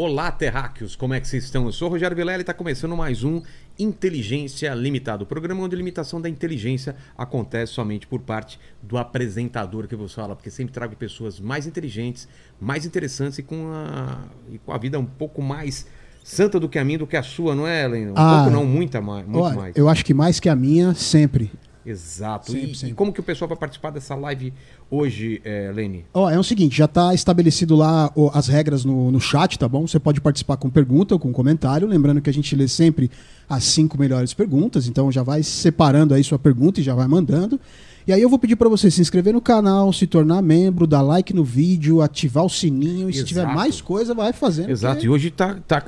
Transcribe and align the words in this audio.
Olá, 0.00 0.30
terráqueos, 0.30 0.94
como 0.94 1.12
é 1.12 1.18
que 1.18 1.26
vocês 1.26 1.42
estão? 1.42 1.66
Eu 1.66 1.72
sou 1.72 1.88
o 1.88 1.90
Rogério 1.90 2.16
Vilela 2.16 2.38
e 2.38 2.42
está 2.42 2.54
começando 2.54 2.96
mais 2.96 3.24
um 3.24 3.42
Inteligência 3.76 4.72
Limitada, 4.72 5.24
o 5.24 5.26
programa 5.26 5.64
onde 5.64 5.74
a 5.74 5.76
limitação 5.76 6.20
da 6.20 6.28
inteligência 6.28 6.94
acontece 7.16 7.72
somente 7.72 8.06
por 8.06 8.20
parte 8.20 8.60
do 8.80 8.96
apresentador 8.96 9.88
que 9.88 9.96
você 9.96 10.14
fala, 10.14 10.36
porque 10.36 10.52
sempre 10.52 10.72
trago 10.72 10.94
pessoas 10.94 11.40
mais 11.40 11.66
inteligentes, 11.66 12.28
mais 12.60 12.86
interessantes 12.86 13.40
e 13.40 13.42
com 13.42 13.72
a, 13.72 14.22
e 14.52 14.58
com 14.58 14.72
a 14.72 14.78
vida 14.78 15.00
um 15.00 15.04
pouco 15.04 15.42
mais 15.42 15.84
santa 16.22 16.60
do 16.60 16.68
que 16.68 16.78
a 16.78 16.84
minha, 16.84 16.98
do 17.00 17.06
que 17.06 17.16
a 17.16 17.22
sua, 17.24 17.56
não 17.56 17.66
é, 17.66 17.84
Helena? 17.84 18.12
Um 18.12 18.14
Ah, 18.16 18.42
pouco 18.44 18.50
não, 18.50 18.64
muita 18.64 19.00
mais, 19.00 19.26
muito 19.26 19.56
mais. 19.56 19.76
Eu 19.76 19.88
acho 19.88 20.04
que 20.04 20.14
mais 20.14 20.38
que 20.38 20.48
a 20.48 20.54
minha, 20.54 20.94
sempre. 20.94 21.50
Exato. 21.90 22.52
Sempre, 22.52 22.70
e, 22.70 22.74
sempre. 22.74 22.92
e 22.92 22.94
como 22.94 23.12
que 23.12 23.20
o 23.20 23.22
pessoal 23.22 23.48
vai 23.48 23.56
participar 23.56 23.90
dessa 23.90 24.14
live 24.14 24.52
hoje, 24.90 25.40
é, 25.44 25.72
Lene? 25.74 26.04
Ó, 26.12 26.28
é 26.30 26.38
o 26.38 26.42
seguinte, 26.42 26.76
já 26.76 26.84
está 26.84 27.14
estabelecido 27.14 27.74
lá 27.74 28.12
ó, 28.14 28.30
as 28.34 28.48
regras 28.48 28.84
no, 28.84 29.10
no 29.10 29.20
chat, 29.20 29.58
tá 29.58 29.68
bom? 29.68 29.86
Você 29.86 29.98
pode 29.98 30.20
participar 30.20 30.56
com 30.56 30.68
pergunta 30.68 31.14
ou 31.14 31.18
com 31.18 31.32
comentário. 31.32 31.86
Lembrando 31.86 32.20
que 32.20 32.30
a 32.30 32.32
gente 32.32 32.54
lê 32.54 32.68
sempre 32.68 33.10
as 33.48 33.64
cinco 33.64 33.98
melhores 33.98 34.34
perguntas, 34.34 34.86
então 34.86 35.10
já 35.10 35.22
vai 35.22 35.42
separando 35.42 36.12
aí 36.12 36.22
sua 36.22 36.38
pergunta 36.38 36.80
e 36.80 36.82
já 36.82 36.94
vai 36.94 37.08
mandando. 37.08 37.58
E 38.06 38.12
aí 38.12 38.22
eu 38.22 38.28
vou 38.30 38.38
pedir 38.38 38.56
para 38.56 38.70
você 38.70 38.90
se 38.90 39.02
inscrever 39.02 39.34
no 39.34 39.40
canal, 39.40 39.92
se 39.92 40.06
tornar 40.06 40.40
membro, 40.40 40.86
dar 40.86 41.02
like 41.02 41.34
no 41.34 41.44
vídeo, 41.44 42.00
ativar 42.00 42.42
o 42.42 42.48
sininho 42.48 43.10
e 43.10 43.12
se 43.12 43.18
Exato. 43.18 43.28
tiver 43.28 43.46
mais 43.46 43.82
coisa, 43.82 44.14
vai 44.14 44.32
fazendo. 44.32 44.70
Exato, 44.70 44.94
porque- 44.94 45.06
e 45.06 45.10
hoje 45.10 45.30
tá, 45.30 45.58
tá, 45.68 45.82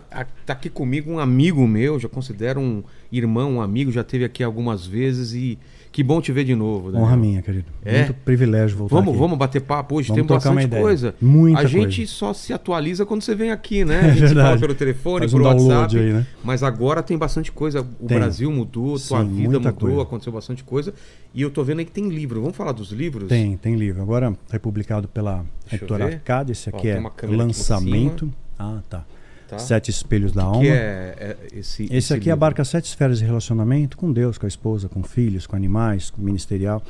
tá 0.44 0.52
aqui 0.52 0.68
comigo 0.68 1.10
um 1.10 1.18
amigo 1.18 1.66
meu, 1.66 1.98
já 1.98 2.10
considero 2.10 2.60
um 2.60 2.82
irmão, 3.10 3.54
um 3.54 3.62
amigo, 3.62 3.90
já 3.90 4.04
teve 4.04 4.22
aqui 4.22 4.44
algumas 4.44 4.84
vezes 4.84 5.32
e 5.32 5.58
que 6.00 6.04
bom 6.04 6.18
te 6.18 6.32
ver 6.32 6.44
de 6.44 6.54
novo. 6.54 6.90
Daniel. 6.90 7.04
Honra 7.06 7.16
minha, 7.16 7.42
querido. 7.42 7.66
É? 7.84 7.98
Muito 7.98 8.14
privilégio 8.14 8.74
voltar 8.76 8.96
Vamos, 8.96 9.10
aqui. 9.10 9.18
vamos 9.18 9.38
bater 9.38 9.60
papo 9.60 9.96
hoje, 9.96 10.08
Vamos 10.08 10.26
tem 10.26 10.34
bastante 10.34 10.68
coisa. 10.68 11.14
Muita 11.20 11.58
a 11.60 11.64
gente 11.66 11.96
coisa. 11.98 12.10
só 12.12 12.32
se 12.32 12.52
atualiza 12.54 13.04
quando 13.04 13.20
você 13.20 13.34
vem 13.34 13.50
aqui, 13.50 13.84
né? 13.84 14.00
A 14.00 14.02
gente 14.08 14.14
se 14.14 14.20
verdade. 14.20 14.48
fala 14.48 14.58
pelo 14.60 14.74
telefone, 14.74 15.18
Faz 15.20 15.34
um 15.34 15.42
download 15.42 15.72
WhatsApp. 15.74 15.98
aí, 15.98 16.12
né? 16.14 16.26
Mas 16.42 16.62
agora 16.62 17.02
tem 17.02 17.18
bastante 17.18 17.52
coisa. 17.52 17.82
O 18.00 18.06
Tem. 18.06 18.18
Brasil 18.18 18.50
mudou, 18.50 18.98
tua 18.98 19.20
Sim, 19.22 19.28
vida 19.28 19.50
muita 19.50 19.58
mudou, 19.72 19.88
coisa. 19.88 20.02
aconteceu 20.02 20.32
bastante 20.32 20.64
coisa. 20.64 20.94
E 21.34 21.42
eu 21.42 21.50
tô 21.50 21.62
vendo 21.62 21.80
aí 21.80 21.84
que 21.84 21.92
tem 21.92 22.08
livro. 22.08 22.40
Vamos 22.40 22.56
falar 22.56 22.72
dos 22.72 22.90
livros? 22.92 23.28
Tem, 23.28 23.56
tem 23.58 23.74
livro. 23.74 24.00
Agora 24.00 24.34
foi 24.48 24.58
publicado 24.58 25.06
pela 25.06 25.44
editora 25.70 26.06
ver. 26.06 26.14
Arcade. 26.14 26.52
Esse 26.52 26.70
Ó, 26.72 26.76
aqui 26.76 26.88
tem 26.88 26.92
é 26.92 27.06
aqui 27.06 27.26
lançamento. 27.26 28.32
Ah, 28.58 28.80
tá. 28.88 29.04
Tá? 29.50 29.58
Sete 29.58 29.90
Espelhos 29.90 30.32
da 30.32 30.44
O 30.44 30.46
Alma. 30.48 30.60
que 30.62 30.68
é, 30.68 31.36
é 31.52 31.58
esse, 31.58 31.84
Esse 31.92 32.12
aqui 32.14 32.20
livro? 32.26 32.34
abarca 32.34 32.64
sete 32.64 32.84
esferas 32.86 33.18
de 33.18 33.24
relacionamento 33.24 33.96
com 33.96 34.12
Deus, 34.12 34.38
com 34.38 34.46
a 34.46 34.48
esposa, 34.48 34.88
com 34.88 35.02
filhos, 35.02 35.46
com 35.46 35.56
animais, 35.56 36.08
com 36.10 36.22
ministerial. 36.22 36.82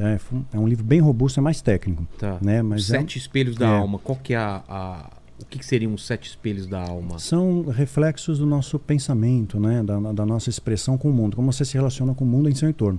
É, 0.00 0.18
fu- 0.18 0.44
é 0.52 0.58
um 0.58 0.66
livro 0.66 0.84
bem 0.84 1.00
robusto, 1.00 1.38
é 1.38 1.42
mais 1.42 1.60
técnico. 1.62 2.06
Tá. 2.18 2.38
Né? 2.42 2.60
Mas 2.62 2.90
é- 2.90 2.98
sete 2.98 3.18
espelhos 3.18 3.56
da 3.56 3.66
é. 3.68 3.78
alma. 3.78 3.98
Qual 3.98 4.18
que 4.20 4.34
é 4.34 4.36
a, 4.38 4.62
a- 4.68 5.10
O 5.40 5.44
que, 5.44 5.58
que 5.58 5.66
seriam 5.66 5.92
os 5.94 6.04
sete 6.06 6.28
espelhos 6.28 6.66
da 6.66 6.80
alma? 6.82 7.18
são 7.18 7.62
reflexos 7.68 8.38
do 8.38 8.46
nosso 8.46 8.78
pensamento, 8.78 9.60
né? 9.60 9.82
da, 9.82 9.98
da 10.12 10.26
nossa 10.26 10.48
expressão 10.50 10.96
com 10.98 11.08
o 11.08 11.12
mundo, 11.12 11.36
como 11.36 11.52
você 11.52 11.64
se 11.64 11.74
relaciona 11.74 12.14
com 12.14 12.24
o 12.24 12.28
mundo 12.28 12.48
em 12.48 12.54
seu 12.54 12.68
entorno. 12.68 12.98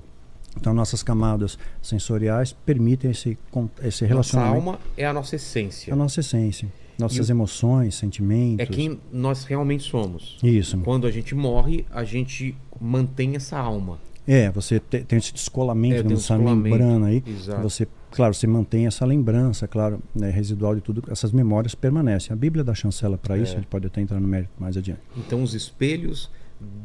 Então, 0.56 0.72
nossas 0.74 1.02
camadas 1.02 1.58
sensoriais 1.82 2.54
permitem 2.66 3.10
esse, 3.12 3.38
esse 3.82 4.04
Nossa 4.04 4.06
relacionamento. 4.06 4.56
alma 4.56 4.80
é 4.96 5.06
a 5.06 5.12
nossa 5.12 5.36
essência. 5.36 5.90
É 5.90 5.94
a 5.94 5.96
nossa 5.96 6.20
essência. 6.20 6.68
Nossas 6.98 7.30
E 7.30 7.32
emoções, 7.32 7.96
sentimentos. 7.96 8.60
É 8.60 8.66
quem 8.66 9.00
nós 9.12 9.44
realmente 9.46 9.84
somos. 9.84 10.38
Isso. 10.44 10.78
Quando 10.80 11.08
a 11.08 11.12
gente 11.12 11.34
morre, 11.36 11.86
a 11.92 12.04
gente 12.04 12.56
mantém 12.80 13.36
essa 13.36 13.58
alma. 13.58 14.00
É, 14.28 14.50
você 14.52 14.80
te- 14.80 15.04
tem 15.04 15.20
esse 15.20 15.34
descolamento 15.34 15.96
É, 15.96 16.02
tem 16.04 16.12
nessa 16.12 16.36
descolamento. 16.38 16.64
membrana 16.70 17.08
aí. 17.08 17.22
Exato. 17.28 17.62
Você, 17.64 17.86
claro, 18.10 18.34
você 18.34 18.48
mantém 18.48 18.88
essa 18.88 19.06
lembrança, 19.06 19.68
claro, 19.68 20.02
né, 20.16 20.30
residual 20.30 20.76
de 20.76 20.82
tudo. 20.82 21.04
Essas 21.10 21.32
memórias 21.34 21.76
permanecem. 21.76 22.32
A 22.32 22.36
Bíblia 22.36 22.64
dá 22.64 22.74
chancela 22.74 23.18
para 23.18 23.38
isso, 23.38 23.52
É. 23.52 23.56
a 23.56 23.60
gente 23.60 23.68
pode 23.68 23.86
até 23.88 24.00
entrar 24.00 24.20
no 24.22 24.28
mérito 24.28 24.52
mais 24.58 24.78
adiante. 24.78 25.02
Então 25.18 25.44
os 25.44 25.54
espelhos 25.54 26.30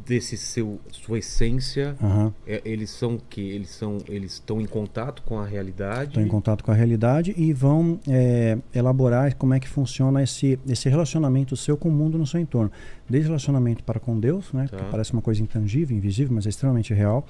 desse 0.06 0.36
seu 0.38 0.80
sua 0.90 1.18
essência, 1.18 1.94
Aham. 2.02 2.32
é, 2.46 2.62
eles 2.64 2.88
são 2.90 3.18
que 3.28 3.40
eles 3.40 3.68
são 3.70 3.98
eles 4.08 4.32
estão 4.34 4.60
em 4.60 4.66
contato 4.66 5.22
com 5.22 5.38
a 5.38 5.44
realidade. 5.44 6.08
Estão 6.10 6.22
em 6.22 6.28
contato 6.28 6.64
com 6.64 6.70
a 6.70 6.74
realidade 6.74 7.34
e 7.36 7.52
vão 7.52 8.00
é, 8.08 8.56
elaborar 8.74 9.34
como 9.36 9.52
é 9.54 9.60
que 9.60 9.68
funciona 9.68 10.22
esse, 10.22 10.58
esse 10.66 10.88
relacionamento 10.88 11.56
seu 11.56 11.76
com 11.76 11.88
o 11.88 11.92
mundo 11.92 12.16
no 12.16 12.26
seu 12.26 12.40
entorno. 12.40 12.70
Desde 13.08 13.28
relacionamento 13.28 13.84
para 13.84 14.00
com 14.00 14.18
Deus, 14.18 14.52
né, 14.52 14.66
Tá. 14.70 14.76
que 14.78 14.84
parece 14.90 15.12
uma 15.12 15.20
coisa 15.22 15.42
intangível, 15.42 15.96
invisível, 15.96 16.34
mas 16.34 16.46
é 16.46 16.48
extremamente 16.48 16.92
real, 16.94 17.26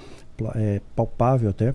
é, 0.54 0.80
palpável 0.94 1.50
até. 1.50 1.74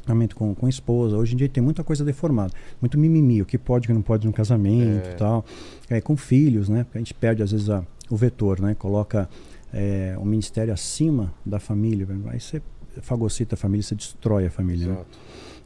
Relacionamento 0.00 0.34
com, 0.34 0.54
com 0.54 0.66
a 0.66 0.68
esposa. 0.68 1.16
Hoje 1.16 1.34
em 1.34 1.36
dia 1.36 1.48
tem 1.48 1.62
muita 1.62 1.84
coisa 1.84 2.04
deformada. 2.04 2.52
Muito 2.80 2.98
mimimi, 2.98 3.42
o 3.42 3.44
que 3.46 3.58
pode, 3.58 3.86
o 3.86 3.88
que 3.88 3.92
não 3.94 4.02
pode 4.02 4.26
no 4.26 4.32
casamento 4.32 5.06
É. 5.06 5.12
e 5.12 5.14
tal. 5.16 5.44
É, 5.88 6.00
com 6.00 6.16
filhos, 6.16 6.68
né? 6.68 6.82
Porque 6.84 6.98
a 6.98 7.00
gente 7.00 7.14
perde 7.14 7.42
às 7.42 7.52
vezes 7.52 7.68
a- 7.70 7.84
o 8.10 8.16
vetor, 8.16 8.60
né? 8.60 8.74
Coloca 8.74 9.28
é, 9.72 10.14
o 10.18 10.24
ministério 10.24 10.72
acima 10.72 11.32
da 11.44 11.58
família. 11.58 12.06
Aí 12.28 12.40
você 12.40 12.60
fagocita 13.02 13.54
a 13.54 13.58
família, 13.58 13.82
você 13.82 13.94
destrói 13.94 14.46
a 14.46 14.50
família. 14.50 14.86
né? 14.88 15.04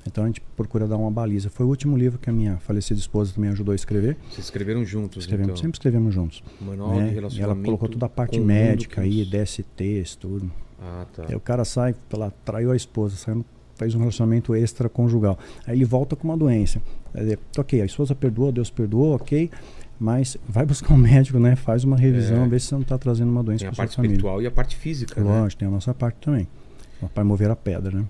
Então 0.06 0.24
a 0.24 0.26
gente 0.26 0.40
procura 0.54 0.86
dar 0.86 0.98
uma 0.98 1.10
baliza. 1.10 1.48
Foi 1.48 1.64
o 1.64 1.68
último 1.70 1.96
livro 1.96 2.18
que 2.18 2.28
a 2.28 2.32
minha 2.32 2.58
falecida 2.58 3.00
esposa 3.00 3.32
também 3.32 3.48
ajudou 3.50 3.72
a 3.72 3.74
escrever. 3.74 4.16
Vocês 4.30 4.46
escreveram 4.46 4.84
juntos, 4.84 5.22
Escrevemos, 5.24 5.48
então. 5.52 5.56
Sempre 5.56 5.76
escrevemos 5.76 6.14
juntos. 6.14 6.42
Manual 6.60 6.90
né? 6.90 6.94
de 6.94 7.00
E 7.00 7.02
ela 7.08 7.14
relacionamento. 7.14 7.64
colocou 7.64 7.88
toda 7.88 8.04
a 8.06 8.08
parte 8.10 8.38
médica 8.38 9.00
aí, 9.00 9.24
DSTs, 9.24 10.16
tudo. 10.16 10.52
Ah, 10.78 11.06
tá. 11.14 11.24
Aí 11.26 11.34
o 11.34 11.40
cara 11.40 11.64
sai, 11.64 11.94
ela 12.12 12.30
traiu 12.44 12.70
a 12.72 12.76
esposa, 12.76 13.16
saiu, 13.16 13.42
faz 13.76 13.94
um 13.94 13.98
relacionamento 14.00 14.54
extraconjugal. 14.54 15.38
Aí 15.66 15.74
ele 15.74 15.86
volta 15.86 16.14
com 16.14 16.28
uma 16.28 16.36
doença. 16.36 16.82
Quer 17.14 17.20
dizer, 17.20 17.38
ok, 17.56 17.80
a 17.80 17.86
esposa 17.86 18.14
perdoou, 18.14 18.52
Deus 18.52 18.68
perdoou, 18.68 19.14
ok. 19.14 19.50
Mas 19.98 20.36
vai 20.48 20.66
buscar 20.66 20.92
um 20.92 20.96
médico, 20.98 21.38
né? 21.38 21.54
Faz 21.56 21.84
uma 21.84 21.96
revisão, 21.96 22.44
É. 22.44 22.48
vê 22.48 22.58
se 22.58 22.66
você 22.66 22.74
não 22.74 22.82
está 22.82 22.98
trazendo 22.98 23.30
uma 23.30 23.42
doença 23.42 23.60
Tem 23.60 23.68
a 23.68 23.70
para 23.70 23.76
sua 23.76 23.84
parte 23.84 23.96
família. 23.96 24.14
espiritual 24.14 24.42
e 24.42 24.46
a 24.46 24.50
parte 24.50 24.76
física, 24.76 25.20
né? 25.22 25.40
Lógico, 25.40 25.60
tem 25.60 25.68
a 25.68 25.70
nossa 25.70 25.94
parte 25.94 26.16
também. 26.20 26.46
Para 27.14 27.24
mover 27.24 27.50
a 27.50 27.56
pedra, 27.56 27.98
né? 27.98 28.04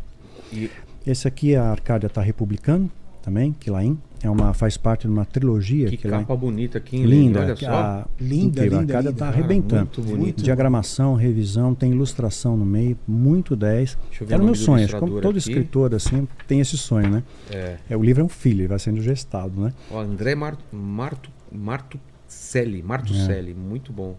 E 0.53 0.71
Esse 1.07 1.27
aqui 1.29 1.55
a 1.57 1.65
Arcádia 1.71 2.07
está 2.07 2.23
republicando 2.23 2.91
também, 3.23 3.53
Quilain. 3.59 3.99
É 4.23 4.31
uma, 4.31 4.55
faz 4.55 4.79
parte 4.79 5.03
de 5.03 5.09
uma 5.13 5.27
trilogia. 5.27 5.87
que 5.91 5.99
capa 5.99 6.35
bonita 6.35 6.79
aqui, 6.79 6.97
hein, 6.97 7.05
linda. 7.05 7.41
Olha 7.41 7.57
só. 7.57 7.71
A, 7.71 8.07
Linda, 8.19 8.61
incrível, 8.61 8.81
linda, 8.81 8.95
A 8.95 8.97
Arcádia 8.97 9.11
está 9.11 9.29
arrebentando. 9.29 9.83
muito 9.83 10.01
bonito. 10.03 10.43
Diagramação, 10.43 11.15
revisão, 11.15 11.75
tem 11.75 11.91
ilustração 11.93 12.57
no 12.57 12.65
meio, 12.65 12.97
muito 13.07 13.55
10. 13.55 13.99
Deixa 14.09 14.25
eu 14.25 14.29
ver 14.29 14.35
Era 14.35 14.43
o 14.43 14.45
o 14.45 14.47
meu 14.47 14.55
sonho, 14.55 14.85
acho 14.85 14.95
que 14.95 15.01
como 15.01 15.21
todo 15.21 15.31
aqui. 15.37 15.39
escritor 15.51 15.95
assim 15.95 16.27
tem 16.49 16.61
esse 16.61 16.79
sonho, 16.79 17.11
né? 17.11 17.23
É. 17.51 17.77
É, 17.91 17.97
o 17.97 18.03
livro 18.03 18.23
é 18.23 18.25
um 18.25 18.29
filho, 18.31 18.61
ele 18.63 18.69
vai 18.69 18.79
sendo 18.79 19.03
gestado, 19.03 19.61
né? 19.61 19.75
Ó, 19.91 20.01
André 20.01 20.35
Mar 20.35 20.57
Marto 20.73 21.29
Martucelli, 21.59 22.83
Martucelli, 22.83 23.53
É. 23.53 23.55
muito 23.55 23.93
bom. 23.93 24.17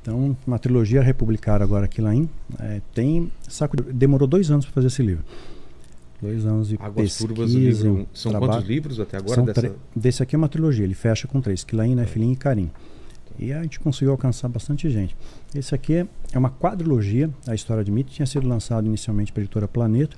Então, 0.00 0.36
uma 0.46 0.58
trilogia 0.58 1.00
republicada 1.00 1.62
agora 1.62 1.84
aqui 1.84 2.00
lá 2.00 2.14
em. 2.14 2.28
é, 2.58 2.80
tem. 2.92 3.30
Saco 3.48 3.76
de- 3.76 3.92
demorou 3.92 4.26
dois 4.26 4.50
anos 4.50 4.64
para 4.66 4.74
fazer 4.74 4.88
esse 4.88 5.02
livro. 5.02 5.24
Dois 6.20 6.44
anos 6.46 6.68
de 6.68 6.76
Águas 6.80 6.94
pesquisa. 6.94 7.28
Turvas, 7.28 7.52
livro. 7.52 8.06
São 8.12 8.30
trabalho. 8.30 8.52
quantos 8.52 8.68
livros 8.68 9.00
até 9.00 9.16
agora 9.16 9.42
dessa? 9.42 9.74
Desse 9.94 10.22
aqui 10.22 10.34
é 10.34 10.38
uma 10.38 10.48
trilogia, 10.48 10.84
ele 10.84 10.94
fecha 10.94 11.26
com 11.28 11.40
três: 11.40 11.62
Quilain, 11.64 11.94
Nefilim 11.94 12.32
e 12.32 12.36
Karim. 12.36 12.70
E 13.38 13.52
a 13.52 13.62
gente 13.62 13.80
conseguiu 13.80 14.12
alcançar 14.12 14.48
bastante 14.48 14.90
gente. 14.90 15.16
Esse 15.54 15.74
aqui 15.74 15.94
é- 15.94 16.06
é 16.32 16.38
uma 16.38 16.50
quadrilogia, 16.50 17.30
a 17.46 17.54
história 17.54 17.82
de 17.82 17.90
mito, 17.90 18.10
tinha 18.10 18.26
sido 18.26 18.46
lançado 18.46 18.86
inicialmente 18.86 19.32
pela 19.32 19.44
editora 19.44 19.66
Planeta. 19.66 20.16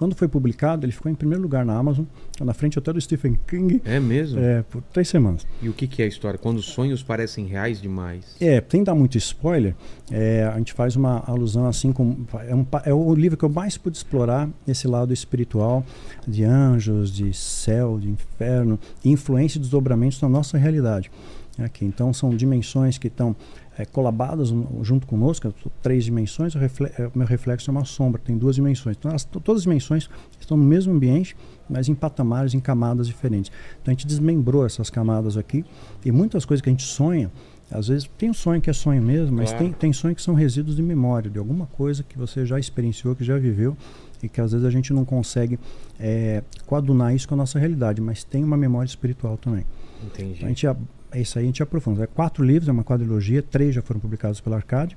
Quando 0.00 0.14
foi 0.14 0.28
publicado, 0.28 0.86
ele 0.86 0.92
ficou 0.92 1.12
em 1.12 1.14
primeiro 1.14 1.42
lugar 1.42 1.62
na 1.62 1.76
Amazon, 1.76 2.06
tá 2.34 2.42
na 2.42 2.54
frente 2.54 2.78
até 2.78 2.90
do 2.90 2.98
Stephen 2.98 3.38
King, 3.46 3.82
É 3.84 4.00
mesmo? 4.00 4.40
é, 4.40 4.62
por 4.62 4.80
três 4.80 5.06
semanas. 5.10 5.46
E 5.60 5.68
o 5.68 5.74
que, 5.74 5.86
que 5.86 6.00
é 6.00 6.06
a 6.06 6.08
história? 6.08 6.38
Quando 6.38 6.56
os 6.56 6.64
sonhos 6.64 7.02
parecem 7.02 7.44
reais 7.44 7.82
demais. 7.82 8.34
É, 8.40 8.64
sem 8.66 8.82
dar 8.82 8.94
muito 8.94 9.18
spoiler, 9.18 9.74
é, 10.10 10.44
a 10.44 10.56
gente 10.56 10.72
faz 10.72 10.96
uma 10.96 11.22
alusão 11.26 11.66
assim 11.66 11.92
com. 11.92 12.16
É, 12.48 12.54
um 12.54 12.64
é 12.86 12.94
o 12.94 13.14
livro 13.14 13.36
que 13.36 13.44
eu 13.44 13.50
mais 13.50 13.76
pude 13.76 13.98
explorar 13.98 14.48
esse 14.66 14.88
lado 14.88 15.12
espiritual 15.12 15.84
de 16.26 16.44
anjos, 16.44 17.14
de 17.14 17.34
céu, 17.34 17.98
de 18.00 18.08
inferno, 18.08 18.80
influência 19.04 19.58
e 19.58 19.60
desdobramentos 19.60 20.18
na 20.22 20.30
nossa 20.30 20.56
realidade. 20.56 21.10
Aqui. 21.58 21.84
Então 21.84 22.10
são 22.14 22.30
dimensões 22.30 22.96
que 22.96 23.08
estão 23.08 23.36
é, 23.80 23.84
colabadas 23.86 24.52
junto 24.82 25.06
conosco, 25.06 25.52
três 25.82 26.04
dimensões, 26.04 26.54
o, 26.54 26.58
refle- 26.58 26.90
é, 26.98 27.10
meu 27.14 27.26
reflexo 27.26 27.70
é 27.70 27.72
uma 27.72 27.84
sombra, 27.84 28.20
tem 28.24 28.36
duas 28.36 28.56
dimensões. 28.56 28.96
Então 28.98 29.10
elas, 29.10 29.24
to- 29.24 29.40
todas 29.40 29.60
as 29.60 29.64
dimensões 29.64 30.08
estão 30.40 30.56
no 30.56 30.64
mesmo 30.64 30.92
ambiente, 30.92 31.36
mas 31.68 31.88
em 31.88 31.94
patamares, 31.94 32.52
em 32.54 32.60
camadas 32.60 33.06
diferentes. 33.06 33.50
Então 33.80 33.92
a 33.92 33.94
gente 33.94 34.06
desmembrou 34.06 34.66
essas 34.66 34.90
camadas 34.90 35.36
aqui 35.36 35.64
e 36.04 36.12
muitas 36.12 36.44
coisas 36.44 36.62
que 36.62 36.68
a 36.68 36.72
gente 36.72 36.82
sonha, 36.84 37.30
às 37.70 37.86
vezes 37.88 38.10
tem 38.18 38.28
um 38.30 38.34
sonho 38.34 38.60
que 38.60 38.68
é 38.68 38.72
sonho 38.72 39.00
mesmo, 39.02 39.36
mas 39.36 39.50
Claro. 39.50 39.64
tem, 39.64 39.72
tem 39.72 39.92
sonho 39.92 40.14
que 40.14 40.22
são 40.22 40.34
resíduos 40.34 40.74
de 40.76 40.82
memória, 40.82 41.30
de 41.30 41.38
alguma 41.38 41.66
coisa 41.66 42.02
que 42.02 42.18
você 42.18 42.44
já 42.44 42.58
experienciou, 42.58 43.14
que 43.14 43.22
já 43.24 43.38
viveu 43.38 43.76
e 44.22 44.28
que 44.28 44.40
às 44.40 44.50
vezes 44.52 44.66
a 44.66 44.70
gente 44.70 44.92
não 44.92 45.04
consegue 45.04 45.58
é, 45.98 46.42
coadunar 46.66 47.14
isso 47.14 47.26
com 47.28 47.34
a 47.34 47.36
nossa 47.38 47.58
realidade, 47.58 48.00
mas 48.00 48.24
tem 48.24 48.42
uma 48.44 48.56
memória 48.56 48.88
espiritual 48.88 49.38
também. 49.38 49.64
Entendi. 50.04 50.32
Então, 50.34 50.46
a 50.46 50.48
gente, 50.48 50.66
é 50.66 50.76
isso 51.18 51.38
aí 51.38 51.44
a 51.44 51.46
gente 51.46 51.62
aprofunda. 51.62 52.04
É 52.04 52.06
quatro 52.06 52.44
livros, 52.44 52.68
é 52.68 52.72
uma 52.72 52.84
quadrilogia, 52.84 53.42
três 53.42 53.74
já 53.74 53.82
foram 53.82 53.98
publicados 54.00 54.40
pela 54.40 54.56
Arcade. 54.56 54.96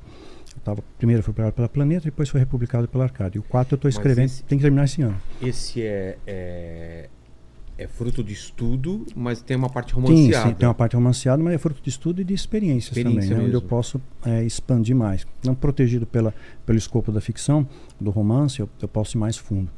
Tava, 0.63 0.83
primeiro 0.97 1.23
foi 1.23 1.33
publicado 1.33 1.53
pela 1.55 1.67
Planeta, 1.69 2.05
depois 2.05 2.29
foi 2.29 2.39
republicado 2.39 2.87
pela 2.87 3.05
Arcade. 3.05 3.37
E 3.37 3.39
o 3.39 3.43
quatro 3.43 3.73
eu 3.73 3.77
estou 3.77 3.89
escrevendo, 3.89 4.25
esse- 4.25 4.43
tem 4.43 4.57
que 4.57 4.61
terminar 4.61 4.85
esse 4.85 5.01
ano. 5.01 5.19
Esse 5.41 5.81
é, 5.81 6.17
é 6.27 7.09
é 7.75 7.87
fruto 7.87 8.23
de 8.23 8.31
estudo, 8.33 9.03
mas 9.15 9.41
tem 9.41 9.57
uma 9.57 9.67
parte 9.67 9.95
Sim, 9.95 9.99
romanceada. 10.01 10.47
sim, 10.49 10.53
tem 10.53 10.67
uma 10.67 10.75
parte 10.75 10.95
romanceada, 10.95 11.41
mas 11.41 11.55
é 11.55 11.57
fruto 11.57 11.81
de 11.81 11.89
estudo 11.89 12.21
e 12.21 12.23
de 12.23 12.31
experiências 12.31 12.95
Experiência 12.95 13.29
também, 13.31 13.37
né, 13.39 13.45
onde 13.45 13.55
eu 13.55 13.61
posso 13.63 13.99
é, 14.23 14.43
expandir 14.43 14.95
mais. 14.95 15.25
Não 15.43 15.55
protegido 15.55 16.05
pela, 16.05 16.35
pelo 16.67 16.77
escopo 16.77 17.11
da 17.11 17.19
ficção, 17.19 17.67
do 17.99 18.11
romance, 18.11 18.59
eu, 18.59 18.69
eu 18.79 18.87
posso 18.87 19.17
ir 19.17 19.19
mais 19.19 19.37
fundo. 19.37 19.71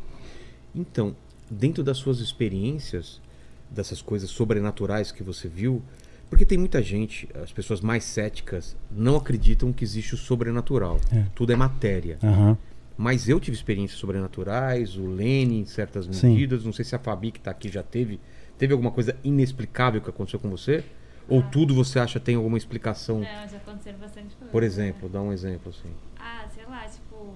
Então, 0.76 1.16
dentro 1.50 1.84
das 1.86 1.96
suas 1.98 2.20
experiências, 2.20 3.22
dessas 3.72 4.02
coisas 4.02 4.30
sobrenaturais 4.30 5.10
que 5.14 5.24
você 5.24 5.48
viu, 5.48 5.81
porque 6.30 6.45
tem 6.45 6.57
muita 6.57 6.81
gente, 6.81 7.30
as 7.42 7.51
pessoas 7.51 7.81
mais 7.81 8.04
céticas, 8.04 8.75
não 8.92 9.16
acreditam 9.16 9.72
que 9.72 9.83
existe 9.83 10.13
o 10.13 10.18
sobrenatural. 10.18 11.00
É. 11.12 11.25
Tudo 11.36 11.54
é 11.54 11.56
matéria. 11.56 12.18
Aham. 12.24 12.57
Mas 12.98 13.27
eu 13.27 13.39
tive 13.39 13.56
experiências 13.56 14.00
sobrenaturais, 14.00 14.95
o 14.95 15.06
Lene 15.06 15.60
em 15.60 15.66
certas 15.66 16.06
Sim. 16.06 16.30
medidas, 16.30 16.63
não 16.63 16.72
sei 16.72 16.86
se 16.86 16.95
a 16.95 17.00
Fabi 17.00 17.31
que 17.31 17.39
está 17.39 17.51
aqui 17.51 17.69
já 17.69 17.83
teve. 17.83 18.19
Teve 18.57 18.72
alguma 18.72 18.92
coisa 18.92 19.18
inexplicável 19.24 20.01
que 20.01 20.10
aconteceu 20.10 20.39
com 20.39 20.50
você? 20.50 20.83
Ou 21.27 21.42
tudo 21.42 21.74
você 21.74 22.00
acha 22.00 22.19
tem 22.19 22.36
alguma 22.36 22.57
explicação? 22.57 23.19
Não, 23.19 23.48
já 23.50 23.57
aconteceram 23.57 23.98
bastante 23.98 24.36
coisa. 24.36 24.51
Por 24.51 24.63
exemplo, 24.63 25.10
dá 25.10 25.21
um 25.21 25.33
exemplo 25.33 25.71
assim. 25.71 25.94
Ah, 26.18 26.45
sei 26.54 26.63
lá, 26.66 26.86
tipo. 26.88 27.33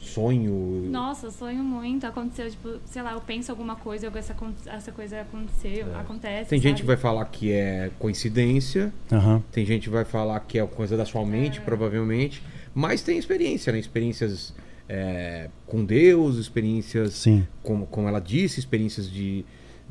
Sonho. 0.00 0.88
Nossa, 0.90 1.26
eu 1.26 1.30
sonho 1.30 1.62
muito. 1.62 2.06
Aconteceu, 2.06 2.50
tipo, 2.50 2.78
sei 2.86 3.02
lá, 3.02 3.12
eu 3.12 3.20
penso 3.20 3.52
alguma 3.52 3.76
coisa, 3.76 4.06
eu, 4.06 4.12
essa, 4.16 4.34
essa 4.66 4.90
coisa 4.90 5.20
aconteceu, 5.20 5.86
É. 5.94 6.00
acontece. 6.00 6.50
Tem 6.50 6.58
gente 6.60 6.76
que 6.76 6.78
sabe? 6.80 6.86
vai 6.88 6.96
falar 6.96 7.24
que 7.26 7.52
é 7.52 7.90
coincidência, 7.98 8.92
Aham. 9.12 9.42
tem 9.52 9.64
gente 9.66 9.84
que 9.84 9.90
vai 9.90 10.04
falar 10.04 10.40
que 10.40 10.58
é 10.58 10.66
coisa 10.66 10.96
da 10.96 11.04
sua 11.04 11.24
mente, 11.24 11.60
provavelmente, 11.60 12.42
mas 12.74 13.02
tem 13.02 13.18
experiência, 13.18 13.72
né? 13.72 13.78
Experiências 13.78 14.54
é, 14.88 15.48
com 15.66 15.84
Deus, 15.84 16.36
experiências, 16.36 17.12
Sim. 17.14 17.46
como, 17.62 17.86
como 17.86 18.08
ela 18.08 18.20
disse, 18.20 18.58
experiências 18.58 19.08
de, 19.10 19.44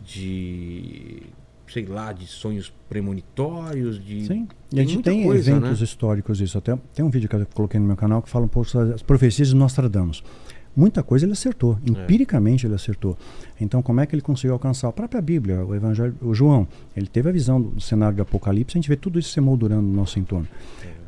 de, 0.03 1.23
sei 1.71 1.85
lá, 1.85 2.11
de 2.11 2.25
sonhos 2.27 2.73
premonitórios, 2.89 4.03
de... 4.03 4.25
Sim. 4.25 4.47
E 4.71 4.79
a 4.79 4.83
gente 4.83 4.95
muita 4.95 5.11
tem 5.11 5.23
coisa, 5.23 5.51
eventos 5.51 5.79
né? 5.79 5.83
históricos 5.83 6.37
disso. 6.37 6.57
Até 6.57 6.77
tem 6.93 7.03
um 7.05 7.09
vídeo 7.09 7.27
que 7.29 7.35
eu 7.35 7.45
coloquei 7.53 7.79
no 7.79 7.85
meu 7.87 7.95
canal 7.95 8.21
que 8.21 8.29
fala 8.29 8.45
um 8.45 8.49
pouco 8.49 8.69
sobre 8.69 8.93
as 8.93 9.01
profecias 9.01 9.49
de 9.49 9.55
Nostradamus. 9.55 10.23
Muita 10.75 11.01
coisa 11.03 11.25
ele 11.25 11.33
acertou, 11.33 11.77
É. 11.85 11.89
empiricamente 11.89 12.65
ele 12.65 12.75
acertou. 12.75 13.17
Então, 13.59 13.81
como 13.81 13.99
é 13.99 14.05
que 14.05 14.15
ele 14.15 14.21
conseguiu 14.21 14.53
alcançar? 14.53 14.87
A 14.87 14.93
própria 14.93 15.21
Bíblia, 15.21 15.65
o 15.65 15.75
Evangelho, 15.75 16.15
o 16.21 16.33
João, 16.33 16.67
ele 16.95 17.07
teve 17.07 17.27
a 17.27 17.31
visão 17.31 17.59
do 17.61 17.81
cenário 17.81 18.15
de 18.15 18.21
Apocalipse, 18.21 18.77
a 18.77 18.79
gente 18.79 18.87
vê 18.87 18.95
tudo 18.95 19.19
isso 19.19 19.31
se 19.31 19.41
moldurando 19.41 19.81
no 19.81 19.93
nosso 19.93 20.19
entorno. 20.19 20.47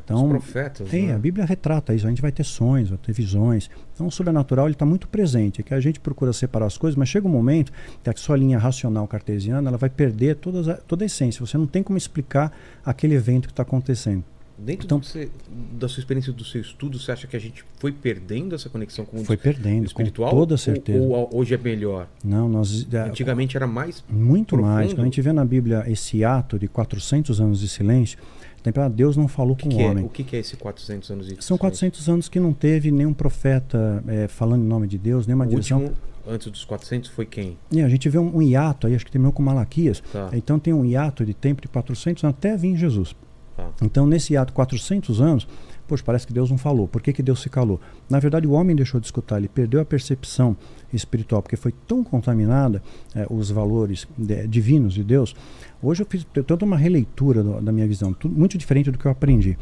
Então, 0.04 0.24
Os 0.24 0.30
profetas, 0.30 0.92
É, 0.92 1.02
né? 1.02 1.14
a 1.14 1.18
Bíblia 1.18 1.44
retrata 1.44 1.94
isso. 1.94 2.06
A 2.06 2.10
gente 2.10 2.20
vai 2.22 2.32
ter 2.32 2.44
sonhos, 2.44 2.88
vai 2.90 2.98
ter 2.98 3.12
visões. 3.12 3.70
Então, 3.94 4.06
o 4.06 4.10
sobrenatural 4.10 4.66
ele 4.66 4.74
está 4.74 4.84
muito 4.84 5.06
presente. 5.08 5.60
É 5.60 5.64
que 5.64 5.72
a 5.74 5.80
gente 5.80 6.00
procura 6.00 6.32
separar 6.32 6.66
as 6.66 6.76
coisas, 6.76 6.96
mas 6.96 7.08
chega 7.08 7.26
um 7.26 7.30
momento 7.30 7.72
que 8.02 8.10
a 8.10 8.14
sua 8.16 8.36
linha 8.36 8.58
racional 8.58 9.06
cartesiana 9.06 9.68
ela 9.68 9.78
vai 9.78 9.90
perder 9.90 10.36
todas 10.36 10.68
a- 10.68 10.74
toda 10.76 11.04
a 11.04 11.06
essência. 11.06 11.44
Você 11.44 11.56
não 11.56 11.66
tem 11.66 11.82
como 11.82 11.96
explicar 11.96 12.52
aquele 12.84 13.14
evento 13.14 13.46
que 13.46 13.52
está 13.52 13.62
acontecendo. 13.62 14.24
Dentro 14.58 14.84
Então- 14.84 15.02
você- 15.02 15.28
da 15.72 15.88
sua 15.88 16.00
experiência, 16.00 16.32
do 16.32 16.44
seu 16.44 16.60
estudo, 16.60 16.98
você 16.98 17.10
acha 17.10 17.26
que 17.26 17.34
a 17.34 17.38
gente 17.40 17.64
foi 17.78 17.90
perdendo 17.90 18.54
essa 18.54 18.68
conexão 18.68 19.04
com 19.04 19.20
o 19.20 19.24
Foi 19.24 19.36
perdendo, 19.36 19.86
espiritual? 19.86 20.30
com 20.30 20.36
toda 20.36 20.56
certeza. 20.56 21.02
Ou, 21.02 21.10
ou 21.12 21.30
hoje 21.32 21.54
é 21.54 21.58
melhor? 21.58 22.06
Não, 22.22 22.48
nós 22.48 22.86
é, 22.92 22.98
Antigamente 22.98 23.56
era 23.56 23.66
mais 23.66 24.04
muito 24.08 24.56
mais. 24.56 24.74
profundo? 24.88 24.94
Quando 24.96 25.00
a 25.00 25.04
gente 25.06 25.20
vê 25.22 25.32
na 25.32 25.44
Bíblia 25.44 25.84
esse 25.88 26.22
ato 26.22 26.58
de 26.58 26.68
400 26.68 27.40
anos 27.40 27.58
de 27.60 27.68
silêncio, 27.68 28.18
tem 28.62 28.72
pra- 28.72 28.88
Deus 28.88 29.16
não 29.16 29.26
falou 29.28 29.56
que, 29.56 29.64
com 29.64 29.70
o 29.74 29.76
que 29.76 29.82
é? 29.82 29.90
homem. 29.90 30.04
O 30.04 30.08
que, 30.08 30.22
que 30.24 30.36
é 30.36 30.38
esse 30.38 30.56
400 30.56 31.10
anos 31.10 31.26
de 31.26 31.44
São 31.44 31.58
400 31.58 32.08
anos 32.08 32.28
que 32.28 32.38
não 32.40 32.52
teve 32.52 32.90
nenhum 32.90 33.12
profeta 33.12 34.02
eh, 34.06 34.28
falando 34.28 34.62
em 34.62 34.66
nome 34.68 34.86
de 34.86 34.98
Deus, 34.98 35.26
nenhuma 35.26 35.44
O 35.44 35.48
direção. 35.48 35.78
último, 35.80 35.96
antes 36.26 36.50
dos 36.50 36.64
400, 36.64 37.10
foi 37.10 37.26
quem? 37.26 37.56
E 37.70 37.80
a 37.82 37.88
gente 37.88 38.08
vê 38.08 38.18
um, 38.18 38.36
um 38.36 38.42
hiato 38.42 38.86
aí, 38.86 38.94
acho 38.94 39.04
que 39.04 39.10
terminou 39.12 39.32
com 39.32 39.42
Malaquias. 39.42 40.02
Tá. 40.12 40.30
Então 40.32 40.58
tem 40.58 40.72
um 40.72 40.84
hiato 40.84 41.24
de 41.24 41.34
tempo 41.34 41.60
de 41.60 41.68
400 41.68 42.22
anos 42.24 42.36
até 42.38 42.56
vir 42.56 42.76
Jesus. 42.76 43.14
Tá. 43.56 43.68
Então 43.82 44.06
nesse 44.06 44.32
hiato 44.34 44.52
400 44.52 45.20
anos, 45.20 45.46
poxa, 45.88 46.02
parece 46.06 46.26
que 46.26 46.32
Deus 46.32 46.50
não 46.50 46.56
falou. 46.56 46.86
Por 46.88 47.02
que, 47.02 47.12
que 47.12 47.22
Deus 47.22 47.42
se 47.42 47.50
calou? 47.50 47.80
Na 48.08 48.18
verdade, 48.20 48.46
o 48.46 48.52
homem 48.52 48.74
deixou 48.76 49.00
de 49.00 49.06
escutar, 49.06 49.38
ele 49.38 49.48
perdeu 49.48 49.80
a 49.80 49.84
percepção 49.84 50.56
espiritual, 50.92 51.42
porque 51.42 51.56
foi 51.56 51.72
tão 51.86 52.02
contaminada 52.04 52.82
eh, 53.14 53.26
os 53.30 53.50
valores 53.50 54.06
de- 54.16 54.46
divinos 54.46 54.94
de 54.94 55.02
Deus. 55.04 55.34
Hoje 55.82 56.02
eu 56.02 56.06
fiz 56.08 56.26
toda 56.46 56.64
uma 56.64 56.76
releitura 56.76 57.42
do- 57.42 57.60
da 57.60 57.72
minha 57.72 57.86
visão, 57.86 58.12
tudo 58.12 58.34
muito 58.38 58.56
diferente 58.58 58.90
do 58.90 58.98
que 58.98 59.06
eu 59.06 59.10
aprendi. 59.10 59.56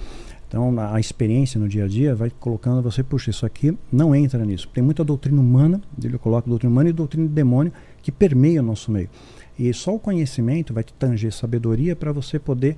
Então, 0.48 0.74
a 0.80 0.98
experiência 0.98 1.60
no 1.60 1.68
dia 1.68 1.84
a 1.84 1.88
dia 1.88 2.12
vai 2.12 2.28
colocando 2.40 2.82
você, 2.82 3.04
puxa, 3.04 3.30
isso 3.30 3.46
aqui 3.46 3.76
não 3.92 4.12
entra 4.14 4.44
nisso. 4.44 4.68
Tem 4.74 4.82
muita 4.82 5.04
doutrina 5.04 5.40
humana, 5.40 5.80
ele 6.02 6.18
coloca 6.18 6.48
doutrina 6.50 6.72
humana 6.72 6.90
e 6.90 6.92
doutrina 6.92 7.28
de 7.28 7.32
demônio 7.32 7.72
que 8.02 8.10
permeia 8.10 8.60
o 8.60 8.64
nosso 8.64 8.90
meio. 8.90 9.08
E 9.56 9.72
só 9.72 9.94
o 9.94 9.98
conhecimento 9.98 10.74
vai 10.74 10.82
te 10.82 10.92
tanger 10.94 11.32
sabedoria 11.32 11.94
para 11.94 12.10
você 12.12 12.36
poder 12.38 12.76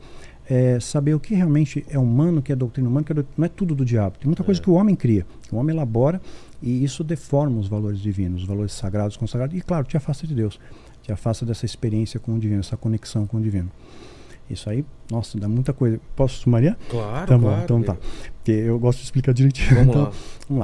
eh, 0.51 0.79
saber 0.81 1.15
o 1.15 1.21
que 1.21 1.35
realmente 1.35 1.83
é 1.89 1.99
humano, 1.99 2.41
o 2.41 2.43
que 2.43 2.53
é 2.53 2.57
doutrina 2.57 2.89
humana, 2.89 3.05
que 3.07 3.13
é 3.13 3.15
doutrina- 3.15 3.35
não 3.39 3.47
é 3.47 3.49
tudo 3.49 3.75
do 3.75 3.85
diabo. 3.87 4.19
Tem 4.19 4.27
muita 4.27 4.43
coisa 4.45 4.61
É. 4.61 4.63
que 4.63 4.69
o 4.69 4.75
homem 4.75 4.95
cria, 4.97 5.25
o 5.51 5.57
homem 5.57 5.75
elabora 5.75 6.21
e 6.63 6.85
isso 6.85 7.03
deforma 7.03 7.59
os 7.59 7.69
valores 7.69 7.99
divinos, 7.99 8.43
os 8.43 8.49
valores 8.49 8.73
sagrados, 8.73 9.17
consagrados. 9.17 9.57
E 9.57 9.61
claro, 9.61 9.85
te 9.85 9.97
afasta 9.97 10.27
de 10.27 10.35
Deus, 10.35 10.59
te 11.03 11.11
afasta 11.13 11.45
dessa 11.45 11.65
experiência 11.67 12.21
com 12.21 12.35
o 12.35 12.39
divino, 12.39 12.61
essa 12.61 12.77
conexão 12.77 13.27
com 13.27 13.39
o 13.39 13.41
divino. 13.41 13.71
Isso 14.49 14.69
aí, 14.69 14.85
nossa, 15.11 15.39
dá 15.39 15.49
muita 15.49 15.73
coisa. 15.73 15.99
Posso 16.15 16.41
sumariar? 16.41 16.77
Claro, 16.91 17.27
Tá 17.27 17.39
bom, 17.39 17.47
claro. 17.49 17.63
então 17.65 17.83
tá. 17.83 17.97
Porque 18.37 18.53
eu 18.53 18.79
gosto 18.79 18.99
de 18.99 19.05
explicar 19.05 19.33
direitinho. 19.33 19.69
Vamos 19.71 19.89
então, 19.89 20.03
lá. 20.03 20.13
Vamos 20.49 20.61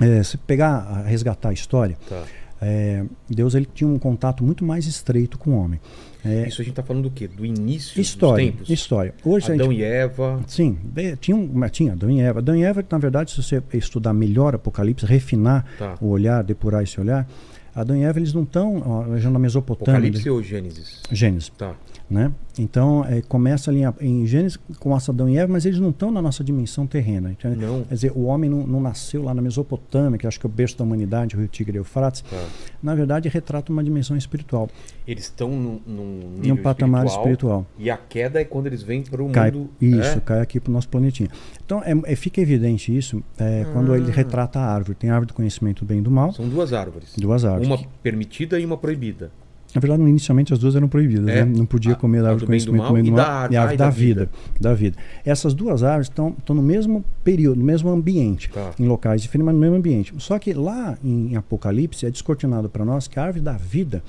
lá. 0.00 0.06
É, 0.06 0.22
se 0.22 0.36
pegar, 0.38 1.02
resgatar 1.02 1.48
a 1.48 1.52
história, 1.52 1.98
Tá. 2.08 2.24
é, 2.60 3.04
Deus 3.28 3.54
ele 3.54 3.66
tinha 3.66 3.88
um 3.88 3.98
contato 3.98 4.44
muito 4.44 4.64
mais 4.64 4.86
estreito 4.86 5.36
com 5.38 5.50
o 5.50 5.58
homem. 5.58 5.80
É, 6.24 6.48
Isso 6.48 6.60
a 6.60 6.64
gente 6.64 6.74
tá 6.74 6.82
falando 6.82 7.04
do 7.04 7.10
quê? 7.10 7.28
Do 7.28 7.46
início 7.46 8.00
história, 8.00 8.46
dos 8.46 8.54
tempos? 8.56 8.70
história. 8.70 9.14
Hoje 9.24 9.52
Adão 9.52 9.70
gente, 9.70 9.80
e 9.80 9.84
Eva. 9.84 10.40
sim, 10.46 10.76
tinha, 11.20 11.36
um, 11.36 11.68
tinha 11.70 11.92
Adão 11.92 12.10
e 12.10 12.20
Eva. 12.20 12.40
Adão 12.40 12.56
e 12.56 12.64
Eva, 12.64 12.84
na 12.90 12.98
verdade, 12.98 13.30
se 13.30 13.40
você 13.42 13.62
estudar 13.74 14.12
melhor 14.12 14.54
Apocalipse, 14.54 15.06
refinar 15.06 15.64
Tá. 15.78 15.96
o 16.00 16.08
olhar, 16.08 16.42
depurar 16.42 16.82
esse 16.82 17.00
olhar, 17.00 17.26
Adão 17.74 17.96
e 17.96 18.02
Eva 18.02 18.18
eles 18.18 18.32
não 18.32 18.42
estão 18.42 19.06
já 19.18 19.30
na 19.30 19.38
Mesopotâmia, 19.38 19.98
Apocalipse 19.98 20.28
ou 20.28 20.42
Gênesis? 20.42 21.00
Gênesis, 21.12 21.50
Tá. 21.56 21.74
Né? 22.10 22.32
Então 22.58 23.04
é, 23.04 23.20
começa 23.22 23.70
ali 23.70 23.82
em 24.00 24.26
Gênesis 24.26 24.58
com 24.78 24.94
Adão 24.94 25.28
e 25.28 25.36
Eva, 25.36 25.52
mas 25.52 25.64
eles 25.64 25.78
não 25.78 25.90
estão 25.90 26.10
na 26.10 26.20
nossa 26.20 26.42
dimensão 26.42 26.86
terrena. 26.86 27.30
entende? 27.30 27.56
Não. 27.64 27.84
Quer 27.84 27.94
dizer, 27.94 28.12
o 28.14 28.22
homem 28.24 28.48
não, 28.50 28.66
não 28.66 28.80
nasceu 28.80 29.22
lá 29.22 29.32
na 29.34 29.40
Mesopotâmia, 29.42 30.18
que 30.18 30.26
acho 30.26 30.40
que 30.40 30.46
é 30.46 30.48
o 30.48 30.52
berço 30.52 30.76
da 30.78 30.84
humanidade, 30.84 31.36
o 31.36 31.38
rio 31.38 31.48
Tigre 31.48 31.76
e 31.76 31.78
Eufrates. 31.78 32.22
Tá. 32.22 32.36
Na 32.82 32.94
verdade, 32.94 33.28
retrata 33.28 33.70
uma 33.72 33.82
dimensão 33.84 34.16
espiritual, 34.16 34.68
Eles 35.06 35.24
estão 35.24 35.50
num, 35.50 35.80
num 35.86 36.52
um 36.52 36.56
patamar 36.56 37.06
espiritual. 37.06 37.66
E 37.78 37.90
a 37.90 37.96
queda 37.96 38.40
é 38.40 38.44
quando 38.44 38.66
eles 38.66 38.82
vêm 38.82 39.02
para 39.02 39.22
o 39.22 39.26
mundo. 39.26 39.70
isso, 39.80 40.18
é? 40.18 40.20
cai 40.20 40.40
aqui 40.40 40.58
para 40.58 40.70
o 40.70 40.72
nosso 40.72 40.88
planetinha. 40.88 41.28
Então, 41.64 41.82
é, 41.84 42.12
é- 42.12 42.16
fica 42.16 42.40
evidente 42.40 42.96
isso 42.96 43.22
é, 43.38 43.64
quando 43.72 43.94
ele 43.94 44.10
Ah. 44.10 44.14
retrata 44.14 44.58
a 44.58 44.64
árvore. 44.74 44.94
Tem 44.96 45.10
a 45.10 45.14
árvore 45.14 45.28
do 45.28 45.34
conhecimento 45.34 45.84
do 45.84 45.88
bem 45.88 45.98
e 45.98 46.02
do 46.02 46.10
mal, 46.10 46.32
São 46.32 46.48
duas 46.48 46.72
árvores. 46.72 47.14
duas 47.16 47.44
árvores. 47.44 47.68
Uma 47.68 47.78
permitida 48.02 48.58
e 48.58 48.64
uma 48.64 48.76
proibida. 48.76 49.30
Na 49.74 49.80
verdade, 49.80 50.02
inicialmente 50.02 50.52
as 50.52 50.58
duas 50.58 50.74
eram 50.74 50.88
proibidas, 50.88 51.28
É. 51.28 51.44
né? 51.44 51.52
Não 51.56 51.66
podia 51.66 51.92
A- 51.92 51.96
comer 51.96 52.22
da 52.22 52.28
a 52.28 52.30
árvore 52.30 52.44
do 52.44 52.48
conhecimento 52.48 52.82
mal 52.82 52.92
do 52.92 52.98
e 53.06 53.10
mal 53.10 53.20
a 53.20 53.32
árvore 53.42 53.76
da, 53.76 53.84
da 53.84 53.90
vida, 53.90 54.30
da 54.58 54.72
vida. 54.74 54.96
Essas 55.26 55.52
duas 55.52 55.82
árvores 55.82 56.06
estão 56.08 56.34
estão 56.38 56.56
no 56.56 56.62
mesmo 56.62 57.04
período, 57.22 57.58
no 57.58 57.64
mesmo 57.64 57.90
ambiente, 57.90 58.48
Tá. 58.50 58.70
em 58.80 58.86
locais 58.86 59.20
diferentes, 59.22 59.44
mas 59.46 59.54
no 59.54 59.60
mesmo 59.60 59.76
ambiente. 59.76 60.14
Só 60.18 60.38
que 60.38 60.54
lá 60.54 60.96
em 61.04 61.36
Apocalipse 61.36 62.06
é 62.06 62.10
descortinado 62.10 62.68
para 62.70 62.84
nós 62.84 63.06
que 63.06 63.18
a 63.20 63.24
árvore 63.24 63.44
da 63.44 63.52
vida 63.58 64.02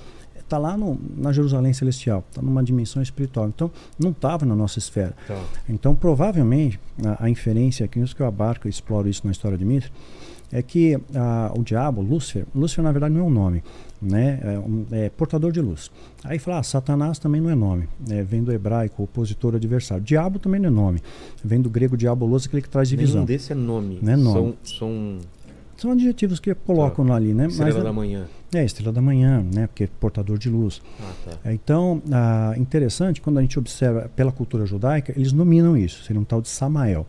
está 0.49 0.57
lá 0.57 0.75
no, 0.75 0.97
na 1.15 1.31
Jerusalém 1.31 1.71
celestial, 1.73 2.23
está 2.29 2.41
numa 2.41 2.63
dimensão 2.63 3.01
espiritual. 3.01 3.47
Então, 3.47 3.69
não 3.99 4.09
estava 4.11 4.45
na 4.45 4.55
nossa 4.55 4.79
esfera. 4.79 5.13
Tá. 5.27 5.39
Então, 5.69 5.95
provavelmente, 5.95 6.79
a, 7.05 7.25
a 7.25 7.29
inferência, 7.29 7.87
que 7.87 7.99
isso 7.99 8.15
que 8.15 8.21
eu 8.21 8.25
abarco 8.27 8.67
e 8.67 8.69
exploro 8.69 9.07
isso 9.07 9.21
na 9.25 9.31
história 9.31 9.57
de 9.57 9.63
Mitra, 9.63 9.89
é 10.51 10.63
que 10.63 10.99
ah, 11.15 11.53
o 11.55 11.61
diabo, 11.61 12.01
Lúcifer, 12.01 12.43
Lúcifer 12.55 12.83
na 12.83 12.91
verdade 12.91 13.13
não 13.13 13.21
é 13.21 13.23
um 13.23 13.29
nome, 13.29 13.63
né? 14.01 14.39
É, 14.41 14.57
um- 14.57 14.83
é 14.91 15.07
portador 15.09 15.51
de 15.51 15.61
luz. 15.61 15.91
Aí 16.23 16.39
fala, 16.39 16.57
ah, 16.57 16.63
Satanás 16.63 17.19
também 17.19 17.39
não 17.39 17.51
é 17.51 17.55
nome, 17.55 17.87
é, 18.09 18.23
vem 18.23 18.43
do 18.43 18.51
hebraico, 18.51 19.03
opositor 19.03 19.53
adversário. 19.53 20.03
Diabo 20.03 20.39
também 20.39 20.59
não 20.59 20.67
é 20.69 20.71
nome, 20.71 21.01
vem 21.43 21.61
do 21.61 21.69
grego 21.69 21.95
diabolos, 21.95 22.47
aquele 22.47 22.63
que 22.63 22.69
traz 22.69 22.89
divisão. 22.89 23.13
Nenhum 23.17 23.25
desse 23.27 23.51
é 23.51 23.55
nome. 23.55 23.99
Não 24.01 24.11
é 24.13 24.15
nome. 24.15 24.57
São, 24.63 24.79
são 24.79 25.17
São 25.79 25.91
adjetivos 25.91 26.41
que 26.41 26.53
colocam 26.53 27.05
lá 27.05 27.15
ali, 27.15 27.33
né? 27.33 27.47
estrela 27.47 27.73
Mas, 27.73 27.83
da 27.83 27.93
manhã. 27.93 28.25
é, 28.53 28.65
estrela 28.65 28.91
da 28.91 29.01
manhã, 29.01 29.41
né? 29.41 29.67
Porque 29.67 29.85
é 29.85 29.87
portador 29.87 30.37
de 30.37 30.49
luz. 30.49 30.81
Ah, 30.99 31.13
tá. 31.23 31.37
É, 31.45 31.53
Então, 31.53 32.01
ah, 32.11 32.53
interessante, 32.57 33.21
quando 33.21 33.37
a 33.37 33.41
gente 33.41 33.57
observa 33.57 34.11
pela 34.13 34.29
cultura 34.29 34.65
judaica, 34.65 35.13
eles 35.15 35.31
nominam 35.31 35.77
isso, 35.77 36.03
seria 36.03 36.19
um 36.19 36.25
tal 36.25 36.41
de 36.41 36.49
Samael. 36.49 37.07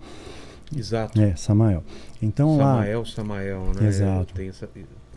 Exato. 0.75 1.21
É, 1.21 1.35
Samael. 1.35 1.83
Então, 2.23 2.57
lá, 2.57 2.77
Samael, 2.77 3.05
Samael, 3.07 3.73
né? 3.75 3.89
Exato. 3.89 4.41
Essa... 4.41 4.69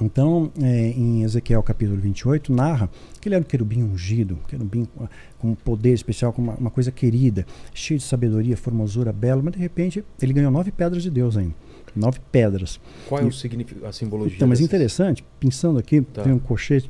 Então, 0.02 0.52
é, 0.60 0.88
em 0.88 1.22
Ezequiel 1.22 1.62
capítulo 1.62 2.02
28, 2.02 2.52
narra 2.52 2.90
que 3.22 3.28
ele 3.28 3.36
era 3.36 3.44
um 3.44 3.48
querubim 3.48 3.84
ungido, 3.84 4.34
um 4.34 4.48
querubim 4.48 4.86
com, 4.86 5.08
com 5.38 5.52
um 5.52 5.56
poder 5.56 5.94
especial, 5.94 6.34
com 6.34 6.42
uma, 6.42 6.54
uma 6.56 6.72
coisa 6.72 6.92
querida, 6.92 7.46
cheio 7.72 8.00
de 8.00 8.04
sabedoria, 8.04 8.58
formosura, 8.58 9.14
belo, 9.14 9.44
mas 9.44 9.54
de 9.54 9.60
repente 9.60 10.04
ele 10.20 10.34
ganhou 10.34 10.52
nove 10.52 10.72
pedras 10.72 11.04
de 11.04 11.12
Deus 11.12 11.38
ainda. 11.38 11.54
Nove 11.96 12.20
pedras. 12.32 12.80
Qual 13.08 13.22
é 13.22 13.24
o 13.26 13.32
significado, 13.32 13.86
a 13.86 13.92
simbologia? 13.94 14.36
Então, 14.36 14.48
mas 14.48 14.60
desses? 14.60 14.70
interessante, 14.70 15.24
pensando 15.40 15.78
aqui, 15.80 16.02
Tá. 16.02 16.24
tem 16.24 16.32
um 16.34 16.40
cochete. 16.40 16.90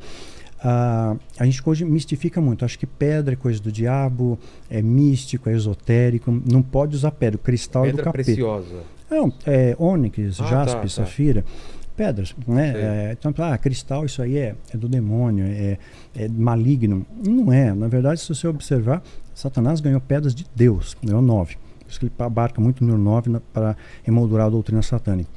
ah, 0.63 1.15
a 1.37 1.45
gente 1.45 1.61
hoje 1.65 1.83
mistifica 1.83 2.39
muito. 2.39 2.63
Acho 2.63 2.79
que 2.79 2.85
pedra 2.85 3.33
é 3.33 3.35
coisa 3.35 3.61
do 3.61 3.71
diabo, 3.71 4.39
é 4.69 4.81
místico, 4.81 5.49
é 5.49 5.53
esotérico. 5.53 6.31
Não 6.49 6.61
pode 6.61 6.95
usar 6.95 7.11
pedra. 7.11 7.35
O 7.37 7.39
cristal 7.43 7.83
é 7.85 7.87
do 7.87 7.91
Pedra 7.97 8.03
capeta. 8.05 8.23
preciosa. 8.25 8.83
Não, 9.11 9.31
é 9.45 9.75
ônix, 9.77 10.39
Ah, 10.39 10.47
jaspe, 10.47 10.75
tá, 10.75 10.81
tá. 10.81 10.87
safira, 10.87 11.43
pedras, 11.97 12.33
né? 12.47 12.73
É, 12.75 13.17
então, 13.19 13.33
ah, 13.45 13.57
cristal, 13.57 14.05
isso 14.05 14.21
aí 14.21 14.37
é, 14.37 14.55
é 14.73 14.77
do 14.77 14.87
demônio, 14.87 15.45
é, 15.45 15.77
é 16.15 16.27
maligno. 16.29 17.05
Não 17.27 17.51
é. 17.53 17.73
Na 17.73 17.87
verdade, 17.87 18.21
se 18.21 18.29
você 18.33 18.47
observar, 18.47 19.03
Satanás 19.35 19.79
ganhou 19.81 19.99
pedras 20.01 20.33
de 20.33 20.45
Deus, 20.55 20.95
ganhou 21.03 21.21
nove. 21.21 21.57
Isso 21.93 21.99
que 21.99 22.05
ele 22.07 22.13
abarca 22.19 22.59
muito 22.59 22.83
no 22.83 22.97
nove 22.97 23.29
na- 23.29 23.39
para 23.39 23.77
emoldurar 24.07 24.47
a 24.47 24.49
doutrina 24.49 24.81
satânica. 24.81 25.29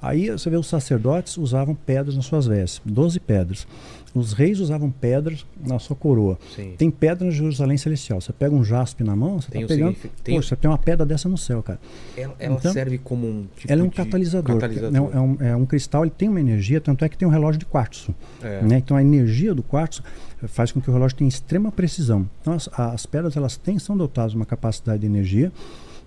Aí 0.00 0.30
você 0.30 0.48
vê 0.48 0.56
os 0.56 0.68
sacerdotes 0.68 1.36
usavam 1.36 1.74
pedras 1.74 2.14
nas 2.14 2.24
suas 2.24 2.46
vestes, 2.46 2.80
12 2.84 3.18
pedras. 3.18 3.66
Os 4.14 4.32
reis 4.32 4.60
usavam 4.60 4.90
pedras 4.92 5.44
na 5.60 5.78
sua 5.80 5.96
coroa. 5.96 6.38
Sim. 6.54 6.72
Tem 6.78 6.88
pedra 6.88 7.24
na 7.26 7.32
Jerusalém 7.32 7.76
Celestial. 7.76 8.20
Você 8.20 8.32
pega 8.32 8.54
um 8.54 8.62
jaspe 8.64 9.02
na 9.02 9.16
mão, 9.16 9.40
você 9.40 9.50
Tem 9.50 9.62
está 9.62 9.74
pegando. 9.74 9.96
tem- 10.22 10.36
Poxa, 10.36 10.54
tem 10.56 10.70
uma 10.70 10.78
pedra 10.78 11.04
dessa 11.04 11.28
no 11.28 11.36
céu, 11.36 11.64
cara. 11.64 11.80
Ela, 12.16 12.34
ela 12.38 12.54
Então, 12.54 12.72
serve 12.72 12.96
como 12.98 13.26
um 13.26 13.46
tipo 13.56 13.70
Ela 13.72 13.82
é 13.82 13.84
um 13.84 13.88
de 13.88 13.96
catalisador. 13.96 14.54
catalisador. 14.58 14.96
É, 14.96 15.00
um, 15.00 15.12
é 15.12 15.20
um- 15.20 15.36
é 15.50 15.56
um 15.56 15.66
cristal, 15.66 16.04
ele 16.04 16.12
tem 16.16 16.28
uma 16.28 16.40
energia, 16.40 16.80
tanto 16.80 17.04
é 17.04 17.08
que 17.08 17.18
tem 17.18 17.26
um 17.26 17.30
relógio 17.32 17.58
de 17.58 17.66
quartzo. 17.66 18.14
É. 18.40 18.62
né? 18.62 18.78
Então 18.78 18.96
a 18.96 19.02
energia 19.02 19.52
do 19.52 19.64
quartzo 19.64 20.02
faz 20.46 20.70
com 20.70 20.80
que 20.80 20.88
o 20.88 20.92
relógio 20.92 21.16
tenha 21.16 21.28
extrema 21.28 21.72
precisão. 21.72 22.28
Então 22.40 22.52
as, 22.54 22.68
as 22.72 23.04
pedras 23.04 23.36
elas 23.36 23.56
têm, 23.56 23.80
são 23.80 23.96
dotadas 23.96 24.30
de 24.30 24.36
uma 24.36 24.46
capacidade 24.46 25.00
de 25.00 25.06
energia, 25.06 25.52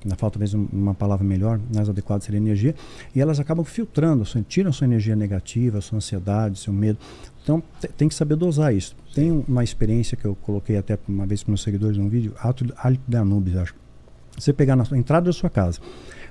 na 0.05 0.15
falta 0.15 0.39
um- 0.55 0.67
uma 0.71 0.93
palavra 0.93 1.25
melhor, 1.25 1.59
mais 1.75 1.87
adequada 1.89 2.23
seria 2.23 2.37
energia, 2.39 2.73
e 3.15 3.21
elas 3.21 3.39
acabam 3.39 3.63
filtrando, 3.63 4.23
tiram 4.47 4.71
sua 4.73 4.85
energia 4.85 5.15
negativa, 5.15 5.79
sua 5.81 5.97
ansiedade, 5.97 6.59
seu 6.59 6.73
medo. 6.73 6.97
Então 7.43 7.61
te- 7.79 7.87
tem 7.87 8.07
que 8.07 8.15
saber 8.15 8.35
dosar 8.35 8.73
isso. 8.73 8.95
Tem 9.13 9.31
uma 9.47 9.63
experiência 9.63 10.15
que 10.17 10.25
eu 10.25 10.35
coloquei 10.35 10.77
até 10.77 10.97
uma 11.07 11.25
vez 11.25 11.43
para 11.43 11.51
meus 11.51 11.61
seguidores 11.61 11.97
num 11.97 12.09
vídeo, 12.09 12.33
Alto 12.39 12.65
de 13.07 13.17
Anubis, 13.17 13.55
acho. 13.55 13.75
Você 14.37 14.51
pegar 14.53 14.75
na 14.75 14.85
entrada 14.97 15.25
da 15.25 15.33
sua 15.33 15.49
casa, 15.49 15.79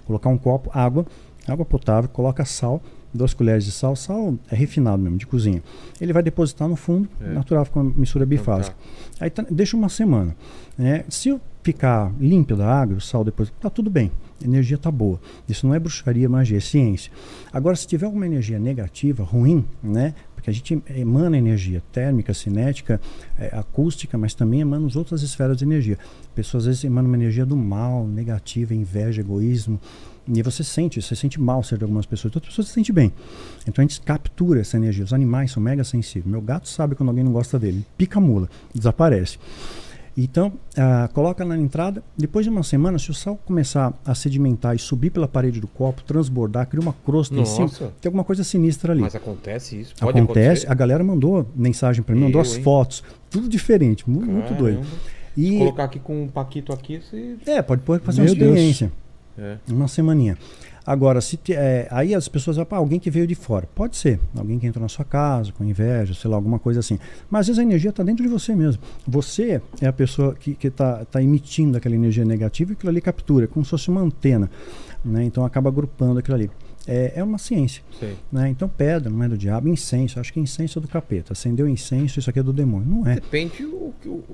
colocar 0.05 0.29
um 0.31 0.39
copo, 0.39 0.71
água, 0.73 1.07
água 1.47 1.65
potável, 1.65 2.09
coloca 2.09 2.45
sal, 2.45 2.83
duas 3.13 3.35
colheres 3.35 3.65
de 3.65 3.73
sal, 3.73 3.95
sal 3.97 4.35
é 4.51 4.55
refinado 4.55 5.03
mesmo, 5.03 5.19
de 5.19 5.27
cozinha. 5.27 5.63
Ele 6.01 6.13
vai 6.13 6.23
depositar 6.23 6.69
no 6.69 6.77
fundo, 6.77 7.09
É. 7.21 7.33
natural, 7.33 7.65
fica 7.65 7.81
uma 7.81 7.93
mistura 7.97 8.25
Então 8.25 8.39
bifásica. 8.39 8.75
tá. 9.19 9.25
Aí 9.25 9.31
tá- 9.31 9.45
deixa 9.51 9.77
uma 9.77 9.89
semana. 9.89 10.35
né? 10.79 11.05
Se 11.11 11.39
ficar 11.63 12.13
límpida 12.19 12.65
a 12.65 12.81
água, 12.81 12.97
o 12.97 13.01
sal 13.01 13.25
depois, 13.25 13.53
tá 13.61 13.69
tudo 13.69 13.91
bem. 13.91 14.11
A 14.43 14.47
energia 14.47 14.79
tá 14.79 14.91
boa. 14.91 15.21
Isso 15.49 15.67
não 15.67 15.75
é 15.75 15.79
bruxaria, 15.79 16.29
magia, 16.29 16.57
é 16.57 16.61
ciência. 16.61 17.13
Agora, 17.53 17.77
se 17.77 17.87
tiver 17.87 18.07
alguma 18.07 18.25
energia 18.25 18.59
negativa, 18.59 19.23
ruim, 19.23 19.65
né? 19.83 20.15
Porque 20.35 20.49
a 20.49 20.53
gente 20.53 20.83
emana 20.97 21.37
energia 21.37 21.83
térmica, 21.93 22.33
cinética, 22.33 22.99
eh, 23.39 23.51
acústica, 23.53 24.17
mas 24.17 24.33
também 24.33 24.63
emana 24.63 24.87
as 24.87 24.97
outras 24.97 25.21
esferas 25.21 25.59
de 25.59 25.65
energia. 25.65 25.99
Pessoas 26.35 26.63
às 26.63 26.67
vezes 26.69 26.85
emanam 26.85 27.11
uma 27.11 27.17
energia 27.19 27.45
do 27.45 27.55
mal, 27.55 28.07
negativa, 28.07 28.75
inveja, 28.75 29.21
egoísmo. 29.21 29.79
E 30.27 30.43
você 30.43 30.65
sente, 30.65 31.03
você 31.03 31.15
sente 31.15 31.39
mal 31.39 31.63
ser 31.63 31.77
de 31.77 31.85
algumas 31.85 32.07
pessoas, 32.07 32.35
outras 32.35 32.53
pessoas 32.53 32.69
se 32.69 32.75
sente 32.75 32.93
bem. 32.93 33.13
Então 33.67 33.83
a 33.85 33.87
gente 33.87 34.01
captura 34.01 34.61
essa 34.61 34.79
energia. 34.79 35.05
Os 35.05 35.13
animais 35.13 35.51
são 35.51 35.63
mega 35.63 35.85
sensíveis. 35.85 36.25
Meu 36.25 36.41
gato 36.41 36.69
sabe 36.69 36.95
quando 36.95 37.11
alguém 37.11 37.25
não 37.25 37.33
gosta 37.33 37.59
dele. 37.59 37.85
Pica 37.99 38.19
a 38.19 38.23
mula, 38.23 38.49
desaparece. 38.75 39.39
Então, 40.23 40.53
ah, 40.77 41.09
coloca 41.15 41.45
na 41.45 41.57
entrada. 41.57 42.03
Depois 42.17 42.45
de 42.45 42.51
uma 42.51 42.63
semana, 42.63 42.99
se 42.99 43.11
o 43.11 43.15
sal 43.15 43.37
começar 43.47 43.93
a 44.05 44.15
sedimentar 44.15 44.75
e 44.77 44.79
subir 44.79 45.11
pela 45.11 45.27
parede 45.27 45.61
do 45.61 45.67
copo, 45.67 46.03
transbordar, 46.03 46.67
cria 46.67 46.83
uma 46.83 46.93
crosta 46.93 47.35
em 47.35 47.45
cima, 47.47 47.63
Nossa. 47.67 47.93
tem 48.01 48.09
alguma 48.09 48.25
coisa 48.25 48.45
sinistra 48.45 48.93
ali. 48.93 49.01
Mas 49.01 49.15
acontece 49.15 49.81
isso? 49.81 49.95
Pode 49.99 50.19
Acontece, 50.19 50.49
acontecer? 50.67 50.71
a 50.71 50.75
galera 50.75 51.03
mandou 51.03 51.49
mensagem 51.57 52.03
para 52.03 52.15
mim, 52.15 52.23
mandou 52.23 52.41
Eu, 52.41 52.43
as 52.43 52.57
hein? 52.57 52.63
fotos, 52.63 53.03
tudo 53.31 53.49
diferente, 53.49 54.09
mu- 54.09 54.21
muito 54.21 54.43
Caramba. 54.49 54.59
doido. 54.59 54.85
Se 55.35 55.41
E 55.41 55.59
colocar 55.59 55.85
aqui 55.85 55.99
com 55.99 56.25
um 56.25 56.29
paquito 56.29 56.73
aqui, 56.73 57.01
você... 57.01 57.37
é, 57.47 57.63
pode, 57.63 57.81
fazer 58.01 58.21
Meu 58.23 58.31
uma 58.33 58.37
Deus. 58.37 58.51
experiência, 58.51 58.93
É. 59.39 59.57
uma 59.71 59.89
semaninha. 59.89 60.37
Agora, 60.91 61.21
se 61.21 61.37
te- 61.37 61.53
é, 61.53 61.87
aí 61.89 62.13
as 62.17 62.27
pessoas 62.27 62.57
vão, 62.57 62.67
"Pá, 62.67 62.77
alguém 62.79 62.99
que 62.99 63.09
veio 63.13 63.25
de 63.25 63.37
fora. 63.37 63.69
Pode 63.77 63.97
ser, 63.97 64.19
alguém 64.37 64.59
que 64.59 64.67
entrou 64.67 64.83
na 64.83 64.89
sua 64.89 65.05
casa 65.05 65.53
com 65.53 65.63
inveja, 65.65 66.15
sei 66.15 66.29
lá, 66.29 66.37
alguma 66.37 66.59
coisa 66.59 66.81
assim. 66.81 66.99
Mas 67.31 67.43
às 67.43 67.47
vezes 67.47 67.59
a 67.61 67.63
energia 67.63 67.91
está 67.91 68.03
dentro 68.03 68.25
de 68.25 68.29
você 68.29 68.57
mesmo. 68.57 68.83
Você 69.07 69.63
é 69.81 69.87
a 69.87 69.93
pessoa 69.93 70.35
que 70.35 70.57
está 70.67 71.05
tá 71.05 71.23
emitindo 71.23 71.77
aquela 71.79 71.95
energia 71.95 72.25
negativa 72.25 72.73
e 72.73 72.75
aquilo 72.75 72.91
ali 72.91 73.01
captura, 73.01 73.47
como 73.47 73.65
se 73.65 73.71
fosse 73.71 73.89
uma 73.89 74.01
antena. 74.01 74.51
Né? 75.05 75.23
Então 75.23 75.45
acaba 75.45 75.69
agrupando 75.69 76.19
aquilo 76.19 76.35
ali. 76.35 76.51
É, 76.93 77.13
é 77.17 77.23
uma 77.23 77.39
ciência. 77.39 77.85
Né? 78.33 78.49
Então 78.51 78.69
pedra 78.69 79.09
não 79.09 79.23
é 79.23 79.29
do 79.29 79.39
diabo, 79.39 79.69
incenso. 79.69 80.19
Acho 80.19 80.33
que 80.33 80.41
incenso 80.41 80.81
é 80.81 80.83
do 80.83 80.89
capeta. 80.89 81.33
Acendeu 81.35 81.69
incenso, 81.69 82.19
isso 82.19 82.29
aqui 82.29 82.41
é 82.41 82.43
do 82.43 82.53
demônio. 82.53 82.89
Não 82.89 83.07
é. 83.07 83.15
Depende 83.15 83.65
o, 83.65 83.93
que 84.03 84.09
o- 84.09 84.25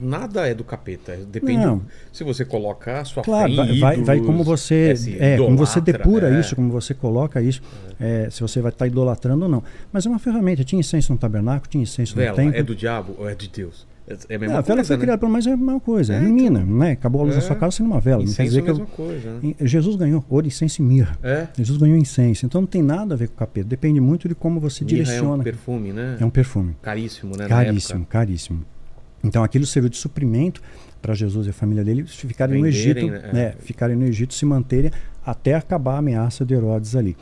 nada 0.00 0.44
é 0.48 0.52
do 0.54 0.64
capeta. 0.64 1.16
Depende 1.30 1.64
Não. 1.64 1.82
se 2.12 2.24
você 2.24 2.44
coloca 2.44 3.00
a 3.00 3.04
sua 3.04 3.22
Claro, 3.22 3.54
fé 3.54 3.74
vai, 3.78 3.96
vai, 4.02 4.20
como 4.20 4.42
você 4.42 4.96
se 4.96 5.16
é, 5.22 5.36
como 5.36 5.56
você 5.56 5.80
depura 5.80 6.34
é. 6.34 6.40
isso, 6.40 6.56
como 6.56 6.72
você 6.72 6.94
coloca 6.94 7.40
isso, 7.40 7.62
é, 8.00 8.28
se 8.28 8.40
você 8.40 8.60
vai 8.60 8.70
estar 8.72 8.86
idolatrando 8.88 9.44
ou 9.44 9.48
não. 9.50 9.62
Mas 9.92 10.04
é 10.04 10.08
uma 10.08 10.18
ferramenta. 10.18 10.64
Tinha 10.64 10.80
incenso 10.80 11.12
no 11.12 11.18
tabernáculo, 11.18 11.70
tinha 11.70 11.82
incenso 11.82 12.16
no 12.16 12.22
Vela, 12.22 12.34
templo. 12.36 12.58
é 12.58 12.62
do 12.64 12.74
diabo 12.74 13.14
ou 13.18 13.28
é 13.28 13.34
de 13.36 13.48
Deus? 13.48 13.86
É 14.10 14.32
é 14.32 14.36
a 14.36 14.38
Não, 14.38 14.40
mesma 14.40 14.58
a 14.58 14.60
vela 14.60 14.76
coisa, 14.76 14.84
foi 14.88 14.96
né? 14.96 15.00
criada 15.02 15.18
pelo 15.18 15.30
menos 15.32 15.46
é 15.46 15.52
a 15.52 15.56
mesma 15.56 15.80
coisa. 15.80 16.14
É, 16.14 16.16
É, 16.16 16.20
menina, 16.20 16.64
né? 16.64 16.92
Acabou 16.92 17.20
a 17.22 17.24
luz 17.24 17.36
É. 17.36 17.40
da 17.40 17.46
sua 17.46 17.56
casa 17.56 17.76
sendo 17.76 17.86
uma 17.86 18.00
vela. 18.00 18.18
Não 18.24 18.24
quer 18.26 18.44
Incenso 18.44 18.48
dizer 18.48 18.58
é 18.58 18.62
a 18.62 18.64
que 18.64 18.70
eu- 18.70 18.74
mesma 18.76 18.94
coisa, 18.96 19.40
né? 19.40 19.54
Jesus 19.60 19.96
ganhou 19.96 20.24
ouro, 20.28 20.46
incenso 20.46 20.82
e 20.82 20.84
mirra. 20.84 21.18
É. 21.22 21.46
Jesus 21.56 21.78
ganhou 21.78 21.96
incenso. 21.96 22.44
Então 22.46 22.60
não 22.60 22.68
tem 22.68 22.82
nada 22.82 23.14
a 23.14 23.16
ver 23.16 23.28
com 23.28 23.34
o 23.34 23.38
capeta. 23.38 23.68
Depende 23.68 24.00
muito 24.00 24.28
de 24.28 24.34
como 24.34 24.58
você 24.60 24.84
Mirra 24.84 24.96
é 24.98 25.00
um 25.00 25.04
direciona. 25.04 25.42
perfume, 25.44 25.92
né? 25.92 26.16
É 26.20 26.24
um 26.24 26.30
perfume. 26.30 26.76
Caríssimo, 26.82 27.36
né? 27.36 27.46
Caríssimo, 27.48 28.04
caríssimo. 28.06 28.64
Então 29.22 29.44
aquilo 29.44 29.66
serviu 29.66 29.88
de 29.90 29.96
suprimento 29.96 30.60
para 31.02 31.14
Jesus 31.14 31.46
e 31.46 31.50
a 31.50 31.52
família 31.52 31.84
dele 31.84 32.04
ficarem 32.06 32.58
no 32.58 32.64
Venderem, 32.64 33.08
Egito, 33.08 33.22
né? 33.26 33.32
né, 33.32 33.54
ficarem 33.60 33.96
no 33.96 34.04
Egito, 34.04 34.34
se 34.34 34.44
manterem 34.44 34.90
até 35.24 35.54
acabar 35.54 35.94
a 35.94 35.98
ameaça 35.98 36.44
de 36.44 36.54
Herodes 36.54 36.96
ali. 36.96 37.16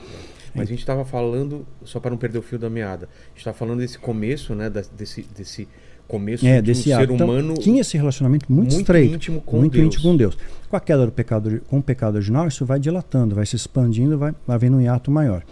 Mas 0.55 0.67
a 0.69 0.71
gente 0.71 0.81
estava 0.81 1.05
falando, 1.05 1.67
só 1.85 2.01
para 2.01 2.11
não 2.11 2.17
perder 2.19 2.39
o 2.39 2.43
fio 2.43 2.59
da 2.59 2.71
meada, 2.71 3.07
a 3.07 3.29
gente 3.29 3.39
estava 3.39 3.57
falando 3.57 3.79
desse 3.81 3.99
começo, 3.99 4.55
né? 4.55 4.71
Desse, 4.97 5.23
desse 5.37 5.69
começo 6.09 6.45
É, 6.47 6.61
de 6.61 6.73
um 6.73 6.75
ser 6.75 6.95
ato. 6.95 7.13
Então, 7.13 7.29
humano 7.29 7.55
tinha 7.55 7.83
esse 7.83 7.97
relacionamento 7.97 8.51
muito, 8.51 8.73
muito 8.73 8.81
estreito, 8.81 9.15
íntimo 9.15 9.41
com 9.43 9.59
muito 9.59 9.75
Deus. 9.75 9.87
íntimo 9.87 10.03
com 10.03 10.17
Deus. 10.17 10.39
Com 10.69 10.77
a 10.77 10.81
queda 10.81 11.07
do 11.07 11.13
pecado, 11.13 11.61
com 11.69 11.79
o 11.79 11.83
pecado 11.83 12.17
original, 12.17 12.49
isso 12.49 12.65
vai 12.65 12.81
dilatando, 12.81 13.35
vai 13.35 13.47
se 13.47 13.55
expandindo, 13.55 14.19
vai 14.19 14.35
havendo 14.49 14.79
um 14.79 14.81
hiato 14.81 15.11
maior. 15.11 15.45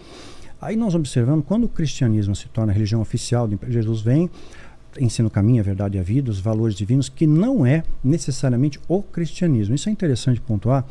Aí 0.59 0.75
nós 0.75 0.95
observamos 0.95 1.45
quando 1.47 1.65
o 1.65 1.69
cristianismo 1.69 2.35
se 2.35 2.47
torna 2.47 2.71
a 2.71 2.75
religião 2.75 2.99
oficial, 2.99 3.47
Jesus 3.69 4.01
vem, 4.01 4.29
ensina 4.99 5.27
o 5.27 5.31
caminho, 5.31 5.61
a 5.61 5.63
verdade 5.63 5.97
e 5.97 5.99
a 5.99 6.03
vida, 6.03 6.31
os 6.31 6.39
valores 6.39 6.75
divinos, 6.75 7.07
que 7.09 7.27
não 7.27 7.63
é 7.65 7.83
necessariamente 8.03 8.79
o 8.87 9.03
cristianismo. 9.03 9.75
Isso 9.75 9.87
é 9.87 9.91
interessante 9.91 10.41
pontuar, 10.41 10.83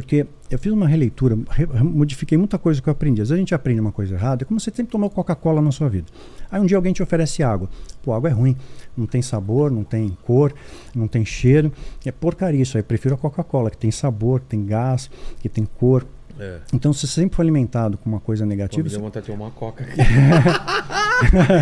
porque 0.00 0.26
eu 0.50 0.58
fiz 0.58 0.72
uma 0.72 0.86
releitura, 0.88 1.38
re- 1.50 1.66
modifiquei 1.82 2.36
muita 2.38 2.58
coisa 2.58 2.80
que 2.82 2.88
eu 2.88 2.92
aprendi. 2.92 3.20
Às 3.22 3.28
vezes 3.28 3.38
a 3.38 3.40
gente 3.40 3.54
aprende 3.54 3.80
uma 3.80 3.92
coisa 3.92 4.14
errada, 4.14 4.42
é 4.42 4.46
como 4.46 4.58
você 4.60 4.70
sempre 4.74 4.90
tomou 4.92 5.08
Coca-Cola 5.10 5.60
na 5.62 5.70
sua 5.72 5.88
vida. 5.88 6.06
Aí 6.50 6.60
um 6.60 6.66
dia 6.66 6.76
alguém 6.76 6.92
te 6.92 7.02
oferece 7.02 7.42
água. 7.42 7.68
Pô, 8.02 8.12
água 8.12 8.28
é 8.30 8.32
ruim, 8.32 8.56
não 8.96 9.06
tem 9.06 9.22
sabor, 9.22 9.70
não 9.70 9.84
tem 9.84 10.16
cor, 10.24 10.52
não 10.94 11.06
tem 11.06 11.24
cheiro. 11.24 11.72
É 12.04 12.10
porcaria 12.12 12.62
isso 12.62 12.76
aí. 12.76 12.80
Eu 12.80 12.84
prefiro 12.84 13.14
a 13.14 13.18
Coca-Cola, 13.18 13.70
que 13.70 13.76
tem 13.78 13.90
sabor, 13.90 14.40
que 14.40 14.46
tem 14.46 14.64
gás, 14.64 15.10
que 15.40 15.48
tem 15.48 15.64
cor. 15.64 16.06
É. 16.38 16.58
Então, 16.72 16.90
se 16.92 17.00
você 17.06 17.20
sempre 17.20 17.36
for 17.36 17.42
alimentado 17.42 17.98
com 17.98 18.08
uma 18.08 18.20
coisa 18.20 18.44
Pô, 18.44 18.48
negativa, 18.48 18.82
me 18.82 18.88
você 18.88 18.96
deu 18.96 19.04
vontade 19.04 19.26
de 19.26 19.32
tomar 19.32 19.44
uma 19.44 19.50
coca 19.50 19.84
aqui. 19.84 19.96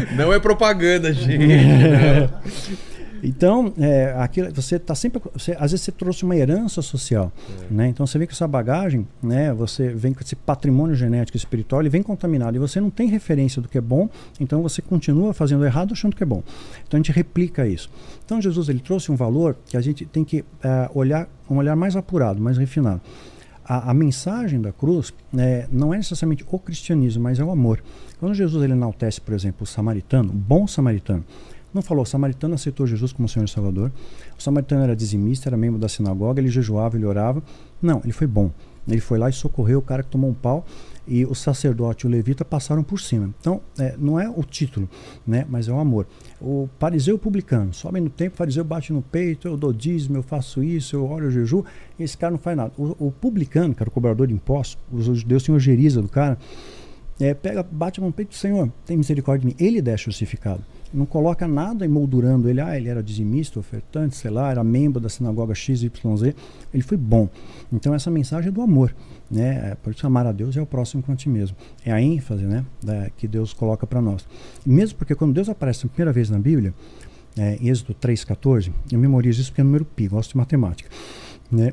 não 0.17 0.33
é 0.33 0.39
propaganda, 0.39 1.13
gente. 1.13 1.37
Então, 3.23 3.73
é, 3.79 4.15
aquilo, 4.19 4.53
você 4.53 4.77
está 4.77 4.95
sempre. 4.95 5.21
Você, 5.33 5.53
às 5.53 5.73
vezes 5.73 5.83
você 5.83 5.93
trouxe 5.93 6.25
uma 6.25 6.37
herança 6.37 6.83
social. 6.83 7.33
Né? 7.71 7.89
Então 7.89 8.07
você 8.07 8.19
vem 8.19 8.27
com 8.27 8.33
essa 8.33 8.47
bagagem, 8.47 9.07
né? 9.23 9.53
você 9.53 9.89
vem 9.89 10.13
com 10.13 10.21
esse 10.21 10.37
patrimônio 10.37 10.95
genético 10.95 11.37
espiritual, 11.37 11.83
ele 11.83 11.89
vem 11.89 12.03
contaminado 12.03 12.57
e 12.57 12.61
você 12.61 12.81
não 12.81 12.91
tem 12.91 13.09
referência 13.09 13.61
do 13.61 13.69
que 13.69 13.79
é 13.79 13.81
bom, 13.81 14.09
então 14.41 14.63
você 14.63 14.81
continua 14.81 15.33
fazendo 15.33 15.65
errado 15.65 15.93
achando 15.93 16.15
que 16.15 16.23
é 16.23 16.27
bom. 16.27 16.43
Então 16.87 16.99
a 16.99 17.03
gente 17.03 17.13
replica 17.13 17.67
isso. 17.67 17.91
Então 18.25 18.41
Jesus 18.41 18.69
ele 18.69 18.81
trouxe 18.81 19.11
um 19.11 19.17
valor 19.17 19.57
que 19.67 19.77
a 19.77 19.81
gente 19.81 20.05
tem 20.07 20.25
que 20.25 20.45
eh, 20.63 20.91
olhar, 20.95 21.29
um 21.51 21.57
olhar 21.57 21.77
mais 21.77 21.97
apurado, 21.97 22.41
mais 22.41 22.57
refinado. 22.57 23.01
A, 23.65 23.91
a 23.91 23.95
mensagem 23.95 24.61
da 24.61 24.73
cruz 24.73 25.13
né, 25.33 25.67
não 25.71 25.93
é 25.93 25.99
necessariamente 25.99 26.45
o 26.51 26.59
cristianismo, 26.59 27.23
mas 27.23 27.39
é 27.39 27.45
o 27.45 27.51
amor. 27.51 27.83
Quando 28.19 28.35
Jesus 28.35 28.63
ele 28.65 28.73
enaltece, 28.73 29.21
por 29.21 29.35
exemplo, 29.35 29.65
o 29.65 29.67
samaritano, 29.67 30.31
o 30.31 30.37
bom 30.37 30.67
samaritano, 30.67 31.25
não 31.73 31.83
falou, 31.83 32.03
o 32.03 32.07
samaritano 32.07 32.55
aceitou 32.55 32.87
Jesus 32.87 33.13
como 33.13 33.29
Senhor 33.29 33.45
e 33.45 33.49
Salvador. 33.49 33.93
O 34.39 34.43
samaritano 34.43 34.83
era 34.83 34.97
dizimista, 34.97 35.49
era 35.49 35.57
membro 35.57 35.79
da 35.79 35.89
sinagoga, 35.89 36.41
ele 36.41 36.49
jejuava, 36.49 36.97
ele 36.97 37.05
orava. 37.05 37.43
Não, 37.81 38.01
ele 38.03 38.13
foi 38.13 38.27
bom. 38.27 38.51
Ele 38.87 39.01
foi 39.01 39.19
lá 39.19 39.29
e 39.29 39.33
socorreu 39.33 39.81
o 39.81 39.83
cara 39.83 40.03
que 40.03 40.09
tomou 40.09 40.31
um 40.31 40.35
pau 40.35 40.65
e 41.07 41.25
o 41.25 41.35
sacerdote 41.35 42.05
e 42.05 42.09
o 42.09 42.11
levita 42.11 42.45
passaram 42.45 42.83
por 42.83 43.01
cima. 43.01 43.35
Então, 43.41 43.61
é, 43.79 43.95
não 43.99 44.21
é 44.21 44.29
o 44.29 44.43
título, 44.43 44.89
né, 45.27 45.47
mas 45.49 45.69
é 45.69 45.73
o 45.73 45.79
amor. 45.79 46.07
O 46.41 46.69
fariseu 46.79 47.19
publicano, 47.19 47.73
sobe 47.73 48.01
no 48.01 48.11
tempo, 48.11 48.35
o 48.35 48.37
fariseu 48.37 48.65
bate 48.65 48.93
no 48.93 49.03
peito, 49.03 49.49
eu 49.49 49.57
dou 49.57 49.73
dízimo, 49.73 50.17
eu 50.17 50.23
faço 50.23 50.63
isso, 50.63 50.97
eu 50.97 51.07
oro, 51.07 51.27
eu 51.27 51.31
jejuo, 51.31 51.65
esse 51.99 52.17
cara 52.17 52.31
não 52.31 52.39
faz 52.39 52.57
nada. 52.57 52.73
O, 52.77 53.09
o 53.09 53.13
publicano, 53.13 53.75
que 53.75 53.83
era 53.83 53.89
o 53.89 53.93
cobrador 53.93 54.27
de 54.27 54.35
impostos, 54.35 54.79
os 54.93 55.05
judeus 55.19 55.43
tinham 55.43 55.57
ojeriza 55.57 56.03
do 56.03 56.09
cara, 56.09 56.39
é, 57.21 57.35
pega, 57.35 57.63
bate 57.63 58.01
no 58.01 58.13
peito 58.13 58.35
Senhor, 58.35 58.71
tem 58.87 58.97
misericórdia 58.97 59.49
de 59.49 59.55
mim. 59.55 59.65
Ele 59.67 59.87
é 59.91 59.97
justificado. 59.97 60.63
Não 60.93 61.05
coloca 61.05 61.47
nada 61.47 61.85
emoldurando 61.85 62.49
ele. 62.49 62.61
Ah, 62.61 62.77
ele 62.77 62.89
era 62.89 63.03
dizimista, 63.03 63.59
ofertante, 63.61 64.17
sei 64.17 64.31
lá, 64.31 64.51
era 64.51 64.65
membro 64.65 65.01
da 65.01 65.09
sinagoga 65.09 65.55
XYZ. 65.55 65.91
Ele 66.73 66.83
foi 66.83 66.97
bom. 66.97 67.29
Então 67.73 67.95
essa 67.95 68.11
mensagem 68.11 68.49
é 68.49 68.53
do 68.53 68.63
amor. 68.63 68.95
Né? 69.31 69.71
É, 69.73 69.75
por 69.75 69.93
isso 69.93 70.07
amar 70.07 70.27
a 70.27 70.33
Deus 70.33 70.57
é 70.57 70.63
o 70.63 70.67
próximo 70.67 71.03
com 71.03 71.13
a 71.13 71.17
ti 71.17 71.29
mesmo. 71.29 71.57
É 71.85 71.93
a 71.93 72.01
ênfase 72.01 72.45
né? 72.45 72.65
Da, 72.83 73.11
que 73.11 73.29
Deus 73.29 73.53
coloca 73.53 73.87
para 73.87 74.01
nós. 74.01 74.27
Mesmo 74.65 74.99
porque 74.99 75.15
quando 75.15 75.35
Deus 75.35 75.49
aparece 75.49 75.85
a 75.85 75.89
primeira 75.89 76.13
vez 76.13 76.31
na 76.31 76.39
Bíblia, 76.39 76.73
é, 77.37 77.57
em 77.61 77.69
Êxodo 77.69 77.95
3,14, 77.95 78.73
eu 78.91 78.99
memorizo 78.99 79.41
isso 79.41 79.51
porque 79.51 79.61
é 79.61 79.65
número 79.65 79.85
pi, 79.85 80.09
gosto 80.09 80.31
de 80.31 80.37
matemática. 80.39 80.89
Né? 81.51 81.73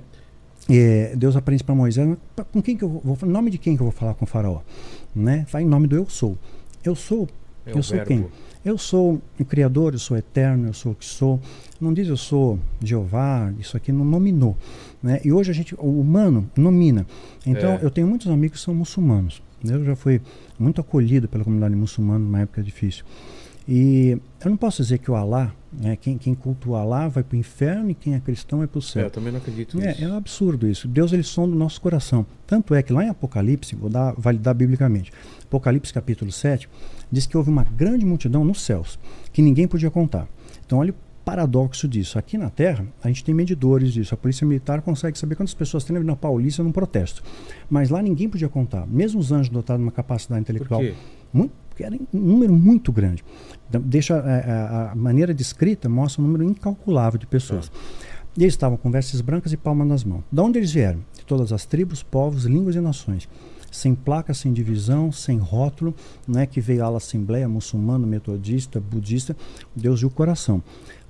É, 0.70 1.16
Deus 1.16 1.36
aparece 1.36 1.64
para 1.64 1.76
Moisés, 1.76 2.18
com 2.52 2.62
quem 2.62 2.76
que 2.76 2.84
eu 2.84 2.90
vou, 3.04 3.18
em 3.24 3.30
nome 3.32 3.52
de 3.52 3.58
quem 3.58 3.76
que 3.76 3.82
eu 3.82 3.86
vou 3.86 3.94
falar 3.94 4.14
com 4.16 4.26
o 4.26 4.28
faraó? 4.28 4.62
Né? 5.16 5.46
Vai 5.52 5.62
em 5.64 5.66
nome 5.66 5.88
do 5.88 5.96
eu 5.96 6.08
sou. 6.10 6.38
Eu 6.84 6.96
sou, 6.96 7.28
É 7.66 7.72
eu 7.72 7.78
o 7.78 7.84
sou 7.84 7.98
verbo. 7.98 8.08
quem? 8.08 8.26
Eu 8.66 8.78
sou 8.80 9.22
o 9.40 9.46
Criador, 9.46 9.94
eu 9.94 10.00
sou 10.00 10.18
eterno, 10.18 10.68
eu 10.68 10.74
sou 10.74 10.94
o 10.94 10.96
que 10.96 11.06
sou. 11.06 11.40
Não 11.80 11.94
diz 11.94 12.08
eu 12.08 12.18
sou 12.18 12.60
Jeová, 12.84 13.54
isso 13.60 13.78
aqui 13.78 13.92
não 13.92 14.04
nominou. 14.04 14.58
Né? 15.04 15.22
E 15.24 15.32
hoje 15.32 15.52
a 15.52 15.54
gente, 15.54 15.76
o 15.78 16.00
humano 16.02 16.50
nomina. 16.58 17.06
Então 17.46 17.74
É. 17.74 17.80
eu 17.84 17.92
tenho 17.92 18.08
muitos 18.08 18.28
amigos 18.28 18.58
que 18.60 18.66
são 18.66 18.74
muçulmanos. 18.74 19.42
né? 19.64 19.76
Eu 19.76 19.84
já 19.86 19.96
fui 19.96 20.20
muito 20.60 20.82
acolhido 20.82 21.28
pela 21.28 21.44
comunidade 21.44 21.76
muçulmana 21.76 22.20
numa 22.20 22.42
época 22.42 22.64
difícil. 22.64 23.06
E 23.68 24.18
eu 24.44 24.50
não 24.50 24.58
posso 24.58 24.82
dizer 24.82 24.98
que 25.00 25.10
o 25.10 25.16
Alá, 25.16 25.52
né, 25.80 25.96
quem, 25.96 26.18
quem 26.18 26.34
cultua 26.36 26.78
o 26.78 26.82
Alá 26.82 27.08
vai 27.08 27.24
para 27.24 27.36
o 27.36 27.40
inferno 27.40 27.90
e 27.90 27.94
quem 27.94 28.16
é 28.16 28.20
cristão 28.20 28.60
vai 28.60 28.68
para 28.68 28.78
o 28.78 28.82
É, 28.82 28.86
céu. 28.86 29.04
eu 29.04 29.10
também 29.12 29.32
não 29.32 29.40
acredito 29.40 29.80
É, 29.82 29.88
nisso. 29.90 30.04
é 30.04 30.08
um 30.08 30.16
absurdo 30.18 30.68
isso. 30.68 30.88
Deus 30.88 31.12
ele 31.14 31.24
sonda 31.24 31.56
o 31.56 31.58
nosso 31.60 31.80
coração. 31.82 32.26
Tanto 32.48 32.74
é 32.74 32.82
que 32.84 32.94
lá 32.94 33.04
em 33.04 33.10
Apocalipse, 33.10 33.76
vou 33.76 33.90
dar, 33.90 34.14
validar 34.18 34.54
biblicamente, 34.56 35.12
Apocalipse 35.44 35.94
capítulo 35.94 36.32
7, 36.32 36.70
diz 37.12 37.26
que 37.26 37.38
houve 37.38 37.50
uma 37.50 37.64
grande 37.64 38.06
multidão 38.06 38.44
nos 38.44 38.62
céus, 38.62 39.00
que 39.32 39.42
ninguém 39.42 39.68
podia 39.68 39.92
contar. 39.92 40.28
Então 40.66 40.80
olha 40.80 40.92
o 40.92 40.96
paradoxo 41.26 41.88
disso. 41.88 42.20
Aqui 42.20 42.38
na 42.38 42.50
Terra, 42.52 42.86
a 43.04 43.08
gente 43.08 43.24
tem 43.24 43.34
medidores 43.34 43.92
disso. 43.92 44.14
A 44.14 44.18
polícia 44.18 44.46
militar 44.46 44.82
consegue 44.82 45.18
saber 45.18 45.36
quantas 45.36 45.56
pessoas 45.56 45.84
tem 45.84 45.98
na 46.04 46.16
Paulista 46.16 46.62
num 46.62 46.72
protesto. 46.72 47.24
Mas 47.70 47.90
lá 47.90 48.00
ninguém 48.02 48.30
podia 48.30 48.48
contar. 48.48 48.86
Mesmo 48.86 49.20
os 49.20 49.32
anjos 49.32 49.50
dotados 49.50 49.80
de 49.82 49.86
uma 49.86 49.92
capacidade 49.92 50.40
Por 50.46 50.52
intelectual 50.52 50.82
quê? 50.82 50.94
muito, 51.34 51.52
porque 51.68 51.84
era 51.84 51.96
um 51.96 52.20
número 52.20 52.54
muito 52.54 52.92
grande. 52.92 53.24
Então, 53.70 53.82
Deixa 53.82 54.16
é, 54.16 54.52
a, 54.52 54.92
a 54.92 54.96
maneira 54.96 55.34
de 55.34 55.42
escrita 55.42 55.90
mostra 55.90 56.22
um 56.22 56.26
número 56.26 56.44
incalculável 56.44 57.20
de 57.20 57.26
pessoas. 57.26 57.72
E 58.38 58.44
eles 58.44 58.54
estavam 58.54 58.78
com 58.78 58.92
vestes 58.92 59.22
brancas 59.22 59.54
e 59.54 59.58
palmas 59.58 59.88
nas 59.88 60.04
mãos. 60.04 60.24
De 60.32 60.42
onde 60.42 60.60
eles 60.60 60.72
vieram? 60.72 61.00
De 61.18 61.26
todas 61.26 61.54
as 61.54 61.66
tribos, 61.66 62.04
povos, 62.04 62.44
línguas 62.44 62.76
e 62.76 62.82
nações. 62.82 63.30
Sem 63.72 63.96
placa, 63.96 64.34
sem 64.34 64.54
divisão, 64.54 65.12
sem 65.12 65.38
rótulo, 65.38 65.94
não 66.28 66.40
é 66.40 66.46
que 66.46 66.62
veio 66.62 66.86
a 66.86 66.98
assembleia 66.98 67.48
muçulmano, 67.48 68.06
metodista, 68.08 68.80
budista, 68.80 69.36
Deus 69.76 70.00
viu 70.02 70.10
o 70.10 70.12
coração. 70.12 70.62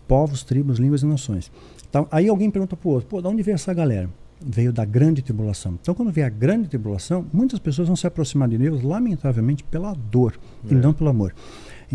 Povos, 0.08 0.44
tribos, 0.44 0.78
línguas 0.78 1.02
e 1.02 1.06
nações. 1.06 1.52
Então, 1.90 2.08
aí 2.12 2.28
alguém 2.28 2.50
pergunta 2.52 2.76
para 2.76 2.88
o 2.88 2.92
outro, 2.92 3.08
pô, 3.10 3.22
de 3.22 3.28
onde 3.28 3.42
veio 3.44 3.56
essa 3.56 3.74
galera? 3.74 4.10
Veio 4.44 4.72
da 4.74 4.84
grande 4.84 5.22
tribulação. 5.22 5.78
Então, 5.82 5.96
quando 5.96 6.12
vier 6.12 6.28
a 6.28 6.30
grande 6.30 6.68
tribulação, 6.68 7.26
muitas 7.32 7.58
pessoas 7.58 7.88
vão 7.88 7.96
se 7.96 8.06
aproximar 8.06 8.50
de 8.50 8.58
Deus, 8.58 8.82
lamentavelmente, 8.84 9.64
pela 9.64 9.94
dor 9.94 10.38
e 10.70 10.74
É. 10.74 10.78
não 10.78 10.94
pelo 10.94 11.10
amor. 11.10 11.34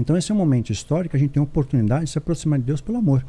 Então, 0.01 0.17
esse 0.17 0.31
é 0.33 0.35
um 0.35 0.39
momento 0.39 0.71
histórico 0.71 1.11
que 1.11 1.17
a 1.17 1.21
gente 1.21 1.31
tem 1.31 1.41
a 1.41 1.45
oportunidade 1.45 2.05
de 2.07 2.11
se 2.11 2.19
aproximar 2.19 2.59
de 2.59 2.65
Deus 2.65 2.81
pelo 2.81 2.99
amor. 2.99 3.25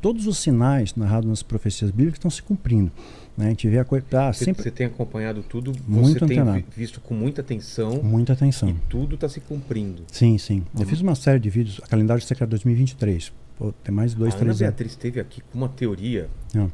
Todos 0.00 0.26
os 0.26 0.38
sinais 0.38 0.94
narrados 0.96 1.28
nas 1.28 1.42
profecias 1.42 1.90
bíblicas 1.90 2.18
estão 2.18 2.30
se 2.30 2.42
cumprindo. 2.42 2.90
né? 3.36 3.46
A 3.46 3.48
gente 3.48 3.68
vê 3.68 3.78
a 3.78 3.84
coisa. 3.84 4.04
Ah, 4.12 4.32
Você, 4.32 4.44
sempre 4.44 4.62
você 4.62 4.70
tem 4.70 4.86
acompanhado 4.86 5.42
tudo, 5.42 5.72
Muito 5.86 6.18
você 6.20 6.26
tem 6.26 6.38
antenado. 6.38 6.58
vi- 6.58 6.64
visto 6.76 7.00
com 7.00 7.14
muita 7.14 7.40
atenção 7.40 8.02
muita 8.02 8.32
atenção. 8.34 8.68
e 8.70 8.74
tudo 8.88 9.14
está 9.14 9.28
se 9.28 9.40
cumprindo. 9.40 10.02
Sim, 10.10 10.36
sim. 10.38 10.62
Eu 10.78 10.84
fiz 10.86 11.00
uma 11.00 11.14
série 11.14 11.38
de 11.40 11.48
vídeos, 11.48 11.80
a 11.82 11.86
calendário 11.86 12.22
secreto 12.22 12.50
2023. 12.50 13.32
Pô, 13.58 13.72
tem 13.84 13.94
mais 13.94 14.12
dois, 14.14 14.34
a 14.34 14.36
três 14.36 14.48
anos. 14.48 14.58
Beatriz 14.60 14.92
esteve 14.92 15.18
aqui 15.20 15.40
com 15.40 15.56
uma 15.58 15.68
teoria 15.68 16.28
Não. 16.52 16.70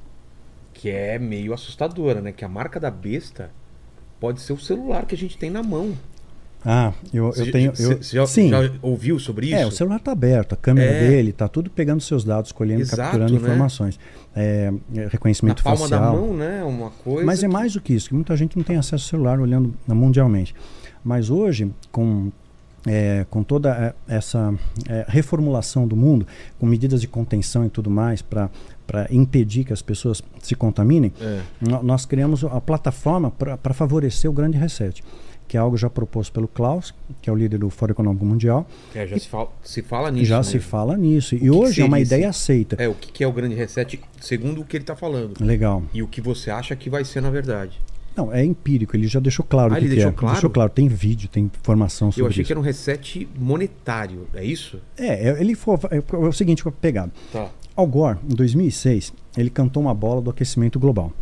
que 0.75 0.89
é 0.91 1.19
meio 1.19 1.53
assustadora, 1.53 2.21
né? 2.21 2.33
Que 2.33 2.45
a 2.45 2.49
marca 2.49 2.81
da 2.81 2.91
besta 2.91 3.51
pode 4.19 4.41
ser 4.41 4.53
o 4.53 4.59
celular 4.59 5.05
que 5.07 5.15
a 5.15 5.19
gente 5.19 5.37
tem 5.39 5.51
na 5.51 5.63
mão. 5.63 5.93
Ah, 6.65 6.93
eu, 7.15 7.33
eu 7.37 7.53
tenho. 7.53 7.73
Eu, 7.79 7.97
você 8.03 8.17
já, 8.17 8.27
sim. 8.27 8.49
já 8.51 8.59
ouviu 8.83 9.19
sobre 9.19 9.47
isso? 9.47 9.55
É, 9.57 9.67
o 9.67 9.71
celular 9.71 9.97
está 9.97 10.11
aberto, 10.13 10.55
a 10.55 10.57
câmera 10.57 10.91
É. 10.91 11.09
dele 11.09 11.31
está 11.31 11.47
tudo 11.47 11.71
pegando 11.71 12.01
seus 12.03 12.25
dados, 12.25 12.51
colhendo, 12.53 12.81
Exato, 12.83 13.03
capturando 13.03 13.33
né? 13.33 13.39
informações. 13.39 13.99
É, 14.35 14.73
é, 14.95 15.03
na 15.03 15.09
reconhecimento 15.09 15.63
palma 15.63 15.79
facial. 15.79 16.01
da 16.01 16.13
mão, 16.21 16.35
né? 16.37 16.63
Uma 16.65 16.91
coisa. 16.91 17.25
Mas 17.25 17.43
é 17.43 17.47
que- 17.47 17.53
mais 17.53 17.73
do 17.75 17.81
que 17.81 17.95
isso, 17.95 18.09
que 18.09 18.15
muita 18.15 18.37
gente 18.37 18.57
não 18.57 18.65
tem 18.65 18.77
acesso 18.77 19.05
ao 19.05 19.09
celular 19.11 19.39
olhando 19.41 19.73
na- 19.87 19.95
mundialmente. 19.95 20.55
Mas 21.05 21.31
hoje, 21.31 21.71
com, 21.93 22.31
é, 22.87 23.25
com 23.31 23.43
toda 23.45 23.95
é, 24.09 24.15
essa 24.17 24.53
é, 24.89 25.05
reformulação 25.09 25.87
do 25.87 25.95
mundo, 25.97 26.27
com 26.59 26.67
medidas 26.67 27.01
de 27.01 27.07
contenção 27.07 27.65
e 27.65 27.69
tudo 27.69 27.89
mais, 27.89 28.21
para 28.21 28.51
impedir 29.11 29.65
que 29.65 29.73
as 29.73 29.81
pessoas 29.81 30.23
se 30.43 30.55
contaminem, 30.57 31.13
É. 31.21 31.41
nós 31.83 32.05
criamos 32.05 32.43
a 32.45 32.61
plataforma 32.61 33.31
para 33.31 33.73
favorecer 33.73 34.29
o 34.29 34.33
grande 34.35 34.59
reset, 34.59 35.03
que 35.49 35.57
é 35.57 35.61
algo 35.61 35.77
já 35.79 35.89
proposto 35.89 36.31
pelo 36.33 36.47
Klaus, 36.47 36.95
que 37.23 37.29
é 37.31 37.33
o 37.33 37.37
líder 37.37 37.59
do 37.59 37.71
Fórum 37.71 37.93
Econômico 37.93 38.25
Mundial. 38.25 38.67
É, 38.95 39.07
já 39.07 39.19
se 39.19 39.27
fala, 39.29 39.49
se 39.63 39.83
fala 39.83 40.11
nisso. 40.11 40.27
já 40.27 40.37
né? 40.37 40.43
se 40.43 40.59
fala 40.61 40.97
nisso. 40.97 41.35
E 41.35 41.51
hoje 41.51 41.81
é 41.81 41.85
uma 41.85 41.97
seria 41.97 42.07
ideia 42.07 42.29
esse- 42.31 42.39
aceita. 42.53 42.77
É, 42.79 42.87
o 42.87 42.95
que 42.95 43.11
que 43.11 43.25
é 43.25 43.27
o 43.27 43.33
grande 43.33 43.55
reset, 43.55 43.99
segundo 44.21 44.61
o 44.61 44.65
que 44.65 44.77
ele 44.77 44.83
está 44.85 44.95
falando. 44.95 45.35
Legal. 45.41 45.83
E 45.93 46.03
o 46.03 46.07
que 46.07 46.21
você 46.21 46.51
acha 46.51 46.77
que 46.77 46.91
vai 46.91 47.05
ser 47.05 47.23
na 47.23 47.31
verdade. 47.31 47.81
Não, 48.15 48.33
é 48.33 48.45
empírico, 48.45 48.97
ele 48.97 49.07
já 49.07 49.21
deixou 49.21 49.45
claro 49.45 49.73
Ah, 49.73 49.77
o 49.77 49.79
que, 49.79 49.85
ele 49.85 49.89
que 49.91 49.95
deixou 49.95 50.11
é. 50.11 50.15
claro? 50.15 50.35
Deixou 50.35 50.51
claro, 50.51 50.71
tem 50.71 50.89
vídeo, 50.89 51.29
tem 51.29 51.45
informação 51.45 52.11
sobre 52.11 52.25
Eu 52.25 52.29
achei 52.29 52.43
isso. 52.43 52.49
que 52.49 52.53
era 52.53 52.59
um 52.61 52.63
reset 52.65 53.29
monetário, 53.39 54.27
é 54.35 54.45
isso? 54.45 54.81
É, 54.97 55.29
é, 55.31 55.41
ele 55.41 55.55
foi, 55.55 55.77
é, 55.91 55.97
é 55.99 56.17
o 56.17 56.33
seguinte, 56.33 56.63
foi 56.63 56.73
pegado. 56.73 57.13
Tá. 57.33 57.49
Al 57.77 57.87
Gore, 57.87 58.19
em 58.29 58.35
2006, 58.35 59.13
ele 59.37 59.49
cantou 59.51 59.81
uma 59.81 59.95
bola 59.95 60.21
do 60.21 60.31
aquecimento 60.31 60.81
global. 60.81 61.13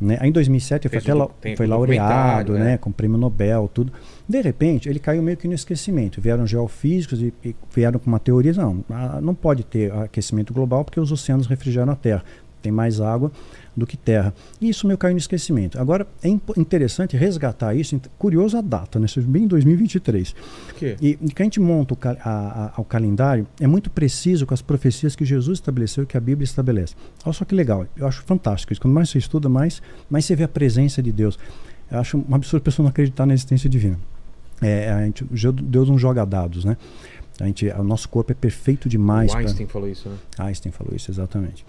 Né? 0.00 0.18
Aí 0.20 0.28
em 0.28 0.32
2007 0.32 0.86
ele 0.86 1.00
foi, 1.00 1.12
até 1.12 1.32
tem 1.40 1.56
foi 1.56 1.66
laureado, 1.66 2.52
né? 2.52 2.74
é. 2.74 2.78
com 2.78 2.92
prêmio 2.92 3.16
Nobel, 3.16 3.70
tudo. 3.72 3.92
De 4.28 4.40
repente, 4.42 4.88
ele 4.88 4.98
caiu 4.98 5.22
meio 5.22 5.36
que 5.36 5.48
no 5.48 5.54
esquecimento. 5.54 6.20
Vieram 6.20 6.46
geofísicos 6.46 7.22
e, 7.22 7.32
e 7.44 7.56
vieram 7.74 7.98
com 7.98 8.06
uma 8.06 8.18
teoria, 8.18 8.52
não, 8.52 8.84
ah, 8.90 9.20
não 9.22 9.34
pode 9.34 9.64
ter 9.64 9.92
aquecimento 9.92 10.52
global 10.52 10.84
porque 10.84 11.00
os 11.00 11.10
oceanos 11.10 11.46
refrigeram 11.46 11.92
a 11.92 11.96
Terra. 11.96 12.24
Tem 12.66 12.72
mais 12.72 13.00
água 13.00 13.30
do 13.76 13.86
que 13.86 13.96
terra. 13.96 14.34
E 14.60 14.68
isso 14.68 14.88
meio 14.88 14.98
caiu 14.98 15.12
no 15.12 15.18
esquecimento. 15.18 15.78
Agora, 15.80 16.04
é 16.20 16.28
interessante 16.56 17.16
resgatar 17.16 17.76
isso. 17.76 18.00
Curiosa 18.18 18.58
a 18.58 18.60
data, 18.60 18.98
né? 18.98 19.06
Isso 19.06 19.20
é 19.20 19.22
bem 19.22 19.44
em 19.44 19.46
2023. 19.46 20.32
Por 20.32 20.74
quê? 20.74 20.96
E 21.00 21.14
que 21.14 21.42
a 21.42 21.44
gente 21.44 21.60
monta 21.60 21.94
o, 21.94 21.98
a- 22.24 22.72
a- 22.76 22.80
o 22.80 22.84
calendário 22.84 23.46
é 23.60 23.68
muito 23.68 23.88
preciso 23.88 24.46
com 24.46 24.52
as 24.54 24.60
profecias 24.62 25.14
que 25.14 25.24
Jesus 25.24 25.58
estabeleceu 25.58 26.02
e 26.02 26.06
que 26.08 26.16
a 26.16 26.20
Bíblia 26.20 26.44
estabelece. 26.44 26.96
Olha 27.24 27.32
só 27.32 27.44
que 27.44 27.54
legal, 27.54 27.86
eu 27.96 28.04
acho 28.08 28.24
fantástico 28.24 28.72
isso. 28.72 28.82
Quanto 28.82 28.94
mais 28.94 29.10
você 29.10 29.18
estuda, 29.18 29.48
mais, 29.48 29.80
mais 30.10 30.24
você 30.24 30.34
vê 30.34 30.42
a 30.42 30.48
presença 30.48 31.00
de 31.00 31.12
Deus. 31.12 31.38
Eu 31.88 32.00
acho 32.00 32.18
um 32.28 32.34
absurdo 32.34 32.62
a 32.62 32.64
pessoa 32.64 32.82
não 32.82 32.90
acreditar 32.90 33.26
na 33.26 33.34
existência 33.34 33.70
divina. 33.70 33.96
É, 34.60 34.90
a 34.90 35.04
gente, 35.04 35.24
Deus 35.62 35.88
não 35.88 35.96
joga 35.96 36.24
dados, 36.26 36.64
né? 36.64 36.76
A 37.38 37.44
gente, 37.44 37.68
o 37.68 37.84
nosso 37.84 38.08
corpo 38.08 38.32
é 38.32 38.34
perfeito 38.34 38.88
demais. 38.88 39.30
o 39.30 39.34
pra- 39.34 39.42
Einstein 39.42 39.66
falou 39.66 39.88
isso, 39.88 40.08
né? 40.08 40.16
Einstein 40.38 40.72
falou 40.72 40.96
isso, 40.96 41.10
exatamente. 41.10 41.64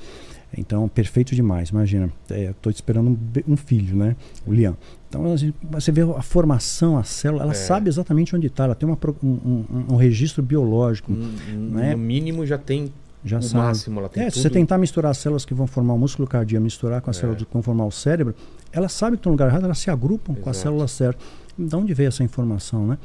Então, 0.55 0.87
perfeito 0.87 1.35
demais. 1.35 1.69
Imagina, 1.69 2.09
estou 2.29 2.71
esperando 2.71 3.09
um, 3.09 3.53
um 3.53 3.57
filho, 3.57 3.95
né? 3.95 4.15
O 4.45 4.53
Liam. 4.53 4.77
Então, 5.09 5.35
gente- 5.37 5.55
você 5.69 5.91
vê 5.91 6.01
a 6.01 6.21
formação, 6.21 6.97
a 6.97 7.03
célula, 7.03 7.43
ela 7.43 7.51
É. 7.51 7.55
sabe 7.55 7.89
exatamente 7.89 8.35
onde 8.35 8.47
está. 8.47 8.63
Ela 8.63 8.75
tem 8.75 8.87
uma 8.87 8.97
um, 9.23 9.27
um- 9.27 9.85
um 9.91 9.95
registro 9.97 10.41
biológico. 10.41 11.11
Né? 11.11 11.91
No 11.91 11.97
mínimo 11.97 12.45
já 12.45 12.57
tem 12.57 12.91
Já 13.25 13.39
o 13.39 13.41
sabe. 13.41 13.55
máximo, 13.65 13.99
ela 13.99 14.09
tem 14.09 14.23
É, 14.23 14.29
se 14.29 14.35
tudo. 14.35 14.43
você 14.43 14.49
tentar 14.49 14.77
misturar 14.77 15.11
as 15.11 15.17
células 15.17 15.43
que 15.43 15.53
vão 15.53 15.67
formar 15.67 15.93
o 15.93 15.99
músculo 15.99 16.27
cardíaco, 16.27 16.63
misturar 16.63 17.01
com 17.01 17.09
as 17.09 17.17
É. 17.17 17.19
células 17.21 17.43
que 17.43 17.53
vão 17.53 17.61
formar 17.61 17.85
o 17.85 17.91
cérebro, 17.91 18.33
ela 18.71 18.87
sabe 18.87 19.17
que 19.17 19.19
estão 19.19 19.31
no 19.31 19.33
lugar 19.35 19.49
errado, 19.49 19.65
elas 19.65 19.79
se 19.79 19.89
agrupam 19.89 20.33
com 20.33 20.49
a 20.49 20.51
Exato. 20.53 20.57
célula 20.59 20.87
certa. 20.87 21.19
De 21.57 21.75
onde 21.75 21.93
veio 21.93 22.07
essa 22.07 22.23
informação, 22.23 22.85
né? 22.87 22.97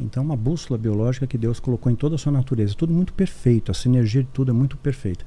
Então, 0.00 0.22
uma 0.22 0.36
bússola 0.36 0.78
biológica 0.78 1.26
que 1.26 1.36
Deus 1.36 1.58
colocou 1.60 1.90
em 1.90 1.96
toda 1.96 2.14
a 2.14 2.18
sua 2.18 2.30
natureza. 2.32 2.74
Tudo 2.74 2.92
muito 2.92 3.12
perfeito, 3.12 3.70
a 3.70 3.74
sinergia 3.74 4.22
de 4.22 4.28
tudo 4.32 4.50
é 4.50 4.54
muito 4.54 4.76
perfeita. 4.76 5.24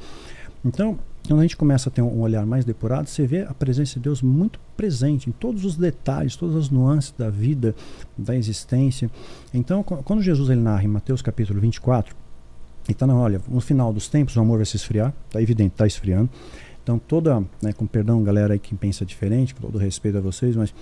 Então, 0.64 0.98
quando 1.28 1.40
a 1.40 1.44
gente 1.44 1.58
começa 1.58 1.90
a 1.90 1.92
ter 1.92 2.02
um 2.02 2.20
olhar 2.22 2.46
mais 2.46 2.66
depurado, 2.66 3.08
você 3.08 3.26
vê 3.28 3.42
a 3.44 3.54
presença 3.54 3.96
de 3.96 4.00
Deus 4.02 4.22
muito 4.22 4.60
presente 4.76 5.30
em 5.30 5.32
todos 5.34 5.64
os 5.66 5.76
detalhes, 5.76 6.36
todas 6.36 6.56
as 6.56 6.70
nuances 6.70 7.14
da 7.18 7.30
vida, 7.30 7.76
da 8.18 8.36
existência. 8.36 9.10
Então, 9.54 9.84
qu- 9.84 10.02
quando 10.04 10.22
Jesus 10.22 10.50
ele 10.50 10.62
narra 10.62 10.84
em 10.84 10.88
Mateus 10.88 11.22
capítulo 11.22 11.60
24, 11.60 12.16
ele 12.86 12.94
está 12.94 13.06
na 13.06 13.16
olha, 13.16 13.40
no 13.48 13.60
final 13.62 13.94
dos 13.94 14.08
tempos 14.08 14.36
o 14.36 14.40
amor 14.40 14.58
vai 14.58 14.66
se 14.66 14.76
esfriar, 14.78 15.14
está 15.28 15.42
evidente, 15.42 15.74
está 15.74 15.86
esfriando. 15.86 16.30
Então, 16.82 16.98
toda, 16.98 17.44
né, 17.62 17.72
com 17.74 17.86
perdão, 17.86 18.24
galera 18.24 18.54
aí 18.54 18.60
que 18.60 18.74
pensa 18.74 19.06
diferente, 19.06 19.54
com 19.54 19.62
todo 19.62 19.78
respeito 19.78 20.18
a 20.18 20.22
vocês, 20.22 20.56
mas, 20.56 20.74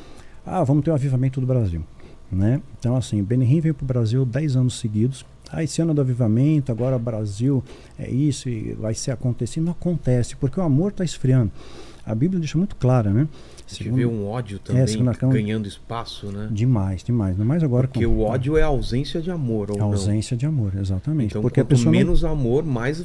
ah, 0.46 0.64
vamos 0.64 0.86
ter 0.86 0.92
um 0.92 0.94
avivamento 0.94 1.42
do 1.42 1.48
Brasil. 1.48 1.84
Né? 2.32 2.62
Então, 2.80 2.96
assim, 2.96 3.22
Benihim 3.24 3.60
veio 3.60 3.74
para 3.74 3.84
o 3.84 3.88
Brasil 3.88 4.26
10 4.26 4.56
anos 4.56 4.80
seguidos. 4.80 5.26
Ah, 5.52 5.64
esse 5.64 5.82
ano 5.82 5.94
do 5.94 6.02
avivamento, 6.02 6.72
agora 6.72 6.98
Brasil 7.00 7.64
é 7.98 8.10
isso 8.10 8.50
e 8.50 8.74
vai 8.74 8.94
ser 8.94 9.12
acontecido. 9.12 9.64
Não 9.64 9.72
acontece, 9.72 10.36
porque 10.36 10.60
o 10.60 10.64
amor 10.64 10.92
está 10.92 11.04
esfriando. 11.06 11.52
A 12.06 12.14
Bíblia 12.16 12.40
deixa 12.40 12.58
muito 12.58 12.76
clara, 12.76 13.10
né? 13.12 13.28
A 13.32 13.70
gente 13.70 13.84
Segundo- 13.84 13.98
vê 13.98 14.06
um 14.06 14.28
ódio 14.28 14.60
também 14.60 14.88
segunda 14.88 15.14
Câmara- 15.14 15.40
ganhando 15.42 15.68
espaço, 15.68 16.32
né? 16.32 16.48
Demais, 16.52 17.04
demais. 17.04 17.32
Ainda 17.34 17.44
mais 17.44 17.64
agora 17.64 17.88
Porque 17.88 18.06
com 18.06 18.12
o 18.14 18.22
ódio 18.22 18.56
é 18.58 18.62
a 18.62 18.68
ausência 18.68 19.22
de 19.22 19.30
amor, 19.30 19.70
ou 19.72 19.76
a 19.78 19.80
não? 19.80 19.88
ausência 19.88 20.36
de 20.38 20.46
amor, 20.46 20.72
exatamente. 20.80 21.32
Então, 21.32 21.42
Porque 21.42 21.60
a 21.60 21.64
quanto 21.64 21.70
pessoa 21.72 21.86
não- 21.92 22.00
menos 22.00 22.24
amor, 22.24 22.64
mais... 22.64 23.04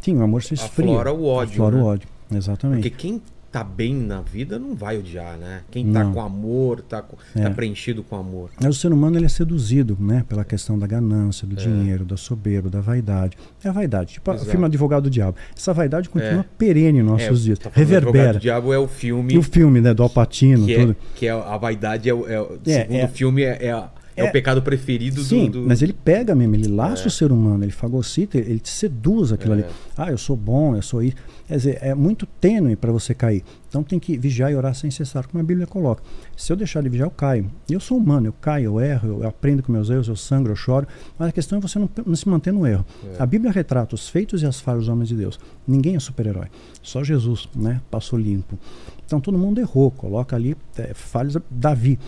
Sim, 0.00 0.16
o 0.18 0.22
amor 0.22 0.42
se 0.42 0.54
esfria. 0.54 0.84
Aflora 0.86 1.12
o 1.12 1.24
ódio, 1.24 1.52
Aflora 1.54 1.76
né? 1.76 1.82
o 1.82 1.86
ódio, 1.86 2.08
exatamente. 2.32 2.88
Porque 2.88 2.90
quem 2.96 3.22
tá 3.54 3.62
bem 3.62 3.94
na 3.94 4.20
vida 4.20 4.58
não 4.58 4.74
vai 4.74 4.98
odiar, 4.98 5.36
né? 5.38 5.60
Quem 5.70 5.92
tá 5.92 6.02
Não. 6.02 6.12
com 6.12 6.20
amor, 6.20 6.80
tá, 6.82 7.00
com- 7.00 7.16
É. 7.36 7.42
tá 7.44 7.50
preenchido 7.50 8.02
com 8.02 8.16
amor. 8.16 8.50
Mas 8.60 8.76
o 8.76 8.78
ser 8.80 8.92
humano 8.92 9.16
ele 9.16 9.26
é 9.26 9.28
seduzido, 9.28 9.96
né, 10.00 10.24
pela 10.28 10.44
questão 10.44 10.76
da 10.76 10.88
ganância, 10.88 11.46
do 11.46 11.54
dinheiro, 11.54 12.04
da 12.04 12.16
soberba, 12.16 12.68
da 12.68 12.80
vaidade. 12.80 13.36
É 13.62 13.68
a 13.68 13.72
vaidade, 13.72 14.14
tipo 14.14 14.28
o 14.28 14.34
Exato. 14.34 14.50
filme 14.50 14.66
Advogado 14.66 15.04
do 15.04 15.10
Diabo. 15.10 15.36
Essa 15.56 15.72
vaidade 15.72 16.08
continua 16.08 16.40
É. 16.40 16.44
perene 16.58 16.98
em 16.98 17.02
nossos 17.04 17.40
É, 17.42 17.44
dias, 17.44 17.58
tá 17.60 17.70
do 17.70 17.80
Advogado 17.80 18.02
reverbera. 18.04 18.32
do 18.32 18.40
Diabo 18.40 18.72
é 18.72 18.78
o 18.78 18.88
filme 18.88 19.34
E 19.34 19.38
o 19.38 19.42
filme, 19.42 19.80
né, 19.80 19.94
do 19.94 20.02
Alpatino, 20.02 20.66
que, 20.66 20.74
tudo. 20.74 20.90
é, 20.92 20.96
que 21.14 21.26
é 21.28 21.30
a 21.30 21.56
vaidade, 21.56 22.08
é, 22.10 22.12
o- 22.14 22.28
é, 22.28 22.40
o- 22.40 22.58
É, 22.66 22.72
segundo 22.72 22.96
é. 22.96 23.04
o 23.04 23.08
filme, 23.08 23.42
é, 23.44 23.58
é, 23.66 23.70
a- 23.70 23.88
é 24.16 24.24
É. 24.24 24.28
o 24.28 24.32
pecado 24.32 24.62
preferido 24.62 25.16
do- 25.16 25.22
Sim, 25.24 25.50
do... 25.50 25.62
mas 25.62 25.82
ele 25.82 25.92
pega 25.92 26.34
mesmo, 26.34 26.54
ele 26.54 26.68
laça 26.68 27.04
É. 27.04 27.06
o 27.06 27.10
ser 27.10 27.32
humano, 27.32 27.64
ele 27.64 27.72
fagocita, 27.72 28.38
ele 28.38 28.58
te 28.60 28.70
seduz 28.70 29.32
aquilo 29.32 29.54
É. 29.54 29.58
ali. 29.58 29.64
Ah, 29.96 30.10
eu 30.10 30.18
sou 30.18 30.36
bom, 30.36 30.74
eu 30.76 30.82
sou 30.82 31.02
isso. 31.02 31.16
Quer 31.46 31.56
dizer, 31.56 31.78
é 31.82 31.94
muito 31.94 32.24
tênue 32.40 32.74
para 32.74 32.90
você 32.90 33.12
cair. 33.14 33.44
Então 33.68 33.82
tem 33.82 33.98
que 33.98 34.16
vigiar 34.16 34.50
e 34.50 34.54
orar 34.54 34.74
sem 34.74 34.90
cessar, 34.90 35.26
como 35.26 35.42
a 35.42 35.44
Bíblia 35.44 35.66
coloca. 35.66 36.02
Se 36.36 36.50
eu 36.52 36.56
deixar 36.56 36.80
de 36.82 36.88
vigiar, 36.88 37.06
eu 37.06 37.10
caio. 37.10 37.50
Eu 37.68 37.80
sou 37.80 37.98
humano, 37.98 38.26
eu 38.28 38.32
caio, 38.32 38.64
eu 38.66 38.80
erro, 38.80 39.20
eu 39.22 39.28
aprendo 39.28 39.62
com 39.62 39.70
meus 39.72 39.90
erros, 39.90 40.08
eu 40.08 40.16
sangro, 40.16 40.52
eu 40.52 40.56
choro. 40.56 40.86
Mas 41.18 41.28
a 41.28 41.32
questão 41.32 41.58
é 41.58 41.60
você 41.60 41.78
não, 41.78 41.90
não 42.06 42.14
se 42.16 42.26
manter 42.28 42.52
no 42.52 42.66
erro. 42.66 42.84
É. 43.18 43.22
A 43.22 43.26
Bíblia 43.26 43.50
retrata 43.50 43.94
os 43.94 44.08
feitos 44.08 44.42
e 44.42 44.46
as 44.46 44.58
falhas 44.60 44.82
dos 44.82 44.88
homens 44.88 45.08
de 45.08 45.16
Deus. 45.16 45.38
Ninguém 45.66 45.96
é 45.96 46.00
super-herói. 46.00 46.46
Só 46.82 47.02
Jesus, 47.04 47.48
né? 47.54 47.80
Passou 47.90 48.18
limpo. 48.18 48.58
Então 49.06 49.20
todo 49.20 49.38
mundo 49.38 49.60
errou. 49.60 49.90
Coloca 49.90 50.34
ali 50.36 50.56
é, 50.78 50.92
falhas. 50.94 51.36
Davi, 51.50 51.98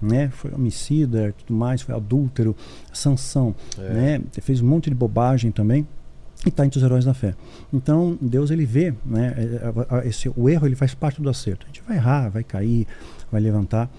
né? 0.00 0.28
Foi 0.30 0.52
homicida, 0.52 1.34
tudo 1.38 1.56
mais, 1.56 1.82
foi 1.82 1.94
adúltero. 1.94 2.56
Sansão, 2.92 3.54
É. 3.78 3.92
né? 3.92 4.20
Fez 4.42 4.60
um 4.60 4.66
monte 4.66 4.88
de 4.90 4.96
bobagem 4.96 5.50
também 5.50 5.86
e 6.44 6.48
está 6.48 6.64
entre 6.66 6.78
os 6.78 6.84
heróis 6.84 7.04
da 7.04 7.14
fé. 7.14 7.34
Então 7.72 8.18
Deus 8.20 8.50
ele 8.50 8.66
vê, 8.66 8.94
né? 9.04 9.34
é, 9.36 9.96
é, 10.04 10.08
Esse, 10.08 10.30
o 10.36 10.48
erro 10.48 10.66
ele 10.66 10.76
faz 10.76 10.94
parte 10.94 11.20
do 11.20 11.28
acerto. 11.28 11.64
A 11.64 11.66
gente 11.68 11.82
vai 11.86 11.96
errar, 11.96 12.28
vai 12.28 12.44
cair, 12.44 12.86
vai 13.32 13.40
levantar. 13.40 13.90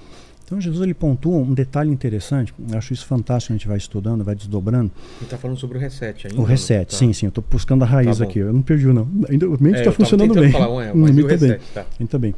Então 0.46 0.62
Jesus 0.62 0.82
ele 0.84 0.94
pontua 0.94 1.38
um 1.38 1.54
detalhe 1.56 1.90
interessante. 1.90 2.54
Eu 2.72 2.78
acho 2.78 2.94
isso 2.94 3.06
fantástico. 3.08 3.52
A 3.52 3.58
gente 3.58 3.68
vai 3.68 3.78
estudando, 3.78 4.24
vai 4.24 4.36
desdobrando. 4.36 4.92
Ele 5.20 5.28
tá 5.30 5.38
falando 5.40 5.58
sobre 5.58 5.78
o 5.78 5.82
reset 5.82 6.28
ainda. 6.28 6.40
O 6.40 6.44
reset, 6.44 6.92
tá? 6.92 6.96
sim, 6.98 7.12
sim. 7.14 7.26
Eu 7.26 7.30
estou 7.30 7.44
buscando 7.50 7.84
a 7.84 7.88
raiz 7.88 8.20
Tá 8.20 8.24
aqui. 8.26 8.40
Eu 8.40 8.54
não 8.54 8.62
perdi, 8.62 8.86
não. 8.86 9.08
Ainda, 9.28 9.50
o 9.50 9.58
mente 9.62 9.78
É, 9.78 9.80
está 9.80 9.80
eu 9.80 9.84
tava 9.86 9.96
funcionando 9.96 10.34
bem. 10.40 10.52
falar, 10.52 10.70
ué, 10.70 10.92
Hum, 10.94 10.98
mas 10.98 11.10
e 11.10 11.12
o 11.12 11.16
muito 11.16 11.28
bem. 11.40 11.50
reset, 11.50 11.62
tá. 11.74 11.86
Muito 12.00 12.20
bem. 12.20 12.36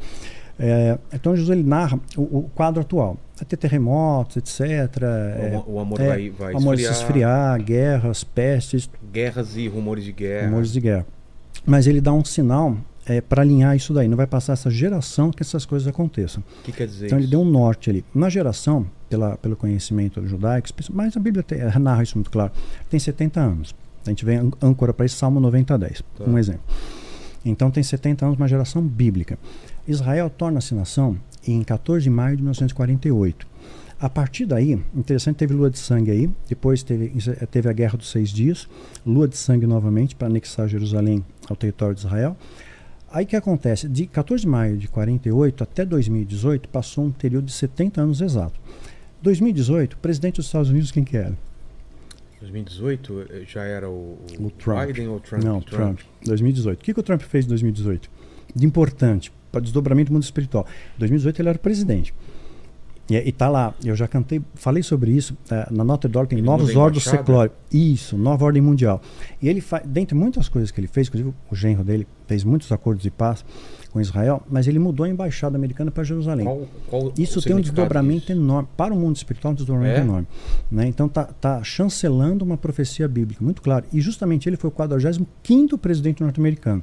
É, 0.60 0.98
então 1.12 1.36
Jesus 1.36 1.56
ele 1.56 1.68
narra 1.68 2.00
o, 2.16 2.22
o 2.38 2.50
quadro 2.54 2.80
atual. 2.80 3.16
Vai 3.36 3.44
ter 3.44 3.56
terremotos, 3.58 4.38
etc. 4.38 4.60
é, 5.02 5.62
O, 5.66 5.74
o 5.74 5.78
amor 5.78 6.00
é, 6.00 6.08
vai, 6.08 6.30
vai 6.30 6.54
o 6.54 6.56
amor 6.56 6.74
esfriar, 6.74 6.94
se 6.94 7.02
esfriar, 7.02 7.62
guerras, 7.62 8.24
pestes, 8.24 8.90
guerras 9.12 9.56
e 9.56 9.68
rumores 9.68 10.02
de 10.02 10.12
guerra. 10.12 10.46
rumores 10.48 10.72
de 10.72 10.80
guerra. 10.80 11.06
Mas 11.66 11.86
ele 11.86 12.00
dá 12.00 12.12
um 12.12 12.24
sinal 12.24 12.76
é, 13.08 13.20
para 13.20 13.42
alinhar 13.42 13.74
isso 13.74 13.92
daí. 13.94 14.06
Não 14.06 14.16
vai 14.16 14.26
passar 14.26 14.52
essa 14.52 14.70
geração 14.70 15.30
que 15.30 15.42
essas 15.42 15.64
coisas 15.64 15.88
aconteçam. 15.88 16.42
O 16.60 16.62
que 16.64 16.72
quer 16.72 16.86
dizer 16.86 17.06
Então 17.06 17.18
ele 17.18 17.24
isso? 17.24 17.30
deu 17.30 17.40
um 17.40 17.50
norte 17.50 17.88
ali. 17.90 18.04
Na 18.14 18.28
geração, 18.28 18.86
pela, 19.08 19.36
pelo 19.38 19.56
conhecimento 19.56 20.24
judaico, 20.26 20.68
mas 20.92 21.16
a 21.16 21.20
Bíblia 21.20 21.42
tem, 21.42 21.58
narra 21.80 22.02
isso 22.02 22.16
muito 22.16 22.30
claro, 22.30 22.52
tem 22.90 23.00
70 23.00 23.40
anos. 23.40 23.74
A 24.06 24.10
gente 24.10 24.24
vem 24.24 24.38
âncora 24.62 24.92
para 24.94 25.06
isso, 25.06 25.16
Salmo 25.16 25.40
90, 25.40 25.76
10, 25.78 26.02
Tá. 26.16 26.24
um 26.24 26.38
exemplo. 26.38 26.62
Então 27.44 27.70
tem 27.70 27.82
70 27.82 28.26
anos, 28.26 28.38
uma 28.38 28.48
geração 28.48 28.82
bíblica. 28.82 29.38
Israel 29.86 30.28
torna-se 30.30 30.74
nação 30.74 31.16
em 31.46 31.62
14 31.62 32.04
de 32.04 32.10
maio 32.10 32.36
de 32.36 32.42
1948. 32.42 33.46
A 34.00 34.08
partir 34.08 34.46
daí, 34.46 34.80
interessante, 34.94 35.36
teve 35.36 35.52
lua 35.54 35.68
de 35.70 35.78
sangue 35.78 36.10
aí, 36.10 36.30
depois 36.48 36.82
teve, 36.84 37.12
teve 37.50 37.68
a 37.68 37.72
Guerra 37.72 37.96
dos 37.98 38.10
Seis 38.10 38.30
Dias, 38.30 38.68
lua 39.04 39.26
de 39.26 39.36
sangue 39.36 39.66
novamente 39.66 40.14
para 40.14 40.28
anexar 40.28 40.68
Jerusalém 40.68 41.24
ao 41.48 41.56
território 41.56 41.94
de 41.94 42.02
Israel. 42.02 42.36
Aí 43.10 43.24
o 43.24 43.28
que 43.28 43.36
acontece? 43.36 43.88
De 43.88 44.06
14 44.06 44.42
de 44.42 44.48
maio 44.48 44.76
de 44.76 44.86
48 44.88 45.64
até 45.64 45.84
2018 45.84 46.68
passou 46.68 47.04
um 47.04 47.10
período 47.10 47.46
de 47.46 47.52
70 47.52 48.02
anos 48.02 48.20
exato. 48.20 48.60
2018, 49.22 49.94
o 49.94 49.96
presidente 49.96 50.36
dos 50.36 50.46
Estados 50.46 50.70
Unidos 50.70 50.90
quem 50.90 51.04
que 51.04 51.16
era? 51.16 51.36
2018 52.40 53.26
eh, 53.30 53.44
já 53.46 53.64
era 53.64 53.88
o, 53.88 54.18
o 54.38 54.46
O 54.46 54.50
Trump. 54.50 54.86
Biden 54.86 55.08
ou 55.08 55.18
Trump? 55.20 55.42
Não, 55.42 55.60
Trump. 55.60 56.00
2018. 56.24 56.80
O 56.80 56.84
que, 56.84 56.94
que 56.94 57.00
o 57.00 57.02
Trump 57.02 57.22
fez 57.22 57.46
em 57.46 57.48
2018? 57.48 58.10
De 58.54 58.66
importante, 58.66 59.32
para 59.50 59.60
desdobramento 59.60 60.10
do 60.10 60.14
mundo 60.14 60.22
espiritual. 60.22 60.66
Em 60.96 61.00
2018 61.00 61.42
ele 61.42 61.48
era 61.48 61.58
o 61.58 61.60
presidente. 61.60 62.14
E, 63.10 63.16
e 63.16 63.32
tá 63.32 63.48
lá, 63.48 63.74
eu 63.82 63.96
já 63.96 64.06
cantei, 64.06 64.40
falei 64.54 64.82
sobre 64.82 65.10
isso, 65.10 65.36
eh, 65.50 65.66
na 65.70 65.82
nota 65.82 66.08
de 66.08 66.18
ordem 66.18 66.30
tem 66.36 66.38
Ele 66.38 66.46
novos 66.46 66.76
ordens 66.76 67.04
seculares. 67.04 67.52
Isso, 67.72 68.18
nova 68.18 68.44
ordem 68.44 68.60
mundial. 68.60 69.00
E 69.40 69.48
ele 69.48 69.60
faz, 69.62 69.82
dentre 69.86 70.14
muitas 70.14 70.48
coisas 70.48 70.70
que 70.70 70.78
ele 70.80 70.86
fez, 70.88 71.08
inclusive 71.08 71.32
o 71.50 71.54
genro 71.54 71.82
dele 71.82 72.06
fez 72.26 72.44
muitos 72.44 72.70
acordos 72.70 73.02
de 73.02 73.10
paz 73.10 73.44
com 73.90 73.98
Israel, 73.98 74.42
mas 74.50 74.66
ele 74.68 74.78
mudou 74.78 75.06
a 75.06 75.08
embaixada 75.08 75.56
americana 75.56 75.90
para 75.90 76.04
Jerusalém. 76.04 76.44
Qual, 76.44 76.68
qual 76.88 77.12
Isso 77.16 77.40
tem 77.40 77.56
um 77.56 77.60
desdobramento 77.60 78.26
disso? 78.26 78.32
enorme. 78.32 78.68
Para 78.76 78.92
o 78.92 78.96
mundo 78.98 79.16
espiritual, 79.16 79.52
um 79.52 79.56
desdobramento 79.56 80.00
É? 80.00 80.02
enorme. 80.02 80.26
Né? 80.70 80.86
Então 80.86 81.08
tá, 81.08 81.24
tá 81.24 81.62
chancelando 81.64 82.44
uma 82.44 82.58
profecia 82.58 83.08
bíblica, 83.08 83.42
muito 83.42 83.62
claro. 83.62 83.86
E 83.90 84.02
justamente 84.02 84.46
ele 84.46 84.58
foi 84.58 84.68
o 84.68 84.70
45 84.70 85.78
presidente 85.78 86.22
norte-americano. 86.22 86.82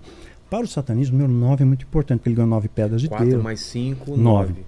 Para 0.50 0.64
o 0.64 0.68
satanismo, 0.68 1.18
o 1.18 1.22
número 1.28 1.40
9 1.40 1.64
é 1.64 1.66
muito 1.66 1.84
importante, 1.86 2.20
porque 2.20 2.30
ele 2.30 2.36
ganhou 2.36 2.50
nove 2.50 2.68
pedras 2.68 3.02
de 3.02 3.10
4 3.10 3.28
Deus. 3.28 3.44
mais 3.44 3.60
5, 3.62 4.18
Nove. 4.18 4.50
9. 4.50 4.66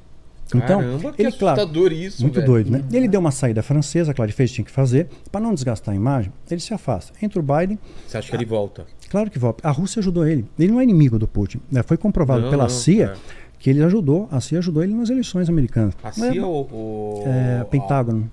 Então, 0.55 0.79
Caramba, 0.79 1.11
que 1.13 1.21
ele, 1.21 1.31
claro, 1.33 1.59
assustador 1.61 1.91
isso, 1.91 2.21
Muito 2.21 2.35
velho. 2.35 2.47
doido, 2.47 2.71
né? 2.71 2.83
Ele 2.91 3.07
deu 3.07 3.19
uma 3.19 3.31
saída 3.31 3.61
francesa, 3.61 4.13
claro, 4.13 4.29
ele 4.29 4.35
fez 4.35 4.49
o 4.49 4.51
que 4.51 4.55
tinha 4.55 4.65
que 4.65 4.71
fazer. 4.71 5.07
Para 5.31 5.41
não 5.41 5.53
desgastar 5.53 5.93
a 5.93 5.95
imagem, 5.95 6.31
ele 6.49 6.61
se 6.61 6.73
afasta. 6.73 7.11
Entra 7.21 7.39
o 7.39 7.43
Biden, 7.43 7.77
Você 8.07 8.17
acha 8.17 8.29
que 8.29 8.35
ele 8.35 8.45
volta? 8.45 8.85
claro 9.09 9.29
que 9.29 9.37
volta. 9.37 9.67
A 9.67 9.71
Rússia 9.71 9.99
ajudou 9.99 10.25
ele. 10.25 10.45
Ele 10.57 10.71
não 10.71 10.79
é 10.79 10.83
inimigo 10.83 11.19
do 11.19 11.27
Putin. 11.27 11.59
né? 11.71 11.83
Foi 11.83 11.97
comprovado 11.97 12.43
Não, 12.43 12.49
pela 12.49 12.63
não, 12.63 12.69
CIA 12.69 13.13
é. 13.13 13.13
que 13.59 13.69
ele 13.69 13.83
ajudou, 13.83 14.27
a 14.31 14.39
CIA 14.39 14.59
ajudou 14.59 14.83
ele 14.83 14.93
nas 14.93 15.09
eleições 15.09 15.49
americanas. 15.49 15.93
A 16.01 16.07
Mas- 16.17 16.31
CIA 16.33 16.45
ou 16.45 16.63
o... 16.71 17.23
É, 17.25 17.59
a- 17.61 17.65
Pentágono. 17.65 18.31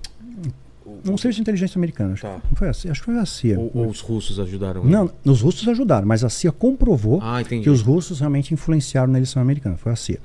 o- 0.85 1.11
Um 1.11 1.17
serviço 1.17 1.37
de 1.37 1.41
inteligência 1.41 1.77
americano. 1.77 2.13
Acho, 2.13 2.21
Tá. 2.21 2.35
que 2.39 2.47
não 2.49 2.55
foi 2.55 2.69
a 2.69 2.73
CIA, 2.73 2.91
acho 2.91 3.01
que 3.01 3.05
foi 3.05 3.17
a 3.19 3.25
CIA. 3.25 3.59
ou, 3.59 3.87
os 3.87 3.99
russos 4.01 4.39
ajudaram 4.39 4.81
ele? 4.83 4.89
Não, 4.91 5.09
os 5.25 5.41
russos 5.41 5.67
ajudaram, 5.67 6.07
mas 6.07 6.23
a 6.23 6.29
CIA 6.29 6.51
comprovou 6.51 7.19
Ah, 7.21 7.43
que 7.43 7.69
os 7.69 7.81
russos 7.81 8.19
realmente 8.19 8.53
influenciaram 8.53 9.11
na 9.11 9.17
eleição 9.19 9.41
americana. 9.41 9.75
Foi 9.77 9.91
a 9.91 9.95
CIA. 9.95 10.19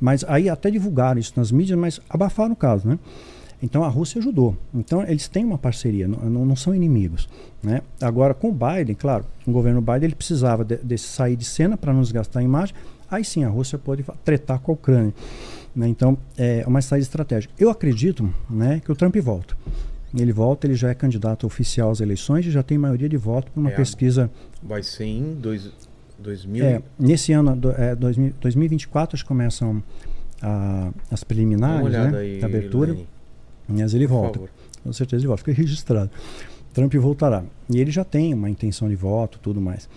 Mas 0.00 0.24
aí 0.26 0.48
até 0.48 0.70
divulgaram 0.70 1.20
isso 1.20 1.32
nas 1.36 1.52
mídias, 1.52 1.78
mas 1.78 2.00
abafaram 2.08 2.52
o 2.52 2.56
caso, 2.56 2.88
né? 2.88 2.98
Então 3.62 3.84
a 3.84 3.88
Rússia 3.88 4.18
ajudou. 4.18 4.56
Então 4.74 5.02
eles 5.02 5.28
têm 5.28 5.44
uma 5.44 5.58
parceria, 5.58 6.08
não, 6.08 6.46
não- 6.46 6.56
são 6.56 6.74
inimigos. 6.74 7.28
Né? 7.62 7.82
Agora, 8.00 8.32
com 8.32 8.48
o 8.48 8.52
Biden, 8.52 8.94
claro, 8.94 9.26
o 9.46 9.52
governo 9.52 9.82
Biden 9.82 10.04
ele 10.04 10.14
precisava 10.14 10.64
de, 10.64 10.78
de 10.78 10.96
sair 10.96 11.36
de 11.36 11.44
cena 11.44 11.76
para 11.76 11.92
não 11.92 12.00
desgastar 12.00 12.40
a 12.40 12.44
imagem. 12.44 12.74
Aí 13.10 13.22
sim 13.22 13.44
a 13.44 13.48
Rússia 13.50 13.76
pode 13.78 14.02
tretar 14.24 14.58
com 14.60 14.72
a 14.72 14.74
Ucrânia. 14.74 15.12
Né? 15.76 15.88
Então 15.88 16.16
é 16.38 16.64
uma 16.66 16.80
saída 16.80 17.02
estratégica. 17.02 17.52
Eu 17.58 17.68
acredito 17.68 18.32
né, 18.48 18.80
que 18.82 18.90
o 18.90 18.96
Trump 18.96 19.14
volta. 19.18 19.54
Ele 20.16 20.32
volta, 20.32 20.66
ele 20.66 20.74
já 20.74 20.88
é 20.88 20.94
candidato 20.94 21.46
oficial 21.46 21.90
às 21.90 22.00
eleições 22.00 22.46
e 22.46 22.50
já 22.50 22.62
tem 22.62 22.78
maioria 22.78 23.08
de 23.10 23.16
voto 23.18 23.52
por 23.52 23.60
uma 23.60 23.70
É, 23.70 23.76
pesquisa. 23.76 24.30
Vai 24.62 24.82
ser 24.82 25.04
em 25.04 25.34
dois, 25.34 25.70
2000... 26.20 26.64
É, 26.64 26.82
nesse 26.98 27.32
ano, 27.32 27.56
do, 27.56 27.70
é, 27.72 27.94
2000 27.94 28.34
2024, 28.40 29.16
acho 29.16 29.24
que 29.24 29.28
começam 29.28 29.82
a- 30.42 30.90
as 31.10 31.24
preliminares, 31.24 31.92
né? 31.92 32.18
aí, 32.18 32.40
da 32.40 32.46
abertura. 32.46 32.96
Mas 33.68 33.94
ele 33.94 34.06
volta. 34.06 34.40
Com 34.82 34.92
certeza 34.92 35.20
ele 35.22 35.28
volta. 35.28 35.42
Fica 35.44 35.56
registrado. 35.56 36.10
Trump 36.72 36.94
voltará. 36.94 37.44
E 37.68 37.80
ele 37.80 37.90
já 37.90 38.04
tem 38.04 38.32
uma 38.32 38.48
intenção 38.48 38.88
de 38.88 38.94
voto 38.94 39.38
tudo 39.40 39.60
mais. 39.60 39.88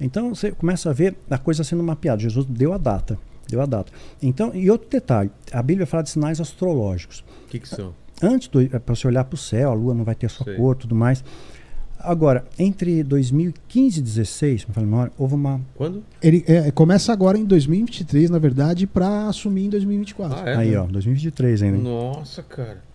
Então 0.00 0.34
você 0.34 0.52
começa 0.52 0.90
a 0.90 0.92
ver 0.92 1.16
a 1.30 1.38
coisa 1.38 1.64
sendo 1.64 1.82
mapeada. 1.82 2.20
Jesus 2.20 2.46
deu 2.46 2.72
a 2.72 2.78
data. 2.78 3.18
Deu 3.48 3.60
a 3.62 3.66
data. 3.66 3.90
Então, 4.22 4.54
e 4.54 4.70
outro 4.70 4.88
detalhe: 4.90 5.30
a 5.52 5.62
Bíblia 5.62 5.86
fala 5.86 6.02
de 6.02 6.10
sinais 6.10 6.40
astrológicos. 6.40 7.24
O 7.46 7.48
que 7.48 7.58
que 7.58 7.68
são? 7.68 7.94
Antes 8.22 8.48
do, 8.48 8.60
é 8.60 8.78
para 8.78 8.94
você 8.94 9.06
olhar 9.06 9.24
para 9.24 9.34
o 9.34 9.38
céu, 9.38 9.70
a 9.70 9.74
lua 9.74 9.94
não 9.94 10.04
vai 10.04 10.14
ter 10.14 10.26
a 10.26 10.28
sua 10.28 10.44
Sei. 10.44 10.56
cor 10.56 10.76
tudo 10.76 10.94
mais. 10.94 11.24
Agora, 12.00 12.44
entre 12.58 13.02
2015 13.02 13.98
e 13.98 14.02
2016, 14.02 14.66
me 14.66 14.74
fala 14.74 14.86
a 14.86 14.90
memória, 14.90 15.12
houve 15.18 15.34
uma. 15.34 15.60
Quando? 15.74 16.02
Ele 16.22 16.44
é, 16.46 16.70
começa 16.70 17.12
agora 17.12 17.36
em 17.36 17.44
2023, 17.44 18.30
na 18.30 18.38
verdade, 18.38 18.86
para 18.86 19.26
assumir 19.26 19.66
em 19.66 19.68
2024. 19.70 20.38
Ah, 20.38 20.48
é? 20.50 20.56
aí, 20.56 20.76
ó, 20.76 20.84
2023 20.86 21.62
ainda. 21.62 21.78
Nossa, 21.78 22.42
cara. 22.42 22.86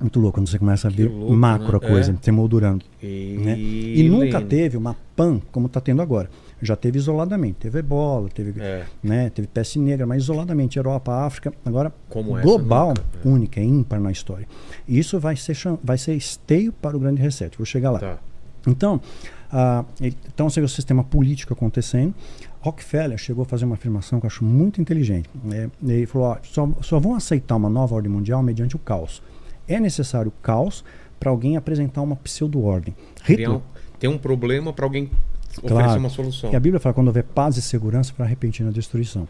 Muito 0.00 0.18
louco 0.18 0.38
quando 0.38 0.48
você 0.48 0.58
começa 0.58 0.88
a 0.88 0.90
Que 0.90 0.96
ver 1.02 1.08
louco, 1.10 1.34
macro 1.34 1.78
né? 1.78 1.86
a 1.86 1.90
coisa, 1.90 2.12
É. 2.12 2.14
se 2.22 2.30
moldurando. 2.30 2.84
E, 3.02 3.36
né? 3.44 3.58
E 3.58 4.08
nunca 4.08 4.40
teve 4.40 4.76
uma 4.76 4.96
PAN 5.14 5.40
como 5.52 5.66
está 5.66 5.78
tendo 5.80 6.00
agora. 6.00 6.30
Já 6.62 6.76
teve 6.76 6.98
isoladamente. 6.98 7.58
Teve 7.60 7.78
ebola, 7.78 8.28
teve, 8.28 8.60
É, 8.60 8.84
né, 9.02 9.30
teve 9.30 9.48
peste 9.48 9.78
negra, 9.78 10.06
mas 10.06 10.22
isoladamente. 10.22 10.76
Europa, 10.76 11.12
África. 11.24 11.52
Agora, 11.64 11.92
como 12.08 12.40
global, 12.40 12.88
nunca. 12.88 13.02
É. 13.24 13.28
única, 13.28 13.60
é 13.60 13.64
ímpar 13.64 14.00
na 14.00 14.10
história. 14.12 14.46
E 14.86 14.98
isso 14.98 15.18
vai 15.18 15.36
ser, 15.36 15.56
vai 15.82 15.96
ser 15.98 16.14
esteio 16.14 16.72
para 16.72 16.96
o 16.96 17.00
grande 17.00 17.20
reset. 17.20 17.56
Vou 17.56 17.64
chegar 17.66 17.90
lá. 17.90 17.98
Tá. 17.98 18.18
Então, 18.66 19.00
ah, 19.50 19.84
então 20.00 20.48
você 20.50 20.60
vê 20.60 20.66
o 20.66 20.68
sistema 20.68 21.02
político 21.02 21.52
acontecendo. 21.52 22.14
Rockefeller 22.60 23.16
chegou 23.16 23.42
a 23.42 23.46
fazer 23.46 23.64
uma 23.64 23.74
afirmação 23.74 24.20
que 24.20 24.26
eu 24.26 24.28
acho 24.28 24.44
muito 24.44 24.80
inteligente. 24.80 25.28
né? 25.42 25.70
ele 25.82 26.04
falou: 26.06 26.28
ó, 26.28 26.36
só, 26.42 26.68
só 26.82 27.00
vão 27.00 27.14
aceitar 27.14 27.56
uma 27.56 27.70
nova 27.70 27.94
ordem 27.94 28.12
mundial 28.12 28.42
mediante 28.42 28.76
o 28.76 28.78
caos. 28.78 29.22
É 29.66 29.80
necessário 29.80 30.30
caos 30.42 30.84
para 31.18 31.30
alguém 31.30 31.56
apresentar 31.56 32.02
uma 32.02 32.16
pseudo-ordem. 32.16 32.94
Um- 33.56 33.60
tem 33.98 34.08
um 34.10 34.18
problema 34.18 34.72
para 34.72 34.84
alguém 34.84 35.10
oferecer 35.62 35.84
Claro. 35.84 36.00
uma 36.00 36.08
solução. 36.10 36.52
E 36.52 36.56
a 36.56 36.60
Bíblia 36.60 36.80
fala 36.80 36.92
quando 36.94 37.08
houver 37.08 37.24
paz 37.24 37.56
e 37.56 37.62
segurança 37.62 38.12
para 38.16 38.26
repentina 38.26 38.70
destruição. 38.72 39.26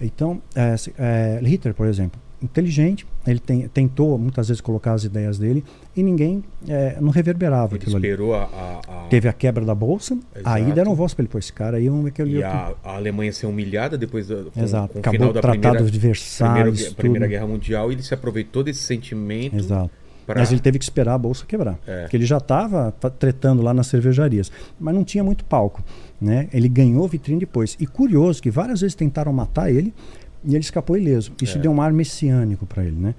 Então, 0.00 0.40
é, 0.54 0.74
é, 0.98 1.40
Hitler, 1.44 1.74
por 1.74 1.86
exemplo, 1.86 2.20
inteligente, 2.42 3.06
ele 3.24 3.38
tem- 3.38 3.68
tentou 3.68 4.18
muitas 4.18 4.48
vezes 4.48 4.60
colocar 4.60 4.94
as 4.94 5.04
ideias 5.04 5.38
dele 5.38 5.62
e 5.96 6.02
ninguém 6.02 6.42
é, 6.68 6.96
não 7.00 7.10
reverberava 7.10 7.76
Ele 7.76 7.82
aquilo 7.84 7.96
ali. 7.98 8.08
esperou 8.08 8.34
a, 8.34 8.42
a- 8.42 8.80
a- 9.04 9.06
Teve 9.08 9.28
a 9.28 9.32
quebra 9.32 9.64
da 9.64 9.76
bolsa, 9.76 10.18
aí 10.44 10.62
Exato. 10.62 10.74
deram 10.74 10.94
voz 10.96 11.14
para 11.14 11.22
ele, 11.22 11.28
pô, 11.28 11.38
esse 11.38 11.52
cara 11.52 11.76
aí 11.76 11.88
vamos 11.88 12.04
ver 12.04 12.10
que 12.10 12.20
ele 12.20 12.38
e 12.38 12.42
a, 12.42 12.74
a 12.82 12.96
Alemanha 12.96 13.32
ser 13.32 13.46
humilhada 13.46 13.96
depois 13.96 14.26
do, 14.26 14.50
com, 14.50 14.60
Exato. 14.60 14.94
com 14.94 14.98
o 14.98 15.00
Acabou 15.00 15.12
final 15.18 15.30
o 15.30 15.32
da 15.34 15.40
Tratado 15.40 15.60
primeira, 15.60 15.84
de 15.84 15.90
primeira, 15.92 16.08
Versalhes, 16.14 16.92
Primeira 16.94 17.26
tudo. 17.26 17.30
Guerra 17.30 17.46
Mundial 17.46 17.92
e 17.92 17.94
ele 17.94 18.02
se 18.02 18.12
aproveitou 18.12 18.64
desse 18.64 18.82
sentimento 18.82 19.54
Exato. 19.56 19.90
Para 20.26 20.40
Mas 20.40 20.50
ele 20.52 20.60
teve 20.60 20.78
que 20.78 20.84
esperar 20.84 21.14
a 21.14 21.18
bolsa 21.18 21.44
quebrar. 21.46 21.78
É. 21.86 22.02
Porque 22.02 22.16
ele 22.16 22.26
já 22.26 22.38
estava 22.38 22.92
tretando 23.18 23.62
lá 23.62 23.72
nas 23.74 23.86
cervejarias. 23.88 24.50
Mas 24.78 24.94
não 24.94 25.04
tinha 25.04 25.22
muito 25.24 25.44
palco. 25.44 25.82
Né? 26.20 26.48
Ele 26.52 26.68
ganhou 26.68 27.06
vitrine 27.08 27.40
depois. 27.40 27.76
E 27.80 27.86
curioso 27.86 28.42
que 28.42 28.50
várias 28.50 28.80
vezes 28.80 28.94
tentaram 28.94 29.32
matar 29.32 29.70
ele 29.70 29.92
e 30.44 30.50
ele 30.54 30.60
escapou 30.60 30.96
ileso. 30.96 31.32
Isso 31.40 31.58
É. 31.58 31.60
deu 31.60 31.70
um 31.72 31.80
ar 31.82 31.92
messiânico 31.92 32.64
para 32.66 32.84
ele. 32.84 32.96
Né? 32.96 33.14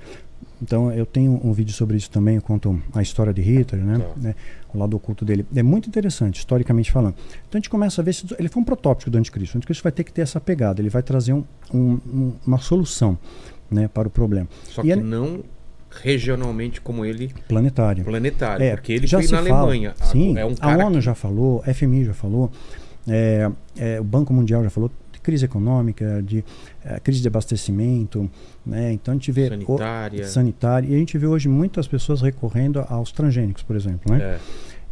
Então 0.62 0.92
eu 0.94 1.06
tenho 1.06 1.42
um 1.44 1.52
vídeo 1.52 1.74
sobre 1.74 1.98
isso 1.98 2.10
também, 2.10 2.36
eu 2.36 2.42
conto 2.42 2.82
a 2.94 3.02
história 3.02 3.34
de 3.34 3.42
Hitler, 3.42 3.84
né? 3.84 4.00
Tá. 4.00 4.12
né? 4.18 4.36
o 4.74 4.80
lado 4.80 4.96
oculto 4.98 5.24
dele. 5.24 5.46
É 5.56 5.62
muito 5.62 5.88
interessante, 5.88 6.40
historicamente 6.40 6.92
falando. 6.92 7.14
Então 7.48 7.52
a 7.54 7.58
gente 7.60 7.70
começa 7.70 8.02
a 8.02 8.04
ver 8.04 8.12
se 8.14 8.26
ele 8.40 8.50
foi 8.50 8.60
um 8.60 8.66
protótipo 8.66 9.12
do 9.12 9.20
anticristo. 9.20 9.56
O 9.56 9.58
anticristo 9.60 9.84
vai 9.84 9.92
ter 9.92 10.04
que 10.04 10.12
ter 10.12 10.22
essa 10.24 10.42
pegada, 10.42 10.82
ele 10.82 10.90
vai 10.90 11.04
trazer 11.04 11.32
um- 11.32 11.44
um- 11.72 12.32
uma 12.48 12.58
solução 12.58 13.16
né, 13.70 13.88
para 13.88 14.08
o 14.08 14.12
problema. 14.12 14.48
só 14.64 14.82
E 14.82 14.86
que 14.86 14.92
ele- 14.92 15.04
não 15.04 15.44
regionalmente 16.02 16.82
como 16.82 17.06
ele 17.06 17.32
Planetário. 17.48 18.04
planetário, 18.04 18.64
É, 18.66 18.76
porque 18.76 18.94
ele 18.94 19.08
já 19.08 19.18
foi 19.20 19.28
se 19.28 19.32
na 19.34 19.44
fala. 19.44 19.60
Alemanha. 19.70 19.94
A- 20.00 20.06
Sim, 20.06 20.38
é 20.38 20.46
um 20.46 20.54
a 20.60 20.78
ONU 20.86 20.96
que- 20.96 21.02
já 21.02 21.16
falou, 21.16 21.62
a 21.66 21.70
FMI 21.74 22.06
já 22.06 22.14
falou, 22.14 22.52
é, 23.08 23.50
é, 23.78 24.00
o 24.00 24.04
Banco 24.04 24.34
Mundial 24.34 24.64
já 24.64 24.70
falou 24.70 24.90
de 25.12 25.20
crise 25.20 25.46
econômica, 25.46 26.22
de 26.26 26.44
é, 26.86 27.00
crise 27.00 27.22
de 27.22 27.28
abastecimento, 27.28 28.30
né? 28.66 28.92
Então 28.94 29.14
a 29.14 29.16
gente 29.16 29.32
vê 29.32 29.46
o- 29.46 29.50
sanitária. 29.50 30.28
sanitária 30.28 30.88
e 30.90 30.96
a 30.96 30.98
gente 30.98 31.18
vê 31.18 31.28
hoje 31.28 31.48
muitas 31.48 31.88
pessoas 31.88 32.22
recorrendo 32.22 32.84
aos 32.90 33.12
transgênicos, 33.12 33.64
por 33.64 33.76
exemplo, 33.76 34.12
né? 34.14 34.22
É. 34.22 34.40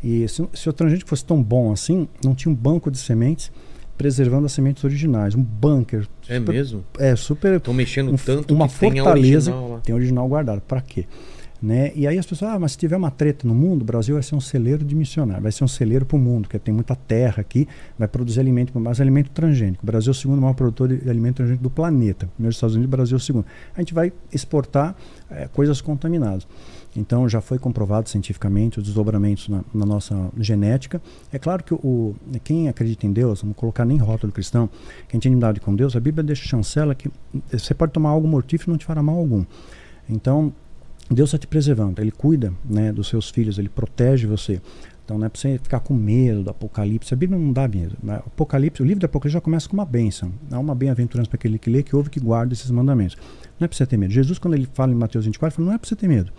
E 0.03 0.27
se, 0.27 0.47
se 0.53 0.69
o 0.69 0.73
transgênico 0.73 1.07
fosse 1.09 1.23
tão 1.25 1.41
bom 1.43 1.71
assim, 1.71 2.07
não 2.23 2.33
tinha 2.33 2.51
um 2.51 2.55
banco 2.55 2.89
de 2.89 2.97
sementes 2.97 3.51
preservando 4.01 4.45
as 4.47 4.51
sementes 4.51 4.83
originais, 4.83 5.35
um 5.35 5.43
bunker. 5.43 6.07
É 6.27 6.37
super- 6.39 6.53
mesmo? 6.53 6.83
É 6.97 7.15
super 7.15 7.53
Estão 7.57 7.73
mexendo 7.73 8.11
um- 8.11 8.15
tanto 8.17 8.53
uma 8.53 8.67
que 8.67 8.79
tem 8.79 8.99
a 8.99 9.03
fortaleza 9.03 9.51
original 9.51 9.69
lá. 9.75 9.79
tem 9.81 9.93
original 9.95 10.27
guardado. 10.27 10.61
Para 10.61 10.81
quê? 10.81 11.05
Né? 11.61 11.91
E 11.95 12.07
aí 12.07 12.17
as 12.17 12.25
pessoas, 12.25 12.49
ah, 12.53 12.59
mas 12.59 12.71
se 12.71 12.77
tiver 12.79 12.97
uma 12.97 13.11
treta 13.11 13.47
no 13.47 13.53
mundo, 13.53 13.83
o 13.83 13.85
Brasil 13.85 14.15
vai 14.15 14.23
ser 14.23 14.33
um 14.33 14.41
celeiro 14.41 14.83
de 14.83 14.95
missionário, 14.95 15.43
vai 15.43 15.51
ser 15.51 15.63
um 15.63 15.67
celeiro 15.67 16.07
para 16.07 16.15
o 16.17 16.19
mundo, 16.19 16.45
porque 16.47 16.57
tem 16.57 16.73
muita 16.73 16.95
terra 16.95 17.39
aqui, 17.41 17.67
vai 17.99 18.07
produzir 18.07 18.39
alimento, 18.39 18.71
mas 18.79 18.99
alimento 18.99 19.29
transgênico. 19.29 19.83
O 19.83 19.85
Brasil 19.85 20.09
é 20.09 20.11
o 20.11 20.15
segundo 20.15 20.41
maior 20.41 20.55
produtor 20.55 20.87
de 20.87 21.07
alimento 21.07 21.35
transgênico 21.35 21.61
do 21.61 21.69
planeta. 21.69 22.27
Primeiro 22.33 22.49
os 22.49 22.55
Estados 22.55 22.75
Unidos, 22.75 22.89
Brasil 22.89 23.15
é 23.15 23.17
o 23.17 23.19
segundo. 23.19 23.45
A 23.75 23.79
gente 23.79 23.93
vai 23.93 24.11
exportar 24.33 24.95
eh, 25.29 25.47
coisas 25.53 25.79
contaminadas. 25.81 26.47
Então 26.95 27.27
já 27.27 27.39
foi 27.39 27.57
comprovado 27.57 28.09
cientificamente 28.09 28.79
os 28.79 28.85
desdobramentos 28.85 29.47
na, 29.47 29.63
na 29.73 29.85
nossa 29.85 30.29
genética. 30.37 31.01
É 31.31 31.39
claro 31.39 31.63
que 31.63 31.73
o, 31.73 32.15
quem 32.43 32.67
acredita 32.67 33.05
em 33.05 33.13
Deus, 33.13 33.43
não 33.43 33.53
colocar 33.53 33.85
nem 33.85 33.97
rótulo 33.97 34.33
cristão, 34.33 34.69
quem 35.07 35.19
tem 35.19 35.31
intimidade 35.31 35.59
com 35.59 35.75
Deus, 35.75 35.95
a 35.95 35.99
Bíblia 35.99 36.23
deixa 36.23 36.47
chancela 36.47 36.93
que 36.93 37.09
você 37.51 37.73
pode 37.73 37.93
tomar 37.93 38.09
algo 38.09 38.27
mortífero 38.27 38.69
e 38.69 38.71
não 38.71 38.77
te 38.77 38.85
fará 38.85 39.01
mal 39.01 39.17
algum. 39.17 39.45
Então, 40.09 40.53
Deus 41.09 41.29
está 41.29 41.37
te 41.37 41.47
preservando, 41.47 42.01
Ele 42.01 42.11
cuida 42.11 42.53
né, 42.63 42.91
dos 42.91 43.07
seus 43.07 43.29
filhos, 43.29 43.57
Ele 43.57 43.69
protege 43.69 44.27
você. 44.27 44.61
Então 45.03 45.17
não 45.17 45.25
é 45.25 45.29
para 45.29 45.41
você 45.41 45.57
ficar 45.57 45.81
com 45.81 45.93
medo 45.93 46.43
do 46.43 46.49
Apocalipse. 46.49 47.13
A 47.13 47.17
Bíblia 47.17 47.37
não 47.37 47.51
dá 47.51 47.67
medo. 47.67 47.97
Né? 48.01 48.15
O 48.23 48.27
Apocalipse, 48.27 48.81
o 48.81 48.85
livro 48.85 49.01
do 49.01 49.05
Apocalipse 49.05 49.33
já 49.33 49.41
começa 49.41 49.67
com 49.67 49.73
uma 49.73 49.85
bênção. 49.85 50.31
Há 50.49 50.57
uma 50.57 50.73
bem-aventurança 50.73 51.29
para 51.29 51.35
aquele 51.35 51.59
que 51.59 51.69
lê, 51.69 51.83
que 51.83 51.93
ouve, 51.93 52.09
que 52.09 52.19
guarda 52.19 52.53
esses 52.53 52.71
mandamentos. 52.71 53.17
Não 53.59 53.65
é 53.65 53.67
para 53.67 53.75
você 53.75 53.85
ter 53.85 53.97
medo. 53.97 54.13
Jesus, 54.13 54.39
quando 54.39 54.53
ele 54.53 54.69
fala 54.73 54.93
em 54.93 54.95
Mateus 54.95 55.25
24, 55.25 55.53
ele 55.53 55.55
fala, 55.57 55.67
não 55.67 55.75
é 55.75 55.77
para 55.77 55.89
você 55.89 55.95
ter 55.97 56.07
medo. 56.07 56.31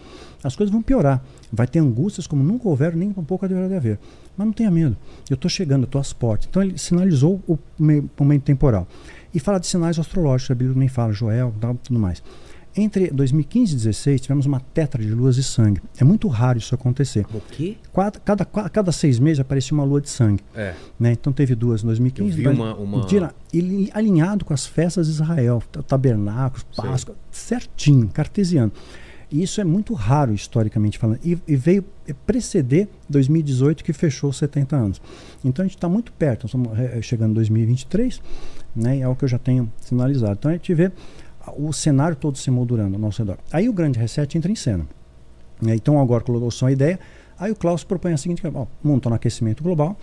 As 0.44 0.56
coisas 0.56 0.72
vão 0.72 0.82
piorar. 0.82 1.22
Vai 1.52 1.66
ter 1.66 1.78
angústias 1.78 2.26
como 2.26 2.42
nunca 2.42 2.68
houveram, 2.68 2.96
nem 2.98 3.08
um 3.16 3.24
pouco 3.24 3.46
de 3.46 3.54
haver. 3.54 3.98
Mas 4.36 4.46
não 4.46 4.52
tenha 4.52 4.70
medo. 4.70 4.96
Eu 5.30 5.34
estou 5.34 5.48
chegando, 5.48 5.82
eu 5.82 5.86
estou 5.86 6.00
às 6.00 6.12
portas. 6.12 6.48
Então 6.50 6.62
ele 6.62 6.76
sinalizou 6.78 7.40
o 7.46 7.58
me- 7.78 8.04
momento 8.18 8.42
temporal. 8.42 8.86
E 9.34 9.38
fala 9.40 9.58
de 9.60 9.66
sinais 9.66 9.98
astrológicos, 9.98 10.50
a 10.50 10.54
Bíblia 10.54 10.76
nem 10.78 10.88
fala, 10.88 11.12
Joel, 11.12 11.54
tal, 11.60 11.74
tudo 11.76 11.98
mais. 11.98 12.22
Entre 12.74 13.10
2015 13.10 13.72
e 13.72 13.74
2016, 13.76 14.20
tivemos 14.22 14.46
uma 14.46 14.58
tetra 14.58 15.02
de 15.02 15.10
luas 15.10 15.36
de 15.36 15.42
sangue. 15.42 15.82
É 15.98 16.04
muito 16.04 16.26
raro 16.26 16.56
isso 16.58 16.74
acontecer. 16.74 17.26
O 17.34 17.40
quê? 17.50 17.76
Cada, 17.94 18.18
cada, 18.18 18.44
cada 18.46 18.90
seis 18.92 19.18
meses 19.18 19.40
aparecia 19.40 19.74
uma 19.74 19.84
lua 19.84 20.00
de 20.00 20.08
sangue. 20.08 20.42
É. 20.54 20.72
Né? 20.98 21.12
Então 21.12 21.34
teve 21.34 21.54
duas 21.54 21.82
em 21.82 21.86
2015. 21.86 22.30
Eu 22.42 22.50
vi 22.50 22.56
uma- 22.56 22.74
uma- 22.74 23.04
Tira- 23.04 23.34
ele 23.52 23.90
alinhado 23.92 24.46
com 24.46 24.54
as 24.54 24.64
festas 24.66 25.06
de 25.06 25.12
Israel, 25.12 25.62
tabernáculos. 25.86 26.64
Páscoa, 26.74 27.14
certinho, 27.30 28.08
cartesiano. 28.08 28.72
E 29.32 29.42
isso 29.42 29.62
é 29.62 29.64
muito 29.64 29.94
raro 29.94 30.34
historicamente 30.34 30.98
falando. 30.98 31.18
E, 31.24 31.38
e 31.48 31.56
veio 31.56 31.82
preceder 32.26 32.86
2018 33.08 33.82
que 33.82 33.92
fechou 33.94 34.30
70 34.30 34.76
anos. 34.76 35.02
Então 35.42 35.64
a 35.64 35.66
gente 35.66 35.76
está 35.76 35.88
muito 35.88 36.12
perto, 36.12 36.44
estamos 36.44 36.78
eh, 36.78 37.00
chegando 37.00 37.30
em 37.30 37.34
2023, 37.34 38.20
né? 38.76 38.98
É 39.00 39.08
o 39.08 39.16
que 39.16 39.24
eu 39.24 39.28
já 39.28 39.38
tenho 39.38 39.72
sinalizado. 39.80 40.34
Então 40.34 40.50
a 40.50 40.54
gente 40.54 40.74
vê 40.74 40.92
o 41.56 41.72
cenário 41.72 42.14
todo 42.14 42.36
se 42.36 42.50
moldurando 42.50 42.94
ao 42.94 43.00
nosso 43.00 43.22
redor. 43.22 43.38
Aí 43.50 43.70
o 43.70 43.72
grande 43.72 43.98
reset 43.98 44.36
entra 44.36 44.52
em 44.52 44.54
cena. 44.54 44.86
né? 45.62 45.74
Então 45.74 45.98
agora 45.98 46.22
colocou 46.22 46.50
só 46.50 46.66
a 46.66 46.72
ideia. 46.72 47.00
Aí 47.38 47.50
o 47.50 47.56
Klaus 47.56 47.82
propõe 47.84 48.12
a 48.12 48.18
seguinte: 48.18 48.42
ó, 48.46 48.66
está 48.96 49.08
no 49.08 49.16
aquecimento 49.16 49.62
global, 49.64 49.98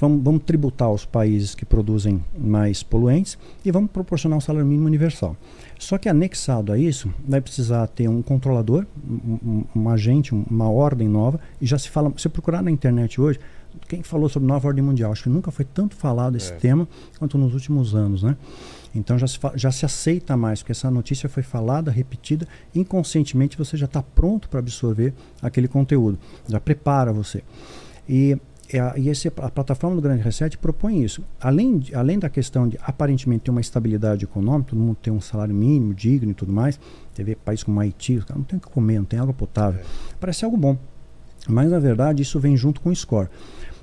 vamos, 0.00 0.22
vamos 0.24 0.42
tributar 0.44 0.90
os 0.90 1.04
países 1.04 1.54
que 1.54 1.64
produzem 1.64 2.20
mais 2.38 2.82
poluentes 2.82 3.38
e 3.64 3.70
vamos 3.70 3.90
proporcionar 3.90 4.38
um 4.38 4.40
salário 4.40 4.66
mínimo 4.66 4.86
universal. 4.86 5.36
Só 5.78 5.98
que 5.98 6.08
anexado 6.08 6.72
a 6.72 6.78
isso, 6.78 7.12
vai 7.26 7.40
precisar 7.40 7.86
ter 7.88 8.08
um 8.08 8.22
controlador, 8.22 8.86
um, 9.08 9.38
um- 9.44 9.64
um 9.82 9.88
agente, 9.88 10.34
um- 10.34 10.44
uma 10.50 10.68
ordem 10.70 11.08
nova. 11.08 11.38
E 11.60 11.66
já 11.66 11.78
se 11.78 11.88
fala, 11.88 12.12
se 12.16 12.28
procurar 12.28 12.62
na 12.62 12.70
internet 12.70 13.20
hoje, 13.20 13.38
quem 13.88 14.02
falou 14.02 14.28
sobre 14.28 14.48
nova 14.48 14.66
ordem 14.68 14.82
mundial? 14.82 15.12
Acho 15.12 15.24
que 15.24 15.28
nunca 15.28 15.50
foi 15.50 15.64
tanto 15.64 15.94
falado 15.94 16.36
esse 16.36 16.52
É. 16.52 16.56
tema 16.56 16.88
quanto 17.18 17.38
nos 17.38 17.54
últimos 17.54 17.94
anos, 17.94 18.22
né? 18.22 18.36
Então 18.94 19.16
já 19.16 19.26
se, 19.28 19.38
já 19.54 19.70
se 19.70 19.86
aceita 19.86 20.36
mais, 20.36 20.60
porque 20.60 20.72
essa 20.72 20.90
notícia 20.90 21.28
foi 21.28 21.44
falada, 21.44 21.90
repetida, 21.92 22.48
inconscientemente 22.74 23.56
você 23.56 23.76
já 23.76 23.86
está 23.86 24.02
pronto 24.02 24.48
para 24.48 24.58
absorver 24.58 25.14
aquele 25.40 25.68
conteúdo, 25.68 26.18
já 26.48 26.58
prepara 26.58 27.12
você. 27.12 27.42
E, 28.08 28.36
a, 28.78 28.94
e 28.96 29.08
esse, 29.08 29.28
a 29.28 29.50
plataforma 29.50 29.96
do 29.96 30.02
Grande 30.02 30.22
Reset 30.22 30.56
propõe 30.58 31.02
isso. 31.02 31.24
Além, 31.40 31.82
além 31.94 32.18
da 32.18 32.28
questão 32.28 32.68
de 32.68 32.78
aparentemente 32.82 33.44
ter 33.44 33.50
uma 33.50 33.60
estabilidade 33.60 34.24
econômica, 34.24 34.70
todo 34.70 34.78
mundo 34.78 34.96
tem 35.02 35.12
um 35.12 35.20
salário 35.20 35.54
mínimo, 35.54 35.94
digno 35.94 36.30
e 36.30 36.34
tudo 36.34 36.52
mais, 36.52 36.78
você 37.12 37.24
vê 37.24 37.34
países 37.34 37.64
como 37.64 37.80
Haiti, 37.80 38.16
os 38.16 38.24
caras 38.24 38.38
não 38.38 38.44
tem 38.44 38.58
o 38.58 38.60
que 38.62 38.68
comer, 38.68 38.98
não 38.98 39.04
tem 39.04 39.18
água 39.18 39.34
potável. 39.34 39.80
Parece 40.20 40.44
algo 40.44 40.56
bom. 40.56 40.76
Mas 41.48 41.70
na 41.70 41.78
verdade 41.78 42.22
isso 42.22 42.38
vem 42.38 42.56
junto 42.56 42.80
com 42.80 42.90
o 42.90 42.94
score. 42.94 43.28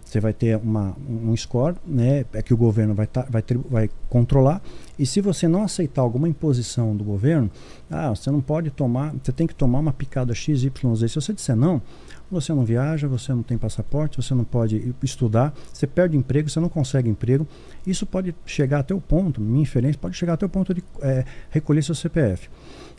Você 0.05 0.21
vai 0.21 0.31
ter 0.31 0.55
uma, 0.55 0.95
um 1.09 1.35
score, 1.35 1.75
né, 1.85 2.23
é 2.31 2.41
que 2.41 2.53
o 2.53 2.57
governo 2.57 2.93
vai, 2.93 3.05
tá, 3.07 3.25
vai, 3.29 3.41
tri- 3.41 3.59
vai 3.69 3.89
controlar. 4.09 4.61
E 4.97 5.05
se 5.05 5.19
você 5.19 5.49
não 5.49 5.63
aceitar 5.63 6.01
alguma 6.01 6.29
imposição 6.29 6.95
do 6.95 7.03
governo, 7.03 7.51
ah, 7.91 8.11
você 8.11 8.31
não 8.31 8.39
pode 8.39 8.69
tomar, 8.69 9.13
você 9.21 9.33
tem 9.33 9.45
que 9.45 9.53
tomar 9.53 9.79
uma 9.79 9.91
picada 9.91 10.33
X, 10.33 10.63
Y, 10.63 10.95
Z. 10.95 11.09
Se 11.09 11.15
você 11.15 11.33
disser 11.33 11.57
não, 11.57 11.81
você 12.31 12.53
não 12.53 12.65
viaja, 12.65 13.07
você 13.07 13.33
não 13.33 13.43
tem 13.43 13.57
passaporte, 13.57 14.17
você 14.21 14.33
não 14.33 14.43
pode 14.43 14.93
estudar, 15.03 15.53
você 15.73 15.85
perde 15.87 16.15
emprego, 16.17 16.49
você 16.49 16.59
não 16.59 16.69
consegue 16.69 17.09
emprego. 17.09 17.47
Isso 17.85 18.05
pode 18.05 18.33
chegar 18.45 18.79
até 18.79 18.93
o 18.93 19.01
ponto, 19.01 19.39
minha 19.41 19.61
inferência, 19.61 19.99
pode 19.99 20.15
chegar 20.15 20.33
até 20.33 20.45
o 20.45 20.49
ponto 20.49 20.73
de 20.73 20.83
eh, 21.01 21.23
recolher 21.49 21.81
seu 21.83 21.95
CPF. 21.95 22.49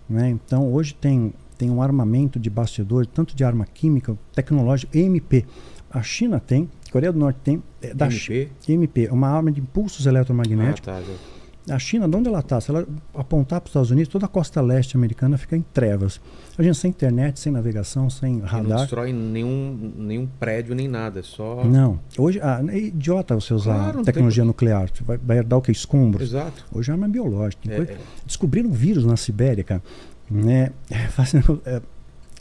né? 0.08 0.28
Então 0.30 0.72
hoje 0.72 0.94
tem, 0.94 1.32
tem 1.56 1.70
um 1.70 1.82
armamento 1.82 2.38
de 2.38 2.48
bastidores, 2.48 3.08
tanto 3.12 3.36
de 3.36 3.44
arma 3.44 3.66
química, 3.66 4.16
tecnológica, 4.34 4.96
EMP. 4.98 5.44
A 5.90 6.02
China 6.02 6.38
tem, 6.38 6.68
Coreia 6.92 7.12
do 7.12 7.18
Norte 7.18 7.38
tem, 7.42 7.62
é, 7.82 7.94
da 7.94 8.06
MP? 8.06 8.48
EMP, 8.68 9.06
é 9.08 9.12
uma 9.12 9.28
arma 9.28 9.50
de 9.50 9.60
impulsos 9.60 10.06
Ah, 10.06 10.10
eletromagnéticos. 10.10 10.80
tá. 10.80 11.00
já- 11.00 11.74
A 11.74 11.78
China, 11.78 12.08
de 12.08 12.16
onde 12.16 12.28
ela 12.28 12.40
está? 12.40 12.58
Se 12.62 12.70
ela 12.70 12.86
apontar 13.14 13.60
para 13.60 13.66
os 13.66 13.70
Estados 13.70 13.90
Unidos, 13.90 14.08
toda 14.10 14.24
a 14.24 14.28
costa 14.28 14.58
leste 14.62 14.96
americana 14.96 15.36
fica 15.36 15.54
em 15.54 15.60
trevas. 15.60 16.18
A 16.59 16.62
gente 16.62 16.77
sem 16.77 16.90
internet, 16.90 17.38
sem 17.38 17.53
navegação, 17.53 18.11
sem 18.11 18.35
E 18.35 18.38
não 18.40 18.47
radar. 18.47 18.79
destrói 18.81 19.12
nenhum, 19.12 19.92
nenhum 19.97 20.27
prédio 20.40 20.75
nem 20.75 20.88
nada, 20.88 21.21
é 21.21 21.23
só. 21.23 21.64
Não. 21.64 22.01
Hoje, 22.18 22.40
ah, 22.42 22.61
é 22.68 22.79
idiota 22.79 23.37
você 23.37 23.55
usar 23.55 23.75
Claro, 23.92 24.03
tecnologia 24.03 24.42
tem- 24.42 24.49
nuclear. 24.49 24.90
Vai, 25.07 25.18
vai 25.18 25.38
herdar 25.38 25.59
o 25.61 25.62
que? 25.62 25.71
Escombros. 25.71 26.29
Exato. 26.31 26.66
Hoje 26.73 26.90
é 26.90 26.94
arma 26.94 27.07
biológica. 27.09 27.73
É, 27.73 27.77
coisa- 27.77 27.92
é. 27.92 27.97
Descobriram 28.27 28.71
um 28.71 28.73
vírus 28.73 29.05
na 29.05 29.16
Sibéria, 29.16 29.62
cara. 29.62 29.83
Né? 30.29 30.73
Fazendo- 31.11 31.62
é, 31.64 31.81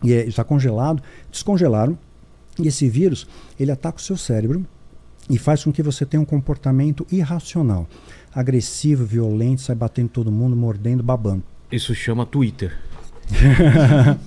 e 0.04 0.14
é, 0.14 0.26
está 0.26 0.44
congelado. 0.44 1.02
Descongelaram. 1.32 1.96
E 2.60 2.68
esse 2.68 2.90
vírus, 2.90 3.28
ele 3.60 3.72
ataca 3.72 4.00
o 4.00 4.02
seu 4.02 4.18
cérebro 4.18 4.66
e 5.30 5.38
faz 5.38 5.64
com 5.64 5.72
que 5.72 5.84
você 5.84 6.08
tenha 6.08 6.20
um 6.20 6.26
comportamento 6.26 7.06
irracional. 7.12 7.88
agressivo, 8.34 9.04
violento, 9.06 9.62
sai 9.62 9.76
batendo 9.76 10.10
todo 10.10 10.32
mundo, 10.32 10.56
mordendo, 10.56 11.02
babando. 11.04 11.44
Isso 11.72 11.94
chama 11.96 12.24
Twitter. 12.26 12.78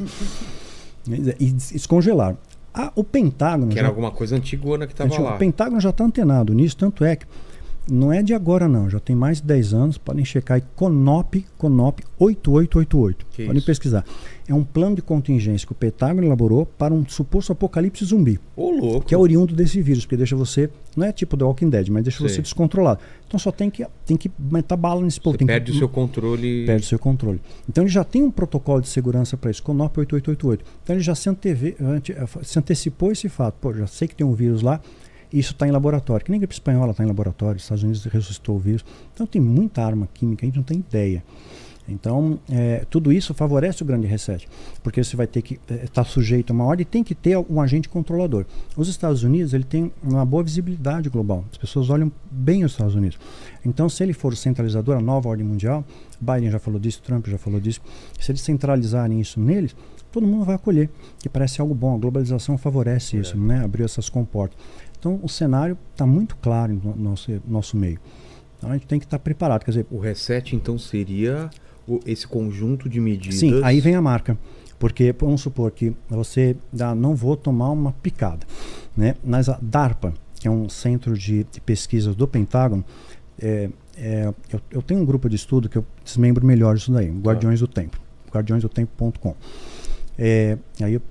E 1.41 1.51
descongelaram. 1.53 2.37
Ah, 2.73 2.93
o 2.95 3.03
Pentágono. 3.03 3.69
Que 3.69 3.75
já- 3.75 3.81
era 3.81 3.89
alguma 3.89 4.11
coisa 4.11 4.37
antigona 4.37 4.87
que 4.87 4.95
tava 4.95 5.11
Gente, 5.11 5.21
lá. 5.23 5.35
O 5.35 5.39
Pentágono 5.39 5.81
já 5.81 5.91
está 5.91 6.05
antenado 6.05 6.55
nisso, 6.55 6.77
tanto 6.77 7.05
é 7.05 7.17
que 7.17 7.27
não 7.91 8.13
é 8.13 8.23
de 8.23 8.33
agora 8.35 8.69
não, 8.69 8.89
já 8.89 8.99
tem 9.01 9.15
mais 9.17 9.39
de 9.41 9.47
10 9.47 9.75
anos, 9.75 9.99
podem 9.99 10.25
checar 10.25 10.57
aí 10.57 10.63
CONOP, 10.77 11.45
CONOP 11.59 12.03
8888. 12.19 13.27
Que 13.31 13.45
podem 13.45 13.59
isso? 13.59 13.67
pesquisar. 13.67 14.05
É 14.49 14.55
um 14.55 14.65
plano 14.65 14.97
de 14.97 15.03
contingência 15.03 15.65
que 15.67 15.73
o 15.73 15.77
Pentágono 15.77 16.27
elaborou 16.27 16.67
para 16.67 16.93
um 16.93 17.07
suposto 17.09 17.53
apocalipse 17.53 18.05
zumbi, 18.05 18.39
Ô, 18.57 18.71
louco. 18.71 19.07
que 19.07 19.15
é 19.15 19.19
oriundo 19.19 19.55
desse 19.55 19.81
vírus, 19.81 20.05
porque 20.05 20.17
deixa 20.17 20.35
você, 20.35 20.69
não 20.97 21.07
é 21.07 21.13
tipo 21.13 21.37
The 21.37 21.45
Walking 21.45 21.71
Dead, 21.71 21.89
mas 21.89 22.03
deixa 22.03 22.19
Sei. 22.19 22.29
você 22.29 22.43
descontrolado. 22.43 23.01
Então 23.29 23.39
só 23.39 23.53
tem 23.53 23.71
que 23.71 23.87
tem 24.05 24.17
que 24.17 24.29
meter 24.39 24.77
bala 24.77 25.03
nesse 25.03 25.21
povo, 25.21 25.35
Você 25.35 25.39
tem 25.39 25.47
que- 25.47 25.53
perde 25.53 25.71
o 25.71 25.75
seu 25.79 25.89
controle. 25.89 26.67
perde 26.67 26.85
o 26.85 26.89
seu 26.89 26.99
controle. 26.99 27.41
Então 27.69 27.85
ele 27.85 27.93
já 27.93 28.03
tem 28.03 28.23
um 28.23 28.31
protocolo 28.31 28.81
de 28.81 28.89
segurança 28.89 29.37
para 29.37 29.51
isso, 29.53 29.63
CONOP 29.63 29.99
8888. 30.01 30.65
Então 30.83 30.97
ele 30.97 31.03
já 31.03 31.15
se, 31.15 31.29
anteve, 31.29 31.77
ante- 31.81 32.15
se 32.43 32.59
antecipou 32.59 33.13
esse 33.13 33.29
fato. 33.29 33.55
Pô, 33.61 33.73
já 33.73 33.87
sei 33.87 34.09
que 34.09 34.17
tem 34.17 34.27
um 34.27 34.33
vírus 34.33 34.63
lá, 34.63 34.81
isso 35.33 35.53
está 35.53 35.67
em 35.67 35.71
laboratório. 35.71 36.25
Que 36.25 36.31
nem 36.31 36.41
gripe 36.41 36.55
espanhola 36.55 36.93
está 36.93 37.05
em 37.05 37.07
laboratório, 37.07 37.57
os 37.57 37.63
Estados 37.63 37.83
Unidos 37.83 38.05
ressuscitou 38.05 38.57
o 38.57 38.59
vírus. 38.59 38.85
Então 39.15 39.27
tem 39.27 39.41
muita 39.41 39.85
arma 39.85 40.09
química, 40.13 40.45
a 40.45 40.47
gente 40.47 40.57
não 40.57 40.63
tem 40.63 40.79
ideia. 40.79 41.23
Então, 41.91 42.39
é, 42.49 42.85
tudo 42.89 43.13
isso 43.13 43.35
favorece 43.35 43.83
o 43.83 43.87
grande 43.87 44.07
reset, 44.07 44.49
porque 44.83 45.03
você 45.03 45.17
vai 45.17 45.27
ter 45.27 45.43
que 45.43 45.59
estar 45.69 46.05
sujeito 46.05 46.51
a 46.51 46.55
uma 46.55 46.65
ordem 46.65 46.83
e 46.83 46.85
tem 46.85 47.03
que 47.03 47.15
ter 47.15 47.37
um 47.37 47.61
agente 47.61 47.89
controlador. 47.89 48.47
Os 48.77 48.89
Estados 48.89 49.25
Unidos 49.25 49.53
ele 49.53 49.65
tem 49.65 49.93
uma 50.03 50.25
boa 50.25 50.43
visibilidade 50.43 51.09
global, 51.09 51.45
as 51.51 51.59
pessoas 51.59 51.91
olham 51.91 52.13
bem 52.31 52.65
os 52.65 52.73
Estados 52.73 52.95
Unidos. 52.95 53.19
Então, 53.67 53.89
se 53.89 54.03
ele 54.05 54.13
for 54.13 54.33
o 54.33 54.37
centralizador, 54.37 54.97
a 54.97 55.01
nova 55.01 55.29
ordem 55.29 55.45
mundial, 55.45 55.85
Biden 56.21 56.51
já 56.51 56.61
falou 56.61 56.79
disso, 56.79 57.03
Trump 57.03 57.27
já 57.27 57.39
falou 57.39 57.59
disso, 57.59 57.81
se 58.21 58.31
eles 58.31 58.43
centralizarem 58.43 59.21
isso 59.21 59.41
neles, 59.41 59.75
todo 60.13 60.27
mundo 60.27 60.45
vai 60.45 60.55
acolher, 60.55 60.89
que 61.19 61.29
parece 61.29 61.61
algo 61.61 61.75
bom. 61.75 61.97
A 61.97 61.99
globalização 61.99 62.57
favorece 62.57 63.17
isso, 63.17 63.37
né? 63.37 63.65
abriu 63.65 63.85
essas 63.85 64.09
comportas. 64.09 64.59
Então, 65.01 65.19
o 65.23 65.29
cenário 65.29 65.79
está 65.93 66.07
muito 66.07 66.37
claro 66.37 66.75
no 66.75 66.95
nosso, 66.95 67.43
nosso 67.49 67.77
meio. 67.77 67.99
Então, 68.59 68.71
a 68.71 68.75
gente 68.75 68.87
tem 68.87 68.99
que 68.99 69.07
estar 69.07 69.19
preparado. 69.19 69.65
Quer 69.65 69.71
dizer, 69.71 69.87
O 69.91 69.99
reset, 69.99 70.55
então, 70.55 70.79
seria 70.79 71.49
esse 72.05 72.29
conjunto 72.29 72.87
de 72.87 73.01
medidas. 73.01 73.39
Sim, 73.39 73.63
aí 73.65 73.81
vem 73.81 73.95
a 73.95 74.03
marca. 74.03 74.39
Porque 74.79 75.15
vamos 75.19 75.41
supor 75.41 75.71
que 75.71 75.95
você 76.09 76.55
dá, 76.71 76.95
não 76.95 77.15
vou 77.15 77.35
tomar 77.35 77.71
uma 77.71 77.93
picada. 77.93 78.47
Né? 78.95 79.15
Mas 79.25 79.49
a 79.49 79.59
DARPA, 79.61 80.13
que 80.39 80.47
é 80.47 80.51
um 80.51 80.69
centro 80.69 81.17
de, 81.17 81.45
de 81.45 81.61
pesquisas 81.61 82.15
do 82.15 82.29
Pentágono, 82.29 82.85
é, 83.41 83.71
é, 83.97 84.33
eu, 84.53 84.61
eu 84.71 84.83
tenho 84.83 85.01
um 85.01 85.05
grupo 85.05 85.29
de 85.29 85.37
estudo 85.37 85.69
que 85.69 85.77
eu 85.77 85.85
desmembro 86.05 86.47
melhor 86.47 86.77
isso 86.77 86.93
daí, 86.93 87.11
Guardiões 87.11 87.61
do 87.61 87.69
Tempo, 87.69 87.99
guardiõesdotempo.com. 88.33 89.35
É, 90.19 90.59
aí 90.83 90.95
eu 90.95 91.03
ah, 91.03 91.10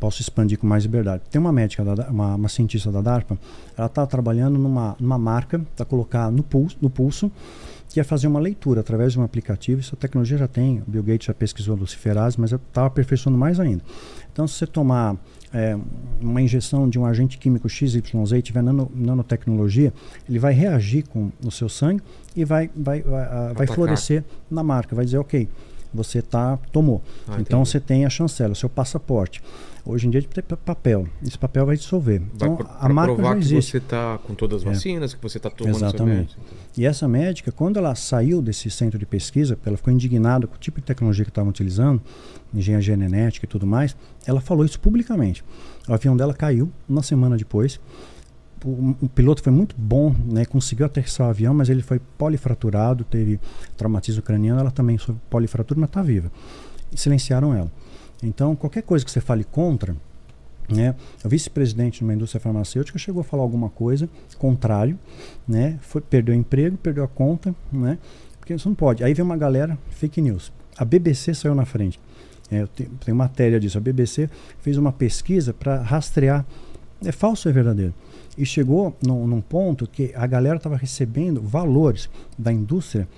posso 0.00 0.20
expandir 0.20 0.58
com 0.58 0.66
mais 0.66 0.84
liberdade. 0.84 1.22
Tem 1.30 1.40
uma 1.40 1.52
médica, 1.52 1.84
da, 1.84 2.08
uma, 2.08 2.34
uma 2.34 2.48
cientista 2.48 2.90
da 2.90 3.00
DARPA, 3.00 3.38
ela 3.76 3.86
está 3.86 4.06
trabalhando 4.06 4.58
numa, 4.58 4.96
numa 4.98 5.18
marca 5.18 5.60
para 5.76 5.84
colocar 5.84 6.30
no 6.30 6.42
pulso, 6.42 6.76
no 6.80 6.90
pulso, 6.90 7.30
que 7.88 8.00
é 8.00 8.04
fazer 8.04 8.26
uma 8.26 8.40
leitura 8.40 8.80
através 8.80 9.12
de 9.12 9.20
um 9.20 9.22
aplicativo. 9.22 9.80
Isso 9.80 9.94
a 9.94 9.98
tecnologia 9.98 10.36
já 10.36 10.48
tem, 10.48 10.82
o 10.86 10.90
Bill 10.90 11.02
Gates 11.02 11.26
já 11.26 11.34
pesquisou 11.34 11.76
luciferase, 11.76 12.40
mas 12.40 12.50
eu 12.50 12.56
estava 12.56 12.88
aperfeiçoando 12.88 13.38
mais 13.38 13.60
ainda. 13.60 13.82
Então, 14.32 14.48
se 14.48 14.54
você 14.54 14.66
tomar 14.66 15.16
é, 15.52 15.78
uma 16.20 16.42
injeção 16.42 16.88
de 16.88 16.98
um 16.98 17.06
agente 17.06 17.38
químico 17.38 17.68
XYZ 17.68 17.94
e 18.32 18.42
tiver 18.42 18.62
nano, 18.62 18.90
nanotecnologia, 18.92 19.92
ele 20.28 20.40
vai 20.40 20.52
reagir 20.52 21.06
com 21.06 21.30
o 21.44 21.52
seu 21.52 21.68
sangue 21.68 22.02
e 22.34 22.44
vai, 22.44 22.68
vai, 22.74 23.00
vai, 23.02 23.26
vai 23.28 23.50
Atacar. 23.52 23.74
florescer 23.76 24.24
na 24.50 24.64
marca, 24.64 24.96
vai 24.96 25.04
dizer, 25.04 25.18
ok, 25.18 25.48
você 25.94 26.20
tá, 26.20 26.56
tomou. 26.72 27.02
Ah, 27.28 27.36
então 27.40 27.60
entendi. 27.60 27.68
você 27.70 27.80
tem 27.80 28.04
a 28.04 28.10
chancela, 28.10 28.52
o 28.52 28.56
seu 28.56 28.68
passaporte. 28.68 29.42
Hoje 29.86 30.06
em 30.06 30.10
dia 30.10 30.22
tem 30.22 30.42
pa- 30.42 30.56
papel, 30.56 31.06
esse 31.22 31.36
papel 31.38 31.66
vai 31.66 31.76
dissolver. 31.76 32.18
Vai 32.20 32.28
Então 32.48 32.56
pro- 32.56 32.66
a 32.66 32.70
pra 32.70 32.88
marca 32.88 33.12
já 33.12 33.16
provar 33.16 33.34
que 33.36 33.40
existe. 33.44 33.70
você 33.72 33.76
está 33.76 34.18
com 34.18 34.34
todas 34.34 34.62
as 34.62 34.66
É. 34.66 34.72
vacinas, 34.72 35.12
que 35.12 35.22
você 35.22 35.36
está 35.36 35.50
tomando 35.50 35.76
Exatamente. 35.76 36.38
E 36.76 36.86
essa 36.86 37.06
médica, 37.06 37.52
quando 37.52 37.76
ela 37.78 37.94
saiu 37.94 38.40
desse 38.40 38.70
centro 38.70 38.98
de 38.98 39.04
pesquisa, 39.04 39.58
ela 39.64 39.76
ficou 39.76 39.92
indignada 39.92 40.46
com 40.46 40.54
o 40.54 40.58
tipo 40.58 40.80
de 40.80 40.86
tecnologia 40.86 41.22
que 41.24 41.30
estavam 41.30 41.50
utilizando, 41.50 42.00
engenharia 42.52 42.82
genética 42.96 43.44
e 43.44 43.48
tudo 43.48 43.66
mais, 43.66 43.94
ela 44.26 44.40
falou 44.40 44.64
isso 44.64 44.80
publicamente. 44.80 45.44
O 45.86 45.92
avião 45.92 46.16
dela 46.16 46.32
caiu 46.32 46.72
uma 46.88 47.02
semana 47.02 47.36
depois. 47.36 47.78
O, 48.64 48.96
o 49.02 49.08
piloto 49.08 49.42
foi 49.42 49.52
muito 49.52 49.74
bom, 49.76 50.14
né, 50.24 50.44
conseguiu 50.44 50.86
aterrissar 50.86 51.26
o 51.26 51.30
avião, 51.30 51.52
mas 51.52 51.68
ele 51.68 51.82
foi 51.82 52.00
polifraturado, 52.16 53.04
teve 53.04 53.38
traumatismo 53.76 54.22
craniano, 54.22 54.60
ela 54.60 54.70
também 54.70 54.96
sofreu 54.96 55.20
polifratura, 55.28 55.80
mas 55.80 55.90
está 55.90 56.02
viva. 56.02 56.32
E 56.90 56.98
silenciaram 56.98 57.54
ela. 57.54 57.70
Então, 58.22 58.56
qualquer 58.56 58.82
coisa 58.82 59.04
que 59.04 59.10
você 59.10 59.20
fale 59.20 59.44
contra, 59.44 59.94
né? 60.68 60.94
O 61.22 61.28
vice-presidente 61.28 61.98
de 61.98 62.04
uma 62.04 62.14
indústria 62.14 62.40
farmacêutica 62.40 62.98
chegou 62.98 63.20
a 63.20 63.24
falar 63.24 63.42
alguma 63.42 63.68
coisa 63.68 64.08
contrário, 64.38 64.98
né? 65.46 65.78
Foi, 65.82 66.00
perdeu 66.00 66.34
o 66.34 66.38
emprego, 66.38 66.76
perdeu 66.78 67.04
a 67.04 67.08
conta, 67.08 67.54
né? 67.70 67.98
Porque 68.38 68.54
isso 68.54 68.68
não 68.68 68.74
pode. 68.74 69.04
Aí 69.04 69.12
vem 69.12 69.24
uma 69.24 69.36
galera, 69.36 69.78
fake 69.90 70.20
news. 70.20 70.52
A 70.76 70.84
BBC 70.84 71.34
saiu 71.34 71.54
na 71.54 71.64
frente. 71.64 72.00
É, 72.50 72.62
eu 72.62 72.68
tenho 72.68 73.16
matéria 73.16 73.58
disso. 73.58 73.78
A 73.78 73.80
BBC 73.80 74.28
fez 74.60 74.76
uma 74.76 74.92
pesquisa 74.92 75.52
para 75.52 75.80
rastrear 75.82 76.44
é 77.04 77.12
falso 77.12 77.48
ou 77.48 77.50
é 77.50 77.54
verdadeiro. 77.54 77.94
E 78.36 78.44
chegou 78.44 78.96
num, 79.04 79.26
num 79.26 79.40
ponto 79.40 79.86
que 79.86 80.12
a 80.14 80.26
galera 80.26 80.56
estava 80.56 80.76
recebendo 80.76 81.40
valores 81.40 82.08
da 82.38 82.52
indústria 82.52 83.08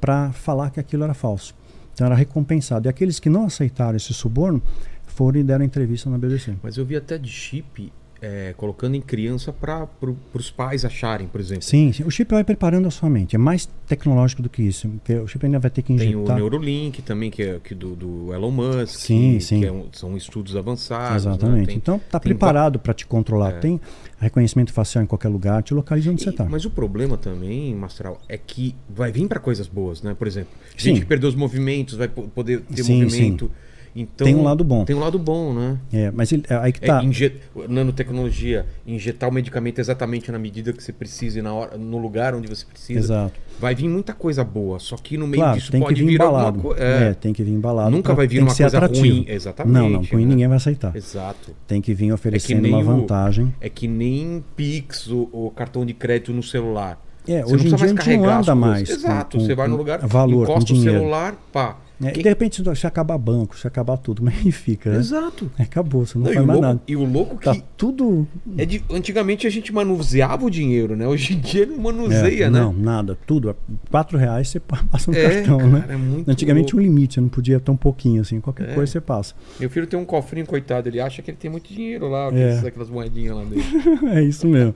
para 0.00 0.32
falar 0.32 0.70
que 0.70 0.80
aquilo 0.80 1.04
era 1.04 1.14
falso. 1.14 1.54
Então 1.92 2.06
era 2.06 2.14
recompensado. 2.14 2.86
E 2.86 2.88
aqueles 2.88 3.18
que 3.18 3.28
não 3.28 3.46
aceitaram 3.46 3.96
esse 3.96 4.12
suborno 4.12 4.62
foram 5.06 5.40
e 5.40 5.42
deram 5.42 5.64
entrevista 5.64 6.10
na 6.10 6.18
BBC. 6.18 6.54
Mas 6.62 6.76
eu 6.76 6.84
vi 6.84 6.94
até 6.94 7.18
de 7.18 7.30
chip 7.30 7.92
é, 8.28 8.54
colocando 8.56 8.96
em 8.96 9.00
criança 9.00 9.52
para 9.52 9.86
pro, 9.86 10.16
os 10.34 10.50
pais 10.50 10.84
acharem, 10.84 11.28
por 11.28 11.40
exemplo. 11.40 11.62
Sim, 11.62 11.92
sim, 11.92 12.02
o 12.02 12.10
chip 12.10 12.28
vai 12.32 12.42
preparando 12.42 12.88
a 12.88 12.90
sua 12.90 13.08
mente. 13.08 13.36
É 13.36 13.38
mais 13.38 13.66
tecnológico 13.86 14.42
do 14.42 14.48
que 14.48 14.62
isso. 14.62 14.90
O 15.22 15.28
chip 15.28 15.46
ainda 15.46 15.60
vai 15.60 15.70
ter 15.70 15.82
que 15.82 15.94
Tem 15.96 16.08
injetar. 16.08 16.34
o 16.34 16.38
Neurolink 16.38 17.02
também, 17.02 17.30
que 17.30 17.42
é 17.42 17.60
que 17.62 17.74
do, 17.74 17.94
do 17.94 18.34
Elon 18.34 18.50
Musk, 18.50 18.98
Sim, 18.98 19.34
que, 19.34 19.44
sim. 19.44 19.60
que 19.60 19.66
é 19.66 19.70
um- 19.72 19.86
são 19.92 20.16
estudos 20.16 20.56
avançados. 20.56 21.24
né? 21.24 21.32
Exatamente. 21.32 21.66
Tem- 21.68 21.76
então 21.76 21.98
tá 22.10 22.18
tem 22.18 22.30
preparado 22.32 22.78
para 22.80 22.92
te 22.92 23.06
controlar. 23.06 23.50
É. 23.50 23.58
Tem 23.60 23.80
reconhecimento 24.18 24.72
facial 24.72 25.04
em 25.04 25.06
qualquer 25.06 25.28
lugar, 25.28 25.62
te 25.62 25.72
localiza 25.74 26.10
onde 26.10 26.22
você 26.22 26.30
E- 26.30 26.32
está. 26.32 26.44
Mas 26.46 26.64
o 26.64 26.70
problema 26.70 27.16
também, 27.16 27.74
Mastral, 27.74 28.20
é 28.28 28.36
que 28.36 28.74
vai 28.88 29.12
vir 29.12 29.28
para 29.28 29.38
coisas 29.38 29.68
boas, 29.68 30.02
né? 30.02 30.14
Por 30.18 30.26
exemplo, 30.26 30.50
Sim. 30.76 30.90
gente 30.90 31.00
que 31.00 31.06
perdeu 31.06 31.28
os 31.28 31.34
movimentos 31.34 31.94
vai 31.94 32.08
po- 32.08 32.22
poder 32.28 32.60
ter 32.62 32.82
Sim, 32.82 33.02
movimento. 33.04 33.50
Então, 33.98 34.26
Tem 34.26 34.34
um 34.34 34.42
lado 34.42 34.62
bom. 34.62 34.84
Tem 34.84 34.94
um 34.94 35.00
lado 35.00 35.18
bom, 35.18 35.54
né? 35.54 35.78
É, 35.90 36.10
mas 36.10 36.30
ele, 36.30 36.44
é 36.50 36.54
aí 36.56 36.70
que 36.70 36.84
É, 36.84 36.86
tá. 36.86 37.02
inje- 37.02 37.32
nanotecnologia, 37.66 38.66
injetar 38.86 39.28
o 39.28 39.32
medicamento 39.32 39.78
exatamente 39.78 40.30
na 40.30 40.38
medida 40.38 40.72
que 40.72 40.82
você 40.82 40.92
precisa 40.92 41.38
e 41.38 41.42
na 41.42 41.54
hora, 41.54 41.78
no 41.78 41.96
lugar 41.98 42.34
onde 42.34 42.46
você 42.46 42.64
precisa. 42.66 42.98
Exato. 42.98 43.32
Vai 43.58 43.74
vir 43.74 43.88
muita 43.88 44.12
coisa 44.12 44.44
boa, 44.44 44.78
só 44.78 44.96
que 44.96 45.16
no 45.16 45.26
meio 45.26 45.42
Claro, 45.42 45.58
disso 45.58 45.70
tem 45.72 45.80
que 45.80 45.86
pode 45.86 46.00
vir 46.02 46.08
vir 46.08 46.14
embalado. 46.16 46.60
coisa. 46.60 46.82
É, 46.82 47.14
tem 47.14 47.32
que 47.32 47.42
vir 47.42 47.52
embalado. 47.52 47.90
Nunca 47.90 48.08
pra- 48.10 48.14
vai 48.16 48.26
vir 48.26 48.40
uma 48.42 48.50
que 48.54 48.62
coisa 48.62 48.76
atrativo. 48.76 49.06
ruim, 49.06 49.24
exatamente, 49.28 49.72
Não, 49.74 49.88
não, 49.88 50.02
ruim 50.02 50.24
né? 50.24 50.28
ninguém 50.30 50.48
vai 50.48 50.56
aceitar. 50.58 50.94
Exato. 50.94 51.52
Tem 51.66 51.80
que 51.80 51.94
vir 51.94 52.04
É 52.04 52.08
que 52.08 52.12
oferecendo 52.12 52.68
uma 52.68 52.78
o- 52.78 52.84
vantagem. 52.84 53.54
É 53.60 53.70
que 53.70 53.88
nem 53.88 54.44
Pix 54.54 55.08
ou, 55.08 55.28
ou 55.32 55.50
cartão 55.50 55.86
de 55.86 55.94
crédito 55.94 56.32
no 56.34 56.42
celular. 56.42 57.00
É, 57.26 57.42
Você 57.42 57.54
hoje 57.54 57.64
em 57.64 57.68
dia 57.68 57.76
a 57.76 57.78
mais 57.80 57.90
gente 58.04 58.16
não 58.18 58.28
anda 58.38 58.54
mais. 58.54 58.88
Exato. 58.90 59.38
com- 59.38 59.44
você 59.44 59.54
vai 59.54 59.66
no 59.68 59.76
lugar, 59.76 59.98
valor, 60.06 60.44
encosta 60.44 60.72
o 60.74 60.76
celular, 60.76 61.34
pá. 61.52 61.76
É, 62.02 62.10
Quem- 62.10 62.20
e 62.20 62.22
de 62.24 62.28
repente, 62.28 62.62
se 62.76 62.86
acabar 62.86 63.16
banco, 63.16 63.58
se 63.58 63.66
acabar 63.66 63.96
tudo, 63.96 64.22
é 64.28 64.30
que 64.30 64.52
fica, 64.52 64.90
né? 64.90 64.98
Exato. 64.98 65.50
É, 65.58 65.62
Acabou, 65.62 66.04
você 66.04 66.18
não, 66.18 66.26
Não, 66.26 66.32
faz 66.34 66.46
mais 66.46 66.58
louco, 66.60 66.74
nada. 66.74 66.80
e 66.86 66.94
o 66.96 67.04
louco 67.04 67.38
que 67.38 67.44
Tá 67.44 67.56
tudo. 67.76 68.26
é 68.58 68.64
de, 68.66 68.82
antigamente 68.90 69.46
a 69.46 69.50
gente 69.50 69.72
manuseava 69.72 70.44
o 70.44 70.50
dinheiro, 70.50 70.94
né? 70.94 71.06
Hoje 71.08 71.34
em 71.34 71.40
dia 71.40 71.64
não 71.66 71.78
manuseia, 71.78 72.44
é, 72.44 72.50
né? 72.50 72.60
Não, 72.60 72.72
nada, 72.72 73.16
tudo. 73.26 73.56
Quatro 73.90 74.18
reais 74.18 74.48
você 74.48 74.60
pa- 74.60 74.84
passa 74.92 75.10
no 75.10 75.16
É, 75.16 75.22
cartão, 75.40 75.58
cara, 75.58 75.70
né? 75.70 75.84
é 75.88 75.96
muito 75.96 76.30
Antigamente 76.30 76.74
louco. 76.74 76.78
um 76.78 76.80
limite, 76.94 77.14
você 77.14 77.20
não 77.20 77.28
podia 77.28 77.58
tão 77.58 77.76
pouquinho 77.76 78.20
assim, 78.20 78.40
qualquer 78.40 78.70
É. 78.70 78.74
coisa 78.74 78.92
você 78.92 79.00
passa. 79.00 79.34
Meu 79.58 79.70
filho 79.70 79.86
tem 79.86 79.98
um 79.98 80.04
cofrinho, 80.04 80.44
coitado, 80.46 80.88
ele 80.88 81.00
acha 81.00 81.22
que 81.22 81.30
ele 81.30 81.38
tem 81.38 81.50
muito 81.50 81.72
dinheiro 81.72 82.08
lá, 82.08 82.30
É. 82.32 82.58
aquelas 82.66 82.90
moedinhas 82.90 83.36
lá 83.36 83.44
dele. 83.44 83.62
é 84.14 84.22
isso 84.22 84.46
mesmo. 84.46 84.74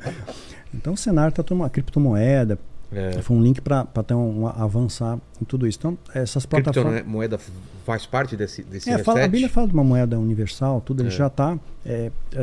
Então 0.73 0.93
o 0.95 0.97
cenário 0.97 1.33
tá 1.35 1.43
tomando 1.43 1.69
criptomoeda, 1.71 2.59
É. 2.93 3.23
foi 3.23 3.37
um 3.37 3.43
link 3.43 3.61
para 3.61 3.85
ter 4.07 4.15
um, 4.15 4.43
um 4.43 4.47
avançar 4.47 5.19
em 5.41 5.45
tudo 5.45 5.67
isso. 5.67 5.79
Então, 5.79 5.99
essas 6.15 6.45
plataformas. 6.45 6.95
Criptomoeda 6.95 7.39
faz 7.85 8.05
parte 8.07 8.37
desse, 8.37 8.63
desse 8.63 8.91
É, 8.91 8.99
fala, 8.99 9.25
a? 9.25 9.29
Bíblia 9.29 9.49
fala 9.49 9.69
de 9.69 9.75
uma 9.75 9.85
moeda 9.85 10.19
universal, 10.19 10.81
tudo, 10.81 11.03
ele 11.03 11.09
É. 11.09 11.13
já 11.13 11.27
está 11.29 11.59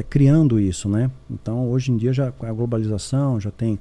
criando 0.10 0.60
isso, 0.60 0.88
né? 0.90 1.12
Então, 1.30 1.70
hoje 1.70 1.92
em 1.92 1.98
dia, 1.98 2.14
já 2.14 2.32
com 2.32 2.46
a 2.46 2.52
globalização, 2.52 3.40
já 3.40 3.52
tem 3.52 3.78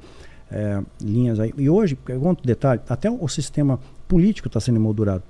é, 0.51 0.81
linhas 1.01 1.41
aí. 1.41 1.53
E 1.57 1.69
hoje, 1.69 1.99
outro 2.21 2.47
detalhe, 2.47 2.81
até 2.89 3.11
o 3.11 3.27
sistema 3.29 3.81
político 4.07 4.49
está 4.49 4.61
sendo 4.61 4.77
emoldurado. 4.77 5.23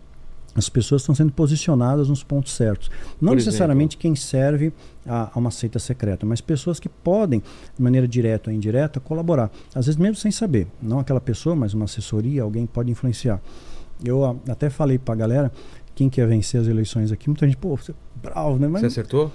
As 0.57 0.69
pessoas 0.69 1.03
estão 1.03 1.15
sendo 1.15 1.33
posicionadas 1.33 2.09
nos 2.09 2.23
pontos 2.23 2.53
certos. 2.53 2.91
Não 3.21 3.33
Por 3.33 3.37
necessariamente 3.37 3.97
quem 3.97 4.17
serve 4.17 4.73
a, 5.07 5.31
a 5.35 5.39
uma 5.39 5.51
seita 5.51 5.79
secreta, 5.79 6.25
mas 6.25 6.41
pessoas 6.41 6.81
que 6.81 6.89
podem, 6.89 7.41
de 7.77 7.83
maneira 7.83 8.09
direta 8.09 8.51
ou 8.51 8.57
indireta, 8.57 8.99
colaborar. 8.99 9.51
Às 9.75 9.87
vezes 9.87 9.99
mesmo 9.99 10.17
sem 10.17 10.31
saber. 10.31 10.67
Não 10.81 10.99
aquela 10.99 11.21
pessoa, 11.21 11.55
mas 11.55 11.75
uma 11.75 11.85
assessoria, 11.85 12.43
alguém 12.43 12.67
pode 12.67 12.91
influenciar. 12.91 13.41
Eu 14.05 14.25
a, 14.25 14.35
até 14.49 14.71
falei 14.71 14.99
pra 14.99 15.15
galera 15.15 15.53
quem 15.95 16.09
quer 16.09 16.27
vencer 16.27 16.61
as 16.61 16.67
eleições 16.67 17.13
aqui. 17.13 17.29
Muita 17.29 17.47
gente, 17.47 17.57
pô, 17.57 17.77
você 17.77 17.93
é 17.93 17.95
bravo, 18.23 18.59
né? 18.59 18.69
Mas 18.69 18.81
Você 18.81 18.87
acertou? 18.87 19.31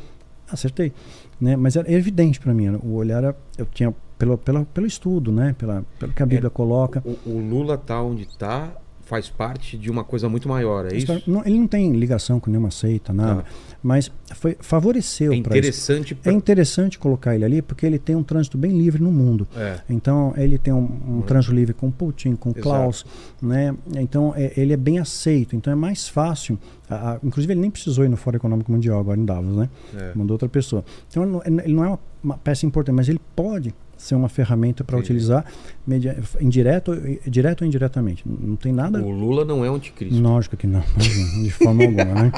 acertei. 0.51 0.91
Né? 1.39 1.55
Mas 1.55 1.75
era 1.75 1.91
evidente 1.91 2.39
para 2.39 2.53
mim. 2.53 2.69
O 2.83 2.93
olhar 2.93 3.23
era, 3.23 3.35
eu 3.57 3.65
tinha 3.65 3.93
pelo, 4.17 4.37
pelo, 4.37 4.65
pelo 4.65 4.85
estudo, 4.85 5.31
né? 5.31 5.55
Pela, 5.57 5.83
pelo 5.97 6.13
que 6.13 6.21
a 6.21 6.25
Bíblia 6.25 6.49
coloca. 6.49 7.01
O, 7.05 7.29
o 7.29 7.39
Lula 7.39 7.77
tá 7.77 8.01
onde 8.01 8.27
tá, 8.37 8.71
faz 9.11 9.27
parte 9.29 9.77
de 9.77 9.91
uma 9.91 10.05
coisa 10.05 10.29
muito 10.29 10.47
maior, 10.47 10.85
é 10.89 10.95
isso? 10.95 11.21
Não, 11.27 11.41
ele 11.45 11.59
não 11.59 11.67
tem 11.67 11.91
ligação 11.91 12.39
com 12.39 12.49
nenhuma 12.49 12.71
seita, 12.71 13.11
nada. 13.11 13.41
Tá. 13.41 13.49
Mas 13.83 14.09
foi, 14.35 14.55
favoreceu 14.61 15.33
É 15.33 15.35
interessante 15.35 16.13
É 16.13 16.15
pra... 16.15 16.31
interessante 16.31 16.97
colocar 16.97 17.35
ele 17.35 17.43
ali 17.43 17.61
porque 17.61 17.85
ele 17.85 17.99
tem 17.99 18.15
um 18.15 18.23
trânsito 18.23 18.57
bem 18.57 18.71
livre 18.71 19.03
no 19.03 19.11
mundo. 19.11 19.45
É. 19.53 19.81
Então 19.89 20.33
ele 20.37 20.57
tem 20.57 20.73
um, 20.73 21.17
um 21.17 21.21
trânsito 21.23 21.53
livre 21.53 21.73
com 21.73 21.91
Putin, 21.91 22.35
com 22.37 22.51
Exato. 22.51 22.61
Klaus, 22.63 23.05
né? 23.41 23.75
Então 23.97 24.33
é- 24.33 24.53
ele 24.55 24.71
é 24.71 24.77
bem 24.77 24.97
aceito. 24.97 25.57
Então 25.57 25.73
é 25.73 25.75
mais 25.75 26.07
fácil. 26.07 26.57
a- 26.89 27.13
a- 27.13 27.19
inclusive 27.23 27.51
ele 27.53 27.59
nem 27.61 27.71
precisou 27.71 28.05
ir 28.05 28.09
no 28.09 28.15
Fórum 28.17 28.37
Econômico 28.37 28.71
Mundial 28.71 28.97
agora 28.99 29.19
em 29.19 29.25
Davos, 29.25 29.55
né? 29.57 29.69
É. 29.93 30.11
Mandou 30.15 30.35
outra 30.35 30.47
pessoa. 30.47 30.85
Então 31.09 31.23
ele 31.23 31.31
não, 31.33 31.41
ele 31.63 31.73
não 31.73 31.83
é 31.83 31.87
uma, 31.89 31.99
uma 32.23 32.37
peça 32.37 32.65
importante, 32.65 32.95
mas 32.95 33.09
ele 33.09 33.19
pode 33.35 33.73
ser 34.01 34.15
uma 34.15 34.27
ferramenta 34.29 34.83
para 34.83 34.97
utilizar 34.97 35.45
media, 35.85 36.17
indireto, 36.39 36.91
direto 37.27 37.61
ou 37.61 37.67
indiretamente. 37.67 38.23
Não 38.25 38.55
tem 38.55 38.71
nada. 38.73 39.01
O 39.01 39.09
Lula 39.09 39.45
não 39.45 39.63
é 39.63 39.69
o 39.69 39.75
anticristo. 39.75 40.19
Lógico 40.19 40.57
que 40.57 40.67
não, 40.67 40.83
de 40.97 41.49
forma 41.51 41.83
alguma, 41.83 42.03
né? 42.05 42.31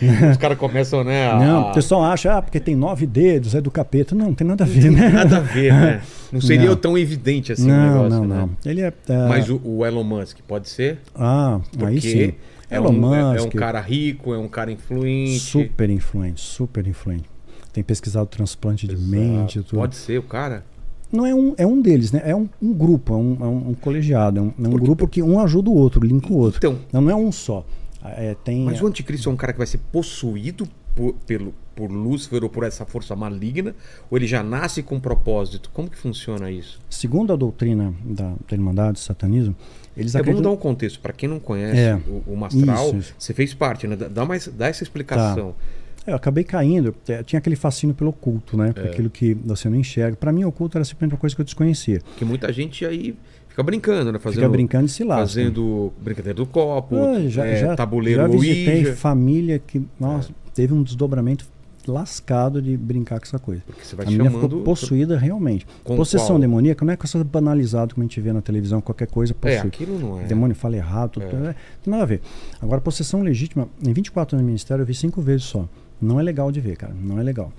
Os 0.30 0.36
caras 0.36 0.58
começam, 0.58 1.02
né? 1.02 1.28
a- 1.30 1.38
Não, 1.38 1.70
o 1.70 1.74
pessoal 1.74 2.04
acha, 2.04 2.36
ah, 2.36 2.42
porque 2.42 2.60
tem 2.60 2.76
nove 2.76 3.06
dedos, 3.06 3.54
é 3.54 3.60
do 3.60 3.70
capeta. 3.70 4.14
Não, 4.14 4.26
não 4.26 4.34
tem 4.34 4.46
nada 4.46 4.64
a 4.64 4.66
ver, 4.66 4.90
né? 4.92 5.08
Nada 5.08 5.38
a 5.38 5.40
ver, 5.40 5.72
né? 5.72 6.02
Não 6.30 6.42
seria 6.42 6.68
Não. 6.68 6.76
tão 6.76 6.98
evidente 6.98 7.52
assim 7.52 7.64
o 7.64 7.74
não, 7.74 7.86
negócio, 8.04 8.10
não, 8.10 8.24
né? 8.26 8.36
não. 8.64 8.70
Ele 8.70 8.82
é. 8.82 8.92
é, 9.08 9.28
Mas 9.28 9.48
o, 9.48 9.58
o 9.64 9.86
Elon 9.86 10.04
Musk 10.04 10.36
pode 10.46 10.68
ser? 10.68 10.98
Ah, 11.14 11.58
aí 11.80 11.94
Porque 11.94 12.00
sim. 12.02 12.32
é 12.70 12.76
Elon 12.76 12.90
um, 12.92 13.14
é- 13.14 13.20
é 13.20 13.32
Musk, 13.32 13.46
um 13.46 13.58
cara 13.58 13.80
rico, 13.80 14.34
é 14.34 14.38
um 14.38 14.46
cara 14.46 14.70
influente. 14.70 15.38
super 15.40 15.88
influente, 15.88 16.38
super 16.42 16.86
influente. 16.86 17.24
Tem 17.72 17.82
pesquisado 17.82 18.26
transplante 18.26 18.86
de 18.86 18.92
Exato. 18.94 19.08
mente 19.10 19.58
e 19.58 19.62
tudo. 19.62 19.78
Pode 19.78 19.96
ser 19.96 20.18
o 20.18 20.22
cara. 20.22 20.64
Não 21.12 21.24
é 21.26 21.34
um, 21.34 21.54
é 21.56 21.66
um 21.66 21.80
deles, 21.80 22.12
né? 22.12 22.20
É 22.24 22.34
um, 22.36 22.48
um 22.60 22.72
grupo, 22.72 23.14
é 23.14 23.16
um, 23.16 23.36
é 23.40 23.44
um- 23.46 23.68
um 23.70 23.74
colegiado, 23.74 24.38
é 24.38 24.42
um, 24.42 24.52
é 24.62 24.68
um 24.68 24.72
grupo 24.78 25.08
que 25.08 25.22
um 25.22 25.40
ajuda 25.40 25.70
o 25.70 25.74
outro, 25.74 26.04
linka 26.04 26.32
o 26.32 26.36
outro. 26.36 26.58
Então, 26.58 26.78
Não, 26.92 27.00
não 27.00 27.10
é 27.10 27.16
um 27.16 27.32
só. 27.32 27.64
É, 28.04 28.36
tem, 28.44 28.64
mas 28.64 28.80
o 28.80 28.86
anticristo 28.86 29.28
é 29.28 29.32
um 29.32 29.36
cara 29.36 29.52
que 29.52 29.58
vai 29.58 29.66
ser 29.66 29.78
possuído 29.90 30.68
por, 30.94 31.14
pelo, 31.26 31.52
por 31.74 31.90
Lúcifer 31.90 32.42
ou 32.44 32.48
por 32.50 32.62
essa 32.64 32.84
força 32.84 33.14
maligna? 33.16 33.74
Ou 34.10 34.16
ele 34.18 34.26
já 34.26 34.42
nasce 34.42 34.82
com 34.82 34.96
um 34.96 35.00
propósito? 35.00 35.70
Como 35.74 35.88
que 35.90 35.96
funciona 35.98 36.50
isso? 36.50 36.78
Segundo 36.88 37.32
a 37.32 37.36
doutrina 37.36 37.92
da, 38.04 38.28
da 38.30 38.52
Irmandade, 38.52 38.92
do 38.94 38.98
satanismo, 38.98 39.54
eles 39.96 40.14
É, 40.14 40.18
vamos 40.18 40.28
acreditam... 40.28 40.42
dar 40.42 40.56
um 40.56 40.60
contexto. 40.60 41.00
Para 41.00 41.12
quem 41.12 41.28
não 41.28 41.40
conhece 41.40 41.78
É. 41.80 41.96
o, 42.06 42.32
o 42.32 42.36
Mastral, 42.36 42.86
Isso, 42.88 42.96
isso. 42.96 43.14
você 43.18 43.34
fez 43.34 43.52
parte, 43.54 43.86
né? 43.86 43.96
Dá, 43.96 44.24
mais, 44.24 44.46
dá 44.48 44.68
essa 44.68 44.82
explicação. 44.82 45.50
É, 45.50 45.77
Eu 46.10 46.16
acabei 46.16 46.44
caindo, 46.44 46.94
é, 47.08 47.22
tinha 47.22 47.38
aquele 47.38 47.56
fascínio 47.56 47.94
pelo 47.94 48.10
oculto, 48.10 48.56
né? 48.56 48.72
É. 48.76 48.80
aquilo 48.88 49.10
que 49.10 49.34
você 49.34 49.68
não 49.68 49.76
enxerga. 49.76 50.16
Para 50.16 50.32
mim, 50.32 50.44
o 50.44 50.48
oculto 50.48 50.76
era 50.78 50.84
simplesmente 50.84 51.14
uma 51.14 51.18
coisa 51.20 51.34
que 51.36 51.40
eu 51.40 51.44
desconhecia. 51.44 52.00
Porque 52.04 52.24
muita 52.24 52.52
gente 52.52 52.84
aí 52.84 53.16
fica 53.48 53.62
brincando, 53.62 54.12
né? 54.12 54.18
Fazendo, 54.18 54.40
Fica 54.40 54.48
brincando 54.48 54.86
e 54.86 54.88
se 54.88 55.04
lasca. 55.04 55.26
Fazendo 55.26 55.92
brincadeira 56.00 56.34
do 56.36 56.46
copo, 56.46 56.96
Ah, 56.96 57.20
já, 57.28 57.44
é, 57.46 57.56
já, 57.60 57.76
tabuleiro 57.76 58.22
já 58.22 58.28
visitei 58.28 58.78
Ouija. 58.78 58.96
família 58.96 59.58
que, 59.58 59.82
nossa, 59.98 60.30
teve 60.54 60.72
um 60.74 60.82
desdobramento 60.82 61.44
lascado 61.86 62.60
de 62.60 62.76
brincar 62.76 63.18
com 63.18 63.24
essa 63.24 63.38
coisa. 63.38 63.62
A 63.96 64.04
menina 64.04 64.24
chamando... 64.24 64.42
ficou 64.48 64.62
possuída 64.62 65.16
realmente. 65.18 65.66
Com 65.82 65.96
Possessão 65.96 66.28
qual? 66.28 66.38
demoníaca 66.40 66.84
não 66.84 66.92
é 66.92 66.96
coisa 66.96 67.24
banalizada 67.24 67.94
como 67.94 68.04
a 68.04 68.06
gente 68.06 68.20
vê 68.20 68.30
na 68.30 68.42
televisão, 68.42 68.80
qualquer 68.82 69.06
coisa 69.08 69.32
É, 69.32 69.34
possui. 69.56 69.68
aquilo 69.68 69.98
não 69.98 70.20
é. 70.20 70.24
Demônio 70.24 70.54
fala 70.54 70.76
errado, 70.76 71.12
tudo, 71.12 71.24
É. 71.24 71.28
tudo, 71.30 71.46
é, 71.48 71.54
tem 71.82 71.90
nada 71.90 72.02
a 72.02 72.06
ver. 72.06 72.20
Agora, 72.60 72.80
possessão 72.82 73.22
legítima, 73.22 73.68
em 73.82 73.92
24 73.92 74.36
anos 74.36 74.42
de 74.44 74.46
ministério, 74.46 74.82
eu 74.82 74.86
vi 74.86 74.92
cinco 74.94 75.22
vezes 75.22 75.44
só. 75.46 75.66
Não 76.00 76.18
é 76.18 76.22
legal 76.22 76.50
de 76.52 76.60
ver, 76.60 76.76
cara. 76.76 76.94
Não 76.94 77.18
é 77.18 77.22
legal. 77.22 77.52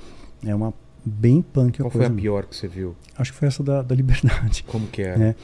É 0.45 0.53
uma 0.55 0.73
bem 1.05 1.41
punk 1.41 1.75
a 1.81 1.83
Qual 1.85 1.91
foi 1.91 2.01
coisa. 2.01 2.13
a 2.13 2.15
pior 2.15 2.45
que 2.45 2.55
você 2.55 2.67
viu? 2.67 2.95
Acho 3.17 3.31
que 3.31 3.37
foi 3.37 3.47
essa 3.47 3.63
da, 3.63 3.81
da 3.81 3.95
liberdade. 3.95 4.63
Como 4.67 4.87
que 4.87 5.01
era? 5.01 5.17
né? 5.19 5.35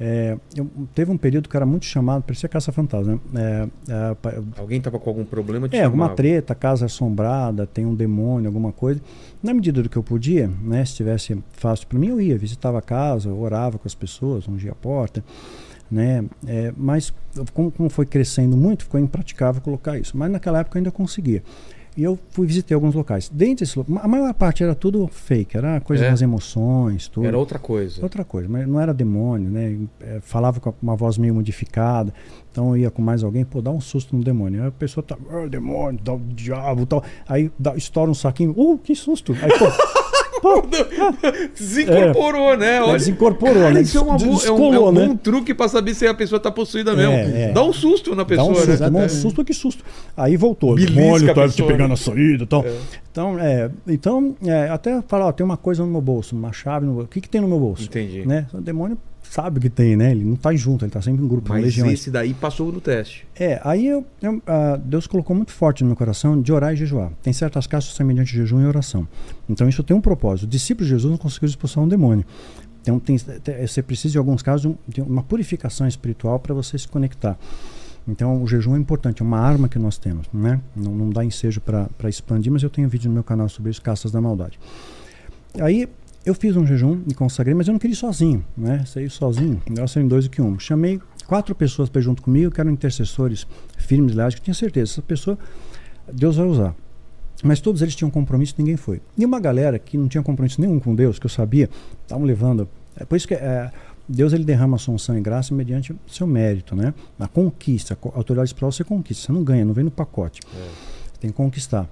É, 0.00 0.36
eu- 0.56 0.68
teve 0.94 1.12
um 1.12 1.16
período 1.16 1.48
que 1.48 1.56
era 1.56 1.64
muito 1.64 1.84
chamado, 1.86 2.22
parecia 2.22 2.48
caça-fantasma. 2.48 3.20
Né? 3.30 3.68
É, 3.88 4.28
é, 4.28 4.42
Alguém 4.58 4.80
tava 4.80 4.98
com 4.98 5.08
algum 5.10 5.24
problema? 5.24 5.68
Te 5.68 5.76
é, 5.76 5.84
alguma 5.84 6.08
treta, 6.08 6.54
casa 6.56 6.86
assombrada, 6.86 7.66
tem 7.66 7.86
um 7.86 7.94
demônio, 7.94 8.48
alguma 8.48 8.72
coisa. 8.72 9.00
Na 9.40 9.54
medida 9.54 9.80
do 9.82 9.88
que 9.88 9.96
eu 9.96 10.02
podia, 10.02 10.48
né, 10.60 10.84
se 10.84 10.94
tivesse 10.96 11.38
fácil 11.52 11.86
para 11.86 11.98
mim, 12.00 12.08
eu 12.08 12.20
ia, 12.20 12.36
visitava 12.36 12.78
a 12.78 12.82
casa, 12.82 13.32
orava 13.32 13.78
com 13.78 13.86
as 13.86 13.94
pessoas, 13.94 14.48
ungia 14.48 14.72
a 14.72 14.74
porta, 14.74 15.22
né? 15.88 16.24
É, 16.48 16.72
mas 16.76 17.12
como, 17.52 17.70
como 17.70 17.88
foi 17.88 18.06
crescendo 18.06 18.56
muito, 18.56 18.84
ficou 18.84 18.98
impraticável 18.98 19.62
colocar 19.62 19.96
isso. 19.98 20.16
Mas 20.16 20.32
naquela 20.32 20.60
época 20.60 20.78
eu 20.78 20.80
ainda 20.80 20.90
conseguia. 20.90 21.44
E 21.96 22.02
eu 22.02 22.18
fui 22.30 22.46
visitei 22.46 22.74
alguns 22.74 22.94
locais. 22.94 23.28
Dentro 23.28 23.64
desse 23.64 23.78
lo- 23.78 23.84
a 24.00 24.08
maior 24.08 24.32
parte 24.32 24.62
era 24.64 24.74
tudo 24.74 25.06
fake, 25.08 25.56
era 25.56 25.78
coisa 25.80 26.06
É? 26.06 26.10
das 26.10 26.22
emoções, 26.22 27.06
tudo. 27.08 27.26
Era 27.26 27.36
outra 27.36 27.58
coisa. 27.58 28.02
Outra 28.02 28.24
coisa, 28.24 28.48
mas 28.48 28.66
não 28.66 28.80
era 28.80 28.94
demônio, 28.94 29.50
né? 29.50 29.78
É, 30.00 30.18
falava 30.20 30.58
com 30.58 30.72
uma 30.80 30.96
voz 30.96 31.18
meio 31.18 31.34
modificada, 31.34 32.12
então 32.50 32.70
eu 32.70 32.76
ia 32.78 32.90
com 32.90 33.02
mais 33.02 33.22
alguém, 33.22 33.44
pô, 33.44 33.60
dá 33.60 33.70
um 33.70 33.80
susto 33.80 34.16
no 34.16 34.24
demônio. 34.24 34.62
Aí 34.62 34.68
a 34.68 34.72
pessoa 34.72 35.04
tá, 35.04 35.16
ah, 35.30 35.46
demônio, 35.48 36.00
dá 36.02 36.14
o 36.14 36.18
diabo 36.18 36.86
tal. 36.86 37.04
Aí 37.28 37.50
dá, 37.58 37.76
estoura 37.76 38.10
um 38.10 38.14
saquinho, 38.14 38.54
uh, 38.56 38.78
que 38.78 38.94
susto. 38.94 39.32
Aí, 39.42 39.50
pô, 39.58 39.66
Desincorporou, 41.56 42.56
né? 42.56 42.80
Olha- 42.82 42.98
desincorporou, 42.98 43.54
Cara, 43.62 43.74
né? 43.74 43.82
Isso 43.82 43.98
é, 43.98 44.00
uma 44.00 44.16
boa- 44.16 44.26
é 44.26 44.30
um, 44.30 44.34
é 44.34 44.36
Descolou, 44.38 44.88
um 44.88 44.92
né? 44.92 45.18
truque 45.22 45.54
pra 45.54 45.68
saber 45.68 45.94
se 45.94 46.06
a 46.06 46.14
pessoa 46.14 46.40
tá 46.40 46.50
possuída 46.50 46.94
mesmo. 46.94 47.12
É, 47.12 47.42
é. 47.44 47.52
Dá 47.52 47.62
um 47.62 47.72
susto 47.72 48.10
na 48.10 48.16
Dá 48.22 48.24
pessoa, 48.26 48.50
um 48.50 48.54
susto, 48.54 48.90
né? 48.90 49.04
um 49.04 49.08
susto, 49.08 49.44
que 49.44 49.54
susto. 49.54 49.84
Aí 50.16 50.36
voltou. 50.36 50.72
A 50.72 50.76
tá 50.76 50.82
te 50.86 51.34
pessoa, 51.52 51.68
pegando 51.68 51.82
né? 51.82 51.88
na 51.88 51.96
saída 51.96 52.44
e 52.44 52.46
tal. 52.46 52.64
É. 52.64 52.72
Então, 53.10 53.38
é, 53.38 53.70
então 53.86 54.36
é, 54.44 54.68
até 54.70 55.00
falar, 55.02 55.26
ó, 55.26 55.32
tem 55.32 55.44
uma 55.44 55.56
coisa 55.56 55.84
no 55.84 55.90
meu 55.90 56.00
bolso, 56.00 56.34
uma 56.34 56.52
chave 56.52 56.86
no 56.86 56.92
bolso. 56.92 57.06
O 57.06 57.10
que, 57.10 57.20
que 57.20 57.28
tem 57.28 57.40
no 57.40 57.48
meu 57.48 57.58
bolso? 57.58 57.84
Entendi. 57.84 58.26
Né? 58.26 58.46
O 58.52 58.60
demônio 58.60 58.96
sabe 59.32 59.60
que 59.60 59.70
tem, 59.70 59.96
né? 59.96 60.10
Ele 60.10 60.24
não 60.24 60.36
tá 60.36 60.54
junto, 60.54 60.84
ele 60.84 60.92
tá 60.92 61.00
sempre 61.00 61.24
em 61.24 61.28
grupo, 61.28 61.48
Mas 61.48 61.62
legiões. 61.64 61.92
esse 61.94 62.10
daí 62.10 62.34
passou 62.34 62.70
no 62.70 62.80
teste. 62.80 63.26
É, 63.34 63.60
aí 63.64 63.86
eu, 63.86 64.04
eu, 64.20 64.42
ah, 64.46 64.76
Deus 64.84 65.06
colocou 65.06 65.34
muito 65.34 65.52
forte 65.52 65.82
no 65.82 65.88
meu 65.88 65.96
coração 65.96 66.40
de 66.40 66.52
orar 66.52 66.72
e 66.74 66.76
jejuar. 66.76 67.10
Tem 67.22 67.32
certas 67.32 67.66
casas 67.66 67.94
são 67.94 68.04
mediante 68.06 68.32
jejum 68.36 68.60
e 68.60 68.66
oração. 68.66 69.08
Então 69.48 69.68
isso 69.68 69.82
tem 69.82 69.96
um 69.96 70.00
propósito. 70.00 70.44
O 70.44 70.48
discípulo 70.48 70.84
de 70.84 70.90
Jesus 70.90 71.10
não 71.10 71.16
conseguiu 71.18 71.48
expulsar 71.48 71.82
um 71.82 71.88
demônio. 71.88 72.24
Então 72.82 72.98
tem, 72.98 73.16
te- 73.16 73.66
você 73.66 73.82
precisa, 73.82 74.16
em 74.16 74.18
alguns 74.18 74.42
casos, 74.42 74.62
de 74.62 74.68
um- 74.68 74.76
de 74.86 75.00
uma 75.00 75.22
purificação 75.22 75.86
espiritual 75.86 76.38
para 76.38 76.52
você 76.52 76.76
se 76.76 76.86
conectar. 76.88 77.38
Então 78.06 78.42
o 78.42 78.46
jejum 78.46 78.74
é 78.76 78.78
importante, 78.78 79.22
é 79.22 79.24
uma 79.24 79.38
arma 79.38 79.68
que 79.68 79.78
nós 79.78 79.96
temos. 79.96 80.26
Né? 80.32 80.60
Não, 80.76 80.92
não 80.92 81.08
dá 81.10 81.24
ensejo 81.24 81.60
para 81.60 81.88
expandir, 82.08 82.52
mas 82.52 82.62
eu 82.62 82.68
tenho 82.68 82.88
vídeo 82.88 83.08
no 83.08 83.14
meu 83.14 83.24
canal 83.24 83.48
sobre 83.48 83.70
isso, 83.70 83.80
Castas 83.80 84.10
da 84.12 84.20
Maldade. 84.20 84.58
Aí 85.60 85.88
eu 86.24 86.34
fiz 86.34 86.56
um 86.56 86.66
jejum, 86.66 87.02
me 87.06 87.14
consagrei, 87.14 87.54
mas 87.54 87.66
eu 87.66 87.72
não 87.72 87.78
queria 87.78 87.94
ir 87.94 87.96
sozinho, 87.96 88.44
né? 88.56 88.84
Sair 88.86 89.10
sozinho, 89.10 89.60
melhor 89.68 89.88
ser 89.88 90.00
em 90.00 90.08
dois 90.08 90.24
do 90.24 90.30
que 90.30 90.40
um. 90.40 90.58
Chamei 90.58 91.00
quatro 91.26 91.54
pessoas 91.54 91.88
para 91.88 92.00
junto 92.00 92.22
comigo, 92.22 92.50
que 92.50 92.60
eram 92.60 92.70
intercessores 92.70 93.46
firmes, 93.76 94.14
leais, 94.14 94.34
que 94.34 94.40
eu 94.40 94.44
tinha 94.44 94.54
certeza, 94.54 94.92
essa 94.92 95.02
pessoa 95.02 95.38
Deus 96.12 96.36
vai 96.36 96.46
usar. 96.46 96.74
Mas 97.42 97.60
todos 97.60 97.82
eles 97.82 97.96
tinham 97.96 98.10
compromisso, 98.10 98.54
ninguém 98.56 98.76
foi. 98.76 99.00
E 99.18 99.24
uma 99.24 99.40
galera 99.40 99.78
que 99.78 99.98
não 99.98 100.06
tinha 100.06 100.22
compromisso 100.22 100.60
nenhum 100.60 100.78
com 100.78 100.94
Deus, 100.94 101.18
que 101.18 101.26
eu 101.26 101.30
sabia, 101.30 101.68
estavam 102.02 102.24
levando. 102.24 102.68
É 102.96 103.04
por 103.04 103.16
isso 103.16 103.26
que 103.26 103.34
é, 103.34 103.72
Deus 104.08 104.32
ele 104.32 104.44
derrama 104.44 104.76
a 104.76 104.78
sua 104.78 104.94
unção 104.94 105.18
e 105.18 105.20
graça 105.20 105.52
mediante 105.52 105.92
o 105.92 105.98
seu 106.06 106.26
mérito, 106.26 106.76
né? 106.76 106.94
A 107.18 107.26
conquista, 107.26 107.98
a 108.00 108.16
autoridade 108.16 108.50
espiritual 108.50 108.70
você 108.70 108.84
conquista, 108.84 109.26
você 109.26 109.32
não 109.32 109.42
ganha, 109.42 109.64
não 109.64 109.74
vem 109.74 109.84
no 109.84 109.90
pacote. 109.90 110.40
Você 110.44 111.20
tem 111.20 111.30
que 111.30 111.36
conquistar. 111.36 111.88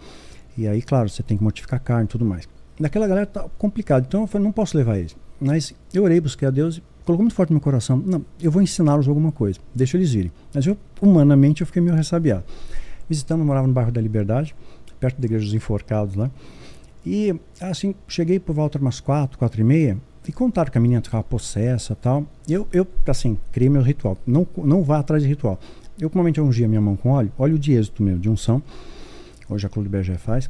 E 0.57 0.68
aí, 0.68 0.83
claro, 0.83 1.09
você 1.09 1.22
tem 1.22 1.37
que 1.37 1.43
mortificar 1.43 1.78
a 1.78 1.83
carne 1.83 2.05
e 2.05 2.09
tudo 2.09 2.24
mais. 2.24 2.47
Daquela 2.81 3.07
galera 3.07 3.26
tá 3.26 3.47
complicado, 3.59 4.07
então 4.09 4.22
eu 4.22 4.26
falei, 4.26 4.45
não 4.45 4.53
posso 4.53 4.76
levar 4.76 4.99
eles. 4.99 5.14
Mas 5.39 5.74
eu 5.95 6.03
orei, 6.03 6.20
busquei 6.20 6.49
a 6.49 6.51
Deus 6.51 6.83
colocou 7.11 7.24
muito 7.24 7.35
forte 7.35 7.51
no 7.51 7.55
meu 7.55 7.61
coração. 7.61 7.97
Não, 7.97 8.24
eu 8.41 8.51
vou 8.51 8.62
ensiná-los 8.62 9.09
alguma 9.09 9.33
coisa, 9.33 9.59
deixa 9.74 9.97
eles 9.97 10.12
irem. 10.14 10.33
Mas 10.55 10.66
eu, 10.66 10.76
humanamente, 11.01 11.61
eu 11.61 11.66
fiquei 11.66 11.83
meio 11.83 11.97
ressabiado. 11.97 12.45
Visitamos, 13.09 13.45
morava 13.45 13.66
no 13.66 13.72
bairro 13.72 13.91
da 13.91 14.01
Liberdade, 14.01 14.55
perto 14.99 15.20
da 15.20 15.26
Igreja 15.26 15.45
dos 15.45 15.55
Enforcados 15.55 16.14
lá. 16.14 16.31
E 17.05 17.35
assim, 17.61 17.95
cheguei 18.07 18.39
por 18.39 18.55
volta 18.55 18.78
de 18.78 18.85
umas 18.85 19.01
quatro, 19.01 19.39
quatro 19.39 19.61
e 19.61 19.64
meia, 19.64 19.99
e 20.28 20.33
contaram 20.33 20.70
que 20.70 20.78
a 20.78 20.81
menina 20.81 21.03
ficava 21.03 21.24
possessa 21.24 21.97
tal. 21.97 22.24
Eu, 22.49 22.68
eu, 22.72 22.87
assim, 23.07 23.37
criei 23.51 23.68
meu 23.68 23.83
ritual. 23.83 24.16
Não, 24.24 24.47
não 24.57 24.85
vá 24.85 24.99
atrás 24.99 25.22
de 25.22 25.28
ritual. 25.28 25.59
Eu, 25.99 26.09
normalmente, 26.09 26.41
ungia 26.41 26.68
minha 26.68 26.81
mão 26.81 26.95
com 26.95 27.11
óleo, 27.11 27.33
óleo 27.37 27.59
de 27.59 27.72
êxito 27.72 28.03
meu, 28.03 28.16
de 28.16 28.31
unção. 28.31 28.62
Hoje 29.49 29.66
a 29.66 29.68
Claude 29.68 29.89
Berger 29.89 30.18
faz. 30.18 30.49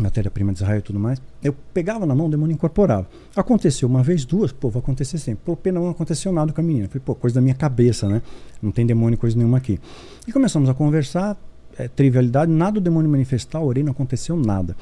Matéria-prima 0.00 0.52
de 0.52 0.62
Israel 0.62 0.78
e 0.78 0.82
tudo 0.82 0.98
mais. 0.98 1.20
Eu 1.42 1.54
pegava 1.74 2.06
na 2.06 2.14
mão, 2.14 2.26
o 2.26 2.30
demônio 2.30 2.54
incorporava. 2.54 3.08
Aconteceu 3.36 3.88
uma 3.88 4.02
vez, 4.02 4.24
duas, 4.24 4.52
pô, 4.52 4.70
vai 4.70 4.80
acontecer 4.80 5.18
sempre. 5.18 5.42
Pô, 5.44 5.56
pena 5.56 5.78
não 5.78 5.90
aconteceu 5.90 6.32
nada 6.32 6.52
com 6.52 6.60
a 6.60 6.64
menina. 6.64 6.88
Falei, 6.88 7.02
pô, 7.04 7.14
coisa 7.14 7.34
da 7.34 7.40
minha 7.40 7.54
cabeça, 7.54 8.08
né? 8.08 8.22
Não 8.62 8.70
tem 8.70 8.86
demônio, 8.86 9.18
coisa 9.18 9.36
nenhuma 9.36 9.58
aqui. 9.58 9.78
E 10.26 10.32
começamos 10.32 10.68
a 10.68 10.74
conversar, 10.74 11.36
é, 11.78 11.88
trivialidade, 11.88 12.50
nada 12.50 12.78
o 12.78 12.80
demônio 12.80 13.10
manifestar, 13.10 13.60
orei, 13.60 13.82
não 13.82 13.92
aconteceu 13.92 14.36
nada. 14.36 14.76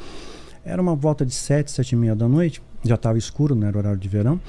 Era 0.65 0.81
uma 0.81 0.95
volta 0.95 1.25
de 1.25 1.35
sete, 1.35 1.71
sete 1.71 1.93
e 1.93 1.97
meia 1.97 2.15
da 2.15 2.29
noite, 2.29 2.63
já 2.85 2.95
estava 2.95 3.19
escuro, 3.19 3.55
não 3.55 3.67
era 3.67 3.79
horário 3.79 3.99
de 3.99 4.09
verão. 4.09 4.41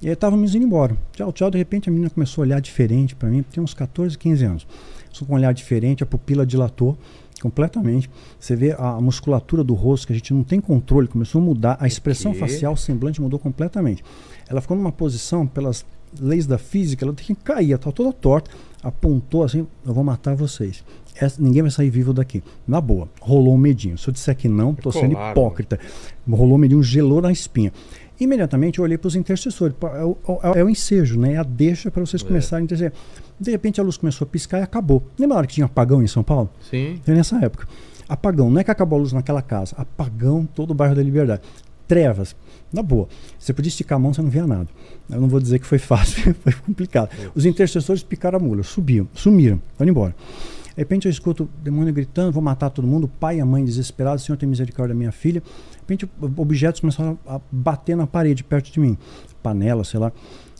E 0.00 0.08
aí 0.08 0.12
estávamos 0.12 0.54
indo 0.54 0.64
embora. 0.64 0.96
Tchau, 1.12 1.32
tchau. 1.32 1.50
De 1.50 1.56
repente 1.56 1.88
a 1.88 1.92
menina 1.92 2.10
começou 2.10 2.42
a 2.42 2.46
olhar 2.46 2.60
diferente 2.60 3.14
para 3.14 3.28
mim, 3.28 3.44
tinha 3.50 3.62
uns 3.62 3.74
14, 3.74 4.18
15 4.18 4.44
anos. 4.44 4.66
Começou 5.04 5.26
com 5.26 5.34
um 5.34 5.36
olhar 5.36 5.54
diferente, 5.54 6.02
a 6.02 6.06
pupila 6.06 6.44
dilatou 6.44 6.98
completamente. 7.42 8.08
Você 8.38 8.54
vê 8.56 8.74
a 8.78 9.00
musculatura 9.00 9.62
do 9.64 9.74
rosto, 9.74 10.06
que 10.06 10.12
a 10.12 10.16
gente 10.16 10.32
não 10.32 10.42
tem 10.42 10.60
controle, 10.60 11.08
começou 11.08 11.40
a 11.40 11.44
mudar, 11.44 11.76
a 11.80 11.86
expressão 11.86 12.32
quê? 12.32 12.38
facial, 12.38 12.72
o 12.72 12.76
semblante 12.76 13.20
mudou 13.20 13.38
completamente. 13.38 14.02
Ela 14.48 14.60
ficou 14.60 14.76
numa 14.76 14.92
posição, 14.92 15.46
pelas 15.46 15.84
leis 16.20 16.46
da 16.46 16.58
física, 16.58 17.04
ela 17.04 17.12
tem 17.14 17.26
que 17.26 17.34
cair, 17.34 17.66
ela 17.72 17.74
estava 17.76 17.92
toda 17.92 18.12
torta, 18.12 18.50
apontou 18.82 19.42
assim: 19.42 19.66
eu 19.84 19.92
vou 19.94 20.04
matar 20.04 20.34
vocês. 20.34 20.84
Essa- 21.16 21.40
ninguém 21.40 21.62
vai 21.62 21.70
sair 21.70 21.90
vivo 21.90 22.12
daqui. 22.12 22.42
Na 22.66 22.80
boa, 22.80 23.08
rolou 23.20 23.54
um 23.54 23.58
medinho. 23.58 23.96
Se 23.96 24.08
eu 24.08 24.12
disser 24.12 24.36
que 24.36 24.48
não, 24.48 24.72
estou 24.72 24.90
sendo 24.90 25.12
hipócrita. 25.30 25.78
Rolou 26.28 26.54
um 26.56 26.58
medinho, 26.58 26.82
gelou 26.82 27.20
na 27.22 27.30
espinha. 27.30 27.72
Imediatamente 28.18 28.78
eu 28.78 28.84
olhei 28.84 28.96
para 28.98 29.08
os 29.08 29.16
intercessores. 29.16 29.74
É 29.80 30.04
o, 30.04 30.16
é 30.26 30.30
o- 30.50 30.54
é 30.58 30.64
o 30.64 30.68
ensejo, 30.68 31.18
né? 31.18 31.34
é 31.34 31.36
a 31.38 31.42
deixa 31.42 31.90
para 31.90 32.04
vocês 32.04 32.22
É. 32.22 32.26
começarem 32.26 32.62
a 32.62 32.64
interceder. 32.64 32.92
De 33.38 33.50
repente 33.50 33.80
a 33.80 33.84
luz 33.84 33.96
começou 33.96 34.24
a 34.24 34.28
piscar 34.28 34.60
e 34.60 34.62
acabou. 34.62 35.02
Lembra 35.18 35.36
a 35.36 35.38
hora 35.38 35.46
que 35.46 35.54
tinha 35.54 35.66
apagão 35.66 36.02
em 36.02 36.06
São 36.06 36.22
Paulo? 36.22 36.50
Sim. 36.70 37.00
Foi 37.04 37.14
nessa 37.14 37.36
época. 37.44 37.66
Apagão, 38.08 38.50
não 38.50 38.60
é 38.60 38.64
que 38.64 38.70
acabou 38.70 38.98
a 38.98 39.02
luz 39.02 39.12
naquela 39.12 39.42
casa. 39.42 39.74
Apagão, 39.78 40.46
todo 40.46 40.70
o 40.70 40.74
bairro 40.74 40.94
da 40.94 41.02
Liberdade. 41.02 41.42
Trevas, 41.88 42.34
na 42.72 42.82
boa. 42.82 43.08
Você 43.38 43.52
podia 43.52 43.68
esticar 43.68 43.96
a 43.96 43.98
mão, 43.98 44.12
você 44.12 44.22
não 44.22 44.30
via 44.30 44.46
nada. 44.46 44.68
Eu 45.10 45.20
não 45.20 45.28
vou 45.28 45.40
dizer 45.40 45.58
que 45.58 45.66
foi 45.66 45.78
fácil, 45.78 46.34
foi 46.42 46.52
complicado. 46.52 47.10
Os 47.34 47.44
intercessores 47.44 48.02
picaram 48.02 48.38
a 48.38 48.42
mula, 48.42 48.62
subiam, 48.62 49.08
sumiram, 49.14 49.60
foram 49.76 49.90
embora. 49.90 50.14
De 50.74 50.80
repente 50.80 51.06
eu 51.06 51.10
escuto 51.10 51.44
o 51.44 51.48
demônio 51.62 51.92
gritando, 51.94 52.32
vou 52.32 52.42
matar 52.42 52.68
todo 52.68 52.86
mundo, 52.86 53.04
o 53.04 53.08
pai 53.08 53.36
e 53.36 53.40
a 53.40 53.46
mãe 53.46 53.64
desesperados, 53.64 54.24
Senhor 54.24 54.36
tem 54.36 54.48
misericórdia 54.48 54.92
da 54.92 54.98
minha 54.98 55.12
filha. 55.12 55.40
De 55.40 55.78
repente 55.80 56.08
objetos 56.36 56.80
começaram 56.80 57.18
a 57.26 57.40
bater 57.50 57.96
na 57.96 58.06
parede 58.06 58.42
perto 58.42 58.72
de 58.72 58.80
mim. 58.80 58.98
Panela, 59.42 59.84
sei 59.84 60.00
lá. 60.00 60.10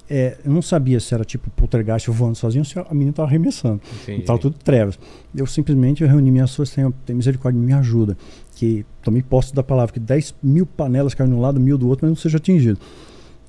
É, 0.08 0.36
eu 0.44 0.52
não 0.52 0.60
sabia 0.60 1.00
se 1.00 1.14
era 1.14 1.24
tipo 1.24 1.50
poltergeist 1.50 2.10
voando 2.10 2.36
sozinho 2.36 2.60
ou 2.60 2.64
se 2.64 2.78
a 2.78 2.84
menina 2.92 3.10
estava 3.10 3.28
arremessando. 3.28 3.80
Entendi. 4.02 4.20
Estava 4.20 4.38
tudo 4.38 4.56
trevas. 4.62 4.98
Eu 5.34 5.46
simplesmente 5.46 6.04
reuni 6.04 6.30
minhas 6.30 6.54
forças, 6.54 6.74
Senhor, 6.74 6.92
tem 7.06 7.16
misericórdia, 7.16 7.60
me 7.60 7.72
ajuda. 7.72 8.16
Que 8.54 8.84
tomei 9.02 9.22
posse 9.22 9.54
da 9.54 9.62
palavra, 9.62 9.92
que 9.92 10.00
10 10.00 10.34
mil 10.42 10.66
panelas 10.66 11.14
caíram 11.14 11.32
de 11.32 11.38
um 11.38 11.40
lado, 11.40 11.58
mil 11.58 11.78
do 11.78 11.88
outro, 11.88 12.06
mas 12.06 12.10
não 12.10 12.16
seja 12.16 12.36
atingido. 12.36 12.78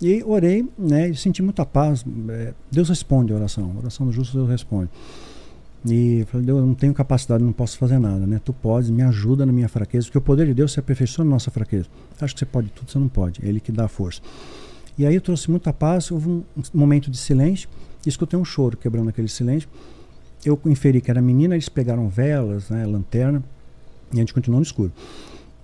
E 0.02 0.14
aí 0.14 0.24
orei, 0.26 0.68
né, 0.78 1.10
e 1.10 1.16
senti 1.16 1.42
muita 1.42 1.66
paz. 1.66 2.06
É, 2.30 2.54
Deus 2.72 2.90
responde 2.90 3.34
a 3.34 3.36
oração. 3.36 3.74
A 3.76 3.80
oração 3.80 4.06
do 4.06 4.12
justo, 4.12 4.38
Deus 4.38 4.50
responde. 4.50 4.90
E 5.88 6.22
eu 6.22 6.26
falei, 6.26 6.46
Deus, 6.46 6.60
eu 6.60 6.66
não 6.66 6.74
tenho 6.74 6.94
capacidade, 6.94 7.44
não 7.44 7.52
posso 7.52 7.78
fazer 7.78 8.00
nada, 8.00 8.26
né? 8.26 8.42
Tu 8.44 8.52
podes, 8.52 8.90
me 8.90 9.04
ajuda 9.04 9.46
na 9.46 9.52
minha 9.52 9.70
fraqueza, 9.70 10.08
porque 10.08 10.18
o 10.18 10.22
poder 10.22 10.48
de 10.48 10.54
Deus 10.54 10.74
se 10.74 10.80
aperfeiçoa 10.80 11.24
na 11.24 11.32
nossa 11.32 11.52
fraqueza. 11.52 11.86
Acho 12.20 12.34
que 12.34 12.40
você 12.40 12.46
pode 12.46 12.70
tudo, 12.70 12.90
você 12.90 12.98
não 12.98 13.08
pode. 13.08 13.46
É 13.46 13.48
Ele 13.48 13.60
que 13.60 13.72
dá 13.72 13.86
a 13.86 13.88
força. 13.88 14.22
E 14.98 15.06
aí 15.06 15.16
eu 15.16 15.22
trouxe 15.22 15.50
muita 15.52 15.74
paz, 15.74 16.10
houve 16.10 16.30
um 16.30 16.44
momento 16.74 17.12
de 17.12 17.18
silêncio, 17.18 17.68
e 18.06 18.10
escutei 18.10 18.40
um 18.40 18.46
choro 18.46 18.78
quebrando 18.78 19.10
aquele 19.10 19.28
silêncio. 19.28 19.68
Eu 20.46 20.60
inferi 20.66 21.02
que 21.02 21.10
era 21.10 21.22
menina, 21.22 21.56
eles 21.56 21.68
pegaram 21.68 22.08
velas, 22.08 22.70
né, 22.70 22.86
lanterna, 22.86 23.44
e 24.14 24.18
a 24.18 24.20
gente 24.20 24.34
continuou 24.34 24.60
no 24.60 24.66
escuro. 24.66 24.92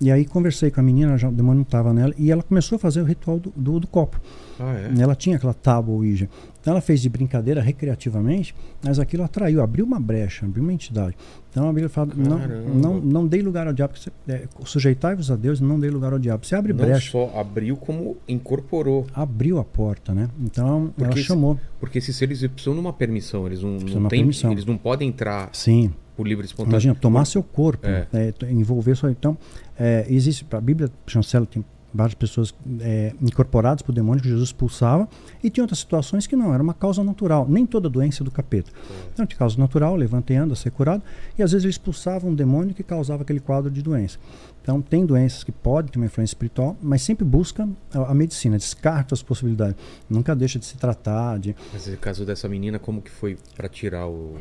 E 0.02 0.10
aí 0.10 0.24
conversei 0.24 0.68
com 0.68 0.80
a 0.80 0.82
menina, 0.82 1.16
já, 1.16 1.28
o 1.28 1.32
demônio 1.32 1.58
não 1.58 1.62
estava 1.62 1.94
nela, 1.94 2.12
e 2.18 2.32
ela 2.32 2.42
começou 2.42 2.74
a 2.74 2.78
fazer 2.78 3.00
o 3.00 3.04
ritual 3.04 3.38
do, 3.38 3.52
do, 3.54 3.78
do 3.78 3.86
copo. 3.86 4.20
Ah, 4.58 4.74
é? 4.74 5.00
Ela 5.00 5.14
tinha 5.14 5.36
aquela 5.36 5.54
tábua 5.54 5.94
Ouija. 5.94 6.28
Então 6.60 6.72
ela 6.72 6.80
fez 6.80 7.00
de 7.00 7.08
brincadeira, 7.08 7.60
recreativamente, 7.60 8.52
mas 8.84 8.98
aquilo 8.98 9.22
atraiu, 9.22 9.62
abriu 9.62 9.84
uma 9.84 10.00
brecha, 10.00 10.44
abriu 10.44 10.62
uma 10.64 10.72
entidade. 10.72 11.16
Então 11.50 11.68
a 11.68 11.72
Bíblia 11.72 11.88
fala, 11.88 12.10
não, 12.16 12.38
não, 12.74 13.00
não 13.00 13.26
dei 13.26 13.42
lugar 13.42 13.66
ao 13.68 13.72
diabo, 13.72 13.94
é, 14.28 14.48
sujeitai-vos 14.64 15.30
a 15.30 15.36
Deus 15.36 15.60
e 15.60 15.62
não 15.62 15.78
dei 15.78 15.90
lugar 15.90 16.12
ao 16.12 16.18
diabo. 16.18 16.44
Você 16.46 16.56
abre 16.56 16.72
Não 16.72 16.84
brecha, 16.84 17.10
só 17.12 17.38
abriu, 17.38 17.76
como 17.76 18.16
incorporou. 18.28 19.06
abriu 19.14 19.58
a 19.58 19.64
porta, 19.64 20.12
né? 20.14 20.28
Então 20.40 20.92
ela 20.98 21.08
Porque 21.08 21.20
se- 21.20 21.26
chamou. 21.26 21.58
Porque 21.78 21.98
esses 21.98 22.14
seres 22.16 22.44
precisam 22.46 22.74
de 22.74 22.80
uma 22.80 22.92
permissão. 22.92 23.46
Eles 23.46 23.62
não, 23.62 23.72
não 23.72 24.08
têm, 24.08 24.20
permissão. 24.20 24.50
eles 24.52 24.64
não 24.64 24.76
podem 24.76 25.08
entrar 25.08 25.48
Sim, 25.52 25.92
por 26.16 26.26
livre 26.26 26.44
espontâneo. 26.44 26.74
Imagina, 26.74 26.94
tomar 26.94 27.24
seu 27.24 27.42
corpo, 27.42 27.86
É. 27.86 28.06
né, 28.12 28.34
envolver 28.50 28.94
sua. 28.94 29.10
Então, 29.10 29.36
é, 29.78 30.06
existe. 30.08 30.46
A 30.50 30.60
Bíblia 30.60 30.90
chancela, 31.06 31.46
tem 31.46 31.64
várias 31.94 32.14
pessoas 32.14 32.54
é, 32.80 33.12
incorporadas 33.20 33.82
por 33.82 33.94
demônio 33.94 34.22
que 34.22 34.28
Jesus 34.28 34.48
expulsava, 34.48 35.06
e 35.44 35.50
tinha 35.50 35.62
outras 35.62 35.78
situações 35.78 36.26
que 36.26 36.34
não, 36.34 36.54
era 36.54 36.62
uma 36.62 36.72
causa 36.72 37.04
natural. 37.04 37.46
Nem 37.48 37.66
toda 37.66 37.88
doença 37.88 38.22
é 38.22 38.24
do 38.24 38.30
capeta. 38.30 38.70
Então, 39.12 39.26
de 39.26 39.36
causa 39.36 39.58
natural, 39.58 39.94
levanta 39.94 40.32
e 40.32 40.36
anda, 40.36 40.54
ser 40.54 40.70
curado, 40.70 41.02
e 41.38 41.42
às 41.42 41.52
vezes 41.52 41.64
ele 41.64 41.70
expulsava 41.70 42.26
um 42.26 42.34
demônio 42.34 42.74
que 42.74 42.82
causava 42.82 43.22
aquele 43.22 43.40
quadro 43.40 43.70
de 43.70 43.82
doença. 43.82 44.18
Então, 44.62 44.80
tem 44.80 45.04
doenças 45.04 45.42
que 45.42 45.50
podem 45.50 45.90
ter 45.90 45.98
uma 45.98 46.06
influência 46.06 46.34
espiritual, 46.34 46.76
mas 46.80 47.02
sempre 47.02 47.24
busca 47.24 47.68
a, 47.92 48.12
a 48.12 48.14
medicina, 48.14 48.56
descarta 48.56 49.12
as 49.12 49.22
possibilidades. 49.22 49.74
Nunca 50.08 50.36
deixa 50.36 50.56
de 50.58 50.64
se 50.64 50.76
tratar, 50.76 51.38
de, 51.40 51.54
Mas 51.72 51.86
no 51.88 51.96
caso 51.96 52.24
dessa 52.24 52.48
menina, 52.48 52.78
como 52.78 53.02
que 53.02 53.10
foi 53.10 53.36
pra 53.56 53.68
tirar 53.68 54.06
o. 54.06 54.36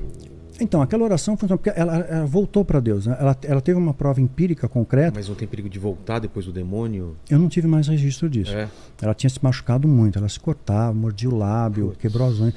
Então, 0.60 0.80
aquela 0.82 1.04
oração 1.04 1.36
funcionou 1.36 1.58
porque 1.58 1.78
ela, 1.78 1.98
ela 1.98 2.26
voltou 2.26 2.64
para 2.64 2.80
Deus. 2.80 3.08
né? 3.08 3.18
Ela, 3.20 3.36
ela 3.44 3.62
teve 3.62 3.80
uma 3.80 3.96
prova 3.96 4.22
empírica 4.22 4.70
concreta. 4.70 5.14
Mas 5.16 5.28
não 5.28 5.34
tem 5.36 5.48
perigo 5.48 5.68
de 5.68 5.80
voltar 5.80 6.20
depois 6.20 6.46
do 6.46 6.52
demônio? 6.52 7.16
Eu 7.28 7.40
não 7.40 7.50
tive 7.50 7.68
mais 7.68 7.88
registro 7.88 8.30
disso. 8.30 8.54
É. 8.54 8.70
Ela 9.02 9.16
tinha 9.16 9.30
se 9.30 9.40
machucado 9.42 9.88
muito. 9.88 10.20
Ela 10.20 10.30
se 10.30 10.40
cortava, 10.40 10.94
mordia 10.94 11.30
o 11.30 11.36
lábio, 11.36 11.88
Putz. 11.88 11.98
quebrou 12.00 12.28
as 12.28 12.40
unhas. 12.40 12.54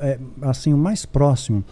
É, 0.00 0.18
assim, 0.42 0.74
o 0.74 0.76
mais 0.78 1.06
próximo 1.06 1.62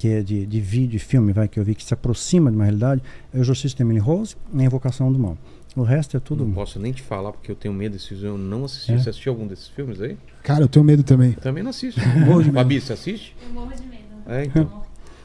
que 0.00 0.08
é 0.08 0.22
de, 0.22 0.46
de 0.46 0.60
vídeo 0.62 0.96
e 0.96 0.98
filme 0.98 1.30
vai, 1.30 1.46
que 1.46 1.60
eu 1.60 1.64
vi 1.64 1.74
que 1.74 1.84
se 1.84 1.92
aproxima 1.92 2.50
de 2.50 2.56
uma 2.56 2.64
realidade 2.64 3.02
é 3.34 3.36
o 3.36 3.40
Exorcista 3.42 3.76
de 3.76 3.82
Emily 3.82 4.00
Rose 4.00 4.34
e 4.54 4.60
a 4.62 4.64
Invocação 4.64 5.12
do 5.12 5.18
Mal. 5.18 5.36
O 5.76 5.82
resto 5.82 6.16
é 6.16 6.20
tudo. 6.20 6.42
Não 6.46 6.52
posso 6.54 6.80
nem 6.80 6.90
te 6.90 7.02
falar 7.02 7.32
porque 7.32 7.50
eu 7.50 7.54
tenho 7.54 7.74
medo 7.74 7.92
desses 7.92 8.08
filmes. 8.08 8.24
Eu 8.24 8.38
não 8.38 8.64
assisti. 8.64 8.92
É? 8.92 8.98
Você 8.98 9.10
assistiu 9.10 9.32
algum 9.32 9.46
desses 9.46 9.68
filmes 9.68 10.00
aí? 10.00 10.16
Cara, 10.42 10.62
eu 10.64 10.68
tenho 10.68 10.82
medo 10.84 11.02
também. 11.02 11.32
Eu 11.36 11.42
também 11.42 11.62
não 11.62 11.68
assisto. 11.70 12.00
Morro 12.26 12.40
de 12.42 12.46
medo. 12.46 12.54
Fabi, 12.54 12.80
você 12.80 12.92
assiste? 12.94 13.36
Eu 13.46 13.52
morro 13.52 13.70
de 13.76 13.82
medo. 13.82 14.02
É, 14.26 14.44
então. 14.46 14.82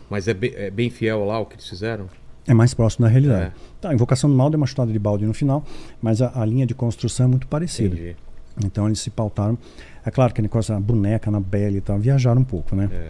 Mas 0.09 0.27
é, 0.27 0.33
be- 0.33 0.53
é 0.55 0.69
bem 0.69 0.89
fiel 0.89 1.23
lá 1.23 1.39
o 1.39 1.45
que 1.45 1.55
eles 1.55 1.67
fizeram? 1.69 2.07
É 2.45 2.53
mais 2.53 2.73
próximo 2.73 3.05
da 3.05 3.09
realidade. 3.11 3.45
É. 3.45 3.51
Tá, 3.81 3.89
a 3.89 3.93
Invocação 3.93 4.29
do 4.29 4.35
Mal 4.35 4.49
deu 4.51 4.57
uma 4.57 4.67
chutada 4.67 4.91
de 4.91 4.99
balde 4.99 5.25
no 5.25 5.33
final, 5.33 5.63
mas 6.01 6.21
a, 6.21 6.39
a 6.39 6.45
linha 6.45 6.67
de 6.67 6.75
construção 6.75 7.25
é 7.25 7.29
muito 7.29 7.47
parecida. 7.47 7.95
Entendi. 7.95 8.15
Então 8.63 8.85
eles 8.87 8.99
se 8.99 9.09
pautaram. 9.09 9.57
É 10.05 10.11
claro 10.11 10.31
que 10.33 10.41
a 10.41 10.43
negócio, 10.43 10.75
a 10.75 10.79
boneca 10.79 11.31
na 11.31 11.39
Belle 11.39 11.77
e 11.77 11.81
tal, 11.81 11.97
viajaram 11.97 12.41
um 12.41 12.45
pouco, 12.45 12.75
né? 12.75 12.87
É. 12.91 13.09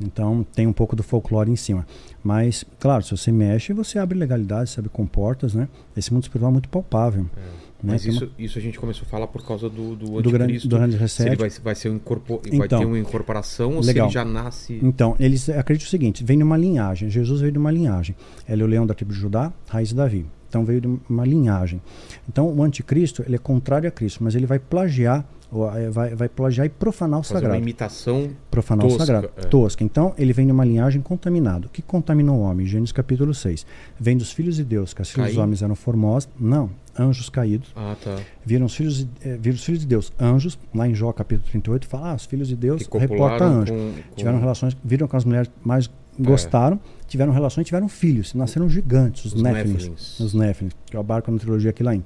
Então 0.00 0.44
tem 0.54 0.66
um 0.66 0.72
pouco 0.72 0.96
do 0.96 1.02
folclore 1.02 1.50
em 1.50 1.56
cima. 1.56 1.86
Mas, 2.22 2.64
claro, 2.80 3.02
se 3.04 3.10
você 3.10 3.30
mexe, 3.30 3.72
você 3.72 3.98
abre 3.98 4.18
legalidade, 4.18 4.70
você 4.70 4.80
abre 4.80 4.90
comportas, 4.90 5.54
né? 5.54 5.68
Esse 5.96 6.12
mundo 6.12 6.22
espiritual 6.24 6.50
é 6.50 6.52
muito 6.52 6.68
palpável. 6.68 7.24
Né? 7.24 7.92
Mas 7.92 8.06
isso, 8.06 8.30
isso 8.38 8.58
a 8.58 8.62
gente 8.62 8.78
começou 8.78 9.04
a 9.06 9.08
falar 9.10 9.26
por 9.26 9.44
causa 9.46 9.68
do, 9.68 9.94
do 9.94 10.22
Do 10.22 10.30
grande, 10.30 10.66
do 10.66 10.76
grande 10.76 10.92
Se 10.92 11.22
ele 11.22 11.30
reset. 11.30 11.36
vai, 11.36 11.50
vai, 11.50 11.74
ser 11.74 11.90
um 11.90 11.96
incorpor, 11.96 12.40
vai 12.40 12.66
Então, 12.66 12.78
ter 12.80 12.86
uma 12.86 12.98
incorporação 12.98 13.74
ou 13.74 13.82
legal. 13.82 14.10
se 14.10 14.16
ele 14.16 14.24
já 14.24 14.24
nasce. 14.24 14.80
Então, 14.82 15.14
eles 15.20 15.50
acreditam 15.50 15.86
o 15.86 15.90
seguinte: 15.90 16.24
vem 16.24 16.38
de 16.38 16.44
uma 16.44 16.56
linhagem. 16.56 17.10
Jesus 17.10 17.40
veio 17.40 17.52
de 17.52 17.58
uma 17.58 17.70
linhagem. 17.70 18.16
Ele 18.48 18.62
é 18.62 18.64
o 18.64 18.68
leão 18.68 18.86
da 18.86 18.94
tribo 18.94 19.12
de 19.12 19.18
Judá, 19.18 19.52
raiz 19.68 19.90
de 19.90 19.94
Davi. 19.94 20.24
Então 20.48 20.64
veio 20.64 20.80
de 20.80 20.88
uma 21.08 21.26
linhagem. 21.26 21.82
Então 22.28 22.46
o 22.46 22.62
anticristo 22.62 23.24
ele 23.26 23.34
é 23.34 23.38
contrário 23.38 23.88
a 23.88 23.90
Cristo, 23.90 24.22
mas 24.22 24.36
ele 24.36 24.46
vai 24.46 24.60
plagiar, 24.60 25.26
ou, 25.43 25.43
vai, 25.90 26.14
vai 26.14 26.28
plagiar 26.28 26.66
e 26.66 26.68
profanar 26.70 27.20
o 27.20 27.22
Fazer 27.22 27.34
uma 27.34 27.40
sagrado. 27.42 27.62
imitação. 27.62 28.30
Profanar 28.50 28.86
Tosca, 28.86 29.02
o 29.02 29.06
sagrado. 29.06 29.30
é. 29.36 29.40
Tosca. 29.42 29.84
Então, 29.84 30.12
ele 30.18 30.32
vem 30.32 30.46
de 30.46 30.52
uma 30.52 30.64
linhagem 30.64 31.00
contaminada. 31.00 31.66
O 31.66 31.70
que 31.70 31.80
contaminou 31.82 32.38
o 32.38 32.40
homem? 32.40 32.66
Gênesis 32.66 32.92
capítulo 32.92 33.32
6. 33.32 33.64
Vem 33.98 34.16
dos 34.16 34.32
filhos 34.32 34.56
de 34.56 34.64
Deus, 34.64 34.92
que 34.92 35.00
os 35.02 35.10
filhos 35.10 35.30
dos 35.30 35.38
homens 35.38 35.62
eram 35.62 35.74
formosos. 35.74 36.28
Não, 36.38 36.70
anjos 36.98 37.28
caídos. 37.28 37.70
Ah, 37.76 37.96
tá. 38.02 38.16
Viram 38.44 38.66
os 38.66 38.74
filhos 38.74 38.98
de, 38.98 39.08
eh, 39.22 39.36
viram 39.40 39.56
os 39.56 39.64
filhos 39.64 39.80
de 39.80 39.86
Deus, 39.86 40.12
anjos. 40.20 40.58
Lá 40.74 40.88
em 40.88 40.94
Jó 40.94 41.12
capítulo 41.12 41.48
38, 41.50 41.86
fala, 41.86 42.10
ah, 42.10 42.14
os 42.14 42.24
filhos 42.26 42.48
de 42.48 42.56
Deus 42.56 42.82
reporta 42.92 43.44
anjo. 43.44 43.72
com, 43.72 43.78
com- 43.78 44.16
Tiveram 44.16 44.38
relações, 44.40 44.76
viram 44.84 45.06
com 45.08 45.16
as 45.16 45.24
mulheres 45.24 45.50
mais 45.64 45.90
gostaram, 46.18 46.78
tiveram 47.08 47.32
relações, 47.32 47.64
tiveram 47.66 47.88
filhos, 47.88 48.34
nasceram 48.34 48.68
gigantes, 48.68 49.24
os, 49.24 49.32
Os 49.34 49.42
Néfilins, 49.42 49.72
Néfilins. 49.74 50.20
os 50.20 50.32
Néfilins, 50.34 50.72
que 50.86 50.96
eu 50.96 51.00
abarco 51.00 51.30
na 51.30 51.38
trilogia 51.38 51.70
Aquilaim. 51.70 52.04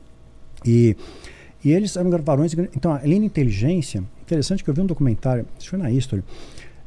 E 0.65 0.97
e 1.65 1.73
eles 1.73 1.97
eram 1.97 2.11
varões. 2.23 2.55
Então, 2.77 2.93
além 2.93 3.21
da 3.21 3.27
inteligência, 3.27 4.03
interessante 4.23 4.63
que 4.63 4.71
eu 4.71 4.75
vi 4.75 4.81
um 4.81 4.87
documentário, 4.87 5.47
isso 5.59 5.69
foi 5.69 5.79
na 5.79 5.91
History, 5.91 6.23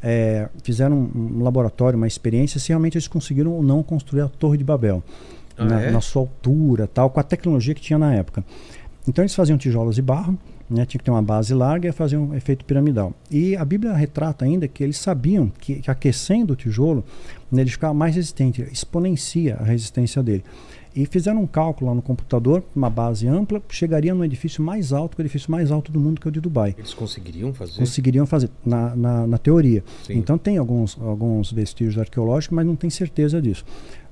é, 0.02 0.50
fizeram 0.64 0.98
um, 0.98 1.40
um 1.40 1.44
laboratório, 1.44 1.98
uma 1.98 2.08
experiência, 2.08 2.60
se 2.60 2.70
realmente 2.70 2.98
eles 2.98 3.08
conseguiram 3.08 3.52
ou 3.52 3.62
não 3.62 3.84
construir 3.84 4.22
a 4.22 4.28
Torre 4.28 4.58
de 4.58 4.64
Babel. 4.64 5.04
Ah, 5.58 5.66
na, 5.66 5.82
é? 5.82 5.92
na 5.92 6.02
sua 6.02 6.22
altura, 6.22 6.88
tal, 6.88 7.10
com 7.10 7.20
a 7.20 7.24
tecnologia 7.24 7.76
que 7.76 7.82
tinha 7.82 8.00
na 8.00 8.14
época. 8.14 8.44
Então 9.08 9.24
eles 9.24 9.36
faziam 9.36 9.58
tijolos 9.58 9.96
de 9.96 10.02
barro, 10.02 10.38
né, 10.70 10.86
tinha 10.86 11.00
que 11.00 11.04
ter 11.04 11.12
uma 11.12 11.22
base 11.22 11.54
larga 11.54 11.90
e 11.90 11.92
faziam 11.92 12.30
um 12.30 12.36
efeito 12.36 12.64
piramidal. 12.64 13.14
E 13.30 13.56
a 13.58 13.66
Bíblia 13.66 13.94
retrata 13.94 14.46
ainda 14.46 14.68
que 14.68 14.84
eles 14.84 14.98
sabiam 14.98 15.52
que, 15.60 15.76
que 15.76 15.92
aquecendo 15.92 16.54
o 16.54 16.56
tijolo, 16.56 17.04
né, 17.52 17.62
ele 17.62 17.70
ficava 17.70 17.94
mais 17.94 18.16
resistente, 18.16 18.62
exponencia 18.72 19.58
a 19.60 19.64
resistência 19.64 20.24
dele. 20.24 20.44
E 20.94 21.06
fizeram 21.06 21.42
um 21.42 21.48
cálculo 21.48 21.90
lá 21.90 21.96
no 21.96 22.02
computador, 22.02 22.64
uma 22.76 22.90
base 22.90 23.28
ampla, 23.28 23.62
chegaria 23.70 24.14
no 24.14 24.26
edifício 24.26 24.62
mais 24.62 24.92
alto, 24.92 25.16
que 25.16 25.22
é 25.22 25.24
o 25.24 25.26
edifício 25.26 25.50
mais 25.50 25.72
alto 25.72 25.92
do 25.92 26.00
mundo, 26.00 26.20
que 26.20 26.28
é 26.28 26.30
o 26.30 26.32
de 26.32 26.42
Dubai. 26.42 26.76
Eles 26.78 26.94
conseguiriam 26.94 27.54
fazer? 27.54 27.80
Conseguiriam 27.80 28.26
fazer, 28.26 28.50
na, 28.66 28.96
na, 28.96 29.28
na 29.28 29.38
teoria. 29.38 29.84
Sim. 30.04 30.18
Então 30.18 30.38
tem 30.38 30.58
alguns, 30.58 30.98
alguns 31.00 31.52
vestígios 31.52 31.98
arqueológicos, 31.98 32.54
mas 32.56 32.66
não 32.66 32.76
tem 32.76 32.90
certeza 32.90 33.42
disso. 33.42 33.64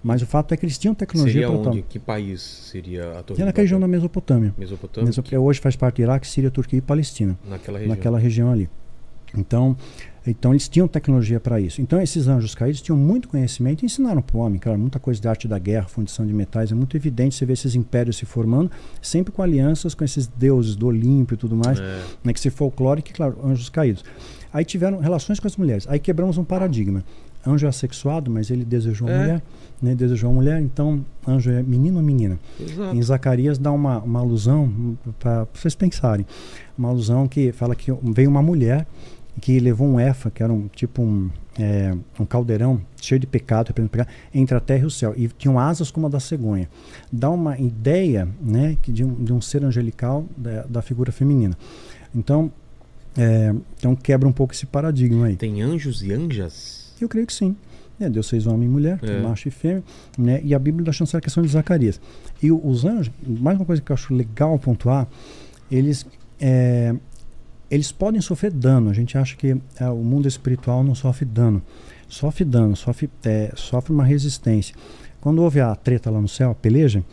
Mas 0.02 0.22
o 0.22 0.26
fato 0.26 0.54
é 0.54 0.58
que 0.58 0.66
eles 0.66 0.78
tinham 0.78 0.96
tecnologia 0.96 1.42
Seria 1.42 1.48
para 1.48 1.70
onde? 1.70 1.82
tal. 1.82 1.90
Que 1.90 2.00
país 2.00 2.42
seria 2.42 3.20
a 3.20 3.24
Torre 3.24 3.40
de 3.40 3.46
naquela 3.46 3.64
região 3.64 3.80
da? 3.82 3.88
Mesopotâmia. 3.88 4.54
Mesopotâmia? 4.58 5.08
Mesopotâmia 5.08 5.42
hoje 5.42 5.60
faz 5.60 5.76
parte 5.76 5.98
do 5.98 6.04
Iraque, 6.04 6.26
Síria, 6.26 6.50
Turquia 6.50 6.80
e 6.80 6.82
Palestina. 6.82 7.38
Naquela 7.48 7.78
região. 7.78 7.96
naquela 7.96 8.20
região 8.20 8.52
ali. 8.52 8.70
Então, 9.38 9.76
então 10.30 10.52
eles 10.52 10.68
tinham 10.68 10.88
tecnologia 10.88 11.40
para 11.40 11.60
isso. 11.60 11.82
Então 11.82 12.00
esses 12.02 12.28
anjos 12.28 12.54
caídos 12.56 12.82
tinham 12.82 12.98
muito 12.98 13.28
conhecimento 13.28 13.84
e 13.84 13.86
ensinaram 13.86 14.22
para 14.22 14.38
o 14.38 14.40
homem, 14.40 14.60
cara, 14.60 14.78
muita 14.78 15.00
coisa 15.00 15.20
de 15.20 15.28
arte 15.28 15.48
da 15.48 15.58
guerra, 15.60 15.88
fundição 15.88 16.26
de 16.26 16.34
metais, 16.34 16.72
é 16.72 16.76
muito 16.76 16.96
evidente 16.96 17.36
você 17.36 17.46
ver 17.46 17.54
esses 17.54 17.76
impérios 17.76 18.18
se 18.18 18.26
formando, 18.26 18.70
sempre 19.02 19.32
com 19.32 19.42
alianças 19.42 19.94
com 19.94 20.04
esses 20.04 20.28
deuses 20.28 20.76
do 20.76 20.88
Olímpio 20.88 21.34
e 21.36 21.38
tudo 21.38 21.56
mais, 21.56 21.80
É. 21.80 22.02
né, 22.24 22.34
que 22.34 22.40
esse 22.40 22.50
folclórico, 22.50 23.10
claro, 23.14 23.38
anjos 23.44 23.70
caídos. 23.70 24.04
Aí 24.54 24.66
tiveram 24.66 25.00
relações 25.00 25.40
com 25.40 25.48
as 25.48 25.56
mulheres. 25.58 25.86
Aí 25.88 26.00
quebramos 26.00 26.38
um 26.38 26.44
paradigma. 26.44 27.04
Anjo 27.48 27.66
é 27.66 27.70
assexuado, 27.70 28.30
mas 28.30 28.52
ele 28.52 28.66
desejou 28.66 29.08
uma 29.08 29.14
É. 29.16 29.20
mulher, 29.22 29.42
né? 29.82 29.96
Desejou 29.96 30.30
uma 30.30 30.42
mulher, 30.42 30.60
então 30.62 31.06
anjo 31.26 31.50
é 31.50 31.64
menino 31.64 31.98
ou 31.98 32.04
menina? 32.04 32.38
Exato. 32.60 32.94
Em 32.96 33.02
Zacarias 33.02 33.58
dá 33.58 33.72
uma, 33.72 34.00
uma 34.00 34.20
alusão 34.20 34.98
para 35.20 35.48
vocês 35.54 35.74
pensarem. 35.74 36.26
Uma 36.78 36.90
alusão 36.90 37.28
que 37.30 37.54
fala 37.54 37.76
que 37.76 37.94
veio 38.04 38.30
uma 38.30 38.42
mulher 38.42 38.86
que 39.42 39.60
levou 39.60 39.88
um 39.88 40.00
efa, 40.00 40.30
que 40.30 40.44
era 40.44 40.52
um 40.52 40.68
tipo 40.68 41.02
um, 41.02 41.30
é, 41.58 41.96
um 42.20 42.26
caldeirão 42.26 42.82
cheio 43.02 43.20
de 43.20 43.28
pecado, 43.28 43.74
pecado, 43.74 44.08
entre 44.34 44.56
a 44.56 44.60
terra 44.60 44.84
e 44.84 44.86
o 44.86 44.90
céu. 44.90 45.14
E 45.16 45.28
tinham 45.28 45.60
asas 45.60 45.92
como 45.92 46.08
a 46.08 46.10
da 46.10 46.20
cegonha. 46.20 46.70
Dá 47.12 47.30
uma 47.30 47.58
ideia 47.58 48.28
né, 48.42 48.78
que 48.82 48.92
de, 48.92 49.04
um, 49.04 49.14
de 49.14 49.34
um 49.34 49.42
ser 49.42 49.64
angelical 49.64 50.26
da, 50.36 50.64
da 50.64 50.82
figura 50.82 51.12
feminina. 51.12 51.58
Então, 52.14 52.52
é, 53.18 53.54
então 53.78 53.96
quebra 53.96 54.28
um 54.28 54.32
pouco 54.32 54.54
esse 54.54 54.66
paradigma 54.66 55.28
aí. 55.28 55.36
Tem 55.36 55.62
anjos 55.62 56.04
e 56.04 56.12
anjas? 56.12 56.94
Eu 57.00 57.08
creio 57.08 57.28
que 57.28 57.34
sim. 57.34 57.56
É, 58.00 58.10
Deus 58.10 58.30
fez 58.30 58.48
homem 58.48 58.68
e 58.68 58.72
mulher, 58.72 58.98
É. 59.04 59.22
macho 59.22 59.50
e 59.50 59.52
fêmea, 59.52 59.84
né? 60.18 60.40
E 60.44 60.56
a 60.56 60.60
Bíblia 60.60 60.86
dá 60.86 60.92
chance 60.92 61.16
à 61.18 61.20
questão 61.20 61.44
de 61.44 61.50
Zacarias. 61.50 62.00
E 62.42 62.50
os 62.50 62.86
anjos, 62.86 63.12
mais 63.26 63.58
uma 63.58 63.66
coisa 63.66 63.82
que 63.82 63.92
eu 63.92 63.94
acho 63.94 64.14
legal 64.14 64.58
pontuar, 64.58 65.06
eles 65.70 66.06
é, 66.40 66.96
eles 67.70 67.92
podem 67.92 68.20
sofrer 68.22 68.52
dano. 68.52 68.90
A 68.90 68.94
gente 68.94 69.18
acha 69.18 69.36
que 69.36 69.56
é, 69.80 69.90
o 69.90 69.98
mundo 70.04 70.28
espiritual 70.28 70.84
não 70.84 70.96
sofre 70.96 71.26
dano. 71.26 71.62
Sofre 72.08 72.44
dano, 72.44 72.76
sofre, 72.76 73.10
é, 73.24 73.52
sofre 73.56 73.94
uma 73.94 74.04
resistência. 74.04 74.76
Quando 75.22 75.42
houve 75.44 75.60
a 75.60 75.76
treta 75.76 76.10
lá 76.10 76.20
no 76.20 76.28
céu, 76.28 76.52
a 76.52 76.56
peleja, 76.56 77.04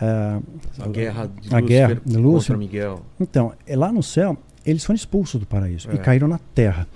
é, 0.00 0.38
A 0.80 0.88
guerra 0.88 1.26
de 1.26 1.48
a 1.54 1.58
Lúcifer 1.58 1.64
guerra 1.66 2.00
de 2.04 2.16
Lúcifer, 2.18 2.58
Miguel. 2.58 3.02
então, 3.18 3.52
é 3.66 3.74
lá 3.76 3.90
no 3.90 4.02
céu, 4.02 4.36
eles 4.64 4.84
foram 4.84 4.96
expulsos 4.96 5.40
do 5.40 5.46
paraíso 5.46 5.90
É. 5.90 5.94
e 5.94 5.98
caíram 5.98 6.28
na 6.28 6.38
terra. 6.54 6.86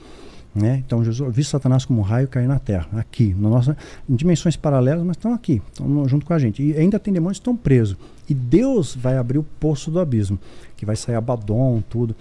Né? 0.52 0.82
Então, 0.84 1.04
Jesus 1.04 1.24
eu 1.26 1.32
vi 1.32 1.44
Satanás 1.44 1.84
como 1.84 2.00
um 2.00 2.02
raio 2.02 2.26
cair 2.26 2.48
na 2.48 2.58
terra, 2.58 2.88
aqui, 2.94 3.32
na 3.38 3.48
nossa, 3.48 3.76
em 4.08 4.16
dimensões 4.16 4.56
paralelas, 4.56 5.04
mas 5.06 5.16
estão 5.16 5.32
aqui, 5.32 5.62
estão 5.70 6.08
junto 6.08 6.26
com 6.26 6.34
a 6.34 6.38
gente. 6.40 6.60
E 6.60 6.76
ainda 6.76 6.98
tem 6.98 7.14
demônios 7.14 7.38
que 7.38 7.42
estão 7.42 7.56
presos. 7.56 7.96
E 8.28 8.34
Deus 8.34 8.96
vai 8.96 9.16
abrir 9.16 9.38
o 9.38 9.44
poço 9.44 9.92
do 9.92 10.00
abismo, 10.00 10.38
que 10.76 10.84
vai 10.84 10.96
sair 10.96 11.14
Abaddon, 11.14 11.80
tudo. 11.88 12.16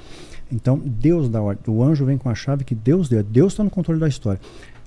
Então, 0.51 0.79
Deus 0.83 1.29
dá 1.29 1.41
ordem. 1.41 1.63
O 1.73 1.83
anjo 1.83 2.05
vem 2.05 2.17
com 2.17 2.29
a 2.29 2.35
chave 2.35 2.63
que 2.63 2.73
Deus 2.75 3.07
deu. 3.09 3.23
Deus 3.23 3.53
está 3.53 3.63
no 3.63 3.69
controle 3.69 3.99
da 3.99 4.07
história. 4.07 4.39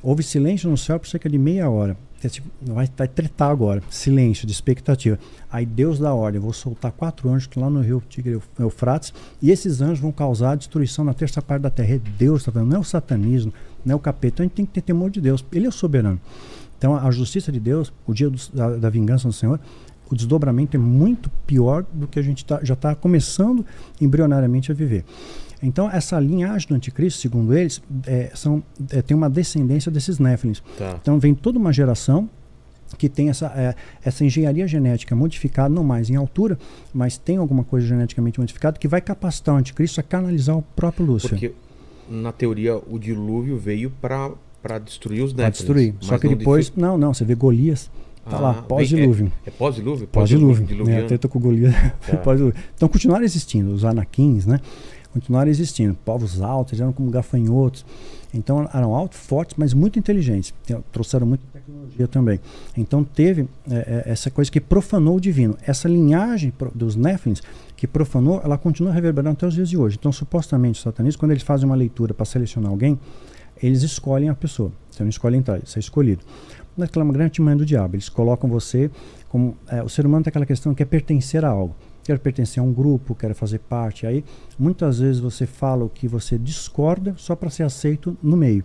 Houve 0.02 0.22
silêncio 0.22 0.68
no 0.68 0.76
céu 0.76 0.98
por 0.98 1.06
cerca 1.08 1.28
de 1.28 1.38
meia 1.38 1.70
hora. 1.70 1.96
É 2.24 2.28
tipo, 2.28 2.48
Vai, 2.60 2.88
vai 2.96 3.06
tretar 3.08 3.50
agora. 3.50 3.82
Silêncio, 3.90 4.46
de 4.46 4.52
expectativa. 4.52 5.18
Aí 5.50 5.64
Deus 5.64 5.98
dá 5.98 6.12
ordem. 6.12 6.40
Vou 6.40 6.52
soltar 6.52 6.90
quatro 6.92 7.28
anjos 7.30 7.48
lá 7.56 7.70
no 7.70 7.80
rio 7.80 8.02
Tigre 8.08 8.40
Eufrates. 8.58 9.12
E 9.40 9.50
esses 9.50 9.80
anjos 9.80 10.00
vão 10.00 10.10
causar 10.12 10.56
destruição 10.56 11.04
na 11.04 11.14
terça 11.14 11.40
parte 11.40 11.62
da 11.62 11.70
terra. 11.70 11.94
É 11.94 12.00
Deus 12.18 12.40
está 12.40 12.50
falando. 12.52 12.68
Não 12.70 12.76
é 12.78 12.80
o 12.80 12.84
satanismo, 12.84 13.52
não 13.84 13.92
é 13.92 13.96
o 13.96 13.98
capeta. 14.00 14.34
Então 14.34 14.44
a 14.44 14.46
gente 14.48 14.54
tem 14.56 14.66
que 14.66 14.72
ter 14.72 14.82
temor 14.82 15.10
de 15.10 15.20
Deus. 15.20 15.44
Ele 15.52 15.66
é 15.68 15.70
soberano. 15.70 16.20
Então 16.78 16.96
a 16.96 17.10
justiça 17.12 17.52
de 17.52 17.60
Deus, 17.60 17.92
o 18.06 18.12
dia 18.12 18.28
do- 18.28 18.38
da, 18.52 18.76
da 18.76 18.90
vingança 18.90 19.28
do 19.28 19.32
Senhor, 19.32 19.60
o 20.10 20.14
desdobramento 20.16 20.76
é 20.76 20.80
muito 20.80 21.30
pior 21.46 21.84
do 21.92 22.06
que 22.08 22.18
a 22.18 22.22
gente 22.22 22.44
tá- 22.44 22.60
já 22.62 22.74
está 22.74 22.94
começando 22.94 23.64
embrionariamente 24.00 24.70
a 24.72 24.74
viver. 24.74 25.04
Então, 25.62 25.88
essa 25.90 26.18
linhagem 26.18 26.68
do 26.68 26.74
anticristo, 26.74 27.20
segundo 27.20 27.54
eles, 27.56 27.80
é, 28.06 28.30
são, 28.34 28.62
é, 28.90 29.00
tem 29.00 29.16
uma 29.16 29.30
descendência 29.30 29.90
desses 29.92 30.18
néfilins. 30.18 30.60
Tá. 30.76 30.98
Então, 31.00 31.18
vem 31.18 31.34
toda 31.34 31.58
uma 31.58 31.72
geração 31.72 32.28
que 32.98 33.08
tem 33.08 33.30
essa, 33.30 33.46
é, 33.56 33.74
essa 34.04 34.24
engenharia 34.24 34.66
genética 34.66 35.14
modificada, 35.16 35.72
não 35.72 35.82
mais 35.84 36.10
em 36.10 36.16
altura, 36.16 36.58
mas 36.92 37.16
tem 37.16 37.36
alguma 37.38 37.64
coisa 37.64 37.86
geneticamente 37.86 38.38
modificada 38.38 38.78
que 38.78 38.86
vai 38.88 39.00
capacitar 39.00 39.54
o 39.54 39.58
anticristo 39.58 39.98
a 40.00 40.02
canalizar 40.02 40.56
o 40.58 40.62
próprio 40.62 41.06
Lúcifer. 41.06 41.38
Porque, 41.38 41.54
na 42.10 42.32
teoria, 42.32 42.76
o 42.76 42.98
dilúvio 42.98 43.56
veio 43.56 43.90
para 44.00 44.30
para 44.60 44.78
destruir 44.78 45.22
os 45.24 45.32
Para 45.32 45.46
néfilins. 45.46 45.58
destruir. 45.58 45.94
Só 46.00 46.18
que 46.18 46.28
não 46.28 46.36
depois. 46.36 46.72
Não, 46.76 46.96
não, 46.96 47.12
você 47.12 47.24
vê 47.24 47.34
Golias. 47.34 47.90
Tá 48.24 48.36
Ah, 48.36 48.40
lá, 48.40 48.54
pós-dilúvio. 48.62 49.32
É, 49.44 49.48
é 49.48 49.50
pós-dilúvio? 49.50 50.06
Pós-dilúvio. 50.06 50.64
Diluviano. 50.64 51.00
Né? 51.00 51.04
A 51.04 51.08
treta 51.08 51.26
com 51.26 51.40
Golias. 51.40 51.74
Tá. 52.06 52.16
pós-dilúvio. 52.18 52.60
Então 52.76 52.88
continuaram 52.88 53.24
existindo, 53.24 53.72
os 53.72 53.84
anaquins, 53.84 54.46
né? 54.46 54.60
Continuaram 55.12 55.50
existindo. 55.50 55.94
Povos 56.04 56.40
altos, 56.40 56.80
eram 56.80 56.92
como 56.92 57.10
gafanhotos. 57.10 57.84
Então 58.32 58.68
eram 58.72 58.94
altos, 58.94 59.18
fortes, 59.18 59.56
mas 59.58 59.74
muito 59.74 59.98
inteligentes. 59.98 60.54
Trouxeram 60.90 61.26
muita 61.26 61.44
tecnologia 61.52 62.08
também. 62.08 62.40
Então 62.76 63.04
teve 63.04 63.46
é, 63.70 64.04
é, 64.06 64.10
essa 64.10 64.30
coisa 64.30 64.50
que 64.50 64.60
profanou 64.60 65.16
o 65.16 65.20
divino. 65.20 65.56
Essa 65.66 65.88
linhagem 65.88 66.52
dos 66.74 66.96
Néfilins 66.96 67.42
que 67.76 67.86
profanou, 67.86 68.40
ela 68.42 68.56
continua 68.56 68.92
reverberando 68.92 69.34
até 69.34 69.46
os 69.46 69.54
dias 69.54 69.68
de 69.68 69.76
hoje. 69.76 69.96
Então 69.98 70.10
supostamente 70.10 70.76
os 70.76 70.82
satanistas, 70.82 71.20
quando 71.20 71.32
eles 71.32 71.42
fazem 71.42 71.66
uma 71.66 71.76
leitura 71.76 72.14
para 72.14 72.24
selecionar 72.24 72.70
alguém, 72.70 72.98
eles 73.62 73.82
escolhem 73.82 74.28
a 74.28 74.34
pessoa. 74.34 74.72
Você 74.90 75.02
não 75.02 75.10
escolhe 75.10 75.36
entrar, 75.36 75.60
você 75.60 75.78
é 75.78 75.80
escolhido. 75.80 76.22
Naquela 76.76 77.04
grande 77.04 77.24
artimanha 77.24 77.56
do 77.56 77.66
diabo, 77.66 77.96
eles 77.96 78.08
colocam 78.08 78.48
você 78.48 78.90
como. 79.28 79.56
é, 79.68 79.82
o 79.82 79.88
ser 79.90 80.06
humano 80.06 80.24
tem 80.24 80.30
aquela 80.30 80.46
questão 80.46 80.74
que 80.74 80.82
é 80.82 80.86
pertencer 80.86 81.44
a 81.44 81.48
algo. 81.48 81.74
Quero 82.04 82.18
pertencer 82.18 82.60
a 82.60 82.66
um 82.66 82.72
grupo, 82.72 83.14
quero 83.14 83.34
fazer 83.34 83.58
parte. 83.58 84.06
Aí, 84.06 84.24
muitas 84.58 84.98
vezes 84.98 85.20
você 85.20 85.46
fala 85.46 85.84
o 85.84 85.88
que 85.88 86.08
você 86.08 86.36
discorda 86.36 87.14
só 87.16 87.36
para 87.36 87.48
ser 87.48 87.62
aceito 87.62 88.16
no 88.22 88.36
meio. 88.36 88.64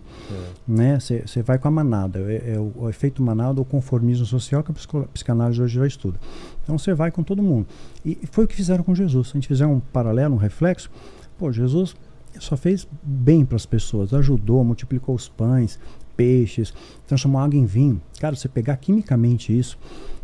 né? 0.66 0.98
Você 0.98 1.42
vai 1.42 1.58
com 1.58 1.68
a 1.68 1.70
manada. 1.70 2.20
É, 2.20 2.54
é 2.54 2.58
o, 2.58 2.88
efeito 2.88 3.22
manada 3.22 3.60
ou 3.60 3.64
conformismo 3.64 4.26
social 4.26 4.62
que 4.62 4.72
a 4.72 5.06
psicanálise 5.12 5.62
hoje 5.62 5.78
já 5.78 5.86
estuda. 5.86 6.18
Então 6.62 6.76
você 6.76 6.92
vai 6.94 7.10
com 7.10 7.22
todo 7.22 7.42
mundo. 7.42 7.66
E 8.04 8.18
foi 8.30 8.44
o 8.44 8.48
que 8.48 8.56
fizeram 8.56 8.82
com 8.82 8.94
Jesus. 8.94 9.28
Se 9.28 9.32
a 9.32 9.36
gente 9.36 9.48
fizer 9.48 9.66
um 9.66 9.80
paralelo, 9.80 10.34
um 10.34 10.38
reflexo, 10.38 10.90
pô, 11.38 11.52
Jesus 11.52 11.94
só 12.40 12.56
fez 12.56 12.86
bem 13.02 13.44
para 13.44 13.56
as 13.56 13.66
pessoas, 13.66 14.12
ajudou, 14.14 14.62
multiplicou 14.64 15.14
os 15.14 15.28
pães, 15.28 15.78
peixes, 16.16 16.74
transformou 17.06 17.40
água 17.40 17.56
em 17.56 17.64
vinho. 17.64 18.00
Cara, 18.20 18.34
você 18.34 18.48
pegar 18.48 18.76
quimicamente 18.76 19.56
isso, 19.56 19.78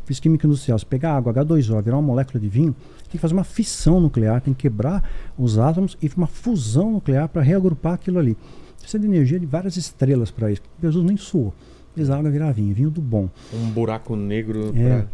fiz 0.05 0.19
química 0.19 0.47
industrial, 0.47 0.79
você 0.79 0.85
pegar 0.85 1.17
água 1.17 1.33
H2O, 1.33 1.83
virar 1.83 1.97
uma 1.97 2.03
molécula 2.03 2.41
de 2.41 2.49
vinho, 2.49 2.75
tem 3.15 3.19
que 3.19 3.23
fazer 3.23 3.35
uma 3.35 3.45
fissão 3.45 4.01
nuclear, 4.01 4.41
tem 4.41 4.53
que 4.53 4.63
quebrar 4.63 5.09
os 5.39 5.57
átomos 5.59 5.97
e 6.03 6.11
uma 6.17 6.27
fusão 6.27 6.91
nuclear 6.93 7.29
para 7.29 7.43
reagrupar 7.43 7.95
aquilo 7.95 8.19
ali. 8.19 8.37
Precisa 8.81 8.99
de 8.99 9.07
energia 9.07 9.39
de 9.39 9.47
várias 9.47 9.77
estrelas 9.77 10.31
para 10.33 10.51
isso. 10.51 10.63
Jesus 10.83 11.05
nem 11.05 11.17
suou. 11.17 11.55
Fez 11.95 12.11
a 12.11 12.19
água 12.19 12.29
virar 12.31 12.51
vinho, 12.53 12.75
vinho 12.75 12.91
do 12.91 13.01
bom. 13.01 13.29
Um 13.53 13.71
buraco 13.71 14.17
negro 14.17 14.73
É. 14.77 14.89
pra- 15.01 15.07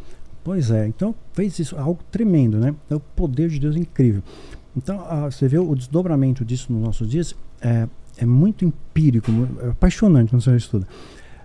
Pois 0.42 0.70
é, 0.70 0.86
então 0.86 1.14
fez 1.34 1.58
isso, 1.58 1.76
algo 1.76 2.00
tremendo, 2.10 2.56
né? 2.58 2.74
É 2.88 2.94
o 2.94 3.00
poder 3.00 3.50
de 3.50 3.60
Deus 3.60 3.76
incrível. 3.76 4.22
Então, 4.74 5.04
ah, 5.06 5.30
você 5.30 5.46
vê 5.46 5.58
o 5.58 5.74
desdobramento 5.74 6.42
disso 6.42 6.72
nos 6.72 6.82
nossos 6.82 7.06
dias, 7.10 7.34
é, 7.60 7.86
é 8.16 8.24
muito 8.24 8.64
empírico, 8.64 9.30
é 9.62 9.68
apaixonante 9.68 10.30
quando 10.30 10.40
você 10.42 10.56
estuda. 10.56 10.88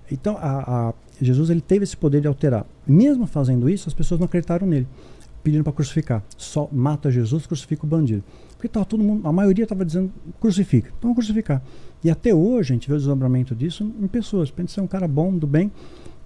Então, 0.10 0.38
a, 0.38 0.88
a- 0.89 0.93
Jesus 1.22 1.49
ele 1.49 1.60
teve 1.62 1.84
esse 1.84 1.97
poder 1.97 2.22
de 2.22 2.28
alterar. 2.28 2.66
Mesmo 2.88 3.28
fazendo 3.28 3.70
isso, 3.70 3.89
as 3.89 3.93
pessoas 3.93 4.18
não 4.20 4.26
acreditaram 4.26 4.66
nele, 4.66 4.88
pedindo 5.46 5.64
para 5.64 5.74
crucificar. 5.74 6.24
Só 6.36 6.68
mata 6.72 7.12
Jesus, 7.12 7.46
crucifica 7.46 7.86
o 7.86 7.88
bandido. 7.88 8.24
Porque 8.54 8.68
tava 8.68 8.86
todo 8.86 9.04
mundo, 9.04 9.28
a 9.28 9.32
maioria 9.32 9.64
estava 9.64 9.86
dizendo 9.86 10.12
crucifica, 10.41 10.88
então 10.88 11.02
vamos 11.12 11.18
crucificar. 11.18 11.62
E 12.04 12.10
até 12.10 12.34
hoje 12.34 12.74
a 12.74 12.76
gente 12.76 12.88
vê 12.88 12.96
o 12.96 12.98
desdobramento 12.98 13.56
disso 13.56 13.84
em 14.02 14.08
pessoas. 14.08 14.50
Pensa 14.50 14.76
ser 14.76 14.82
um 14.82 14.88
cara 14.88 15.08
bom, 15.08 15.38
do 15.38 15.46
bem, 15.46 15.72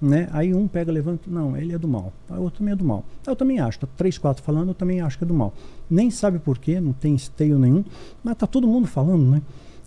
né? 0.01 0.29
Aí 0.31 0.53
um 0.53 0.67
pega, 0.67 0.89
levanta, 0.89 1.29
não, 1.29 1.57
ele 1.57 1.73
é 1.73 1.77
do 1.77 1.87
mal. 1.87 2.13
Aí 2.29 2.37
o 2.37 2.43
outro 2.43 2.59
também 2.59 2.71
é 2.71 2.75
do 2.77 2.85
mal. 2.85 3.03
Eu 3.27 3.35
também 3.35 3.59
acho, 3.59 3.79
tá 3.79 3.87
três, 3.97 4.17
quatro 4.17 4.41
falando, 4.41 4.69
eu 4.69 4.73
também 4.73 5.01
acho 5.01 5.17
que 5.17 5.25
é 5.25 5.27
do 5.27 5.33
mal. 5.33 5.53
Nem 5.89 6.09
sabe 6.09 6.39
por 6.39 6.57
quê, 6.57 6.79
não 6.79 6.93
tem 6.93 7.13
esteio 7.13 7.59
nenhum, 7.59 7.83
mas 8.23 8.37
tá 8.37 8.47
todo 8.47 8.67
mundo 8.67 8.87
falando, 8.87 9.29
né? 9.29 9.41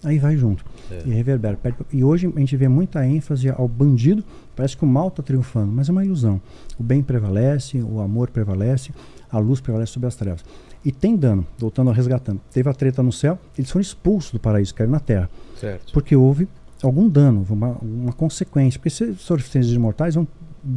Aí 0.04 0.18
vai 0.18 0.36
junto. 0.36 0.64
É. 0.90 1.02
E 1.06 1.10
reverbera. 1.10 1.58
E 1.92 2.02
hoje 2.02 2.30
a 2.34 2.38
gente 2.38 2.56
vê 2.56 2.68
muita 2.68 3.06
ênfase 3.06 3.48
ao 3.48 3.68
bandido, 3.68 4.24
parece 4.56 4.76
que 4.76 4.84
o 4.84 4.86
mal 4.86 5.08
está 5.08 5.22
triunfando, 5.22 5.72
mas 5.72 5.88
é 5.88 5.92
uma 5.92 6.04
ilusão. 6.04 6.40
O 6.78 6.82
bem 6.82 7.02
prevalece, 7.02 7.80
o 7.80 8.00
amor 8.00 8.28
prevalece, 8.30 8.92
a 9.32 9.38
luz 9.38 9.60
prevalece 9.60 9.92
sobre 9.92 10.06
as 10.08 10.14
trevas. 10.14 10.44
E 10.84 10.92
tem 10.92 11.16
dano, 11.16 11.46
voltando 11.58 11.88
ao 11.88 11.94
resgatando. 11.94 12.40
Teve 12.52 12.68
a 12.68 12.74
treta 12.74 13.02
no 13.02 13.12
céu, 13.12 13.38
eles 13.56 13.70
foram 13.70 13.80
expulsos 13.80 14.32
do 14.32 14.38
paraíso, 14.38 14.74
caíram 14.74 14.92
na 14.92 15.00
terra 15.00 15.30
Certo. 15.58 15.92
porque 15.92 16.14
houve 16.14 16.46
algum 16.82 17.08
dano, 17.08 17.46
uma, 17.48 17.78
uma 17.80 18.12
consequência. 18.12 18.78
Porque 18.78 18.90
se 18.90 19.14
seres 19.16 19.70
imortais 19.70 20.14
vão 20.14 20.26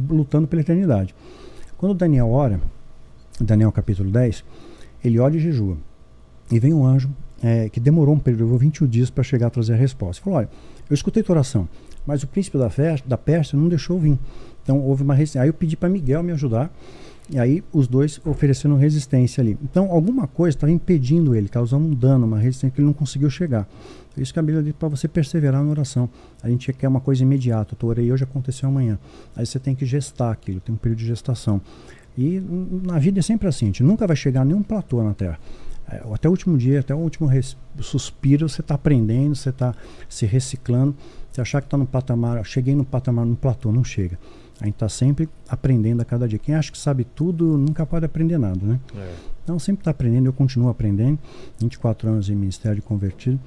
lutando 0.08 0.48
pela 0.48 0.62
eternidade. 0.62 1.14
Quando 1.76 1.94
Daniel 1.94 2.30
ora, 2.30 2.60
Daniel 3.40 3.70
capítulo 3.70 4.10
10, 4.10 4.44
ele 5.04 5.18
ora 5.18 5.36
e 5.36 5.38
jejua. 5.38 5.76
E 6.50 6.58
vem 6.58 6.72
um 6.72 6.86
anjo 6.86 7.10
é, 7.42 7.68
que 7.68 7.80
demorou 7.80 8.14
um 8.14 8.18
período, 8.18 8.44
levou 8.44 8.58
21 8.58 8.86
dias 8.86 9.10
para 9.10 9.22
chegar 9.22 9.48
a 9.48 9.50
trazer 9.50 9.74
a 9.74 9.76
resposta. 9.76 10.20
Ele 10.20 10.24
falou: 10.24 10.38
olha, 10.38 10.48
eu 10.88 10.94
escutei 10.94 11.22
tua 11.22 11.34
oração, 11.34 11.68
mas 12.06 12.22
o 12.22 12.26
príncipe 12.26 12.56
da, 12.56 12.70
festa, 12.70 13.06
da 13.08 13.18
Pérsia 13.18 13.58
não 13.58 13.68
deixou 13.68 13.98
vir. 13.98 14.18
Então 14.62 14.80
houve 14.80 15.02
uma 15.02 15.14
resistência. 15.14 15.42
Aí 15.42 15.48
eu 15.48 15.54
pedi 15.54 15.76
para 15.76 15.88
Miguel 15.88 16.22
me 16.22 16.32
ajudar. 16.32 16.70
E 17.28 17.38
aí 17.38 17.62
os 17.72 17.88
dois 17.88 18.20
ofereceram 18.24 18.76
resistência 18.76 19.40
ali. 19.42 19.58
Então 19.62 19.90
alguma 19.90 20.26
coisa 20.26 20.56
estava 20.56 20.72
impedindo 20.72 21.34
ele, 21.34 21.48
causando 21.48 21.86
um 21.86 21.94
dano, 21.94 22.26
uma 22.26 22.38
resistência 22.38 22.74
que 22.74 22.80
ele 22.80 22.86
não 22.86 22.94
conseguiu 22.94 23.28
chegar. 23.28 23.68
Por 24.14 24.22
isso 24.22 24.32
que 24.32 24.38
a 24.38 24.42
Bíblia 24.42 24.62
diz 24.62 24.72
para 24.72 24.88
você 24.88 25.08
perseverar 25.08 25.62
na 25.62 25.70
oração. 25.70 26.08
A 26.42 26.48
gente 26.48 26.72
quer 26.72 26.88
uma 26.88 27.00
coisa 27.00 27.22
imediata. 27.22 27.76
Eu 27.80 27.88
orei 27.88 28.10
hoje, 28.12 28.24
aconteceu 28.24 28.68
amanhã. 28.68 28.98
Aí 29.34 29.44
você 29.44 29.58
tem 29.58 29.74
que 29.74 29.84
gestar 29.84 30.30
aquilo, 30.30 30.60
tem 30.60 30.74
um 30.74 30.78
período 30.78 31.00
de 31.00 31.06
gestação. 31.06 31.60
E 32.16 32.40
na 32.84 32.98
vida 32.98 33.18
é 33.18 33.22
sempre 33.22 33.46
assim, 33.46 33.66
a 33.66 33.68
gente 33.68 33.82
nunca 33.82 34.06
vai 34.06 34.16
chegar 34.16 34.40
a 34.40 34.44
nenhum 34.44 34.62
platô 34.62 35.02
na 35.02 35.12
Terra. 35.12 35.38
É, 35.88 36.02
até 36.12 36.28
o 36.28 36.30
último 36.30 36.56
dia, 36.56 36.80
até 36.80 36.94
o 36.94 36.98
último 36.98 37.28
suspiro, 37.80 38.48
você 38.48 38.60
está 38.60 38.74
aprendendo, 38.74 39.34
você 39.34 39.50
está 39.50 39.74
se 40.08 40.24
reciclando. 40.24 40.94
Você 41.30 41.40
achar 41.42 41.60
que 41.60 41.66
está 41.66 41.76
no 41.76 41.86
patamar, 41.86 42.42
cheguei 42.46 42.74
no 42.74 42.84
patamar, 42.84 43.26
no 43.26 43.36
platô, 43.36 43.70
não 43.70 43.84
chega. 43.84 44.18
A 44.60 44.64
gente 44.64 44.74
está 44.74 44.88
sempre 44.88 45.28
aprendendo 45.48 46.00
a 46.00 46.04
cada 46.04 46.26
dia. 46.26 46.38
Quem 46.38 46.54
acha 46.54 46.72
que 46.72 46.78
sabe 46.78 47.04
tudo 47.04 47.58
nunca 47.58 47.84
pode 47.84 48.06
aprender 48.06 48.38
nada, 48.38 48.64
né? 48.64 48.80
É. 48.96 49.14
Então 49.44 49.58
sempre 49.58 49.82
está 49.82 49.90
aprendendo, 49.90 50.26
eu 50.26 50.32
continuo 50.32 50.68
aprendendo. 50.68 51.18
24 51.60 52.08
anos 52.08 52.30
em 52.30 52.34
Ministério 52.34 52.76
de 52.76 52.82
Convertido 52.82 53.38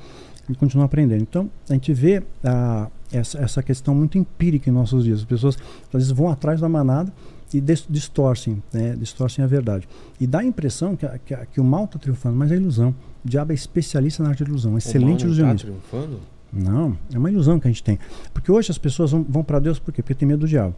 e 0.48 0.56
continuo 0.56 0.86
aprendendo. 0.86 1.22
Então 1.22 1.50
a 1.70 1.74
gente 1.74 1.94
vê 1.94 2.24
a, 2.44 2.88
essa, 3.12 3.40
essa 3.40 3.64
questão 3.64 3.94
muito 3.96 4.18
empírica 4.18 4.70
em 4.70 4.74
nossos 4.74 5.04
dias. 5.04 5.20
As 5.20 5.26
pessoas 5.26 5.58
às 5.88 5.94
vezes 5.94 6.12
vão 6.12 6.30
atrás 6.30 6.62
da 6.62 6.70
manada 6.70 7.12
e 7.54 7.60
distorcem, 7.60 8.62
né? 8.72 8.96
distorcem 8.96 9.44
a 9.44 9.48
verdade. 9.48 9.90
E 10.20 10.28
dá 10.28 10.40
a 10.40 10.44
impressão 10.44 10.96
que, 10.96 11.08
que, 11.26 11.36
que 11.54 11.60
o 11.60 11.64
mal 11.64 11.86
está 11.86 11.98
triunfando, 11.98 12.36
mas 12.38 12.52
é 12.52 12.56
ilusão. 12.56 12.94
O 13.26 13.28
diabo 13.28 13.52
é 13.52 13.56
especialista 13.56 14.22
na 14.22 14.30
arte 14.30 14.44
de 14.44 14.50
ilusão, 14.50 14.78
excelente 14.78 15.24
ilusionista. 15.24 15.68
Está 15.68 15.80
triunfando? 15.90 16.20
Não, 16.52 16.98
é 17.14 17.18
uma 17.18 17.30
ilusão 17.30 17.60
que 17.60 17.68
a 17.68 17.72
gente 17.72 17.84
tem. 17.84 18.00
Porque 18.34 18.52
hoje 18.52 18.72
as 18.72 18.78
pessoas 18.78 19.12
vão, 19.12 19.24
vão 19.28 19.44
para 19.44 19.60
Deus 19.60 19.78
por 19.80 19.94
quê? 19.94 20.02
Porque 20.02 20.16
tem 20.16 20.28
medo 20.28 20.42
do 20.42 20.48
diabo. 20.48 20.76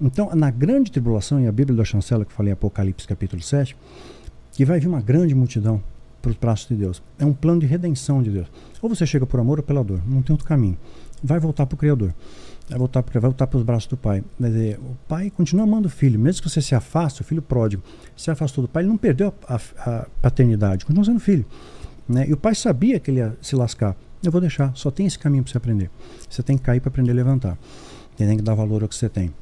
Então, 0.00 0.30
na 0.34 0.50
grande 0.50 0.92
tribulação, 0.92 1.40
e 1.40 1.46
a 1.46 1.52
Bíblia 1.52 1.76
da 1.76 1.84
chancela 1.84 2.24
que 2.24 2.30
eu 2.30 2.36
falei 2.36 2.50
em 2.50 2.54
Apocalipse 2.54 3.06
capítulo 3.06 3.42
7, 3.42 3.76
que 4.52 4.64
vai 4.64 4.78
vir 4.78 4.86
uma 4.86 5.00
grande 5.00 5.34
multidão 5.34 5.82
para 6.22 6.30
os 6.30 6.36
braços 6.36 6.68
de 6.68 6.76
Deus. 6.76 7.02
É 7.18 7.24
um 7.24 7.32
plano 7.32 7.60
de 7.60 7.66
redenção 7.66 8.22
de 8.22 8.30
Deus. 8.30 8.48
Ou 8.80 8.88
você 8.88 9.06
chega 9.06 9.26
por 9.26 9.40
amor 9.40 9.58
ou 9.58 9.64
pela 9.64 9.82
dor. 9.82 10.00
Não 10.06 10.22
tem 10.22 10.32
outro 10.32 10.46
caminho. 10.46 10.76
Vai 11.22 11.40
voltar 11.40 11.66
para 11.66 11.74
o 11.74 11.78
Criador. 11.78 12.14
Vai 12.68 12.78
voltar 12.78 13.02
para 13.02 13.20
voltar 13.20 13.48
os 13.52 13.62
braços 13.62 13.88
do 13.88 13.96
pai. 13.96 14.22
Dizer, 14.38 14.78
o 14.78 14.96
pai 15.08 15.30
continua 15.30 15.64
amando 15.64 15.88
o 15.88 15.90
filho, 15.90 16.18
mesmo 16.18 16.42
que 16.42 16.50
você 16.50 16.60
se 16.60 16.74
afaste, 16.74 17.22
o 17.22 17.24
filho 17.24 17.40
pródigo 17.42 17.82
se 18.16 18.30
afastou 18.30 18.62
do 18.62 18.68
pai, 18.68 18.82
ele 18.82 18.90
não 18.90 18.98
perdeu 18.98 19.32
a, 19.48 19.54
a, 19.54 19.90
a 19.90 20.06
paternidade, 20.20 20.84
continua 20.84 21.04
sendo 21.04 21.20
filho. 21.20 21.46
Né? 22.08 22.28
E 22.28 22.32
o 22.32 22.36
pai 22.36 22.54
sabia 22.54 23.00
que 23.00 23.10
ele 23.10 23.18
ia 23.18 23.36
se 23.40 23.56
lascar. 23.56 23.96
Eu 24.22 24.32
vou 24.32 24.40
deixar, 24.40 24.74
só 24.76 24.90
tem 24.90 25.06
esse 25.06 25.18
caminho 25.18 25.44
para 25.44 25.52
você 25.52 25.58
aprender. 25.58 25.90
Você 26.28 26.42
tem 26.42 26.56
que 26.56 26.64
cair 26.64 26.80
para 26.80 26.88
aprender 26.88 27.12
a 27.12 27.14
levantar. 27.14 27.58
Tem 28.16 28.36
que 28.36 28.42
dar 28.42 28.54
valor 28.54 28.82
ao 28.82 28.88
que 28.88 28.94
você 28.94 29.08
tem. 29.08 29.32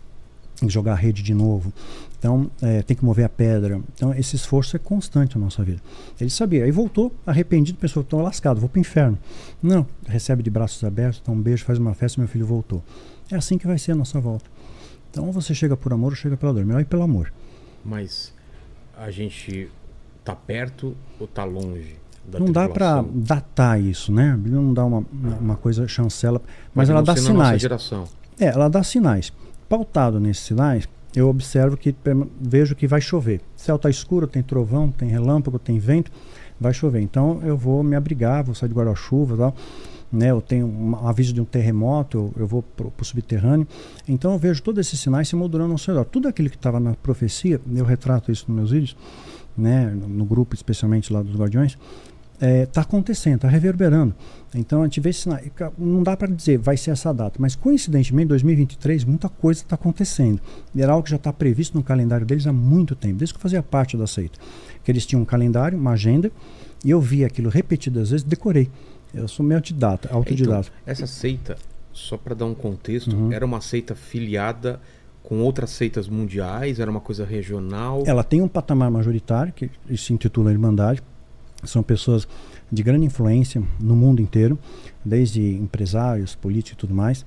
Tem 0.57 0.68
que 0.68 0.74
jogar 0.74 0.93
a 0.93 0.97
rede 0.97 1.22
de 1.22 1.33
novo. 1.33 1.72
Então, 2.18 2.51
é, 2.61 2.83
tem 2.83 2.97
que 2.97 3.05
mover 3.05 3.24
a 3.24 3.29
pedra. 3.29 3.81
Então, 3.95 4.12
esse 4.14 4.37
esforço 4.37 4.77
é 4.77 4.79
constante 4.79 5.39
na 5.39 5.45
nossa 5.45 5.62
vida. 5.62 5.81
Ele 6.20 6.31
sabia. 6.31 6.64
Aí 6.64 6.70
voltou, 6.70 7.14
arrependido, 7.27 7.79
pensou: 7.79 8.03
estou 8.03 8.20
lascado, 8.20 8.61
vou 8.61 8.68
para 8.68 8.79
o 8.79 8.81
inferno. 8.81 9.18
Não, 9.62 9.87
recebe 10.07 10.43
de 10.43 10.51
braços 10.51 10.83
abertos, 10.85 11.22
dá 11.24 11.33
um 11.33 11.41
beijo, 11.41 11.64
faz 11.64 11.79
uma 11.79 11.95
festa, 11.95 12.20
meu 12.20 12.29
filho 12.29 12.47
voltou. 12.47 12.83
É 13.31 13.37
assim 13.37 13.59
que 13.59 13.66
vai 13.66 13.79
ser 13.79 13.93
a 13.93 13.95
nossa 13.95 14.20
volta. 14.20 14.51
Então, 15.11 15.27
ou 15.27 15.33
você 15.33 15.55
chega 15.55 15.77
por 15.77 15.93
amor 15.93 16.12
ou 16.12 16.16
chega 16.16 16.37
pela 16.37 16.53
dor. 16.53 16.64
Melhor 16.64 16.81
ir 16.81 16.87
pelo 16.87 17.03
amor. 17.03 17.33
Mas 17.85 18.33
a 18.97 19.11
gente 19.11 19.70
tá 20.24 20.35
perto 20.35 20.97
ou 21.18 21.27
tá 21.27 21.45
longe? 21.45 21.97
Não 22.33 22.53
dá 22.53 22.68
para 22.68 23.05
datar 23.12 23.81
isso, 23.81 24.12
né? 24.12 24.33
A 24.33 24.37
Bíblia 24.37 24.61
não 24.61 24.72
dá 24.72 24.85
uma, 24.85 25.05
uma 25.41 25.57
coisa 25.57 25.87
chancela, 25.87 26.41
mas, 26.74 26.89
mas 26.89 26.91
ela 26.91 27.03
dá 27.03 27.16
sinais. 27.16 27.64
É, 28.39 28.47
ela 28.47 28.68
dá 28.68 28.83
sinais. 28.83 29.33
Pautado 29.68 30.20
nesses 30.20 30.45
sinais, 30.45 30.89
eu 31.14 31.29
observo 31.29 31.77
que 31.77 31.95
vejo 32.41 32.74
que 32.74 32.87
vai 32.87 33.01
chover. 33.01 33.41
O 33.57 33.61
céu 33.61 33.77
está 33.77 33.91
escuro, 33.91 34.27
tem 34.27 34.43
trovão, 34.43 34.91
tem 34.91 35.09
relâmpago, 35.09 35.59
tem 35.59 35.79
vento, 35.79 36.11
vai 36.61 36.72
chover. 36.72 37.01
Então 37.01 37.41
eu 37.43 37.57
vou 37.57 37.83
me 37.83 37.97
abrigar, 37.97 38.45
vou 38.45 38.55
sair 38.55 38.68
de 38.68 38.74
guarda-chuva, 38.74 39.37
tal 39.37 39.55
né, 40.11 40.31
eu 40.31 40.41
tenho 40.41 40.66
um 40.66 41.07
aviso 41.07 41.33
de 41.33 41.41
um 41.41 41.45
terremoto, 41.45 42.16
eu, 42.16 42.43
eu 42.43 42.47
vou 42.47 42.62
para 42.62 42.87
o 42.87 43.05
subterrâneo. 43.05 43.66
Então 44.09 44.33
eu 44.33 44.39
vejo 44.39 44.62
todos 44.62 44.87
esses 44.87 44.99
sinais 45.01 45.29
se 45.29 45.37
moldurando 45.37 45.72
ao 45.72 45.79
seu 45.79 45.95
redor. 45.95 46.07
Tudo 46.07 46.29
aquilo 46.29 46.49
que 46.49 46.57
estava 46.57 46.79
na 46.81 46.95
profecia, 46.95 47.61
eu 47.74 47.85
retrato 47.85 48.31
isso 48.31 48.47
nos 48.49 48.57
meus 48.57 48.70
vídeos, 48.70 48.97
né, 49.57 49.87
no 49.87 50.24
grupo, 50.24 50.55
especialmente 50.55 51.12
lá 51.12 51.22
dos 51.22 51.35
Guardiões, 51.35 51.79
está 52.37 52.47
é, 52.47 52.66
tá 52.66 52.82
acontecendo, 52.82 53.37
está 53.37 53.49
reverberando. 53.49 54.14
Então 54.55 54.82
a 54.82 54.84
gente 54.84 55.01
vê 55.01 55.12
sinais. 55.12 55.51
Não 55.76 56.03
dá 56.03 56.16
para 56.16 56.28
dizer 56.28 56.59
vai 56.59 56.76
ser 56.76 56.91
essa 56.91 57.12
data, 57.12 57.37
mas 57.39 57.57
coincidentemente 57.57 58.24
em 58.24 58.28
2023 58.28 59.05
muita 59.05 59.28
coisa 59.28 59.62
está 59.62 59.74
acontecendo. 59.74 60.41
E 60.74 60.82
era 60.82 60.93
algo 60.93 61.05
que 61.05 61.11
já 61.11 61.16
está 61.16 61.32
previsto 61.32 61.76
no 61.76 61.82
calendário 61.82 62.26
deles 62.26 62.47
há 62.47 62.53
muito 62.53 62.95
tempo, 62.95 63.16
desde 63.16 63.34
que 63.34 63.39
eu 63.39 63.43
fazia 63.43 63.62
parte 63.62 63.97
da 63.97 64.07
seita. 64.07 64.39
Que 64.84 64.91
eles 64.91 65.05
tinham 65.05 65.22
um 65.22 65.24
calendário, 65.24 65.78
uma 65.78 65.93
agenda, 65.93 66.30
e 66.84 66.91
eu 66.91 67.01
via 67.01 67.26
aquilo 67.26 67.49
repetidas 67.49 68.11
vezes, 68.11 68.24
decorei. 68.24 68.70
Eu 69.14 69.26
sou 69.28 69.45
meio 69.45 69.59
autodidata, 69.59 70.09
autodidata. 70.12 70.68
Então, 70.82 70.93
essa 70.93 71.07
seita, 71.07 71.57
só 71.93 72.16
para 72.16 72.34
dar 72.34 72.45
um 72.45 72.55
contexto, 72.55 73.16
uhum. 73.16 73.32
era 73.32 73.45
uma 73.45 73.61
seita 73.61 73.95
filiada 73.95 74.78
com 75.22 75.41
outras 75.41 75.70
seitas 75.70 76.09
mundiais? 76.09 76.78
Era 76.78 76.91
uma 76.91 77.01
coisa 77.01 77.24
regional? 77.24 78.05
Ela 78.07 78.22
tem 78.22 78.41
um 78.41 78.49
patamar 78.49 78.91
majoritário, 78.91 79.53
que 79.53 79.70
se 79.97 80.12
intitula 80.12 80.53
Irmandade. 80.53 81.03
São 81.64 81.82
pessoas 81.82 82.28
de 82.70 82.82
grande 82.82 83.07
influência 83.07 83.62
no 83.80 83.96
mundo 83.96 84.20
inteiro, 84.20 84.59
desde 85.04 85.40
empresários, 85.54 86.34
políticos 86.34 86.72
e 86.72 86.76
tudo 86.76 86.94
mais. 86.94 87.24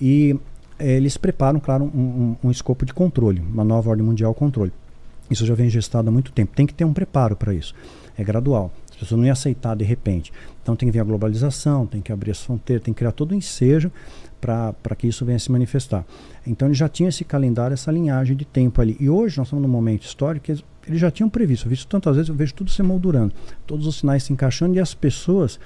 E 0.00 0.36
eh, 0.78 0.96
eles 0.96 1.16
preparam, 1.16 1.58
claro, 1.58 1.84
um, 1.84 2.00
um, 2.00 2.36
um, 2.44 2.50
escopo 2.50 2.84
de 2.84 2.92
controle, 2.92 3.40
uma 3.40 3.64
nova 3.64 3.90
ordem 3.90 4.04
mundial 4.04 4.34
controle. 4.34 4.72
Isso 5.30 5.44
já 5.44 5.54
vem 5.54 5.68
gestado 5.68 6.08
há 6.08 6.12
muito 6.12 6.32
tempo. 6.32 6.54
Tem 6.54 6.66
que 6.66 6.74
ter 6.74 6.84
um 6.84 6.92
preparo 6.92 7.34
para 7.34 7.52
isso. 7.52 7.74
É 8.16 8.22
gradual. 8.22 8.70
As 8.90 8.96
pessoas 8.96 9.18
não 9.18 9.26
iam 9.26 9.32
aceitar 9.32 9.74
de 9.74 9.84
repente. 9.84 10.32
Então 10.62 10.76
tem 10.76 10.88
que 10.88 10.92
vir 10.92 11.00
a 11.00 11.04
globalização, 11.04 11.86
tem 11.86 12.00
que 12.00 12.12
abrir 12.12 12.30
as 12.30 12.42
fronteiras, 12.42 12.82
tem 12.82 12.94
que 12.94 12.98
criar 12.98 13.12
todo 13.12 13.32
um 13.32 13.38
ensejo 13.38 13.90
para 14.40 14.96
que 14.96 15.06
isso 15.08 15.24
venha 15.24 15.38
se 15.38 15.50
manifestar. 15.50 16.04
Então 16.46 16.68
ele 16.68 16.74
já 16.74 16.88
tinha 16.88 17.08
esse 17.08 17.24
calendário, 17.24 17.74
essa 17.74 17.90
linhagem 17.90 18.36
de 18.36 18.44
tempo 18.44 18.80
ali. 18.80 18.96
E 19.00 19.10
hoje 19.10 19.36
nós 19.36 19.48
estamos 19.48 19.62
num 19.62 19.70
momento 19.70 20.04
histórico 20.04 20.46
que 20.46 20.52
eles 20.86 21.00
já 21.00 21.10
tinham 21.10 21.28
previsto. 21.28 21.66
Eu 21.66 21.70
visto 21.70 21.86
tantas 21.86 22.16
vezes, 22.16 22.28
eu 22.28 22.34
vejo 22.34 22.54
tudo 22.54 22.70
se 22.70 22.82
moldurando, 22.82 23.34
todos 23.66 23.86
os 23.86 23.96
sinais 23.96 24.22
se 24.22 24.32
encaixando 24.32 24.74
e 24.76 24.80
as 24.80 24.94
pessoas 24.94 25.58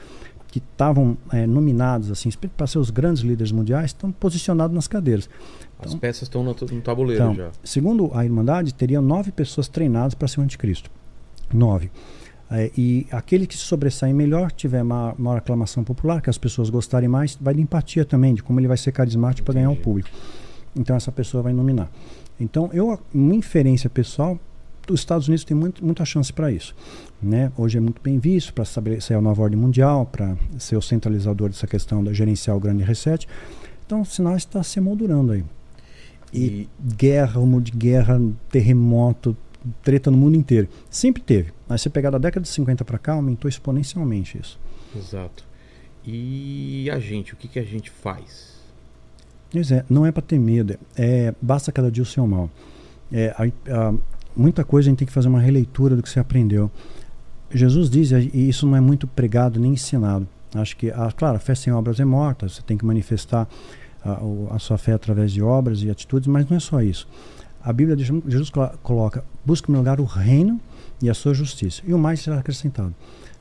que 0.49 0.59
estavam 0.59 1.17
é, 1.33 1.47
nominados 1.47 2.11
assim 2.11 2.29
para 2.57 2.67
ser 2.67 2.79
os 2.79 2.91
grandes 2.91 3.23
líderes 3.23 3.53
mundiais 3.53 3.87
estão 3.87 4.11
posicionados 4.11 4.75
nas 4.75 4.89
cadeiras. 4.89 5.29
Então, 5.79 5.93
as 5.93 5.95
peças 5.95 6.23
estão 6.23 6.43
no, 6.43 6.51
no 6.51 6.81
tabuleiro 6.81 7.23
então, 7.23 7.35
já. 7.35 7.51
Segundo 7.63 8.11
a 8.13 8.25
Irmandade, 8.25 8.75
teria 8.75 9.01
nove 9.01 9.31
pessoas 9.31 9.69
treinadas 9.69 10.15
para 10.15 10.27
ser 10.27 10.41
o 10.41 10.43
anticristo. 10.43 10.91
Nove. 11.53 11.91
É, 12.51 12.71
e 12.77 13.07
aquele 13.13 13.47
que 13.47 13.57
se 13.57 13.61
sobressair 13.61 14.13
melhor, 14.13 14.51
tiver 14.51 14.83
maior, 14.83 15.15
maior 15.17 15.37
aclamação 15.37 15.85
popular, 15.85 16.21
que 16.21 16.29
as 16.29 16.37
pessoas 16.37 16.69
gostarem 16.69 17.09
mais, 17.09 17.39
vai 17.41 17.55
de 17.55 17.61
empatia 17.61 18.05
também, 18.05 18.35
de 18.35 18.43
como 18.43 18.59
ele 18.59 18.67
vai 18.67 18.77
ser 18.77 18.91
carismático 18.91 19.47
para 19.47 19.55
ganhar 19.55 19.71
o 19.71 19.77
público. 19.77 20.11
Então 20.75 20.97
essa 20.97 21.13
pessoa 21.13 21.45
vai 21.45 21.53
nominar. 21.53 21.89
Então, 22.41 22.71
eu, 22.73 22.99
uma 23.15 23.35
inferência 23.35 23.89
pessoal, 23.91 24.39
os 24.91 25.01
Estados 25.01 25.29
Unidos 25.29 25.45
tem 25.45 25.57
muito, 25.57 25.85
muita 25.85 26.05
chance 26.05 26.33
para 26.33 26.51
isso. 26.51 26.75
Né? 27.23 27.53
Hoje 27.57 27.79
é 27.79 27.81
muito 27.81 28.01
bem 28.01 28.19
visto 28.19 28.53
para 28.53 28.65
estabelecer 28.65 29.17
a 29.17 29.21
nova 29.21 29.43
ordem 29.43 29.59
mundial, 29.59 30.07
para 30.07 30.37
ser 30.59 30.77
o 30.77 30.83
centralizador 30.83 31.49
dessa 31.49 31.67
questão 31.67 32.03
da 32.03 32.13
gerenciar 32.13 32.57
o 32.57 32.61
grande 32.61 32.83
reset. 32.83 33.27
Então, 33.87 34.03
o 34.03 34.05
sinal 34.05 34.37
está 34.37 34.63
se 34.63 34.81
moldurando 34.81 35.33
aí. 35.33 35.45
E, 36.33 36.39
e 36.39 36.69
guerra, 36.97 37.41
rumor 37.41 37.61
de 37.61 37.73
guerra, 37.73 38.21
terremoto, 38.51 39.37
treta 39.83 40.11
no 40.11 40.17
mundo 40.17 40.37
inteiro. 40.37 40.69
Sempre 40.89 41.23
teve. 41.23 41.53
Mas 41.69 41.83
você 41.83 41.91
pegar 41.91 42.11
da 42.11 42.19
década 42.19 42.43
de 42.43 42.49
50 42.49 42.85
para 42.85 42.99
cá, 42.99 43.15
aumentou 43.15 43.49
exponencialmente 43.49 44.39
isso. 44.39 44.59
Exato. 44.97 45.45
E 46.05 46.89
a 46.91 46.99
gente, 46.99 47.35
o 47.35 47.37
que, 47.37 47.49
que 47.49 47.59
a 47.59 47.65
gente 47.65 47.91
faz? 47.91 48.61
Pois 49.51 49.71
é, 49.71 49.85
não 49.91 50.07
é 50.07 50.13
para 50.13 50.23
ter 50.23 50.39
medo. 50.39 50.79
É, 50.97 51.35
basta 51.43 51.73
cada 51.73 51.91
dia 51.91 52.03
o 52.03 52.07
seu 52.07 52.27
mal. 52.27 52.49
É, 53.13 53.35
a, 53.37 53.45
a, 53.45 53.95
muita 54.37 54.65
coisa 54.65 54.89
a 54.89 54.91
gente 54.91 54.99
tem 54.99 55.07
que 55.07 55.13
fazer 55.13 55.29
uma 55.29 55.41
releitura 55.41 55.97
do 55.97 56.03
que 56.03 56.09
você 56.09 56.21
aprendeu. 56.21 56.71
Jesus 57.53 57.91
diz, 57.91 58.11
e 58.13 58.49
isso 58.49 58.67
não 58.67 58.77
é 58.77 58.81
muito 58.81 59.07
pregado 59.07 59.59
nem 59.59 59.73
ensinado. 59.73 60.27
Acho 60.55 60.77
que, 60.77 60.91
a, 60.91 61.13
claro, 61.13 61.37
a 61.37 61.41
fé 61.41 61.55
sem 61.55 61.73
obras 61.73 61.99
é 62.01 62.05
morta, 62.05 62.49
você 62.49 62.63
tem 62.63 62.77
que 62.77 62.85
manifestar 62.85 63.49
a, 64.05 64.21
a 64.55 64.59
sua 64.59 64.79
fé 64.79 64.93
através 64.93 65.33
de 65.33 65.43
obras 65.43 65.83
e 65.83 65.91
atitudes, 65.91 66.27
mas 66.29 66.49
não 66.49 66.57
é 66.57 66.61
só 66.61 66.81
isso 66.81 67.07
a 67.63 67.73
Bíblia 67.73 67.97
Jesus 67.97 68.51
coloca, 68.83 69.23
busca 69.45 69.71
meu 69.71 69.81
lugar 69.81 70.01
o 70.01 70.05
reino 70.05 70.61
e 71.01 71.11
a 71.11 71.15
sua 71.15 71.35
justiça, 71.35 71.83
e 71.87 71.93
o 71.93 71.99
mais 71.99 72.21
será 72.21 72.39
acrescentado. 72.39 72.95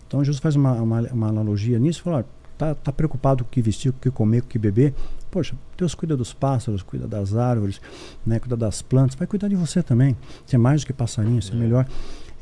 Então 0.07 0.23
Jesus 0.23 0.41
faz 0.41 0.55
uma, 0.55 0.73
uma, 0.73 1.01
uma 1.01 1.27
analogia 1.27 1.79
nisso, 1.79 2.01
fala, 2.03 2.25
tá, 2.57 2.75
tá 2.75 2.91
preocupado 2.91 3.43
com 3.43 3.49
o 3.49 3.51
que 3.51 3.61
vestir, 3.61 3.91
com 3.91 3.97
o 3.97 4.01
que 4.01 4.11
comer, 4.11 4.41
com 4.41 4.47
o 4.47 4.49
que 4.49 4.59
beber? 4.59 4.93
Poxa, 5.31 5.55
Deus 5.77 5.93
cuida 5.93 6.17
dos 6.17 6.33
pássaros, 6.33 6.81
cuida 6.81 7.07
das 7.07 7.35
árvores, 7.35 7.79
né, 8.25 8.39
cuida 8.39 8.57
das 8.57 8.81
plantas, 8.81 9.15
vai 9.15 9.27
cuidar 9.27 9.47
de 9.47 9.55
você 9.55 9.83
também. 9.83 10.17
Você 10.45 10.55
é 10.55 10.59
mais 10.59 10.81
do 10.81 10.87
que 10.87 10.93
passarinho, 10.93 11.41
você 11.41 11.53
é 11.53 11.55
melhor. 11.55 11.85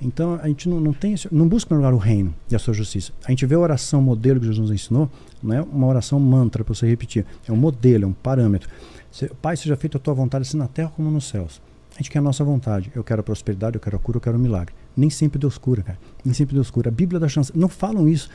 Então 0.01 0.39
a 0.41 0.47
gente 0.47 0.69
não, 0.69 0.79
não 0.79 0.93
tem 0.93 1.15
não 1.31 1.47
busca 1.47 1.73
melhorar 1.75 1.93
o 1.93 1.97
reino 1.97 2.33
e 2.49 2.55
a 2.55 2.59
sua 2.59 2.73
justiça. 2.73 3.11
A 3.25 3.31
gente 3.31 3.45
vê 3.45 3.55
a 3.55 3.59
oração 3.59 4.01
modelo 4.01 4.39
que 4.39 4.45
Jesus 4.45 4.69
nos 4.69 4.71
ensinou, 4.71 5.09
não 5.41 5.55
é 5.55 5.61
uma 5.61 5.87
oração 5.87 6.19
mantra 6.19 6.63
para 6.63 6.73
você 6.73 6.87
repetir, 6.87 7.25
é 7.47 7.51
um 7.51 7.57
modelo, 7.57 8.05
é 8.05 8.07
um 8.07 8.13
parâmetro. 8.13 8.69
Você, 9.11 9.29
Pai, 9.41 9.57
seja 9.57 9.75
feita 9.75 9.97
a 9.97 9.99
tua 9.99 10.13
vontade 10.13 10.43
assim 10.43 10.57
na 10.57 10.67
terra 10.67 10.91
como 10.95 11.09
nos 11.09 11.27
céus. 11.27 11.61
A 11.95 11.97
gente 11.97 12.11
quer 12.11 12.19
a 12.19 12.21
nossa 12.21 12.43
vontade. 12.43 12.91
Eu 12.93 13.03
quero 13.03 13.21
a 13.21 13.23
prosperidade, 13.23 13.75
eu 13.75 13.81
quero 13.81 13.95
a 13.95 13.99
cura, 13.99 14.17
eu 14.17 14.21
quero 14.21 14.37
o 14.37 14.39
milagre. 14.39 14.71
Nem 14.95 15.09
sempre 15.09 15.39
Deus 15.39 15.57
cura, 15.57 15.81
cara. 15.81 15.97
Nem 16.23 16.31
sempre 16.31 16.53
Deus 16.53 16.69
cura. 16.69 16.89
A 16.89 16.91
Bíblia 16.91 17.19
dá 17.19 17.27
chance. 17.27 17.51
Não 17.57 17.67
falam 17.67 18.07
isso. 18.07 18.29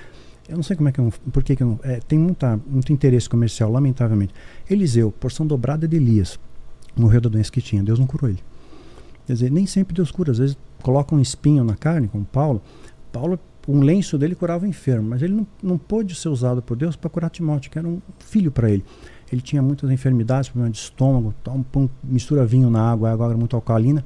Eu 0.49 0.57
não 0.57 0.63
sei 0.63 0.77
como 0.77 0.89
é 0.89 0.93
que 0.93 0.99
eu, 0.99 1.13
por 1.33 1.43
que, 1.43 1.55
que 1.55 1.63
eu 1.63 1.67
não, 1.67 1.81
é, 1.83 2.01
tem 2.01 2.19
muita, 2.19 2.61
muito 2.67 2.93
interesse 2.93 3.29
comercial, 3.29 3.71
lamentavelmente. 3.71 4.35
Eliseu, 4.69 5.13
porção 5.13 5.47
dobrada 5.47 5.87
de 5.87 5.97
Elias, 5.97 6.39
morreu 6.97 7.21
da 7.21 7.29
doença 7.29 7.51
que 7.51 7.61
tinha. 7.61 7.83
Deus 7.83 7.99
não 7.99 8.07
curou 8.07 8.29
ele. 8.29 8.41
Quer 9.27 9.35
dizer, 9.35 9.51
nem 9.51 9.67
sempre 9.67 9.95
Deus 9.95 10.11
cura. 10.11 10.33
Às 10.33 10.39
vezes 10.39 10.57
coloca 10.83 11.15
um 11.15 11.21
espinho 11.21 11.63
na 11.65 11.77
carne, 11.77 12.09
como 12.09 12.25
Paulo. 12.25 12.61
Paulo, 13.13 13.39
um 13.69 13.81
lenço 13.81 14.19
dele 14.19 14.35
curava 14.35 14.65
o 14.65 14.69
enfermo, 14.69 15.11
mas 15.11 15.23
ele 15.23 15.35
não, 15.35 15.47
não 15.63 15.79
pôde 15.79 16.15
ser 16.15 16.29
usado 16.29 16.61
por 16.61 16.77
Deus 16.77 16.97
para 16.97 17.09
curar 17.09 17.31
Timóteo, 17.31 17.71
que 17.71 17.79
era 17.79 17.87
um 17.87 18.01
filho 18.19 18.51
para 18.51 18.71
ele. 18.71 18.85
Ele 19.33 19.41
tinha 19.41 19.63
muitas 19.63 19.91
enfermidades, 19.91 20.51
problema 20.51 20.71
de 20.71 20.79
estômago, 20.79 21.35
um, 21.49 21.89
mistura 22.05 22.45
vinho 22.45 22.69
na 22.69 22.91
água, 22.91 23.09
a 23.09 23.13
água 23.13 23.27
era 23.29 23.37
muito 23.37 23.57
alcalina. 23.57 24.05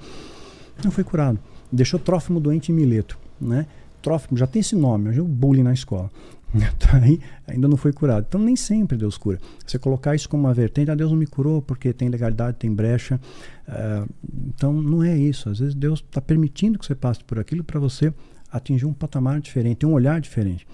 Não 0.84 0.90
foi 0.90 1.02
curado. 1.02 1.38
Deixou 1.72 1.98
Trófimo 1.98 2.38
doente 2.38 2.70
em 2.70 2.74
Mileto. 2.74 3.18
Né? 3.40 3.66
Trófimo 4.06 4.38
já 4.38 4.46
tem 4.46 4.60
esse 4.60 4.76
nome, 4.76 5.08
hoje 5.08 5.18
é 5.18 5.22
o 5.22 5.26
bullying 5.26 5.64
na 5.64 5.72
escola. 5.72 6.08
Tá 6.78 6.96
aí, 6.98 7.20
ainda 7.44 7.66
não 7.66 7.76
foi 7.76 7.92
curado. 7.92 8.24
Então 8.28 8.40
nem 8.40 8.54
sempre 8.54 8.96
Deus 8.96 9.18
cura. 9.18 9.36
Você 9.66 9.80
colocar 9.80 10.14
isso 10.14 10.28
como 10.28 10.44
uma 10.44 10.54
vertente, 10.54 10.92
ah, 10.92 10.94
Deus 10.94 11.10
não 11.10 11.18
me 11.18 11.26
curou 11.26 11.60
porque 11.60 11.92
tem 11.92 12.08
legalidade, 12.08 12.56
tem 12.56 12.72
brecha. 12.72 13.20
Uh, 13.66 14.08
então 14.46 14.72
não 14.72 15.02
é 15.02 15.18
isso. 15.18 15.50
Às 15.50 15.58
vezes 15.58 15.74
Deus 15.74 15.98
está 15.98 16.20
permitindo 16.20 16.78
que 16.78 16.86
você 16.86 16.94
passe 16.94 17.22
por 17.24 17.40
aquilo 17.40 17.64
para 17.64 17.80
você 17.80 18.14
atingir 18.48 18.86
um 18.86 18.92
patamar 18.92 19.40
diferente, 19.40 19.84
um 19.84 19.92
olhar 19.92 20.20
diferente. 20.20 20.64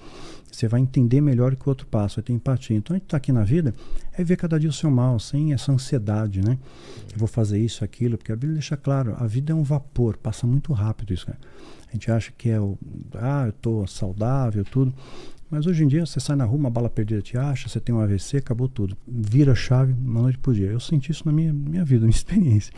Você 0.53 0.68
vai 0.68 0.80
entender 0.80 1.20
melhor 1.22 1.57
que 1.57 1.66
o 1.66 1.70
outro 1.70 1.86
passa, 1.86 2.16
vai 2.16 2.24
ter 2.24 2.32
empatia. 2.34 2.76
Então 2.76 2.94
a 2.94 2.98
gente 2.98 3.07
está 3.07 3.16
aqui 3.16 3.32
na 3.32 3.42
vida 3.42 3.74
é 4.12 4.22
ver 4.22 4.36
cada 4.36 4.61
dia 4.61 4.68
o 4.68 4.72
seu 4.72 4.90
mal, 4.90 5.18
sem 5.18 5.55
essa 5.55 5.72
ansiedade, 5.72 6.42
né? 6.42 6.59
Eu 7.12 7.18
vou 7.18 7.26
fazer 7.26 7.59
isso, 7.59 7.82
aquilo, 7.82 8.18
porque 8.18 8.30
a 8.30 8.36
Bíblia 8.36 8.55
deixa 8.55 8.76
claro, 8.76 9.16
a 9.18 9.26
vida 9.26 9.53
é 9.53 9.55
um 9.57 9.62
vapor, 9.62 10.18
passa 10.18 10.46
muito 10.46 10.72
rápido 10.74 11.14
isso. 11.14 11.28
Né? 11.30 11.36
A 11.88 11.92
gente 11.92 12.11
acha 12.11 12.32
que 12.36 12.50
é 12.50 12.61
o, 12.61 12.76
ah, 13.14 13.44
eu 13.46 13.50
estou 13.50 13.86
saudável, 13.86 14.62
tudo. 14.64 14.92
Mas 15.50 15.66
hoje 15.66 15.84
em 15.84 15.88
dia 15.88 16.05
você 16.05 16.20
sai 16.20 16.36
na 16.36 16.44
rua, 16.44 16.59
uma 16.59 16.70
bala 16.70 16.88
perdida 16.90 17.20
te 17.22 17.36
acha, 17.38 17.68
você 17.68 17.80
tem 17.80 17.94
um 17.94 18.00
AVC, 18.00 18.38
acabou 18.38 18.68
tudo. 18.68 18.96
Vira 19.09 19.53
a 19.53 19.55
chave 19.55 19.92
uma 19.92 20.22
noite 20.22 20.38
por 20.38 20.55
dia. 20.55 20.66
Eu 20.70 20.80
senti 20.80 21.12
isso 21.12 21.24
na 21.26 21.32
minha, 21.32 21.53
minha 21.53 21.84
vida, 21.84 22.00
minha 22.07 22.14
experiência. 22.14 22.72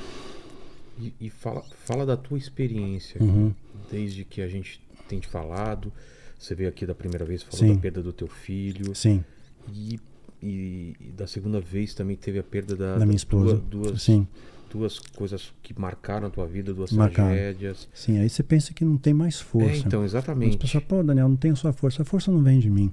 E, 0.98 1.12
e 1.20 1.30
fala, 1.30 1.62
fala 1.84 2.06
da 2.06 2.16
tua 2.16 2.38
experiência, 2.38 3.20
Uhum. 3.22 3.52
desde 3.90 4.24
que 4.24 4.40
a 4.40 4.48
gente 4.48 4.80
tem 5.08 5.18
te 5.18 5.26
falado. 5.26 5.92
Você 6.38 6.54
veio 6.54 6.68
aqui 6.68 6.84
da 6.86 6.94
primeira 6.94 7.24
vez, 7.24 7.42
falou 7.42 7.58
Sim. 7.58 7.74
da 7.74 7.80
perda 7.80 8.02
do 8.02 8.12
teu 8.12 8.28
filho. 8.28 8.94
Sim, 8.94 9.24
E, 9.72 9.98
e- 10.42 10.94
e 11.00 11.12
da 11.16 11.26
segunda 11.26 11.60
vez 11.60 11.94
também 11.94 12.16
teve 12.16 12.38
a 12.38 12.42
perda 12.42 12.76
da, 12.76 12.98
da 12.98 13.06
minha 13.06 13.16
esposa. 13.16 13.56
Duas, 13.56 13.86
duas, 13.90 14.02
Sim, 14.02 14.26
duas 14.70 14.98
coisas 14.98 15.52
que 15.62 15.78
marcaram 15.78 16.26
a 16.26 16.30
tua 16.30 16.46
vida, 16.46 16.74
duas 16.74 16.92
Marcaram. 16.92 17.28
tragédias. 17.30 17.88
sim. 17.94 18.18
Aí 18.18 18.28
você 18.28 18.42
pensa 18.42 18.74
que 18.74 18.84
não 18.84 18.96
tem 18.98 19.14
mais 19.14 19.40
força. 19.40 19.70
É, 19.70 19.76
então, 19.78 20.04
exatamente. 20.04 20.58
pessoas, 20.58 20.84
pô, 20.84 21.02
Daniel, 21.02 21.28
não 21.28 21.36
tenho 21.36 21.56
sua 21.56 21.72
força. 21.72 22.02
A 22.02 22.04
força 22.04 22.30
não 22.30 22.42
vem 22.42 22.58
de 22.58 22.68
mim. 22.68 22.92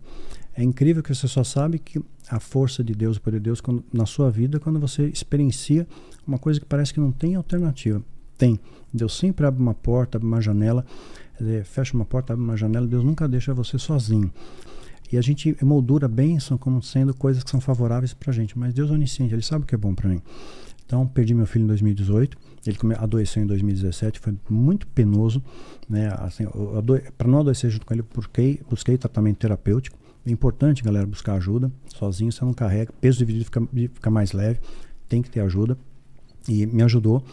É 0.54 0.64
incrível 0.64 1.02
que 1.02 1.14
você 1.14 1.28
só 1.28 1.44
sabe 1.44 1.80
que 1.80 2.00
a 2.30 2.40
força 2.40 2.84
de 2.84 2.94
Deus, 2.94 3.18
o 3.18 3.22
poder 3.22 3.38
de 3.40 3.46
Deus, 3.46 3.60
quando, 3.62 3.84
na 3.92 4.06
sua 4.06 4.30
vida, 4.30 4.60
quando 4.60 4.80
você 4.80 5.08
experiencia 5.08 5.88
uma 6.28 6.38
coisa 6.38 6.60
que 6.60 6.66
parece 6.66 6.94
que 6.94 7.00
não 7.00 7.12
tem 7.12 7.36
alternativa. 7.36 8.02
Tem. 8.38 8.60
Deus 8.94 9.18
sempre 9.18 9.46
abre 9.46 9.62
uma 9.62 9.74
porta, 9.74 10.18
abre 10.18 10.28
uma 10.28 10.42
janela, 10.42 10.86
fecha 11.64 11.96
uma 11.96 12.06
porta, 12.06 12.34
abre 12.34 12.44
uma 12.44 12.58
janela. 12.58 12.88
Deus 12.88 13.04
nunca 13.04 13.28
deixa 13.28 13.54
você 13.54 13.78
sozinho. 13.78 14.32
E 15.12 15.18
a 15.18 15.22
gente 15.22 15.58
moldura 15.62 16.06
a 16.06 16.10
bênção 16.10 16.58
como 16.58 16.82
sendo 16.82 17.14
coisas 17.14 17.44
que 17.44 17.50
são 17.50 17.60
favoráveis 17.60 18.14
pra 18.14 18.32
gente. 18.32 18.58
Mas 18.58 18.74
Deus 18.74 18.90
é 18.90 18.94
onisciente, 18.94 19.34
Ele 19.34 19.42
sabe 19.42 19.64
o 19.64 19.68
que 19.68 19.76
é 19.76 19.78
bom 19.78 19.94
para 19.94 20.10
mim. 20.10 20.22
Então, 20.86 21.06
perdi 21.08 21.34
meu 21.34 21.46
filho 21.46 21.64
em 21.64 21.68
2018. 21.68 22.38
Ele 22.66 22.78
adoeceu 22.98 23.44
em 23.44 23.46
2017, 23.46 24.20
foi 24.20 24.38
muito 24.50 24.88
penoso. 24.88 25.44
Né? 25.90 26.14
Assim, 26.20 26.46
para 27.18 27.28
não 27.28 27.40
adoecer 27.40 27.70
junto 27.70 27.86
com 27.86 27.94
ele, 27.94 28.04
busquei, 28.14 28.62
busquei 28.70 28.98
tratamento 28.98 29.38
terapêutico. 29.38 29.98
É 30.26 30.32
importante, 30.32 30.84
galera, 30.84 31.06
buscar 31.06 31.34
ajuda. 31.34 31.72
Sozinho 31.88 32.32
você 32.32 32.44
não 32.46 32.54
carrega. 32.54 32.94
Peso 33.02 33.20
dividido 33.20 33.46
fica, 33.46 33.62
fica 33.94 34.10
mais 34.10 34.32
leve. 34.34 34.60
Tem 35.10 35.22
que 35.22 35.30
ter 35.30 35.40
ajuda. 35.42 35.78
E 36.48 36.66
me 36.66 36.84
ajudou. 36.84 37.24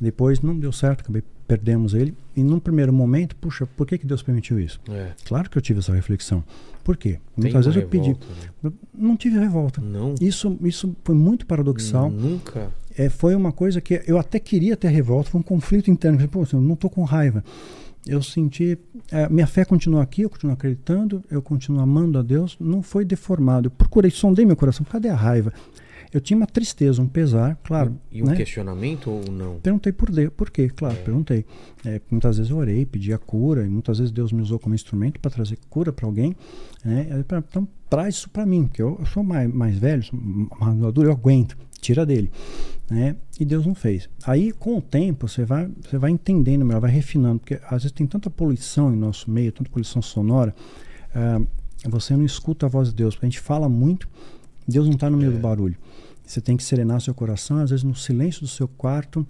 Depois 0.00 0.40
não 0.40 0.58
deu 0.58 0.72
certo, 0.72 1.00
acabei 1.02 1.22
perdemos 1.50 1.94
ele. 1.94 2.14
E 2.36 2.42
num 2.42 2.58
primeiro 2.60 2.92
momento, 2.92 3.34
puxa, 3.36 3.66
por 3.66 3.86
que, 3.86 3.98
que 3.98 4.06
Deus 4.06 4.22
permitiu 4.22 4.58
isso? 4.60 4.80
É, 4.88 5.10
Claro 5.26 5.50
que 5.50 5.58
eu 5.58 5.62
tive 5.62 5.80
essa 5.80 5.92
reflexão. 5.92 6.44
Por 6.84 6.96
quê? 6.96 7.18
Muitas 7.36 7.66
vezes 7.66 7.82
eu 7.82 7.88
pedi. 7.88 8.10
né? 8.10 8.16
Eu 8.64 8.72
Não 8.94 9.16
tive 9.16 9.38
revolta. 9.38 9.80
Não. 9.80 10.14
Isso, 10.20 10.56
isso 10.62 10.94
foi 11.04 11.14
muito 11.14 11.44
paradoxal. 11.46 12.10
Nunca. 12.10 12.68
É, 12.96 13.08
foi 13.08 13.34
uma 13.34 13.52
coisa 13.52 13.80
que 13.80 14.00
eu 14.06 14.18
até 14.18 14.38
queria 14.38 14.76
ter 14.76 14.88
revolta, 14.88 15.30
foi 15.30 15.40
um 15.40 15.44
conflito 15.44 15.90
interno. 15.90 16.26
Pô, 16.28 16.44
eu 16.52 16.60
não 16.60 16.74
estou 16.74 16.88
com 16.90 17.02
raiva. 17.04 17.44
Eu 18.06 18.22
senti. 18.22 18.78
é, 19.12 19.28
minha 19.28 19.46
fé 19.46 19.62
continua 19.64 20.02
aqui, 20.02 20.22
eu 20.22 20.30
continuo 20.30 20.54
acreditando, 20.54 21.22
eu 21.30 21.42
continuo 21.42 21.80
amando 21.82 22.18
a 22.18 22.22
Deus. 22.22 22.56
Não 22.58 22.82
foi 22.82 23.04
deformado. 23.04 23.66
Eu 23.66 23.70
procurei, 23.70 24.10
sondei 24.10 24.46
meu 24.46 24.56
coração. 24.56 24.86
Cadê 24.90 25.08
a 25.10 25.14
raiva? 25.14 25.52
Eu 26.12 26.20
tinha 26.20 26.36
uma 26.36 26.46
tristeza, 26.46 27.00
um 27.00 27.06
pesar, 27.06 27.58
claro. 27.62 27.96
E 28.10 28.22
um 28.22 28.26
né? 28.26 28.36
questionamento 28.36 29.10
ou 29.10 29.30
não? 29.30 29.60
Perguntei 29.60 29.92
por, 29.92 30.10
de, 30.10 30.28
por 30.30 30.50
quê, 30.50 30.68
claro, 30.68 30.96
perguntei. 31.04 31.44
É, 31.84 32.00
muitas 32.10 32.36
vezes 32.36 32.50
eu 32.50 32.56
orei, 32.56 32.84
pedi 32.84 33.12
a 33.12 33.18
cura, 33.18 33.64
e 33.64 33.68
muitas 33.68 33.98
vezes 33.98 34.10
Deus 34.10 34.32
me 34.32 34.42
usou 34.42 34.58
como 34.58 34.74
instrumento 34.74 35.20
para 35.20 35.30
trazer 35.30 35.58
cura 35.68 35.92
para 35.92 36.06
alguém. 36.06 36.34
Né? 36.84 37.06
É, 37.10 37.36
Então, 37.38 37.68
traz 37.88 38.16
isso 38.16 38.30
para 38.30 38.44
mim, 38.44 38.66
porque 38.66 38.82
eu, 38.82 38.96
eu 38.98 39.06
sou 39.06 39.22
mais, 39.22 39.52
mais 39.52 39.76
velho, 39.78 40.02
sou 40.02 40.18
mais 40.60 40.76
maduro, 40.76 41.08
eu 41.08 41.12
aguento, 41.12 41.56
tira 41.80 42.04
dele. 42.04 42.30
Né? 42.90 43.14
E 43.38 43.44
Deus 43.44 43.64
não 43.64 43.74
fez. 43.74 44.08
Aí, 44.26 44.50
com 44.50 44.78
o 44.78 44.82
tempo, 44.82 45.28
você 45.28 45.44
vai, 45.44 45.70
você 45.80 45.96
vai 45.96 46.10
entendendo 46.10 46.64
melhor, 46.64 46.80
vai 46.80 46.90
refinando, 46.90 47.38
porque 47.38 47.60
às 47.64 47.82
vezes 47.82 47.92
tem 47.92 48.06
tanta 48.06 48.28
poluição 48.28 48.92
em 48.92 48.96
nosso 48.96 49.30
meio, 49.30 49.52
tanta 49.52 49.70
poluição 49.70 50.02
sonora, 50.02 50.54
ah, 51.14 51.40
você 51.88 52.16
não 52.16 52.24
escuta 52.24 52.66
a 52.66 52.68
voz 52.68 52.88
de 52.88 52.94
Deus. 52.94 53.16
A 53.20 53.24
gente 53.24 53.40
fala 53.40 53.68
muito, 53.68 54.08
Deus 54.66 54.86
não 54.86 54.94
está 54.94 55.08
no 55.08 55.16
meio 55.16 55.32
do 55.32 55.38
barulho. 55.38 55.76
Você 56.30 56.40
tem 56.40 56.56
que 56.56 56.62
serenar 56.62 57.00
seu 57.00 57.12
coração, 57.12 57.58
às 57.58 57.70
vezes 57.70 57.82
no 57.82 57.92
silêncio 57.92 58.42
do 58.42 58.46
seu 58.46 58.68
quarto, 58.68 59.26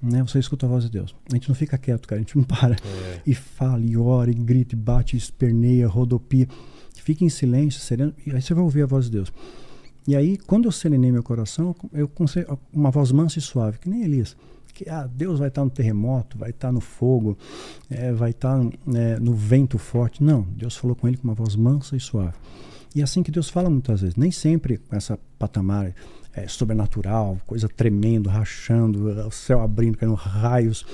né, 0.00 0.22
você 0.22 0.38
escuta 0.38 0.66
a 0.66 0.68
voz 0.68 0.84
de 0.84 0.90
Deus. 0.90 1.12
A 1.32 1.34
gente 1.34 1.48
não 1.48 1.54
fica 1.56 1.76
quieto, 1.76 2.06
cara, 2.06 2.20
a 2.20 2.22
gente 2.22 2.36
não 2.36 2.44
para. 2.44 2.76
É. 2.76 3.20
E 3.26 3.34
fala, 3.34 3.84
e 3.84 3.96
ora, 3.96 4.30
e 4.30 4.34
grita, 4.34 4.76
e 4.76 4.78
bate, 4.78 5.16
e 5.16 5.18
esperneia, 5.18 5.88
rodopia. 5.88 6.46
Fica 6.94 7.24
em 7.24 7.28
silêncio, 7.28 7.80
sereno, 7.80 8.14
e 8.24 8.30
aí 8.30 8.40
você 8.40 8.54
vai 8.54 8.62
ouvir 8.62 8.82
a 8.82 8.86
voz 8.86 9.06
de 9.06 9.10
Deus. 9.10 9.32
E 10.06 10.14
aí, 10.14 10.38
quando 10.38 10.66
eu 10.66 10.72
serenei 10.72 11.10
meu 11.10 11.24
coração, 11.24 11.74
eu 11.92 12.06
consegui 12.06 12.46
uma 12.72 12.90
voz 12.92 13.10
mansa 13.10 13.40
e 13.40 13.42
suave, 13.42 13.80
que 13.80 13.90
nem 13.90 14.04
Elias. 14.04 14.36
Que 14.72 14.88
ah, 14.88 15.08
Deus 15.12 15.40
vai 15.40 15.48
estar 15.48 15.64
no 15.64 15.70
terremoto, 15.70 16.38
vai 16.38 16.50
estar 16.50 16.70
no 16.70 16.80
fogo, 16.80 17.36
eh, 17.90 18.12
vai 18.12 18.30
estar 18.30 18.62
né, 18.86 19.18
no 19.18 19.34
vento 19.34 19.76
forte. 19.76 20.22
Não, 20.22 20.42
Deus 20.42 20.76
falou 20.76 20.94
com 20.94 21.08
ele 21.08 21.16
com 21.16 21.24
uma 21.24 21.34
voz 21.34 21.56
mansa 21.56 21.96
e 21.96 22.00
suave. 22.00 22.34
E 22.94 23.00
é 23.00 23.04
assim 23.04 23.24
que 23.24 23.30
Deus 23.32 23.48
fala 23.48 23.68
muitas 23.68 24.02
vezes. 24.02 24.14
Nem 24.14 24.30
sempre 24.30 24.78
com 24.78 24.94
essa 24.94 25.18
patamar 25.36 25.92
eh, 26.36 26.48
sobrenatural, 26.48 27.38
coisa 27.46 27.68
tremendo, 27.68 28.28
rachando, 28.28 29.10
eh, 29.10 29.24
o 29.24 29.30
céu 29.30 29.60
abrindo, 29.60 29.98
caindo 29.98 30.14
raios. 30.14 30.86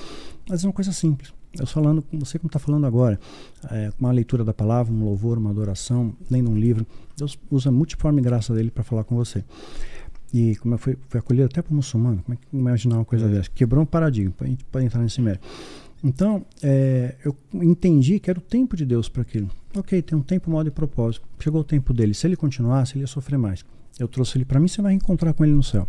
Mas 0.48 0.64
é 0.64 0.66
uma 0.66 0.72
coisa 0.72 0.92
simples. 0.92 1.32
Eu 1.58 1.66
falando 1.66 2.00
com 2.00 2.18
você 2.18 2.38
como 2.38 2.48
está 2.48 2.60
falando 2.60 2.86
agora, 2.86 3.18
é, 3.70 3.92
uma 3.98 4.12
leitura 4.12 4.44
da 4.44 4.54
palavra, 4.54 4.92
um 4.92 5.04
louvor, 5.04 5.36
uma 5.36 5.50
adoração, 5.50 6.14
lendo 6.30 6.50
um 6.50 6.56
livro. 6.56 6.86
Deus 7.16 7.36
usa 7.50 7.70
a 7.70 7.72
multiforme 7.72 8.22
graça 8.22 8.54
dele 8.54 8.70
para 8.70 8.84
falar 8.84 9.02
com 9.02 9.16
você. 9.16 9.44
E 10.32 10.54
como 10.56 10.74
eu 10.74 10.78
fui, 10.78 10.96
fui 11.08 11.18
acolhido 11.18 11.46
até 11.46 11.60
para 11.60 11.72
o 11.72 11.74
muçulmano, 11.74 12.22
como 12.22 12.34
é 12.34 12.36
que 12.36 12.56
imaginar 12.56 12.96
uma 12.96 13.04
coisa 13.04 13.28
dessa? 13.28 13.50
Quebrou 13.50 13.82
um 13.82 13.86
paradigma, 13.86 14.32
a 14.40 14.46
gente 14.46 14.64
pode 14.64 14.86
entrar 14.86 15.02
nesse 15.02 15.20
mérito. 15.20 15.46
Então, 16.04 16.46
é, 16.62 17.16
eu 17.24 17.36
entendi 17.54 18.20
que 18.20 18.30
era 18.30 18.38
o 18.38 18.42
tempo 18.42 18.76
de 18.76 18.86
Deus 18.86 19.08
para 19.08 19.22
aquilo. 19.22 19.50
Ok, 19.76 20.00
tem 20.02 20.16
um 20.16 20.22
tempo, 20.22 20.50
modo 20.50 20.68
e 20.68 20.70
propósito. 20.70 21.26
Chegou 21.38 21.60
o 21.60 21.64
tempo 21.64 21.92
dele. 21.92 22.14
Se 22.14 22.26
ele 22.26 22.36
continuasse, 22.36 22.94
ele 22.94 23.02
ia 23.02 23.06
sofrer 23.06 23.38
mais. 23.38 23.64
Eu 23.98 24.08
trouxe 24.08 24.38
ele 24.38 24.44
para 24.44 24.58
mim, 24.60 24.68
você 24.68 24.80
vai 24.82 24.92
encontrar 24.94 25.32
com 25.34 25.44
ele 25.44 25.52
no 25.54 25.62
céu. 25.62 25.86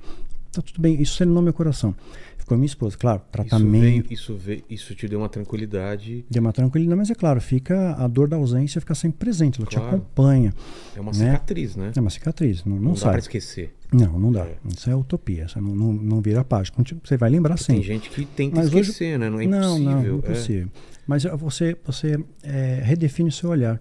Tá 0.52 0.62
tudo 0.62 0.82
bem, 0.82 1.02
isso 1.02 1.16
serenou 1.16 1.42
meu 1.42 1.54
coração. 1.54 1.96
Ficou 2.38 2.58
minha 2.58 2.66
esposa, 2.66 2.98
claro, 2.98 3.20
Isso, 3.22 3.32
tratamento. 3.32 3.82
veio, 3.82 4.06
isso, 4.10 4.36
veio, 4.36 4.64
isso 4.70 4.94
te 4.94 5.08
deu 5.08 5.20
uma 5.20 5.30
tranquilidade. 5.30 6.26
Deu 6.30 6.42
uma 6.42 6.52
tranquilidade, 6.52 6.98
mas 6.98 7.10
é 7.10 7.16
claro, 7.16 7.40
fica 7.40 7.94
a 7.94 8.06
dor 8.08 8.28
da 8.28 8.36
ausência 8.36 8.82
fica 8.82 8.94
sempre 8.96 9.20
presente, 9.20 9.62
ela 9.62 9.70
te 9.70 9.76
Claro. 9.78 9.96
acompanha. 9.96 10.54
É 10.96 11.00
uma 11.00 11.12
Né? 11.14 11.32
cicatriz, 11.32 11.76
né? 11.78 11.92
É 11.96 12.00
uma 12.02 12.10
cicatriz, 12.10 12.66
não, 12.66 12.76
não, 12.76 12.82
Não 12.84 12.94
dá 12.94 12.98
sai. 13.00 13.12
pra 13.12 13.20
esquecer. 13.20 13.74
Não, 13.94 14.20
não 14.20 14.32
dá. 14.32 14.42
É. 14.46 14.58
Isso 14.68 14.90
é 14.90 14.96
utopia, 14.96 15.46
isso 15.46 15.62
não, 15.62 15.74
não, 15.76 15.94
não 15.94 16.22
vira 16.22 16.44
página. 16.44 16.76
Você 17.04 17.16
vai 17.16 17.30
lembrar 17.30 17.56
Tem 17.56 17.66
sempre. 17.78 17.84
gente 17.84 18.10
que 18.10 18.26
tenta 18.26 18.58
Mas 18.58 18.68
hoje- 18.68 18.80
esquecer, 18.92 19.18
né? 19.20 19.30
Não 19.30 19.40
é 19.40 19.46
não, 19.46 19.78
impossível. 19.78 19.92
não, 19.94 20.02
é. 20.16 20.18
impossível. 20.18 20.70
Mas 21.08 21.26
eh, 21.26 21.36
você, 21.38 21.78
você 21.86 22.18
é, 22.44 22.82
redefine 22.84 23.30
o 23.30 23.32
seu 23.32 23.50
olhar. 23.50 23.80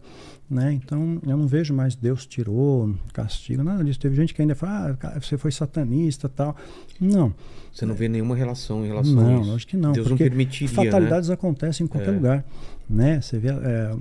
Né? 0.51 0.72
Então 0.72 1.20
eu 1.24 1.36
não 1.36 1.46
vejo 1.46 1.72
mais 1.72 1.94
Deus 1.94 2.26
tirou, 2.26 2.92
castigo, 3.12 3.62
nada 3.62 3.84
disso. 3.84 4.01
Teve 4.01 4.16
gente 4.16 4.34
que 4.34 4.42
ainda 4.42 4.57
fala, 4.57 4.98
ah, 5.01 5.20
você 5.20 5.38
foi 5.38 5.53
satanista 5.53 6.28
tal. 6.28 6.57
Não. 7.01 7.32
Você 7.72 7.86
não 7.86 7.94
vê 7.94 8.09
nenhuma 8.09 8.34
relação 8.34 8.84
em 8.84 8.88
relação 8.88 9.14
não, 9.14 9.38
a 9.38 9.42
isso? 9.42 9.55
acho 9.55 9.66
que 9.68 9.76
não. 9.76 9.92
Deus 9.92 10.09
não 10.11 10.16
permitiria, 10.16 10.68
fatalidades 10.74 11.28
né? 11.28 11.34
acontecem 11.34 11.84
em 11.84 11.86
qualquer 11.86 12.11
É. 12.11 12.16
lugar. 12.16 12.44
Né? 12.88 13.20
Você 13.20 13.38
vê, 13.38 13.48
é, 13.51 13.94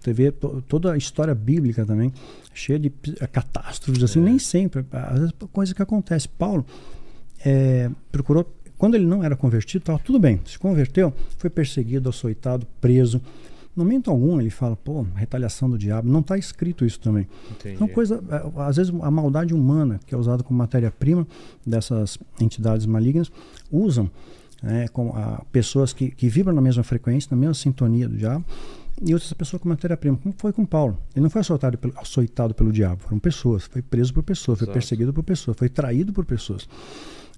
você 0.00 0.12
vê 0.12 0.30
to- 0.30 0.62
toda 0.68 0.92
a 0.92 0.96
história 0.96 1.34
bíblica 1.34 1.84
também, 1.84 2.12
cheia 2.54 2.78
de 2.78 2.88
pi- 2.88 3.14
catástrofes, 3.32 4.00
É. 4.00 4.04
assim, 4.04 4.20
nem 4.20 4.38
sempre. 4.38 4.84
Às 4.92 5.18
vezes 5.18 5.34
coisa 5.52 5.74
que 5.74 5.82
acontece. 5.82 6.28
Paulo 6.28 6.64
é, 7.44 7.90
procurou, 8.12 8.48
quando 8.78 8.94
ele 8.94 9.06
não 9.06 9.24
era 9.24 9.34
convertido, 9.34 9.82
estava 9.82 9.98
tudo 9.98 10.20
bem. 10.20 10.40
Se 10.46 10.56
converteu, 10.56 11.12
foi 11.36 11.50
perseguido, 11.50 12.08
açoitado, 12.08 12.64
preso. 12.80 13.20
No 13.80 13.86
momento 13.86 14.10
algum 14.10 14.38
ele 14.38 14.50
fala, 14.50 14.76
pô, 14.76 15.06
retaliação 15.14 15.70
do 15.70 15.78
diabo. 15.78 16.06
Não 16.06 16.20
está 16.20 16.36
escrito 16.36 16.84
isso 16.84 17.00
também. 17.00 17.26
Entendi. 17.50 17.76
Então, 17.76 17.88
coisa, 17.88 18.22
é, 18.28 18.62
às 18.62 18.76
vezes 18.76 18.92
a 19.00 19.10
maldade 19.10 19.54
humana, 19.54 19.98
que 20.06 20.14
é 20.14 20.18
usada 20.18 20.42
como 20.42 20.58
matéria-prima 20.58 21.26
dessas 21.66 22.18
entidades 22.38 22.84
malignas, 22.84 23.32
usam 23.72 24.10
né, 24.62 24.86
com, 24.88 25.16
a, 25.16 25.42
pessoas 25.50 25.94
que, 25.94 26.10
que 26.10 26.28
vibram 26.28 26.54
na 26.54 26.60
mesma 26.60 26.82
frequência, 26.82 27.28
na 27.30 27.38
mesma 27.38 27.54
sintonia 27.54 28.06
do 28.06 28.18
diabo, 28.18 28.44
e 29.02 29.14
essa 29.14 29.34
pessoa 29.34 29.58
como 29.58 29.72
matéria-prima, 29.72 30.18
como 30.18 30.34
foi 30.36 30.52
com 30.52 30.66
Paulo. 30.66 30.98
Ele 31.16 31.22
não 31.22 31.30
foi 31.30 31.40
açoitado 31.40 31.78
pelo, 31.78 31.98
açoitado 31.98 32.52
pelo 32.52 32.70
diabo, 32.70 33.00
foram 33.00 33.18
pessoas, 33.18 33.64
foi 33.64 33.80
preso 33.80 34.12
por 34.12 34.22
pessoas, 34.22 34.58
foi 34.58 34.66
Exato. 34.66 34.78
perseguido 34.78 35.14
por 35.14 35.22
pessoas, 35.22 35.56
foi 35.56 35.70
traído 35.70 36.12
por 36.12 36.26
pessoas. 36.26 36.68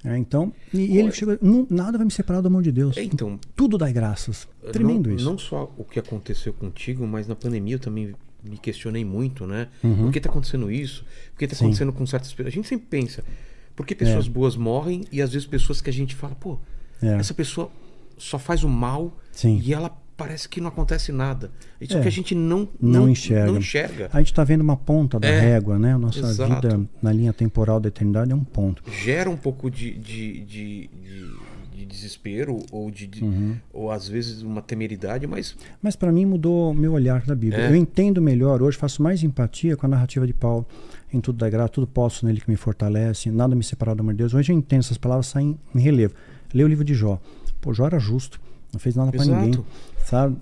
É, 0.05 0.17
então, 0.19 0.53
e, 0.75 0.79
e 0.79 0.99
ele 0.99 1.13
chegou, 1.13 1.39
"Não- 1.41 1.67
nada 1.71 1.97
vai 1.97 2.05
me 2.05 2.11
separar 2.11 2.41
do 2.41 2.49
amor 2.49 2.63
de 2.63 2.73
Deus. 2.73 2.97
É, 2.97 3.05
então, 3.05 3.39
Tudo 3.55 3.79
dá 3.79 3.91
graças. 3.91 4.49
Tremendo 4.73 5.09
não, 5.09 5.17
isso. 5.17 5.25
Não 5.25 5.39
só 5.39 5.73
o 5.79 5.85
que 5.85 5.99
aconteceu 5.99 6.53
contigo, 6.53 7.07
mas 7.07 7.29
na 7.29 7.37
pandemia 7.37 7.77
eu 7.77 7.79
também 7.79 8.13
me 8.43 8.59
questionei 8.59 9.05
muito, 9.05 9.47
né? 9.47 9.69
Uhum. 9.85 9.97
Por 10.05 10.13
que 10.13 10.21
tá 10.21 10.29
acontecendo 10.29 10.71
isso? 10.73 11.05
Por 11.33 11.39
que 11.39 11.47
tá 11.47 11.55
Sim. 11.55 11.67
acontecendo 11.67 11.93
com 11.93 12.05
certas 12.05 12.33
pessoas? 12.33 12.49
A 12.49 12.51
gente 12.57 12.67
sempre 12.67 12.87
pensa, 12.91 13.23
por 13.77 13.87
que 13.87 13.95
pessoas 13.95 14.27
É. 14.27 14.29
boas 14.29 14.57
morrem 14.57 15.05
e 15.13 15.23
às 15.23 15.33
vezes 15.33 15.47
pessoas 15.47 15.81
que 15.81 15.89
a 15.89 15.93
gente 15.93 16.17
fala, 16.17 16.35
pô, 16.35 16.59
É. 17.01 17.15
essa 17.19 17.33
pessoa 17.33 17.71
só 18.19 18.41
faz 18.41 18.65
o 18.65 18.69
mal 18.69 19.17
Sim. 19.31 19.61
e 19.65 19.73
ela 19.73 19.97
parece 20.23 20.49
que 20.49 20.61
não 20.61 20.69
acontece 20.69 21.11
nada. 21.13 21.51
Isso 21.81 21.97
É. 21.99 22.01
que 22.01 22.09
a 22.09 22.11
gente 22.11 22.35
não, 22.35 22.69
não, 22.81 23.09
enxerga. 23.09 23.51
Não 23.53 23.59
enxerga. 23.59 24.09
A 24.13 24.19
gente 24.19 24.29
está 24.33 24.45
vendo 24.45 24.61
uma 24.61 24.77
ponta 24.77 25.19
da 25.19 25.27
É, 25.29 25.41
régua, 25.41 25.79
né? 25.79 25.95
A 25.95 25.99
nossa 25.99 26.21
exato. 26.21 26.55
vida 26.69 26.81
na 27.03 27.13
linha 27.13 27.33
temporal 27.33 27.81
da 27.81 27.89
eternidade 27.89 28.31
é 28.31 28.35
um 28.35 28.45
ponto. 28.45 28.83
Gera 29.05 29.29
um 29.29 29.37
pouco 29.37 29.71
de, 29.71 29.91
de, 29.95 30.41
de, 30.45 30.91
de- 31.03 31.53
de 31.75 31.87
desespero 31.87 32.59
ou 32.71 32.91
de, 32.91 33.11
Uhum. 33.25 33.57
ou 33.73 33.91
às 33.91 34.07
vezes 34.07 34.43
uma 34.43 34.63
temeridade, 34.63 35.27
mas 35.27 35.57
Mas 35.83 35.97
para 35.97 36.13
mim 36.13 36.25
mudou 36.25 36.71
o 36.71 36.75
meu 36.75 36.93
olhar 36.93 37.23
da 37.25 37.35
Bíblia. 37.35 37.63
É. 37.65 37.71
Eu 37.71 37.75
entendo 37.75 38.23
melhor 38.23 38.63
hoje, 38.63 38.77
faço 38.79 39.03
mais 39.03 39.23
empatia 39.25 39.77
com 39.77 39.87
a 39.87 39.89
narrativa 39.89 40.25
de 40.27 40.33
Paulo. 40.33 40.65
Em 41.13 41.21
tudo 41.21 41.39
da 41.39 41.51
graça, 41.51 41.71
tudo 41.71 41.87
posso 41.87 42.25
nele 42.25 42.41
que 42.41 42.49
me 42.49 42.57
fortalece, 42.57 43.31
nada 43.31 43.55
me 43.57 43.65
separar 43.65 43.95
do 43.95 44.01
amor 44.01 44.13
de 44.13 44.19
Deus. 44.19 44.33
Hoje 44.35 44.53
eu 44.53 44.57
entendo, 44.57 44.81
essas 44.81 44.97
palavras 44.99 45.27
saem 45.27 45.59
em 45.75 45.81
relevo. 45.81 46.15
Lê 46.55 46.63
o 46.63 46.69
livro 46.69 46.85
de 46.85 46.95
Jó. 46.95 47.21
Pô, 47.61 47.73
Jó 47.75 47.87
era 47.87 47.99
justo, 47.99 48.41
não 48.73 48.81
fez 48.81 48.95
nada 48.97 49.11
para 49.13 49.25
ninguém, 49.25 49.65
sabe? 50.07 50.37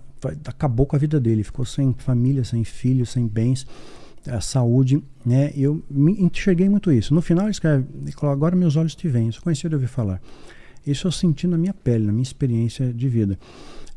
Acabou 0.46 0.86
com 0.86 0.96
a 0.96 0.98
vida 0.98 1.18
dele, 1.18 1.42
ficou 1.42 1.64
sem 1.64 1.94
família, 1.98 2.44
sem 2.44 2.62
filhos, 2.64 3.10
sem 3.10 3.26
bens, 3.26 3.66
a 4.26 4.40
saúde, 4.40 5.02
né? 5.24 5.50
Eu 5.56 5.82
me 5.90 6.12
enxerguei 6.20 6.68
muito 6.68 6.92
isso. 6.92 7.14
No 7.14 7.22
final 7.22 7.46
ele 7.46 7.52
escreve, 7.52 7.86
agora 8.22 8.54
meus 8.54 8.76
olhos 8.76 8.94
te 8.94 9.08
veem, 9.08 9.28
isso 9.28 9.42
conheci 9.42 9.68
de 9.68 9.74
ouvir 9.74 9.86
falar. 9.88 10.20
Isso 10.86 11.06
eu 11.06 11.12
senti 11.12 11.46
na 11.46 11.56
minha 11.58 11.72
pele, 11.74 12.04
na 12.06 12.12
minha 12.12 12.22
experiência 12.22 12.92
de 12.92 13.08
vida. 13.08 13.38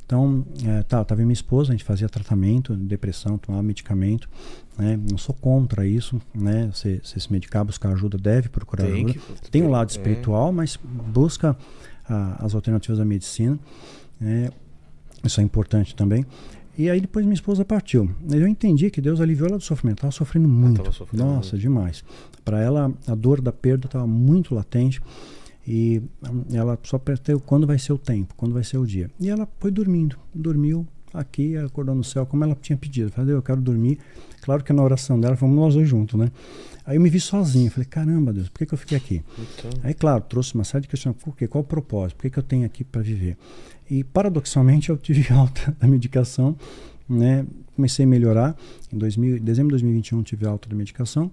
Então, 0.05 0.45
é, 0.65 0.83
tá, 0.83 0.99
eu 0.99 1.05
tava 1.05 1.21
minha 1.21 1.33
esposa, 1.33 1.71
a 1.71 1.75
gente 1.75 1.83
fazia 1.85 2.07
tratamento, 2.09 2.75
depressão, 2.75 3.37
tomava 3.37 3.63
medicamento, 3.63 4.29
né? 4.77 4.99
Não 5.09 5.17
sou 5.17 5.33
contra 5.33 5.87
isso, 5.87 6.21
né? 6.35 6.69
Você, 6.73 6.99
se 7.03 7.31
medicar, 7.31 7.63
buscar 7.65 7.89
ajuda, 7.93 8.17
deve 8.17 8.49
procurar 8.49 8.83
Tem 8.85 9.05
ajuda. 9.05 9.13
que- 9.41 9.51
Tem 9.51 9.63
um 9.63 9.69
lado 9.69 9.89
é. 9.89 9.91
espiritual, 9.91 10.51
mas 10.51 10.77
busca 10.83 11.57
ah, 12.07 12.37
as 12.39 12.53
alternativas 12.53 12.97
da 12.97 13.05
medicina, 13.05 13.57
né? 14.23 14.49
Isso 15.23 15.39
é 15.39 15.43
importante 15.43 15.95
também. 15.95 16.25
E 16.77 16.89
aí 16.89 16.99
depois 16.99 17.25
minha 17.25 17.35
esposa 17.35 17.63
partiu. 17.63 18.09
Eu 18.31 18.47
entendi 18.47 18.89
que 18.89 18.99
Deus 18.99 19.21
aliviou 19.21 19.47
ela 19.47 19.57
do 19.57 19.63
sofrimento. 19.63 19.99
Ela 19.99 20.09
estava 20.09 20.25
sofrendo 20.25 20.47
muito. 20.47 20.77
tava 20.77 20.91
sofrendo 20.91 21.23
Nossa, 21.23 21.51
muito. 21.51 21.61
demais. 21.61 22.03
Para 22.43 22.61
ela, 22.61 22.91
a 23.07 23.15
dor 23.15 23.41
da 23.41 23.51
perda 23.51 23.85
estava 23.85 24.07
muito 24.07 24.55
latente. 24.55 24.99
E 25.65 26.01
hum, 26.29 26.43
ela 26.51 26.77
só 26.83 26.97
perguntou 26.97 27.39
quando 27.39 27.67
vai 27.67 27.77
ser 27.77 27.93
o 27.93 27.97
tempo, 27.97 28.33
quando 28.35 28.53
vai 28.53 28.63
ser 28.63 28.77
o 28.77 28.85
dia. 28.85 29.09
E 29.19 29.29
ela 29.29 29.47
foi 29.59 29.71
dormindo. 29.71 30.17
Dormiu 30.33 30.85
aqui, 31.13 31.55
acordou 31.57 31.93
no 31.93 32.03
céu, 32.03 32.25
como 32.25 32.43
ela 32.43 32.57
tinha 32.59 32.75
pedido. 32.75 33.11
Falei, 33.11 33.35
eu 33.35 33.41
quero 33.41 33.61
dormir. 33.61 33.99
Claro 34.41 34.63
que 34.63 34.73
na 34.73 34.83
oração 34.83 35.19
dela, 35.19 35.37
fomos 35.37 35.55
nós 35.55 35.75
dois 35.75 35.87
juntos, 35.87 36.19
né? 36.19 36.31
Aí 36.85 36.97
eu 36.97 37.01
me 37.01 37.09
vi 37.09 37.19
sozinho. 37.19 37.71
Falei, 37.71 37.85
caramba, 37.85 38.33
Deus, 38.33 38.49
por 38.49 38.59
que, 38.59 38.65
que 38.65 38.73
eu 38.73 38.77
fiquei 38.77 38.97
aqui? 38.97 39.23
Então, 39.37 39.71
Aí, 39.83 39.93
claro, 39.93 40.23
trouxe 40.27 40.53
uma 40.55 40.63
série 40.63 40.81
de 40.81 40.87
questionamentos. 40.89 41.23
Por 41.23 41.37
quê? 41.37 41.47
Qual 41.47 41.63
o 41.63 41.67
propósito? 41.67 42.17
Por 42.17 42.23
que, 42.23 42.29
que 42.31 42.39
eu 42.39 42.43
tenho 42.43 42.65
aqui 42.65 42.83
para 42.83 43.01
viver? 43.01 43.37
E, 43.93 44.03
paradoxalmente, 44.03 44.89
eu 44.89 44.97
tive 44.97 45.21
alta 45.31 45.75
da 45.79 45.87
medicação, 45.87 46.55
né? 47.07 47.45
Comecei 47.75 48.05
a 48.05 48.07
melhorar. 48.07 48.55
Em 48.91 48.97
2000, 48.97 49.39
dezembro 49.39 49.69
de 49.77 49.83
2021, 49.83 50.23
tive 50.23 50.47
alta 50.47 50.67
da 50.67 50.75
medicação. 50.75 51.31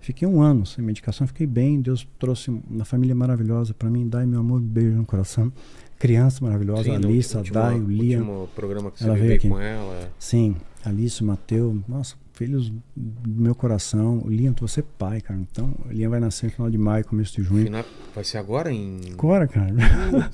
Fiquei 0.00 0.26
um 0.26 0.40
ano 0.40 0.64
sem 0.64 0.82
medicação, 0.82 1.26
fiquei 1.26 1.46
bem. 1.46 1.82
Deus 1.82 2.08
trouxe 2.18 2.50
uma 2.50 2.86
família 2.86 3.14
maravilhosa 3.14 3.74
para 3.74 3.90
mim. 3.90 4.08
Dai 4.08 4.24
meu 4.24 4.40
amor, 4.40 4.58
beijo 4.60 4.96
no 4.96 5.04
coração. 5.04 5.52
Criança 5.98 6.42
maravilhosa, 6.42 6.84
sim, 6.84 6.92
Alissa, 6.92 7.42
Dai, 7.52 7.78
o 7.78 7.90
Liam. 7.90 8.48
programa 8.54 8.90
que 8.90 9.00
você 9.00 9.04
Ela 9.04 9.14
veio 9.16 9.34
aqui. 9.34 9.48
com 9.48 9.58
ela. 9.60 10.10
Sim, 10.18 10.56
Alice, 10.84 11.20
o 11.22 11.26
Mateu, 11.26 11.76
nossa, 11.88 12.14
filhos 12.38 12.70
do 12.96 13.42
meu 13.42 13.54
coração. 13.54 14.22
Liam, 14.26 14.54
tu 14.54 14.60
vai 14.60 14.68
ser 14.68 14.82
pai, 14.82 15.20
cara. 15.20 15.38
Então, 15.40 15.74
o 15.86 15.92
Liam 15.92 16.08
vai 16.10 16.20
nascer 16.20 16.46
no 16.46 16.52
final 16.52 16.70
de 16.70 16.78
maio, 16.78 17.04
começo 17.04 17.34
de 17.36 17.42
junho. 17.42 17.64
Final- 17.64 17.84
vai 18.14 18.24
ser 18.24 18.38
agora 18.38 18.72
em. 18.72 19.00
Agora, 19.12 19.46
cara. 19.46 19.74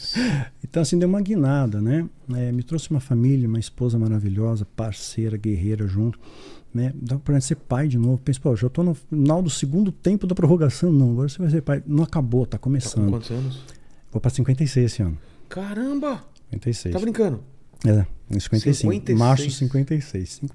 então, 0.63 0.83
assim, 0.83 0.99
deu 0.99 1.09
uma 1.09 1.21
guinada, 1.21 1.81
né? 1.81 2.09
É, 2.35 2.53
me 2.53 2.63
trouxe 2.63 2.91
uma 2.91 3.01
família, 3.01 3.49
uma 3.49 3.59
esposa 3.59 3.99
maravilhosa, 3.99 4.65
parceira, 4.77 5.37
guerreira 5.37 5.87
junto. 5.87 6.19
Né? 6.73 6.93
Dá 6.95 7.17
pra 7.19 7.41
ser 7.41 7.55
pai 7.55 7.87
de 7.89 7.97
novo. 7.97 8.19
Pensa, 8.19 8.41
pô, 8.41 8.55
já 8.57 8.69
tô 8.69 8.83
no 8.83 8.95
final 8.95 9.41
do 9.41 9.49
segundo 9.51 9.91
tempo 9.93 10.27
da 10.27 10.35
prorrogação. 10.35 10.93
Não, 10.93 11.13
agora 11.13 11.29
você 11.29 11.39
vai 11.39 11.51
ser 11.51 11.63
pai. 11.63 11.83
Não 11.87 12.03
acabou, 12.05 12.45
tá 12.45 12.53
Tá 12.53 12.59
com 12.59 12.65
começando. 12.65 13.11
quantos 13.11 13.31
anos? 13.31 13.63
Vou 14.13 14.21
pra 14.21 14.31
56 14.31 14.87
esse 14.93 15.03
ano. 15.03 15.17
Caramba! 15.49 16.23
56. 16.51 16.93
Tá 16.95 17.01
brincando? 17.01 17.41
É, 17.87 18.07
em 18.31 18.41
55. 18.41 18.75
56. 18.93 19.19
Março 19.19 19.51
56. 19.51 20.29
Cinco- 20.41 20.55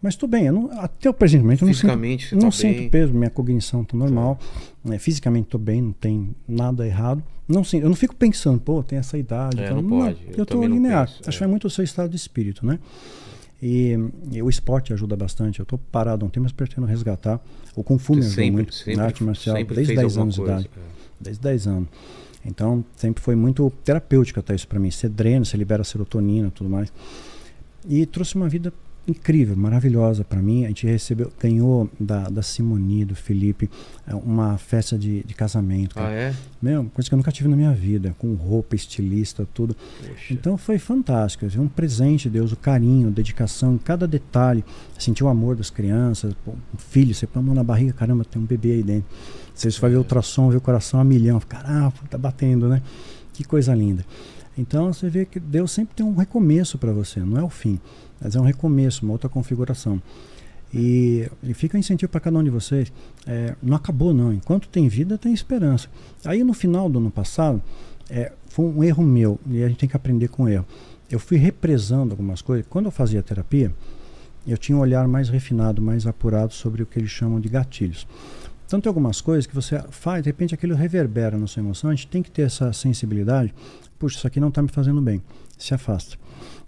Mas 0.00 0.16
tô 0.16 0.26
bem, 0.26 0.50
não, 0.50 0.70
até 0.80 1.10
o 1.10 1.14
presentemente 1.14 1.62
eu 1.62 1.66
não 1.66 1.74
sinto, 1.74 2.34
não 2.36 2.40
tá 2.50 2.50
sinto 2.52 2.78
bem. 2.78 2.88
peso, 2.90 3.12
minha 3.12 3.30
cognição 3.30 3.84
tá 3.84 3.96
normal. 3.96 4.38
né, 4.84 4.98
fisicamente 4.98 5.48
tô 5.48 5.58
bem, 5.58 5.80
não 5.82 5.92
tem 5.92 6.34
nada 6.48 6.86
errado. 6.86 7.22
Não 7.46 7.62
sinto, 7.62 7.82
eu 7.84 7.88
não 7.88 7.96
fico 7.96 8.16
pensando, 8.16 8.58
pô, 8.60 8.82
tem 8.82 8.98
essa 8.98 9.18
idade. 9.18 9.60
É, 9.60 9.66
então, 9.66 9.82
não 9.82 9.88
pode, 9.90 10.16
eu 10.36 10.46
não 10.56 10.64
linear. 10.66 11.06
penso, 11.06 11.20
Acho 11.26 11.36
é. 11.36 11.38
que 11.38 11.44
é 11.44 11.46
muito 11.46 11.66
o 11.66 11.70
seu 11.70 11.84
estado 11.84 12.08
de 12.10 12.16
espírito, 12.16 12.64
né? 12.64 12.78
E, 13.62 13.96
e 14.32 14.42
o 14.42 14.48
esporte 14.48 14.92
ajuda 14.92 15.14
bastante. 15.14 15.60
Eu 15.60 15.66
tô 15.66 15.76
parado 15.78 16.24
há 16.24 16.26
um 16.26 16.30
tempo, 16.30 16.42
mas 16.44 16.52
pretendo 16.52 16.84
resgatar. 16.86 17.40
O 17.76 17.84
Kung 17.84 17.98
Fu 17.98 18.14
me 18.14 18.20
ajudou 18.24 18.50
muito 18.52 18.74
sempre, 18.74 18.96
na 18.96 19.04
arte 19.04 19.22
marcial, 19.22 19.54
desde 19.54 19.74
fez 19.74 19.88
10 19.88 20.00
alguma 20.02 20.22
anos 20.22 20.34
de 20.34 20.40
coisa. 20.40 20.52
idade 20.54 20.70
desde 21.20 21.40
10 21.42 21.66
anos. 21.68 21.88
Então, 22.44 22.84
sempre 22.96 23.22
foi 23.22 23.36
muito 23.36 23.70
terapêutico 23.84 24.40
até 24.40 24.54
isso 24.54 24.66
para 24.66 24.78
mim. 24.78 24.90
Você 24.90 25.08
drena, 25.08 25.44
você 25.44 25.56
libera 25.56 25.84
serotonina 25.84 26.50
tudo 26.50 26.68
mais. 26.68 26.92
E 27.88 28.04
trouxe 28.06 28.34
uma 28.34 28.48
vida 28.48 28.72
incrível, 29.06 29.56
maravilhosa 29.56 30.22
para 30.24 30.40
mim. 30.40 30.64
A 30.64 30.68
gente 30.68 30.86
recebeu, 30.86 31.32
ganhou 31.40 31.90
da, 31.98 32.28
da 32.28 32.42
Simoni, 32.42 33.04
do 33.04 33.14
Felipe, 33.14 33.68
eh, 34.06 34.14
uma 34.14 34.56
festa 34.58 34.96
de, 34.96 35.22
de 35.24 35.34
casamento. 35.34 35.98
Ah, 35.98 36.02
cara. 36.02 36.14
é? 36.14 36.34
Meu, 36.60 36.84
coisa 36.94 37.08
que 37.08 37.14
eu 37.14 37.16
nunca 37.16 37.32
tive 37.32 37.48
na 37.48 37.56
minha 37.56 37.72
vida, 37.72 38.14
com 38.18 38.34
roupa, 38.34 38.76
estilista, 38.76 39.46
tudo. 39.52 39.76
Poxa. 40.06 40.32
Então 40.32 40.56
foi 40.56 40.78
fantástico. 40.78 41.44
assim, 41.46 41.58
Um 41.58 41.68
presente 41.68 42.24
de 42.24 42.30
Deus, 42.30 42.52
o 42.52 42.56
carinho, 42.56 43.08
a 43.08 43.10
dedicação, 43.10 43.78
cada 43.78 44.06
detalhe. 44.06 44.64
Sentir 44.98 45.24
o 45.24 45.28
amor 45.28 45.56
das 45.56 45.70
crianças, 45.70 46.34
pô, 46.44 46.52
um 46.52 46.78
filho, 46.78 47.14
você 47.14 47.26
põe 47.26 47.42
a 47.42 47.44
mão 47.44 47.54
na 47.54 47.64
barriga, 47.64 47.92
caramba, 47.92 48.24
tem 48.24 48.40
um 48.40 48.46
bebê 48.46 48.72
aí 48.72 48.82
dentro. 48.82 49.10
Você 49.54 49.68
vai 49.80 49.90
ver 49.90 49.96
o 49.96 50.00
ultrassom, 50.00 50.48
vê 50.50 50.56
o 50.56 50.60
coração 50.60 51.00
a 51.00 51.04
milhão. 51.04 51.40
Caramba, 51.40 51.92
tá 52.08 52.16
batendo, 52.16 52.68
né? 52.68 52.80
Que 53.32 53.44
coisa 53.44 53.74
linda. 53.74 54.04
Então 54.56 54.92
você 54.92 55.08
vê 55.08 55.24
que 55.24 55.40
Deus 55.40 55.72
sempre 55.72 55.94
tem 55.94 56.04
um 56.04 56.14
recomeço 56.14 56.76
para 56.76 56.92
você, 56.92 57.20
não 57.20 57.38
é 57.38 57.42
o 57.42 57.48
fim, 57.48 57.80
mas 58.22 58.36
é 58.36 58.40
um 58.40 58.44
recomeço, 58.44 59.04
uma 59.04 59.12
outra 59.12 59.28
configuração. 59.28 60.00
E, 60.72 61.28
e 61.42 61.52
fica 61.52 61.76
um 61.76 61.80
incentivo 61.80 62.10
para 62.10 62.20
cada 62.20 62.38
um 62.38 62.44
de 62.44 62.50
vocês. 62.50 62.92
É, 63.26 63.54
não 63.62 63.76
acabou, 63.76 64.14
não. 64.14 64.32
Enquanto 64.32 64.68
tem 64.68 64.88
vida, 64.88 65.18
tem 65.18 65.32
esperança. 65.32 65.88
Aí 66.24 66.42
no 66.42 66.54
final 66.54 66.88
do 66.88 66.98
ano 66.98 67.10
passado, 67.10 67.62
é, 68.08 68.32
foi 68.46 68.64
um 68.66 68.82
erro 68.82 69.02
meu, 69.02 69.38
e 69.46 69.62
a 69.62 69.68
gente 69.68 69.78
tem 69.78 69.88
que 69.88 69.96
aprender 69.96 70.28
com 70.28 70.44
o 70.44 70.48
erro. 70.48 70.66
Eu 71.10 71.18
fui 71.18 71.36
represando 71.36 72.12
algumas 72.12 72.40
coisas. 72.40 72.66
Quando 72.68 72.86
eu 72.86 72.90
fazia 72.90 73.22
terapia, 73.22 73.72
eu 74.46 74.56
tinha 74.56 74.76
um 74.76 74.80
olhar 74.80 75.06
mais 75.06 75.28
refinado, 75.28 75.80
mais 75.82 76.06
apurado 76.06 76.52
sobre 76.52 76.82
o 76.82 76.86
que 76.86 76.98
eles 76.98 77.10
chamam 77.10 77.38
de 77.38 77.48
gatilhos. 77.48 78.06
Então 78.66 78.80
tem 78.80 78.88
algumas 78.88 79.20
coisas 79.20 79.46
que 79.46 79.54
você 79.54 79.82
faz, 79.90 80.22
de 80.22 80.30
repente 80.30 80.54
aquilo 80.54 80.74
reverbera 80.74 81.36
na 81.36 81.46
sua 81.46 81.60
emoção, 81.60 81.90
a 81.90 81.94
gente 81.94 82.06
tem 82.06 82.22
que 82.22 82.30
ter 82.30 82.42
essa 82.42 82.72
sensibilidade. 82.72 83.54
Puxa, 83.98 84.16
isso 84.16 84.26
aqui 84.26 84.40
não 84.40 84.48
está 84.48 84.62
me 84.62 84.68
fazendo 84.68 85.00
bem. 85.00 85.22
Se 85.58 85.74
afasta. 85.74 86.16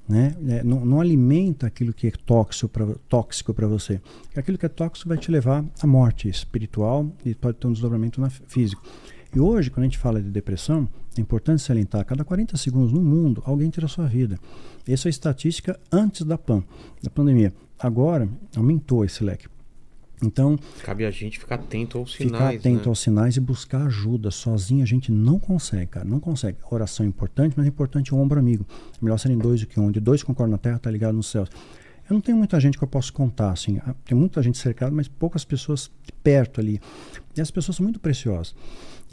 Né? 0.07 0.37
É, 0.49 0.63
não, 0.63 0.85
não, 0.85 1.01
alimenta 1.01 1.67
aquilo 1.67 1.93
que 1.93 2.07
é 2.07 2.11
tóxico 2.11 3.55
para 3.55 3.67
você. 3.67 4.01
Aquilo 4.37 4.59
que 4.59 4.67
é 4.67 4.69
tóxico 4.69 5.09
vai 5.09 5.17
te 5.17 5.31
levar 5.31 5.65
à 5.81 5.87
morte 5.87 6.29
espiritual 6.29 7.11
e 7.25 7.35
pode 7.35 7.57
ter 7.57 7.67
um 7.67 7.73
desdobramento 7.73 8.21
na, 8.21 8.29
físico. 8.29 8.83
E 9.35 9.41
hoje, 9.41 9.71
quando 9.71 9.85
a 9.85 9.89
gente 9.89 9.99
fala 9.99 10.23
de 10.23 10.31
depressão, 10.31 10.89
é 11.17 11.21
importante 11.21 11.63
salientar: 11.63 12.03
a 12.03 12.05
cada 12.05 12.25
40 12.25 12.57
segundos 12.57 12.93
no 12.93 13.03
mundo, 13.03 13.43
alguém 13.47 13.71
tira 13.71 13.87
a 13.87 13.89
sua 13.89 14.07
vida. 14.07 14.39
Essa 14.87 15.09
é 15.09 15.09
a 15.09 15.11
estatística 15.11 15.81
antes 15.91 16.23
da 16.23 16.37
PAN, 16.37 16.63
da 17.03 17.11
pandemia. 17.11 17.53
Agora, 17.79 18.29
aumentou 18.55 19.05
esse 19.05 19.25
leque. 19.25 19.49
Então, 20.23 20.59
cabe 20.83 21.05
a 21.05 21.11
gente 21.11 21.39
ficar 21.39 21.57
atento 21.57 21.99
aos 21.99 22.15
sinais. 22.15 22.33
Ficar 22.33 22.49
atento 22.49 22.85
né? 22.85 22.89
aos 22.89 23.01
sinais 23.01 23.37
e 23.37 23.41
buscar 23.41 23.87
ajuda. 23.87 24.31
Sozinho 24.31 24.83
a 24.83 24.87
gente 24.87 25.11
não 25.11 25.39
consegue, 25.39 25.87
cara. 25.87 26.05
Não 26.05 26.21
consegue. 26.21 26.59
Oração 26.71 27.05
é 27.05 27.09
importante, 27.09 27.55
mas 27.57 27.67
é 27.67 27.69
importante 27.69 28.15
o 28.15 28.19
ombro 28.19 28.39
amigo. 28.39 28.67
Melhor 29.01 29.19
serem 29.19 29.37
dois 29.37 29.61
do 29.61 29.67
que 29.67 29.79
um. 29.79 29.91
De 29.91 30.01
dois 30.01 30.23
concordam 30.23 30.53
na 30.53 30.59
terra, 30.59 30.79
tá 30.79 30.91
ligado 30.91 31.15
nos 31.15 31.27
céus. 31.31 31.51
Eu 32.09 32.15
não 32.15 32.21
tenho 32.21 32.37
muita 32.37 32.61
gente 32.61 32.77
que 32.77 32.85
eu 32.85 32.89
posso 32.89 33.13
contar, 33.13 33.51
assim. 33.51 33.81
Ah, 33.85 33.95
tem 34.05 34.17
muita 34.17 34.43
gente 34.43 34.59
cercada, 34.59 34.95
mas 34.95 35.09
poucas 35.09 35.45
pessoas 35.45 35.91
perto 36.23 36.61
ali. 36.61 36.81
E 37.37 37.41
as 37.41 37.51
pessoas 37.51 37.77
são 37.77 37.85
muito 37.85 37.99
preciosas. 37.99 38.55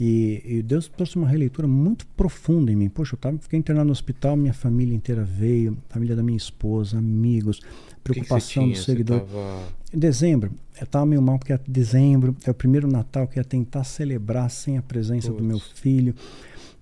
E, 0.04 0.42
e, 0.44 0.62
Deus 0.62 0.88
trouxe 0.88 1.14
uma 1.14 1.28
releitura 1.28 1.68
muito 1.68 2.04
profunda 2.16 2.72
em 2.72 2.74
mim. 2.74 2.88
Poxa, 2.88 3.14
eu 3.14 3.18
tava, 3.20 3.38
fiquei 3.38 3.56
internado 3.56 3.86
no 3.86 3.92
hospital, 3.92 4.36
minha 4.36 4.52
família 4.52 4.92
inteira 4.92 5.22
veio, 5.22 5.78
família 5.88 6.16
da 6.16 6.24
minha 6.24 6.36
esposa, 6.36 6.98
amigos, 6.98 7.60
preocupação 8.02 8.64
que 8.64 8.72
que 8.72 8.78
do 8.80 8.84
seguidor. 8.84 9.20
Tava... 9.20 9.62
Em 9.94 9.98
dezembro, 10.00 10.50
eu 10.80 10.82
estava 10.82 11.06
meio 11.06 11.22
mal 11.22 11.38
porque 11.38 11.52
é 11.52 11.60
dezembro, 11.68 12.34
é 12.44 12.50
o 12.50 12.54
primeiro 12.54 12.88
Natal 12.88 13.28
que 13.28 13.38
eu 13.38 13.42
ia 13.42 13.44
tentar 13.44 13.84
celebrar 13.84 14.50
sem 14.50 14.76
a 14.76 14.82
presença 14.82 15.32
do 15.32 15.44
meu 15.44 15.60
filho. 15.60 16.16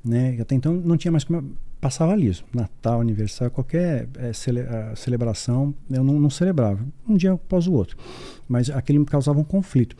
Né? 0.02 0.38
Até 0.40 0.54
então 0.54 0.72
não 0.72 0.96
tinha 0.96 1.12
mais 1.12 1.22
como. 1.22 1.44
Passava 1.78 2.14
liso. 2.14 2.42
Natal, 2.54 3.02
aniversário, 3.02 3.52
qualquer 3.52 4.08
é, 4.16 4.32
cele, 4.32 4.60
celebração, 4.96 5.74
eu 5.90 6.02
não, 6.02 6.18
não 6.18 6.30
celebrava. 6.30 6.82
Um 7.06 7.18
dia 7.18 7.32
após 7.32 7.66
o 7.66 7.72
outro. 7.74 7.98
Mas 8.48 8.70
aquilo 8.70 9.00
me 9.00 9.06
causava 9.06 9.38
um 9.38 9.44
conflito. 9.44 9.94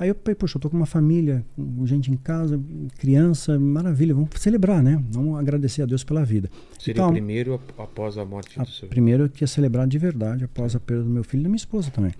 Aí 0.00 0.08
eu 0.08 0.14
falei, 0.14 0.34
poxa, 0.34 0.56
eu 0.56 0.60
tô 0.62 0.70
com 0.70 0.78
uma 0.78 0.86
família, 0.86 1.44
com 1.54 1.86
gente 1.86 2.10
em 2.10 2.16
casa, 2.16 2.58
criança, 2.98 3.58
maravilha, 3.58 4.14
vamos 4.14 4.30
celebrar, 4.36 4.82
né? 4.82 4.98
Vamos 5.10 5.38
agradecer 5.38 5.82
a 5.82 5.86
Deus 5.86 6.02
pela 6.02 6.24
vida. 6.24 6.50
Seria 6.78 7.00
então, 7.00 7.10
o 7.10 7.12
primeiro 7.12 7.60
após 7.76 8.16
a 8.16 8.24
morte 8.24 8.58
a 8.58 8.62
do 8.62 8.70
seu 8.70 8.88
Primeiro 8.88 9.28
que 9.28 9.44
ia 9.44 9.46
celebrar 9.46 9.86
de 9.86 9.98
verdade, 9.98 10.42
após 10.42 10.74
a 10.74 10.80
perda 10.80 11.04
do 11.04 11.10
meu 11.10 11.22
filho 11.22 11.40
e 11.40 11.44
da 11.44 11.48
minha 11.50 11.58
esposa 11.58 11.90
também. 11.90 12.12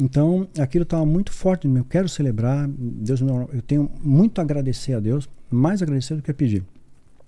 Então, 0.00 0.48
aquilo 0.58 0.84
estava 0.84 1.04
muito 1.04 1.30
forte, 1.30 1.68
eu 1.68 1.84
quero 1.84 2.08
celebrar, 2.08 2.66
Deus, 2.68 3.20
eu 3.20 3.60
tenho 3.60 3.90
muito 4.02 4.38
a 4.38 4.42
agradecer 4.42 4.94
a 4.94 4.98
Deus, 5.00 5.28
mais 5.50 5.82
agradecer 5.82 6.16
do 6.16 6.22
que 6.22 6.30
a 6.30 6.34
pedir. 6.34 6.64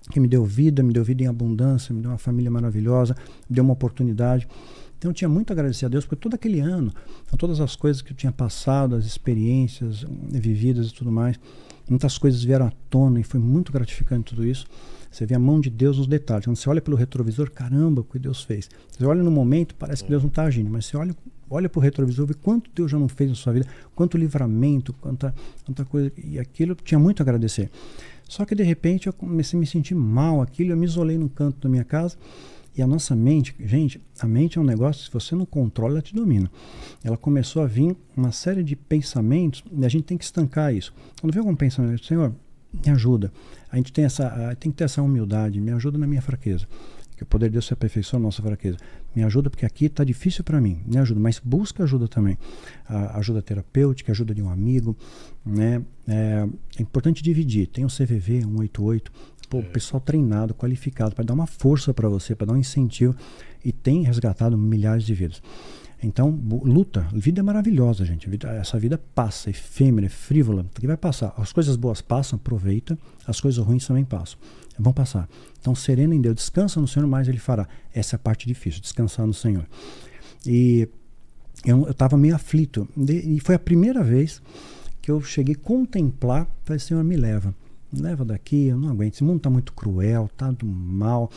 Que 0.09 0.19
me 0.19 0.27
deu 0.27 0.43
vida, 0.43 0.81
me 0.81 0.91
deu 0.91 1.03
vida 1.03 1.21
em 1.21 1.27
abundância, 1.27 1.93
me 1.93 2.01
deu 2.01 2.09
uma 2.09 2.17
família 2.17 2.49
maravilhosa, 2.49 3.15
me 3.47 3.55
deu 3.55 3.63
uma 3.63 3.73
oportunidade. 3.73 4.47
Então 4.97 5.11
eu 5.11 5.13
tinha 5.13 5.29
muito 5.29 5.51
a 5.51 5.53
agradecer 5.53 5.85
a 5.85 5.89
Deus 5.89 6.05
por 6.05 6.15
todo 6.15 6.33
aquele 6.33 6.59
ano, 6.59 6.91
todas 7.37 7.59
as 7.61 7.75
coisas 7.75 8.01
que 8.01 8.11
eu 8.11 8.15
tinha 8.17 8.31
passado, 8.31 8.95
as 8.95 9.05
experiências 9.05 10.03
eh, 10.03 10.39
vividas 10.39 10.87
e 10.87 10.93
tudo 10.93 11.11
mais. 11.11 11.39
Muitas 11.89 12.17
coisas 12.17 12.43
vieram 12.43 12.67
à 12.67 12.71
tona 12.89 13.19
e 13.19 13.23
foi 13.23 13.39
muito 13.39 13.71
gratificante 13.71 14.35
tudo 14.35 14.45
isso. 14.45 14.65
Você 15.09 15.25
vê 15.25 15.35
a 15.35 15.39
mão 15.39 15.59
de 15.59 15.69
Deus 15.69 15.97
nos 15.97 16.07
detalhes. 16.07 16.45
Quando 16.45 16.57
você 16.57 16.69
olha 16.69 16.81
pelo 16.81 16.97
retrovisor, 16.97 17.49
caramba, 17.51 18.01
o 18.01 18.03
que 18.03 18.19
Deus 18.19 18.43
fez. 18.43 18.69
Você 18.91 19.05
olha 19.05 19.23
no 19.23 19.31
momento, 19.31 19.73
parece 19.75 20.03
que 20.03 20.09
Deus 20.09 20.21
não 20.21 20.27
está 20.27 20.43
agindo, 20.43 20.69
mas 20.69 20.85
você 20.85 20.97
olha, 20.97 21.15
olha 21.49 21.69
para 21.69 21.79
o 21.79 21.81
retrovisor, 21.81 22.25
vê 22.25 22.33
quanto 22.33 22.69
Deus 22.75 22.91
já 22.91 22.99
não 22.99 23.07
fez 23.07 23.29
na 23.29 23.35
sua 23.35 23.53
vida, 23.53 23.67
quanto 23.95 24.17
livramento, 24.17 24.91
quanta, 24.93 25.33
quanta 25.65 25.85
coisa. 25.85 26.11
E 26.21 26.37
aquilo 26.37 26.73
eu 26.73 26.75
tinha 26.75 26.99
muito 26.99 27.21
a 27.21 27.23
agradecer. 27.23 27.69
Só 28.27 28.43
que 28.43 28.53
de 28.53 28.63
repente 28.63 29.07
eu 29.07 29.13
comecei 29.13 29.57
a 29.57 29.59
me 29.61 29.65
sentir 29.65 29.95
mal 29.95 30.41
aquilo, 30.41 30.71
eu 30.71 30.77
me 30.77 30.85
isolei 30.85 31.17
num 31.17 31.29
canto 31.29 31.61
da 31.61 31.69
minha 31.69 31.85
casa 31.85 32.17
e 32.77 32.81
a 32.81 32.85
nossa 32.85 33.15
mente, 33.15 33.55
gente, 33.59 33.99
a 34.19 34.27
mente 34.27 34.59
é 34.59 34.61
um 34.61 34.63
negócio, 34.63 35.03
se 35.05 35.11
você 35.11 35.33
não 35.33 35.47
controla, 35.47 35.93
ela 35.93 36.01
te 36.01 36.13
domina. 36.13 36.49
Ela 37.03 37.17
começou 37.17 37.63
a 37.63 37.65
vir 37.65 37.97
uma 38.15 38.31
série 38.31 38.63
de 38.63 38.75
pensamentos 38.75 39.63
e 39.71 39.83
a 39.83 39.89
gente 39.89 40.03
tem 40.03 40.17
que 40.17 40.23
estancar 40.23 40.73
isso. 40.73 40.93
Quando 41.19 41.33
vem 41.33 41.39
algum 41.39 41.55
pensamento, 41.55 42.05
Senhor, 42.05 42.35
me 42.71 42.91
ajuda. 42.91 43.33
A 43.71 43.77
gente 43.77 43.91
tem, 43.91 44.05
essa, 44.05 44.55
tem 44.59 44.71
que 44.71 44.77
ter 44.77 44.83
essa 44.83 45.01
humildade, 45.01 45.59
me 45.59 45.71
ajuda 45.71 45.97
na 45.97 46.05
minha 46.05 46.21
fraqueza. 46.21 46.67
Que 47.15 47.23
o 47.23 47.25
poder 47.25 47.47
de 47.47 47.53
Deus 47.53 47.65
se 47.65 47.73
aperfeiçoa 47.73 48.19
a 48.19 48.21
nossa 48.21 48.43
fraqueza. 48.43 48.77
Me 49.15 49.23
ajuda 49.23 49.49
porque 49.49 49.65
aqui 49.65 49.85
está 49.85 50.03
difícil 50.03 50.43
para 50.43 50.61
mim. 50.61 50.83
Me 50.85 50.99
ajuda, 50.99 51.19
mas 51.19 51.41
busca 51.43 51.83
ajuda 51.83 52.07
também. 52.07 52.37
A 52.87 53.17
ajuda 53.17 53.41
terapêutica, 53.41 54.11
ajuda 54.11 54.35
de 54.35 54.43
um 54.43 54.51
amigo. 54.51 54.95
Né? 55.43 55.81
É, 56.07 56.47
é 56.77 56.81
importante 56.81 57.23
dividir. 57.23 57.65
Tem 57.65 57.83
o 57.83 57.87
CVV 57.87 58.41
188, 58.41 59.11
Pô, 59.49 59.63
pessoal 59.63 60.01
treinado, 60.01 60.53
qualificado, 60.53 61.15
para 61.15 61.23
dar 61.23 61.33
uma 61.33 61.47
força 61.47 61.93
para 61.93 62.09
você, 62.09 62.35
para 62.35 62.47
dar 62.47 62.53
um 62.53 62.57
incentivo. 62.57 63.15
E 63.63 63.71
tem 63.71 64.03
resgatado 64.03 64.57
milhares 64.57 65.05
de 65.05 65.13
vidas. 65.13 65.41
Então, 66.03 66.29
luta. 66.63 67.07
Vida 67.13 67.39
é 67.39 67.43
maravilhosa, 67.43 68.05
gente. 68.05 68.29
Vida, 68.29 68.49
essa 68.49 68.77
vida 68.77 69.01
passa, 69.15 69.49
efêmera, 69.49 70.07
é 70.07 70.09
frívola. 70.09 70.65
Que 70.75 70.85
vai 70.85 70.97
passar. 70.97 71.33
As 71.37 71.53
coisas 71.53 71.75
boas 71.75 72.01
passam, 72.01 72.37
aproveita. 72.37 72.97
As 73.25 73.39
coisas 73.39 73.63
ruins 73.63 73.87
também 73.87 74.03
passam. 74.03 74.37
Vão 74.77 74.93
passar. 74.93 75.27
Então, 75.59 75.73
serena 75.73 76.13
em 76.13 76.21
Deus. 76.21 76.35
Descansa 76.35 76.79
no 76.79 76.87
Senhor, 76.87 77.07
mais 77.07 77.27
Ele 77.27 77.39
fará. 77.39 77.67
Essa 77.93 78.15
é 78.15 78.17
a 78.17 78.19
parte 78.19 78.47
difícil, 78.47 78.81
descansar 78.81 79.25
no 79.25 79.33
Senhor. 79.33 79.65
E 80.45 80.87
eu 81.65 81.89
estava 81.89 82.17
meio 82.17 82.35
aflito. 82.35 82.87
E 82.97 83.39
foi 83.39 83.55
a 83.55 83.59
primeira 83.59 84.03
vez 84.03 84.41
que 85.01 85.09
eu 85.09 85.21
cheguei 85.21 85.55
a 85.55 85.57
contemplar. 85.57 86.47
Falei, 86.63 86.79
Senhor, 86.79 87.03
me 87.03 87.15
leva 87.15 87.55
leva 87.91 88.25
daqui, 88.25 88.67
eu 88.67 88.77
não 88.77 88.89
aguento. 88.89 89.13
Esse 89.13 89.23
mundo 89.23 89.37
está 89.37 89.49
muito 89.49 89.73
cruel, 89.73 90.29
tá 90.35 90.51
do 90.51 90.65
mal, 90.65 91.29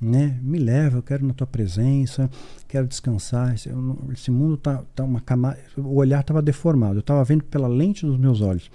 né? 0.00 0.38
Me 0.42 0.58
leva, 0.58 0.98
eu 0.98 1.02
quero 1.02 1.26
na 1.26 1.32
tua 1.34 1.46
presença, 1.46 2.30
quero 2.68 2.86
descansar. 2.86 3.54
Esse, 3.54 3.70
esse 4.12 4.30
mundo 4.30 4.56
tá, 4.56 4.82
tá 4.94 5.04
uma 5.04 5.20
camada. 5.20 5.58
O 5.76 5.96
olhar 5.96 6.20
estava 6.20 6.42
deformado, 6.42 6.96
eu 6.96 7.00
estava 7.00 7.24
vendo 7.24 7.44
pela 7.44 7.68
lente 7.68 8.04
dos 8.04 8.18
meus 8.18 8.40
olhos. 8.40 8.70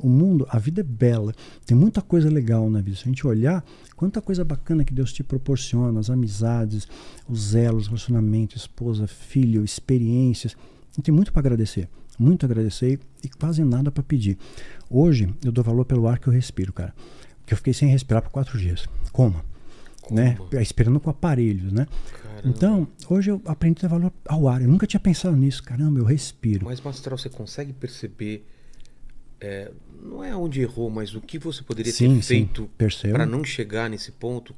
O 0.00 0.08
mundo, 0.08 0.46
a 0.48 0.60
vida 0.60 0.80
é 0.80 0.84
bela, 0.84 1.34
tem 1.66 1.76
muita 1.76 2.00
coisa 2.00 2.30
legal 2.30 2.70
na 2.70 2.80
vida. 2.80 2.96
Se 2.96 3.02
a 3.02 3.08
gente 3.08 3.26
olhar, 3.26 3.64
quanta 3.96 4.22
coisa 4.22 4.44
bacana 4.44 4.84
que 4.84 4.94
Deus 4.94 5.12
te 5.12 5.24
proporciona, 5.24 5.98
as 5.98 6.08
amizades, 6.08 6.86
os 7.28 7.54
elos, 7.56 7.88
relacionamento, 7.88 8.56
esposa, 8.56 9.08
filho, 9.08 9.64
experiências. 9.64 10.56
Tem 11.02 11.12
muito 11.12 11.32
para 11.32 11.40
agradecer 11.40 11.88
muito 12.18 12.44
agradecer 12.44 12.98
e 13.22 13.28
quase 13.28 13.62
nada 13.64 13.90
para 13.90 14.02
pedir. 14.02 14.36
Hoje 14.90 15.32
eu 15.44 15.52
dou 15.52 15.62
valor 15.62 15.84
pelo 15.84 16.08
ar 16.08 16.18
que 16.18 16.28
eu 16.28 16.32
respiro, 16.32 16.72
cara. 16.72 16.94
Que 17.46 17.54
eu 17.54 17.56
fiquei 17.56 17.72
sem 17.72 17.88
respirar 17.88 18.22
por 18.22 18.30
quatro 18.30 18.58
dias. 18.58 18.86
Como? 19.12 19.42
Como? 20.02 20.16
Né? 20.16 20.36
Esperando 20.60 20.98
com 21.00 21.10
aparelhos, 21.10 21.72
né? 21.72 21.86
Caramba. 22.22 22.48
Então, 22.48 22.88
hoje 23.08 23.30
eu 23.30 23.42
aprendi 23.44 23.84
a 23.84 23.88
dar 23.88 23.94
valor 23.94 24.12
ao 24.26 24.48
ar. 24.48 24.62
Eu 24.62 24.68
nunca 24.68 24.86
tinha 24.86 25.00
pensado 25.00 25.36
nisso. 25.36 25.62
Caramba, 25.62 25.98
eu 25.98 26.04
respiro. 26.04 26.64
Mas, 26.64 26.80
Mastral, 26.80 27.18
você 27.18 27.28
consegue 27.28 27.72
perceber 27.72 28.44
é, 29.40 29.70
não 30.02 30.22
é 30.22 30.34
onde 30.34 30.60
errou, 30.60 30.90
mas 30.90 31.14
o 31.14 31.20
que 31.20 31.38
você 31.38 31.62
poderia 31.62 31.92
sim, 31.92 32.16
ter 32.16 32.22
feito 32.22 32.70
para 33.12 33.26
não 33.26 33.44
chegar 33.44 33.90
nesse 33.90 34.12
ponto? 34.12 34.54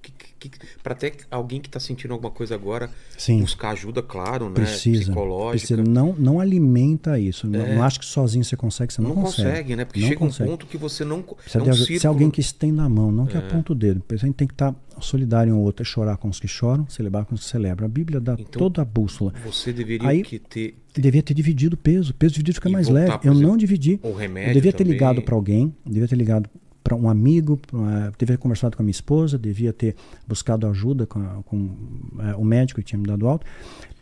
Para 0.83 0.93
até 0.93 1.13
alguém 1.31 1.61
que 1.61 1.69
está 1.69 1.81
sentindo 1.81 2.13
alguma 2.13 2.31
coisa 2.31 2.55
agora 2.55 2.91
sim. 3.17 3.41
buscar 3.41 3.71
ajuda, 3.71 4.03
claro, 4.03 4.49
né? 4.49 4.55
Precisa, 4.55 5.05
Psicológica. 5.05 5.75
Precisa. 5.75 5.83
Não, 5.83 6.15
não 6.19 6.41
alimenta 6.41 7.19
isso. 7.19 7.47
É. 7.47 7.51
Não, 7.51 7.75
não 7.77 7.83
acho 7.83 8.01
que 8.01 8.07
sozinho 8.07 8.45
você 8.45 8.57
consegue, 8.57 8.93
você 8.93 9.03
não, 9.03 9.11
não 9.11 9.23
consegue. 9.23 9.49
consegue. 9.51 9.77
né? 9.77 9.85
Porque 9.85 10.01
não 10.01 10.09
chega 10.09 10.19
consegue. 10.19 10.49
um 10.49 10.53
ponto 10.53 10.67
que 10.67 10.77
você 10.77 11.05
não. 11.05 11.23
Precisa 11.23 11.59
é 11.59 11.63
um 11.63 11.71
de, 11.71 11.99
se 11.99 12.07
alguém 12.07 12.31
que 12.31 12.41
estende 12.41 12.73
na 12.73 12.89
mão, 12.89 13.11
não 13.11 13.27
que 13.27 13.37
é. 13.37 13.41
aponta 13.41 13.73
o 13.73 13.75
dedo. 13.75 14.03
A 14.11 14.17
gente 14.17 14.35
tem 14.35 14.47
que 14.47 14.55
estar 14.55 14.73
tá 14.73 14.79
solidário 15.01 15.55
um 15.55 15.61
outro, 15.61 15.83
é 15.83 15.85
chorar 15.85 16.17
com 16.17 16.29
os 16.29 16.41
que 16.41 16.49
choram, 16.49 16.89
celebrar 16.89 17.25
com 17.25 17.35
os 17.35 17.43
que 17.43 17.51
celebram. 17.51 17.87
A 17.87 17.89
Bíblia 17.89 18.21
dá 18.21 18.35
então, 18.35 18.47
toda 18.47 18.83
a 18.83 18.85
bússola. 18.85 19.33
Você 19.45 19.73
deveria 19.73 20.09
Aí, 20.09 20.23
ter 20.23 20.77
devia 20.95 21.23
ter 21.23 21.35
dividido 21.35 21.75
o 21.75 21.79
peso. 21.79 22.11
O 22.11 22.15
peso 22.15 22.35
dividido 22.35 22.57
fica 22.57 22.69
mais 22.69 22.89
leve. 22.89 23.19
Eu 23.25 23.35
não 23.35 23.57
dividi. 23.57 24.01
O 24.03 24.13
remédio 24.13 24.51
eu 24.51 24.55
devia 24.55 24.73
ter 24.73 24.79
também. 24.79 24.93
ligado 24.93 25.23
para 25.23 25.35
alguém, 25.35 25.75
devia 25.87 26.09
ter 26.09 26.17
ligado 26.17 26.49
para 26.83 26.97
um 26.97 27.09
amigo, 27.09 27.61
uh, 27.73 28.11
devia 28.19 28.37
ter 28.37 28.39
conversado 28.39 28.77
com 28.77 28.83
a 28.83 28.85
minha 28.85 28.91
esposa, 28.91 29.39
devia 29.39 29.73
ter 29.73 29.95
buscado 30.27 30.67
ajuda 30.67 31.07
com, 31.07 31.21
a, 31.21 31.43
com 31.45 31.57
uh, 31.57 32.39
o 32.39 32.45
médico 32.45 32.81
que 32.81 32.87
tinha 32.87 32.99
me 32.99 33.07
dado 33.07 33.29
alta 33.29 33.47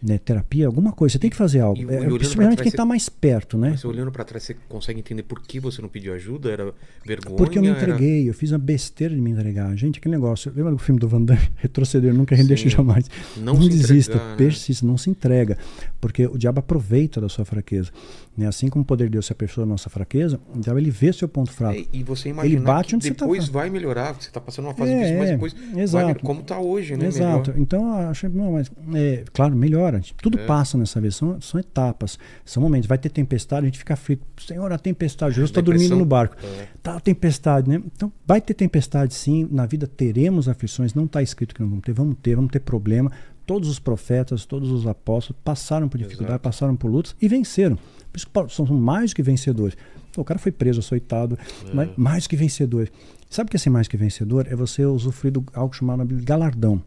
né, 0.03 0.19
terapia, 0.19 0.67
alguma 0.67 0.93
coisa. 0.93 1.13
Você 1.13 1.19
tem 1.19 1.31
que 1.31 1.37
fazer 1.37 1.61
algo. 1.61 1.81
E, 1.81 1.95
é, 1.95 2.05
e 2.05 2.19
principalmente 2.19 2.63
quem 2.63 2.69
está 2.69 2.85
mais 2.85 3.09
perto, 3.09 3.59
né? 3.59 3.71
Mas 3.71 3.85
olhando 3.85 4.13
para 4.13 4.25
trás, 4.25 4.45
você 4.45 4.57
consegue 4.69 5.01
entender 5.01 5.23
por 5.23 5.41
que 5.43 5.59
você 5.59 5.83
não 5.83 5.89
pediu 5.89 6.15
ajuda? 6.15 6.51
Era 6.51 6.75
vergonha? 7.05 7.37
Porque 7.37 7.59
eu 7.59 7.63
me 7.63 7.69
entreguei, 7.69 8.21
era... 8.21 8.29
eu 8.29 8.35
fiz 8.35 8.53
a 8.53 8.59
besteira 8.59 9.15
de 9.15 9.21
me 9.21 9.31
entregar. 9.31 9.75
Gente, 9.77 9.99
aquele 9.99 10.15
negócio. 10.15 10.53
Lembra 10.55 10.73
do 10.73 10.79
filme 10.79 11.01
do 11.01 11.09
Van 11.09 11.23
Damme? 11.23 11.49
Retroceder, 11.57 12.15
nunca 12.15 12.35
render 12.35 12.57
jamais. 12.57 13.11
Não, 13.37 13.55
não 13.55 13.69
desista, 13.69 14.13
entregar, 14.13 14.31
né? 14.31 14.37
persista, 14.37 14.87
não 14.87 14.97
se 14.97 15.11
entrega. 15.11 15.59
Porque 16.01 16.27
o 16.27 16.39
diabo 16.39 16.61
aproveita 16.61 17.21
da 17.21 17.29
sua 17.29 17.45
fraqueza. 17.45 17.91
Né? 18.39 18.47
Assim 18.47 18.69
como 18.69 18.85
o 18.85 18.87
poder 18.87 19.07
de 19.07 19.11
Deus 19.11 19.27
se 19.27 19.33
aperfeiçoa 19.33 19.65
da 19.65 19.71
nossa 19.71 19.91
fraqueza, 19.91 20.39
o 20.55 20.61
diabo 20.61 20.79
ele 20.79 20.93
vê 20.93 21.13
seu 21.13 21.29
ponto 21.29 21.51
fraco. 21.51 21.77
É, 21.77 21.85
e 21.93 22.05
você 22.05 22.29
imagina 22.29 22.55
ele 22.55 22.65
bate 22.65 22.95
onde 22.95 23.11
depois 23.11 23.47
você 23.47 23.51
tá 23.51 23.59
vai 23.59 23.69
melhorar, 23.69 24.13
você 24.13 24.29
está 24.29 24.41
passando 24.41 24.67
uma 24.67 24.75
fase 24.75 24.93
é, 24.93 24.95
difícil, 24.95 25.19
mas 25.19 25.31
depois 25.31 25.57
exato. 25.77 26.05
vai, 26.05 26.15
como 26.15 26.41
está 26.41 26.61
hoje, 26.61 26.97
né? 26.97 27.07
Exato. 27.07 27.51
Melhor. 27.51 27.61
Então, 27.61 27.93
acho, 28.09 28.29
não, 28.29 28.53
mas, 28.53 28.71
é, 28.95 29.25
claro, 29.33 29.57
melhora. 29.57 30.01
Tudo 30.23 30.39
é. 30.39 30.47
passa 30.47 30.79
nessa 30.79 31.01
vez, 31.01 31.17
são, 31.17 31.41
são 31.41 31.59
etapas, 31.59 32.17
são 32.45 32.63
momentos. 32.63 32.87
Vai 32.87 32.97
ter 32.97 33.09
tempestade, 33.09 33.63
a 33.63 33.69
gente 33.69 33.79
fica 33.79 33.95
aflito. 33.95 34.25
Senhor, 34.41 34.73
a 34.73 34.79
tempestade, 34.79 35.35
Jesus 35.35 35.51
está 35.51 35.61
dormindo 35.61 35.97
no 35.97 36.05
barco. 36.05 36.37
É. 36.41 36.69
Tá 36.81 36.97
a 36.97 37.01
tempestade, 37.01 37.69
né? 37.69 37.83
Então, 37.85 38.13
vai 38.25 38.41
ter 38.41 38.55
tempestade 38.55 39.15
sim, 39.15 39.49
na 39.51 39.67
vida 39.67 39.89
teremos 39.89 40.49
aflições, 40.49 40.95
não 40.95 41.07
está 41.07 41.21
escrito 41.21 41.57
que 41.57 41.61
não 41.61 41.69
vamos 41.69 41.83
ter, 41.83 41.93
vamos 41.93 42.17
ter, 42.23 42.37
vamos 42.37 42.53
ter 42.53 42.61
problema 42.61 43.11
Todos 43.49 43.67
os 43.71 43.79
profetas, 43.79 44.45
todos 44.45 44.71
os 44.71 44.87
apóstolos 44.87 45.41
passaram 45.43 45.89
por 45.89 45.97
dificuldade, 45.97 46.33
Exato. 46.35 46.43
passaram 46.43 46.77
por 46.77 46.91
lutas 46.91 47.17
e 47.19 47.27
venceram. 47.27 47.77
Por 47.77 48.17
isso 48.19 48.27
que 48.27 48.55
são 48.55 48.67
mais 48.67 49.15
que 49.15 49.23
vencedores. 49.23 49.75
O 50.15 50.23
cara 50.23 50.39
foi 50.39 50.53
preso, 50.53 50.81
açoitado, 50.81 51.39
É. 51.67 51.73
mas 51.75 51.89
mais 51.97 52.27
que 52.27 52.37
vencedores. 52.37 52.93
Sabe 53.31 53.49
o 53.49 53.51
que 53.51 53.57
é 53.57 53.59
ser 53.59 53.71
mais 53.71 53.89
que 53.89 53.97
vencedor? 53.97 54.47
É 54.51 54.55
você 54.55 54.85
usufruir 54.85 55.33
de 55.33 55.41
algo 55.55 55.75
chamado 55.75 56.07
galardão. 56.23 56.83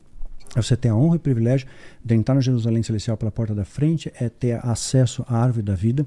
É 0.55 0.61
você 0.61 0.77
ter 0.77 0.89
a 0.89 0.95
honra 0.95 1.15
e 1.15 1.17
o 1.17 1.19
privilégio 1.19 1.67
de 2.05 2.13
entrar 2.13 2.35
na 2.35 2.41
Jerusalém 2.41 2.83
Celestial 2.83 3.17
pela 3.17 3.31
porta 3.31 3.55
da 3.55 3.65
frente, 3.65 4.11
é 4.19 4.29
ter 4.29 4.63
acesso 4.63 5.25
à 5.27 5.37
árvore 5.41 5.63
da 5.63 5.73
vida, 5.73 6.05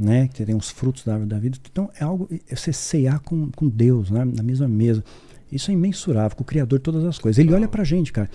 né? 0.00 0.26
Que 0.28 0.42
tem 0.46 0.54
os 0.54 0.70
frutos 0.70 1.04
da 1.04 1.12
árvore 1.12 1.28
da 1.28 1.38
vida. 1.38 1.58
Então 1.70 1.90
é 2.00 2.02
algo, 2.04 2.28
é 2.48 2.56
você 2.56 2.72
ceiar 2.72 3.20
com, 3.20 3.50
com 3.50 3.68
Deus, 3.68 4.10
né? 4.10 4.24
Na 4.24 4.42
mesma 4.42 4.66
mesa. 4.66 5.04
Isso 5.50 5.70
é 5.70 5.74
imensurável, 5.74 6.34
com 6.34 6.42
o 6.42 6.46
Criador 6.46 6.78
de 6.78 6.82
todas 6.82 7.04
as 7.04 7.18
coisas. 7.18 7.38
Ele 7.38 7.52
olha 7.52 7.68
pra 7.68 7.84
gente, 7.84 8.10
cara. 8.10 8.30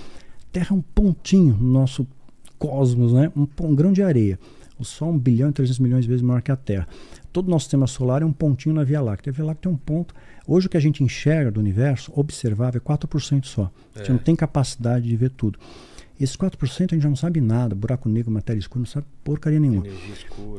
Terra 0.57 0.69
é 0.71 0.73
um 0.73 0.81
pontinho 0.81 1.55
no 1.55 1.71
nosso 1.71 2.07
cosmos, 2.57 3.13
né? 3.13 3.31
Um, 3.38 3.47
um 3.65 3.75
grão 3.75 3.93
de 3.93 4.01
areia. 4.01 4.39
O 4.79 4.84
Sol 4.84 5.09
é 5.09 5.11
um 5.11 5.17
bilhão 5.19 5.49
e 5.49 5.53
300 5.53 5.77
milhões 5.77 6.03
de 6.05 6.09
vezes 6.09 6.23
maior 6.23 6.41
que 6.41 6.51
a 6.51 6.55
Terra. 6.55 6.88
Todo 7.31 7.47
o 7.47 7.51
nosso 7.51 7.65
sistema 7.65 7.85
solar 7.85 8.23
é 8.23 8.25
um 8.25 8.31
pontinho 8.31 8.73
na 8.73 8.84
Via 8.84 8.99
Láctea. 8.99 9.29
A 9.31 9.34
Via 9.35 9.45
Láctea 9.45 9.69
é 9.69 9.71
um 9.71 9.77
ponto. 9.77 10.15
Hoje 10.47 10.65
o 10.65 10.69
que 10.69 10.77
a 10.77 10.79
gente 10.79 11.03
enxerga 11.03 11.51
do 11.51 11.59
universo, 11.59 12.11
observável, 12.15 12.81
é 12.84 12.88
4% 12.89 13.45
só. 13.45 13.71
A 13.93 13.99
gente 13.99 14.09
É. 14.09 14.13
não 14.13 14.19
tem 14.19 14.35
capacidade 14.35 15.07
de 15.07 15.15
ver 15.15 15.29
tudo. 15.29 15.59
Esses 16.19 16.35
4% 16.35 16.93
a 16.93 16.95
gente 16.95 17.03
já 17.03 17.09
não 17.09 17.15
sabe 17.15 17.39
nada. 17.39 17.75
Buraco 17.75 18.09
negro, 18.09 18.31
matéria 18.31 18.59
escura, 18.59 18.79
não 18.79 18.88
sabe 18.88 19.05
porcaria 19.23 19.59
nenhuma 19.59 19.84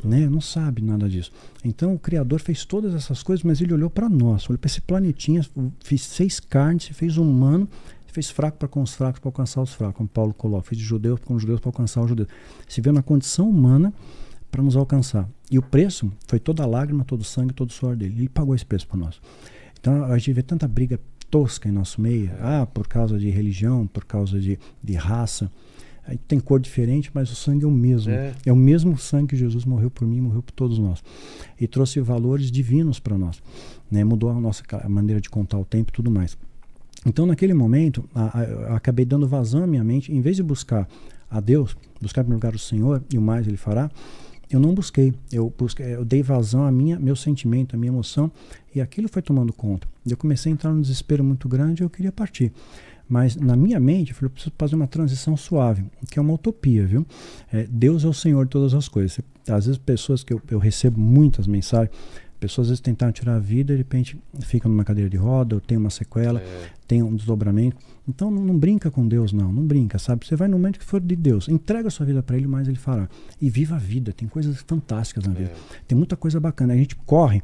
né? 0.07 0.29
Não 0.29 0.39
sabe 0.39 0.81
nada 0.81 1.09
disso. 1.09 1.31
Então 1.65 1.93
o 1.93 1.99
Criador 1.99 2.39
fez 2.39 2.63
todas 2.63 2.95
essas 2.95 3.21
coisas, 3.21 3.43
mas 3.43 3.59
ele 3.59 3.73
olhou 3.73 3.89
para 3.89 4.07
nós, 4.07 4.49
olhou 4.49 4.57
para 4.57 4.69
esse 4.69 4.79
planetinha, 4.79 5.45
fez 5.83 6.03
seis 6.03 6.39
carnes, 6.39 6.87
fez 6.87 7.17
um 7.17 7.29
humano, 7.29 7.67
fez 8.11 8.29
fraco 8.29 8.57
para 8.57 8.67
com 8.67 8.81
os 8.81 8.93
fracos 8.93 9.19
para 9.19 9.29
alcançar 9.29 9.61
os 9.61 9.73
fracos, 9.73 9.97
como 9.97 10.09
Paulo 10.09 10.33
coloca, 10.33 10.63
fez 10.63 10.79
de 10.79 10.85
judeus 10.85 11.19
com 11.19 11.35
os 11.35 11.41
judeus 11.41 11.59
para 11.59 11.69
alcançar 11.69 12.01
os 12.01 12.09
judeus. 12.09 12.29
Se 12.67 12.81
viu 12.81 12.93
na 12.93 13.01
condição 13.01 13.49
humana 13.49 13.93
para 14.51 14.63
nos 14.63 14.75
alcançar. 14.75 15.29
E 15.49 15.57
o 15.57 15.61
preço 15.61 16.11
foi 16.27 16.39
toda 16.39 16.63
a 16.63 16.65
lágrima, 16.65 17.03
todo 17.03 17.21
o 17.21 17.25
sangue, 17.25 17.53
todo 17.53 17.69
o 17.69 17.73
suor 17.73 17.95
dele. 17.95 18.15
Ele 18.17 18.29
pagou 18.29 18.55
esse 18.55 18.65
preço 18.65 18.87
por 18.87 18.97
nós. 18.97 19.21
Então 19.79 20.03
a 20.05 20.17
gente 20.17 20.33
vê 20.33 20.43
tanta 20.43 20.67
briga 20.67 20.99
tosca 21.29 21.69
em 21.69 21.71
nosso 21.71 22.01
meio, 22.01 22.31
ah, 22.39 22.65
por 22.65 22.87
causa 22.87 23.17
de 23.17 23.29
religião, 23.29 23.85
por 23.87 24.03
causa 24.05 24.39
de, 24.39 24.59
de 24.83 24.93
raça. 24.93 25.51
Aí 26.05 26.17
tem 26.17 26.39
cor 26.39 26.59
diferente, 26.59 27.11
mas 27.13 27.31
o 27.31 27.35
sangue 27.35 27.65
é 27.65 27.67
o 27.67 27.71
mesmo. 27.71 28.11
É. 28.11 28.33
É 28.47 28.51
o 28.51 28.55
mesmo 28.55 28.97
sangue 28.97 29.27
que 29.27 29.37
Jesus 29.37 29.63
morreu 29.63 29.91
por 29.91 30.07
mim, 30.07 30.19
morreu 30.21 30.41
por 30.41 30.51
todos 30.53 30.79
nós. 30.79 31.03
E 31.59 31.67
trouxe 31.67 32.01
valores 32.01 32.51
divinos 32.51 32.99
para 32.99 33.15
nós. 33.15 33.41
Né? 33.91 34.03
Mudou 34.03 34.31
a 34.31 34.33
nossa 34.33 34.63
maneira 34.87 35.21
de 35.21 35.29
contar 35.29 35.59
o 35.59 35.65
tempo 35.65 35.91
e 35.91 35.93
tudo 35.93 36.09
mais. 36.09 36.35
Então, 37.05 37.25
naquele 37.25 37.53
momento, 37.53 38.03
a- 38.13 38.39
a- 38.39 38.43
eu 38.43 38.73
acabei 38.75 39.05
dando 39.05 39.27
vazão 39.27 39.63
à 39.63 39.67
minha 39.67 39.83
mente. 39.83 40.11
Em 40.11 40.21
vez 40.21 40.35
de 40.35 40.43
buscar 40.43 40.87
a 41.29 41.39
Deus, 41.39 41.75
buscar 42.01 42.21
em 42.21 42.25
primeiro 42.25 42.45
lugar 42.45 42.55
o 42.55 42.59
Senhor 42.59 43.03
e 43.13 43.17
o 43.17 43.21
mais 43.21 43.47
Ele 43.47 43.57
fará, 43.57 43.89
eu 44.51 44.59
não 44.59 44.73
busquei. 44.73 45.13
Eu, 45.31 45.53
busquei, 45.57 45.93
eu 45.95 46.03
dei 46.03 46.21
vazão 46.23 46.63
à 46.65 46.71
minha, 46.71 46.99
meu 46.99 47.15
sentimento, 47.15 47.75
à 47.75 47.79
minha 47.79 47.91
emoção, 47.91 48.31
e 48.73 48.81
aquilo 48.81 49.07
foi 49.07 49.21
tomando 49.21 49.53
conta. 49.53 49.87
Eu 50.05 50.17
comecei 50.17 50.51
a 50.51 50.53
entrar 50.53 50.73
num 50.73 50.81
desespero 50.81 51.23
muito 51.23 51.47
grande 51.47 51.81
e 51.81 51.85
eu 51.85 51.89
queria 51.89 52.11
partir. 52.11 52.51
Mas 53.07 53.35
na 53.35 53.55
minha 53.55 53.79
mente, 53.79 54.11
eu 54.11 54.15
falei, 54.15 54.27
eu 54.27 54.31
preciso 54.31 54.53
fazer 54.57 54.75
uma 54.75 54.85
transição 54.87 55.35
suave, 55.37 55.83
que 56.11 56.19
é 56.19 56.21
uma 56.21 56.33
utopia, 56.33 56.85
viu? 56.85 57.05
É, 57.51 57.65
Deus 57.69 58.03
é 58.03 58.07
o 58.07 58.13
Senhor 58.13 58.43
de 58.45 58.51
todas 58.51 58.73
as 58.75 58.87
coisas. 58.87 59.19
Às 59.47 59.65
vezes, 59.65 59.77
pessoas 59.79 60.23
que 60.23 60.31
eu, 60.33 60.39
eu 60.49 60.59
recebo 60.59 60.99
muitas 60.99 61.47
mensagens, 61.47 61.89
pessoas 62.39 62.67
às 62.67 62.69
vezes 62.69 62.81
tentaram 62.81 63.11
tirar 63.11 63.35
a 63.35 63.39
vida 63.39 63.73
e 63.73 63.75
de 63.75 63.81
repente 63.81 64.17
ficam 64.41 64.71
numa 64.71 64.83
cadeira 64.83 65.09
de 65.09 65.17
roda, 65.17 65.55
ou 65.55 65.61
tem 65.61 65.77
uma 65.77 65.89
sequela, 65.89 66.39
É. 66.39 66.69
tem 66.87 67.03
um 67.03 67.15
desdobramento. 67.15 67.77
Então 68.07 68.31
não, 68.31 68.43
não 68.43 68.57
brinca 68.57 68.89
com 68.89 69.07
Deus, 69.07 69.31
não, 69.33 69.51
não 69.51 69.63
brinca, 69.65 69.99
sabe? 69.99 70.25
Você 70.25 70.35
vai 70.35 70.47
no 70.47 70.57
momento 70.57 70.79
que 70.79 70.85
for 70.85 70.99
de 71.01 71.15
Deus, 71.15 71.47
entrega 71.49 71.87
a 71.89 71.91
sua 71.91 72.05
vida 72.05 72.23
para 72.23 72.37
Ele, 72.37 72.47
mais 72.47 72.67
Ele 72.67 72.77
fará. 72.77 73.07
E 73.41 73.49
viva 73.49 73.75
a 73.75 73.79
vida, 73.79 74.13
tem 74.13 74.27
coisas 74.27 74.63
fantásticas 74.65 75.25
na 75.25 75.33
vida, 75.33 75.51
tem 75.87 75.97
muita 75.97 76.15
coisa 76.15 76.39
bacana. 76.39 76.73
A 76.73 76.77
gente 76.77 76.95
corre 76.95 77.41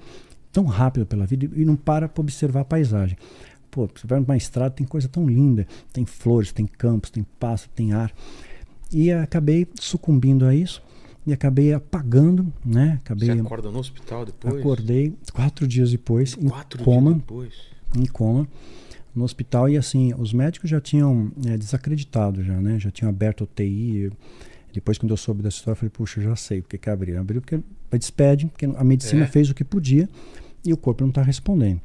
tão 0.51 0.65
rápido 0.65 1.05
pela 1.05 1.25
vida 1.25 1.49
e 1.53 1.65
não 1.65 1.75
para 1.75 2.07
para 2.07 2.21
observar 2.21 2.61
a 2.61 2.65
paisagem. 2.65 3.17
Pô, 3.69 3.89
você 3.93 4.07
vai 4.07 4.19
numa 4.21 4.37
estrada, 4.37 4.73
tem 4.73 4.87
coisa 4.87 5.09
tão 5.09 5.27
linda, 5.27 5.67
tem 5.91 6.05
flores, 6.05 6.53
tem 6.53 6.65
campos, 6.65 7.09
tem 7.09 7.25
pássaro, 7.37 7.69
tem 7.75 7.91
ar. 7.91 8.11
E 8.91 9.11
acabei 9.11 9.67
sucumbindo 9.79 10.45
a 10.45 10.55
isso 10.55 10.81
e 11.25 11.33
acabei 11.33 11.73
apagando, 11.73 12.51
né? 12.63 12.99
Acabei 13.03 13.29
Você 13.29 13.39
acorda 13.39 13.71
no 13.71 13.79
hospital 13.79 14.25
depois? 14.25 14.55
acordei 14.59 15.13
quatro 15.33 15.67
dias 15.67 15.91
depois 15.91 16.37
em 16.39 16.47
Quatro 16.49 16.83
coma, 16.83 17.11
dias 17.13 17.21
depois. 17.21 17.53
em 17.97 18.05
coma 18.05 18.47
no 19.15 19.23
hospital 19.23 19.69
e 19.69 19.77
assim 19.77 20.13
os 20.17 20.33
médicos 20.33 20.69
já 20.69 20.79
tinham 20.81 21.31
é, 21.47 21.57
desacreditado 21.57 22.43
já, 22.43 22.59
né? 22.59 22.77
Já 22.79 22.91
tinham 22.91 23.09
aberto 23.09 23.41
o 23.45 23.47
TI. 23.47 24.11
Depois 24.73 24.97
quando 24.97 25.11
eu 25.11 25.17
soube 25.17 25.41
dessa 25.41 25.55
história, 25.57 25.71
eu 25.75 25.79
falei, 25.79 25.89
puxa, 25.89 26.19
já 26.21 26.35
sei 26.35 26.61
porque 26.61 26.77
que 26.77 26.89
abriram. 26.89 27.21
Abriu 27.21 27.41
porque 27.41 27.59
despede, 27.97 28.47
porque 28.47 28.65
a 28.65 28.83
medicina 28.83 29.23
É. 29.23 29.27
fez 29.27 29.49
o 29.49 29.55
que 29.55 29.63
podia 29.63 30.09
e 30.65 30.73
o 30.73 30.77
corpo 30.77 31.01
não 31.03 31.09
está 31.09 31.21
respondendo. 31.21 31.79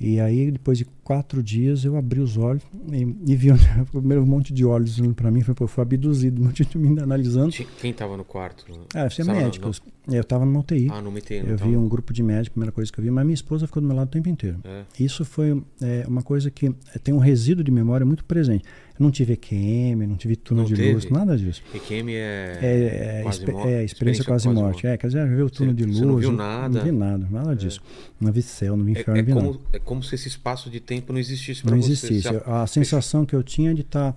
E 0.00 0.18
aí, 0.20 0.50
depois 0.50 0.76
de 0.76 0.84
quatro 1.04 1.42
dias, 1.42 1.84
eu 1.84 1.96
abri 1.96 2.20
os 2.20 2.36
olhos 2.36 2.62
e, 2.92 3.32
e 3.32 3.36
vi 3.36 3.50
o 3.52 3.56
primeiro 3.92 4.22
um 4.24 4.26
monte 4.26 4.52
de 4.52 4.64
olhos 4.64 4.98
olhando 4.98 5.14
para 5.14 5.30
mim. 5.30 5.40
Falei, 5.42 5.54
pô, 5.54 5.66
fui 5.66 5.82
abduzido, 5.82 6.40
um 6.40 6.46
monte 6.46 6.64
de 6.64 6.76
me 6.76 7.00
analisando. 7.00 7.52
Quem 7.80 7.92
tava 7.92 8.16
no 8.16 8.24
quarto? 8.24 8.64
Ah, 8.94 9.08
você 9.08 9.22
é 9.22 9.24
no- 9.24 9.32
médicos. 9.32 9.80
Eu 10.06 10.20
estava 10.20 10.44
numa 10.44 10.60
UTI. 10.60 10.88
Ah, 10.90 11.00
entendo. 11.16 11.48
Eu 11.48 11.56
vi 11.56 11.76
um 11.76 11.88
grupo 11.88 12.12
de 12.12 12.22
médicos, 12.22 12.50
primeira 12.50 12.72
coisa 12.72 12.92
que 12.92 12.98
eu 12.98 13.04
vi, 13.04 13.10
mas 13.10 13.24
minha 13.24 13.34
esposa 13.34 13.66
ficou 13.66 13.80
do 13.80 13.86
meu 13.88 13.96
lado 13.96 14.08
o 14.08 14.10
tempo 14.10 14.28
inteiro. 14.28 14.58
É. 14.62 14.82
Isso 15.00 15.24
foi 15.24 15.62
é, 15.80 16.04
uma 16.06 16.22
coisa 16.22 16.50
que 16.50 16.66
é, 16.66 16.98
tem 16.98 17.14
um 17.14 17.18
resíduo 17.18 17.64
de 17.64 17.70
memória 17.70 18.04
muito 18.04 18.22
presente. 18.24 18.64
Não 18.98 19.10
tive 19.10 19.32
EQM, 19.32 20.06
não 20.06 20.16
tive 20.16 20.36
túnel 20.36 20.62
Não 20.62 20.68
de 20.70 20.76
teve? 20.76 20.92
luz, 20.94 21.10
nada 21.10 21.36
disso. 21.36 21.60
EQM 21.74 22.10
é. 22.12 22.58
É, 22.62 23.18
é, 23.18 23.22
quase 23.24 23.38
expe- 23.40 23.52
mor- 23.52 23.66
é, 23.68 23.84
experiência, 23.84 24.24
quase 24.24 24.48
morte. 24.48 24.86
É, 24.86 24.96
quer 24.96 25.08
dizer, 25.08 25.28
viu 25.28 25.46
o 25.46 25.50
túnel 25.50 25.74
de 25.74 25.84
luz. 25.84 25.98
você 25.98 26.04
não 26.04 26.16
viu 26.16 26.30
nada? 26.32 26.78
Não 26.78 26.84
vi 26.84 26.92
nada, 26.92 27.26
nada 27.30 27.56
disso. 27.56 27.80
Não 28.20 28.30
vi 28.30 28.40
céu, 28.42 28.76
não 28.76 28.84
vi 28.84 28.92
É, 28.96 29.00
inferno, 29.00 29.16
é 29.18 29.22
não 29.22 29.26
vi 29.26 29.34
nada. 29.34 29.46
como, 29.48 29.60
é 29.72 29.78
como 29.80 30.02
se 30.02 30.14
esse 30.14 30.28
espaço 30.28 30.70
de 30.70 30.78
tempo 30.78 31.12
não 31.12 31.18
existisse 31.18 31.62
para 31.62 31.72
Não 31.72 31.82
você. 31.82 31.90
existisse. 31.92 32.28
Você 32.28 32.42
A 32.46 32.66
sensação 32.68 33.26
que 33.26 33.34
eu 33.34 33.42
tinha 33.42 33.72
é 33.72 33.74
de 33.74 33.80
estar 33.80 34.16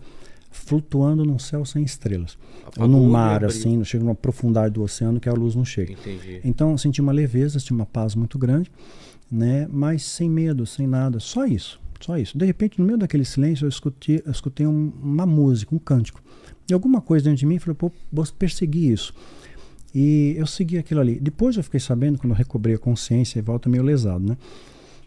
flutuando 0.51 1.25
num 1.25 1.39
céu 1.39 1.65
sem 1.65 1.83
estrelas. 1.83 2.37
Ou 2.77 2.87
num 2.87 3.09
mar, 3.09 3.43
assim, 3.45 3.77
não 3.77 3.83
chega 3.83 4.03
numa 4.03 4.15
profundidade 4.15 4.73
do 4.73 4.83
oceano 4.83 5.19
que 5.19 5.29
a 5.29 5.33
luz 5.33 5.55
não 5.55 5.65
chega. 5.65 5.93
Entendi. 5.93 6.39
Então 6.43 6.71
eu 6.71 6.77
senti 6.77 7.01
uma 7.01 7.11
leveza, 7.11 7.59
senti 7.59 7.71
uma 7.71 7.85
paz 7.85 8.13
muito 8.15 8.37
grande, 8.37 8.71
né? 9.31 9.67
Mas 9.71 10.03
sem 10.03 10.29
medo, 10.29 10.65
sem 10.65 10.85
nada, 10.87 11.19
só 11.19 11.45
isso, 11.45 11.79
só 11.99 12.17
isso. 12.17 12.37
De 12.37 12.45
repente, 12.45 12.79
no 12.79 12.85
meio 12.85 12.97
daquele 12.97 13.25
silêncio, 13.25 13.65
eu 13.65 13.69
escutei, 13.69 14.21
eu 14.25 14.31
escutei 14.31 14.65
um- 14.67 14.91
uma 15.01 15.25
música, 15.25 15.73
um 15.75 15.79
cântico. 15.79 16.21
E 16.69 16.73
alguma 16.73 16.99
coisa 17.01 17.25
dentro 17.25 17.39
de 17.39 17.45
mim 17.45 17.59
falou, 17.59 17.75
pô, 17.75 17.91
vou 18.11 18.25
perseguir 18.37 18.91
isso. 18.91 19.13
E 19.95 20.35
eu 20.37 20.45
segui 20.45 20.77
aquilo 20.77 20.99
ali. 20.99 21.19
Depois 21.19 21.55
eu 21.57 21.63
fiquei 21.63 21.79
sabendo, 21.79 22.17
quando 22.19 22.31
eu 22.31 22.37
recobrei 22.37 22.75
a 22.75 22.79
consciência, 22.79 23.39
e 23.39 23.41
volta 23.41 23.69
meio 23.69 23.83
lesado, 23.83 24.23
né? 24.27 24.37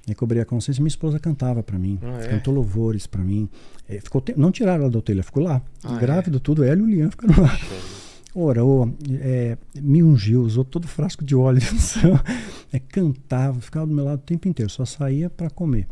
Recobrei 0.09 0.41
a 0.43 0.45
consciência, 0.47 0.81
minha 0.81 0.89
esposa 0.89 1.19
cantava 1.21 1.63
para 1.63 1.79
mim, 1.79 1.99
Ah, 2.03 2.19
é? 2.23 2.29
cantou 2.29 2.53
louvores 2.55 3.07
para 3.07 3.23
mim. 3.23 3.49
É, 3.89 4.01
ficou 4.01 4.21
te- 4.21 4.35
não 4.37 4.51
tiraram 4.51 4.85
ela 4.85 4.91
da 4.91 5.13
ela 5.13 5.23
ficou 5.23 5.43
lá. 5.43 5.63
Ah, 5.85 5.97
é? 5.97 6.01
Grávida, 6.01 6.41
tudo, 6.41 6.65
ela 6.65 6.81
e 6.81 6.83
o 6.83 6.87
Lian 6.87 7.11
ficaram 7.11 7.43
lá 7.43 7.57
orou, 8.33 8.95
é, 9.21 9.59
me 9.81 10.03
ungiu, 10.05 10.43
usou 10.43 10.65
todo 10.65 10.85
o 10.85 10.89
frasco 10.89 11.25
de 11.25 11.35
óleo 11.35 11.61
é, 12.73 12.79
cantava, 12.79 13.61
ficava 13.61 13.87
do 13.87 13.93
meu 13.93 14.05
lado 14.05 14.21
o 14.21 14.23
tempo 14.23 14.47
inteiro, 14.49 14.71
só 14.71 14.85
saía 14.85 15.29
para 15.29 15.51
comer. 15.51 15.87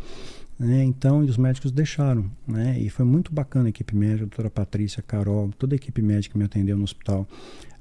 Né? 0.59 0.83
então, 0.85 1.25
e 1.25 1.29
os 1.31 1.37
médicos 1.37 1.71
deixaram, 1.71 2.31
né? 2.47 2.77
E 2.81 2.89
foi 2.91 3.05
muito 3.05 3.33
bacana 3.33 3.67
a 3.67 3.69
equipe 3.69 3.95
médica, 3.95 4.25
a 4.25 4.27
doutora 4.27 4.51
Patrícia, 4.51 5.01
a 5.01 5.03
Carol, 5.03 5.51
toda 5.59 5.75
a 5.75 5.77
equipe 5.77 6.03
médica 6.03 6.33
que 6.33 6.39
me 6.39 6.45
atendeu 6.45 6.77
no 6.77 6.85
hospital, 6.85 7.29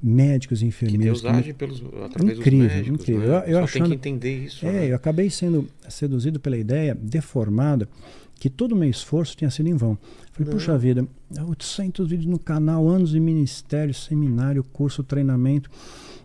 médicos, 0.01 0.61
enfermeiros. 0.61 1.05
Deus 1.05 1.21
que 1.21 1.31
me- 1.31 1.37
age 1.39 1.53
pelos, 1.53 1.83
através 2.05 2.37
Incrível, 2.37 2.67
dos 2.67 2.75
médicos. 2.75 2.99
incrível. 3.01 3.27
Né? 3.29 3.35
Eu- 3.47 3.51
eu 3.51 3.63
achando- 3.63 3.81
tem 3.89 3.89
que 3.89 3.95
entender 4.09 4.43
isso. 4.45 4.65
É, 4.65 4.71
né? 4.71 4.91
eu 4.91 4.95
acabei 4.95 5.29
sendo 5.29 5.67
seduzido 5.89 6.39
pela 6.39 6.57
ideia 6.57 6.93
deformada 6.95 7.89
que 8.39 8.49
todo 8.49 8.73
o 8.73 8.75
meu 8.75 8.89
esforço 8.89 9.35
tinha 9.35 9.49
sido 9.49 9.67
em 9.69 9.75
vão. 9.75 9.97
Falei, 10.31 10.49
Não. 10.51 10.57
puxa 10.57 10.77
vida, 10.77 11.07
800 11.47 12.07
vídeos 12.07 12.27
no 12.27 12.39
canal, 12.39 12.87
anos 12.87 13.11
de 13.11 13.19
ministério, 13.19 13.93
seminário, 13.93 14.63
curso, 14.63 15.03
treinamento, 15.03 15.69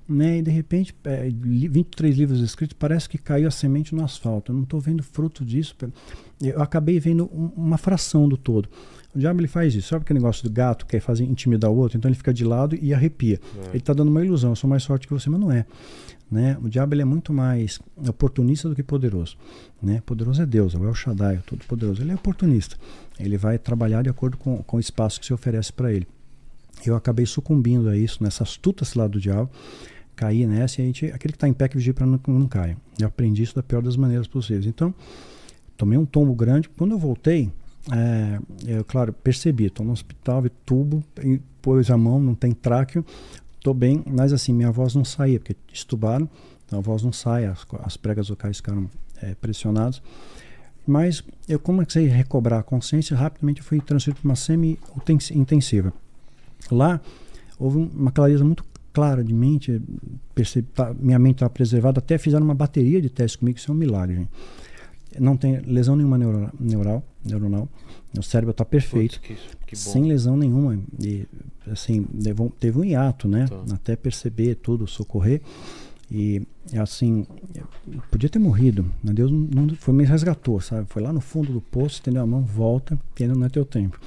né? 0.08 0.38
E 0.38 0.42
de 0.42 0.50
repente, 0.50 0.94
é, 1.04 1.28
li- 1.28 1.68
23 1.68 2.16
livros 2.16 2.40
escritos, 2.40 2.76
parece 2.78 3.08
que 3.08 3.16
caiu 3.18 3.48
a 3.48 3.50
semente 3.50 3.94
no 3.94 4.04
asfalto. 4.04 4.52
Eu 4.52 4.56
não 4.56 4.64
estou 4.64 4.80
vendo 4.80 5.02
fruto 5.02 5.44
disso. 5.44 5.74
Eu 6.40 6.60
acabei 6.60 6.98
vendo 7.00 7.24
um- 7.32 7.50
uma 7.56 7.78
fração 7.78 8.28
do 8.28 8.36
todo. 8.36 8.68
O 9.14 9.18
diabo 9.18 9.40
ele 9.40 9.48
faz 9.48 9.74
isso. 9.74 9.88
Sabe 9.88 10.02
aquele 10.02 10.18
negócio 10.18 10.42
do 10.42 10.50
gato 10.50 10.86
que 10.86 10.98
fazer 10.98 11.24
intimidar 11.24 11.70
o 11.70 11.76
outro? 11.76 11.98
Então 11.98 12.08
ele 12.08 12.16
fica 12.16 12.32
de 12.32 12.44
lado 12.44 12.76
e 12.80 12.94
arrepia. 12.94 13.38
É. 13.64 13.68
Ele 13.68 13.78
está 13.78 13.92
dando 13.92 14.08
uma 14.08 14.24
ilusão. 14.24 14.50
Eu 14.50 14.56
sou 14.56 14.68
mais 14.68 14.84
forte 14.84 15.06
que 15.06 15.12
você, 15.12 15.28
mas 15.28 15.40
não 15.40 15.52
é. 15.52 15.66
Né? 16.30 16.56
O 16.62 16.68
diabo 16.68 16.94
ele 16.94 17.02
é 17.02 17.04
muito 17.04 17.30
mais 17.30 17.78
oportunista 18.08 18.66
do 18.66 18.74
que 18.74 18.82
poderoso. 18.82 19.36
Né? 19.82 20.02
Poderoso 20.06 20.40
é 20.40 20.46
Deus, 20.46 20.74
é 20.74 20.78
o 20.78 20.86
El 20.86 20.94
Shaddai, 20.94 21.36
o 21.36 21.42
Todo-Poderoso. 21.42 22.00
Ele 22.00 22.12
é 22.12 22.14
oportunista. 22.14 22.76
Ele 23.20 23.36
vai 23.36 23.58
trabalhar 23.58 24.02
de 24.02 24.08
acordo 24.08 24.38
com, 24.38 24.62
com 24.62 24.78
o 24.78 24.80
espaço 24.80 25.20
que 25.20 25.26
se 25.26 25.34
oferece 25.34 25.70
para 25.70 25.92
ele. 25.92 26.06
Eu 26.86 26.96
acabei 26.96 27.26
sucumbindo 27.26 27.88
a 27.88 27.96
isso, 27.96 28.24
nessa 28.24 28.44
astuta 28.44 28.82
cilada 28.82 29.10
do 29.10 29.20
diabo. 29.20 29.50
Caí 30.16 30.46
nessa 30.46 30.80
e 30.80 30.84
a 30.84 30.86
gente, 30.86 31.06
aquele 31.06 31.32
que 31.32 31.36
está 31.36 31.48
em 31.48 31.52
pé 31.52 31.68
que 31.68 31.76
vigia 31.76 31.92
para 31.92 32.06
não, 32.06 32.18
não 32.26 32.48
caia. 32.48 32.78
Eu 32.98 33.08
aprendi 33.08 33.42
isso 33.42 33.54
da 33.54 33.62
pior 33.62 33.82
das 33.82 33.96
maneiras 33.96 34.26
possíveis. 34.26 34.64
Então, 34.64 34.94
tomei 35.76 35.98
um 35.98 36.06
tombo 36.06 36.34
grande. 36.34 36.66
Quando 36.70 36.92
eu 36.92 36.98
voltei, 36.98 37.50
é, 37.90 38.38
eu, 38.66 38.84
claro, 38.84 39.12
percebi, 39.12 39.66
estou 39.66 39.84
no 39.84 39.92
hospital, 39.92 40.42
vi 40.42 40.50
tubo, 40.64 41.02
pôs 41.60 41.90
a 41.90 41.96
mão, 41.96 42.20
não 42.20 42.34
tem 42.34 42.52
tráqueo, 42.52 43.04
estou 43.56 43.74
bem, 43.74 44.02
mas 44.06 44.32
assim, 44.32 44.52
minha 44.52 44.70
voz 44.70 44.94
não 44.94 45.04
saía, 45.04 45.40
porque 45.40 45.56
estubaram, 45.72 46.28
então 46.66 46.78
a 46.78 46.82
voz 46.82 47.02
não 47.02 47.12
sai, 47.12 47.46
as, 47.46 47.66
as 47.82 47.96
pregas 47.96 48.28
vocais 48.28 48.58
ficaram 48.58 48.88
é, 49.20 49.34
pressionadas. 49.34 50.02
Mas 50.86 51.22
eu 51.48 51.58
comecei 51.58 52.10
a 52.10 52.14
recobrar 52.14 52.60
a 52.60 52.62
consciência, 52.62 53.16
rapidamente 53.16 53.62
fui 53.62 53.80
transferido 53.80 54.20
para 54.20 54.28
uma 54.28 54.36
semi-intensiva. 54.36 55.92
Lá, 56.70 57.00
houve 57.58 57.78
uma 57.78 58.10
clareza 58.10 58.44
muito 58.44 58.64
clara 58.92 59.22
de 59.22 59.32
mente, 59.32 59.80
percebi, 60.34 60.68
tá, 60.74 60.92
minha 60.98 61.18
mente 61.18 61.36
estava 61.36 61.50
preservada, 61.50 61.98
até 61.98 62.18
fizeram 62.18 62.44
uma 62.44 62.54
bateria 62.54 63.00
de 63.00 63.08
testes 63.08 63.36
comigo, 63.36 63.58
isso 63.58 63.70
é 63.70 63.74
um 63.74 63.76
milagre, 63.76 64.16
gente. 64.16 64.30
Não 65.18 65.36
tem 65.36 65.60
lesão 65.60 65.96
nenhuma 65.96 66.18
neural, 66.18 66.50
neural 66.58 67.04
neuronal, 67.24 67.68
o 68.16 68.22
cérebro 68.22 68.50
está 68.50 68.64
perfeito, 68.64 69.20
Putz, 69.20 69.40
que, 69.60 69.66
que 69.68 69.76
sem 69.76 70.04
lesão 70.04 70.36
nenhuma. 70.36 70.78
E, 71.00 71.26
assim, 71.70 72.06
teve 72.58 72.78
um 72.78 72.84
hiato, 72.84 73.28
né? 73.28 73.46
Tá. 73.48 73.74
Até 73.74 73.96
perceber 73.96 74.56
tudo, 74.56 74.86
socorrer. 74.86 75.40
E 76.10 76.42
assim, 76.76 77.26
podia 78.10 78.28
ter 78.28 78.38
morrido, 78.38 78.84
mas 79.02 79.14
Deus 79.14 79.30
não, 79.30 79.38
não 79.38 79.74
foi 79.76 79.94
me 79.94 80.04
resgatou, 80.04 80.60
sabe? 80.60 80.86
Foi 80.86 81.00
lá 81.00 81.10
no 81.10 81.22
fundo 81.22 81.50
do 81.50 81.60
poço, 81.60 81.94
estendeu 81.94 82.22
a 82.22 82.26
mão, 82.26 82.42
volta, 82.42 82.98
que 83.14 83.22
ainda 83.22 83.34
não 83.34 83.46
é 83.46 83.48
teu 83.48 83.64
tempo. 83.64 83.98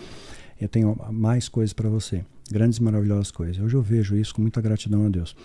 Eu 0.61 0.69
tenho 0.69 0.95
mais 1.11 1.49
coisas 1.49 1.73
para 1.73 1.89
você, 1.89 2.23
grandes 2.51 2.77
e 2.77 2.83
maravilhosas 2.83 3.31
coisas. 3.31 3.59
Hoje 3.59 3.75
eu 3.75 3.81
vejo 3.81 4.15
isso 4.15 4.35
com 4.35 4.41
muita 4.43 4.61
gratidão 4.61 5.07
a 5.07 5.09
Deus. 5.09 5.35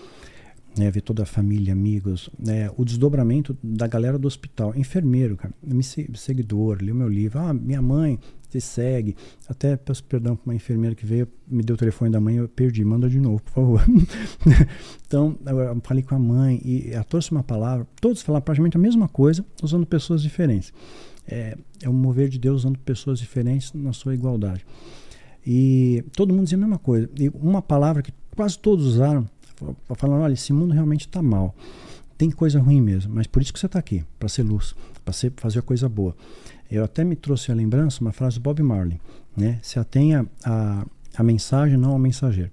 Né, 0.78 0.88
ver 0.88 1.00
toda 1.00 1.24
a 1.24 1.26
família, 1.26 1.72
amigos, 1.72 2.30
né, 2.38 2.70
o 2.76 2.84
desdobramento 2.84 3.58
da 3.60 3.88
galera 3.88 4.16
do 4.16 4.28
hospital, 4.28 4.72
enfermeiro, 4.76 5.36
cara, 5.36 5.52
me 5.60 5.82
se- 5.82 6.08
seguidor, 6.14 6.78
leu 6.80 6.94
meu 6.94 7.08
livro, 7.08 7.40
ah, 7.40 7.52
minha 7.52 7.82
mãe 7.82 8.20
te 8.48 8.60
segue, 8.60 9.16
até 9.48 9.76
peço 9.76 10.02
perdão 10.04 10.36
para 10.36 10.48
uma 10.48 10.54
enfermeira 10.54 10.94
que 10.94 11.04
veio, 11.06 11.26
me 11.46 11.62
deu 11.62 11.74
o 11.74 11.78
telefone 11.78 12.10
da 12.10 12.20
mãe, 12.20 12.36
eu 12.36 12.48
perdi, 12.48 12.84
manda 12.84 13.08
de 13.08 13.18
novo, 13.18 13.42
por 13.42 13.52
favor. 13.52 13.84
então, 15.06 15.36
eu 15.46 15.80
falei 15.82 16.02
com 16.02 16.14
a 16.14 16.18
mãe 16.18 16.60
e 16.64 16.90
ela 16.92 17.04
trouxe 17.04 17.30
uma 17.30 17.42
palavra, 17.42 17.86
todos 18.00 18.22
falaram 18.22 18.44
praticamente 18.44 18.76
a 18.76 18.80
mesma 18.80 19.08
coisa, 19.08 19.44
usando 19.62 19.86
pessoas 19.86 20.22
diferentes. 20.22 20.72
É, 21.26 21.56
é 21.82 21.88
o 21.88 21.92
mover 21.92 22.28
de 22.28 22.38
Deus 22.38 22.64
usando 22.64 22.78
pessoas 22.78 23.18
diferentes 23.20 23.72
na 23.72 23.92
sua 23.92 24.14
igualdade. 24.14 24.66
E 25.46 26.04
todo 26.16 26.34
mundo 26.34 26.44
dizia 26.44 26.58
a 26.58 26.60
mesma 26.60 26.78
coisa. 26.78 27.08
E 27.18 27.28
uma 27.28 27.62
palavra 27.62 28.02
que 28.02 28.12
quase 28.34 28.58
todos 28.58 28.84
usaram, 28.84 29.26
falando, 29.96 30.22
olha, 30.22 30.32
esse 30.32 30.52
mundo 30.52 30.72
realmente 30.72 31.06
está 31.06 31.22
mal. 31.22 31.54
Tem 32.16 32.30
coisa 32.30 32.60
ruim 32.60 32.80
mesmo, 32.80 33.14
mas 33.14 33.26
por 33.26 33.40
isso 33.40 33.52
que 33.52 33.58
você 33.58 33.66
está 33.66 33.78
aqui, 33.78 34.04
para 34.18 34.28
ser 34.28 34.42
luz, 34.42 34.74
para 35.04 35.14
fazer 35.36 35.62
coisa 35.62 35.88
boa. 35.88 36.14
Eu 36.70 36.84
até 36.84 37.02
me 37.02 37.16
trouxe 37.16 37.50
a 37.50 37.54
lembrança 37.54 38.00
uma 38.00 38.12
frase 38.12 38.38
do 38.38 38.42
Bob 38.42 38.62
Marley, 38.62 39.00
né? 39.36 39.58
Se 39.62 39.78
atenha 39.78 40.26
a, 40.44 40.86
a 41.16 41.22
mensagem, 41.22 41.76
não 41.76 41.92
ao 41.92 41.98
mensageiro. 41.98 42.50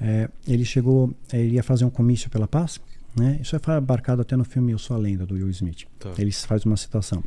É, 0.00 0.28
ele 0.46 0.64
chegou, 0.64 1.12
ele 1.32 1.54
ia 1.54 1.62
fazer 1.62 1.84
um 1.84 1.90
comício 1.90 2.28
pela 2.28 2.46
paz, 2.46 2.80
né? 3.16 3.38
Isso 3.40 3.56
é 3.56 3.60
abarcado 3.72 4.22
até 4.22 4.36
no 4.36 4.44
filme 4.44 4.72
Eu 4.72 4.78
Sou 4.78 4.96
a 4.96 4.98
Lenda, 4.98 5.24
do 5.24 5.34
Will 5.34 5.48
Smith. 5.50 5.84
Tá. 5.98 6.12
Ele 6.18 6.30
faz 6.32 6.64
uma 6.64 6.76
citação. 6.76 7.22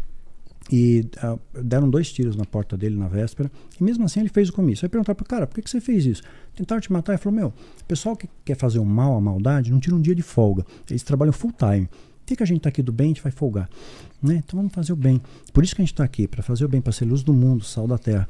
E 0.69 1.05
ah, 1.17 1.38
deram 1.61 1.89
dois 1.89 2.11
tiros 2.11 2.35
na 2.35 2.45
porta 2.45 2.77
dele 2.77 2.95
na 2.97 3.07
véspera. 3.07 3.51
E 3.79 3.83
mesmo 3.83 4.05
assim 4.05 4.19
ele 4.19 4.29
fez 4.29 4.49
o 4.49 4.53
comício. 4.53 4.85
Aí 4.85 4.89
perguntaram 4.89 5.15
para 5.15 5.25
cara, 5.25 5.47
por 5.47 5.55
que, 5.55 5.61
que 5.61 5.69
você 5.69 5.81
fez 5.81 6.05
isso? 6.05 6.21
Tentaram 6.55 6.81
te 6.81 6.91
matar? 6.91 7.13
Ele 7.13 7.21
falou, 7.21 7.38
meu, 7.38 7.47
o 7.47 7.85
pessoal 7.85 8.15
que 8.15 8.29
quer 8.45 8.55
fazer 8.55 8.79
o 8.79 8.85
mal, 8.85 9.15
a 9.15 9.21
maldade, 9.21 9.71
não 9.71 9.79
tira 9.79 9.95
um 9.95 10.01
dia 10.01 10.15
de 10.15 10.21
folga. 10.21 10.65
Eles 10.89 11.03
trabalham 11.03 11.33
full 11.33 11.53
time. 11.53 11.88
Por 12.25 12.38
que 12.38 12.43
a 12.43 12.45
gente 12.45 12.57
está 12.57 12.69
aqui 12.69 12.81
do 12.81 12.93
bem, 12.93 13.07
a 13.07 13.09
gente 13.09 13.23
vai 13.23 13.31
folgar? 13.31 13.69
Né? 14.23 14.35
Então 14.45 14.57
vamos 14.57 14.73
fazer 14.73 14.93
o 14.93 14.95
bem. 14.95 15.21
Por 15.51 15.63
isso 15.63 15.75
que 15.75 15.81
a 15.81 15.83
gente 15.83 15.91
está 15.91 16.03
aqui, 16.03 16.27
para 16.27 16.41
fazer 16.41 16.63
o 16.63 16.67
bem, 16.69 16.79
para 16.79 16.93
ser 16.93 17.03
luz 17.03 17.23
do 17.23 17.33
mundo, 17.33 17.63
sal 17.63 17.88
da 17.88 17.97
terra. 17.97 18.25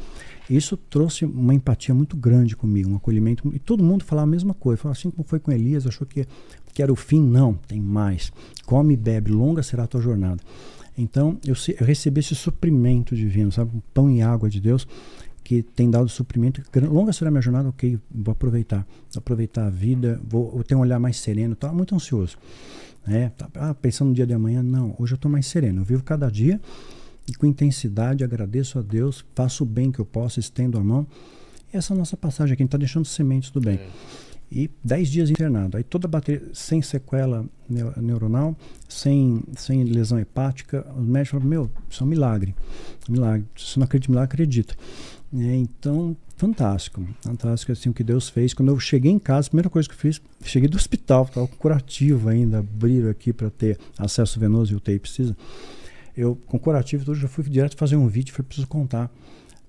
Isso 0.49 0.75
trouxe 0.75 1.25
uma 1.25 1.53
empatia 1.53 1.93
muito 1.93 2.17
grande 2.17 2.55
comigo, 2.55 2.89
um 2.89 2.95
acolhimento. 2.95 3.51
E 3.53 3.59
todo 3.59 3.83
mundo 3.83 4.03
falava 4.03 4.27
a 4.27 4.31
mesma 4.31 4.55
coisa. 4.55 4.81
Falava 4.81 4.97
assim 4.97 5.11
como 5.11 5.23
foi 5.23 5.39
com 5.39 5.51
Elias, 5.51 5.85
achou 5.85 6.07
que, 6.07 6.25
que 6.73 6.81
era 6.81 6.91
o 6.91 6.95
fim. 6.95 7.21
Não, 7.21 7.53
tem 7.53 7.79
mais. 7.79 8.31
Come 8.65 8.95
e 8.95 8.97
bebe, 8.97 9.29
longa 9.29 9.61
será 9.61 9.83
a 9.83 9.87
tua 9.87 10.01
jornada. 10.01 10.41
Então 10.97 11.37
eu, 11.45 11.55
eu 11.79 11.85
recebi 11.85 12.19
esse 12.19 12.35
suprimento 12.35 13.15
divino, 13.15 13.51
sabe? 13.51 13.71
Um 13.75 13.81
pão 13.93 14.09
e 14.09 14.21
água 14.21 14.49
de 14.49 14.59
Deus 14.59 14.87
que 15.43 15.63
tem 15.63 15.89
dado 15.89 16.07
suprimento. 16.07 16.61
Longa 16.87 17.11
será 17.11 17.31
minha 17.31 17.41
jornada, 17.41 17.69
ok, 17.69 17.97
vou 18.13 18.31
aproveitar. 18.31 18.85
Vou 19.11 19.19
aproveitar 19.19 19.65
a 19.65 19.69
vida, 19.69 20.21
vou, 20.27 20.51
vou 20.51 20.63
ter 20.63 20.75
um 20.75 20.79
olhar 20.79 20.99
mais 20.99 21.17
sereno. 21.17 21.53
Estava 21.53 21.73
muito 21.73 21.95
ansioso. 21.95 22.37
Né? 23.05 23.31
Tá- 23.37 23.49
Ah, 23.55 23.73
pensando 23.73 24.09
no 24.09 24.13
dia 24.13 24.27
de 24.27 24.33
amanhã, 24.33 24.61
não. 24.61 24.95
Hoje 24.99 25.13
eu 25.13 25.15
estou 25.15 25.31
mais 25.31 25.47
sereno. 25.47 25.81
Eu 25.81 25.85
vivo 25.85 26.03
cada 26.03 26.29
dia 26.29 26.61
e 27.27 27.33
com 27.33 27.45
intensidade 27.47 28.23
agradeço 28.23 28.77
a 28.77 28.81
Deus, 28.81 29.25
faço 29.35 29.63
o 29.63 29.65
bem 29.65 29.91
que 29.91 29.99
eu 29.99 30.05
posso, 30.05 30.39
estendo 30.39 30.77
a 30.77 30.83
mão. 30.83 31.07
E 31.73 31.77
essa 31.77 31.93
é 31.93 31.97
nossa 31.97 32.15
passagem 32.17 32.53
aqui, 32.53 32.61
a 32.61 32.65
gente 32.65 32.67
está 32.69 32.77
deixando 32.77 33.05
sementes 33.05 33.49
do 33.49 33.59
bem. 33.61 33.79
E 34.51 34.69
10 34.83 35.09
dias 35.09 35.29
internado. 35.29 35.77
Aí 35.77 35.83
toda 35.83 36.07
bateria, 36.09 36.43
sem 36.53 36.81
sequela 36.81 37.45
neu- 37.69 37.93
neuronal, 37.95 38.55
sem, 38.89 39.41
sem 39.55 39.83
lesão 39.85 40.19
hepática. 40.19 40.85
Os 40.97 41.05
médicos 41.05 41.29
falaram, 41.29 41.49
meu, 41.49 41.71
isso 41.89 42.03
é 42.03 42.05
um 42.05 42.09
milagre. 42.09 42.53
Milagre. 43.07 43.45
Se 43.55 43.65
você 43.65 43.79
não 43.79 43.85
acredita 43.85 44.11
em 44.11 44.13
milagre, 44.13 44.33
acredita. 44.33 44.75
É, 45.33 45.55
então, 45.55 46.17
fantástico. 46.35 47.01
Fantástico 47.21 47.71
assim, 47.71 47.87
o 47.89 47.93
que 47.93 48.03
Deus 48.03 48.27
fez. 48.27 48.53
Quando 48.53 48.67
eu 48.69 48.79
cheguei 48.79 49.09
em 49.11 49.19
casa, 49.19 49.47
a 49.47 49.51
primeira 49.51 49.69
coisa 49.69 49.87
que 49.87 49.95
eu 49.95 49.99
fiz, 49.99 50.21
cheguei 50.43 50.67
do 50.67 50.75
hospital, 50.75 51.23
estava 51.23 51.47
com 51.47 51.55
curativo 51.55 52.27
ainda, 52.27 52.59
abriram 52.59 53.09
aqui 53.09 53.31
para 53.31 53.49
ter 53.49 53.79
acesso 53.97 54.37
venoso 54.37 54.73
e 54.73 54.75
o 54.75 54.81
TI 54.81 54.99
precisa. 54.99 55.37
Eu, 56.17 56.35
com 56.47 56.59
curativo, 56.59 57.03
e 57.03 57.05
tudo, 57.05 57.17
já 57.17 57.29
fui 57.29 57.41
direto 57.45 57.77
fazer 57.77 57.95
um 57.95 58.09
vídeo, 58.09 58.33
foi 58.33 58.43
preciso 58.43 58.67
contar 58.67 59.09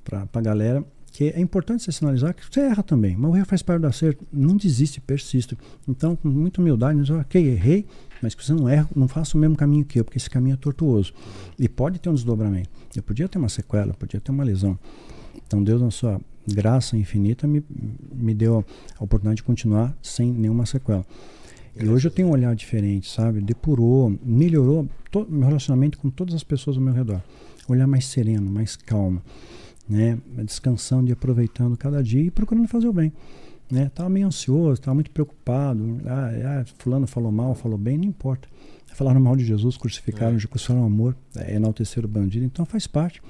para 0.03 0.27
a 0.33 0.41
galera 0.41 0.85
que 1.13 1.29
é 1.29 1.41
importante 1.41 1.83
você 1.83 1.93
sinalizar 1.93 2.35
que 2.35 2.43
você 2.51 2.61
erra 2.61 2.83
também, 2.83 3.15
mas 3.17 3.31
o 3.31 3.37
erro 3.37 3.45
faz 3.45 3.61
parte 3.63 3.83
do 3.83 3.87
acerto. 3.87 4.27
Não 4.33 4.57
desiste, 4.57 4.99
persiste. 4.99 5.59
Então, 5.87 6.17
com 6.17 6.29
muita 6.29 6.61
humildade, 6.61 6.99
diz, 7.01 7.11
ok, 7.11 7.49
errei, 7.49 7.87
mas 8.23 8.35
que 8.35 8.43
você 8.43 8.55
não 8.55 8.67
erra, 8.67 8.89
não 8.97 9.07
faça 9.07 9.37
o 9.37 9.41
mesmo 9.41 9.55
caminho 9.55 9.85
que 9.85 10.01
eu, 10.01 10.05
porque 10.05 10.17
esse 10.17 10.31
caminho 10.31 10.55
é 10.55 10.57
tortuoso. 10.57 11.13
E 11.59 11.69
pode 11.69 11.99
ter 11.99 12.09
um 12.09 12.15
desdobramento. 12.15 12.71
Eu 12.97 13.03
podia 13.03 13.29
ter 13.29 13.37
uma 13.37 13.51
sequela, 13.51 13.93
podia 13.93 14.21
ter 14.21 14.31
uma 14.31 14.43
lesão. 14.43 14.79
Então, 15.47 15.63
Deus, 15.63 15.83
na 15.83 15.91
sua 15.91 16.19
graça 16.47 16.97
infinita, 16.97 17.47
me, 17.47 17.63
me 18.15 18.35
deu 18.35 18.65
a 18.99 19.05
oportunidade 19.05 19.37
de 19.37 19.43
continuar 19.43 19.95
sem 20.03 20.33
nenhuma 20.33 20.65
sequela. 20.65 21.05
E 21.77 21.89
hoje 21.89 22.09
eu 22.09 22.11
tenho 22.11 22.29
um 22.29 22.33
olhar 22.33 22.55
diferente, 22.57 23.11
sabe? 23.11 23.43
Depurou, 23.43 24.19
melhorou 24.25 24.89
meu 25.29 25.47
relacionamento 25.47 25.99
com 25.99 26.09
todas 26.09 26.35
as 26.35 26.43
pessoas 26.43 26.77
ao 26.77 26.83
meu 26.83 26.95
redor. 26.95 27.21
Olhar 27.69 27.87
mais 27.87 28.07
sereno, 28.07 28.51
mais 28.51 28.77
calmo, 28.77 29.23
né? 29.89 30.19
Descansando 30.45 31.09
e 31.09 31.13
aproveitando 31.13 31.77
cada 31.77 32.03
dia 32.03 32.23
e 32.23 32.31
procurando 32.31 32.69
fazer 32.69 32.89
o 32.89 32.93
bem. 32.93 33.13
Né? 33.71 33.91
Tava 33.95 34.09
meio 34.09 34.27
ansioso, 34.27 34.81
tava 34.81 34.95
muito 34.95 35.11
preocupado. 35.11 36.01
Ah, 36.07 36.61
ah, 36.61 36.65
fulano 36.79 37.07
falou 37.07 37.33
mal, 37.33 37.55
falou 37.55 37.79
bem, 37.79 37.97
não 37.97 38.05
importa. 38.05 38.49
Falaram 38.95 39.21
mal 39.21 39.35
de 39.35 39.45
Jesus, 39.45 39.79
crucificaram, 39.79 40.37
crucificaram 40.37 40.83
o 40.83 40.85
amor, 40.87 41.17
é, 41.35 41.55
enalteceram 41.55 42.07
o 42.07 42.13
bandido, 42.13 42.45
então 42.45 42.67
faz 42.67 42.87
parte. 42.87 43.23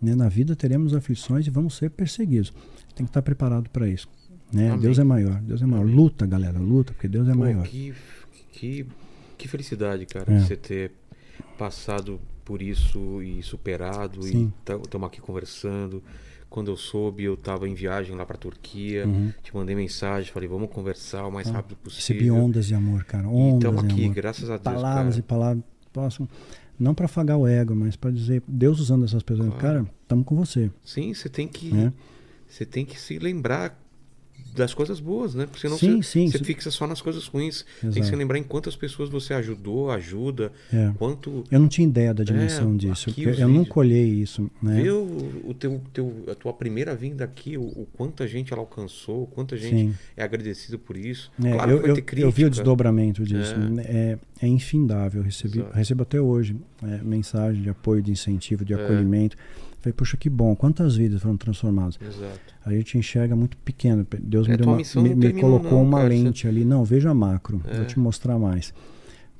Né? 0.00 0.14
Na 0.14 0.28
vida 0.28 0.54
teremos 0.54 0.94
aflições 0.94 1.46
e 1.46 1.50
vamos 1.50 1.74
ser 1.74 1.90
perseguidos. 1.90 2.52
Tem 2.94 3.06
que 3.06 3.10
estar 3.10 3.22
preparado 3.22 3.70
para 3.70 3.88
isso. 3.88 4.06
Né? 4.52 4.68
Amém. 4.68 4.80
Deus 4.80 4.98
é 4.98 5.04
maior, 5.04 5.40
Deus 5.40 5.62
é 5.62 5.66
maior. 5.66 5.84
Amém. 5.84 5.94
Luta, 5.94 6.26
galera, 6.26 6.58
luta, 6.58 6.92
porque 6.92 7.08
Deus 7.08 7.26
é 7.28 7.32
Pô, 7.32 7.38
maior. 7.38 7.66
Que, 7.66 7.94
que, 8.52 8.86
que 9.38 9.48
felicidade, 9.48 10.04
cara, 10.04 10.30
É. 10.30 10.36
de 10.38 10.46
você 10.46 10.56
ter 10.56 10.92
passado 11.56 12.20
por 12.46 12.62
isso 12.62 13.20
e 13.22 13.42
superado. 13.42 14.22
Sim. 14.22 14.50
E 14.66 14.70
estamos 14.84 15.06
aqui 15.06 15.20
conversando. 15.20 16.02
Quando 16.48 16.70
eu 16.70 16.76
soube, 16.76 17.24
eu 17.24 17.34
estava 17.34 17.68
em 17.68 17.74
viagem 17.74 18.14
lá 18.16 18.24
para 18.24 18.36
Turquia. 18.38 19.04
Uhum. 19.06 19.32
Te 19.42 19.54
mandei 19.54 19.74
mensagem, 19.74 20.32
falei, 20.32 20.48
vamos 20.48 20.70
conversar 20.70 21.26
o 21.26 21.30
mais 21.32 21.48
Ah, 21.48 21.54
rápido 21.54 21.76
Recebi 21.84 22.20
possível. 22.20 22.34
ondas 22.36 22.66
de 22.66 22.74
amor, 22.74 23.04
cara. 23.04 23.24
E 23.24 23.26
Ondas 23.26 23.56
estamos 23.68 23.82
de 23.88 23.92
aqui, 23.92 24.04
amor. 24.04 24.14
graças 24.14 24.44
a 24.48 24.52
Deus. 24.56 24.62
palavras 24.62 25.14
cara. 25.14 25.18
e 25.18 25.22
palavras. 25.22 25.64
Posso, 25.92 26.28
não 26.78 26.94
para 26.94 27.06
afagar 27.06 27.36
o 27.36 27.46
ego, 27.48 27.74
mas 27.74 27.96
para 27.96 28.10
dizer, 28.12 28.42
Deus 28.46 28.78
usando 28.78 29.04
essas 29.04 29.22
pessoas, 29.24 29.48
Claro. 29.48 29.60
cara, 29.60 29.86
estamos 30.02 30.24
com 30.24 30.36
você. 30.36 30.70
Sim, 30.84 31.12
você 31.12 31.28
tem 31.28 31.48
que. 31.48 31.72
Né? 31.74 31.92
Você 32.48 32.64
tem 32.64 32.86
que 32.86 32.98
se 33.00 33.18
lembrar 33.18 33.76
das 34.56 34.74
coisas 34.74 34.98
boas, 34.98 35.34
né? 35.34 35.46
Porque 35.46 35.60
senão 35.60 35.78
Sim, 35.78 36.02
você, 36.02 36.10
sim, 36.10 36.28
você 36.30 36.38
sim. 36.38 36.44
fixa 36.44 36.70
só 36.70 36.86
nas 36.86 37.00
coisas 37.00 37.26
ruins. 37.26 37.64
Tem 37.80 37.90
que 37.90 37.98
Exato. 37.98 38.06
se 38.06 38.16
lembrar 38.16 38.38
em 38.38 38.42
quantas 38.42 38.74
pessoas 38.74 39.08
você 39.08 39.34
ajudou, 39.34 39.90
ajuda, 39.90 40.50
É. 40.72 40.92
quanto. 40.98 41.44
Eu 41.50 41.60
não 41.60 41.68
tinha 41.68 41.86
ideia 41.86 42.12
da 42.12 42.24
dimensão 42.24 42.74
É, 42.74 42.76
disso. 42.76 43.10
Eu 43.16 43.46
não 43.48 43.58
vídeos. 43.58 43.68
colhei 43.68 44.04
isso. 44.06 44.50
Né? 44.62 44.82
Ver 44.82 44.90
o, 44.92 45.42
o 45.48 45.54
teu, 45.54 45.80
teu, 45.92 46.24
a 46.30 46.34
tua 46.34 46.52
primeira 46.52 46.94
vinda 46.96 47.24
aqui, 47.24 47.56
o, 47.56 47.62
o 47.62 47.86
quanta 47.92 48.26
gente 48.26 48.52
ela 48.52 48.62
alcançou, 48.62 49.22
o 49.22 49.26
quanta 49.26 49.56
gente 49.56 49.94
é 50.16 50.22
agradecido 50.22 50.78
por 50.78 50.96
isso. 50.96 51.30
É, 51.44 51.52
claro 51.52 51.70
eu, 51.72 51.80
que 51.80 51.86
vai 51.86 51.94
ter 51.94 52.02
crítica. 52.02 52.26
eu 52.26 52.30
vi 52.32 52.44
o 52.46 52.50
desdobramento 52.50 53.22
disso. 53.24 53.54
É. 53.86 54.16
É, 54.42 54.46
é 54.46 54.48
infindável. 54.48 55.20
Eu 55.20 55.24
recebi, 55.24 55.58
Exato. 55.60 55.76
recebo 55.76 56.02
até 56.02 56.20
hoje 56.20 56.56
é, 56.82 56.98
mensagem 57.02 57.62
de 57.62 57.68
apoio, 57.68 58.02
de 58.02 58.10
incentivo, 58.12 58.64
de 58.64 58.72
É. 58.74 58.76
acolhimento. 58.76 59.36
Falei, 59.86 59.92
puxa, 59.92 60.16
que 60.16 60.28
bom. 60.28 60.56
Quantas 60.56 60.96
vidas 60.96 61.22
foram 61.22 61.36
transformadas? 61.36 61.96
Exato. 62.00 62.40
A 62.64 62.72
gente 62.72 62.98
enxerga 62.98 63.36
muito 63.36 63.56
pequeno. 63.58 64.04
Deus 64.20 64.48
É, 64.48 64.50
me, 64.50 64.56
deu 64.56 64.66
uma- 64.66 64.76
me, 64.76 65.14
me 65.14 65.32
colocou 65.40 65.70
não, 65.70 65.82
uma 65.84 65.98
cara. 65.98 66.08
lente 66.08 66.48
ali. 66.48 66.64
Não, 66.64 66.84
veja 66.84 67.14
macro. 67.14 67.62
É. 67.66 67.76
Vou 67.76 67.84
te 67.86 67.96
mostrar 67.98 68.36
mais. 68.36 68.74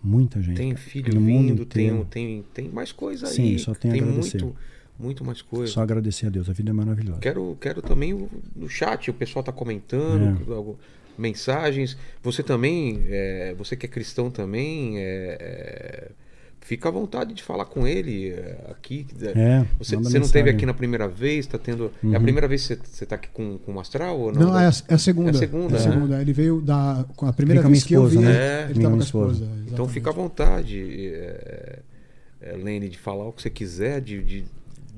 Muita 0.00 0.40
gente. 0.40 0.56
Tem 0.56 0.76
filho 0.76 1.12
No 1.16 1.20
mundo 1.20 1.48
vindo, 1.48 1.66
tem, 1.66 1.86
inteiro. 1.88 2.06
tem, 2.08 2.44
tem 2.54 2.68
mais 2.68 2.92
coisa 2.92 3.26
aí. 3.26 3.32
Sim, 3.32 3.58
só 3.58 3.74
tem 3.74 3.90
a 3.90 3.94
tem 3.94 4.02
agradecer. 4.04 4.40
muito, 4.40 4.56
muito 5.00 5.24
mais 5.24 5.42
coisa. 5.42 5.72
Só 5.72 5.80
agradecer 5.80 6.26
a 6.26 6.30
Deus, 6.30 6.48
a 6.48 6.52
vida 6.52 6.70
é 6.70 6.72
maravilhosa. 6.72 7.18
Quero, 7.18 7.58
quero 7.60 7.82
também 7.82 8.14
o- 8.14 8.28
no 8.54 8.68
chat, 8.68 9.10
o 9.10 9.14
pessoal 9.14 9.42
tá 9.42 9.50
comentando, 9.50 10.52
algo- 10.54 10.78
mensagens. 11.18 11.96
Você 12.22 12.40
também, 12.44 13.02
é, 13.08 13.52
você 13.58 13.74
que 13.74 13.84
é 13.86 13.88
cristão 13.88 14.30
também, 14.30 14.96
é, 14.98 15.02
é, 15.40 16.10
fica 16.66 16.88
à 16.88 16.92
vontade 16.92 17.32
de 17.32 17.44
falar 17.44 17.64
com 17.64 17.86
ele 17.86 18.30
é, 18.30 18.58
aqui. 18.68 19.06
É, 19.22 19.60
Você, 19.78 19.94
você 19.94 19.94
não 19.94 20.02
mensagem. 20.02 20.22
esteve 20.22 20.50
aqui 20.50 20.66
na 20.66 20.74
primeira 20.74 21.06
vez, 21.06 21.46
tá 21.46 21.56
tendo. 21.56 21.92
É 22.12 22.16
a 22.16 22.20
primeira 22.20 22.48
vez 22.48 22.66
que 22.66 22.74
você, 22.74 22.80
você 22.84 23.06
tá 23.06 23.14
aqui 23.14 23.28
com, 23.32 23.56
com 23.58 23.74
o 23.74 23.78
Astral 23.80 24.18
ou 24.18 24.32
não? 24.32 24.40
Não, 24.48 24.58
é 24.58 24.66
a, 24.66 24.72
é 24.88 24.94
a 24.94 24.98
segunda. 24.98 25.30
É 25.30 25.34
a 25.34 25.34
segunda, 25.34 25.76
É 25.76 25.80
a 25.80 25.84
né? 25.86 25.92
segunda. 25.92 26.20
Ele 26.20 26.32
veio 26.32 26.60
da. 26.60 27.06
Com 27.14 27.26
a 27.26 27.32
primeira 27.32 27.62
Vem 27.62 27.62
com 27.62 27.68
a 27.68 27.70
vez 27.70 27.84
minha 27.84 27.88
que 27.88 27.94
eu 27.94 28.06
vi, 28.08 28.16
esposa, 28.16 28.28
né? 28.28 28.64
ele 28.64 28.74
Vem 28.74 28.82
tava 28.82 28.94
com 28.96 29.00
a 29.00 29.04
esposa. 29.04 29.44
esposa. 29.44 29.60
Então 29.72 29.88
fica 29.88 30.10
à 30.10 30.12
vontade, 30.12 31.06
é, 31.14 31.78
é, 32.40 32.56
Lene, 32.56 32.88
de 32.88 32.98
falar 32.98 33.26
o 33.28 33.32
que 33.32 33.42
você 33.42 33.50
quiser, 33.50 34.00
de, 34.00 34.20
de 34.22 34.44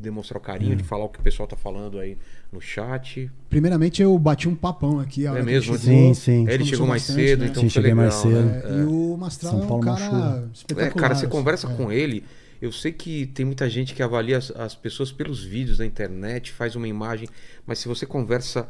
demonstrar 0.01 0.39
o 0.41 0.43
carinho, 0.43 0.73
É. 0.73 0.77
de 0.77 0.83
falar 0.85 1.05
o 1.05 1.09
que 1.09 1.19
o 1.19 1.23
pessoal 1.23 1.47
tá 1.47 1.57
falando 1.57 1.99
aí 1.99 2.17
no 2.53 2.61
chat. 2.61 3.31
Primeiramente 3.51 4.01
eu 4.03 4.17
bati 4.19 4.49
um 4.49 4.55
papão 4.55 5.01
aqui. 5.01 5.27
É 5.27 5.43
mesmo? 5.43 5.77
Sim, 5.77 6.15
sim. 6.15 6.47
Ele 6.49 6.65
chegou 6.65 6.87
mais 6.87 7.03
bastante, 7.03 7.27
cedo, 7.29 7.41
né? 7.41 7.47
então 7.47 7.63
Sim, 7.63 7.69
foi 7.69 7.71
cheguei 7.83 7.91
legal, 7.95 8.05
mais 8.05 8.15
cedo. 8.15 8.45
né? 8.45 8.63
É, 8.65 8.81
E 8.81 8.85
o 8.85 9.17
Mastral 9.17 9.53
São 9.53 9.61
é 9.61 9.65
um 9.65 9.69
Paulo 9.69 9.85
cara 9.85 9.99
Machuca. 10.11 10.51
espetacular. 10.55 10.87
É, 10.97 11.01
cara, 11.01 11.15
você 11.15 11.27
conversa 11.27 11.67
assim, 11.67 11.75
é. 11.75 11.77
com 11.85 11.93
ele. 11.93 12.25
Eu 12.61 12.73
sei 12.73 12.91
que 12.93 13.27
tem 13.27 13.47
muita 13.47 13.69
gente 13.71 13.95
que 13.95 14.03
avalia 14.03 14.37
as, 14.39 14.51
as 14.51 14.75
pessoas 14.75 15.13
pelos 15.13 15.45
vídeos 15.45 15.79
na 15.79 15.87
internet, 15.87 16.51
faz 16.53 16.75
uma 16.75 16.89
imagem, 16.89 17.29
mas 17.67 17.79
se 17.79 17.87
você 17.87 18.05
conversa 18.05 18.67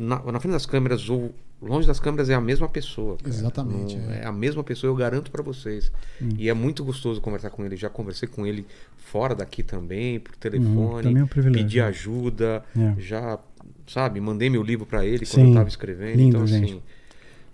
na, 0.00 0.20
na 0.32 0.40
frente 0.40 0.52
das 0.52 0.66
câmeras 0.66 1.08
ou 1.08 1.32
longe 1.62 1.86
das 1.86 2.00
câmeras, 2.00 2.30
é 2.30 2.34
a 2.34 2.40
mesma 2.40 2.68
pessoa. 2.68 3.16
cara. 3.18 3.28
Exatamente, 3.28 3.96
Não- 3.96 4.10
é. 4.12 4.20
é. 4.22 4.26
a 4.26 4.32
mesma 4.32 4.64
pessoa, 4.64 4.90
eu 4.90 4.96
garanto 4.96 5.30
pra 5.30 5.42
vocês. 5.42 5.92
Hum. 6.20 6.30
E 6.38 6.48
é 6.48 6.54
muito 6.54 6.82
gostoso 6.84 7.20
conversar 7.20 7.50
com 7.50 7.64
ele. 7.64 7.76
Já 7.76 7.90
conversei 7.90 8.26
com 8.28 8.46
ele 8.46 8.66
fora 8.96 9.34
daqui 9.34 9.62
também, 9.62 10.18
por 10.18 10.34
telefone. 10.36 10.74
Uhum, 10.76 11.02
também 11.02 11.20
é 11.20 11.24
um 11.24 11.28
privilégio. 11.28 11.64
Pedi 11.66 11.80
ajuda, 11.80 12.64
É. 12.76 12.94
já, 12.98 13.38
sabe, 13.86 14.20
mandei 14.20 14.48
meu 14.48 14.62
livro 14.62 14.86
pra 14.86 15.04
ele 15.04 15.26
quando 15.26 15.44
Sim. 15.44 15.48
eu 15.50 15.54
tava 15.54 15.68
escrevendo. 15.68 16.16
Lindo, 16.16 16.28
então, 16.38 16.42
assim. 16.44 16.66
gente. 16.66 16.82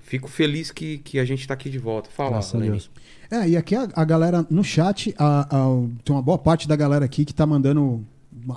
Fico 0.00 0.28
feliz 0.28 0.70
que, 0.70 0.98
que 0.98 1.18
a 1.18 1.24
gente 1.24 1.48
tá 1.48 1.54
aqui 1.54 1.68
de 1.68 1.78
volta. 1.80 2.08
Fala, 2.08 2.30
Graças 2.30 2.54
a. 2.54 2.64
Deus. 2.64 2.90
É, 3.28 3.48
e 3.48 3.56
aqui 3.56 3.74
a, 3.74 3.88
a 3.92 4.04
galera 4.04 4.46
no 4.48 4.62
chat, 4.62 5.12
a- 5.18 5.48
a- 5.50 5.88
tem 6.04 6.14
uma 6.14 6.22
boa 6.22 6.38
parte 6.38 6.68
da 6.68 6.76
galera 6.76 7.04
aqui 7.04 7.24
que 7.24 7.34
tá 7.34 7.44
mandando 7.44 8.06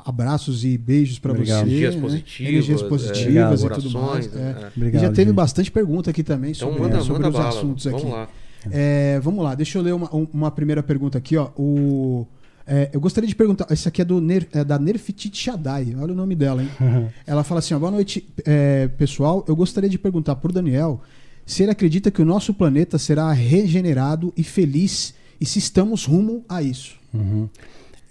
abraços 0.05 0.63
e 0.65 0.77
beijos 0.77 1.19
pra 1.19 1.31
Obrigado. 1.31 1.59
você. 1.65 1.69
Energias 1.69 1.95
né? 1.95 2.01
positivas, 2.01 2.49
Energias 2.53 2.81
é, 2.81 2.87
positivas 2.87 3.61
e 3.61 3.65
orações, 3.65 3.83
tudo 3.93 3.99
mais. 4.05 4.33
né? 4.33 4.41
é. 4.59 4.63
É. 4.63 4.71
Obrigado, 4.75 5.01
e 5.01 5.05
já 5.05 5.11
teve 5.11 5.29
gente. 5.29 5.35
bastante 5.35 5.71
pergunta 5.71 6.09
aqui 6.09 6.23
também 6.23 6.51
Então 6.51 6.67
sobre, 6.69 6.81
manda, 6.83 6.99
sobre 7.01 7.13
manda 7.23 7.29
os 7.29 7.35
bala. 7.35 7.49
assuntos 7.49 7.87
aqui. 7.87 7.97
Vamos 8.01 8.11
lá. 8.15 8.29
É, 8.71 9.19
vamos 9.21 9.43
lá, 9.43 9.55
deixa 9.55 9.77
eu 9.77 9.81
ler 9.81 9.93
uma, 9.93 10.13
um- 10.13 10.27
uma 10.33 10.51
primeira 10.51 10.83
pergunta 10.83 11.17
aqui, 11.17 11.37
ó. 11.37 11.49
O, 11.57 12.27
é, 12.67 12.89
eu 12.91 12.99
gostaria 12.99 13.27
de 13.27 13.33
perguntar, 13.35 13.65
esse 13.71 13.87
aqui 13.87 14.01
é, 14.01 14.05
do 14.05 14.19
Ner, 14.19 14.47
é 14.51 14.63
da 14.65 14.77
Nerfitit 14.77 15.35
Shaddai, 15.37 15.95
olha 15.97 16.11
o 16.13 16.15
nome 16.15 16.35
dela, 16.35 16.61
hein? 16.61 16.69
Ela 17.25 17.43
fala 17.43 17.59
assim: 17.59 17.73
ó, 17.73 17.79
boa 17.79 17.91
noite, 17.91 18.27
é, 18.45 18.87
pessoal. 18.89 19.45
Eu 19.47 19.55
gostaria 19.55 19.89
de 19.89 19.97
perguntar 19.97 20.35
pro 20.35 20.51
Daniel 20.51 21.01
se 21.45 21.63
ele 21.63 21.71
acredita 21.71 22.11
que 22.11 22.21
o 22.21 22.25
nosso 22.25 22.53
planeta 22.53 22.97
será 22.99 23.31
regenerado 23.31 24.31
e 24.37 24.43
feliz 24.43 25.13
e 25.41 25.45
se 25.45 25.57
estamos 25.57 26.05
rumo 26.05 26.43
a 26.49 26.61
isso. 26.61 26.95
Uhum. 27.13 27.47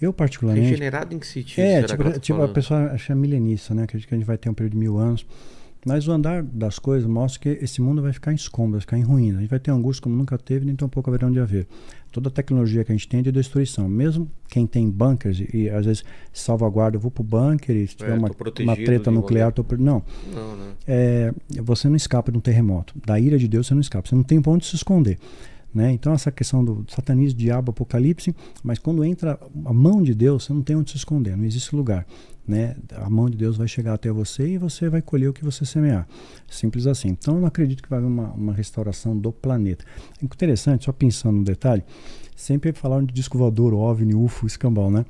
Eu, 0.01 0.13
particularmente. 0.13 0.69
Regenerado 0.69 1.13
em 1.13 1.19
que 1.19 1.27
sentido? 1.27 1.63
É, 1.63 1.83
tipo, 1.83 2.19
tipo 2.19 2.41
a 2.41 2.47
pessoa 2.47 2.91
acha 2.91 3.13
milenista, 3.13 3.73
né? 3.73 3.83
Acredita 3.83 4.07
que 4.07 4.15
a 4.15 4.17
gente 4.17 4.27
vai 4.27 4.37
ter 4.37 4.49
um 4.49 4.53
período 4.53 4.73
de 4.73 4.79
mil 4.79 4.97
anos. 4.97 5.25
Mas 5.85 6.07
o 6.07 6.11
andar 6.11 6.43
das 6.43 6.77
coisas 6.77 7.09
mostra 7.09 7.39
que 7.39 7.63
esse 7.63 7.81
mundo 7.81 8.01
vai 8.01 8.11
ficar 8.11 8.33
em 8.33 8.35
escombros, 8.35 8.73
vai 8.73 8.81
ficar 8.81 8.97
em 8.97 9.01
ruína. 9.01 9.37
A 9.37 9.41
gente 9.41 9.49
vai 9.49 9.59
ter 9.59 9.71
angústia 9.71 10.03
como 10.03 10.15
nunca 10.15 10.37
teve, 10.37 10.65
nem 10.65 10.75
tampouco 10.75 11.09
haverá 11.09 11.29
de 11.29 11.39
haver. 11.39 11.67
Toda 12.11 12.27
a 12.27 12.31
tecnologia 12.31 12.83
que 12.83 12.91
a 12.91 12.95
gente 12.95 13.07
tem 13.07 13.21
é 13.21 13.23
de 13.23 13.31
destruição. 13.31 13.87
Mesmo 13.87 14.29
quem 14.49 14.67
tem 14.67 14.89
bunkers 14.89 15.39
e, 15.39 15.49
e, 15.53 15.69
às 15.69 15.85
vezes 15.85 16.03
salvaguarda, 16.33 16.97
eu 16.97 16.99
vou 16.99 17.09
pro 17.09 17.23
bunker 17.23 17.73
e 17.75 17.87
se 17.87 17.95
tiver 17.95 18.11
É, 18.11 18.13
uma, 18.15 18.29
uma 18.61 18.75
treta 18.75 19.09
nuclear, 19.09 19.53
tô, 19.53 19.63
não. 19.77 20.03
Não, 20.33 20.55
né? 20.57 20.71
É, 20.85 21.33
você 21.61 21.87
não 21.87 21.95
escapa 21.95 22.29
de 22.29 22.37
um 22.37 22.41
terremoto. 22.41 22.93
Da 23.05 23.17
ira 23.17 23.37
de 23.37 23.47
Deus 23.47 23.67
você 23.67 23.73
não 23.73 23.81
escapa. 23.81 24.09
Você 24.09 24.15
não 24.15 24.23
tem 24.23 24.41
pra 24.41 24.51
onde 24.51 24.65
se 24.65 24.75
esconder. 24.75 25.17
Né? 25.73 25.91
Então, 25.91 26.13
essa 26.13 26.31
questão 26.31 26.63
do 26.63 26.85
satanismo, 26.87 27.37
diabo, 27.37 27.71
apocalipse, 27.71 28.35
mas 28.63 28.79
quando 28.79 29.03
entra 29.03 29.39
a 29.65 29.73
mão 29.73 30.01
de 30.01 30.13
Deus, 30.13 30.45
você 30.45 30.53
não 30.53 30.61
tem 30.61 30.75
onde 30.75 30.91
se 30.91 30.97
esconder, 30.97 31.37
não 31.37 31.45
existe 31.45 31.75
lugar. 31.75 32.05
Né? 32.47 32.75
A 32.95 33.09
mão 33.09 33.29
de 33.29 33.37
Deus 33.37 33.57
vai 33.57 33.67
chegar 33.67 33.93
até 33.93 34.11
você 34.11 34.47
e 34.47 34.57
você 34.57 34.89
vai 34.89 35.01
colher 35.01 35.29
o 35.29 35.33
que 35.33 35.45
você 35.45 35.65
semear. 35.65 36.07
Simples 36.49 36.87
assim. 36.87 37.09
Então, 37.09 37.35
eu 37.35 37.41
não 37.41 37.47
acredito 37.47 37.83
que 37.83 37.89
vai 37.89 37.99
haver 37.99 38.07
uma, 38.07 38.31
uma 38.31 38.53
restauração 38.53 39.15
do 39.15 39.31
planeta. 39.31 39.85
Interessante, 40.21 40.85
só 40.85 40.91
pensando 40.91 41.37
no 41.37 41.43
detalhe, 41.43 41.83
sempre 42.41 42.71
falaram 42.71 43.03
de 43.05 43.13
disco 43.13 43.37
voador, 43.37 43.73
OVNI, 43.73 44.15
UFO, 44.15 44.47
escambau, 44.47 44.89
né? 44.89 45.05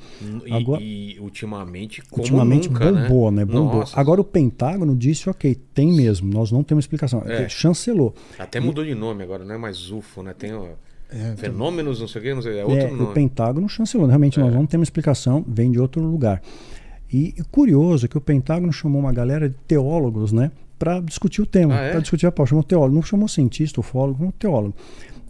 E, 0.45 0.51
Agora- 0.53 0.81
e 0.81 1.17
ultimamente, 1.19 2.01
como 2.09 2.23
Ultimamente 2.23 2.67
nunca, 2.69 2.91
bombou, 2.91 3.31
né? 3.31 3.45
Bombou. 3.45 3.79
Nossa, 3.81 3.99
Agora 3.99 4.19
o 4.19 4.23
Pentágono 4.23 4.95
disse, 4.95 5.29
ok, 5.29 5.55
tem 5.73 5.93
mesmo, 5.93 6.31
nós 6.33 6.51
não 6.51 6.63
temos 6.63 6.83
explicação. 6.83 7.21
É. 7.25 7.47
Chancelou. 7.47 8.13
Até 8.37 8.59
mudou 8.59 8.83
de 8.83 8.95
nome 8.95 9.23
agora, 9.23 9.45
não 9.45 9.55
é 9.55 9.57
mais 9.57 9.91
UFO, 9.91 10.23
né? 10.23 10.33
Tem 10.37 10.53
ó, 10.53 10.65
É, 11.11 11.35
fenômenos, 11.37 11.99
não 11.99 12.07
sei 12.07 12.19
o 12.19 12.23
que, 12.23 12.33
não 12.33 12.41
sei, 12.41 12.59
é 12.59 12.63
outro 12.65 12.79
É, 12.79 12.91
o 12.91 12.95
nome. 12.95 13.13
Pentágono 13.13 13.69
chancelou. 13.69 14.07
Realmente 14.07 14.39
É. 14.39 14.43
nós 14.43 14.53
não 14.53 14.65
temos 14.65 14.87
explicação, 14.87 15.43
vem 15.47 15.71
de 15.71 15.79
outro 15.79 16.01
lugar. 16.03 16.41
E, 17.11 17.33
e 17.37 17.43
curioso 17.51 18.07
que 18.07 18.17
o 18.17 18.21
Pentágono 18.21 18.71
chamou 18.73 19.01
uma 19.01 19.11
galera 19.13 19.49
de 19.49 19.55
teólogos, 19.67 20.31
né? 20.31 20.51
Para 20.77 20.99
discutir 21.01 21.41
o 21.41 21.45
tema, 21.45 21.75
Ah, 21.75 21.81
é? 21.81 21.91
para 21.91 21.99
discutir 21.99 22.25
a 22.27 22.31
pauta. 22.31 22.51
Chamou 22.51 22.63
teólogo, 22.63 22.95
não 22.95 23.01
chamou 23.01 23.27
cientista, 23.27 23.79
ufólogo, 23.81 24.17
chamou 24.19 24.31
teólogo. 24.39 24.75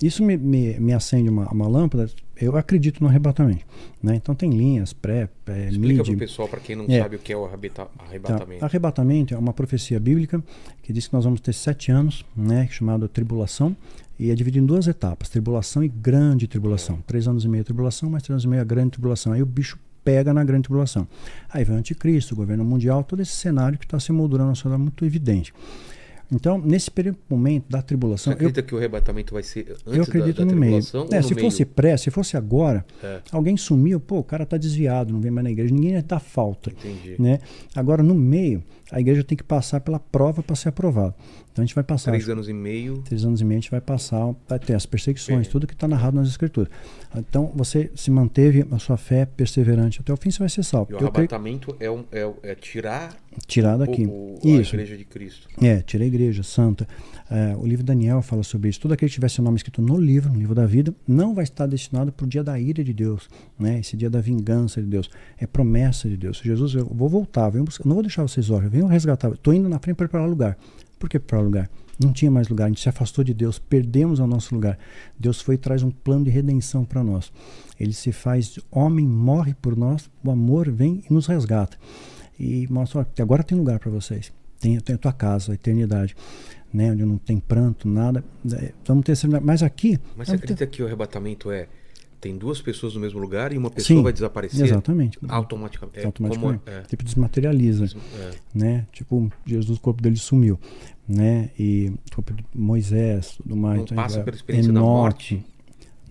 Isso 0.02 0.24
me, 0.24 0.38
me, 0.38 0.80
me 0.80 0.94
acende 0.94 1.30
uma, 1.30 1.48
uma 1.52 1.68
lâmpada. 1.68 2.10
Eu 2.40 2.56
acredito 2.56 3.02
no 3.02 3.10
arrebatamento. 3.10 3.66
Né? 4.02 4.16
Então 4.16 4.34
tem 4.34 4.50
linhas, 4.50 4.94
pré, 4.94 5.28
é, 5.48 5.70
Explica 5.70 6.04
pro 6.04 6.12
mid, 6.12 6.20
pessoal, 6.20 6.48
para 6.48 6.60
quem 6.60 6.76
não 6.76 6.86
É. 6.88 7.00
sabe 7.02 7.18
o 7.18 7.20
que 7.20 7.34
é 7.34 7.38
o 7.38 7.48
Tá. 7.74 7.88
arrebatamento. 8.00 8.66
Arrebatamento 8.66 9.34
é 9.34 9.38
uma 9.38 9.52
profecia 9.54 10.00
bíblica 10.00 10.42
que 10.82 10.94
diz 10.94 11.08
que 11.08 11.14
nós 11.14 11.26
vamos 11.26 11.42
ter 11.42 11.54
sete 11.54 11.92
anos, 11.92 12.26
né, 12.36 12.68
chamado 12.72 13.08
tribulação, 13.10 13.76
e 14.18 14.32
é 14.32 14.36
dividido 14.36 14.64
em 14.64 14.68
duas 14.68 14.88
etapas: 14.88 15.28
tribulação 15.30 15.84
e 15.84 15.90
grande 15.90 16.48
tribulação. 16.48 17.00
Três 17.06 17.28
anos 17.28 17.44
e 17.44 17.50
meio 17.50 17.64
tribulação, 17.64 18.10
mais 18.10 18.24
três 18.24 18.36
anos 18.36 18.46
e 18.46 18.48
meio 18.48 18.62
a 18.62 18.66
grande 18.66 18.92
tribulação. 18.92 19.34
Aí 19.34 19.42
o 19.42 19.46
bicho 19.46 19.78
pega 20.04 20.34
na 20.34 20.44
grande 20.44 20.64
tribulação. 20.64 21.08
Aí 21.50 21.64
vem 21.66 21.76
o 21.76 21.80
anticristo, 21.80 22.34
o 22.34 22.38
governo 22.38 22.64
mundial, 22.64 23.04
todo 23.04 23.22
esse 23.22 23.34
cenário 23.36 23.78
que 23.78 23.86
está 23.86 24.00
se 24.00 24.12
moldurando 24.14 24.50
na 24.50 24.56
sociedade 24.56 24.82
muito 24.82 25.06
evidente. 25.06 25.54
Então, 26.32 26.60
nesse 26.60 26.92
período, 26.92 27.18
momento 27.30 27.66
da 27.70 27.80
Você 27.80 27.86
tribulação, 27.88 28.34
eu, 28.34 28.36
acredita 28.36 28.62
que 28.62 28.76
o 28.76 28.78
arrebatamento 28.78 29.34
vai 29.34 29.42
ser 29.42 29.72
antes 29.72 29.82
eu 29.98 30.04
acredito 30.04 30.38
da, 30.38 30.46
da 30.46 30.52
no 30.52 30.60
meio. 30.60 30.78
É, 31.12 31.22
se 31.22 31.34
fosse 31.36 31.64
meio? 31.64 31.74
pré, 31.76 31.98
se 31.98 32.12
fosse 32.12 32.38
agora, 32.38 32.86
É. 33.04 33.20
alguém 33.32 33.58
sumiu, 33.58 34.00
pô, 34.00 34.20
o 34.20 34.24
cara 34.24 34.46
tá 34.46 34.56
desviado, 34.58 35.12
não 35.12 35.20
vem 35.20 35.32
mais 35.32 35.44
na 35.44 35.52
igreja, 35.52 35.74
ninguém 35.74 35.92
ia 35.94 36.04
dar 36.04 36.20
falta 36.20 36.70
Entendi. 36.70 37.16
né? 37.20 37.40
Agora, 37.76 38.04
no 38.04 38.14
meio, 38.14 38.64
a 38.92 39.00
igreja 39.00 39.24
tem 39.24 39.38
que 39.38 39.44
passar 39.44 39.80
pela 39.82 40.00
prova 40.00 40.44
para 40.44 40.56
ser 40.56 40.70
aprovado. 40.70 41.14
Então 41.52 41.64
a 41.64 41.66
gente 41.66 41.76
vai 41.76 41.84
passar. 41.84 42.12
Três 42.12 42.30
anos 42.30 42.48
e 42.48 42.54
meio. 42.54 43.02
Três 43.02 43.26
anos 43.26 43.42
e 43.42 43.44
meio 43.46 43.58
a 43.58 43.62
gente 43.62 43.72
vai 43.72 43.82
passar, 43.82 44.34
vai 44.48 44.60
ter 44.60 44.76
as 44.76 44.86
perseguições, 44.86 45.48
É. 45.48 45.50
tudo 45.50 45.66
que 45.68 45.74
está 45.74 45.88
narrado 45.88 46.16
nas 46.16 46.28
escrituras. 46.28 46.70
Então 47.16 47.52
você 47.56 47.90
se 47.96 48.10
manteve 48.12 48.66
a 48.72 48.78
sua 48.80 48.98
fé 48.98 49.26
perseverante 49.26 50.00
até 50.00 50.14
o 50.14 50.18
fim, 50.18 50.30
você 50.32 50.40
vai 50.40 50.50
ser 50.50 50.64
salvo. 50.64 50.92
E 50.92 50.94
o 50.94 50.96
Eu 50.96 51.12
creio 51.12 51.28
arrebatamento 51.28 51.76
é, 51.80 51.90
um, 51.90 52.04
é, 52.12 52.32
é 52.44 52.56
tirar 52.56 53.16
tirar 53.48 53.76
o, 53.76 53.80
daqui. 53.80 54.06
o- 54.06 54.40
a 54.44 54.48
Isso. 54.48 54.76
igreja 54.76 54.98
de 54.98 55.06
Cristo. 55.06 55.48
É, 55.62 55.82
tira 55.82 56.04
a 56.04 56.08
igreja 56.08 56.44
santa. 56.44 56.88
É, 57.30 57.56
o 57.56 57.64
livro 57.64 57.84
de 57.84 57.88
Daniel 57.88 58.22
fala 58.22 58.42
sobre 58.42 58.70
isso. 58.70 58.80
Tudo 58.80 58.94
aquele 58.94 59.10
que 59.10 59.14
tiver 59.16 59.30
seu 59.30 59.44
nome 59.44 59.58
escrito 59.58 59.82
no 59.82 59.98
livro, 60.00 60.32
no 60.32 60.40
livro 60.40 60.56
da 60.56 60.66
vida, 60.66 60.94
não 61.08 61.36
vai 61.36 61.44
estar 61.44 61.68
destinado 61.68 62.12
para 62.12 62.26
o 62.26 62.28
dia 62.28 62.44
da 62.44 62.60
ira 62.60 62.84
de 62.84 62.92
Deus, 62.94 63.30
né? 63.58 63.80
Esse 63.80 63.96
dia 63.96 64.10
da 64.10 64.20
vingança 64.20 64.82
de 64.82 64.88
Deus. 64.88 65.10
É 65.38 65.46
promessa 65.46 66.10
de 66.10 66.18
Deus. 66.18 66.42
Jesus, 66.44 66.74
eu 66.74 66.86
vou 66.86 67.08
voltar, 67.08 67.50
venho 67.50 67.64
buscar, 67.66 67.86
não 67.88 67.94
vou 67.96 68.04
deixar 68.04 68.24
vocês 68.24 68.50
órfãos, 68.50 68.72
venho 68.72 68.88
resgatar. 68.88 69.32
Estou 69.32 69.54
indo 69.54 69.70
na 69.70 69.78
frente 69.78 69.96
para 69.98 70.08
preparar 70.08 70.28
lugar. 70.28 70.58
Por 70.98 71.08
que 71.08 71.20
preparar 71.20 71.46
lugar? 71.46 71.70
Não 72.02 72.14
tinha 72.14 72.32
mais 72.32 72.48
lugar, 72.48 72.66
a 72.66 72.68
gente 72.70 72.80
se 72.82 72.88
afastou 72.90 73.24
de 73.26 73.34
Deus, 73.34 73.60
perdemos 73.60 74.20
o 74.20 74.26
nosso 74.26 74.56
lugar. 74.56 74.80
Deus 75.20 75.42
foi 75.42 75.56
e 75.56 75.58
traz 75.58 75.84
um 75.84 75.92
plano 75.92 76.24
de 76.24 76.32
redenção 76.32 76.86
para 76.86 77.04
nós. 77.04 77.30
Ele 77.78 77.92
se 77.94 78.12
faz 78.14 78.58
homem, 78.72 79.06
morre 79.06 79.54
por 79.62 79.76
nós, 79.76 80.10
o 80.24 80.32
amor 80.32 80.72
vem 80.72 81.04
e 81.10 81.14
nos 81.14 81.28
resgata. 81.28 81.78
E 82.40 82.68
mostra, 82.72 83.06
que 83.14 83.22
agora 83.22 83.44
tem 83.44 83.58
lugar 83.58 83.80
para 83.80 83.92
vocês. 83.92 84.32
Tem, 84.60 84.80
tem 84.80 84.96
a 84.96 84.98
tua 84.98 85.14
casa, 85.14 85.52
a 85.52 85.56
eternidade, 85.56 86.16
né? 86.74 86.92
Onde 86.92 87.06
não 87.06 87.18
tem 87.18 87.40
pranto, 87.40 87.88
nada. 87.88 88.24
É, 88.54 88.72
Vamos 88.86 89.04
ter. 89.06 89.14
Mas 89.42 89.62
aqui. 89.64 89.92
Mas 89.92 90.00
você 90.00 90.14
vamos 90.16 90.28
ter- 90.28 90.34
acredita 90.36 90.68
que 90.68 90.82
o 90.84 90.86
arrebatamento 90.86 91.52
é 91.52 91.68
tem 92.22 92.38
duas 92.38 92.62
pessoas 92.62 92.94
no 92.96 93.00
mesmo 93.00 93.18
lugar 93.18 93.54
e 93.54 93.58
uma 93.58 93.70
pessoa 93.70 93.98
Sim, 94.00 94.04
vai 94.04 94.12
desaparecer 94.12 94.66
Exatamente. 94.66 95.18
automaticamente? 95.30 96.00
É, 96.00 96.06
Automaticamente. 96.06 96.60
como- 96.66 96.78
é, 96.78 96.82
Tipo, 96.82 97.02
desmaterializa. 97.06 97.86
é. 97.86 98.32
né? 98.54 98.86
Tipo, 98.92 99.32
Jesus, 99.46 99.78
o 99.78 99.82
corpo 99.82 100.02
dele 100.02 100.18
sumiu, 100.18 100.60
né? 101.08 101.50
E 101.58 101.94
o 102.12 102.16
corpo 102.16 102.34
de 102.34 102.44
Moisés, 102.54 103.38
tudo 103.42 103.56
mais. 103.56 103.78
Não 103.78 103.84
Então, 103.86 103.96
passa 103.96 104.20
é, 104.20 104.24
pela 104.24 104.36
experiência 104.36 104.74
da 104.74 104.80
Enoque. 104.80 104.92
morte? 105.36 105.46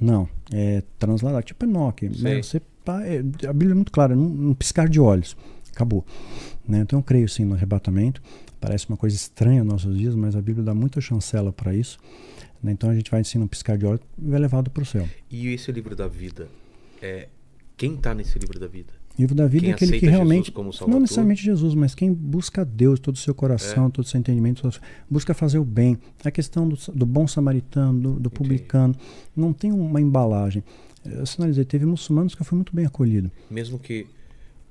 Não, 0.00 0.26
é 0.50 0.82
transladado, 0.98 1.44
tipo 1.44 1.62
Enoque. 1.66 2.08
Né? 2.22 2.42
Você, 2.42 2.56
é, 3.04 3.46
a 3.46 3.52
Bíblia 3.52 3.72
é 3.72 3.74
muito 3.74 3.92
clara, 3.92 4.16
num, 4.16 4.28
num 4.30 4.54
piscar 4.54 4.88
de 4.88 4.98
olhos, 4.98 5.36
acabou. 5.78 6.04
Né? 6.66 6.80
Então 6.80 6.98
eu 6.98 7.02
creio 7.02 7.28
sim 7.28 7.44
no 7.44 7.54
arrebatamento. 7.54 8.20
Parece 8.60 8.88
uma 8.88 8.96
coisa 8.96 9.14
estranha 9.14 9.62
nos 9.62 9.72
nossos 9.74 9.96
dias, 9.96 10.14
mas 10.14 10.34
a 10.34 10.42
Bíblia 10.42 10.64
dá 10.64 10.74
muita 10.74 11.00
chancela 11.00 11.52
para 11.52 11.74
isso. 11.74 11.98
né? 12.62 12.72
Então 12.72 12.90
a 12.90 12.94
gente 12.94 13.10
vai 13.10 13.22
sim 13.22 13.38
num 13.38 13.46
piscar 13.46 13.78
de 13.78 13.86
olhos 13.86 14.00
e 14.20 14.28
vai 14.30 14.40
levado 14.40 14.70
para 14.70 14.82
o 14.82 14.86
céu. 14.86 15.08
E 15.30 15.48
esse 15.48 15.70
livro 15.70 15.94
da 15.94 16.08
vida, 16.08 16.48
é, 17.00 17.28
quem 17.76 17.94
está 17.94 18.12
nesse 18.12 18.38
livro 18.38 18.58
da 18.58 18.66
vida? 18.66 18.92
Livro 19.16 19.34
da 19.34 19.48
vida 19.48 19.62
Quem 19.62 19.70
é 19.72 19.74
aquele 19.74 19.98
que 19.98 20.06
realmente. 20.06 20.52
Não 20.86 21.00
necessariamente 21.00 21.42
Jesus, 21.42 21.74
mas 21.74 21.92
quem 21.92 22.12
busca 22.12 22.64
Deus, 22.64 23.00
todo 23.00 23.16
o 23.16 23.18
seu 23.18 23.34
coração, 23.34 23.86
É. 23.86 23.90
todo 23.90 24.04
o 24.04 24.08
seu 24.08 24.18
entendimento, 24.20 24.62
todo 24.62 24.80
busca 25.10 25.34
fazer 25.34 25.58
o 25.58 25.64
bem. 25.64 25.98
A 26.24 26.30
questão 26.30 26.68
do, 26.68 26.76
do 26.94 27.04
bom 27.04 27.26
samaritano, 27.26 28.00
do, 28.00 28.12
do 28.20 28.30
publicano, 28.30 28.94
não 29.34 29.52
tem 29.52 29.72
uma 29.72 30.00
embalagem. 30.00 30.62
Eu 31.04 31.26
sinalizei, 31.26 31.64
teve 31.64 31.84
muçulmanos 31.84 32.32
que 32.34 32.42
eu 32.42 32.46
fui 32.46 32.54
muito 32.54 32.74
bem 32.74 32.86
acolhido. 32.86 33.28
Mesmo 33.50 33.76
que 33.76 34.06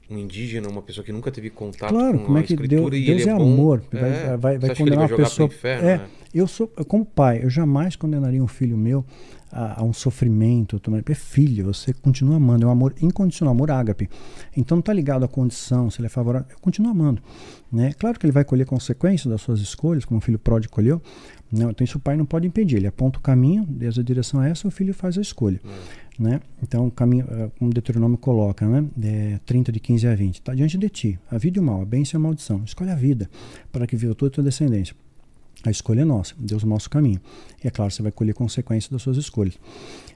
um 0.10 0.18
indígena, 0.18 0.70
uma 0.70 0.82
pessoa 0.82 1.04
que 1.04 1.12
nunca 1.12 1.32
teve 1.32 1.50
contato 1.50 1.90
Claro, 1.90 2.20
com 2.20 2.26
como 2.26 2.38
a 2.38 2.42
é 2.42 2.44
que 2.44 2.56
Deus, 2.56 2.90
Deus 2.92 3.28
é, 3.28 3.30
é, 3.30 3.32
amor. 3.32 3.84
é. 3.92 4.38
Vai, 4.38 4.38
vai, 4.38 4.54
Você 4.56 4.60
vai 4.60 4.70
ele 4.70 4.76
condenar 4.78 5.08
vai 5.08 5.18
uma 5.18 5.24
pessoa. 5.26 5.48
inferno, 5.48 5.88
é, 5.88 5.98
né? 5.98 6.08
eu 6.34 6.48
sou, 6.48 6.68
como 6.88 7.06
pai, 7.06 7.42
eu 7.44 7.50
jamais 7.50 7.96
condenaria 7.96 8.42
um 8.42 8.48
filho 8.48 8.78
meu 8.78 9.06
a, 9.52 9.82
a 9.82 9.84
um 9.84 9.94
sofrimento. 9.94 10.80
É 11.10 11.14
filho, 11.14 11.66
você 11.66 11.94
continua 11.94 12.38
amando, 12.38 12.66
é 12.66 12.68
um 12.68 12.72
amor 12.72 12.94
incondicional, 13.02 13.54
amor 13.54 13.72
ágape. 13.72 14.10
Então 14.56 14.78
não 14.78 14.80
está 14.80 14.94
ligado 14.94 15.24
à 15.24 15.28
condição, 15.28 15.90
se 15.90 16.00
ele 16.00 16.08
é 16.08 16.10
favorável, 16.10 16.48
eu 16.52 16.58
continuo 16.60 16.92
amando. 16.92 17.22
Né? 17.72 17.94
Claro 17.98 18.20
que 18.20 18.26
ele 18.26 18.32
vai 18.34 18.46
colher 18.46 18.66
consequências 18.66 19.30
das 19.32 19.42
suas 19.42 19.60
escolhas, 19.60 20.06
como 20.06 20.20
o 20.20 20.22
filho 20.22 20.40
pródigo 20.40 20.74
colheu. 20.74 21.02
Não, 21.52 21.70
então 21.70 21.84
isso 21.84 21.98
o 21.98 22.02
pai 22.02 22.18
não 22.18 22.26
pode 22.26 22.48
impedir. 22.48 22.78
Ele 22.78 22.88
aponta 22.88 23.20
o 23.20 23.22
caminho, 23.22 23.66
desde 23.68 24.00
a 24.00 24.04
direção 24.04 24.42
é 24.44 24.50
essa, 24.52 24.68
o 24.68 24.72
filho 24.72 24.94
faz 24.94 25.18
a 25.18 25.22
escolha. 25.22 25.60
Né? 26.20 26.42
Então, 26.64 26.88
o 26.88 26.92
caminho, 26.92 27.26
eh, 27.30 27.52
como 27.60 27.70
o 27.70 27.74
Deuteronômio 27.74 28.18
coloca, 28.18 28.68
né? 28.68 28.84
É, 29.04 29.40
30 29.46 29.72
de 29.72 29.80
15 29.80 30.08
a 30.08 30.16
20. 30.16 30.36
Está 30.36 30.56
diante 30.56 30.76
de 30.76 30.90
ti, 30.90 31.20
a 31.30 31.38
vida 31.38 31.60
e 31.60 31.62
o 31.62 31.64
mal, 31.64 31.82
a 31.82 31.86
bênção 31.86 32.18
e 32.18 32.20
a 32.20 32.24
maldição. 32.24 32.64
Escolhe 32.66 32.90
a 32.90 32.96
vida, 32.96 33.30
para 33.72 33.86
que 33.86 33.96
viva 33.96 34.16
toda 34.16 34.32
a 34.32 34.34
tua 34.34 34.44
descendência. 34.44 34.96
A 35.64 35.70
escolha 35.70 36.02
é 36.02 36.06
nossa, 36.06 36.34
Deus 36.38 36.64
mostra 36.64 36.88
o 36.88 36.92
caminho. 36.92 37.20
E 37.64 37.68
é 37.68 37.72
claro, 37.72 37.92
você 37.92 38.02
vai 38.02 38.12
colher 38.12 38.34
consequências 38.34 38.92
das 38.92 39.02
suas 39.02 39.18
escolhas. 39.18 39.60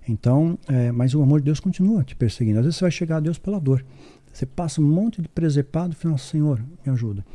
Então, 0.08 0.58
é, 0.68 0.92
mas 0.92 1.14
o 1.14 1.22
amor 1.22 1.40
de 1.40 1.46
Deus 1.46 1.60
continua 1.60 2.04
te 2.04 2.16
perseguindo. 2.16 2.60
Às 2.60 2.66
vezes 2.66 2.78
você 2.78 2.86
vai 2.86 2.92
chegar 2.92 3.18
a 3.18 3.20
Deus 3.20 3.38
pela 3.38 3.60
dor. 3.60 3.86
Você 4.32 4.46
passa 4.46 4.80
um 4.82 4.86
monte 4.86 5.22
de 5.22 5.28
presepado 5.28 5.94
e 5.94 5.96
fala, 5.96 6.18
Senhor, 6.18 6.64
me 6.86 6.92
ajuda. 6.92 7.26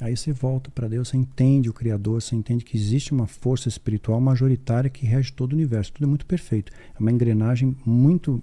Aí 0.00 0.16
você 0.16 0.32
volta 0.32 0.70
para 0.70 0.88
Deus, 0.88 1.08
você 1.08 1.16
entende 1.16 1.68
o 1.68 1.72
Criador, 1.72 2.22
você 2.22 2.36
entende 2.36 2.64
que 2.64 2.76
existe 2.76 3.12
uma 3.12 3.26
força 3.26 3.68
espiritual 3.68 4.20
majoritária 4.20 4.88
que 4.88 5.04
rege 5.04 5.32
todo 5.32 5.52
o 5.52 5.56
universo. 5.56 5.92
Tudo 5.92 6.04
é 6.04 6.08
muito 6.08 6.24
perfeito. 6.24 6.72
É 6.94 6.98
uma 7.00 7.10
engrenagem 7.10 7.76
muito 7.84 8.42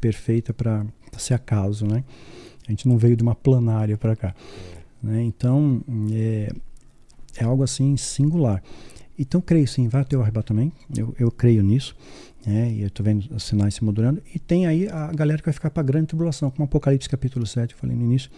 perfeita 0.00 0.54
para 0.54 0.86
ser 1.18 1.34
acaso, 1.34 1.86
né? 1.86 2.04
A 2.66 2.70
gente 2.70 2.88
não 2.88 2.96
veio 2.96 3.16
de 3.16 3.22
uma 3.22 3.34
planária 3.34 3.98
para 3.98 4.14
cá. 4.14 4.34
Né? 5.02 5.22
Então, 5.22 5.82
é, 6.12 6.52
é 7.36 7.44
algo 7.44 7.64
assim 7.64 7.96
singular. 7.96 8.62
Então, 9.18 9.40
creio 9.40 9.66
sim, 9.66 9.88
vai 9.88 10.04
ter 10.04 10.16
o 10.16 10.22
arrebatamento. 10.22 10.74
Eu, 10.96 11.14
eu 11.18 11.30
creio 11.30 11.62
nisso. 11.62 11.96
Né? 12.46 12.72
E 12.72 12.80
eu 12.82 12.88
estou 12.88 13.04
vendo 13.04 13.24
os 13.34 13.44
sinais 13.44 13.74
se 13.74 13.84
moderando. 13.84 14.22
E 14.34 14.38
tem 14.38 14.66
aí 14.66 14.88
a 14.88 15.12
galera 15.12 15.38
que 15.38 15.44
vai 15.46 15.52
ficar 15.54 15.70
para 15.70 15.80
a 15.82 15.84
grande 15.86 16.06
tribulação, 16.08 16.50
como 16.50 16.64
Apocalipse 16.64 17.08
capítulo 17.08 17.46
7, 17.46 17.72
eu 17.74 17.78
falei 17.78 17.94
no 17.96 18.02
início. 18.04 18.30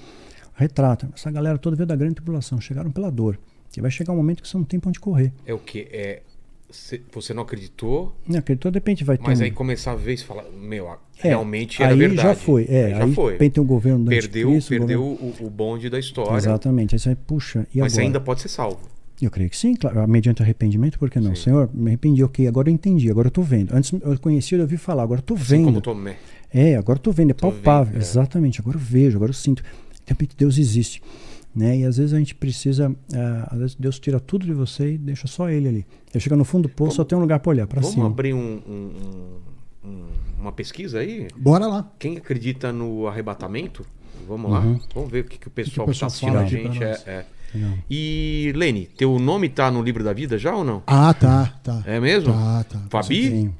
Retrata. 0.55 1.09
Essa 1.15 1.31
galera 1.31 1.59
toda 1.59 1.75
veio 1.77 1.87
da 1.87 1.97
grande 1.97 2.15
tribulação, 2.17 2.61
chegaram 2.61 2.91
pela 2.91 3.11
dor. 3.11 3.39
E 3.77 3.81
vai 3.81 3.91
chegar 3.91 4.13
um 4.13 4.17
momento 4.17 4.43
que 4.43 4.49
você 4.49 4.57
não 4.57 4.65
tem 4.65 4.79
para 4.79 4.89
onde 4.91 5.01
correr. 5.01 5.33
É 5.45 5.53
o 5.53 5.59
que? 5.59 5.89
É, 5.91 6.23
cê- 6.71 7.03
você 7.13 7.35
não 7.35 7.43
acreditou, 7.43 8.15
Não 8.25 8.39
acreditou, 8.39 8.71
de 8.71 8.77
repente 8.77 9.03
vai 9.03 9.17
ter 9.19 9.25
mas 9.27 9.41
um... 9.41 9.45
aí 9.45 9.51
começar 9.51 9.93
a 9.93 9.97
ver 9.97 10.15
e 10.15 10.17
falar, 10.19 10.45
meu, 10.53 10.87
É, 10.89 10.99
realmente 11.29 11.83
era 11.83 11.93
aí 11.93 11.99
verdade. 11.99 12.29
já 12.29 12.35
foi. 12.37 12.67
É, 12.69 12.85
aí 12.87 12.93
aí, 12.93 12.99
já 13.01 13.07
de 13.07 13.15
foi. 13.15 13.33
repente 13.33 13.55
tem 13.55 13.63
o 13.65 13.67
governo 13.67 14.05
do 14.05 14.11
Perdeu, 14.11 14.49
anticristo, 14.49 14.75
o 14.75 14.79
perdeu 14.79 15.03
governo- 15.03 15.35
o, 15.41 15.51
bonde 15.51 15.91
da 15.91 15.99
história. 15.99 16.37
Exatamente. 16.37 16.95
Aí 16.95 16.99
você 17.01 17.09
vai, 17.09 17.17
puxa, 17.17 17.67
e 17.75 17.81
Mas 17.81 17.95
agora? 17.95 18.07
ainda 18.07 18.21
pode 18.21 18.43
ser 18.43 18.49
salvo. 18.49 18.79
Eu 19.23 19.31
creio 19.31 19.49
que 19.49 19.57
sim, 19.57 19.75
claro. 19.75 20.07
Mediante 20.09 20.43
arrependimento, 20.43 20.99
por 20.99 21.09
que 21.09 21.21
não? 21.21 21.35
Sim. 21.35 21.43
Senhor, 21.45 21.71
me 21.73 21.89
arrependi, 21.89 22.23
ok, 22.23 22.47
agora 22.49 22.69
eu 22.69 22.75
entendi, 22.75 23.11
agora 23.11 23.29
eu 23.29 23.31
tô 23.31 23.43
vendo. 23.43 23.73
Antes 23.75 23.93
eu 23.93 24.19
conhecia, 24.19 24.59
eu 24.59 24.63
ouvi 24.63 24.77
falar, 24.77 25.03
agora 25.05 25.21
eu 25.21 25.25
tô 25.25 25.35
Assim 25.35 25.45
vendo. 25.59 25.65
como 25.67 25.81
Tomé. 25.81 26.17
É, 26.53 26.77
agora 26.77 26.99
eu 26.99 27.03
tô 27.03 27.13
vendo, 27.13 27.31
é 27.31 27.35
Tô 27.35 27.51
palpável. 27.51 27.93
vendo, 27.95 28.03
é. 28.03 28.05
Exatamente, 28.05 28.61
agora 28.61 28.77
eu 28.77 28.81
vejo, 28.81 29.17
agora 29.17 29.31
eu 29.31 29.35
sinto. 29.35 29.63
De 29.63 29.69
repente 30.09 30.35
Deus 30.37 30.59
existe. 30.59 31.03
Né? 31.55 31.79
E 31.79 31.85
às 31.85 31.97
vezes 31.99 32.13
a 32.13 32.19
gente 32.19 32.35
precisa, 32.35 32.95
ah, 33.15 33.49
às 33.53 33.59
vezes 33.59 33.75
Deus 33.77 34.01
tira 34.01 34.19
tudo 34.19 34.45
de 34.45 34.53
você 34.53 34.95
e 34.95 34.99
deixa 34.99 35.29
só 35.29 35.49
ele 35.49 35.69
ali. 35.69 35.87
Ele 36.13 36.21
chega 36.21 36.35
no 36.37 36.45
fundo 36.45 36.63
do 36.69 36.69
poço, 36.69 36.97
só 36.97 37.05
tem 37.05 37.17
um 37.17 37.21
lugar 37.21 37.39
para 37.39 37.51
olhar, 37.51 37.67
para 37.69 37.81
Vamos 37.81 37.95
cima. 37.95 38.07
abrir 38.07 38.35
um- 38.35 38.61
um- 38.69 38.91
um- 39.85 39.89
um- 39.89 40.07
uma 40.41 40.51
pesquisa 40.51 40.99
aí? 40.99 41.29
Bora 41.37 41.67
lá. 41.69 41.89
Quem 41.99 42.17
acredita 42.17 42.73
no 42.73 43.07
arrebatamento? 43.07 43.87
Vamos 44.27 44.51
lá. 44.51 44.61
Uhum. 44.61 44.81
Vamos 44.95 45.11
ver 45.13 45.21
o 45.21 45.25
que, 45.29 45.39
que 45.39 45.47
o 45.47 45.51
pessoal 45.51 45.89
está 45.91 46.07
assistindo 46.07 46.37
a 46.39 46.45
gente. 46.45 46.83
É, 46.83 46.91
é. 47.07 47.27
Legal. 47.55 47.71
E, 47.91 48.53
Lene, 48.57 48.89
teu 48.97 49.19
nome 49.19 49.49
tá 49.49 49.71
no 49.71 49.83
livro 49.83 50.03
da 50.03 50.13
vida 50.13 50.37
já 50.39 50.55
ou 50.55 50.65
não? 50.65 50.83
Ah, 50.87 51.15
tá, 51.15 51.53
tá. 51.63 51.83
É 51.87 52.01
mesmo? 52.01 52.33
Tá, 52.33 52.65
tá. 52.69 52.81
Fabi? 52.91 53.29
Sim. 53.31 53.55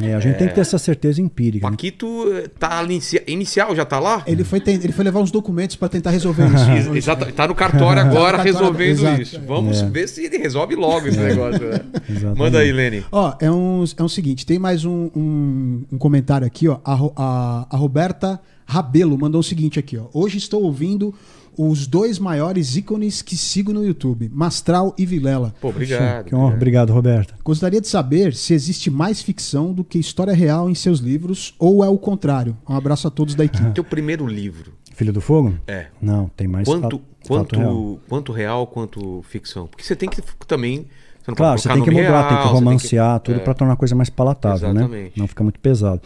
É, 0.00 0.14
a 0.14 0.20
gente 0.20 0.38
tem 0.38 0.46
que 0.46 0.54
ter 0.54 0.60
essa 0.60 0.78
certeza 0.78 1.20
empírica. 1.20 1.66
né? 1.66 1.70
Paquito 1.72 2.06
eh, 2.32 2.46
tá 2.56 2.84
inicia- 2.84 3.24
inicial, 3.26 3.74
já 3.74 3.84
tá 3.84 3.98
lá? 3.98 4.22
Ele 4.28 4.44
foi, 4.44 4.60
ten- 4.60 4.76
ele 4.80 4.92
foi 4.92 5.04
levar 5.04 5.18
uns 5.18 5.32
documentos 5.32 5.74
para 5.74 5.88
tentar 5.88 6.10
resolver 6.10 6.44
Ex- 6.44 6.84
isso. 6.84 6.94
Exato, 6.94 7.32
tá 7.32 7.48
no 7.48 7.54
cartório 7.54 7.98
agora 8.02 8.36
cartório, 8.38 8.44
resolvendo 8.44 8.98
exato. 9.00 9.22
isso. 9.22 9.40
Vamos 9.44 9.82
É. 9.82 9.88
ver 9.90 10.08
se 10.08 10.24
ele 10.24 10.38
resolve 10.38 10.76
logo 10.76 11.08
esse 11.08 11.18
negócio. 11.18 11.68
né? 11.68 11.80
Manda 12.36 12.60
aí, 12.60 12.70
Lene. 12.70 13.04
Ó, 13.10 13.34
é 13.40 13.50
um, 13.50 13.82
é 13.96 14.02
um 14.04 14.08
seguinte, 14.08 14.46
tem 14.46 14.56
mais 14.56 14.84
um, 14.84 15.10
um, 15.16 15.82
um 15.90 15.98
comentário 15.98 16.46
aqui, 16.46 16.68
ó. 16.68 16.78
A, 16.84 16.94
a, 17.16 17.66
a 17.70 17.76
Roberta 17.76 18.40
Rabelo 18.64 19.18
mandou 19.18 19.40
o 19.40 19.44
seguinte 19.44 19.80
aqui, 19.80 19.98
ó. 19.98 20.04
Hoje 20.14 20.38
estou 20.38 20.62
ouvindo 20.62 21.12
os 21.56 21.86
dois 21.86 22.18
maiores 22.18 22.76
ícones 22.76 23.20
que 23.22 23.36
sigo 23.36 23.72
no 23.72 23.84
YouTube, 23.84 24.30
Mastral 24.32 24.94
e 24.98 25.04
Vilela. 25.06 25.54
Pô, 25.60 25.68
obrigado. 25.68 26.26
Que 26.26 26.34
honra. 26.34 26.54
Obrigado, 26.54 26.92
Roberta. 26.92 27.34
Gostaria 27.44 27.80
de 27.80 27.88
saber 27.88 28.34
se 28.34 28.54
existe 28.54 28.90
mais 28.90 29.20
ficção 29.22 29.72
do 29.72 29.84
que 29.84 29.98
história 29.98 30.32
real 30.34 30.70
em 30.70 30.74
seus 30.74 30.98
livros 31.00 31.54
ou 31.58 31.84
é 31.84 31.88
o 31.88 31.98
contrário. 31.98 32.56
Um 32.68 32.74
abraço 32.76 33.06
a 33.06 33.10
todos 33.10 33.34
da 33.34 33.44
equipe. 33.44 33.70
Teu 33.74 33.84
primeiro 33.84 34.26
livro. 34.26 34.72
Filho 34.94 35.12
do 35.12 35.20
Fogo? 35.20 35.54
É. 35.66 35.86
Não, 36.00 36.28
tem 36.36 36.46
mais 36.46 36.66
Quanto, 36.68 36.82
fato, 36.82 37.00
quanto, 37.26 37.50
fato 37.56 37.58
real. 37.58 37.98
quanto 38.08 38.32
real, 38.32 38.66
quanto 38.66 39.22
ficção? 39.28 39.66
Porque 39.66 39.82
você 39.84 39.96
tem 39.96 40.08
que 40.08 40.22
também. 40.46 40.86
Você 41.22 41.30
não 41.30 41.34
Claro, 41.36 41.52
pode 41.52 41.62
você 41.62 41.68
tem 41.68 41.82
que 41.84 41.90
mudar, 41.90 42.02
tem 42.02 42.12
real, 42.12 42.28
que 42.42 42.48
você 42.48 42.54
romancear 42.54 43.20
que- 43.20 43.24
tudo 43.26 43.36
é. 43.40 43.44
para 43.44 43.54
tornar 43.54 43.74
a 43.74 43.76
coisa 43.76 43.94
mais 43.94 44.10
palatável, 44.10 44.72
né? 44.74 44.80
Exatamente. 44.82 45.18
Não 45.18 45.26
fica 45.28 45.42
muito 45.44 45.60
pesado. 45.60 46.02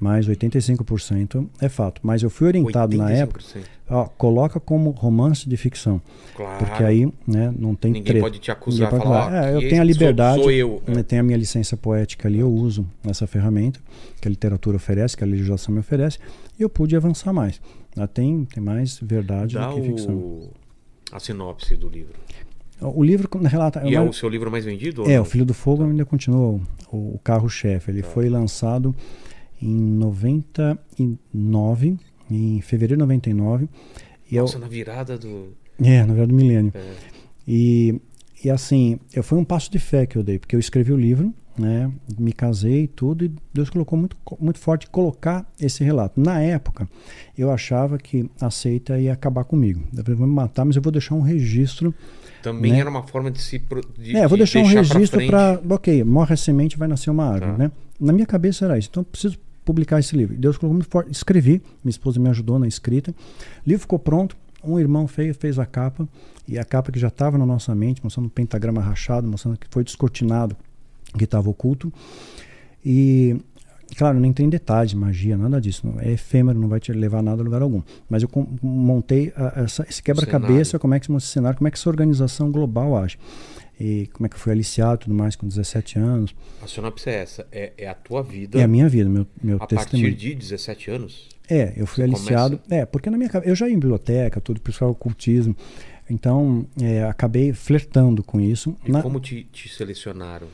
Mas 0.00 0.26
85% 0.26 1.46
é 1.60 1.68
fato. 1.68 2.00
Mas 2.02 2.22
eu 2.22 2.30
fui 2.30 2.46
orientado 2.46 2.96
na 2.96 3.08
85%. 3.10 3.12
época, 3.16 3.40
ó, 3.90 4.04
coloca 4.06 4.58
como 4.58 4.90
romance 4.90 5.46
de 5.46 5.56
ficção. 5.58 6.00
Claro. 6.34 6.58
Porque 6.64 6.82
aí 6.82 7.12
né, 7.26 7.52
não 7.56 7.74
tem 7.74 7.92
Ninguém 7.92 8.04
treta. 8.04 8.20
pode 8.20 8.38
te 8.38 8.50
acusar, 8.50 8.88
pode 8.88 9.02
falar, 9.02 9.24
falar, 9.24 9.48
é, 9.50 9.54
eu 9.54 9.60
tenho 9.60 9.64
a 9.64 9.68
esse 9.68 9.76
sou- 9.76 9.84
liberdade, 9.84 10.42
sou 10.42 10.50
eu, 10.50 10.82
né, 10.86 11.02
tenho 11.02 11.20
a 11.20 11.22
minha 11.22 11.36
licença 11.36 11.76
poética 11.76 12.26
ali, 12.28 12.38
eu 12.38 12.50
uso 12.50 12.86
essa 13.04 13.26
ferramenta 13.26 13.78
que 14.20 14.26
a 14.26 14.30
literatura 14.30 14.76
oferece, 14.76 15.14
que 15.16 15.22
a 15.22 15.26
legislação 15.26 15.74
me 15.74 15.80
oferece, 15.80 16.18
e 16.58 16.62
eu 16.62 16.70
pude 16.70 16.96
avançar 16.96 17.32
mais. 17.32 17.60
Lá 17.94 18.06
tem, 18.06 18.46
tem 18.46 18.62
mais 18.62 18.98
verdade 19.02 19.54
Dá 19.56 19.68
do 19.68 19.74
que 19.74 19.82
ficção. 19.82 20.14
o... 20.14 20.50
a 21.12 21.20
sinopse 21.20 21.76
do 21.76 21.88
livro. 21.90 22.14
O 22.80 23.02
livro 23.04 23.28
relata. 23.44 23.82
E 23.86 23.94
é 23.94 24.00
o 24.00 24.10
seu 24.14 24.30
livro 24.30 24.50
mais 24.50 24.64
vendido? 24.64 25.10
É, 25.10 25.20
o 25.20 25.24
Filho 25.26 25.44
do 25.44 25.52
Fogo 25.52 25.84
ainda 25.84 26.06
continua 26.06 26.58
o, 26.90 26.96
o 27.16 27.20
carro-chefe. 27.22 27.90
Ele 27.90 28.02
foi 28.02 28.30
lançado 28.30 28.96
em 29.62 29.74
99, 31.34 31.98
em 32.30 32.60
fevereiro 32.60 32.96
de 32.96 33.00
99. 33.00 33.68
E 34.30 34.36
Nossa, 34.38 34.58
na 34.58 34.68
virada 34.68 35.18
do. 35.18 35.48
é, 35.82 36.00
na 36.00 36.06
verdade, 36.14 36.28
do 36.28 36.34
milênio. 36.34 36.72
É. 36.74 36.92
E, 37.46 38.00
e 38.44 38.50
assim, 38.50 38.98
eu, 39.12 39.22
foi 39.22 39.38
um 39.38 39.44
passo 39.44 39.70
de 39.70 39.78
fé 39.78 40.06
que 40.06 40.16
eu 40.16 40.22
dei, 40.22 40.38
porque 40.38 40.54
eu 40.54 40.60
escrevi 40.60 40.92
o 40.92 40.96
livro, 40.96 41.34
né, 41.58 41.90
me 42.18 42.32
casei 42.32 42.84
e 42.84 42.86
tudo, 42.88 43.24
e 43.24 43.32
Deus 43.52 43.68
colocou 43.68 43.98
muito, 43.98 44.16
muito 44.40 44.58
forte 44.58 44.88
colocar 44.88 45.44
esse 45.60 45.82
relato. 45.82 46.18
Na 46.20 46.40
época, 46.40 46.88
eu 47.36 47.50
achava 47.50 47.98
que 47.98 48.30
a 48.40 48.50
seita 48.50 48.98
ia 49.00 49.12
acabar 49.12 49.44
comigo. 49.44 49.82
Eu 49.96 50.02
falei, 50.04 50.16
vou 50.18 50.26
me 50.28 50.32
matar, 50.34 50.64
mas 50.64 50.76
eu 50.76 50.82
vou 50.82 50.92
deixar 50.92 51.14
um 51.16 51.20
registro 51.22 51.92
Também 52.42 52.72
Né? 52.72 52.78
era 52.80 52.88
uma 52.88 53.02
forma 53.02 53.30
de 53.30 53.40
se. 53.42 53.58
pro- 53.58 53.82
De, 53.98 54.16
é, 54.16 54.24
eu 54.24 54.28
vou 54.28 54.38
de 54.38 54.44
deixar 54.44 54.60
um 54.60 54.70
pra 54.70 54.80
registro 54.80 55.26
para. 55.26 55.60
Ok, 55.68 56.02
morre 56.04 56.32
a 56.32 56.36
semente, 56.36 56.78
vai 56.78 56.88
nascer 56.88 57.10
uma 57.10 57.26
árvore, 57.26 57.52
Tá. 57.52 57.58
né? 57.58 57.72
Na 57.98 58.12
minha 58.14 58.24
cabeça 58.26 58.64
era 58.64 58.78
isso. 58.78 58.88
Então 58.90 59.02
eu 59.02 59.04
preciso 59.04 59.36
publicar 59.70 59.98
esse 60.00 60.16
livro. 60.16 60.36
Deus 60.36 60.56
colocou 60.58 60.74
muito 60.74 60.88
forte. 60.90 61.10
Escrevi, 61.10 61.62
minha 61.84 61.90
esposa 61.90 62.18
me 62.20 62.28
ajudou 62.28 62.58
na 62.58 62.66
escrita. 62.66 63.10
O 63.12 63.14
livro 63.68 63.80
ficou 63.82 63.98
pronto. 63.98 64.36
Um 64.62 64.78
irmão 64.78 65.06
feio 65.08 65.34
fez 65.34 65.58
a 65.58 65.64
capa. 65.66 66.08
E 66.46 66.58
a 66.58 66.64
capa 66.64 66.90
que 66.92 66.98
já 66.98 67.08
estava 67.08 67.38
na 67.38 67.46
nossa 67.46 67.74
mente, 67.74 68.00
mostrando 68.02 68.26
um 68.26 68.30
pentagrama 68.30 68.80
rachado, 68.80 69.26
mostrando 69.26 69.56
que 69.58 69.66
foi 69.70 69.84
descortinado, 69.84 70.56
que 71.16 71.24
estava 71.24 71.48
oculto. 71.48 71.92
E, 72.84 73.36
claro, 73.96 74.18
nem 74.18 74.32
tem 74.32 74.48
detalhes, 74.48 74.92
magia, 74.94 75.36
nada 75.36 75.60
disso. 75.60 75.86
Não- 75.86 76.00
É 76.00 76.10
efêmero, 76.12 76.58
não 76.58 76.68
vai 76.68 76.80
te 76.80 76.92
levar 76.92 77.18
a 77.18 77.22
nada 77.22 77.42
a 77.42 77.44
lugar 77.44 77.62
algum. 77.62 77.82
Mas 78.08 78.22
eu 78.22 78.28
montei 78.62 79.32
a- 79.36 79.62
essa- 79.62 79.86
esse 79.88 80.02
quebra-cabeça, 80.02 80.78
como 80.78 80.94
é 80.94 81.00
que 81.00 81.06
se 81.06 81.12
monta 81.12 81.24
esse 81.24 81.32
cenário, 81.32 81.56
como 81.58 81.68
é 81.68 81.70
que 81.70 81.78
essa 81.78 81.88
organização 81.88 82.50
global 82.50 82.96
age. 82.96 83.18
E 83.80 84.08
como 84.12 84.26
é 84.26 84.28
que 84.28 84.34
eu 84.36 84.38
fui 84.40 84.52
aliciado 84.52 84.96
e 84.96 85.04
tudo 85.04 85.14
mais 85.14 85.34
com 85.34 85.48
17 85.48 85.98
anos. 85.98 86.34
A 86.62 86.66
sinopse 86.66 87.08
é 87.08 87.14
essa: 87.14 87.46
é, 87.50 87.72
é 87.78 87.88
a 87.88 87.94
tua 87.94 88.22
vida 88.22 88.60
É 88.60 88.62
a 88.62 88.68
minha 88.68 88.86
vida, 88.88 89.08
meu, 89.08 89.26
meu 89.42 89.56
a 89.56 89.60
partir 89.60 89.76
testemunho. 89.76 90.14
de 90.14 90.34
17 90.34 90.90
anos. 90.90 91.28
É, 91.48 91.72
eu 91.76 91.86
fui 91.86 92.04
aliciado. 92.04 92.60
É, 92.68 92.84
porque 92.84 93.08
na 93.08 93.16
minha. 93.16 93.30
Eu 93.42 93.54
já 93.56 93.66
ia 93.66 93.72
em 93.74 93.78
biblioteca, 93.78 94.38
tudo, 94.40 94.60
pessoal 94.60 94.90
ocultismo. 94.90 95.56
Então, 96.08 96.66
é, 96.80 97.04
acabei 97.04 97.52
flertando 97.52 98.22
com 98.22 98.38
isso. 98.40 98.76
E 98.84 98.90
Na- 98.92 99.02
como 99.02 99.18
te, 99.20 99.44
te 99.52 99.68
selecionaram? 99.68 100.46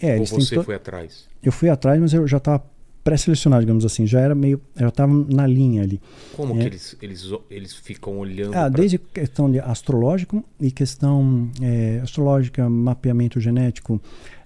é, 0.00 0.18
Ou 0.18 0.26
você 0.26 0.56
to- 0.56 0.64
foi 0.64 0.74
atrás? 0.74 1.28
Eu 1.42 1.52
fui 1.52 1.68
atrás, 1.68 2.00
mas 2.00 2.12
eu 2.12 2.26
já 2.26 2.38
estava 2.38 2.64
pré-selecionado, 3.04 3.60
digamos 3.60 3.84
assim, 3.84 4.06
já 4.06 4.18
era 4.20 4.34
meio, 4.34 4.60
já 4.74 4.88
estava 4.88 5.12
na 5.12 5.46
linha 5.46 5.82
ali. 5.82 6.00
Como 6.34 6.54
É. 6.54 6.60
que 6.62 6.66
eles, 6.66 6.96
eles, 7.02 7.30
eles 7.50 7.74
ficam 7.74 8.18
olhando? 8.18 8.54
Ah, 8.54 8.60
pra- 8.60 8.68
desde 8.70 8.98
questão 8.98 9.50
de 9.52 9.60
astrológico 9.60 10.42
e 10.58 10.70
questão 10.70 11.50
é, 11.60 12.00
astrológica, 12.02 12.68
mapeamento 12.68 13.38
genético, 13.38 14.00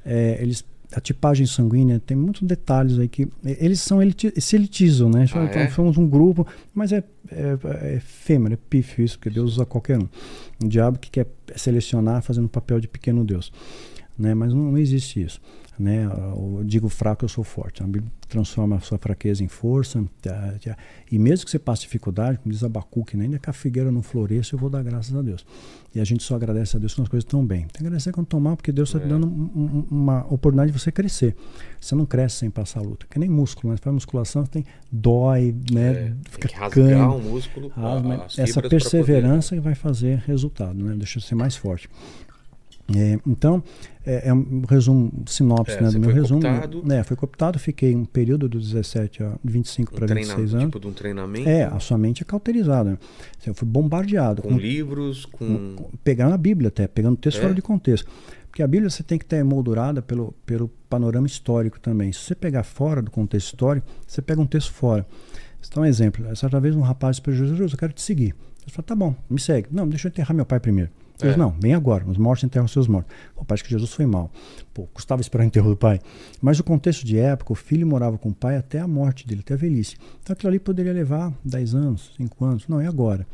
é, 0.05 0.39
eles 0.43 0.65
a 0.91 1.01
tipagem 1.03 1.45
sanguínea 1.45 2.01
tem 2.01 2.17
muitos 2.17 2.41
detalhes 2.49 2.99
aí 2.99 3.07
que 3.09 3.29
eles 3.45 3.79
são 3.79 4.01
eliti 4.03 4.33
se 4.41 4.57
elitizam, 4.57 5.11
né? 5.11 5.27
Ah, 5.35 5.45
então, 5.45 5.61
é? 5.61 5.69
somos 5.69 5.99
um 5.99 6.09
grupo, 6.09 6.47
mas 6.75 6.93
é, 6.93 7.05
é, 7.31 7.59
é 7.83 7.95
efêmero, 7.97 8.55
é 8.55 8.59
pífio 8.71 9.05
isso, 9.05 9.19
porque 9.19 9.29
Deus 9.29 9.53
usa 9.53 9.67
qualquer 9.67 9.99
um. 9.99 10.09
Um 10.65 10.67
diabo 10.67 10.99
que 10.99 11.11
quer 11.11 11.27
selecionar 11.55 12.23
fazendo 12.23 12.49
papel 12.49 12.81
de 12.81 12.89
pequeno 12.89 13.23
Deus, 13.23 13.53
né? 14.19 14.33
Mas 14.33 14.55
não, 14.55 14.63
não 14.73 14.79
existe 14.79 15.23
isso. 15.23 15.39
Né? 15.79 16.05
Eu 16.05 16.63
digo 16.65 16.89
fraco, 16.89 17.25
eu 17.25 17.29
sou 17.29 17.45
forte. 17.45 17.83
A 17.83 17.87
Bíblia 17.87 18.11
transforma 18.29 18.77
a 18.77 18.81
sua 18.81 18.99
fraqueza 18.99 19.45
em 19.45 19.49
força. 19.49 20.05
tá, 20.21 20.55
tá. 20.65 20.77
E 21.11 21.19
mesmo 21.19 21.45
que 21.45 21.51
você 21.53 21.59
passe 21.59 21.83
dificuldade, 21.83 22.39
como 22.39 22.53
diz 22.53 22.65
Abacuque, 22.65 23.17
né? 23.17 23.25
ainda 23.25 23.39
que 23.39 23.49
a 23.49 23.53
figueira 23.53 23.91
não 23.93 24.03
floresça, 24.03 24.55
eu 24.55 24.59
vou 24.59 24.69
dar 24.69 24.83
graças 24.83 25.15
a 25.15 25.23
Deus. 25.23 25.47
E 25.95 26.01
a 26.01 26.05
gente 26.05 26.23
só 26.23 26.35
agradece 26.35 26.77
a 26.77 26.81
Deus 26.81 26.95
quando 26.95 27.05
as 27.07 27.09
coisas 27.11 27.25
estão 27.25 27.45
bem. 27.47 27.61
Tem 27.61 27.69
que 27.81 27.87
agradecer 27.87 28.13
quando 28.13 28.27
tomar, 28.27 28.57
porque 28.57 28.71
Deus 28.73 28.89
está 28.89 28.99
É. 28.99 29.03
te 29.03 29.09
dando 29.09 29.27
um- 29.27 29.51
um- 29.55 29.87
uma 29.91 30.21
oportunidade 30.27 30.73
de 30.73 30.79
você 30.79 30.91
crescer. 30.93 31.35
Você 31.81 31.95
não 31.95 32.05
cresce 32.05 32.37
sem 32.39 32.51
passar 32.51 32.81
a 32.81 32.83
luta. 32.83 33.07
Que 33.09 33.19
nem 33.19 33.29
músculo, 33.29 33.71
né? 33.73 33.77
Você 33.77 33.83
faz 33.85 33.95
musculação, 33.95 34.45
você 34.45 34.51
tem 34.51 34.65
dói, 34.93 35.55
né? 35.73 35.91
É, 35.91 36.13
Fica 36.29 36.49
tem 36.49 36.57
rasgar 36.59 36.89
cano. 36.89 37.17
o 37.17 37.21
músculo. 37.23 37.73
Ah, 37.77 38.27
essa 38.37 38.61
perseverança 38.61 39.55
que 39.55 39.61
vai 39.61 39.75
fazer 39.75 40.19
resultado, 40.27 40.75
né? 40.83 40.95
Deixa 40.97 41.21
ser 41.21 41.35
mais 41.35 41.57
forte. 41.57 41.89
É, 42.97 43.19
então, 43.27 43.63
é, 44.07 44.29
é 44.29 44.33
um 44.33 44.63
resumo, 44.67 45.13
sinopse 45.27 45.77
É, 45.77 45.83
né, 45.83 45.91
do 45.91 46.01
meu 46.01 46.11
resumo. 46.11 46.41
cooptado. 46.41 46.93
É, 46.93 47.03
foi 47.03 47.17
cooptado, 47.19 47.59
fiquei 47.59 47.95
um 47.95 48.05
período 48.07 48.49
dos 48.49 48.69
17 48.73 49.23
a 49.23 49.37
25 49.45 49.93
poder- 49.93 50.07
para 50.07 50.15
um 50.15 50.17
treina- 50.17 50.35
26 50.37 50.55
anos. 50.55 50.67
Tipo 50.69 50.81
de 50.81 50.87
um 50.87 50.93
treinamento. 50.95 51.49
É, 51.49 51.65
a 51.65 51.79
sua 51.81 51.99
mente 51.99 52.23
é 52.23 52.25
cauterizada. 52.25 52.93
né? 52.93 52.99
Eu 53.47 53.53
fui 53.53 53.69
bombardeado 53.69 54.41
com 54.41 54.49
com 54.49 54.57
livros, 54.59 55.27
com. 55.27 55.75
com- 55.77 55.91
pegando 56.03 56.33
a 56.33 56.39
Bíblia 56.39 56.69
até, 56.69 56.89
pegando 56.89 57.17
texto 57.19 57.39
É? 57.39 57.43
fora 57.43 57.53
de 57.55 57.61
contexto. 57.61 58.11
Porque 58.49 58.63
a 58.63 58.67
Bíblia 58.67 58.89
você 58.89 59.03
tem 59.03 59.19
que 59.19 59.25
ter 59.27 59.45
moldurada 59.45 60.01
pelo, 60.01 60.33
pelo 60.47 60.69
panorama 60.89 61.27
histórico 61.27 61.79
também. 61.79 62.11
Se 62.13 62.21
você 62.21 62.35
pegar 62.35 62.63
fora 62.63 63.03
do 63.03 63.11
contexto 63.11 63.49
histórico, 63.49 63.87
você 64.07 64.23
pega 64.23 64.41
um 64.41 64.47
texto 64.47 64.73
fora. 64.73 65.07
Dá 65.75 65.83
um 65.83 65.85
exemplo. 65.85 66.25
Certa 66.35 66.59
vez 66.59 66.75
um 66.75 66.81
rapaz 66.81 67.21
para 67.21 67.35
Jesus, 67.35 67.71
eu 67.73 67.79
quero 67.79 67.93
te 67.93 68.01
seguir. 68.01 68.35
Jesus 68.61 68.71
falou, 68.73 68.87
tá 68.87 68.95
bom, 68.97 69.15
me 69.29 69.39
segue. 69.39 69.69
Não, 69.71 69.87
deixa 69.87 70.09
eu 70.09 70.11
enterrar 70.11 70.35
meu 70.35 70.47
pai 70.47 70.59
primeiro. 70.59 70.91
Jesus, 71.19 71.35
É. 71.35 71.37
não, 71.37 71.51
vem 71.61 71.75
agora, 71.75 72.05
os 72.09 72.17
mortos 72.17 72.45
enterram 72.45 72.69
seus 72.69 72.87
mortos. 72.87 73.13
Pô, 73.35 73.45
parece 73.45 73.65
que 73.65 73.71
Jesus 73.71 73.93
foi 73.93 74.07
mal. 74.07 74.31
Pô, 74.73 74.87
custava 74.95 75.21
esperar 75.21 75.43
o 75.43 75.47
enterro 75.47 75.71
do 75.71 75.77
pai. 75.77 76.01
Mas 76.41 76.61
o 76.61 76.65
contexto 76.65 77.05
de 77.05 77.19
época, 77.19 77.53
o 77.53 77.57
filho 77.57 77.87
morava 77.87 78.17
com 78.17 78.29
o 78.29 78.35
pai 78.35 78.57
até 78.57 78.79
a 78.79 78.87
morte 78.87 79.27
dele, 79.27 79.41
até 79.45 79.55
a 79.55 79.57
velhice. 79.57 79.97
Então 80.23 80.33
aquilo 80.33 80.51
ali 80.51 80.59
poderia 80.61 80.93
levar 80.93 81.33
10 81.45 81.75
anos, 81.75 82.13
5 82.17 82.45
anos. 82.45 82.69
Não, 82.69 82.81
é 82.81 82.87
agora. 82.87 83.27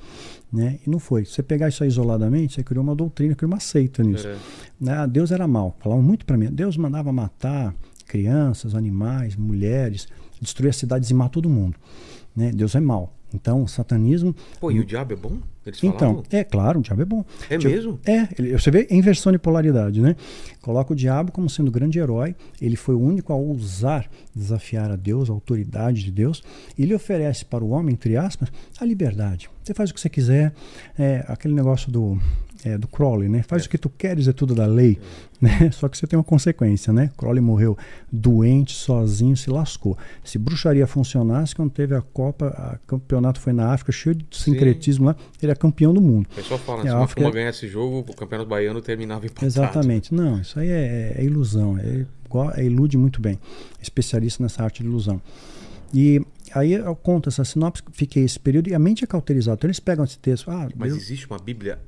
Né? 0.53 0.79
E 0.87 0.89
não 0.91 0.99
foi. 0.99 1.25
Se 1.25 1.33
você 1.33 1.43
pegar 1.43 1.69
isso 1.69 1.83
aí 1.83 1.89
isoladamente, 1.89 2.55
você 2.55 2.63
criou 2.63 2.83
uma 2.83 2.95
doutrina, 2.95 3.35
criou 3.35 3.53
uma 3.53 3.61
seita 3.61 4.03
nisso. 4.03 4.27
É. 4.27 4.37
Né? 4.81 4.93
Ah, 4.93 5.07
Deus 5.07 5.31
era 5.31 5.47
mal. 5.47 5.77
Falavam 5.81 6.03
muito 6.03 6.25
para 6.25 6.37
mim. 6.39 6.47
Deus 6.51 6.77
mandava 6.77 7.13
matar 7.13 7.75
crianças, 8.07 8.75
animais, 8.75 9.37
mulheres, 9.37 10.09
destruir 10.41 10.71
as 10.71 10.77
cidades 10.77 11.11
e 11.11 11.15
matar 11.15 11.31
todo 11.31 11.49
mundo. 11.51 11.77
Né? 12.35 12.51
Deus 12.53 12.75
é 12.75 12.81
mal. 12.81 13.13
Então, 13.35 13.63
o 13.63 13.69
satanismo. 13.69 14.35
Pô, 14.61 14.71
e 14.71 14.79
o 14.81 14.85
diabo 14.85 15.13
é 15.13 15.17
bom? 15.17 15.39
Eles 15.67 15.79
Então, 15.83 15.99
falavam? 15.99 16.23
é 16.31 16.45
claro, 16.45 16.79
o 16.79 16.83
diabo 16.83 17.03
é 17.03 17.05
bom. 17.05 17.25
É 17.49 17.57
Tipo, 17.59 17.73
mesmo? 17.73 18.01
É, 18.07 18.29
ele- 18.39 18.53
você 18.53 18.71
vê 18.71 18.87
inversão 18.91 19.33
de 19.33 19.39
polaridade, 19.39 20.01
né? 20.01 20.15
Coloca 20.61 20.93
o 20.93 20.97
diabo 20.97 21.33
como 21.33 21.49
sendo 21.49 21.69
o 21.69 21.71
grande 21.71 21.99
herói, 21.99 22.37
ele 22.61 22.77
foi 22.77 22.95
o 22.95 23.01
único 23.01 23.33
a 23.33 23.37
ousar 23.37 24.09
desafiar 24.35 24.91
a 24.91 24.97
Deus, 24.97 25.29
a 25.31 25.33
autoridade 25.33 26.05
de 26.05 26.11
Deus, 26.11 26.43
e 26.79 26.83
ele 26.83 26.95
oferece 26.95 27.45
para 27.47 27.65
o 27.65 27.71
homem, 27.71 27.95
entre 27.95 28.17
aspas, 28.17 28.51
a 28.79 28.85
liberdade. 28.85 29.49
Você 29.63 29.73
faz 29.73 29.91
o 29.91 29.95
que 29.95 30.01
você 30.01 30.09
quiser, 30.11 30.53
é, 30.99 31.25
aquele 31.29 31.55
negócio 31.55 31.91
do, 31.91 32.21
é, 32.65 32.79
do 32.79 32.89
Crowley, 32.89 33.29
né? 33.29 33.43
Faz 33.43 33.67
o 33.67 33.69
que 33.69 33.77
tu 33.77 33.89
queres, 33.91 34.27
é 34.27 34.33
tudo 34.33 34.55
da 34.55 34.67
lei, 34.67 34.99
né? 35.41 35.71
Só 35.73 35.89
que 35.89 35.99
você 35.99 36.07
tem 36.07 36.17
uma 36.19 36.25
consequência, 36.25 36.93
né? 36.93 37.11
Crowley 37.17 37.41
morreu 37.43 37.77
doente, 38.11 38.73
sozinho, 38.75 39.37
se 39.37 39.51
lascou. 39.51 39.97
Se 40.25 40.39
bruxaria 40.39 40.87
funcionasse, 40.87 41.55
quando 41.55 41.71
teve 41.71 41.95
a 41.95 42.01
Copa, 42.01 42.79
o 42.83 42.87
campeonato 42.87 43.39
foi 43.41 43.53
na 43.53 43.73
África, 43.73 43.93
cheio 43.93 44.15
de 44.15 44.25
sincretismo 44.37 45.05
lá, 45.07 45.17
ele 45.43 45.53
é 45.53 45.55
campeão 45.55 45.93
do 45.93 46.01
mundo. 46.01 46.27
O 46.33 46.35
pessoal 46.37 46.59
fala, 46.61 46.81
É, 46.81 46.83
se 46.85 46.89
a 46.89 46.99
África- 46.99 47.31
ganhasse 47.31 47.59
esse 47.67 47.69
jogo, 47.69 47.99
o 48.11 48.15
campeonato 48.17 48.49
baiano 48.49 48.81
terminava 48.81 49.27
empatado. 49.27 49.47
Exatamente. 49.47 50.15
Não, 50.15 50.41
isso 50.41 50.59
aí 50.59 50.69
é, 50.69 51.15
é 51.19 51.25
ilusão. 51.25 51.77
É, 51.79 52.07
é 52.57 52.65
ilude 52.65 52.97
muito 52.97 53.21
bem. 53.21 53.39
Especialista 53.81 54.43
nessa 54.43 54.63
arte 54.65 54.83
de 54.83 54.89
ilusão. 54.89 55.21
E 55.93 56.21
aí 56.53 56.73
eu 56.73 56.97
conto 56.97 57.29
essa 57.29 57.45
sinopse, 57.45 57.83
fiquei 57.93 58.25
esse 58.25 58.41
período 58.41 58.69
e 58.69 58.75
a 58.75 58.79
mente 58.79 59.05
é 59.05 59.07
cauterizada. 59.07 59.57
Então 59.57 59.69
eles 59.69 59.79
pegam 59.79 60.05
esse 60.05 60.19
texto. 60.19 60.51
Ah, 60.51 60.69
Mas 60.77 60.91
Deus- 60.93 61.03
existe 61.05 61.27
uma 61.29 61.39
Bíblia. 61.39 61.79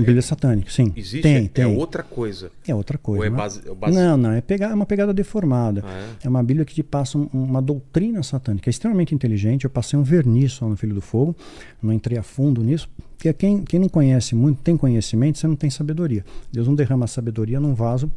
Bíblia 0.00 0.22
satânica, 0.22 0.70
sim. 0.70 0.92
Existe? 0.96 1.20
Tem, 1.22 1.36
é, 1.44 1.48
tem. 1.48 1.64
é 1.64 1.66
outra 1.68 2.02
coisa. 2.02 2.50
É 2.66 2.74
outra 2.74 2.98
coisa. 2.98 3.20
Ou 3.20 3.26
é 3.26 3.30
né? 3.30 3.36
base- 3.36 3.60
é 3.68 3.74
base- 3.74 3.94
Não, 3.96 4.16
não, 4.16 4.30
é, 4.32 4.40
pegar, 4.40 4.70
é 4.70 4.74
uma 4.74 4.86
pegada 4.86 5.14
deformada. 5.14 5.82
Ah, 5.86 6.14
É 6.22 6.28
uma 6.28 6.42
Bíblia 6.42 6.64
que 6.64 6.74
te 6.74 6.82
passa 6.82 7.16
um- 7.16 7.28
uma 7.32 7.62
doutrina 7.62 8.22
satânica. 8.22 8.68
É 8.68 8.72
extremamente 8.72 9.14
inteligente. 9.14 9.64
Eu 9.64 9.70
passei 9.70 9.98
um 9.98 10.02
verniz 10.02 10.52
só 10.52 10.68
no 10.68 10.76
Filho 10.76 10.94
do 10.94 11.00
Fogo. 11.00 11.36
Não 11.82 11.92
entrei 11.92 12.18
a 12.18 12.22
fundo 12.22 12.62
nisso. 12.62 12.88
Porque 13.16 13.32
quem, 13.32 13.62
quem 13.62 13.80
não 13.80 13.88
conhece 13.88 14.34
muito, 14.34 14.60
tem 14.62 14.76
conhecimento, 14.76 15.38
você 15.38 15.46
não 15.46 15.56
tem 15.56 15.70
sabedoria. 15.70 16.24
Deus 16.52 16.66
não 16.66 16.74
derrama 16.74 17.06
sabedoria 17.06 17.58
num 17.60 17.74
vaso. 17.74 18.10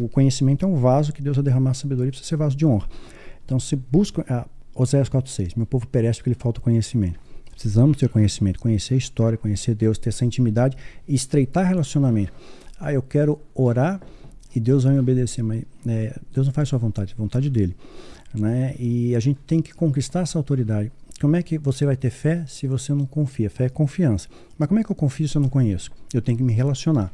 O 0.00 0.08
conhecimento 0.08 0.64
é 0.64 0.68
um 0.68 0.74
vaso 0.76 1.12
que 1.12 1.22
Deus 1.22 1.36
vai 1.36 1.44
derramar 1.44 1.74
sabedoria 1.74 2.10
para 2.12 2.20
ser 2.22 2.36
vaso 2.36 2.56
de 2.56 2.64
honra. 2.66 2.88
Então, 3.44 3.60
se 3.60 3.76
busca. 3.76 4.24
Ah, 4.28 4.46
Oséias 4.74 5.08
4,6. 5.08 5.54
Meu 5.56 5.66
povo 5.66 5.86
perece 5.86 6.20
porque 6.20 6.30
lhe 6.30 6.36
falta 6.38 6.60
conhecimento. 6.60 7.18
Precisamos 7.60 7.98
ter 7.98 8.08
conhecimento, 8.08 8.58
conhecer 8.58 8.94
a 8.94 8.96
história, 8.96 9.36
conhecer 9.36 9.74
Deus, 9.74 9.98
ter 9.98 10.08
essa 10.08 10.24
intimidade 10.24 10.78
e 11.06 11.14
estreitar 11.14 11.68
relacionamento. 11.68 12.32
Ah, 12.80 12.90
eu 12.90 13.02
quero 13.02 13.38
orar 13.54 14.00
e 14.56 14.58
Deus 14.58 14.84
vai 14.84 14.94
me 14.94 14.98
obedecer, 14.98 15.42
mas 15.42 15.64
é, 15.86 16.18
Deus 16.32 16.46
não 16.46 16.54
faz 16.54 16.70
sua 16.70 16.78
vontade, 16.78 17.12
é 17.12 17.16
vontade 17.20 17.50
dele. 17.50 17.76
Né? 18.32 18.74
E 18.78 19.14
a 19.14 19.20
gente 19.20 19.40
tem 19.46 19.60
que 19.60 19.74
conquistar 19.74 20.20
essa 20.20 20.38
autoridade. 20.38 20.90
Como 21.20 21.36
é 21.36 21.42
que 21.42 21.58
você 21.58 21.84
vai 21.84 21.96
ter 21.98 22.08
fé 22.08 22.46
se 22.48 22.66
você 22.66 22.94
não 22.94 23.04
confia? 23.04 23.50
Fé 23.50 23.66
é 23.66 23.68
confiança. 23.68 24.26
Mas 24.56 24.66
como 24.66 24.80
é 24.80 24.82
que 24.82 24.90
eu 24.90 24.96
confio 24.96 25.28
se 25.28 25.36
eu 25.36 25.42
não 25.42 25.50
conheço? 25.50 25.90
Eu 26.14 26.22
tenho 26.22 26.38
que 26.38 26.44
me 26.44 26.54
relacionar. 26.54 27.12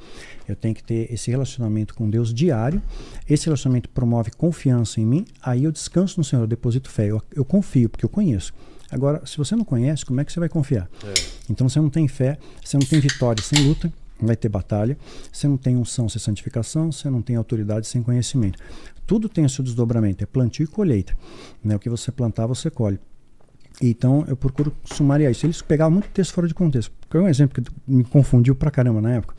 Eu 0.49 0.55
tenho 0.55 0.77
que 0.77 0.85
ter 0.85 1.13
esse 1.13 1.29
relacionamento 1.29 1.93
com 1.93 2.09
Deus 2.09 2.33
diário. 2.33 2.81
Esse 3.29 3.47
relacionamento 3.47 3.89
promove 3.89 4.31
confiança 4.31 5.01
em 5.01 5.07
mim. 5.07 5.25
Aí 5.43 5.65
eu 5.65 5.73
descanso 5.73 6.21
no 6.21 6.25
Senhor, 6.25 6.43
eu 6.43 6.47
deposito 6.47 6.89
fé. 6.89 7.11
Eu, 7.11 7.21
eu 7.35 7.45
confio, 7.45 7.89
porque 7.89 8.05
eu 8.05 8.09
conheço. 8.09 8.55
Agora, 8.91 9.25
se 9.27 9.37
você 9.37 9.57
não 9.57 9.65
conhece, 9.65 10.05
como 10.05 10.21
é 10.21 10.25
que 10.25 10.33
você 10.33 10.41
vai 10.41 10.49
confiar? 10.49 10.89
É. 11.05 11.15
Então 11.51 11.69
você 11.69 11.81
não 11.81 11.91
tem 11.91 12.07
fé, 12.07 12.39
você 12.65 12.77
não 12.77 12.87
tem 12.87 13.01
vitória 13.01 13.43
sem 13.43 13.63
luta, 13.65 13.93
vai 14.21 14.37
ter 14.37 14.49
batalha, 14.49 14.97
você 15.33 15.47
não 15.47 15.57
tem 15.57 15.77
unção 15.77 16.09
sem 16.09 16.21
santificação, 16.21 16.93
você 16.93 17.11
não 17.11 17.21
tem 17.21 17.37
autoridade 17.37 17.87
sem 17.87 18.03
conhecimento. 18.03 18.59
Tudo 19.07 19.29
tem 19.29 19.45
o 19.45 19.49
seu 19.49 19.65
desdobramento, 19.65 20.23
é 20.23 20.27
plantio 20.27 20.65
e 20.65 20.67
colheita. 20.67 21.17
Né? 21.63 21.77
O 21.77 21.79
que 21.79 21.89
você 21.89 22.11
plantar, 22.11 22.47
você 22.47 22.71
colhe. 22.71 22.99
Então 23.81 24.25
eu 24.27 24.37
procuro 24.37 24.75
sumariar 24.85 25.31
isso. 25.31 25.47
Eles 25.47 25.63
pegavam 25.63 25.93
muito 25.93 26.09
texto 26.09 26.33
fora 26.33 26.49
de 26.49 26.55
contexto. 26.55 26.91
Porque 27.01 27.17
é 27.17 27.21
um 27.21 27.29
exemplo 27.29 27.63
que 27.63 27.71
me 27.87 28.05
confundiu 28.05 28.55
pra 28.55 28.71
caramba 28.71 29.01
na 29.01 29.15
época. 29.15 29.35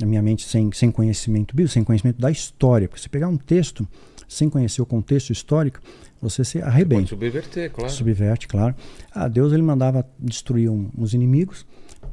Na 0.00 0.06
minha 0.06 0.22
mente 0.22 0.48
sem, 0.48 0.70
sem 0.72 0.90
conhecimento 0.90 1.54
bíblico, 1.54 1.74
sem 1.74 1.84
conhecimento 1.84 2.20
da 2.20 2.30
história. 2.30 2.88
Porque 2.88 3.02
se 3.02 3.08
pegar 3.08 3.28
um 3.28 3.36
texto 3.36 3.86
sem 4.28 4.48
conhecer 4.48 4.82
o 4.82 4.86
contexto 4.86 5.30
histórico, 5.30 5.80
você 6.20 6.44
se 6.44 6.58
Pode 6.58 6.70
arrebenta. 6.70 7.06
subverter, 7.06 7.70
claro. 7.70 7.90
Subverte, 7.92 8.48
claro. 8.48 8.74
Ah, 9.12 9.28
Deus 9.28 9.52
ele 9.52 9.62
mandava 9.62 10.06
destruir 10.18 10.68
um, 10.70 10.88
os 10.96 11.14
inimigos, 11.14 11.66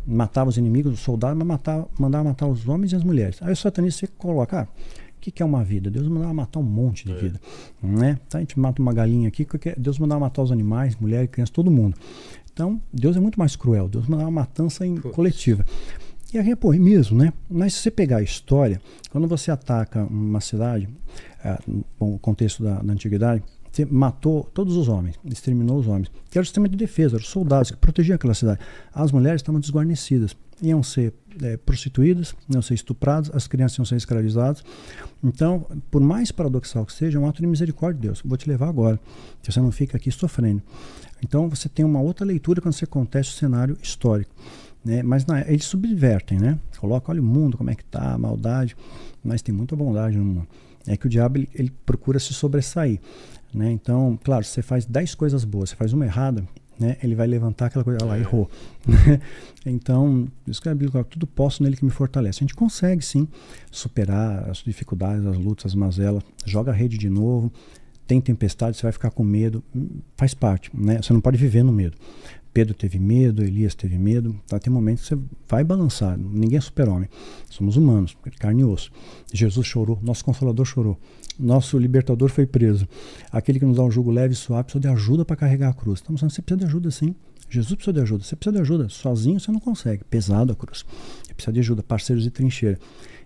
matava 0.05 0.49
os 0.49 0.57
inimigos, 0.57 0.93
os 0.93 0.99
soldados, 0.99 1.37
mas 1.37 1.47
matava, 1.47 1.87
mandava 1.99 2.23
matar 2.25 2.47
os 2.47 2.67
homens 2.67 2.91
e 2.91 2.95
as 2.95 3.03
mulheres. 3.03 3.37
Aí 3.41 3.51
o 3.53 3.55
satanista 3.55 4.05
você 4.05 4.07
coloca, 4.17 4.61
ah, 4.61 4.67
o 5.17 5.19
que, 5.21 5.31
que 5.31 5.41
é 5.41 5.45
uma 5.45 5.63
vida? 5.63 5.89
Deus 5.89 6.07
mandava 6.07 6.33
matar 6.33 6.59
um 6.59 6.63
monte 6.63 7.05
de 7.05 7.13
É. 7.13 7.15
vida. 7.15 7.41
Né? 7.81 8.19
Então 8.27 8.37
a 8.37 8.41
gente 8.41 8.59
mata 8.59 8.81
uma 8.81 8.93
galinha 8.93 9.27
aqui? 9.27 9.45
Deus 9.77 9.97
mandava 9.97 10.21
matar 10.21 10.43
os 10.43 10.51
animais, 10.51 10.95
mulheres, 10.95 11.29
crianças, 11.31 11.49
todo 11.51 11.71
mundo. 11.71 11.97
Então 12.53 12.79
Deus 12.93 13.17
é 13.17 13.19
muito 13.19 13.39
mais 13.39 13.55
cruel. 13.55 13.87
Deus 13.89 14.07
mandava 14.07 14.29
matança 14.29 14.85
em 14.85 14.95
Putz. 14.95 15.15
coletiva. 15.15 15.65
E 16.33 16.37
aí, 16.37 16.51
é 16.51 16.77
mesmo, 16.79 17.17
né? 17.17 17.31
Mas 17.49 17.75
se 17.75 17.79
você 17.79 17.91
pegar 17.91 18.17
a 18.17 18.21
história, 18.21 18.81
quando 19.09 19.25
você 19.27 19.51
ataca 19.51 20.03
uma 20.03 20.41
cidade, 20.41 20.89
ah, 21.41 21.59
bom, 21.97 22.15
o 22.15 22.19
contexto 22.19 22.61
da, 22.61 22.81
da 22.81 22.91
antiguidade, 22.93 23.41
você 23.41 23.54
matou 23.83 24.43
todos 24.53 24.77
os 24.77 24.87
homens, 24.87 25.15
exterminou 25.25 25.77
os 25.79 25.87
homens. 25.87 26.09
Que 26.29 26.37
era 26.37 26.43
o 26.43 26.45
sistema 26.45 26.69
de 26.69 26.77
defesa, 26.77 27.17
os 27.17 27.27
soldados 27.27 27.71
que 27.71 27.77
protegiam 27.77 28.15
aquela 28.15 28.33
cidade. 28.33 28.59
As 28.93 29.11
mulheres 29.11 29.41
estavam 29.41 29.59
desguarnecidas, 29.59 30.35
iam 30.61 30.81
ser 30.83 31.13
eh, 31.41 31.57
prostituídas, 31.57 32.33
iam 32.49 32.61
ser 32.61 32.75
estupradas, 32.75 33.29
as 33.33 33.47
crianças 33.47 33.77
iam 33.77 33.85
ser 33.85 33.95
escravizadas. 33.97 34.63
Então, 35.23 35.65
por 35.91 35.99
mais 36.01 36.31
paradoxal 36.31 36.85
que 36.85 36.93
seja, 36.93 37.17
é 37.17 37.21
um 37.21 37.27
ato 37.27 37.41
de 37.41 37.47
misericórdia 37.47 37.99
de 37.99 38.07
Deus. 38.07 38.21
Vou 38.23 38.37
te 38.37 38.47
levar 38.47 38.69
agora, 38.69 38.99
que 39.41 39.51
você 39.51 39.59
não 39.59 39.71
fica 39.71 39.97
aqui 39.97 40.11
sofrendo. 40.11 40.61
Então, 41.23 41.49
você 41.49 41.67
tem 41.67 41.83
uma 41.83 41.99
outra 41.99 42.25
leitura 42.25 42.61
quando 42.61 42.73
você 42.73 42.85
contesta 42.85 43.33
o 43.33 43.35
cenário 43.37 43.77
histórico. 43.81 44.33
Né? 44.83 45.01
Mas 45.01 45.25
na- 45.25 45.41
eles 45.41 45.65
subvertem, 45.65 46.37
né? 46.39 46.59
Coloca, 46.77 47.11
olha 47.11 47.19
o 47.21 47.25
mundo, 47.25 47.57
como 47.57 47.71
é 47.71 47.75
que 47.75 47.83
tá, 47.83 48.13
a 48.13 48.17
maldade. 48.17 48.77
Mas 49.23 49.41
tem 49.41 49.53
muita 49.55 49.75
bondade 49.75 50.15
no 50.15 50.23
mundo. 50.23 50.47
É 50.85 50.95
que 50.95 51.07
o 51.07 51.09
diabo 51.09 51.39
ele, 51.39 51.49
ele 51.55 51.73
procura 51.83 52.19
se 52.19 52.31
sobressair. 52.31 52.99
Né? 53.55 53.71
Então, 53.71 54.19
claro, 54.21 54.43
se 54.43 54.51
você 54.51 54.61
faz 54.61 54.85
10 54.85 55.15
coisas 55.15 55.45
boas, 55.45 55.69
você 55.69 55.77
faz 55.77 55.93
uma 55.93 56.05
errada, 56.05 56.43
né? 56.77 56.97
ele 57.01 57.15
vai 57.15 57.25
levantar 57.25 57.67
aquela 57.67 57.85
coisa, 57.85 57.99
ah 58.03 58.05
lá, 58.05 58.17
É. 58.17 58.19
errou. 58.19 58.49
né? 58.85 59.21
então, 59.65 60.27
isso 60.45 60.61
que 60.61 60.67
a 60.67 60.73
Bíblia 60.73 60.91
fala, 60.91 61.05
tudo 61.05 61.25
posso 61.25 61.63
nele 61.63 61.77
que 61.77 61.85
me 61.85 61.91
fortalece. 61.91 62.39
A 62.39 62.43
gente 62.43 62.53
consegue 62.53 63.03
sim 63.03 63.25
superar 63.71 64.49
as 64.49 64.57
dificuldades, 64.57 65.25
as 65.25 65.37
lutas, 65.37 65.67
as 65.67 65.75
mazelas, 65.75 66.21
joga 66.45 66.71
a 66.71 66.75
rede 66.75 66.97
de 66.97 67.09
novo, 67.09 67.49
tem 68.05 68.19
tempestade, 68.19 68.75
você 68.75 68.83
vai 68.83 68.91
ficar 68.91 69.09
com 69.09 69.23
medo, 69.23 69.63
faz 70.17 70.33
parte, 70.33 70.69
né? 70.73 71.01
Você 71.01 71.13
não 71.13 71.21
pode 71.21 71.37
viver 71.37 71.63
no 71.63 71.71
medo. 71.71 71.95
Pedro 72.53 72.73
teve 72.73 72.99
medo, 72.99 73.41
Elias 73.41 73.73
teve 73.73 73.97
medo, 73.97 74.35
tá? 74.47 74.59
tem 74.59 74.71
momentos 74.71 75.03
que 75.03 75.15
você 75.15 75.21
vai 75.47 75.61
balançar, 75.63 76.17
ninguém 76.17 76.57
é 76.57 76.61
super-homem, 76.61 77.09
somos 77.49 77.75
humanos, 77.75 78.15
carne 78.39 78.61
e 78.61 78.63
osso. 78.63 78.91
Jesus 79.33 79.67
chorou, 79.67 79.99
nosso 80.01 80.23
Consolador 80.23 80.65
chorou, 80.65 80.97
nosso 81.39 81.77
libertador 81.77 82.29
foi 82.29 82.45
preso, 82.45 82.87
aquele 83.31 83.59
que 83.59 83.65
nos 83.65 83.77
dá 83.77 83.83
um 83.83 83.91
jugo 83.91 84.11
leve 84.11 84.33
e 84.33 84.37
suave 84.37 84.63
precisa 84.63 84.81
de 84.81 84.87
ajuda 84.87 85.25
para 85.25 85.35
carregar 85.35 85.69
a 85.69 85.73
cruz. 85.73 85.99
Estamos 85.99 86.21
falando, 86.21 86.31
você 86.31 86.41
precisa 86.41 86.59
de 86.59 86.65
ajuda 86.65 86.91
sim, 86.91 87.15
Jesus 87.49 87.75
precisa 87.75 87.93
de 87.93 88.01
ajuda, 88.01 88.23
você 88.23 88.35
precisa 88.35 88.55
de 88.55 88.61
ajuda, 88.61 88.89
sozinho 88.89 89.39
você 89.39 89.51
não 89.51 89.59
consegue, 89.59 90.03
pesado 90.03 90.51
a 90.51 90.55
cruz, 90.55 90.85
você 91.23 91.33
precisa 91.33 91.53
de 91.53 91.59
ajuda, 91.59 91.83
parceiros 91.83 92.23
de 92.23 92.31
trincheira. 92.31 92.79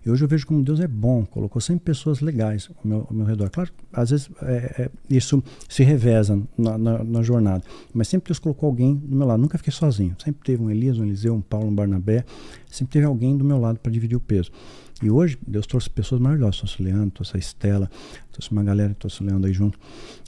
E 0.06 0.10
hoje 0.10 0.23
eu 0.23 0.27
vejo 0.27 0.48
como 0.48 0.64
Deus 0.64 0.80
é 0.80 0.88
bom, 0.88 1.26
colocou 1.26 1.61
sempre 1.61 1.84
pessoas 1.84 2.22
legais 2.22 2.69
ao 2.69 2.88
meu, 2.88 3.06
ao 3.10 3.14
meu 3.14 3.26
redor. 3.26 3.49
Claro, 3.49 3.69
às 3.91 4.11
vezes 4.11 4.30
é, 4.41 4.84
é, 4.84 4.90
isso 5.10 5.44
se 5.68 5.84
reveza 5.84 6.41
na, 6.57 6.77
na, 6.77 7.03
na, 7.03 7.22
jornada, 7.22 7.64
mas 7.94 8.07
sempre 8.07 8.30
Deus 8.30 8.40
colocou 8.40 8.68
alguém 8.68 8.95
do 8.95 9.15
meu 9.15 9.27
lado. 9.27 9.41
Nunca 9.41 9.57
fiquei 9.57 9.73
sozinho. 9.73 10.15
Sempre 10.23 10.41
teve 10.44 10.64
um 10.64 10.72
Elias, 10.72 10.98
um 10.98 11.03
Eliseu, 11.03 11.36
um 11.36 11.41
Paulo, 11.41 11.68
um 11.68 11.76
Barnabé. 11.76 12.23
Sempre 12.72 12.94
teve 12.94 13.06
alguém 13.06 13.38
do 13.38 13.44
meu 13.44 13.60
lado 13.60 13.77
para 13.80 13.91
dividir 13.91 14.15
o 14.15 14.22
peso. 14.22 14.52
E 15.01 15.09
hoje 15.09 15.38
Deus 15.45 15.65
trouxe 15.65 15.89
pessoas 15.89 16.21
maravilhosas. 16.21 16.57
Trouxe 16.57 16.81
o 16.81 16.85
Leandro, 16.85 17.11
trouxe 17.11 17.38
a 17.38 17.39
Estela, 17.39 17.89
trouxe 18.31 18.51
uma 18.51 18.63
galera, 18.63 18.95
trouxe 18.97 19.21
o 19.21 19.26
Leandro 19.26 19.47
aí 19.47 19.53
junto. 19.53 19.80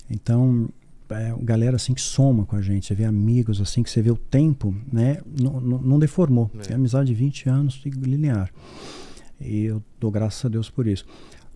Então, 0.10 0.70
é, 1.10 1.34
galera 1.42 1.76
assim 1.76 1.94
que 1.94 2.02
soma 2.02 2.46
com 2.46 2.56
a 2.56 2.62
gente, 2.62 2.86
você 2.86 2.96
vê 2.96 3.06
amigos 3.06 3.60
assim 3.60 3.84
que 3.84 3.90
você 3.90 4.02
vê 4.02 4.12
o 4.12 4.16
tempo, 4.16 4.76
né? 4.92 5.20
Não, 5.40 5.60
não, 5.60 5.78
não 5.80 6.00
deformou. 6.00 6.50
É. 6.56 6.60
Tem 6.60 6.76
amizade 6.76 7.08
de 7.08 7.14
20 7.14 7.50
anos 7.50 7.82
linear. 7.86 8.52
E 9.40 9.66
eu 9.66 9.84
dou 10.00 10.12
graças 10.12 10.44
a 10.46 10.50
Deus 10.50 10.70
por 10.70 10.88
isso. 10.88 11.06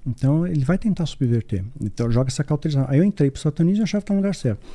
Então 0.05 0.45
ele 0.45 0.63
vai 0.63 0.77
tentar 0.77 1.05
subverter. 1.05 1.63
Então 1.81 2.11
joga 2.11 2.29
essa 2.29 2.43
cauterização. 2.43 2.89
Aí 2.89 2.99
eu 2.99 3.03
entrei 3.03 3.31
pro 3.31 3.39
satanismo 3.39 3.81
e 3.81 3.83
achava 3.83 4.01
que 4.01 4.05
estava 4.05 4.19
no 4.19 4.21
lugar 4.21 4.35
certo. 4.35 4.65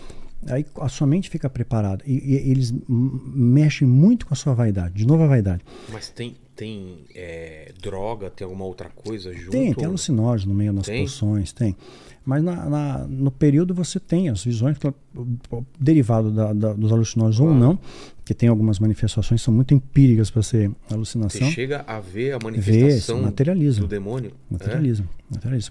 Aí 0.48 0.64
a 0.80 0.88
sua 0.88 1.06
mente 1.06 1.28
fica 1.28 1.50
preparada. 1.50 2.02
E, 2.06 2.12
e, 2.12 2.50
eles 2.50 2.72
mexem 2.88 3.86
muito 3.86 4.26
com 4.26 4.32
a 4.32 4.36
sua 4.36 4.54
vaidade. 4.54 4.94
De 4.94 5.06
novo 5.06 5.22
a 5.22 5.26
vaidade. 5.26 5.62
Mas 5.92 6.08
tem, 6.08 6.34
tem 6.60 6.98
é, 7.14 7.72
droga, 7.80 8.28
tem 8.28 8.44
alguma 8.44 8.66
outra 8.66 8.90
coisa 8.90 9.32
junto? 9.32 9.50
Tem, 9.50 9.72
tem 9.72 9.86
alucinógeno 9.86 10.52
no 10.52 10.58
meio 10.58 10.74
das 10.74 10.84
Tem? 10.84 11.04
poções, 11.04 11.54
tem. 11.54 11.74
Mas 12.22 12.42
na, 12.42 12.68
na- 12.68 13.06
no 13.08 13.30
período 13.30 13.72
você 13.72 13.98
tem 13.98 14.28
as 14.28 14.44
visões, 14.44 14.76
derivado 15.78 16.30
da- 16.30 16.52
da- 16.52 16.72
dos 16.74 16.92
alucinógenos 16.92 17.40
ou 17.40 17.46
Claro. 17.46 17.60
não, 17.60 17.78
que 18.24 18.34
tem 18.34 18.48
algumas 18.50 18.78
manifestações 18.78 19.40
que 19.40 19.44
são 19.46 19.54
muito 19.54 19.72
empíricas 19.72 20.30
para 20.30 20.42
ser 20.42 20.70
alucinação. 20.90 21.46
Você 21.46 21.50
chega 21.52 21.82
a 21.86 21.98
ver 21.98 22.32
a 22.34 22.38
Vê, 22.38 22.44
manifestação 22.44 23.16
se 23.16 23.22
materializa. 23.24 23.80
do 23.80 23.86
demônio? 23.88 24.32
Materializa, 24.50 25.04
materializa. 25.30 25.70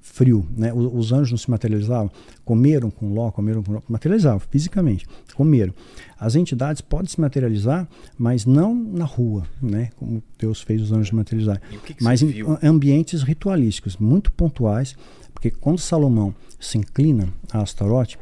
Frio, 0.00 0.46
né? 0.56 0.72
O- 0.72 0.96
Os 0.98 1.12
anjos 1.12 1.30
não 1.30 1.38
se 1.38 1.50
materializavam, 1.50 2.10
comeram 2.44 2.90
com 2.90 3.12
Ló, 3.14 3.30
comeram 3.30 3.62
com 3.62 3.72
Ló, 3.72 3.80
materializavam 3.88 4.40
fisicamente, 4.50 5.06
comeram. 5.34 5.72
As 6.18 6.34
entidades 6.34 6.80
podem 6.82 7.06
se 7.08 7.20
materializar, 7.20 7.88
mas 8.18 8.44
não 8.44 8.74
na 8.74 9.04
rua, 9.04 9.44
né? 9.62 9.90
Como 9.96 10.22
Deus 10.38 10.60
fez 10.60 10.82
os 10.82 10.92
anjos 10.92 11.10
materializar. 11.12 11.60
Que, 11.84 11.94
que 11.94 12.04
Mas 12.04 12.20
em 12.22 12.26
viu? 12.28 12.58
ambientes 12.62 13.22
ritualísticos, 13.22 13.96
muito 13.96 14.30
pontuais, 14.32 14.94
porque 15.32 15.50
quando 15.50 15.78
Salomão 15.78 16.34
se 16.60 16.76
inclina 16.78 17.28
a 17.52 17.60
Astarote, 17.62 18.18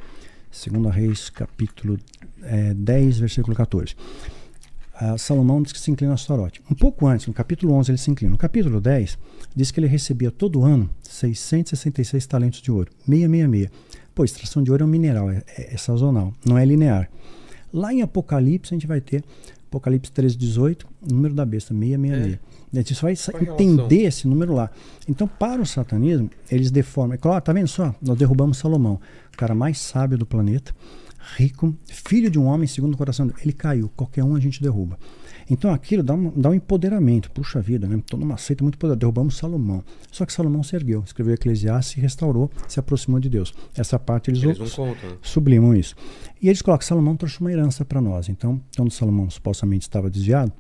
segundo 0.50 0.88
Reis, 0.88 1.30
capítulo 1.30 1.98
eh, 2.42 2.74
10, 2.74 3.18
versículo 3.18 3.56
14. 3.56 3.96
Ah, 4.98 5.18
Salomão 5.18 5.60
diz 5.62 5.72
que 5.72 5.78
se 5.80 5.90
inclina 5.90 6.12
a 6.12 6.14
Astarote. 6.14 6.62
Um 6.70 6.74
pouco 6.74 7.06
antes, 7.06 7.26
no 7.26 7.34
capítulo 7.34 7.74
11, 7.74 7.90
ele 7.90 7.98
se 7.98 8.10
inclina. 8.10 8.30
No 8.32 8.38
capítulo 8.38 8.80
10, 8.80 9.18
diz 9.54 9.70
que 9.70 9.78
ele 9.78 9.86
recebia 9.86 10.30
todo 10.30 10.62
ano 10.64 10.88
666 11.02 12.26
talentos 12.26 12.62
de 12.62 12.70
ouro. 12.70 12.90
666. 13.06 13.70
Pô, 14.14 14.24
extração 14.24 14.62
de 14.62 14.70
ouro 14.70 14.82
é 14.82 14.86
um 14.86 14.88
mineral, 14.88 15.30
é, 15.30 15.42
é- 15.56 15.74
é 15.74 15.76
sazonal, 15.76 16.32
não 16.46 16.56
é 16.56 16.64
linear. 16.64 17.10
Lá 17.72 17.92
em 17.92 18.00
Apocalipse, 18.00 18.72
a 18.72 18.76
gente 18.76 18.86
vai 18.86 19.00
ter 19.00 19.22
Apocalipse 19.68 20.10
13, 20.10 20.36
18, 20.38 20.86
número 21.06 21.34
da 21.34 21.44
besta, 21.44 21.74
666. 21.74 22.38
A 22.72 22.76
gente 22.78 22.94
só 22.94 23.02
vai 23.06 23.14
Qual 23.16 23.36
a 23.36 23.38
relação? 23.40 23.66
entender 23.66 24.02
esse 24.04 24.26
número 24.26 24.54
lá. 24.54 24.70
Então, 25.06 25.28
para 25.28 25.60
o 25.60 25.66
satanismo, 25.66 26.30
eles 26.50 26.70
deformam. 26.70 27.14
É 27.14 27.18
claro, 27.18 27.42
tá 27.44 27.52
vendo 27.52 27.68
só? 27.68 27.94
Nós 28.00 28.16
derrubamos 28.16 28.56
Salomão, 28.56 28.98
o 29.32 29.36
cara 29.36 29.54
mais 29.54 29.78
sábio 29.78 30.16
do 30.16 30.24
planeta, 30.24 30.74
rico, 31.36 31.74
filho 31.86 32.30
de 32.30 32.38
um 32.38 32.44
homem 32.46 32.66
segundo 32.66 32.94
o 32.94 32.96
coração 32.96 33.26
dele. 33.26 33.38
Ele 33.42 33.52
caiu, 33.52 33.90
qualquer 33.96 34.22
um 34.24 34.34
a 34.36 34.40
gente 34.40 34.62
derruba. 34.62 34.98
Então 35.48 35.72
aquilo 35.72 36.02
dá 36.02 36.14
um, 36.14 36.30
dá 36.36 36.50
um 36.50 36.54
empoderamento. 36.54 37.30
Puxa 37.30 37.60
vida, 37.60 37.86
né? 37.86 37.96
Estou 37.96 38.18
numa 38.18 38.36
seita 38.36 38.64
muito 38.64 38.78
poderosa. 38.78 38.98
Derrubamos 38.98 39.36
Salomão. 39.36 39.84
Só 40.10 40.24
que 40.26 40.32
Salomão 40.32 40.62
se 40.62 40.74
ergueu, 40.74 41.02
escreveu 41.06 41.34
Eclesiastes 41.34 41.96
e 41.96 42.00
restaurou, 42.00 42.50
se 42.66 42.80
aproximou 42.80 43.20
de 43.20 43.28
Deus. 43.28 43.54
Essa 43.76 43.98
parte 43.98 44.30
eles, 44.30 44.42
Eles 44.42 44.72
contam. 44.74 45.10
né? 45.10 45.16
sublimam 45.22 45.74
isso. 45.74 45.94
E 46.42 46.48
eles 46.48 46.62
colocam, 46.62 46.86
Salomão 46.86 47.16
trouxe 47.16 47.40
uma 47.40 47.52
herança 47.52 47.84
para 47.84 48.00
nós. 48.00 48.28
Então, 48.28 48.60
quando 48.76 48.90
Salomão 48.90 49.30
supostamente 49.30 49.82
estava 49.82 50.10
desviado, 50.10 50.52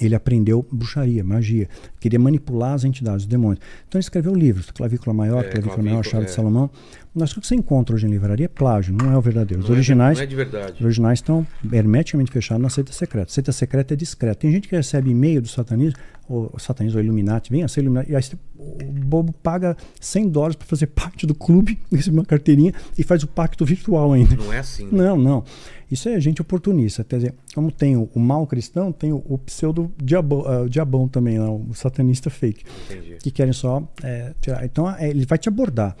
ele 0.00 0.14
aprendeu 0.14 0.64
bruxaria, 0.70 1.24
magia, 1.24 1.68
queria 1.98 2.20
manipular 2.20 2.74
as 2.74 2.84
entidades, 2.84 3.22
os 3.22 3.26
demônios. 3.26 3.58
Então 3.88 3.98
ele 3.98 4.04
escreveu 4.04 4.32
livros, 4.32 4.70
Clavícula 4.70 5.12
Maior, 5.12 5.40
É, 5.44 5.48
Clavícula 5.48 5.74
Clavícula, 5.74 6.02
Chave 6.04 6.22
é. 6.22 6.26
de 6.26 6.30
Salomão. 6.32 6.70
Mas 7.18 7.32
o 7.36 7.40
que 7.40 7.46
você 7.46 7.54
encontra 7.54 7.94
hoje 7.94 8.06
em 8.06 8.10
livraria 8.10 8.46
é 8.46 8.48
plágio, 8.48 8.94
não 8.94 9.12
é 9.12 9.16
o 9.16 9.20
verdadeiro. 9.20 9.62
Os 9.62 9.68
Não 9.68 9.74
é 9.74 9.78
originais, 9.78 10.18
não 10.18 10.24
é 10.24 10.26
de 10.26 10.36
verdade. 10.36 10.72
os 10.74 10.84
originais 10.84 11.18
estão 11.18 11.46
hermeticamente 11.72 12.30
fechados 12.30 12.62
na 12.62 12.70
seita 12.70 12.92
secreta. 12.92 13.32
Seita 13.32 13.52
secreta 13.52 13.94
é 13.94 13.96
discreta. 13.96 14.36
Tem 14.36 14.52
gente 14.52 14.68
que 14.68 14.76
recebe 14.76 15.10
e-mail 15.10 15.42
do 15.42 15.48
satanismo, 15.48 15.98
ou 16.28 16.50
o 16.52 16.58
satanismo 16.58 16.98
ou 16.98 17.04
Illuminati, 17.04 17.50
vem 17.50 17.62
a 17.62 17.68
ser 17.68 17.80
Illuminati, 17.80 18.12
e 18.12 18.16
aí 18.16 18.22
o 18.58 18.84
bobo 18.92 19.32
paga 19.32 19.76
100 20.00 20.28
dólares 20.28 20.56
para 20.56 20.66
fazer 20.66 20.88
parte 20.88 21.26
do 21.26 21.34
clube, 21.34 21.78
recebe 21.90 22.18
uma 22.18 22.24
carteirinha 22.24 22.72
e 22.96 23.02
faz 23.02 23.22
o 23.22 23.26
pacto 23.26 23.64
virtual 23.64 24.12
ainda. 24.12 24.36
Não 24.36 24.52
é 24.52 24.58
assim. 24.58 24.84
né? 24.84 24.90
Não, 24.92 25.16
não. 25.16 25.44
Isso 25.90 26.06
é 26.08 26.20
gente 26.20 26.42
oportunista. 26.42 27.02
Quer 27.02 27.16
dizer, 27.16 27.34
como 27.54 27.72
tem 27.72 27.96
o, 27.96 28.10
o 28.14 28.20
mal 28.20 28.46
cristão, 28.46 28.92
tem 28.92 29.10
o, 29.10 29.24
o 29.26 29.38
pseudo 29.38 29.90
diabo, 29.96 30.44
ah, 30.46 30.62
o 30.62 30.68
diabão 30.68 31.08
também, 31.08 31.38
lá, 31.38 31.50
o 31.50 31.72
satanista 31.72 32.28
fake, 32.28 32.62
Entendi. 32.90 33.16
que 33.22 33.30
querem 33.30 33.54
só 33.54 33.82
é, 34.02 34.34
tirar. 34.40 34.64
Então 34.66 34.90
é, 34.94 35.08
ele 35.08 35.24
vai 35.24 35.38
te 35.38 35.48
abordar. 35.48 35.96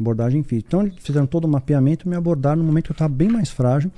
Abordagem 0.00 0.42
física. 0.42 0.68
Então 0.68 0.82
eles 0.82 0.94
fizeram 0.98 1.26
todo 1.26 1.44
o 1.44 1.48
mapeamento 1.48 2.08
me 2.08 2.16
abordaram 2.16 2.62
no 2.62 2.64
momento 2.64 2.86
que 2.86 2.92
eu 2.92 2.94
estava 2.94 3.12
bem 3.12 3.28
mais 3.28 3.50
frágil. 3.50 3.90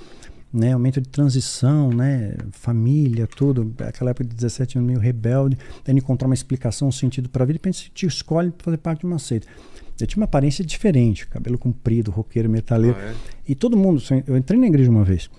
Né, 0.53 0.75
momento 0.75 1.01
de 1.01 1.09
transição, 1.09 1.89
né, 1.89 2.35
família, 2.51 3.27
tudo, 3.27 3.73
aquela 3.89 4.11
época 4.11 4.25
de 4.25 4.35
17 4.35 4.77
anos 4.77 4.87
meio 4.87 5.01
rebelde, 5.01 5.57
tendo 5.83 5.97
encontrar 5.97 6.29
uma 6.29 6.35
explicação, 6.35 6.89
um 6.89 6.93
sentido 6.93 7.31
para 7.31 7.43
a 7.43 7.47
vida, 7.47 7.59
pensa, 7.59 7.85
te 7.95 8.05
escolhe 8.05 8.51
para 8.51 8.65
fazer 8.67 8.77
parte 8.77 9.01
de 9.01 9.07
uma 9.07 9.19
seita. 9.19 9.47
Eu 9.99 10.07
tinha 10.07 10.21
uma 10.21 10.27
aparência 10.27 10.63
diferente, 10.63 11.27
cabelo 11.27 11.57
comprido, 11.57 12.11
roqueiro, 12.11 12.51
metaleiro. 12.51 12.99
Ah, 13.01 13.13
é? 13.13 13.15
E 13.49 13.55
todo 13.55 13.79
mundo, 13.79 14.03
eu 14.27 14.37
entrei 14.37 14.61
na 14.61 14.67
igreja 14.67 14.91
uma 14.91 15.05
vez, 15.05 15.31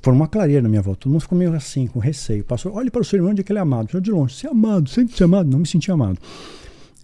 formou 0.00 0.22
uma 0.22 0.28
clareira 0.28 0.62
na 0.62 0.68
minha 0.68 0.80
volta, 0.80 1.00
todo 1.00 1.12
mundo 1.12 1.22
ficou 1.22 1.36
meio 1.36 1.52
assim, 1.52 1.86
com 1.86 1.98
receio. 1.98 2.42
Passou, 2.42 2.72
olhe 2.72 2.90
para 2.90 3.02
o 3.02 3.04
seu 3.04 3.18
irmão 3.18 3.32
onde 3.32 3.40
é 3.40 3.44
que 3.44 3.52
ele 3.52 3.58
é 3.58 3.62
amado. 3.62 3.90
Eu 3.92 4.00
de 4.00 4.10
longe, 4.10 4.34
você 4.34 4.46
é 4.46 4.50
amado, 4.50 4.88
sente-se 4.88 5.22
amado. 5.22 5.50
Não 5.50 5.58
me 5.58 5.66
senti 5.66 5.90
amado. 5.90 6.18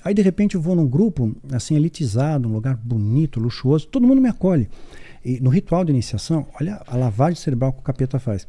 Aí 0.05 0.15
de 0.15 0.23
repente 0.23 0.55
eu 0.55 0.61
vou 0.61 0.75
num 0.75 0.87
grupo, 0.87 1.35
assim, 1.53 1.77
elitizado, 1.77 2.49
um 2.49 2.53
lugar 2.53 2.77
bonito, 2.77 3.39
luxuoso, 3.39 3.87
todo 3.87 4.07
mundo 4.07 4.21
me 4.21 4.29
acolhe. 4.29 4.69
E 5.25 5.39
no 5.41 5.51
ritual 5.51 5.85
de 5.85 5.93
iniciação, 5.93 6.47
olha 6.59 6.81
a 6.87 6.97
lavagem 6.97 7.37
cerebral 7.37 7.73
que 7.73 7.81
o 7.81 7.83
capeta 7.83 8.19
faz. 8.19 8.47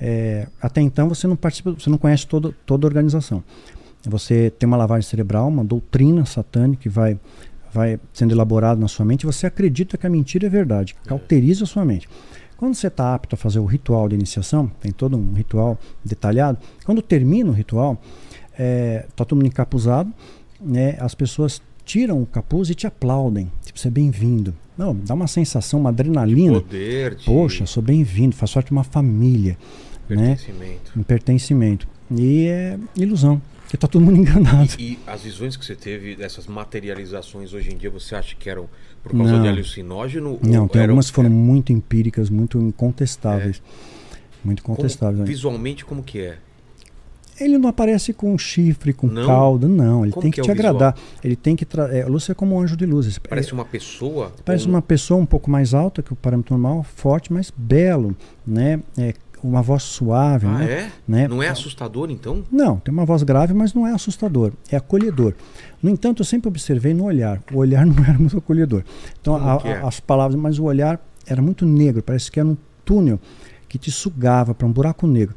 É, 0.00 0.48
até 0.60 0.80
então 0.80 1.08
você 1.08 1.26
não 1.26 1.36
participa, 1.36 1.72
você 1.72 1.90
não 1.90 1.98
conhece 1.98 2.26
todo, 2.26 2.54
toda 2.66 2.86
a 2.86 2.88
organização. 2.88 3.44
Você 4.08 4.50
tem 4.58 4.66
uma 4.66 4.76
lavagem 4.76 5.08
cerebral, 5.08 5.48
uma 5.48 5.64
doutrina 5.64 6.24
satânica 6.24 6.82
que 6.82 6.88
vai, 6.88 7.18
vai 7.72 8.00
sendo 8.12 8.32
elaborada 8.32 8.80
na 8.80 8.88
sua 8.88 9.04
mente, 9.04 9.26
você 9.26 9.46
acredita 9.46 9.98
que 9.98 10.06
a 10.06 10.10
mentira 10.10 10.46
é 10.46 10.50
verdade, 10.50 10.96
cauteriza 11.04 11.64
a 11.64 11.66
sua 11.66 11.84
mente. 11.84 12.08
Quando 12.56 12.74
você 12.74 12.88
está 12.88 13.14
apto 13.14 13.34
a 13.34 13.38
fazer 13.38 13.58
o 13.58 13.64
ritual 13.64 14.08
de 14.08 14.14
iniciação, 14.14 14.70
tem 14.80 14.90
todo 14.90 15.16
um 15.16 15.32
ritual 15.34 15.78
detalhado, 16.04 16.58
quando 16.84 17.00
termina 17.02 17.50
o 17.50 17.52
ritual, 17.52 18.00
está 18.52 19.24
todo 19.24 19.36
mundo 19.36 19.46
encapuzado, 19.46 20.12
né, 20.60 20.96
as 21.00 21.14
pessoas 21.14 21.60
tiram 21.84 22.22
o 22.22 22.26
capuz 22.26 22.70
e 22.70 22.74
te 22.74 22.86
aplaudem, 22.86 23.50
tipo, 23.64 23.78
você 23.78 23.88
é 23.88 23.90
bem-vindo. 23.90 24.54
Não, 24.76 24.94
dá 24.94 25.14
uma 25.14 25.26
sensação, 25.26 25.80
uma 25.80 25.90
adrenalina. 25.90 26.60
Poder 26.60 27.14
de 27.16 27.24
Poxa, 27.24 27.66
sou 27.66 27.82
bem-vindo, 27.82 28.34
faço 28.34 28.54
parte 28.54 28.66
de 28.66 28.72
uma 28.72 28.84
família, 28.84 29.56
né? 30.08 30.36
pertencimento. 30.36 30.92
um 30.96 31.02
pertencimento. 31.02 31.88
E 32.16 32.46
é 32.46 32.78
ilusão, 32.96 33.40
porque 33.62 33.76
tá 33.76 33.86
todo 33.86 34.02
mundo 34.04 34.16
enganado. 34.20 34.70
E 34.78 34.98
as 35.06 35.22
visões 35.22 35.56
que 35.56 35.64
você 35.64 35.74
teve 35.74 36.16
dessas 36.16 36.46
materializações 36.46 37.52
hoje 37.52 37.72
em 37.72 37.76
dia, 37.76 37.90
você 37.90 38.14
acha 38.14 38.34
que 38.36 38.48
eram 38.48 38.68
por 39.02 39.12
causa 39.16 39.32
Não. 39.32 39.42
de 39.42 39.48
alucinógeno? 39.48 40.38
Não, 40.42 40.66
tem 40.68 40.80
eram- 40.82 40.92
algumas 40.92 41.08
que 41.10 41.14
foram 41.16 41.30
muito 41.30 41.72
empíricas, 41.72 42.30
muito 42.30 42.58
incontestáveis. 42.58 43.60
Muito 44.44 44.62
como- 44.62 44.74
incontestáveis. 44.74 45.18
né? 45.20 45.24
visualmente, 45.26 45.84
como 45.84 46.02
que 46.02 46.20
é? 46.20 46.38
Ele 47.40 47.56
não 47.58 47.68
aparece 47.68 48.12
com 48.12 48.36
chifre, 48.36 48.92
com 48.92 49.06
Não? 49.06 49.26
cauda, 49.26 49.66
não. 49.66 50.04
Ele 50.04 50.12
Como 50.12 50.22
tem 50.22 50.30
que 50.30 50.40
que, 50.40 50.40
é 50.50 50.52
te 50.52 50.56
visual? 50.56 50.74
agradar. 50.76 50.96
Ele 51.24 51.34
tem 51.36 51.56
que. 51.56 51.66
É, 51.92 52.04
Lúcia 52.06 52.32
é 52.32 52.34
como 52.34 52.54
um 52.56 52.60
anjo 52.60 52.76
de 52.76 52.84
luzes. 52.86 53.18
Parece 53.18 53.50
É- 53.50 53.54
uma 53.54 53.64
pessoa? 53.64 54.32
Parece 54.44 54.64
Ou- 54.64 54.70
uma 54.70 54.82
pessoa 54.82 55.18
um 55.20 55.26
pouco 55.26 55.50
mais 55.50 55.72
alta 55.74 56.02
que 56.02 56.12
o 56.12 56.16
parâmetro 56.16 56.56
normal, 56.56 56.82
forte, 56.84 57.32
mas 57.32 57.52
belo, 57.56 58.14
né? 58.46 58.80
É, 58.98 59.14
uma 59.42 59.62
voz 59.62 59.82
suave, 59.84 60.46
Ah, 60.46 60.58
né? 60.58 60.64
é? 60.70 60.90
né? 61.08 61.26
Não 61.28 61.42
é 61.42 61.48
assustador, 61.48 62.10
então? 62.10 62.44
Não, 62.52 62.76
tem 62.78 62.92
uma 62.92 63.06
voz 63.06 63.22
grave, 63.22 63.54
mas 63.54 63.72
não 63.72 63.86
é 63.86 63.92
assustador, 63.92 64.52
é 64.70 64.76
acolhedor. 64.76 65.32
No 65.82 65.88
entanto, 65.88 66.20
eu 66.20 66.26
sempre 66.26 66.46
observei 66.48 66.92
no 66.92 67.04
olhar. 67.04 67.42
O 67.50 67.56
olhar 67.56 67.86
não 67.86 68.04
era 68.04 68.18
muito 68.18 68.36
acolhedor. 68.36 68.84
Então, 69.18 69.38
Como 69.38 69.48
a- 69.48 69.60
é? 69.64 69.72
a- 69.80 69.88
as 69.88 69.98
palavras, 69.98 70.38
mas 70.38 70.58
o 70.58 70.64
olhar 70.64 71.00
era 71.26 71.40
muito 71.40 71.64
negro, 71.64 72.02
parece 72.02 72.30
que 72.30 72.38
era 72.38 72.46
um 72.48 72.56
túnel 72.84 73.18
que 73.66 73.78
te 73.78 73.90
sugava 73.90 74.52
para 74.54 74.66
um 74.66 74.72
buraco 74.72 75.06
negro. 75.06 75.34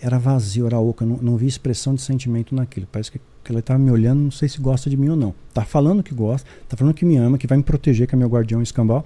Era 0.00 0.18
vazio, 0.18 0.66
era 0.66 0.78
oco, 0.78 1.02
eu 1.02 1.08
não, 1.08 1.16
não 1.16 1.36
vi 1.36 1.46
expressão 1.46 1.94
de 1.94 2.00
sentimento 2.02 2.54
naquilo. 2.54 2.86
Parece 2.90 3.10
que, 3.12 3.18
que 3.42 3.50
ela 3.52 3.58
estava 3.60 3.78
me 3.78 3.90
olhando, 3.90 4.20
não 4.20 4.30
sei 4.30 4.48
se 4.48 4.60
gosta 4.60 4.88
de 4.88 4.96
mim 4.96 5.08
ou 5.08 5.16
não. 5.16 5.34
Tá 5.52 5.64
falando 5.64 6.02
que 6.02 6.14
gosta, 6.14 6.48
tá 6.68 6.76
falando 6.76 6.94
que 6.94 7.04
me 7.04 7.16
ama, 7.16 7.36
que 7.36 7.46
vai 7.46 7.58
me 7.58 7.64
proteger, 7.64 8.06
que 8.06 8.14
é 8.14 8.18
meu 8.18 8.28
guardião 8.28 8.62
escambau, 8.62 9.04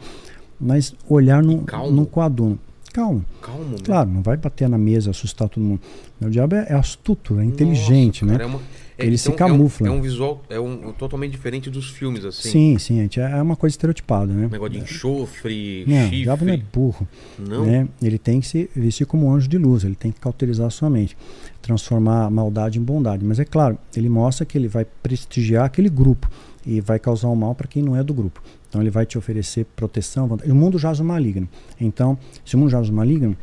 mas 0.61 0.95
olhar 1.09 1.43
Calmo. 1.67 1.91
não 1.93 2.05
coaduna. 2.05 2.59
Calmo. 2.93 3.25
Calmo, 3.41 3.65
né? 3.71 3.77
Claro, 3.83 4.11
não 4.11 4.21
vai 4.21 4.37
bater 4.37 4.69
na 4.69 4.77
mesa, 4.77 5.11
assustar 5.11 5.49
todo 5.49 5.65
mundo. 5.65 5.81
O 6.21 6.29
diabo 6.29 6.57
é, 6.57 6.67
é 6.69 6.75
astuto, 6.75 7.41
é 7.41 7.45
inteligente, 7.45 8.23
Nossa, 8.23 8.33
né? 8.35 8.39
cara, 8.39 8.45
é 8.45 8.55
uma- 8.55 8.63
é- 9.03 9.07
Ele 9.07 9.19
se 9.19 9.31
então, 9.31 9.47
é 9.47 9.51
um- 9.51 9.57
camufla. 9.57 9.89
É 9.89 9.91
um, 9.91 10.01
visual 10.01 10.43
é 10.49 10.61
um, 10.61 10.89
um 10.89 10.93
totalmente 10.93 11.31
diferente 11.33 11.69
dos 11.71 11.91
filmes, 11.91 12.25
assim. 12.25 12.49
Sim, 12.51 12.79
sim, 12.79 12.97
gente, 12.97 13.21
é 13.21 13.43
uma 13.43 13.57
coisa 13.57 13.73
estereotipada, 13.75 14.33
né? 14.33 14.47
Um 14.47 14.51
negócio 14.51 14.73
de 14.75 14.79
enxofre, 14.81 15.85
Não, 15.87 15.97
o 15.97 16.01
chifre. 16.05 16.23
diabo 16.23 16.45
não 16.45 16.55
é 16.55 16.57
burro. 16.57 17.09
Não? 17.39 17.65
Né? 17.67 17.89
Ele 18.01 18.19
tem 18.19 18.41
que 18.41 18.47
se 18.47 18.71
vestir 18.75 19.07
como 19.07 19.27
um 19.27 19.33
anjo 19.35 19.49
de 19.49 19.59
luz, 19.59 19.85
ele 19.85 19.95
tem 19.95 20.11
que 20.13 20.21
cauterizar 20.21 20.67
a 20.67 20.71
sua 20.71 20.89
mente, 20.91 21.17
transformar 21.61 22.25
a 22.27 22.31
maldade 22.31 22.79
em 22.79 22.83
bondade. 22.83 23.25
Mas 23.25 23.39
é 23.39 23.45
claro, 23.45 23.79
ele 23.97 24.09
mostra 24.09 24.45
que 24.47 24.57
ele 24.57 24.69
vai 24.69 24.85
prestigiar 25.03 25.65
aquele 25.65 25.89
grupo 25.89 26.29
e 26.67 26.81
vai 26.81 26.99
causar 26.99 27.29
o 27.29 27.37
mal 27.37 27.55
para 27.55 27.67
quem 27.67 27.83
não 27.83 27.97
é 27.97 28.03
do 28.03 28.15
grupo. 28.15 28.43
Então 28.69 28.81
ele 28.81 28.91
vai 28.91 29.05
te 29.05 29.19
oferecer 29.19 29.67
proteção. 29.77 30.27
vantagem. 30.27 30.53
O 30.53 30.57
mundo 30.57 30.79
jaz 30.79 30.99
o 31.01 31.05
maligno. 31.05 31.49
Então, 31.81 32.17
se 32.45 32.55
o 32.55 32.59
mundo 32.59 32.71
jaz 32.71 32.89
o 32.89 32.93
maligno, 32.93 33.37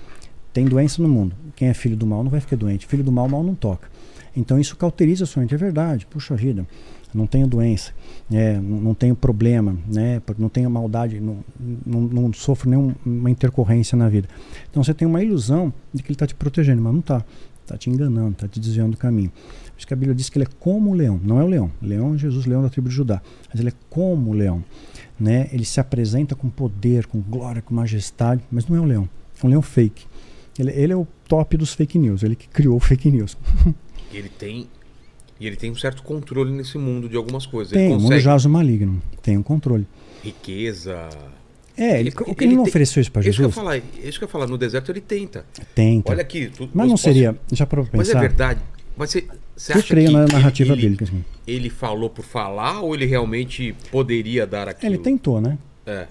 tem 0.52 0.65
doença 0.65 1.02
no 1.03 1.07
mundo. 1.07 1.36
Quem 1.56 1.68
é 1.68 1.73
filho 1.73 1.95
do 1.95 2.06
mal 2.07 2.23
não 2.23 2.31
vai 2.31 2.40
ficar 2.40 2.56
doente. 2.56 2.88
Filho 2.88 3.03
do 3.03 3.11
mal, 3.11 3.27
o 3.27 3.30
mal 3.30 3.44
não 3.44 3.53
toca. 3.53 3.88
Então 4.40 4.57
isso 4.57 4.76
cauteriza 4.78 5.26
a 5.26 5.28
sua 5.28 5.41
mente. 5.41 5.53
É 5.53 5.57
verdade. 5.57 6.06
Puxa 6.06 6.36
vida, 6.36 6.66
não 7.14 7.28
tenho 7.28 7.48
doença, 7.48 7.91
é, 8.32 8.60
não, 8.60 8.94
tenho 8.94 9.16
problema, 9.16 9.78
né? 9.88 10.22
não 10.38 10.48
tenho 10.48 10.70
maldade, 10.70 11.20
não, 11.20 11.44
não, 11.86 12.02
não 12.02 12.34
sofro 12.34 12.70
nenhuma 12.70 13.30
intercorrência 13.30 13.98
na 13.98 14.07
vida. 14.07 14.28
Então 14.70 14.84
você 14.84 14.94
tem 14.94 15.07
uma 15.07 15.22
ilusão 15.24 15.74
de 15.94 16.02
que 16.02 16.10
ele 16.10 16.16
está 16.16 16.26
te 16.26 16.36
protegendo, 16.36 16.82
mas 16.82 16.94
não 16.94 16.99
está. 16.99 17.24
Está 17.64 17.78
te 17.78 17.88
enganando, 17.88 18.32
está 18.32 18.48
te 18.48 18.60
desviando 18.60 18.91
do 18.91 18.98
caminho. 18.98 19.30
Por 19.30 19.78
isso 19.78 19.86
que 19.86 19.94
a 19.94 19.98
Bíblia 19.98 20.16
diz 20.16 20.28
que 20.28 20.40
ele 20.40 20.45
é 20.45 20.49
como 20.60 20.90
o 20.90 20.94
leão. 20.95 21.20
Não 21.24 21.40
é 21.40 21.44
o 21.44 21.48
leão. 21.48 21.72
Leão 21.80 22.16
é 22.16 22.18
Jesus, 22.18 22.48
leão 22.48 22.64
da 22.64 22.70
tribo 22.70 22.90
de 22.90 22.95
Judá. 22.95 23.22
Mas 23.48 23.60
ele 23.60 23.70
é 23.70 23.74
como 23.91 24.32
o 24.32 24.34
leão. 24.34 24.64
Né? 25.20 25.48
Ele 25.52 25.64
se 25.64 25.80
apresenta 25.80 26.34
com 26.34 26.49
poder, 26.49 27.06
com 27.06 27.22
glória, 27.22 27.61
com 27.61 27.76
majestade, 27.76 28.41
mas 28.49 28.68
não 28.68 28.76
é 28.76 28.82
um 28.82 28.86
leão. 28.86 29.10
É 29.44 29.45
um 29.45 29.49
leão 29.52 29.61
fake. 29.61 30.07
Ele, 30.57 30.72
ele 30.72 30.94
é 30.94 30.95
o 30.95 31.07
top 31.28 31.57
dos 31.57 31.76
fake 31.76 31.99
news. 31.99 32.24
Ele 32.24 32.36
que 32.36 32.49
criou 32.49 32.76
o 32.76 32.80
fake 32.80 33.11
news. 33.11 33.38
Ele 34.11 34.30
tem. 34.30 34.68
E 35.40 35.48
ele 35.48 35.56
tem 35.56 35.72
um 35.72 35.76
certo 35.76 36.03
controle 36.03 36.52
nesse 36.52 36.77
mundo 36.77 37.07
de 37.07 37.15
algumas 37.15 37.45
coisas. 37.45 37.72
Tem, 37.73 37.84
ele 37.86 37.90
o 37.91 37.95
mundo 37.95 38.03
consegue 38.03 38.22
jaz 38.23 38.45
o 38.45 38.49
maligno. 38.49 39.02
Tem 39.22 39.38
um 39.38 39.44
controle. 39.44 39.88
riqueza. 40.23 41.07
É, 41.77 41.98
ele, 41.99 42.10
Ele- 42.10 42.15
o 42.27 42.36
que 42.36 42.44
ele 42.44 42.56
não 42.56 42.64
tem- 42.64 42.69
ofereceu 42.72 42.99
isso 42.99 43.10
para 43.10 43.22
Isso 43.22 43.38
que 43.38 43.45
eu 43.45 43.49
Jesus? 43.49 43.56
falar, 43.56 43.77
isso 43.77 44.18
que 44.19 44.26
eu 44.26 44.27
ia 44.27 44.31
falar, 44.31 44.48
no 44.48 44.57
deserto 44.57 44.91
ele 44.91 44.99
tenta. 44.99 45.45
Tenta. 45.73 46.11
Olha 46.11 46.22
aqui. 46.22 46.48
tu- 46.49 46.69
Mas 46.73 46.88
não 46.88 46.94
posso- 46.95 47.03
seria. 47.03 47.38
Já 47.53 47.65
para 47.65 47.80
Mas 47.94 48.10
é 48.10 48.11
pensar? 48.14 48.19
verdade. 48.19 48.60
Mas 48.98 49.11
você, 49.11 49.26
você 49.56 49.72
eu 49.73 49.77
acha 49.77 49.88
creio 49.88 50.07
que 50.07 50.14
na 50.14 50.23
ele- 50.23 50.34
narrativa 50.34 50.73
ele, 50.73 50.81
bíblica. 50.81 51.06
assim. 51.06 51.23
Ele 51.48 51.69
falou 51.69 52.10
por 52.10 52.26
falar 52.26 52.81
ou 52.81 52.94
ele 52.94 53.06
realmente 53.06 53.73
poderia 53.90 54.45
dar 54.45 54.68
aquilo? 54.68 54.91
Ele 54.91 55.02
tentou, 55.02 55.40
né? 55.40 55.57
É, 55.86 56.06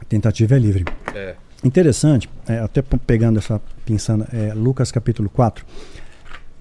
A 0.00 0.04
tentativa 0.04 0.54
é 0.54 0.58
livre. 0.60 0.84
é. 1.14 1.34
Interessante, 1.64 2.28
é, 2.46 2.58
até 2.58 2.82
pegando 2.82 3.38
essa 3.38 3.60
pensando, 3.86 4.26
é, 4.32 4.52
Lucas 4.52 4.92
capítulo 4.92 5.28
4. 5.30 5.64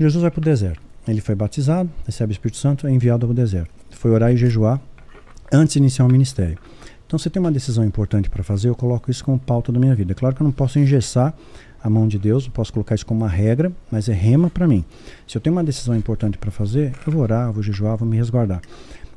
Jesus 0.03 0.21
vai 0.21 0.29
para 0.29 0.39
o 0.39 0.43
deserto. 0.43 0.81
Ele 1.07 1.21
foi 1.21 1.33
batizado, 1.33 1.89
recebe 2.05 2.31
o 2.31 2.33
Espírito 2.33 2.57
Santo, 2.57 2.87
é 2.87 2.91
enviado 2.91 3.25
ao 3.25 3.33
deserto. 3.33 3.69
Foi 3.91 4.11
orar 4.11 4.33
e 4.33 4.37
jejuar 4.37 4.81
antes 5.51 5.73
de 5.73 5.79
iniciar 5.79 6.05
o 6.05 6.09
ministério. 6.09 6.57
Então, 7.07 7.17
se 7.17 7.29
tem 7.29 7.39
uma 7.39 7.51
decisão 7.51 7.85
importante 7.85 8.29
para 8.29 8.43
fazer, 8.43 8.69
eu 8.69 8.75
coloco 8.75 9.09
isso 9.09 9.23
como 9.23 9.39
pauta 9.39 9.71
da 9.71 9.79
minha 9.79 9.95
vida. 9.95 10.13
Claro 10.13 10.35
que 10.35 10.41
eu 10.41 10.45
não 10.45 10.51
posso 10.51 10.77
engessar 10.77 11.33
a 11.81 11.89
mão 11.89 12.07
de 12.07 12.17
Deus, 12.17 12.45
não 12.45 12.51
posso 12.51 12.73
colocar 12.73 12.95
isso 12.95 13.05
como 13.05 13.21
uma 13.21 13.29
regra, 13.29 13.71
mas 13.91 14.09
é 14.09 14.13
rema 14.13 14.49
para 14.49 14.67
mim. 14.67 14.83
Se 15.27 15.37
eu 15.37 15.41
tenho 15.41 15.55
uma 15.55 15.63
decisão 15.63 15.95
importante 15.95 16.37
para 16.37 16.51
fazer, 16.51 16.93
eu 17.05 17.13
vou 17.13 17.21
orar, 17.21 17.51
vou 17.51 17.63
jejuar, 17.63 17.95
vou 17.95 18.07
me 18.07 18.17
resguardar. 18.17 18.61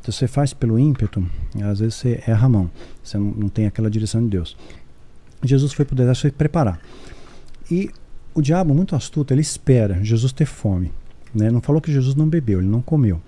Se 0.02 0.12
você 0.12 0.28
faz 0.28 0.52
pelo 0.54 0.78
ímpeto, 0.78 1.26
às 1.64 1.80
vezes 1.80 1.94
você 1.94 2.22
erra 2.26 2.46
a 2.46 2.48
mão, 2.48 2.70
você 3.02 3.18
não, 3.18 3.48
tem 3.48 3.66
aquela 3.66 3.90
direção 3.90 4.22
de 4.22 4.28
Deus. 4.28 4.56
Jesus 5.42 5.72
foi 5.72 5.84
para 5.84 5.94
o 5.94 5.96
deserto 5.96 6.20
foi 6.20 6.30
preparar. 6.30 6.78
E 7.70 7.90
o 8.36 8.42
diabo, 8.42 8.74
muito 8.74 8.94
astuto, 8.94 9.32
ele 9.34 9.40
espera 9.40 9.98
Jesus 10.02 10.32
ter 10.32 10.44
fome. 10.46 10.92
Né? 11.34 11.50
Não 11.50 11.60
falou 11.60 11.80
que 11.80 11.92
Jesus 11.92 12.14
não 12.14 12.28
bebeu, 12.28 12.60
ele 12.60 12.68
não 12.68 12.80
comeu. 12.80 13.20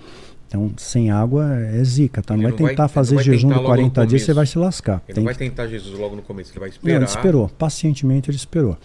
Então, 0.46 0.70
sem 0.78 1.10
água 1.10 1.56
é 1.56 1.84
zica, 1.84 2.22
tá? 2.22 2.34
Não 2.34 2.42
vai 2.42 2.52
não 2.52 2.58
vai- 2.58 2.68
tentar 2.70 2.82
não 2.84 2.88
fazer 2.88 3.14
vai 3.16 3.24
jejum 3.24 3.48
tentar 3.48 3.54
de 3.54 3.62
logo 3.62 3.66
40 3.74 4.00
no 4.00 4.06
dias, 4.06 4.22
você 4.22 4.32
vai 4.32 4.46
se 4.46 4.56
lascar. 4.58 5.02
Ele 5.06 5.14
Tem 5.14 5.24
não 5.24 5.24
vai 5.26 5.34
tentar 5.34 5.66
Jesus 5.66 5.98
logo 5.98 6.16
no 6.16 6.22
começo, 6.22 6.52
ele 6.52 6.60
vai 6.60 6.68
Não, 6.70 6.74
esperar. 6.76 6.96
ele 6.96 7.04
esperou. 7.04 7.48
Pacientemente 7.50 8.30
ele 8.30 8.36
esperou. 8.38 8.78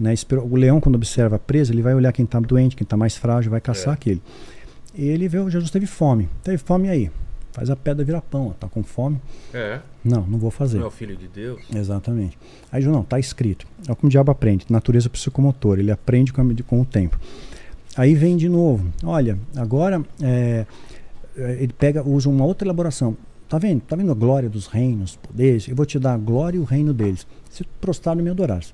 Né? 0.00 0.14
esperou. 0.14 0.46
O 0.50 0.56
leão, 0.56 0.80
quando 0.80 0.94
observa 0.94 1.36
a 1.36 1.38
presa, 1.38 1.70
ele 1.72 1.82
vai 1.82 1.94
olhar 1.94 2.12
quem 2.12 2.24
está 2.24 2.40
doente, 2.40 2.74
quem 2.74 2.84
está 2.84 2.96
mais 2.96 3.14
frágil, 3.16 3.50
vai 3.50 3.60
caçar 3.60 3.90
É. 3.90 3.94
aquele. 3.94 4.22
E 4.94 5.04
ele 5.06 5.28
vê, 5.28 5.38
Jesus 5.50 5.70
teve 5.70 5.86
fome. 5.86 6.28
Teve 6.42 6.56
fome 6.58 6.88
aí? 6.88 7.10
Faz 7.52 7.68
a 7.70 7.76
pedra 7.76 8.04
virar 8.04 8.22
pão. 8.22 8.48
ó. 8.48 8.50
Tá 8.52 8.68
com 8.68 8.82
fome? 8.82 9.20
É, 9.52 9.80
Não, 10.04 10.26
não 10.26 10.38
vou 10.38 10.50
fazer. 10.50 10.78
não 10.78 10.84
é 10.86 10.88
o 10.88 10.90
filho 10.90 11.16
de 11.16 11.28
Deus. 11.28 11.60
Exatamente. 11.74 12.38
Aí 12.70 12.82
não, 12.84 13.02
tá 13.04 13.18
escrito. 13.18 13.66
É 13.88 13.94
como 13.94 14.06
o 14.06 14.10
diabo 14.10 14.30
aprende, 14.30 14.64
natureza 14.70 15.08
psicomotora, 15.10 15.80
ele 15.80 15.90
aprende 15.90 16.32
com, 16.32 16.54
com 16.66 16.80
o 16.80 16.84
tempo. 16.84 17.18
Aí 17.96 18.14
vem 18.14 18.36
de 18.38 18.48
novo, 18.48 18.90
olha, 19.04 19.38
agora 19.54 20.02
é, 20.22 20.64
é, 21.36 21.56
ele 21.60 21.74
pega, 21.74 22.02
usa 22.02 22.28
uma 22.30 22.44
outra 22.44 22.66
elaboração. 22.66 23.16
Tá 23.50 23.58
vendo? 23.58 23.82
Tá 23.82 23.94
vendo 23.94 24.10
a 24.10 24.14
glória 24.14 24.48
dos 24.48 24.66
reinos, 24.66 25.16
poderes? 25.16 25.68
Eu 25.68 25.76
vou 25.76 25.84
te 25.84 25.98
dar 25.98 26.14
a 26.14 26.16
glória 26.18 26.56
e 26.56 26.60
o 26.60 26.64
reino 26.64 26.94
deles. 26.94 27.26
Se 27.50 27.64
prostrar 27.82 28.18
e 28.18 28.22
me 28.22 28.30
adorares. 28.30 28.72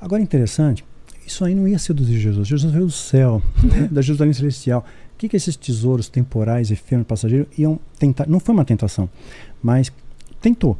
Agora 0.00 0.22
interessante, 0.22 0.84
isso 1.26 1.44
aí 1.44 1.56
não 1.56 1.66
ia 1.66 1.78
seduzir 1.78 2.18
Jesus. 2.20 2.46
Jesus 2.46 2.72
veio 2.72 2.86
do 2.86 2.92
céu, 2.92 3.42
da 3.90 4.00
Jerusalém 4.00 4.32
celestial. 4.32 4.84
Que, 5.20 5.28
que 5.28 5.36
esses 5.36 5.54
tesouros 5.54 6.08
temporais, 6.08 6.70
efêmeros, 6.70 7.06
passageiros 7.06 7.46
iam 7.58 7.78
tentar? 7.98 8.26
Não 8.26 8.40
foi 8.40 8.54
uma 8.54 8.64
tentação, 8.64 9.06
mas 9.62 9.92
tentou, 10.40 10.78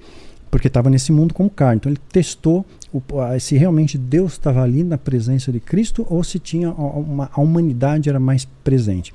porque 0.51 0.67
estava 0.67 0.89
nesse 0.89 1.13
mundo 1.13 1.35
como 1.35 1.51
carne. 1.51 1.77
Então 1.77 1.93
ele 1.93 2.01
testou 2.11 2.65
o- 2.91 3.03
se 3.39 3.59
realmente 3.59 3.99
Deus 3.99 4.33
estava 4.33 4.63
ali 4.63 4.83
na 4.83 4.97
presença 4.97 5.53
de 5.53 5.61
Cristo 5.61 6.07
ou 6.09 6.25
se 6.25 6.39
tinha 6.39 6.71
uma- 6.73 7.29
a 7.31 7.39
humanidade 7.39 8.09
era 8.09 8.19
mais 8.19 8.47
presente. 8.65 9.13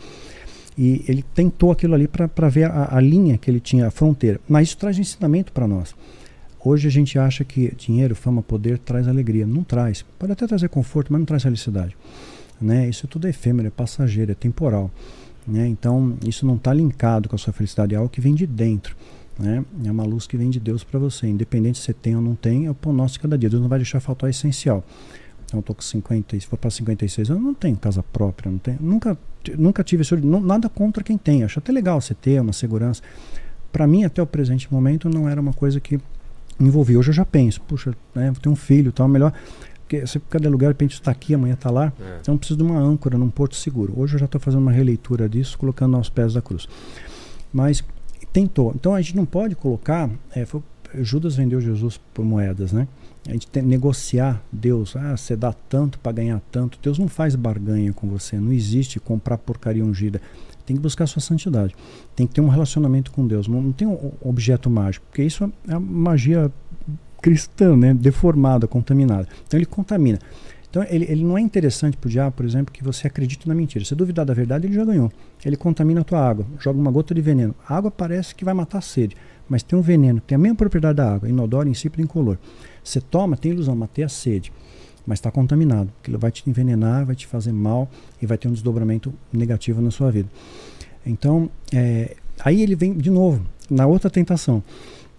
E 0.78 1.04
ele 1.08 1.26
tentou 1.34 1.72
aquilo 1.72 1.96
ali 1.96 2.08
para 2.08 2.48
ver 2.48 2.66
a, 2.70 2.96
a 2.96 3.02
linha 3.02 3.36
que 3.36 3.50
ele 3.50 3.60
tinha, 3.60 3.88
a 3.88 3.92
fronteira. 3.92 4.40
Mas 4.48 4.68
isso 4.68 4.78
traz 4.78 5.00
ensinamento 5.00 5.52
para 5.52 5.68
nós. 5.68 5.96
Hoje 6.64 6.88
a 6.88 6.92
gente 6.92 7.18
acha 7.18 7.44
que 7.44 7.74
dinheiro, 7.76 8.16
fama, 8.16 8.44
poder 8.44 8.78
traz 8.78 9.08
alegria. 9.08 9.48
Não 9.48 9.64
traz. 9.64 10.06
Pode 10.20 10.34
até 10.34 10.46
trazer 10.46 10.70
conforto, 10.70 11.12
mas 11.12 11.18
não 11.20 11.26
traz 11.26 11.42
felicidade. 11.42 11.98
Né? 12.60 12.88
Isso 12.88 13.08
tudo 13.08 13.28
é 13.28 13.30
efêmero, 13.30 13.68
é 13.68 13.72
passageiro, 13.72 14.32
é 14.32 14.36
temporal. 14.36 14.90
Né? 15.48 15.68
Então, 15.68 16.18
isso 16.26 16.46
não 16.46 16.56
está 16.56 16.74
linkado 16.74 17.30
com 17.30 17.36
a 17.36 17.40
sua 17.40 17.54
felicidade, 17.54 17.94
é 17.94 17.98
algo 17.98 18.10
que 18.10 18.22
vem 18.22 18.34
de 18.34 18.48
dentro. 18.48 18.96
Né? 19.38 19.64
É 19.84 19.92
uma 19.92 20.04
luz 20.04 20.26
que 20.26 20.38
vem 20.38 20.50
de 20.50 20.60
Deus 20.60 20.84
para 20.84 21.00
você. 21.00 21.28
Independente 21.28 21.78
se 21.78 21.86
você 21.86 21.94
tem 21.94 22.16
ou 22.16 22.22
não 22.22 22.36
tem, 22.36 22.66
é 22.66 22.72
o 22.72 22.76
pão 22.76 22.94
nosso 22.94 23.20
cada 23.20 23.38
dia. 23.38 23.50
Deus 23.50 23.62
não 23.62 23.70
vai 23.70 23.80
deixar 23.80 24.00
faltar 24.00 24.28
o 24.28 24.30
essencial. 24.30 24.84
Então, 25.46 25.60
eu 25.60 25.62
estou 25.62 25.76
com 25.76 25.82
50, 25.82 26.40
se 26.40 26.48
for 26.48 26.58
para 26.58 26.70
56 26.70 27.30
anos, 27.30 27.44
não 27.44 27.54
tenho 27.54 27.76
casa 27.78 28.02
própria. 28.02 28.52
Não 28.52 28.58
tenho, 28.58 28.78
nunca, 28.82 29.18
nunca 29.58 29.84
tive 29.84 30.04
não, 30.22 30.40
nada 30.40 30.70
contra 30.70 31.04
quem 31.04 31.18
tem. 31.18 31.44
Acho 31.44 31.60
até 31.60 31.72
legal 31.72 32.02
você 32.02 32.14
ter 32.14 32.42
uma 32.42 32.54
segurança. 32.54 33.02
Para 33.72 33.86
mim, 33.86 34.06
até 34.06 34.22
o 34.22 34.26
presente 34.26 34.72
momento, 34.72 35.10
não 35.10 35.30
era 35.30 35.40
uma 35.40 35.54
coisa 35.54 35.80
que 35.80 36.00
envolvia. 36.60 36.98
Hoje 36.98 37.10
eu 37.10 37.14
já 37.14 37.26
penso, 37.26 37.62
puxa, 37.62 37.94
né, 38.14 38.32
vou 38.32 38.42
ter 38.42 38.50
um 38.50 38.56
filho, 38.56 38.92
tal, 38.92 39.08
melhor. 39.08 39.34
Porque 39.88 40.06
você 40.06 40.20
cada 40.30 40.50
lugar, 40.50 40.68
de 40.68 40.74
repente 40.74 40.94
está 40.94 41.12
aqui, 41.12 41.34
amanhã 41.36 41.54
está 41.54 41.70
lá. 41.70 41.94
É. 42.00 42.18
Então 42.22 42.38
preciso 42.38 42.58
de 42.58 42.64
uma 42.64 42.80
âncora 42.80 43.18
num 43.18 43.30
porto 43.30 43.56
seguro. 43.56 43.94
Hoje 43.96 44.16
eu 44.16 44.20
já 44.20 44.26
estou 44.26 44.42
fazendo 44.42 44.62
uma 44.62 44.72
releitura 44.72 45.30
disso, 45.30 45.58
colocando 45.58 45.96
aos 45.96 46.10
pés 46.10 46.34
da 46.34 46.42
cruz. 46.42 46.68
Mas 47.54 47.84
tentou. 48.34 48.74
Então 48.76 48.94
a 48.94 49.02
gente 49.02 49.16
não 49.16 49.26
pode 49.26 49.56
colocar. 49.56 50.10
é, 50.36 50.46
foi- 50.46 50.62
Judas 51.02 51.36
vendeu 51.36 51.60
Jesus 51.60 52.00
por 52.14 52.24
moedas, 52.24 52.72
né? 52.72 52.88
A 53.28 53.32
gente 53.32 53.48
tem 53.48 53.62
que 53.64 53.68
negociar 53.70 54.42
Deus. 54.52 54.96
Ah, 54.96 55.18
você 55.18 55.36
dá 55.36 55.52
tanto 55.52 56.00
para 56.00 56.12
ganhar 56.14 56.42
tanto. 56.52 56.78
Deus 56.82 56.98
não 56.98 57.08
faz 57.08 57.36
barganha 57.36 57.92
com 57.92 58.08
você. 58.08 58.40
Não 58.40 58.52
existe 58.54 59.00
comprar 59.00 59.38
porcaria 59.38 59.84
ungida. 59.84 60.22
Tem 60.66 60.76
que 60.76 60.82
buscar 60.82 61.06
sua 61.06 61.22
santidade. 61.22 61.76
Tem 62.16 62.26
que 62.26 62.34
ter 62.34 62.42
um 62.42 62.48
relacionamento 62.48 63.12
com 63.12 63.28
Deus. 63.28 63.48
Não, 63.48 63.62
não 63.62 63.72
tem 63.72 63.88
um 63.88 64.12
objeto 64.22 64.70
mágico, 64.70 65.06
porque 65.10 65.22
isso 65.24 65.52
é 65.68 65.74
a 65.74 65.80
magia 65.80 66.52
cristã, 67.22 67.76
né? 67.76 67.94
Deformada, 67.94 68.68
contaminada. 68.68 69.28
Então 69.46 69.58
ele 69.58 69.66
contamina. 69.66 70.20
Então 70.70 70.86
ele, 70.90 71.06
ele 71.10 71.24
não 71.24 71.38
é 71.38 71.42
interessante 71.42 71.96
para 71.96 72.08
o 72.08 72.12
diabo, 72.12 72.36
por 72.36 72.46
exemplo, 72.46 72.74
que 72.74 72.84
você 72.84 73.08
acredite 73.08 73.48
na 73.48 73.56
mentira. 73.56 73.86
Se 73.86 73.96
duvidar 73.96 74.26
da 74.26 74.34
verdade, 74.34 74.68
ele 74.68 74.74
já 74.74 74.84
ganhou. 74.84 75.10
Ele 75.46 75.56
contamina 75.56 76.02
a 76.02 76.04
tua 76.04 76.20
água, 76.20 76.46
joga 76.60 76.78
uma 76.78 76.92
gota 76.92 77.16
de 77.16 77.22
veneno. 77.22 77.56
A 77.66 77.78
água 77.78 77.90
parece 77.90 78.36
que 78.36 78.44
vai 78.44 78.54
matar 78.54 78.80
a 78.80 78.82
sede, 78.82 79.16
mas 79.48 79.64
tem 79.64 79.80
um 79.80 79.82
veneno, 79.82 80.20
tem 80.20 80.36
a 80.36 80.40
mesma 80.40 80.58
propriedade 80.58 80.98
da 80.98 81.14
água, 81.14 81.30
inodoro, 81.30 81.70
insípido 81.70 82.04
incolor. 82.04 82.38
Você 82.84 83.00
toma, 83.00 83.38
tem 83.38 83.54
ilusão, 83.54 83.74
matei 83.74 84.04
a 84.04 84.10
sede, 84.10 84.52
mas 85.08 85.20
está 85.20 85.32
contaminado. 85.32 85.90
Aquilo 86.02 86.20
vai 86.20 86.30
te 86.30 86.44
envenenar, 86.50 87.06
vai 87.06 87.16
te 87.16 87.26
fazer 87.26 87.54
mal 87.54 87.90
e 88.22 88.26
vai 88.26 88.38
ter 88.38 88.50
um 88.50 88.52
desdobramento 88.52 89.14
negativo 89.32 89.82
na 89.82 89.92
sua 89.92 90.12
vida. 90.12 90.28
Então, 91.06 91.50
é, 91.74 92.18
aí 92.40 92.62
ele 92.62 92.76
vem 92.76 92.94
de 92.94 93.10
novo, 93.10 93.46
na 93.70 93.86
outra 93.86 94.10
tentação. 94.10 94.62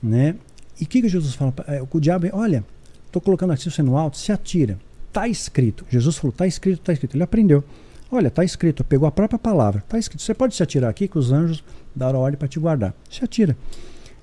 Né? 0.02 0.34
E 0.80 0.84
o 0.84 0.86
que, 0.86 1.02
que 1.02 1.08
Jesus 1.08 1.34
fala? 1.34 1.54
É, 1.66 1.82
o 1.82 2.00
diabo, 2.00 2.28
olha, 2.32 2.64
estou 3.06 3.20
colocando 3.20 3.52
aqui 3.52 3.70
você 3.70 3.82
no 3.82 3.96
alto, 3.96 4.16
se 4.16 4.32
atira. 4.32 4.78
Está 5.08 5.26
escrito. 5.28 5.86
Jesus 5.88 6.16
falou, 6.16 6.30
está 6.30 6.46
escrito, 6.46 6.80
está 6.80 6.92
escrito. 6.92 7.16
Ele 7.16 7.22
aprendeu. 7.22 7.64
Olha, 8.10 8.28
está 8.28 8.44
escrito, 8.44 8.84
pegou 8.84 9.08
a 9.08 9.10
própria 9.10 9.38
palavra. 9.38 9.80
Está 9.80 9.98
escrito. 9.98 10.22
Você 10.22 10.34
pode 10.34 10.54
se 10.54 10.62
atirar 10.62 10.90
aqui 10.90 11.08
que 11.08 11.18
os 11.18 11.32
anjos 11.32 11.64
deram 11.94 12.20
ordem 12.20 12.38
para 12.38 12.48
te 12.48 12.58
guardar. 12.58 12.94
Se 13.10 13.24
atira. 13.24 13.56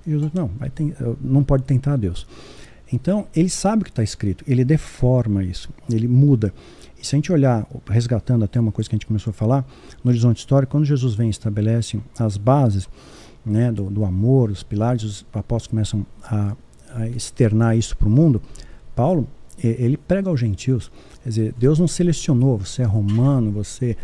E 0.06 0.10
Jesus, 0.10 0.32
não, 0.32 0.48
vai 0.58 0.70
tem, 0.70 0.94
não 1.20 1.42
pode 1.42 1.64
tentar 1.64 1.94
a 1.94 1.96
Deus. 1.96 2.26
Então, 2.92 3.26
ele 3.34 3.48
sabe 3.48 3.82
o 3.82 3.84
que 3.84 3.90
está 3.90 4.02
escrito, 4.02 4.44
ele 4.46 4.64
deforma 4.64 5.42
isso, 5.42 5.68
ele 5.90 6.06
muda. 6.06 6.52
E 7.00 7.04
se 7.04 7.14
a 7.14 7.18
gente 7.18 7.32
olhar, 7.32 7.66
resgatando 7.88 8.44
até 8.44 8.60
uma 8.60 8.70
coisa 8.70 8.88
que 8.88 8.94
a 8.94 8.98
gente 8.98 9.06
começou 9.06 9.30
a 9.30 9.34
falar, 9.34 9.66
no 10.02 10.10
horizonte 10.10 10.38
histórico, 10.38 10.72
quando 10.72 10.84
Jesus 10.84 11.14
vem 11.14 11.26
e 11.26 11.30
estabelece 11.30 12.00
as 12.18 12.36
bases 12.36 12.88
né, 13.44 13.70
do, 13.70 13.90
do 13.90 14.04
amor, 14.04 14.50
os 14.50 14.62
pilares, 14.62 15.02
os 15.02 15.26
apóstolos 15.32 15.68
começam 15.68 16.06
a, 16.22 16.56
a 16.94 17.08
externar 17.08 17.76
isso 17.76 17.96
para 17.96 18.08
o 18.08 18.10
mundo, 18.10 18.40
Paulo, 18.94 19.26
ele 19.62 19.96
prega 19.96 20.28
aos 20.28 20.40
gentios. 20.40 20.90
Quer 21.22 21.28
dizer, 21.28 21.54
Deus 21.56 21.78
não 21.78 21.86
selecionou, 21.88 22.58
você 22.58 22.82
é 22.82 22.84
romano, 22.84 23.50
você 23.50 23.96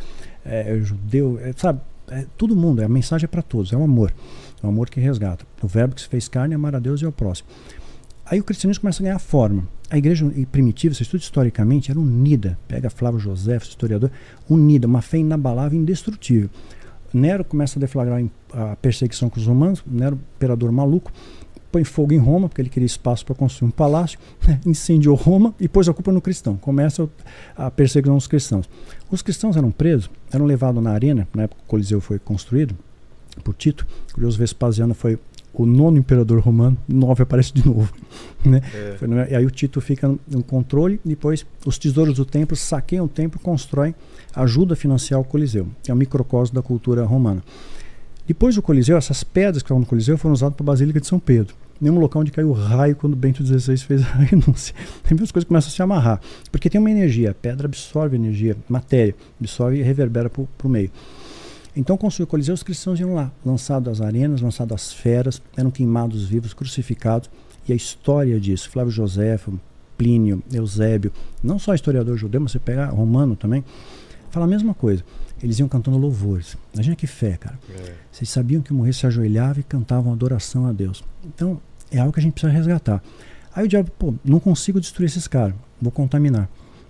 é, 0.45 0.73
é 0.73 0.81
judeu, 0.81 1.39
é, 1.41 1.53
sabe? 1.57 1.81
É, 2.09 2.27
todo 2.37 2.57
mundo, 2.57 2.83
a 2.83 2.89
mensagem 2.89 3.25
é 3.25 3.29
para 3.29 3.43
todos, 3.43 3.73
é 3.73 3.77
o 3.77 3.83
amor. 3.83 4.12
É 4.62 4.67
o 4.67 4.69
amor 4.69 4.91
que 4.91 5.01
resgata. 5.01 5.47
O 5.62 5.69
verbo 5.69 5.95
que 5.95 6.01
se 6.01 6.09
fez 6.09 6.29
carne 6.29 6.55
é 6.55 6.57
amar 6.57 6.75
a 6.75 6.79
Deus 6.79 7.01
e 7.01 7.05
ao 7.05 7.12
próximo. 7.12 7.49
Aí 8.27 8.41
o 8.41 8.45
cristianismo 8.45 8.83
começa 8.83 9.03
a 9.03 9.05
ganhar 9.05 9.19
forma. 9.19 9.67
A 9.89 9.99
igreja 9.99 10.25
primitiva, 10.53 10.95
se 10.95 11.03
estuda 11.03 11.23
historicamente, 11.23 11.91
era 11.91 11.99
unida. 11.99 12.59
Pega 12.69 12.91
Flávio 12.91 13.19
José, 13.19 13.57
historiador, 13.57 14.11
unida, 14.49 14.87
uma 14.87 15.03
fé 15.03 15.19
inabalável 15.19 15.79
e 15.79 15.83
indestrutível. 15.83 16.49
Nero 17.12 17.45
começa 17.45 17.78
a 17.78 17.81
deflagrar 17.81 18.23
a 18.53 18.77
perseguição 18.77 19.28
com 19.28 19.39
os 19.39 19.47
romanos, 19.47 19.82
Nero, 19.87 20.19
imperador 20.37 20.70
maluco, 20.70 21.12
põe 21.70 21.85
fogo 21.85 22.12
em 22.12 22.19
Roma, 22.19 22.49
porque 22.49 22.61
ele 22.61 22.69
queria 22.69 22.87
espaço 22.87 23.24
para 23.24 23.35
construir 23.35 23.69
um 23.69 23.70
palácio, 23.70 24.19
né? 24.47 24.61
incendiou 24.66 25.15
Roma 25.15 25.55
e 25.59 25.69
pôs 25.69 25.89
a 25.89 25.95
culpa 25.95 26.12
no 26.12 26.20
cristão. 26.20 26.57
Começa 26.57 27.09
a 27.57 27.70
perseguição 27.70 28.16
dos 28.16 28.27
cristãos. 28.27 28.69
Os 29.11 29.23
cristãos 29.23 29.57
eram 29.57 29.70
presos, 29.70 30.11
eram 30.32 30.45
levados 30.45 30.82
na 30.82 30.91
arena, 30.91 31.28
na 31.35 31.45
época 31.45 31.61
que 31.61 31.66
o 31.66 31.69
Coliseu 31.69 32.01
foi 32.01 32.19
construído 32.19 32.77
por 33.45 33.55
Tito. 33.55 33.87
Curioso 34.12 34.39
Vespasiano 34.39 34.95
foi 34.95 35.19
o 35.52 35.66
nono 35.66 35.98
imperador 35.98 36.40
romano, 36.40 36.77
nove 36.89 37.22
aparece 37.22 37.52
de 37.52 37.66
novo. 37.66 37.93
Né? 38.43 38.62
É. 38.72 39.32
E 39.32 39.36
aí 39.36 39.44
o 39.44 39.51
Tito 39.51 39.82
fica 39.82 40.09
no 40.27 40.43
controle, 40.43 40.98
depois 41.05 41.44
os 41.66 41.77
tesouros 41.77 42.14
do 42.14 42.24
templo 42.24 42.56
saqueiam 42.56 43.05
o 43.05 43.09
templo 43.09 43.39
constroem, 43.39 43.94
ajuda 44.35 44.72
a 44.72 44.77
financiar 44.77 45.20
o 45.20 45.24
Coliseu, 45.24 45.68
que 45.82 45.90
é 45.90 45.94
o 45.94 45.97
microcosmo 45.97 46.55
da 46.55 46.62
cultura 46.62 47.05
romana. 47.05 47.43
Depois 48.27 48.55
do 48.55 48.62
Coliseu, 48.62 48.97
essas 48.97 49.22
pedras 49.22 49.62
que 49.62 49.66
estavam 49.66 49.81
no 49.81 49.86
Coliseu 49.86 50.16
foram 50.16 50.32
usadas 50.32 50.56
para 50.56 50.64
a 50.64 50.68
Basílica 50.68 51.01
de 51.01 51.06
São 51.06 51.18
Pedro. 51.18 51.55
Nenhum 51.81 51.98
local 51.98 52.22
onde 52.22 52.31
caiu 52.31 52.48
o 52.48 52.52
raio 52.52 52.94
quando 52.94 53.16
Bento 53.16 53.44
XVI 53.44 53.77
fez 53.78 54.02
a 54.09 54.16
renúncia. 54.18 54.74
Tem 55.02 55.18
as 55.20 55.32
coisas 55.32 55.48
começam 55.48 55.68
a 55.68 55.72
se 55.72 55.82
amarrar. 55.82 56.20
Porque 56.51 56.70
tem 56.70 56.81
uma 56.81 56.90
energia, 56.90 57.32
a 57.32 57.35
pedra 57.35 57.66
absorve 57.66 58.16
energia, 58.16 58.56
matéria, 58.68 59.14
absorve 59.40 59.78
e 59.78 59.82
reverbera 59.82 60.31
para 60.31 60.43
o 60.62 60.68
meio. 60.68 60.90
Então, 61.76 61.97
construiu 61.97 62.24
o 62.24 62.28
Coliseu, 62.28 62.55
os 62.55 62.62
cristãos 62.62 62.98
iam 62.98 63.14
lá, 63.14 63.30
lançados 63.44 63.88
às 63.88 64.01
arenas, 64.01 64.40
lançados 64.40 64.74
às 64.74 64.92
feras, 64.92 65.40
eram 65.56 65.70
queimados 65.70 66.26
vivos, 66.26 66.52
crucificados. 66.52 67.30
E 67.68 67.72
a 67.72 67.76
história 67.76 68.40
disso, 68.40 68.68
Flávio 68.70 68.90
Joséfo, 68.90 69.59
Plínio, 69.97 70.42
Eusébio, 70.52 71.12
não 71.42 71.59
só 71.59 71.74
historiador 71.74 72.16
judeu, 72.16 72.40
mas 72.40 72.52
você 72.52 72.59
pega 72.59 72.86
romano 72.86 73.36
também, 73.36 73.64
fala 74.30 74.47
a 74.47 74.48
mesma 74.48 74.74
coisa. 74.74 75.05
Eles 75.42 75.59
iam 75.59 75.68
cantando 75.68 75.97
louvores. 75.97 76.56
Imagina 76.74 76.97
que 76.97 77.06
fé, 77.06 77.36
cara. 77.36 77.59
É. 77.70 77.94
Vocês 78.10 78.28
sabiam 78.28 78.62
que 78.62 78.72
morrer 78.72 78.92
se 78.92 79.06
ajoelhava 79.06 79.60
e 79.60 79.62
cantavam 79.62 80.12
adoração 80.12 80.66
a 80.66 80.72
Deus. 80.72 81.05
Então, 81.24 81.60
é 81.90 81.98
algo 81.98 82.12
que 82.12 82.20
a 82.20 82.22
gente 82.22 82.32
precisa 82.32 82.52
resgatar. 82.52 83.02
Aí 83.55 83.64
o 83.64 83.68
diabo, 83.68 83.90
pô, 83.98 84.14
não 84.24 84.38
consigo 84.38 84.80
destruir 84.80 85.06
esses 85.06 85.26
caras, 85.26 85.55
vou 85.80 85.90
contaminar. 85.90 86.48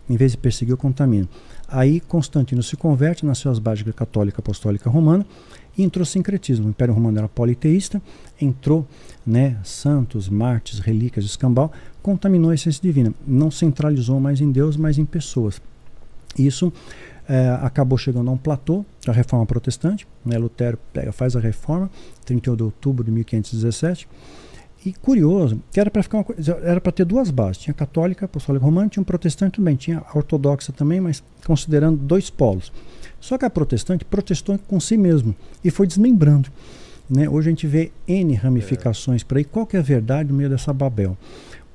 Em 0.09 0.17
vez 0.17 0.33
de 0.33 0.39
perseguir, 0.39 0.73
eu 0.73 0.77
contamino. 0.77 1.29
Aí 1.71 2.01
Constantino 2.01 2.63
se 2.63 2.77
converte, 2.77 3.25
nasceu 3.25 3.51
as 3.51 3.59
bases 3.59 3.85
católica 3.95 4.41
apostólica 4.41 4.91
romana 4.91 5.25
e 5.79 5.83
entrou 5.83 6.05
sincretismo. 6.05 6.67
O 6.67 6.71
Império 6.71 6.93
Romano 6.93 7.19
era 7.19 7.29
politeísta, 7.29 8.03
entrou 8.41 8.87
né, 9.25 9.57
santos, 9.63 10.29
mártires, 10.29 10.81
relíquias, 10.81 11.25
escambau, 11.25 11.71
contaminou 12.03 12.51
a 12.51 12.55
essência 12.55 12.83
divina. 12.83 13.15
Não 13.27 13.51
centralizou 13.51 14.19
mais 14.19 14.41
em 14.41 14.51
Deus, 14.51 14.77
mas 14.77 14.99
em 14.99 15.05
pessoas. 15.05 15.63
Isso 16.37 16.73
é, 17.29 17.51
acabou 17.63 17.97
chegando 17.97 18.29
a 18.29 18.33
um 18.33 18.37
platô 18.37 18.85
da 19.07 19.13
reforma 19.13 19.47
protestante. 19.47 20.07
Né, 20.25 20.37
Lutero 20.39 20.79
pega, 20.93 21.13
faz 21.13 21.37
a 21.37 21.41
reforma, 21.41 21.89
31 22.25 22.57
de 22.57 22.63
outubro 22.65 23.05
de 23.05 23.11
1517 23.13 24.09
e 24.85 24.93
curioso, 24.93 25.61
que 25.71 25.79
era 25.79 25.91
para 25.91 26.03
ficar 26.03 26.19
uma 26.19 26.25
coisa, 26.25 26.59
era 26.63 26.81
para 26.81 26.93
ter 26.93 27.05
duas 27.05 27.31
bases, 27.31 27.59
tinha 27.59 27.73
a 27.73 27.75
católica, 27.75 28.25
apostólica 28.25 28.65
romana, 28.65 28.89
tinha 28.89 29.01
um 29.01 29.05
protestante 29.05 29.57
também, 29.57 29.77
tinha 29.77 29.99
a 29.99 30.17
ortodoxa 30.17 30.73
também, 30.73 31.01
mas 31.01 31.23
considerando 31.45 31.99
dois 31.99 32.31
polos. 32.31 32.73
Só 33.21 33.37
que 33.37 33.45
a 33.45 33.51
protestante 33.51 34.05
protestou 34.05 34.59
com 34.67 34.81
si 34.81 34.97
mesmo 34.97 35.35
e 35.63 35.71
foi 35.71 35.87
desmembrando. 35.87 36.49
Né? 37.09 37.29
Hoje 37.29 37.49
a 37.49 37.51
gente 37.51 37.67
vê 37.67 37.93
N 38.09 38.35
ramificações 38.35 39.23
é. 39.23 39.25
para 39.25 39.39
aí. 39.39 39.45
Qual 39.45 39.67
que 39.67 39.77
é 39.77 39.81
a 39.81 39.83
verdade 39.83 40.31
no 40.31 40.37
meio 40.37 40.49
dessa 40.49 40.73
Babel? 40.73 41.17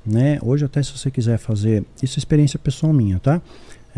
Né? 0.04 0.38
Hoje 0.42 0.64
até 0.64 0.82
se 0.82 0.96
você 0.96 1.10
quiser 1.10 1.38
fazer, 1.38 1.84
isso 2.02 2.18
é 2.18 2.20
experiência 2.20 2.58
pessoal 2.58 2.92
minha, 2.92 3.20
tá? 3.20 3.40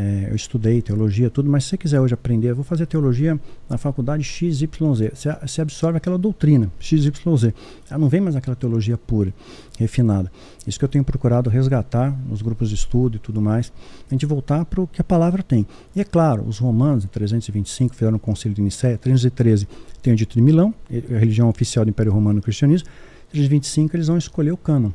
É, 0.01 0.29
eu 0.31 0.37
estudei 0.37 0.81
teologia, 0.81 1.29
tudo, 1.29 1.51
mas 1.51 1.65
se 1.65 1.71
você 1.71 1.77
quiser 1.77 2.01
hoje 2.01 2.15
aprender, 2.15 2.55
vou 2.55 2.63
fazer 2.63 2.87
teologia 2.87 3.39
na 3.69 3.77
faculdade 3.77 4.23
XYZ. 4.23 4.69
Você, 5.13 5.37
você 5.43 5.61
absorve 5.61 5.97
aquela 5.97 6.17
doutrina, 6.17 6.71
XYZ. 6.79 7.53
Ela 7.91 7.99
não 7.99 8.09
vem 8.09 8.21
mais 8.21 8.37
aquela 8.37 8.55
teologia 8.55 8.97
pura, 8.97 9.35
refinada. 9.77 10.31
Isso 10.65 10.79
que 10.79 10.85
eu 10.85 10.89
tenho 10.89 11.03
procurado 11.03 11.51
resgatar 11.51 12.17
nos 12.29 12.43
grupos 12.43 12.69
de 12.69 12.77
estudo 12.77 13.17
e 13.17 13.19
tudo 13.19 13.43
mais, 13.43 13.73
a 14.09 14.15
gente 14.15 14.25
voltar 14.25 14.65
para 14.67 14.81
o 14.81 14.87
que 14.87 15.01
a 15.01 15.05
palavra 15.05 15.43
tem. 15.43 15.67
E 15.97 16.01
é 16.01 16.05
claro, 16.05 16.45
os 16.47 16.59
romanos, 16.59 17.05
em 17.05 17.09
325, 17.09 17.97
fizeram 17.97 18.19
o 18.19 18.21
concílio 18.21 18.55
de 18.55 18.63
Nicéia, 18.63 18.97
313 18.97 19.67
tem 20.01 20.13
o 20.13 20.17
dito 20.17 20.35
de 20.35 20.41
Milão, 20.41 20.73
a 20.89 21.19
religião 21.19 21.49
oficial 21.49 21.85
do 21.85 21.89
Império 21.89 22.13
Romano 22.13 22.39
o 22.39 22.43
cristianismo, 22.43 22.89
325 23.31 23.97
eles 23.97 24.07
vão 24.07 24.17
escolher 24.17 24.53
o 24.53 24.57
cânon. 24.57 24.91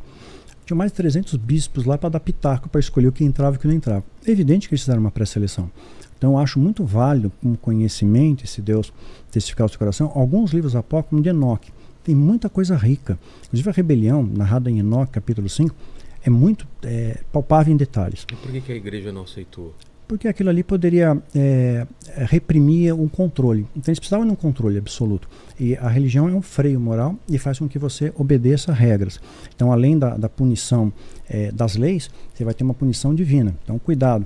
Tinha 0.65 0.77
mais 0.77 0.91
de 0.91 0.98
300 0.98 1.35
bispos 1.35 1.85
lá 1.85 1.98
para 1.98 2.10
dar 2.10 2.19
pitaco 2.19 2.69
para 2.69 2.80
escolher 2.80 3.07
o 3.07 3.11
que 3.11 3.23
entrava 3.23 3.56
e 3.56 3.57
o 3.57 3.60
que 3.60 3.68
não 3.68 3.73
entrava. 3.73 4.03
É 4.26 4.31
evidente 4.31 4.68
que 4.68 4.73
eles 4.73 4.81
fizeram 4.81 5.02
uma 5.02 5.11
pré-seleção. 5.11 5.69
Então 6.18 6.40
acho 6.40 6.57
muito 6.57 6.85
válido, 6.85 7.31
como 7.41 7.57
conhecimento, 7.57 8.48
se 8.48 8.61
Deus 8.61 8.94
testificar 9.30 9.65
o 9.65 9.69
seu 9.69 9.77
coração, 9.77 10.11
alguns 10.15 10.52
livros 10.52 10.76
apócrifos, 10.76 11.22
de 11.22 11.30
Enoque. 11.30 11.72
Tem 12.02 12.15
muita 12.15 12.49
coisa 12.49 12.77
rica. 12.77 13.19
Inclusive 13.45 13.69
a 13.69 13.73
rebelião, 13.73 14.23
narrada 14.23 14.72
em 14.72 14.80
Enoque, 14.80 15.11
capítulo 15.11 15.49
5, 15.49 15.76
é 16.23 16.30
muito 16.30 16.65
é, 16.84 17.19
palpável 17.31 17.73
em 17.73 17.77
detalhes. 17.77 18.26
E 18.31 18.35
por 18.35 18.52
que, 18.52 18.61
que 18.61 18.72
a 18.72 18.76
igreja 18.76 19.11
não 19.11 19.23
aceitou? 19.23 19.73
Porque 20.14 20.27
aquilo 20.27 20.52
ali 20.52 20.64
poderia 20.64 21.18
é, 21.34 21.88
reprimir 22.27 22.94
um 22.94 23.07
controle. 23.07 23.65
Então 23.76 23.91
eles 23.91 23.98
precisavam 23.98 24.27
de 24.27 24.31
um 24.31 24.35
controle 24.35 24.77
absoluto. 24.77 25.27
E 25.60 25.76
a 25.77 25.90
religião 25.90 26.30
é 26.30 26.31
um 26.31 26.41
freio 26.41 26.80
moral 26.80 27.15
e 27.27 27.40
faz 27.40 27.57
com 27.57 27.68
que 27.68 27.80
você 27.80 28.14
obedeça 28.15 28.72
regras. 28.72 29.19
Então, 29.56 29.72
além 29.72 29.98
da, 29.98 30.15
da 30.15 30.30
punição 30.30 30.94
é, 31.27 31.52
das 31.52 31.76
leis, 31.76 32.11
você 32.31 32.44
vai 32.44 32.53
ter 32.53 32.64
uma 32.64 32.76
punição 32.76 33.15
divina. 33.15 33.56
Então, 33.64 33.80
cuidado. 33.80 34.23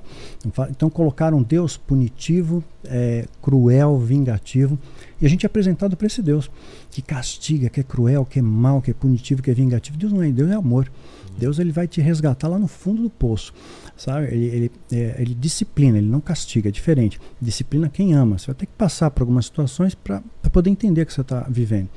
Então, 0.70 0.90
colocaram 0.90 1.42
Deus 1.42 1.78
punitivo, 1.78 2.62
é, 2.84 3.24
cruel, 3.40 3.98
vingativo. 3.98 4.78
E 5.22 5.24
a 5.24 5.28
gente 5.28 5.46
é 5.46 5.48
apresentado 5.48 5.96
para 5.96 6.06
esse 6.06 6.20
Deus 6.20 6.50
que 6.90 7.00
castiga, 7.00 7.70
que 7.70 7.80
é 7.80 7.82
cruel, 7.82 8.26
que 8.26 8.40
é 8.40 8.42
mau, 8.42 8.82
que 8.82 8.90
é 8.90 8.94
punitivo, 8.94 9.42
que 9.42 9.50
é 9.50 9.54
vingativo. 9.54 9.96
Deus 9.96 10.12
não 10.12 10.22
é, 10.22 10.30
Deus 10.30 10.50
é 10.50 10.54
amor. 10.54 10.90
Deus 11.38 11.58
ele 11.58 11.70
vai 11.70 11.86
te 11.86 12.00
resgatar 12.00 12.48
lá 12.48 12.58
no 12.58 12.66
fundo 12.66 13.02
do 13.02 13.08
poço 13.08 13.54
sabe? 13.98 14.28
Ele, 14.28 14.46
ele, 14.46 14.72
é, 14.92 15.16
ele 15.18 15.34
disciplina, 15.34 15.98
ele 15.98 16.08
não 16.08 16.20
castiga, 16.20 16.68
é 16.68 16.72
diferente. 16.72 17.20
Disciplina 17.40 17.88
quem 17.88 18.14
ama. 18.14 18.38
Você 18.38 18.46
vai 18.46 18.54
ter 18.54 18.66
que 18.66 18.72
passar 18.72 19.10
por 19.10 19.22
algumas 19.22 19.46
situações 19.46 19.94
para 19.94 20.22
poder 20.50 20.70
entender 20.70 21.02
o 21.02 21.06
que 21.06 21.12
você 21.12 21.20
está 21.20 21.46
vivendo 21.50 21.90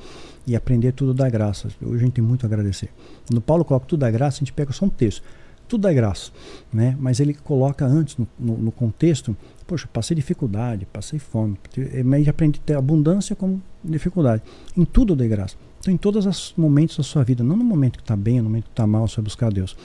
e 0.46 0.56
aprender 0.56 0.92
tudo 0.92 1.14
da 1.14 1.30
graça. 1.30 1.68
Hoje 1.80 1.96
a 1.96 2.04
gente 2.04 2.14
tem 2.14 2.24
muito 2.24 2.44
a 2.44 2.46
agradecer. 2.46 2.90
No 3.30 3.40
Paulo 3.40 3.64
coloca 3.64 3.86
tudo 3.86 4.00
da 4.00 4.10
graça, 4.10 4.38
a 4.38 4.40
gente 4.40 4.52
pega 4.52 4.72
só 4.72 4.84
um 4.84 4.90
texto. 4.90 5.22
Tudo 5.68 5.82
da 5.82 5.92
graça, 5.92 6.32
né? 6.72 6.96
Mas 7.00 7.18
ele 7.20 7.32
coloca 7.32 7.86
antes 7.86 8.18
no, 8.18 8.28
no, 8.38 8.58
no 8.58 8.72
contexto, 8.72 9.34
poxa, 9.66 9.88
passei 9.90 10.14
dificuldade, 10.14 10.84
passei 10.92 11.18
fome, 11.18 11.56
mas 12.04 12.28
aprendi 12.28 12.60
a 12.62 12.66
ter 12.66 12.74
abundância 12.76 13.34
como 13.34 13.62
dificuldade. 13.82 14.42
Em 14.76 14.84
tudo 14.84 15.16
da 15.16 15.26
graça. 15.26 15.56
Então, 15.80 15.94
em 15.94 15.96
todos 15.96 16.26
os 16.26 16.54
momentos 16.56 16.96
da 16.96 17.02
sua 17.02 17.24
vida, 17.24 17.42
não 17.42 17.56
no 17.56 17.64
momento 17.64 17.96
que 17.96 18.04
está 18.04 18.14
bem, 18.14 18.38
no 18.38 18.44
momento 18.44 18.64
que 18.64 18.70
está 18.70 18.86
mal, 18.86 19.08
você 19.08 19.16
vai 19.16 19.24
buscar 19.24 19.50
Deus. 19.50 19.76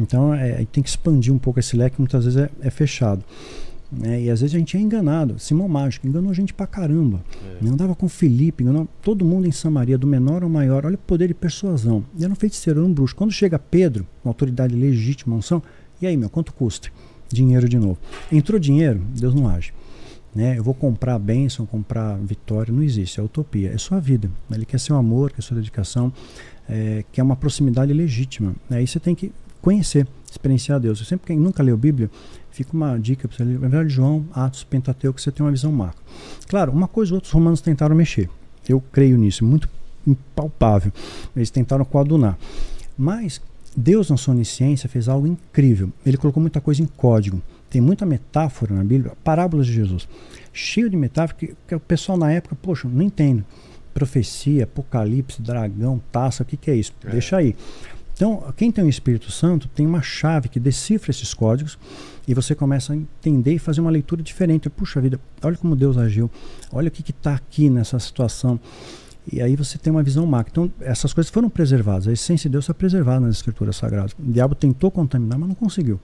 Então 0.00 0.32
é, 0.34 0.64
tem 0.72 0.82
que 0.82 0.88
expandir 0.88 1.32
um 1.32 1.38
pouco 1.38 1.60
esse 1.60 1.76
leque, 1.76 2.00
muitas 2.00 2.24
vezes 2.24 2.40
é, 2.40 2.50
é 2.62 2.70
fechado. 2.70 3.22
Né? 3.92 4.22
E 4.22 4.30
às 4.30 4.40
vezes 4.40 4.54
a 4.54 4.58
gente 4.58 4.76
é 4.76 4.80
enganado. 4.80 5.38
Simão 5.38 5.68
Mágico 5.68 6.06
enganou 6.06 6.30
a 6.30 6.34
gente 6.34 6.54
pra 6.54 6.66
caramba. 6.66 7.20
É. 7.62 7.68
Andava 7.68 7.94
com 7.94 8.08
Felipe, 8.08 8.62
enganou 8.62 8.88
todo 9.02 9.24
mundo 9.24 9.46
em 9.46 9.52
Samaria, 9.52 9.98
do 9.98 10.06
menor 10.06 10.42
ao 10.42 10.48
maior. 10.48 10.86
Olha 10.86 10.94
o 10.94 10.98
poder 10.98 11.28
de 11.28 11.34
persuasão. 11.34 12.04
E 12.16 12.24
era 12.24 12.32
um 12.32 12.36
feiticeiro, 12.36 12.80
era 12.80 12.88
um 12.88 12.92
bruxo. 12.92 13.14
Quando 13.14 13.32
chega 13.32 13.58
Pedro, 13.58 14.06
uma 14.24 14.30
autoridade 14.30 14.74
legítima, 14.74 15.36
unção, 15.36 15.62
e 16.00 16.06
aí, 16.06 16.16
meu, 16.16 16.30
quanto 16.30 16.52
custa? 16.52 16.88
Dinheiro 17.28 17.68
de 17.68 17.78
novo. 17.78 17.98
Entrou 18.32 18.58
dinheiro, 18.58 19.02
Deus 19.14 19.34
não 19.34 19.48
age. 19.48 19.72
Né? 20.34 20.56
Eu 20.56 20.62
vou 20.62 20.72
comprar 20.72 21.18
bênção, 21.18 21.66
comprar 21.66 22.16
vitória, 22.18 22.72
não 22.72 22.82
existe, 22.82 23.20
é 23.20 23.22
utopia, 23.22 23.70
é 23.72 23.78
sua 23.78 24.00
vida. 24.00 24.30
Ele 24.50 24.64
quer 24.64 24.78
seu 24.78 24.96
amor, 24.96 25.32
quer 25.32 25.42
sua 25.42 25.56
dedicação, 25.56 26.12
é, 26.68 27.04
quer 27.12 27.22
uma 27.22 27.36
proximidade 27.36 27.92
legítima. 27.92 28.54
Aí 28.70 28.86
você 28.86 29.00
tem 29.00 29.14
que 29.14 29.32
conhecer, 29.60 30.06
experienciar 30.30 30.80
Deus. 30.80 31.00
Eu 31.00 31.06
sempre 31.06 31.28
quem 31.28 31.38
nunca 31.38 31.62
leu 31.62 31.76
Bíblia, 31.76 32.10
fica 32.50 32.72
uma 32.72 32.98
dica 32.98 33.26
para 33.26 33.36
você 33.36 33.44
ler 33.44 33.54
Evangelho 33.54 33.88
de 33.88 33.94
João, 33.94 34.26
Atos, 34.32 34.64
Pentateuco, 34.64 35.20
você 35.20 35.30
tem 35.30 35.44
uma 35.44 35.52
visão 35.52 35.72
macro. 35.72 36.00
Claro, 36.48 36.72
uma 36.72 36.88
coisa 36.88 37.14
outros 37.14 37.32
romanos 37.32 37.60
tentaram 37.60 37.94
mexer. 37.94 38.28
Eu 38.68 38.80
creio 38.92 39.16
nisso, 39.16 39.44
muito 39.44 39.68
impalpável. 40.06 40.92
Eles 41.34 41.50
tentaram 41.50 41.84
coadunar. 41.84 42.38
Mas 42.96 43.40
Deus, 43.76 44.10
na 44.10 44.16
sua 44.16 44.34
onisciência, 44.34 44.88
fez 44.88 45.08
algo 45.08 45.26
incrível. 45.26 45.90
Ele 46.04 46.16
colocou 46.16 46.40
muita 46.40 46.60
coisa 46.60 46.82
em 46.82 46.86
código. 46.86 47.40
Tem 47.68 47.80
muita 47.80 48.04
metáfora 48.04 48.74
na 48.74 48.82
Bíblia, 48.82 49.12
parábolas 49.22 49.66
de 49.66 49.72
Jesus. 49.72 50.08
Cheio 50.52 50.90
de 50.90 50.96
metáfora 50.96 51.38
que, 51.38 51.54
que 51.68 51.74
o 51.74 51.80
pessoal 51.80 52.18
na 52.18 52.32
época, 52.32 52.56
poxa, 52.60 52.88
não 52.88 53.02
entende. 53.02 53.44
Profecia, 53.94 54.64
apocalipse, 54.64 55.40
dragão, 55.40 56.00
taça, 56.10 56.42
o 56.42 56.46
que, 56.46 56.56
que 56.56 56.70
é 56.70 56.74
isso? 56.74 56.92
É. 57.04 57.10
Deixa 57.10 57.36
aí. 57.36 57.54
Então, 58.20 58.52
quem 58.54 58.70
tem 58.70 58.84
o 58.84 58.88
Espírito 58.88 59.32
Santo 59.32 59.66
tem 59.66 59.86
uma 59.86 60.02
chave 60.02 60.50
que 60.50 60.60
decifra 60.60 61.10
esses 61.10 61.32
códigos 61.32 61.78
e 62.28 62.34
você 62.34 62.54
começa 62.54 62.92
a 62.92 62.96
entender 62.96 63.54
e 63.54 63.58
fazer 63.58 63.80
uma 63.80 63.90
leitura 63.90 64.22
diferente. 64.22 64.68
Puxa 64.68 65.00
vida, 65.00 65.18
olha 65.42 65.56
como 65.56 65.74
Deus 65.74 65.96
agiu, 65.96 66.30
olha 66.70 66.88
o 66.88 66.90
que 66.90 67.12
está 67.12 67.32
aqui 67.32 67.70
nessa 67.70 67.98
situação. 67.98 68.60
E 69.32 69.40
aí 69.40 69.56
você 69.56 69.78
tem 69.78 69.90
uma 69.90 70.02
visão 70.02 70.26
macro. 70.26 70.50
Então, 70.50 70.86
essas 70.86 71.14
coisas 71.14 71.32
foram 71.32 71.48
preservadas. 71.48 72.08
A 72.08 72.12
essência 72.12 72.50
de 72.50 72.52
Deus 72.52 72.64
está 72.64 72.74
preservada 72.74 73.20
nas 73.20 73.36
escrituras 73.36 73.76
sagradas. 73.76 74.12
O 74.12 74.30
diabo 74.30 74.54
tentou 74.54 74.90
contaminar, 74.90 75.38
mas 75.38 75.48
não 75.48 75.54
conseguiu. 75.54 75.98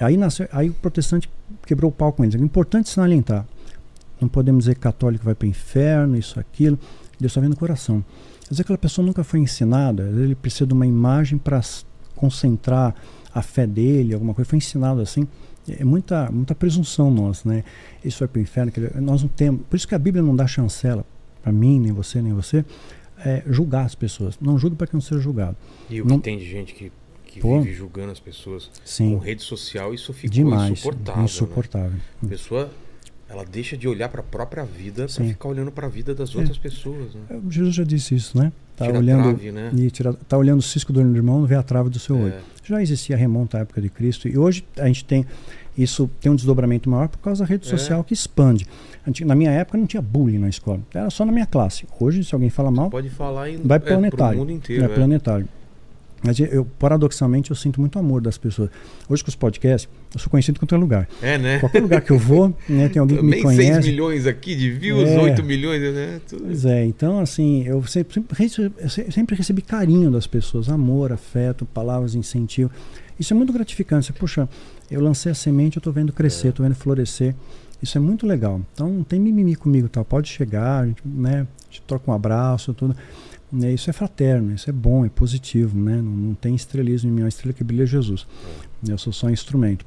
Aí, 0.00 0.16
nasceu, 0.16 0.48
aí 0.50 0.70
o 0.70 0.74
protestante 0.74 1.30
quebrou 1.64 1.88
o 1.88 1.94
pau 1.94 2.12
com 2.12 2.24
eles. 2.24 2.34
É 2.34 2.38
importante 2.38 2.88
salientar. 2.88 3.46
Não 4.20 4.26
podemos 4.26 4.64
dizer 4.64 4.74
que 4.74 4.80
católico 4.80 5.24
vai 5.24 5.36
para 5.36 5.46
o 5.46 5.48
inferno, 5.48 6.16
isso, 6.16 6.40
aquilo. 6.40 6.76
Deus 7.20 7.30
está 7.30 7.40
vendo 7.40 7.52
o 7.52 7.56
coração. 7.56 8.04
Às 8.44 8.50
vezes 8.50 8.60
aquela 8.60 8.78
pessoa 8.78 9.04
nunca 9.04 9.24
foi 9.24 9.40
ensinada, 9.40 10.02
ele 10.02 10.34
precisa 10.34 10.66
de 10.66 10.72
uma 10.72 10.86
imagem 10.86 11.38
para 11.38 11.60
concentrar 12.14 12.94
a 13.34 13.42
fé 13.42 13.66
dele, 13.66 14.14
alguma 14.14 14.32
coisa. 14.32 14.48
Foi 14.48 14.58
ensinado 14.58 15.00
assim. 15.00 15.26
É 15.66 15.82
muita, 15.82 16.30
muita 16.30 16.54
presunção 16.54 17.10
nossa, 17.10 17.48
né? 17.48 17.64
Isso 18.04 18.18
vai 18.18 18.28
para 18.28 18.38
o 18.38 18.42
inferno. 18.42 18.72
Nós 19.00 19.22
não 19.22 19.28
temos. 19.28 19.62
Por 19.68 19.76
isso 19.76 19.88
que 19.88 19.94
a 19.94 19.98
Bíblia 19.98 20.22
não 20.22 20.36
dá 20.36 20.46
chancela 20.46 21.04
para 21.42 21.50
mim, 21.50 21.80
nem 21.80 21.92
você, 21.92 22.20
nem 22.20 22.32
você, 22.32 22.64
é, 23.18 23.42
julgar 23.46 23.86
as 23.86 23.94
pessoas. 23.94 24.38
Não 24.40 24.58
julgue 24.58 24.76
para 24.76 24.86
que 24.86 24.94
não 24.94 25.00
seja 25.00 25.20
julgado. 25.20 25.56
E 25.88 26.02
o 26.02 26.04
não... 26.04 26.18
que 26.18 26.24
tem 26.24 26.38
de 26.38 26.44
gente 26.44 26.74
que, 26.74 26.92
que 27.24 27.40
vive 27.40 27.72
julgando 27.72 28.12
as 28.12 28.20
pessoas 28.20 28.70
Sim. 28.84 29.14
com 29.14 29.18
rede 29.18 29.42
social, 29.42 29.94
isso 29.94 30.12
fica 30.12 30.36
insuportável. 30.38 31.16
Né? 31.16 31.24
Insuportável. 31.24 31.90
Né? 31.90 32.00
A 32.22 32.26
pessoa 32.26 32.70
ela 33.34 33.44
deixa 33.44 33.76
de 33.76 33.86
olhar 33.86 34.08
para 34.08 34.20
a 34.20 34.24
própria 34.24 34.64
vida 34.64 35.06
para 35.06 35.24
ficar 35.24 35.48
olhando 35.48 35.70
para 35.70 35.86
a 35.86 35.90
vida 35.90 36.14
das 36.14 36.34
é. 36.34 36.38
outras 36.38 36.56
pessoas. 36.56 37.14
Né? 37.14 37.20
É, 37.30 37.38
Jesus 37.50 37.74
já 37.74 37.84
disse 37.84 38.14
isso, 38.14 38.38
né? 38.38 38.52
Tá 38.76 38.86
tira 38.86 38.98
olhando, 38.98 39.22
trave, 39.22 39.52
né? 39.52 39.70
E 39.76 39.90
tira, 39.90 40.14
tá 40.14 40.36
olhando 40.36 40.58
o 40.60 40.62
cisco 40.62 40.92
do 40.92 41.00
olho 41.00 41.10
do 41.10 41.16
irmão, 41.16 41.40
não 41.40 41.46
vê 41.46 41.54
a 41.54 41.62
trave 41.62 41.90
do 41.90 41.98
seu 41.98 42.16
é. 42.16 42.20
olho. 42.20 42.34
Já 42.64 42.80
existia 42.80 43.16
remonta 43.16 43.58
à 43.58 43.60
época 43.60 43.80
de 43.80 43.88
Cristo 43.88 44.28
e 44.28 44.38
hoje 44.38 44.64
a 44.78 44.86
gente 44.86 45.04
tem 45.04 45.26
isso 45.76 46.08
tem 46.20 46.30
um 46.30 46.36
desdobramento 46.36 46.88
maior 46.88 47.08
por 47.08 47.18
causa 47.18 47.44
da 47.44 47.48
rede 47.48 47.66
é. 47.66 47.70
social 47.70 48.04
que 48.04 48.14
expande. 48.14 48.66
Na 49.24 49.34
minha 49.34 49.50
época 49.50 49.76
não 49.76 49.86
tinha 49.86 50.00
bullying 50.00 50.38
na 50.38 50.48
escola, 50.48 50.80
era 50.94 51.10
só 51.10 51.24
na 51.24 51.32
minha 51.32 51.46
classe. 51.46 51.86
Hoje, 52.00 52.24
se 52.24 52.34
alguém 52.34 52.48
fala 52.48 52.70
mal, 52.70 52.86
Você 52.86 52.90
pode 52.92 53.10
falar 53.10 53.50
em, 53.50 53.58
vai 53.58 53.78
planetário. 53.78 54.36
É, 54.36 54.38
mundo 54.38 54.52
inteiro. 54.52 54.82
É, 54.82 54.86
é, 54.86 54.88
planetário. 54.88 55.48
Mas 56.24 56.40
eu, 56.40 56.64
paradoxalmente, 56.78 57.50
eu 57.50 57.56
sinto 57.56 57.78
muito 57.78 57.98
amor 57.98 58.22
das 58.22 58.38
pessoas. 58.38 58.70
Hoje 59.06 59.22
com 59.22 59.28
os 59.28 59.36
podcasts, 59.36 59.86
eu 60.14 60.18
sou 60.18 60.30
conhecido 60.30 60.56
em 60.56 60.58
qualquer 60.58 60.78
lugar. 60.78 61.06
É, 61.20 61.36
né? 61.36 61.58
Qualquer 61.58 61.82
lugar 61.82 62.00
que 62.00 62.10
eu 62.10 62.18
vou, 62.18 62.56
né, 62.66 62.88
tem 62.88 62.98
alguém 62.98 63.18
que 63.20 63.22
me 63.22 63.42
conhece. 63.42 63.74
6 63.74 63.86
milhões 63.86 64.26
aqui 64.26 64.56
de 64.56 64.70
views, 64.70 65.06
é. 65.06 65.20
8 65.20 65.42
milhões, 65.44 65.82
né? 65.82 66.20
Tudo. 66.26 66.44
Pois 66.44 66.64
é, 66.64 66.86
então 66.86 67.20
assim, 67.20 67.64
eu 67.66 67.84
sempre, 67.84 68.24
sempre, 68.34 69.12
sempre 69.12 69.36
recebi 69.36 69.60
carinho 69.60 70.10
das 70.10 70.26
pessoas, 70.26 70.70
amor, 70.70 71.12
afeto, 71.12 71.66
palavras 71.66 72.14
incentivo. 72.14 72.70
Isso 73.20 73.34
é 73.34 73.36
muito 73.36 73.52
gratificante. 73.52 74.06
Você, 74.06 74.12
puxa, 74.14 74.48
eu 74.90 75.02
lancei 75.02 75.30
a 75.30 75.34
semente, 75.34 75.76
eu 75.76 75.80
estou 75.80 75.92
vendo 75.92 76.10
crescer, 76.10 76.48
estou 76.48 76.64
é. 76.64 76.68
vendo 76.68 76.78
florescer. 76.78 77.34
Isso 77.82 77.98
é 77.98 78.00
muito 78.00 78.26
legal. 78.26 78.62
Então 78.72 78.88
não 78.88 79.04
tem 79.04 79.20
mimimi 79.20 79.54
comigo, 79.54 79.90
tá? 79.90 80.02
Pode 80.02 80.28
chegar, 80.28 80.80
a 80.80 80.86
gente, 80.86 81.02
né, 81.04 81.46
a 81.68 81.70
gente 81.70 81.82
troca 81.82 82.10
um 82.10 82.14
abraço, 82.14 82.72
tudo. 82.72 82.96
Né, 83.52 83.72
isso 83.72 83.88
é 83.88 83.92
fraterno, 83.92 84.52
isso 84.52 84.68
é 84.68 84.72
bom, 84.72 85.06
é 85.06 85.08
positivo, 85.08 85.78
né? 85.78 85.96
Não, 85.96 86.10
não 86.10 86.34
tem 86.34 86.54
estrelismo 86.54 87.10
em 87.10 87.12
mim, 87.12 87.22
a 87.22 87.28
estrela 87.28 87.52
que 87.52 87.62
brilha 87.62 87.84
é 87.84 87.86
Jesus. 87.86 88.26
É. 88.88 88.92
Eu 88.92 88.98
sou 88.98 89.12
só 89.12 89.28
um 89.28 89.30
instrumento. 89.30 89.86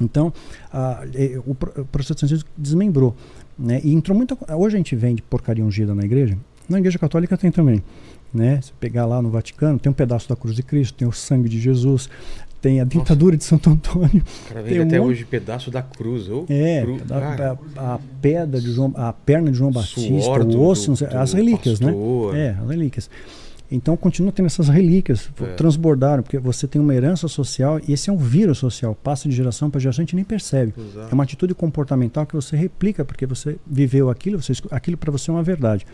Então, 0.00 0.32
a, 0.72 1.02
o, 1.46 1.50
o 1.50 1.84
protestantismo 1.84 2.48
desmembrou. 2.56 3.14
Né? 3.58 3.80
E 3.84 3.92
entrou 3.92 4.16
muita. 4.16 4.36
Hoje 4.56 4.76
a 4.76 4.78
gente 4.78 4.96
vende 4.96 5.22
porcaria 5.22 5.64
ungida 5.64 5.94
na 5.94 6.04
igreja. 6.04 6.36
Na 6.68 6.78
igreja 6.78 6.98
católica 6.98 7.36
tem 7.36 7.50
também. 7.50 7.82
Né? 8.32 8.60
Se 8.62 8.72
pegar 8.72 9.04
lá 9.06 9.20
no 9.20 9.28
Vaticano, 9.28 9.78
tem 9.78 9.90
um 9.90 9.94
pedaço 9.94 10.28
da 10.28 10.36
cruz 10.36 10.56
de 10.56 10.62
Cristo, 10.62 10.94
tem 10.94 11.06
o 11.06 11.12
sangue 11.12 11.48
de 11.48 11.60
Jesus, 11.60 12.08
tem 12.60 12.80
a 12.80 12.84
dentadura 12.84 13.34
Nossa. 13.34 13.38
de 13.38 13.44
Santo 13.44 13.70
Antônio. 13.70 14.22
Cara, 14.48 14.62
vem 14.62 14.80
até 14.80 15.00
hoje 15.00 15.24
pedaço 15.24 15.70
da 15.70 15.82
cruz. 15.82 16.28
Oh, 16.28 16.44
é, 16.48 16.82
cru... 16.82 17.00
a, 17.10 17.80
a, 17.80 17.94
a, 17.94 17.98
pedra 18.20 18.60
de 18.60 18.70
João, 18.70 18.92
a 18.96 19.12
perna 19.12 19.50
de 19.50 19.56
João 19.56 19.70
Batista, 19.70 20.10
o 20.10 20.62
osso, 20.62 20.92
do, 20.92 21.06
do, 21.06 21.18
as 21.18 21.32
relíquias, 21.32 21.80
né? 21.80 21.92
pastor. 21.92 22.34
né? 22.34 22.46
É, 22.46 22.50
as 22.62 22.68
relíquias. 22.68 23.10
Então 23.72 23.96
continua 23.96 24.32
tendo 24.32 24.46
essas 24.46 24.68
relíquias, 24.68 25.30
é. 25.40 25.54
transbordaram, 25.54 26.24
porque 26.24 26.38
você 26.38 26.66
tem 26.66 26.80
uma 26.80 26.92
herança 26.92 27.28
social 27.28 27.80
e 27.86 27.92
esse 27.92 28.10
é 28.10 28.12
um 28.12 28.16
vírus 28.16 28.58
social, 28.58 28.96
passa 28.96 29.28
de 29.28 29.34
geração 29.34 29.70
para 29.70 29.80
geração, 29.80 30.02
a 30.02 30.04
gente 30.04 30.16
nem 30.16 30.24
percebe. 30.24 30.74
Exato. 30.76 31.08
É 31.08 31.14
uma 31.14 31.22
atitude 31.22 31.54
comportamental 31.54 32.26
que 32.26 32.34
você 32.34 32.56
replica, 32.56 33.04
porque 33.04 33.24
você 33.26 33.56
viveu 33.64 34.10
aquilo, 34.10 34.42
você, 34.42 34.52
aquilo 34.72 34.96
para 34.96 35.12
você 35.12 35.30
é 35.30 35.34
uma 35.34 35.42
verdade. 35.42 35.86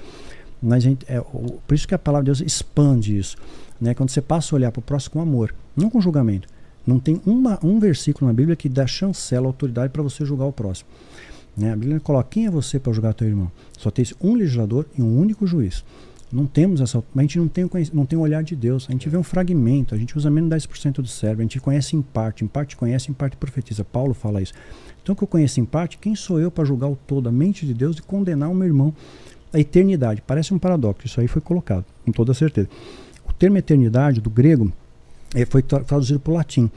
Mas 0.62 0.82
gente, 0.82 1.04
é, 1.06 1.20
por 1.20 1.74
isso 1.74 1.86
que 1.86 1.94
a 1.94 1.98
palavra 1.98 2.24
de 2.24 2.28
Deus 2.28 2.40
expande 2.40 3.18
isso. 3.18 3.36
Né? 3.78 3.92
Quando 3.92 4.08
você 4.08 4.22
passa 4.22 4.54
a 4.54 4.56
olhar 4.56 4.72
para 4.72 4.80
o 4.80 4.82
próximo 4.82 5.12
com 5.12 5.20
amor, 5.20 5.54
não 5.76 5.90
com 5.90 6.00
julgamento. 6.00 6.48
Não 6.86 7.00
tem 7.00 7.20
uma, 7.26 7.58
um 7.62 7.80
versículo 7.80 8.28
na 8.28 8.32
Bíblia 8.32 8.54
que 8.54 8.68
dá 8.68 8.86
chancela, 8.86 9.46
autoridade 9.46 9.92
para 9.92 10.02
você 10.02 10.24
julgar 10.24 10.46
o 10.46 10.52
próximo. 10.52 10.88
Né? 11.56 11.72
A 11.72 11.76
Bíblia 11.76 12.00
coloca 12.00 12.28
quem 12.30 12.46
é 12.46 12.50
você 12.50 12.78
para 12.78 12.92
julgar 12.92 13.14
teu 13.14 13.26
irmão. 13.26 13.50
Só 13.76 13.90
tem 13.90 14.04
um 14.20 14.34
legislador 14.34 14.86
e 14.96 15.02
um 15.02 15.18
único 15.18 15.46
juiz. 15.46 15.84
Não 16.30 16.44
temos 16.44 16.80
essa. 16.80 17.02
A 17.16 17.20
gente 17.22 17.38
não 17.38 17.48
tem, 17.48 17.68
não 17.92 18.04
tem 18.04 18.18
o 18.18 18.22
olhar 18.22 18.42
de 18.42 18.56
Deus. 18.56 18.86
A 18.88 18.92
gente 18.92 19.08
vê 19.08 19.16
um 19.16 19.22
fragmento. 19.22 19.94
A 19.94 19.98
gente 19.98 20.16
usa 20.16 20.28
menos 20.28 20.50
de 20.50 20.68
10% 20.68 20.94
do 20.94 21.06
cérebro. 21.06 21.40
A 21.40 21.44
gente 21.44 21.60
conhece 21.60 21.96
em 21.96 22.02
parte. 22.02 22.44
Em 22.44 22.48
parte 22.48 22.76
conhece, 22.76 23.10
em 23.10 23.14
parte 23.14 23.36
profetiza. 23.36 23.84
Paulo 23.84 24.12
fala 24.12 24.42
isso. 24.42 24.52
Então, 25.02 25.14
que 25.14 25.22
eu 25.22 25.28
conheço 25.28 25.60
em 25.60 25.64
parte, 25.64 25.98
quem 25.98 26.16
sou 26.16 26.40
eu 26.40 26.50
para 26.50 26.64
julgar 26.64 26.88
o 26.88 26.96
todo, 27.06 27.28
a 27.28 27.32
mente 27.32 27.64
de 27.64 27.72
Deus 27.72 27.96
e 27.96 28.02
condenar 28.02 28.50
o 28.50 28.54
meu 28.54 28.66
irmão? 28.66 28.92
A 29.52 29.60
eternidade. 29.60 30.20
Parece 30.20 30.52
um 30.52 30.58
paradoxo. 30.58 31.06
Isso 31.06 31.20
aí 31.20 31.28
foi 31.28 31.40
colocado, 31.40 31.84
com 32.04 32.10
toda 32.10 32.34
certeza. 32.34 32.68
O 33.28 33.32
termo 33.32 33.56
eternidade, 33.56 34.20
do 34.20 34.28
grego, 34.28 34.72
foi 35.48 35.62
traduzido 35.62 36.20
para 36.20 36.32
o 36.32 36.34
latim. 36.34 36.70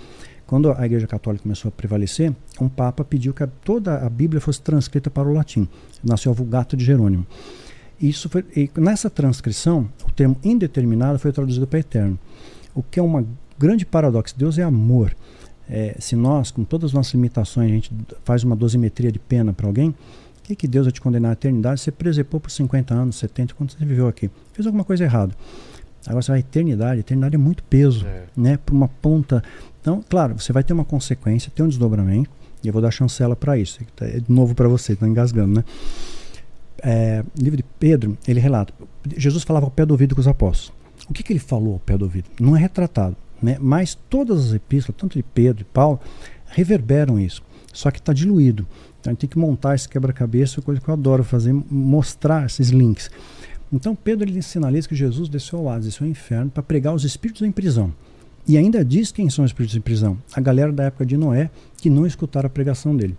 Quando 0.45 0.71
a 0.71 0.85
Igreja 0.85 1.05
Católica 1.05 1.43
começou 1.43 1.69
a 1.69 1.71
prevalecer, 1.71 2.33
um 2.59 2.67
Papa 2.67 3.03
pediu 3.03 3.33
que 3.33 3.45
toda 3.63 3.97
a 3.97 4.09
Bíblia 4.09 4.41
fosse 4.41 4.61
transcrita 4.61 5.09
para 5.09 5.27
o 5.27 5.33
latim. 5.33 5.67
Nasceu 6.03 6.31
a 6.31 6.35
Vulgata 6.35 6.75
de 6.75 6.83
Jerônimo. 6.83 7.25
Isso 8.01 8.29
foi, 8.29 8.43
nessa 8.77 9.09
transcrição, 9.09 9.87
o 10.07 10.11
termo 10.11 10.37
indeterminado 10.43 11.19
foi 11.19 11.31
traduzido 11.31 11.67
para 11.67 11.79
eterno. 11.79 12.17
O 12.73 12.81
que 12.81 12.99
é 12.99 13.03
uma 13.03 13.25
grande 13.57 13.85
paradoxo. 13.85 14.33
Deus 14.37 14.57
é 14.57 14.63
amor. 14.63 15.15
É, 15.69 15.95
se 15.99 16.15
nós, 16.15 16.49
com 16.49 16.63
todas 16.63 16.91
as 16.91 16.93
nossas 16.93 17.13
limitações, 17.13 17.69
a 17.69 17.73
gente 17.73 17.91
faz 18.23 18.43
uma 18.43 18.55
dosimetria 18.55 19.11
de 19.11 19.19
pena 19.19 19.53
para 19.53 19.67
alguém, 19.67 19.93
que, 20.49 20.55
que 20.55 20.67
Deus 20.67 20.85
vai 20.85 20.91
te 20.91 21.01
condenar 21.01 21.31
à 21.31 21.33
eternidade? 21.33 21.79
Você 21.79 21.91
presepou 21.91 22.39
por 22.39 22.49
50 22.49 22.93
anos, 22.93 23.17
70, 23.17 23.53
quando 23.53 23.71
você 23.71 23.85
viveu 23.85 24.07
aqui. 24.07 24.29
Fez 24.53 24.65
alguma 24.65 24.83
coisa 24.83 25.03
errada. 25.03 25.33
Agora 26.05 26.21
você 26.21 26.31
vai 26.31 26.39
à 26.39 26.41
eternidade. 26.41 26.97
A 26.97 26.99
eternidade 26.99 27.35
é 27.35 27.37
muito 27.37 27.63
peso, 27.63 28.05
é. 28.05 28.23
né? 28.35 28.57
Por 28.57 28.73
uma 28.73 28.87
ponta. 28.87 29.43
Então, 29.81 30.03
claro, 30.07 30.39
você 30.39 30.53
vai 30.53 30.63
ter 30.63 30.73
uma 30.73 30.85
consequência, 30.85 31.51
ter 31.53 31.63
um 31.63 31.67
desdobramento. 31.67 32.29
E 32.63 32.67
eu 32.67 32.73
vou 32.73 32.81
dar 32.81 32.91
chancela 32.91 33.35
para 33.35 33.57
isso. 33.57 33.79
Tá, 33.95 34.05
é 34.05 34.21
novo 34.27 34.53
para 34.53 34.67
você, 34.67 34.93
está 34.93 35.07
engasgando, 35.07 35.55
né? 35.55 35.63
É, 36.81 37.23
livro 37.37 37.57
de 37.57 37.63
Pedro, 37.79 38.17
ele 38.27 38.39
relata. 38.39 38.73
Jesus 39.17 39.43
falava 39.43 39.65
ao 39.65 39.71
pé 39.71 39.85
do 39.85 39.91
ouvido 39.91 40.15
com 40.15 40.21
os 40.21 40.27
apóstolos. 40.27 40.77
O 41.09 41.13
que, 41.13 41.23
que 41.23 41.33
ele 41.33 41.39
falou 41.39 41.73
ao 41.73 41.79
pé 41.79 41.97
do 41.97 42.03
ouvido? 42.03 42.29
Não 42.39 42.55
é 42.55 42.59
retratado, 42.59 43.15
né? 43.41 43.57
Mas 43.59 43.97
todas 44.09 44.47
as 44.47 44.53
epístolas, 44.53 44.97
tanto 44.99 45.17
de 45.17 45.23
Pedro 45.23 45.61
e 45.61 45.65
Paulo, 45.65 45.99
reverberam 46.47 47.19
isso. 47.19 47.41
Só 47.73 47.91
que 47.91 47.99
está 47.99 48.13
diluído. 48.13 48.67
Então 48.99 49.11
a 49.11 49.13
gente 49.13 49.21
tem 49.21 49.29
que 49.29 49.39
montar 49.39 49.75
esse 49.75 49.87
quebra-cabeça, 49.87 50.61
coisa 50.61 50.81
que 50.81 50.89
eu 50.89 50.93
adoro 50.93 51.23
fazer, 51.23 51.53
mostrar 51.69 52.45
esses 52.45 52.69
links. 52.69 53.09
Então 53.71 53.95
Pedro 53.95 54.27
ele 54.27 54.41
sinaliza 54.41 54.87
que 54.87 54.95
Jesus 54.95 55.29
desceu 55.29 55.59
ao 55.59 55.65
lado, 55.65 55.83
desceu 55.83 56.05
ao 56.05 56.11
inferno 56.11 56.49
para 56.49 56.63
pregar 56.63 56.93
os 56.93 57.03
espíritos 57.03 57.43
em 57.43 57.51
prisão. 57.51 57.93
E 58.47 58.57
ainda 58.57 58.83
diz 58.83 59.11
quem 59.11 59.29
são 59.29 59.45
os 59.45 59.51
espíritos 59.51 59.77
em 59.77 59.81
prisão. 59.81 60.17
A 60.33 60.41
galera 60.41 60.71
da 60.71 60.85
época 60.85 61.05
de 61.05 61.15
Noé 61.15 61.51
que 61.77 61.89
não 61.89 62.07
escutaram 62.07 62.47
a 62.47 62.49
pregação 62.49 62.95
dele. 62.95 63.15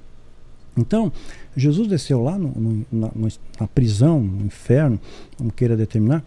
Então, 0.77 1.13
Jesus 1.57 1.89
desceu 1.89 2.23
lá 2.23 2.39
no, 2.39 2.49
no, 2.49 2.87
na, 2.91 3.11
na, 3.61 3.69
prisão, 3.69 4.21
no 4.21 4.47
inferno, 4.47 5.01
como 5.37 5.53
queira 5.53 5.77
determinar. 5.77 6.25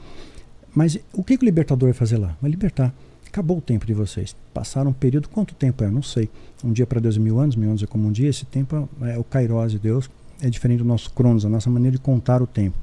Mas 0.75 0.97
o 1.13 1.23
que, 1.23 1.37
que 1.37 1.43
o 1.43 1.45
libertador 1.45 1.87
vai 1.87 1.93
fazer 1.93 2.17
lá? 2.17 2.37
Vai 2.41 2.51
libertar. 2.51 2.93
Acabou 3.27 3.57
o 3.57 3.61
tempo 3.61 3.85
de 3.85 3.93
vocês. 3.93 4.35
Passaram 4.53 4.91
um 4.91 4.93
período, 4.93 5.27
quanto 5.27 5.55
tempo 5.55 5.83
é? 5.83 5.89
Não 5.89 6.03
sei. 6.03 6.29
Um 6.63 6.71
dia 6.71 6.85
para 6.85 6.99
Deus 6.99 7.17
mil 7.17 7.39
anos, 7.39 7.55
mil 7.55 7.69
anos 7.69 7.81
é 7.81 7.87
como 7.87 8.07
um 8.07 8.11
dia. 8.11 8.29
Esse 8.29 8.45
tempo 8.45 8.87
é, 9.01 9.15
é 9.15 9.17
o 9.17 9.23
Kairos 9.23 9.71
de 9.71 9.79
Deus, 9.79 10.09
é 10.41 10.49
diferente 10.49 10.79
do 10.79 10.85
nosso 10.85 11.11
Cronos, 11.11 11.45
a 11.45 11.49
nossa 11.49 11.69
maneira 11.69 11.97
de 11.97 12.01
contar 12.01 12.41
o 12.41 12.47
tempo. 12.47 12.77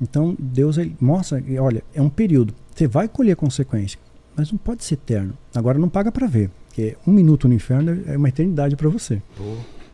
Então, 0.00 0.36
Deus 0.38 0.78
ele 0.78 0.96
mostra, 1.00 1.42
olha, 1.60 1.82
é 1.94 2.00
um 2.00 2.08
período. 2.08 2.54
Você 2.74 2.86
vai 2.86 3.06
colher 3.06 3.36
consequência, 3.36 3.98
mas 4.36 4.50
não 4.50 4.58
pode 4.58 4.82
ser 4.84 4.94
eterno. 4.94 5.34
Agora 5.54 5.78
não 5.78 5.88
paga 5.88 6.10
para 6.10 6.26
ver, 6.26 6.50
porque 6.68 6.96
um 7.06 7.12
minuto 7.12 7.46
no 7.46 7.54
inferno 7.54 8.02
é 8.06 8.16
uma 8.16 8.28
eternidade 8.28 8.76
para 8.76 8.88
você. 8.88 9.20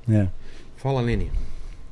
É. 0.08 0.28
Fala, 0.76 1.00
Lene. 1.00 1.30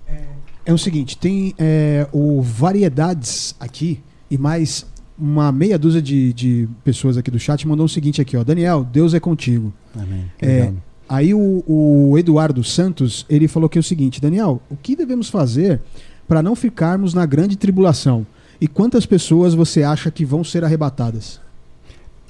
É, 0.06 0.22
é, 0.66 0.72
o 0.72 0.78
seguinte, 0.78 1.18
tem 1.18 1.54
é, 1.58 2.06
o 2.12 2.40
variedades 2.40 3.56
aqui 3.58 4.00
e 4.30 4.38
mais 4.38 4.86
uma 5.18 5.50
meia 5.52 5.78
dúzia 5.78 6.02
de, 6.02 6.32
de 6.32 6.68
pessoas 6.82 7.16
aqui 7.16 7.30
do 7.30 7.38
chat 7.38 7.66
mandou 7.66 7.86
o 7.86 7.88
seguinte 7.88 8.20
aqui, 8.20 8.36
ó. 8.36 8.44
Daniel, 8.44 8.84
Deus 8.84 9.14
é 9.14 9.20
contigo. 9.20 9.72
Amém. 9.96 10.30
É, 10.40 10.72
aí 11.08 11.32
o, 11.34 11.64
o 11.66 12.18
Eduardo 12.18 12.62
Santos, 12.62 13.24
ele 13.28 13.48
falou 13.48 13.68
que 13.68 13.78
é 13.78 13.80
o 13.80 13.82
seguinte, 13.82 14.20
Daniel, 14.20 14.60
o 14.70 14.76
que 14.76 14.96
devemos 14.96 15.28
fazer 15.28 15.80
para 16.26 16.42
não 16.42 16.56
ficarmos 16.56 17.14
na 17.14 17.26
grande 17.26 17.56
tribulação? 17.56 18.26
E 18.60 18.68
quantas 18.68 19.04
pessoas 19.04 19.54
você 19.54 19.82
acha 19.82 20.10
que 20.10 20.24
vão 20.24 20.44
ser 20.44 20.64
arrebatadas? 20.64 21.40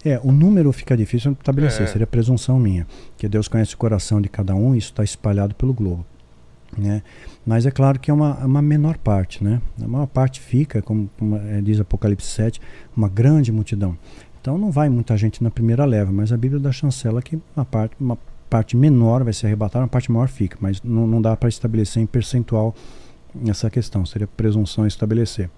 É, 0.05 0.21
o 0.23 0.31
número 0.31 0.71
fica 0.73 0.97
difícil 0.97 1.33
de 1.33 1.39
estabelecer, 1.39 1.83
é. 1.83 1.87
seria 1.87 2.07
presunção 2.07 2.59
minha. 2.59 2.87
Que 3.17 3.29
Deus 3.29 3.49
conhece 3.49 3.75
o 3.75 3.79
coração 3.79 4.21
de 4.21 4.29
cada 4.29 4.55
um 4.55 4.75
e 4.75 4.79
isso 4.79 4.91
está 4.91 5.03
espalhado 5.03 5.55
pelo 5.55 5.73
globo. 5.73 6.05
Né? 6.77 7.03
Mas 7.47 7.65
é 7.65 7.71
claro 7.71 7.99
que 7.99 8.11
é 8.11 8.15
uma, 8.15 8.35
uma 8.45 8.61
menor 8.61 8.99
parte. 8.99 9.43
Né? 9.43 9.63
A 9.83 9.89
maior 9.89 10.07
parte 10.07 10.41
fica, 10.41 10.83
como, 10.83 11.09
como 11.19 11.37
é, 11.37 11.63
diz 11.63 11.81
Apocalipse 11.81 12.27
7, 12.29 12.61
uma 12.95 13.09
grande 13.09 13.51
multidão. 13.51 13.97
Então 14.41 14.59
não 14.59 14.71
vai 14.71 14.91
muita 14.91 15.17
gente 15.17 15.43
na 15.43 15.51
primeira 15.51 15.87
leva, 15.87 16.13
mas 16.13 16.33
a 16.33 16.37
Bíblia 16.37 16.61
dá 16.61 16.71
chancela 16.71 17.23
que 17.23 17.39
uma 17.57 17.65
parte, 17.65 17.97
uma 17.99 18.19
parte 18.51 18.77
menor 18.77 19.25
vai 19.25 19.33
ser 19.33 19.47
arrebatada, 19.47 19.85
uma 19.85 19.89
parte 19.89 20.13
maior 20.13 20.29
fica. 20.29 20.59
Mas 20.61 20.83
não, 20.83 21.07
não 21.07 21.23
dá 21.23 21.35
para 21.35 21.49
estabelecer 21.49 22.03
em 22.03 22.07
percentual 22.07 22.75
essa 23.47 23.71
questão, 23.71 24.05
seria 24.07 24.27
presunção 24.27 24.87
estabelecer. 24.87 25.51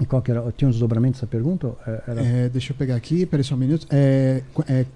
E 0.00 0.06
qual 0.06 0.20
que 0.20 0.30
era? 0.30 0.42
Tinha 0.56 0.68
um 0.68 0.70
desdobramento 0.70 1.14
dessa 1.14 1.26
pergunta? 1.26 1.72
É, 1.86 2.02
era... 2.08 2.20
É, 2.20 2.48
deixa 2.48 2.72
eu 2.72 2.76
pegar 2.76 2.96
aqui, 2.96 3.24
peraí 3.24 3.44
só 3.44 3.54
um 3.54 3.58
minuto. 3.58 3.86
É, 3.90 4.42
é, 4.68 4.86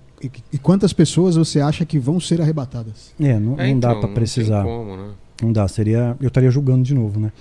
e 0.53 0.59
quantas 0.59 0.93
pessoas 0.93 1.36
você 1.36 1.61
acha 1.61 1.85
que 1.85 1.99
vão 1.99 2.19
ser 2.19 2.40
arrebatadas? 2.40 3.12
É, 3.20 3.39
não, 3.39 3.57
não 3.57 3.57
dá 3.57 3.90
então, 3.90 4.01
para 4.01 4.09
precisar. 4.09 4.65
Não, 4.65 4.78
como, 4.78 4.97
né? 4.97 5.11
não 5.43 5.53
dá, 5.53 5.69
seria. 5.69 6.16
Eu 6.20 6.28
estaria 6.28 6.51
julgando 6.51 6.82
de 6.82 6.95
novo, 6.95 7.20
né? 7.20 7.32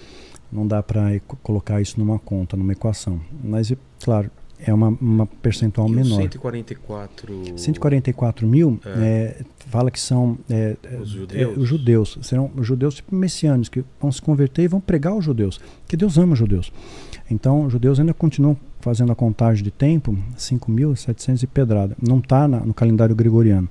Não 0.51 0.65
dá 0.65 0.81
para 0.81 1.19
colocar 1.43 1.81
isso 1.81 1.99
numa 1.99 2.19
conta, 2.19 2.55
numa 2.55 2.71
equação. 2.71 3.19
Mas, 3.43 3.73
claro, 4.03 4.29
é 4.59 4.73
uma, 4.73 4.89
uma 4.89 5.25
percentual 5.25 5.87
e 5.87 5.91
menor. 5.91 6.21
144... 6.21 7.57
144 7.57 8.47
mil 8.47 8.79
é. 8.85 8.89
É, 8.89 9.45
fala 9.67 9.91
que 9.91 9.99
são 9.99 10.37
é, 10.49 10.75
é 10.83 10.97
os, 10.97 11.09
judeus. 11.09 11.41
É, 11.41 11.59
os 11.59 11.67
judeus. 11.67 12.17
Serão 12.21 12.51
judeus 12.61 12.95
tipo 12.95 13.15
messiânicos 13.15 13.69
que 13.69 13.83
vão 13.99 14.11
se 14.11 14.21
converter 14.21 14.63
e 14.63 14.67
vão 14.67 14.79
pregar 14.79 15.13
os 15.15 15.23
judeus. 15.23 15.59
Porque 15.81 15.95
Deus 15.95 16.17
ama 16.17 16.33
os 16.33 16.39
judeus. 16.39 16.71
Então, 17.29 17.65
os 17.65 17.73
judeus 17.73 17.99
ainda 17.99 18.13
continuam 18.13 18.57
fazendo 18.79 19.11
a 19.11 19.15
contagem 19.15 19.63
de 19.63 19.71
tempo, 19.71 20.17
5.700 20.37 21.43
e 21.43 21.47
pedrada. 21.47 21.95
Não 22.01 22.19
está 22.19 22.47
no 22.47 22.73
calendário 22.73 23.15
gregoriano. 23.15 23.69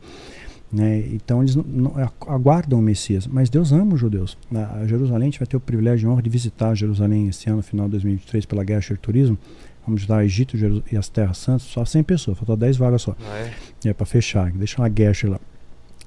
Né? 0.70 1.08
Então 1.12 1.42
eles 1.42 1.54
não, 1.54 1.64
não, 1.64 2.10
aguardam 2.26 2.78
o 2.80 2.82
Messias, 2.82 3.26
mas 3.26 3.48
Deus 3.48 3.72
ama 3.72 3.94
os 3.94 4.00
judeus. 4.00 4.36
A 4.52 4.86
Jerusalém 4.86 5.28
a 5.28 5.30
gente 5.30 5.38
vai 5.38 5.46
ter 5.46 5.56
o 5.56 5.60
privilégio 5.60 6.08
e 6.08 6.10
honra 6.10 6.20
de 6.20 6.28
visitar 6.28 6.74
Jerusalém 6.74 7.28
esse 7.28 7.48
ano, 7.48 7.62
final 7.62 7.86
de 7.86 7.92
2023, 7.92 8.44
pela 8.44 8.64
Guerra 8.64 8.82
Turismo 9.00 9.38
vamos 9.86 10.02
ajudar 10.02 10.24
Egito 10.24 10.56
e 10.90 10.96
as 10.96 11.08
Terras 11.08 11.38
Santas, 11.38 11.62
só 11.62 11.84
100 11.84 12.02
pessoas, 12.02 12.38
faltou 12.38 12.56
10 12.56 12.76
vagas 12.76 13.02
só. 13.02 13.16
Ah, 13.20 13.38
é? 13.38 13.88
é 13.88 13.94
para 13.94 14.06
fechar, 14.06 14.50
deixa 14.52 14.80
uma 14.80 14.88
guerra 14.88 15.12
lá. 15.24 15.40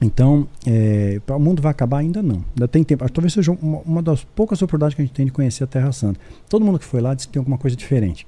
Então, 0.01 0.47
é, 0.65 1.19
o 1.27 1.39
mundo 1.39 1.61
vai 1.61 1.71
acabar? 1.71 1.97
Ainda 1.97 2.23
não. 2.23 2.43
Ainda 2.55 2.67
tem 2.67 2.83
tempo. 2.83 3.07
Talvez 3.09 3.33
seja 3.33 3.51
uma, 3.51 3.79
uma, 3.79 4.01
das 4.01 4.23
poucas 4.23 4.61
oportunidades 4.61 4.95
que 4.95 5.01
a 5.01 5.05
gente 5.05 5.13
tem 5.13 5.25
de 5.25 5.31
conhecer 5.31 5.65
a 5.65 5.67
Terra 5.67 5.91
Santa. 5.91 6.19
Todo 6.47 6.63
mundo 6.63 6.79
que 6.79 6.85
foi 6.85 7.01
lá 7.01 7.13
disse 7.13 7.27
que 7.27 7.33
tem 7.33 7.39
alguma 7.39 7.57
coisa 7.57 7.75
diferente. 7.75 8.25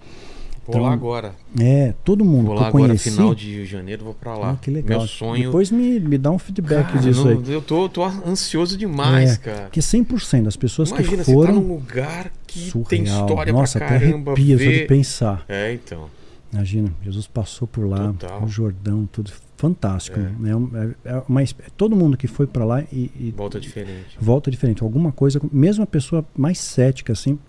Vou 0.66 0.76
então, 0.76 0.82
lá 0.82 0.94
agora. 0.94 1.34
É, 1.60 1.94
todo 2.04 2.24
mundo 2.24 2.48
vou 2.48 2.56
lá 2.56 2.68
agora, 2.68 2.88
conheci, 2.88 3.12
final 3.12 3.34
de 3.34 3.66
janeiro, 3.66 4.06
vou 4.06 4.14
para 4.14 4.36
lá. 4.36 4.52
Ah, 4.52 4.56
que 4.56 4.70
legal. 4.70 5.00
Meu 5.00 5.08
sonho. 5.08 5.46
Depois 5.46 5.72
me, 5.72 6.00
me 6.00 6.18
dá 6.18 6.30
um 6.30 6.38
feedback 6.38 6.88
cara, 6.88 7.00
disso 7.00 7.26
não, 7.26 7.40
aí. 7.40 7.52
Eu 7.52 7.62
tô, 7.62 7.90
tô 7.90 8.04
ansioso 8.04 8.78
demais, 8.78 9.34
é, 9.34 9.38
cara. 9.38 9.62
Porque 9.64 9.80
100% 9.80 10.44
das 10.44 10.56
pessoas 10.56 10.90
Imagina, 10.90 11.24
que 11.24 11.32
foram. 11.32 11.42
Você 11.42 11.48
tá 11.48 11.54
num 11.54 11.74
lugar 11.74 12.32
que 12.46 12.70
surreal. 12.70 12.90
tem 12.90 13.04
história 13.04 13.54
Nossa, 13.54 13.80
pra 13.80 13.88
caramba. 13.88 14.32
Nossa, 14.32 14.42
até 14.42 14.42
arrepia 14.42 14.58
ver... 14.58 14.66
só 14.66 14.72
de 14.72 14.88
pensar. 14.88 15.46
É, 15.50 15.74
então. 15.74 16.10
Imagina, 16.54 16.94
Jesus 17.04 17.28
passou 17.28 17.68
por 17.68 17.88
lá, 17.88 18.14
o 18.44 18.48
Jordão, 18.48 19.08
tudo 19.10 19.32
fantástico. 19.56 20.20
É. 20.20 20.24
Né? 20.38 20.96
É, 21.06 21.10
é, 21.10 21.24
mas 21.28 21.56
todo 21.78 21.96
mundo 21.96 22.18
que 22.18 22.28
foi 22.28 22.46
para 22.46 22.66
lá 22.66 22.82
e, 22.92 23.10
e, 23.16 23.34
volta 23.36 23.60
diferente. 23.60 24.18
Volta 24.20 24.52
diferente. 24.52 24.84
Alguma 24.84 25.12
coisa, 25.12 25.40
mesmo 25.52 25.84
a 25.84 25.88
pessoa 25.88 26.26
mais 26.36 26.60
cética 26.60 27.14
assim, 27.14 27.40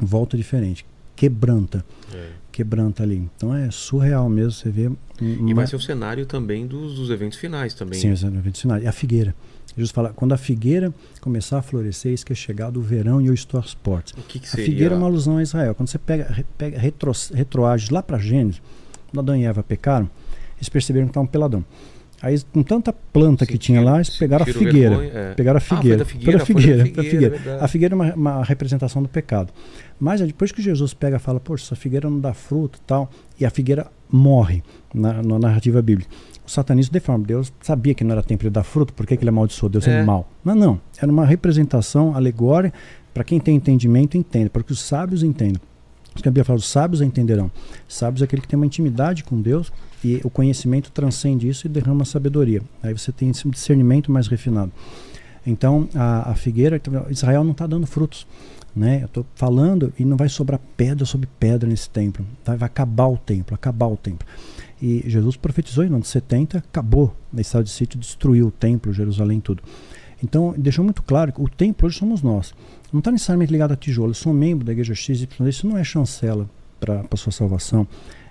volta 0.00 0.36
diferente, 0.36 0.84
quebranta, 1.14 1.84
é. 2.12 2.39
Quebranta 2.50 3.02
ali. 3.02 3.28
Então 3.36 3.54
é 3.54 3.70
surreal 3.70 4.28
mesmo. 4.28 4.52
Você 4.52 4.70
vê. 4.70 4.86
Uma... 5.20 5.50
E 5.50 5.54
vai 5.54 5.66
ser 5.66 5.76
o 5.76 5.80
cenário 5.80 6.26
também 6.26 6.66
dos, 6.66 6.96
dos 6.96 7.10
eventos 7.10 7.38
finais 7.38 7.74
também. 7.74 7.98
Sim, 7.98 8.12
os 8.12 8.22
eventos 8.22 8.60
finais. 8.60 8.82
E 8.82 8.86
a 8.86 8.92
figueira. 8.92 9.34
Jesus 9.76 9.92
fala, 9.92 10.12
quando 10.12 10.32
a 10.32 10.36
figueira 10.36 10.92
começar 11.20 11.58
a 11.58 11.62
florescer, 11.62 12.12
isso 12.12 12.26
que 12.26 12.32
é 12.32 12.36
chegado 12.36 12.78
o 12.78 12.82
verão 12.82 13.20
e 13.20 13.28
eu 13.28 13.34
estou 13.34 13.58
às 13.58 13.72
portas. 13.72 14.12
O 14.18 14.22
que, 14.26 14.40
que 14.40 14.48
seria? 14.48 14.64
A 14.64 14.68
figueira 14.68 14.94
é 14.94 14.98
uma 14.98 15.06
alusão 15.06 15.36
a 15.36 15.42
Israel. 15.42 15.74
Quando 15.74 15.88
você 15.88 15.98
pega, 15.98 16.44
pega 16.58 16.78
retro, 16.78 17.12
retroage 17.32 17.92
lá 17.92 18.02
para 18.02 18.18
Gênesis, 18.18 18.60
quando 19.08 19.20
Adão 19.20 19.36
e 19.36 19.44
Eva 19.44 19.62
pecaram, 19.62 20.10
eles 20.56 20.68
perceberam 20.68 21.06
que 21.06 21.10
estavam 21.10 21.26
peladão. 21.26 21.64
Aí, 22.22 22.38
com 22.52 22.62
tanta 22.62 22.92
planta 22.92 23.46
que 23.46 23.56
tinha 23.56 23.80
lá, 23.80 23.96
eles 23.96 24.16
pegaram 24.16 24.42
a 24.42 24.46
figueira. 24.46 24.96
Vergonha, 24.96 25.10
é. 25.12 25.34
Pegaram 25.34 25.56
a 25.56 25.60
figueira. 25.60 26.02
Ah, 26.02 26.06
figueira, 26.06 26.42
a 26.42 26.46
figueira, 26.46 26.84
figueira, 26.84 27.10
figueira. 27.10 27.36
É 27.58 27.64
a 27.64 27.68
figueira 27.68 27.94
é 27.94 27.96
uma, 27.96 28.14
uma, 28.14 28.44
representação 28.44 29.02
do 29.02 29.08
pecado. 29.08 29.52
Mas 29.98 30.20
depois 30.20 30.52
que 30.52 30.60
Jesus 30.60 30.92
pega 30.92 31.16
e 31.16 31.18
fala, 31.18 31.40
poxa, 31.40 31.64
essa 31.64 31.76
figueira 31.76 32.10
não 32.10 32.20
dá 32.20 32.34
fruto 32.34 32.78
tal, 32.86 33.10
e 33.38 33.46
a 33.46 33.50
figueira 33.50 33.86
morre 34.10 34.62
na, 34.92 35.22
na 35.22 35.38
narrativa 35.38 35.80
bíblica 35.80 36.10
o 36.50 36.52
satanismo 36.52 36.92
deforma. 36.92 37.24
Deus 37.24 37.52
sabia 37.60 37.94
que 37.94 38.02
não 38.02 38.12
era 38.12 38.22
tempo 38.22 38.42
de 38.42 38.50
dar 38.50 38.64
fruto, 38.64 38.92
por 38.92 39.06
que, 39.06 39.16
que 39.16 39.22
ele 39.22 39.28
amaldiçoou? 39.28 39.70
Deus 39.70 39.86
é. 39.86 40.00
é 40.00 40.02
mal. 40.02 40.28
Não, 40.44 40.54
não. 40.54 40.80
Era 41.00 41.10
uma 41.10 41.24
representação 41.24 42.14
alegórica 42.16 42.76
para 43.14 43.22
quem 43.22 43.38
tem 43.38 43.56
entendimento, 43.56 44.16
entenda, 44.16 44.50
para 44.50 44.62
que 44.62 44.72
os 44.72 44.80
sábios 44.80 45.22
entendam. 45.22 45.60
Isso 46.12 46.22
que 46.22 46.28
a 46.28 46.32
Bíblia 46.32 46.44
fala, 46.44 46.58
os 46.58 46.68
sábios 46.68 47.00
entenderão. 47.00 47.50
Sábios 47.86 48.20
é 48.22 48.24
aquele 48.24 48.42
que 48.42 48.48
tem 48.48 48.56
uma 48.56 48.66
intimidade 48.66 49.22
com 49.22 49.40
Deus 49.40 49.72
e 50.02 50.20
o 50.24 50.30
conhecimento 50.30 50.90
transcende 50.90 51.48
isso 51.48 51.66
e 51.66 51.70
derrama 51.70 52.04
sabedoria. 52.04 52.62
Aí 52.82 52.92
você 52.92 53.12
tem 53.12 53.30
esse 53.30 53.48
discernimento 53.48 54.10
mais 54.10 54.26
refinado. 54.26 54.72
Então, 55.46 55.88
a, 55.94 56.30
a 56.30 56.34
figueira, 56.34 56.80
Israel 57.10 57.44
não 57.44 57.52
está 57.52 57.66
dando 57.66 57.86
frutos. 57.86 58.26
Né? 58.74 59.02
Eu 59.02 59.06
estou 59.06 59.26
falando 59.34 59.92
e 59.98 60.04
não 60.04 60.16
vai 60.16 60.28
sobrar 60.28 60.60
pedra 60.76 61.04
sobre 61.04 61.28
pedra 61.38 61.68
nesse 61.68 61.90
templo. 61.90 62.24
Vai, 62.44 62.56
vai 62.56 62.66
acabar 62.66 63.08
o 63.08 63.16
templo, 63.16 63.54
acabar 63.54 63.86
o 63.86 63.96
templo. 63.96 64.26
E 64.80 65.02
Jesus 65.06 65.36
profetizou 65.36 65.84
em 65.84 65.88
anos 65.88 66.08
70, 66.08 66.58
acabou 66.58 67.14
na 67.32 67.40
estado 67.40 67.64
de 67.64 67.70
sítio, 67.70 67.98
destruiu 67.98 68.46
o 68.46 68.50
templo, 68.50 68.92
Jerusalém, 68.92 69.40
tudo. 69.40 69.62
Então, 70.22 70.54
deixou 70.56 70.84
muito 70.84 71.02
claro 71.02 71.32
que 71.32 71.40
o 71.40 71.48
templo 71.48 71.86
hoje 71.86 71.98
somos 71.98 72.22
nós. 72.22 72.54
Não 72.92 73.00
está 73.00 73.10
necessariamente 73.10 73.52
ligado 73.52 73.72
a 73.72 73.76
tijolo. 73.76 74.10
Eu 74.10 74.14
sou 74.14 74.32
membro 74.32 74.64
da 74.64 74.72
igreja 74.72 74.94
X, 74.94 75.26
isso 75.46 75.66
não 75.66 75.76
é 75.76 75.84
chancela 75.84 76.48
para 76.78 77.04
a 77.10 77.16
sua 77.16 77.32
salvação. 77.32 77.86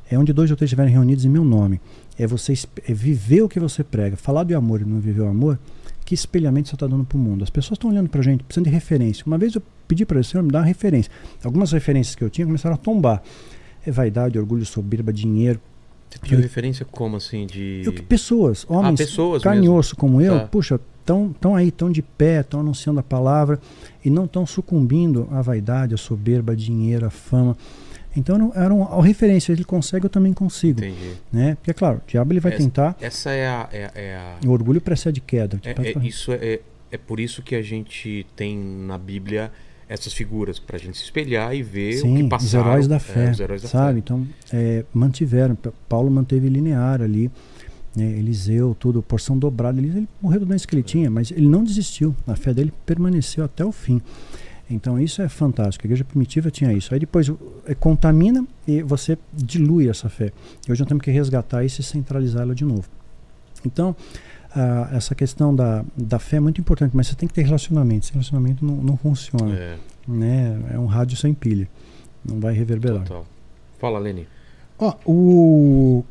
É 0.10 0.18
onde 0.18 0.34
dois 0.34 0.49
ou 0.49 0.57
três 0.57 0.68
estiverem 0.69 0.91
reunidos 0.91 1.23
em 1.26 1.30
meu 1.30 1.44
nome. 1.44 1.80
É 2.18 2.26
você 2.26 2.53
é 2.88 2.94
viver 2.94 3.44
o 3.44 3.49
que 3.49 3.60
você 3.60 3.84
prega. 3.84 4.18
Falar 4.18 4.44
do 4.44 4.56
amor 4.56 4.81
e 4.81 4.86
não 4.86 4.99
viver 4.99 5.22
o 5.22 5.27
amor, 5.27 5.60
que 6.03 6.15
espelhamento 6.15 6.69
você 6.69 6.76
está 6.76 6.88
dando 6.88 7.06
para 7.06 7.18
o 7.18 7.19
mundo? 7.19 7.44
As 7.44 7.49
pessoas 7.49 7.77
estão 7.77 7.91
olhando 7.91 8.10
para 8.10 8.19
a 8.19 8.23
gente, 8.23 8.44
precisando 8.44 8.65
de 8.65 8.72
referência. 8.72 9.23
Uma 9.27 9.38
vez 9.38 9.53
eu 9.53 9.61
pedi 9.88 10.06
para 10.06 10.19
o 10.19 10.23
Senhor 10.23 10.41
me 10.41 10.52
dar 10.52 10.60
uma 10.60 10.65
referência. 10.65 11.11
Algumas 11.44 11.72
referências 11.72 12.15
que 12.15 12.23
eu 12.23 12.30
tinha 12.30 12.48
começaram 12.48 12.73
a 12.76 12.77
tombar. 12.77 13.22
É 13.86 13.91
vaidade, 13.91 14.38
orgulho, 14.40 14.65
soberba, 14.65 15.14
dinheiro. 15.14 15.61
Você 16.10 16.34
eu, 16.34 16.40
referência 16.40 16.86
como 16.86 17.18
assim? 17.18 17.45
De. 17.45 17.84
Eu, 17.86 17.94
pessoas, 17.94 18.65
ah, 18.68 18.73
homens, 18.73 18.99
ah, 18.99 19.06
pessoas 19.06 19.44
carne 19.44 19.68
e 19.68 19.69
osso 19.69 19.95
como 19.95 20.19
eu, 20.19 20.40
tá. 20.40 20.48
puxa, 20.48 20.80
estão 20.99 21.56
aí, 21.56 21.68
estão 21.68 21.91
de 21.91 22.02
pé, 22.02 22.41
estão 22.41 22.60
anunciando 22.60 22.99
a 22.99 23.03
palavra 23.03 23.60
e 24.03 24.10
não 24.10 24.26
estão 24.26 24.45
sucumbindo 24.45 25.27
à 25.31 25.41
vaidade, 25.41 25.94
à 25.94 25.98
soberba, 25.98 26.53
a 26.53 26.56
dinheiro, 26.56 27.06
à 27.06 27.10
fama. 27.10 27.56
Então 28.20 28.38
não, 28.38 28.52
era 28.54 28.74
uma 28.74 29.04
referência, 29.04 29.52
ele 29.52 29.64
consegue, 29.64 30.06
eu 30.06 30.10
também 30.10 30.34
consigo. 30.34 30.80
Entendi. 30.80 31.14
Né? 31.32 31.56
Porque, 31.56 31.72
é 31.72 31.74
claro, 31.74 32.02
o 32.06 32.10
diabo 32.10 32.34
ele 32.34 32.40
vai 32.40 32.52
essa, 32.52 32.62
tentar. 32.62 32.98
Essa 33.00 33.32
é 33.32 33.48
a, 33.48 33.70
é, 33.72 33.91
é 33.96 34.16
a. 34.16 34.48
O 34.48 34.52
orgulho 34.52 34.82
precede 34.82 35.22
queda. 35.22 35.60
É, 35.64 35.72
é, 35.72 36.06
isso 36.06 36.32
é, 36.32 36.60
é 36.91 36.98
por 36.98 37.20
isso 37.20 37.41
que 37.41 37.56
a 37.56 37.62
gente 37.62 38.26
tem 38.36 38.58
na 38.58 38.98
Bíblia 38.98 39.52
essas 39.88 40.14
figuras 40.14 40.60
para 40.60 40.76
a 40.76 40.80
gente 40.80 40.98
se 40.98 41.04
espelhar 41.04 41.56
e 41.56 41.64
ver 41.64 41.94
Sim, 41.94 42.14
o 42.14 42.18
que 42.18 42.30
passaram. 42.30 42.64
Os 42.64 42.68
heróis 42.68 42.88
da 42.88 43.00
fé, 43.00 43.26
é, 43.26 43.32
os 43.32 43.40
heróis 43.40 43.62
da 43.64 43.68
sabe? 43.68 43.94
Fé. 43.94 44.00
Então, 44.00 44.28
é, 44.54 44.86
mantiveram. 44.94 45.58
Paulo 45.88 46.12
manteve 46.12 46.48
linear 46.48 47.02
ali. 47.02 47.32
né, 47.96 48.06
Eliseu, 48.06 48.76
tudo, 48.80 49.02
porção 49.02 49.38
dobrada. 49.38 49.80
Ele, 49.80 49.88
ele 49.88 50.10
morreu 50.22 50.41
do 50.41 50.46
doença 50.46 50.68
que 50.68 50.76
ele 50.76 50.84
tinha, 50.84 51.10
mas 51.10 51.32
ele 51.32 51.48
não 51.48 51.64
desistiu. 51.64 52.16
A 52.28 52.36
fé 52.36 52.54
dele 52.54 52.72
permaneceu 52.86 53.44
até 53.44 53.66
o 53.66 53.72
fim. 53.72 54.00
Então 54.70 55.00
isso 55.00 55.22
é 55.22 55.28
fantástico. 55.28 55.86
A 55.86 55.88
igreja 55.88 56.04
primitiva 56.04 56.52
tinha 56.52 56.72
isso. 56.72 56.94
Aí 56.94 57.00
depois 57.00 57.32
é, 57.66 57.74
contamina 57.74 58.46
e 58.68 58.84
você 58.84 59.18
dilui 59.34 59.90
essa 59.90 60.10
fé. 60.10 60.32
E 60.68 60.72
hoje 60.72 60.82
nós 60.82 60.88
temos 60.88 61.04
que 61.04 61.12
resgatar 61.12 61.64
isso 61.64 61.82
e 61.82 61.84
centralizá-la 61.84 62.54
de 62.54 62.64
novo. 62.64 62.88
Então, 63.66 63.96
ah, 64.56 64.90
essa 64.94 65.14
questão 65.16 65.56
da, 65.56 65.84
da 65.96 66.20
fé 66.20 66.38
é 66.38 66.40
muito 66.40 66.62
importante, 66.62 66.96
mas 66.96 67.08
você 67.08 67.16
tem 67.16 67.28
que 67.28 67.34
ter 67.34 67.44
relacionamento. 67.44 68.06
Esse 68.06 68.14
relacionamento 68.14 68.64
não, 68.64 68.76
não 68.76 68.98
funciona. 68.98 69.54
É, 69.54 69.78
Né? 70.08 70.60
É 70.74 70.80
um 70.80 70.86
rádio 70.86 71.18
sem 71.18 71.34
pilha. 71.34 71.68
Não 72.24 72.40
vai 72.40 72.54
reverberar. 72.54 73.04
total. 73.04 73.26
Fala, 73.80 73.98
Leni. 73.98 74.28
Ó, 74.78 74.94
o. 75.06 76.04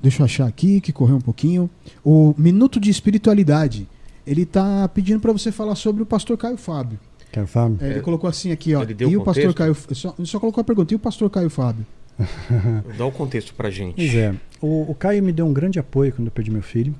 Deixa 0.00 0.20
eu 0.20 0.24
achar 0.26 0.46
aqui, 0.46 0.80
que 0.80 0.92
correu 0.92 1.16
um 1.16 1.20
pouquinho. 1.20 1.70
O 2.04 2.34
Minuto 2.36 2.78
de 2.78 2.90
Espiritualidade. 2.90 3.88
Ele 4.26 4.46
tá 4.46 4.88
pedindo 4.88 5.20
para 5.20 5.32
você 5.32 5.52
falar 5.52 5.74
sobre 5.74 6.02
o 6.02 6.06
pastor 6.06 6.36
Caio 6.36 6.56
Fábio. 6.56 6.98
Quer 7.34 7.46
Fábio? 7.46 7.78
É, 7.80 7.86
ele 7.90 7.98
É, 7.98 8.02
colocou 8.02 8.30
assim 8.30 8.52
aqui, 8.52 8.74
ó. 8.74 8.82
ele 8.82 8.94
deu 8.94 9.10
E 9.10 9.16
o 9.16 9.24
pastor? 9.24 9.52
Caio. 9.54 9.74
Só, 9.92 10.14
ele 10.18 10.26
só 10.28 10.38
colocou 10.38 10.60
a 10.60 10.64
pergunta: 10.64 10.94
e 10.94 10.96
o 10.96 10.98
pastor 11.00 11.28
Caio 11.30 11.50
Fábio? 11.50 11.84
Dá 12.96 13.04
o 13.04 13.10
contexto 13.10 13.52
pra 13.54 13.70
gente. 13.70 13.96
Pois 13.96 14.14
é. 14.14 14.34
O, 14.60 14.90
o 14.90 14.94
Caio 14.94 15.22
me 15.22 15.32
deu 15.32 15.44
um 15.46 15.52
grande 15.52 15.78
apoio 15.78 16.12
quando 16.12 16.26
eu 16.28 16.32
perdi 16.32 16.50
meu 16.50 16.62
filho. 16.62 16.94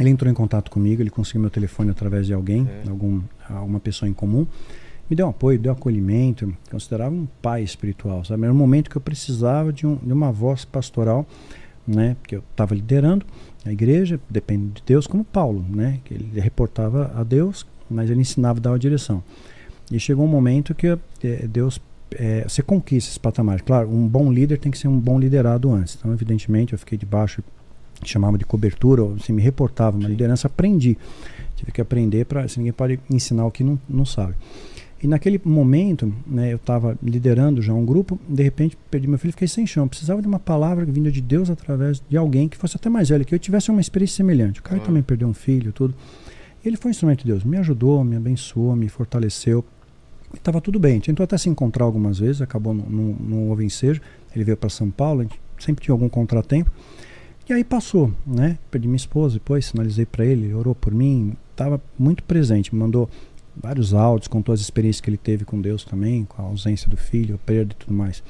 Ele 0.00 0.08
entrou 0.10 0.30
em 0.30 0.34
contato 0.34 0.70
comigo, 0.70 1.02
ele 1.02 1.10
conseguiu 1.10 1.40
meu 1.42 1.50
telefone 1.50 1.90
através 1.90 2.26
de 2.26 2.32
alguém, 2.32 2.66
É. 2.86 2.88
algum, 2.88 3.20
alguma 3.50 3.80
pessoa 3.80 4.08
em 4.08 4.12
comum. 4.12 4.46
Me 5.10 5.16
deu 5.16 5.26
um 5.26 5.30
apoio, 5.30 5.58
deu 5.58 5.72
acolhimento, 5.72 6.54
considerava 6.70 7.14
um 7.14 7.26
pai 7.42 7.62
espiritual, 7.62 8.24
sabe? 8.24 8.44
Era 8.44 8.52
um 8.52 8.56
momento 8.56 8.88
que 8.90 8.96
eu 8.96 9.00
precisava 9.00 9.72
de, 9.72 9.86
um, 9.86 9.96
de 9.96 10.12
uma 10.12 10.30
voz 10.30 10.64
pastoral, 10.64 11.26
né? 11.86 12.16
Porque 12.22 12.36
eu 12.36 12.42
estava 12.50 12.74
liderando 12.74 13.26
a 13.66 13.72
igreja, 13.72 14.20
depende 14.30 14.66
de 14.74 14.82
Deus, 14.86 15.06
como 15.06 15.24
Paulo, 15.24 15.64
né? 15.68 15.98
Que 16.04 16.14
ele 16.14 16.40
reportava 16.40 17.10
a 17.16 17.22
Deus, 17.24 17.66
mas 17.90 18.08
ele 18.10 18.20
ensinava, 18.20 18.60
dava 18.60 18.78
direção. 18.78 19.22
E 19.90 19.98
chegou 19.98 20.24
um 20.24 20.28
momento 20.28 20.74
que 20.74 20.86
eh, 20.86 21.46
Deus 21.48 21.80
é, 22.10 22.44
você 22.48 22.62
conquista 22.62 23.10
esse 23.10 23.20
patamar. 23.20 23.60
Claro, 23.62 23.88
um 23.90 24.06
bom 24.06 24.32
líder 24.32 24.58
tem 24.58 24.70
que 24.72 24.78
ser 24.78 24.88
um 24.88 24.98
bom 24.98 25.18
liderado 25.18 25.72
antes. 25.72 25.96
Então, 25.98 26.12
evidentemente, 26.12 26.72
eu 26.72 26.78
fiquei 26.78 26.96
debaixo, 26.96 27.42
chamava 28.04 28.38
de 28.38 28.44
cobertura, 28.44 29.02
ou 29.02 29.18
se 29.18 29.32
me 29.32 29.42
reportava 29.42 29.96
uma 29.96 30.04
Sim. 30.04 30.10
liderança, 30.12 30.46
aprendi. 30.46 30.96
Tive 31.56 31.72
que 31.72 31.80
aprender 31.80 32.24
para, 32.24 32.46
se 32.48 32.58
ninguém 32.58 32.72
pode 32.72 32.98
ensinar 33.10 33.44
o 33.46 33.50
que 33.50 33.64
não, 33.64 33.78
não 33.88 34.04
sabe. 34.04 34.34
E 35.02 35.06
naquele 35.06 35.40
momento, 35.44 36.12
né, 36.26 36.52
eu 36.52 36.56
estava 36.56 36.98
liderando 37.00 37.62
já 37.62 37.72
um 37.72 37.84
grupo, 37.84 38.18
de 38.28 38.42
repente 38.42 38.76
perdi 38.90 39.06
meu 39.06 39.18
filho, 39.18 39.32
fiquei 39.32 39.46
sem 39.46 39.64
chão. 39.64 39.86
Precisava 39.86 40.20
de 40.20 40.26
uma 40.26 40.40
palavra 40.40 40.84
vinda 40.84 41.10
de 41.10 41.20
Deus 41.20 41.50
através 41.50 42.02
de 42.08 42.16
alguém 42.16 42.48
que 42.48 42.56
fosse 42.56 42.76
até 42.76 42.88
mais 42.88 43.08
velho, 43.08 43.24
que 43.24 43.32
eu 43.34 43.38
tivesse 43.38 43.70
uma 43.70 43.80
experiência 43.80 44.16
semelhante. 44.16 44.58
O 44.58 44.62
Caio 44.62 44.80
Claro. 44.80 44.86
também 44.90 45.02
perdeu 45.02 45.28
um 45.28 45.34
filho, 45.34 45.72
tudo. 45.72 45.94
E 46.64 46.68
ele 46.68 46.76
foi 46.76 46.88
um 46.88 46.92
instrumento 46.92 47.20
de 47.20 47.26
Deus, 47.26 47.44
me 47.44 47.56
ajudou, 47.58 48.02
me 48.02 48.16
abençoou, 48.16 48.74
me 48.74 48.88
fortaleceu. 48.88 49.64
Estava 50.34 50.60
tudo 50.60 50.78
bem. 50.78 51.00
Tentou 51.00 51.24
até 51.24 51.36
se 51.38 51.48
encontrar 51.48 51.84
algumas 51.84 52.18
vezes, 52.18 52.42
acabou 52.42 52.74
não, 52.74 53.48
houve 53.48 53.64
ensejo. 53.64 54.00
Ele 54.34 54.44
veio 54.44 54.56
para 54.56 54.68
São 54.68 54.90
Paulo, 54.90 55.20
a 55.20 55.22
gente 55.24 55.40
sempre 55.58 55.84
tinha 55.84 55.92
algum 55.92 56.08
contratempo. 56.08 56.70
E 57.48 57.52
aí 57.52 57.64
passou, 57.64 58.12
né? 58.26 58.58
Perdi 58.70 58.86
minha 58.86 58.96
esposa, 58.96 59.34
depois 59.34 59.64
sinalizei 59.64 60.04
para 60.04 60.24
ele, 60.24 60.52
orou 60.52 60.74
por 60.74 60.92
mim, 60.92 61.34
estava 61.50 61.80
muito 61.98 62.22
presente, 62.22 62.74
me 62.74 62.80
mandou 62.80 63.08
vários 63.56 63.94
áudios, 63.94 64.28
contou 64.28 64.52
as 64.52 64.60
experiências 64.60 65.00
que 65.00 65.08
ele 65.08 65.16
teve 65.16 65.46
com 65.46 65.58
Deus 65.60 65.82
também, 65.82 66.24
com 66.24 66.42
a 66.42 66.44
ausência 66.44 66.90
do 66.90 66.96
filho, 66.96 67.36
a 67.36 67.38
perda 67.38 67.72
e 67.72 67.76
tudo 67.76 67.94
mais. 67.94 68.22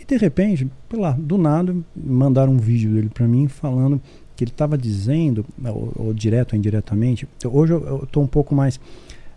E 0.00 0.04
de 0.04 0.16
repente, 0.16 0.68
lá, 0.92 1.12
do 1.12 1.38
nada, 1.38 1.74
mandaram 1.94 2.52
um 2.52 2.58
vídeo 2.58 2.92
dele 2.92 3.08
para 3.08 3.28
mim 3.28 3.46
falando 3.46 4.00
que 4.34 4.44
ele 4.44 4.50
estava 4.50 4.76
dizendo, 4.76 5.44
ou, 5.62 5.92
ou 5.96 6.14
direto 6.14 6.54
ou 6.54 6.58
indiretamente, 6.58 7.28
hoje 7.44 7.72
eu 7.72 8.02
estou 8.02 8.22
um 8.22 8.26
pouco 8.26 8.54
mais. 8.54 8.80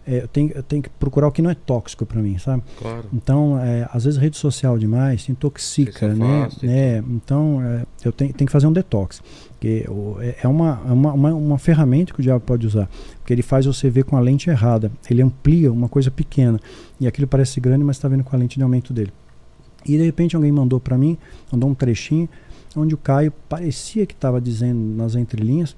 É, 0.05 0.23
eu, 0.23 0.27
tenho, 0.27 0.51
eu 0.53 0.63
tenho 0.63 0.81
que 0.83 0.89
procurar 0.89 1.27
o 1.27 1.31
que 1.31 1.41
não 1.41 1.49
é 1.49 1.55
tóxico 1.55 2.05
para 2.05 2.21
mim, 2.21 2.37
sabe? 2.37 2.61
Claro. 2.77 3.05
Então, 3.13 3.59
é, 3.59 3.87
às 3.93 4.03
vezes 4.05 4.19
rede 4.19 4.37
social 4.37 4.77
demais 4.77 5.27
intoxica, 5.29 5.91
Você 5.91 6.13
se 6.13 6.19
né? 6.19 6.49
e 6.63 6.67
É, 6.67 7.03
então, 7.09 7.61
é, 7.63 7.85
eu 8.05 8.11
tenho, 8.11 8.33
tenho 8.33 8.45
que 8.47 8.51
fazer 8.51 8.67
um 8.67 8.73
detox. 8.73 9.21
Porque 9.51 9.85
o- 9.89 10.17
é 10.19 10.35
é 10.43 10.47
uma, 10.47 10.81
é 10.87 10.91
uma, 10.91 11.13
uma, 11.13 11.33
uma 11.33 11.57
ferramenta 11.57 12.13
que 12.13 12.19
o 12.19 12.23
diabo 12.23 12.41
pode 12.41 12.67
usar. 12.67 12.89
Porque 13.19 13.31
ele 13.33 13.41
faz 13.41 13.65
você 13.65 13.89
ver 13.89 14.03
com 14.03 14.17
a 14.17 14.19
lente 14.19 14.49
errada. 14.49 14.91
Ele 15.09 15.21
amplia 15.21 15.71
uma 15.71 15.87
coisa 15.87 16.11
pequena. 16.11 16.59
E 16.99 17.07
aquilo 17.07 17.27
parece 17.27 17.59
grande, 17.61 17.83
mas 17.83 17.95
está 17.95 18.07
vendo 18.09 18.23
com 18.23 18.35
a 18.35 18.39
lente 18.39 18.57
de 18.57 18.63
aumento 18.63 18.91
dele. 18.93 19.13
E 19.85 19.97
de 19.97 20.03
repente 20.03 20.35
alguém 20.35 20.51
mandou 20.51 20.79
para 20.79 20.97
mim, 20.97 21.17
mandou 21.51 21.69
um 21.69 21.73
trechinho, 21.73 22.27
onde 22.75 22.93
o 22.93 22.97
Caio 22.97 23.31
parecia 23.47 24.05
que 24.05 24.13
estava 24.13 24.41
dizendo 24.41 24.79
nas 24.97 25.15
entrelinhas 25.15 25.75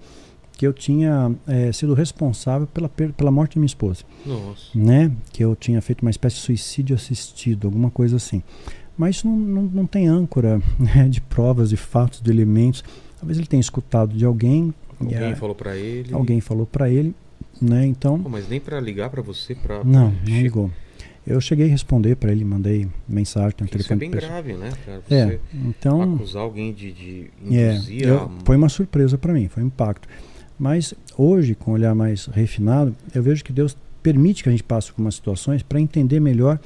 que 0.55 0.65
eu 0.65 0.73
tinha 0.73 1.33
é, 1.47 1.71
sido 1.71 1.93
responsável 1.93 2.65
pela, 2.67 2.87
pela 2.89 3.31
morte 3.31 3.53
de 3.53 3.59
minha 3.59 3.65
esposa 3.67 4.03
Nossa. 4.25 4.69
né? 4.73 5.11
Que 5.31 5.43
eu 5.43 5.55
tinha 5.55 5.81
feito 5.81 6.01
uma 6.01 6.09
espécie 6.11 6.37
de 6.37 6.41
suicídio 6.43 6.95
assistido, 6.95 7.67
alguma 7.67 7.91
coisa 7.91 8.15
assim. 8.15 8.41
Mas 8.97 9.17
isso 9.17 9.27
não, 9.27 9.35
não, 9.37 9.61
não 9.63 9.85
tem 9.85 10.07
âncora 10.07 10.61
né, 10.79 11.07
de 11.09 11.19
provas, 11.21 11.69
de 11.69 11.77
fatos, 11.77 12.21
de 12.21 12.31
elementos. 12.31 12.83
Talvez 13.19 13.37
ele 13.37 13.47
tenha 13.47 13.59
escutado 13.61 14.15
de 14.15 14.23
alguém, 14.25 14.73
Alguém 14.99 15.33
a- 15.33 15.35
falou 15.35 15.55
pra 15.55 15.75
ele. 15.75 16.13
alguém 16.13 16.39
falou 16.39 16.65
para 16.65 16.89
ele, 16.89 17.13
né? 17.61 17.85
Então, 17.85 18.21
Pô, 18.21 18.29
mas 18.29 18.47
nem 18.47 18.59
pra 18.61 18.79
ligar 18.79 19.09
pra 19.09 19.21
você, 19.21 19.53
pra. 19.53 19.83
não, 19.83 20.11
não 20.11 20.41
ligou. 20.41 20.71
Eu 21.27 21.41
cheguei 21.41 21.65
a 21.65 21.69
responder 21.69 22.15
para 22.15 22.31
ele, 22.31 22.45
mandei 22.45 22.87
mensagem, 23.09 23.51
tem 23.57 23.65
um 23.65 23.67
Isso 23.67 23.75
é 23.75 23.77
telefone 23.79 23.99
bem 23.99 24.11
pessoal. 24.11 24.31
grave, 24.43 24.53
né, 24.53 24.71
cara? 24.85 25.03
É, 25.09 25.25
Você 25.25 25.39
então, 25.55 26.13
acusar 26.15 26.43
alguém 26.43 26.71
de, 26.71 26.91
de 26.93 27.31
é, 27.51 27.73
induzir 27.73 28.03
eu- 28.07 28.17
a... 28.25 28.29
foi 28.45 28.55
uma 28.55 28.69
surpresa 28.69 29.17
para 29.17 29.33
mim, 29.33 29.47
foi 29.47 29.63
um 29.63 29.65
impacto. 29.67 30.07
Mas 30.57 30.93
hoje, 31.17 31.53
com 31.55 31.71
um 31.71 31.73
olhar 31.73 31.93
mais 31.93 32.25
refinado, 32.27 32.95
eu 33.13 33.21
vejo 33.21 33.43
que 33.43 33.51
Deus 33.53 33.75
permite 34.01 34.43
que 34.43 34.49
a 34.49 34.51
gente 34.51 34.63
passe 34.63 34.91
por 34.91 35.01
umas 35.01 35.15
situações 35.15 35.61
para 35.63 35.79
entender 35.79 36.19
melhor 36.19 36.59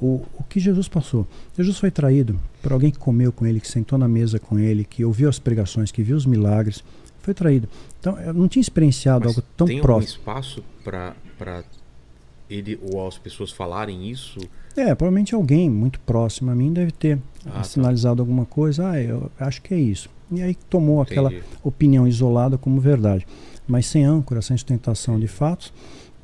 o, 0.00 0.22
o 0.38 0.42
que 0.48 0.60
Jesus 0.60 0.88
passou. 0.88 1.26
Jesus 1.56 1.78
foi 1.78 1.90
traído 1.90 2.38
por 2.62 2.72
alguém 2.72 2.90
que 2.90 2.98
comeu 2.98 3.32
com 3.32 3.46
ele, 3.46 3.60
que 3.60 3.68
sentou 3.68 3.98
na 3.98 4.06
mesa 4.08 4.38
com 4.38 4.58
ele, 4.58 4.84
que 4.84 5.04
ouviu 5.04 5.28
as 5.28 5.38
pregações, 5.38 5.90
que 5.90 6.02
viu 6.02 6.16
os 6.16 6.26
milagres. 6.26 6.84
Foi 7.20 7.32
traído. 7.34 7.68
Então, 8.00 8.18
eu 8.20 8.34
não 8.34 8.48
tinha 8.48 8.60
experienciado 8.60 9.24
Mas 9.26 9.36
algo 9.36 9.48
tão 9.56 9.66
tem 9.66 9.80
próximo. 9.80 10.18
espaço 10.18 10.64
pra, 10.82 11.14
pra 11.38 11.62
ele 12.50 12.78
ou 12.92 13.06
as 13.06 13.16
pessoas 13.16 13.50
falarem 13.52 14.10
isso? 14.10 14.38
É, 14.76 14.94
provavelmente 14.94 15.34
alguém 15.34 15.70
muito 15.70 16.00
próximo 16.00 16.50
a 16.50 16.54
mim 16.54 16.72
deve 16.72 16.90
ter 16.92 17.18
Ah, 17.46 17.50
tá. 17.50 17.62
sinalizado 17.64 18.20
alguma 18.20 18.44
coisa. 18.44 18.90
Ah, 18.90 19.00
eu 19.00 19.30
acho 19.38 19.62
que 19.62 19.72
é 19.72 19.78
isso. 19.78 20.08
E 20.32 20.42
aí 20.42 20.54
tomou 20.54 21.00
aquela 21.02 21.28
Entendi. 21.30 21.44
opinião 21.62 22.06
isolada 22.06 22.56
como 22.58 22.80
verdade, 22.80 23.26
mas 23.66 23.86
sem 23.86 24.04
âncora, 24.04 24.40
sem 24.42 24.56
sustentação 24.56 25.18
de 25.18 25.26
fatos. 25.28 25.72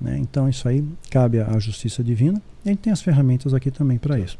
Né? 0.00 0.16
Então 0.20 0.48
isso 0.48 0.68
aí 0.68 0.84
cabe 1.10 1.40
à 1.40 1.58
justiça 1.58 2.02
divina. 2.02 2.40
E 2.64 2.68
a 2.68 2.72
gente 2.72 2.80
tem 2.80 2.92
as 2.92 3.02
ferramentas 3.02 3.52
aqui 3.54 3.70
também 3.70 3.98
para 3.98 4.18
isso. 4.18 4.38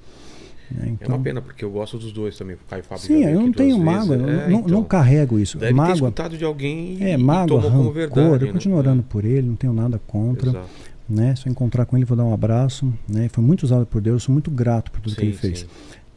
É 0.83 0.89
Então, 0.89 1.17
uma 1.17 1.23
pena, 1.23 1.41
porque 1.41 1.65
eu 1.65 1.71
gosto 1.71 1.97
dos 1.99 2.13
dois 2.13 2.37
também. 2.37 2.55
O 2.57 2.59
Caio 2.69 2.81
e 2.81 2.83
o 2.83 2.85
Fábio 2.85 3.03
sim, 3.05 3.25
eu 3.25 3.41
não 3.41 3.51
tenho 3.53 3.79
mágoa, 3.79 4.17
É, 4.17 4.19
não, 4.51 4.61
não 4.61 4.67
então, 4.69 4.85
carrego 4.85 5.39
isso. 5.39 5.57
Deve 5.57 5.73
ter 5.73 5.77
mágoa, 5.77 5.95
escutado 5.95 6.37
de 6.37 6.45
alguém 6.45 6.99
e, 6.99 7.03
é, 7.05 7.15
e 7.15 7.17
mágoa, 7.17 7.63
tomou 7.63 7.79
como 7.79 7.93
verdade. 7.93 8.21
rancor, 8.21 8.41
eu 8.43 8.47
né? 8.49 8.53
continuo 8.53 8.79
orando 8.79 9.03
por 9.03 9.25
ele, 9.25 9.49
não 9.49 9.57
tenho 9.57 9.73
nada 9.73 9.99
contra. 10.07 10.51
Exato. 10.51 10.69
Né? 11.09 11.35
Se 11.37 11.47
eu 11.49 11.51
encontrar 11.51 11.87
com 11.87 11.97
ele, 11.97 12.05
vou 12.05 12.15
dar 12.17 12.25
um 12.25 12.35
abraço. 12.35 12.93
Né? 13.09 13.31
Foi 13.31 13.43
muito 13.43 13.63
usado 13.63 13.87
por 13.87 14.03
Deus, 14.03 14.17
eu 14.17 14.21
sou 14.27 14.33
muito 14.35 14.51
grato 14.51 14.91
por 14.91 15.01
tudo 15.01 15.15
que 15.15 15.23
Sim, 15.23 15.29
ele 15.29 15.37
fez. 15.37 15.61
sim. 15.61 15.67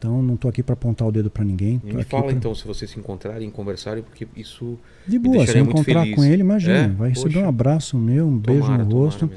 Então 0.01 0.19
não 0.19 0.33
estou 0.33 0.49
aqui 0.49 0.63
para 0.63 0.73
apontar 0.73 1.07
o 1.07 1.11
dedo 1.11 1.29
para 1.29 1.43
ninguém. 1.45 1.79
E 1.85 1.93
me 1.93 2.03
fala 2.03 2.23
pra- 2.23 2.31
então, 2.33 2.55
se 2.55 2.65
vocês 2.65 2.89
se 2.89 2.97
encontrarem 2.99 3.47
e 3.47 3.51
conversarem, 3.51 4.01
porque 4.01 4.27
isso 4.35 4.75
De 5.07 5.19
boa, 5.19 5.45
se 5.45 5.55
eu 5.55 5.61
encontrar 5.63 6.01
feliz. 6.01 6.15
com 6.15 6.23
ele, 6.23 6.41
imagina, 6.41 6.73
É? 6.75 6.87
vai 6.87 7.09
receber 7.09 7.33
Poxa. 7.35 7.45
um 7.45 7.47
abraço 7.49 7.97
meu, 7.99 8.25
um 8.25 8.35
beijo 8.35 8.61
tomara, 8.61 8.83
no 8.83 8.89
tomara 8.89 9.05
rosto. 9.05 9.29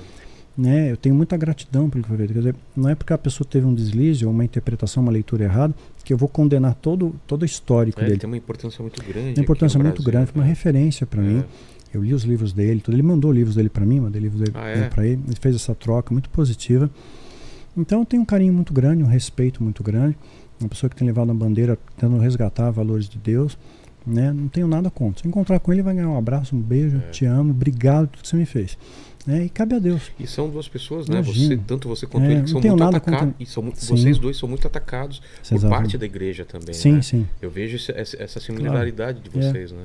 né? 0.56 0.90
Eu 0.90 0.96
tenho 0.96 1.14
muita 1.14 1.36
gratidão 1.36 1.90
pelo 1.90 2.02
que 2.04 2.08
foi 2.08 2.16
feito. 2.16 2.32
Quer 2.32 2.38
dizer, 2.38 2.54
não 2.74 2.88
é 2.88 2.94
porque 2.94 3.12
a 3.12 3.18
pessoa 3.18 3.46
teve 3.46 3.66
um 3.66 3.74
deslize 3.74 4.24
ou 4.24 4.32
uma 4.32 4.42
interpretação, 4.42 5.02
uma 5.02 5.12
leitura 5.12 5.44
errada, 5.44 5.74
que 6.02 6.14
eu 6.14 6.16
vou 6.16 6.28
condenar 6.30 6.74
todo, 6.76 7.14
todo 7.26 7.42
o 7.42 7.44
histórico 7.44 8.00
É, 8.00 8.04
dele. 8.06 8.18
tem 8.18 8.26
uma 8.26 8.36
importância 8.38 8.80
muito 8.80 9.02
grande. 9.04 9.34
Uma 9.38 9.42
importância 9.42 9.76
no 9.76 9.84
muito 9.84 9.96
Brasil, 10.02 10.12
grande, 10.12 10.30
foi 10.32 10.40
uma 10.40 10.44
né? 10.44 10.48
referência 10.50 11.06
para 11.06 11.20
É. 11.22 11.26
mim. 11.26 11.44
Eu 11.92 12.02
li 12.02 12.14
os 12.14 12.22
livros 12.24 12.54
dele, 12.54 12.80
tudo. 12.80 12.94
ele 12.94 13.02
mandou 13.02 13.30
livros 13.30 13.54
dele 13.56 13.68
para 13.68 13.84
mim, 13.84 14.00
mandei 14.00 14.22
livros 14.22 14.40
dele 14.40 14.52
Ah, 14.54 14.66
é? 14.68 14.88
para 14.88 15.04
ele, 15.06 15.20
ele 15.26 15.36
fez 15.38 15.54
essa 15.56 15.74
troca 15.74 16.10
muito 16.14 16.30
positiva. 16.30 16.88
Então 17.76 17.98
eu 18.00 18.06
tenho 18.06 18.22
um 18.22 18.26
carinho 18.26 18.52
muito 18.52 18.72
grande, 18.72 19.02
um 19.02 19.06
respeito 19.06 19.62
muito 19.62 19.82
grande. 19.82 20.16
Uma 20.60 20.68
pessoa 20.68 20.88
que 20.90 20.96
tem 20.96 21.06
levado 21.06 21.30
a 21.30 21.34
bandeira 21.34 21.78
tentando 21.96 22.18
resgatar 22.18 22.70
valores 22.70 23.08
de 23.08 23.18
Deus, 23.18 23.58
né? 24.06 24.32
Não 24.32 24.48
tenho 24.48 24.66
nada 24.68 24.90
contra. 24.90 25.22
Se 25.22 25.28
encontrar 25.28 25.58
com 25.58 25.72
ele, 25.72 25.82
vai 25.82 25.94
ganhar 25.94 26.08
um 26.08 26.16
abraço, 26.18 26.54
um 26.56 26.60
beijo, 26.60 26.98
É. 26.98 27.10
te 27.10 27.24
amo, 27.26 27.50
obrigado 27.50 28.06
por 28.08 28.16
tudo 28.16 28.22
que 28.22 28.28
você 28.28 28.36
me 28.36 28.46
fez. 28.46 28.78
Né? 29.26 29.46
E 29.46 29.48
cabe 29.48 29.74
a 29.74 29.78
Deus. 29.78 30.12
E 30.20 30.26
são 30.26 30.50
duas 30.50 30.68
pessoas, 30.68 31.08
né? 31.08 31.22
Você, 31.22 31.56
tanto 31.66 31.88
você 31.88 32.06
quanto 32.06 32.24
É, 32.26 32.32
ele, 32.32 32.42
que 32.42 32.50
são 32.50 32.60
muito 32.60 32.82
atacados. 32.84 33.20
contra- 33.20 33.34
E 33.40 33.46
são, 33.46 33.72
Sim. 33.74 33.96
vocês 33.96 34.18
dois 34.18 34.36
são 34.36 34.46
muito 34.48 34.66
atacados 34.66 35.18
por 35.48 35.54
Exatamente. 35.54 35.70
parte 35.82 35.98
da 35.98 36.04
igreja 36.04 36.44
também. 36.44 36.74
Sim, 36.74 36.92
né? 36.92 37.02
sim. 37.02 37.26
Eu 37.40 37.50
vejo 37.50 37.76
essa, 37.76 38.22
essa 38.22 38.38
similaridade 38.38 39.20
de 39.20 39.38
É. 39.38 39.42
vocês, 39.50 39.72
né? 39.72 39.84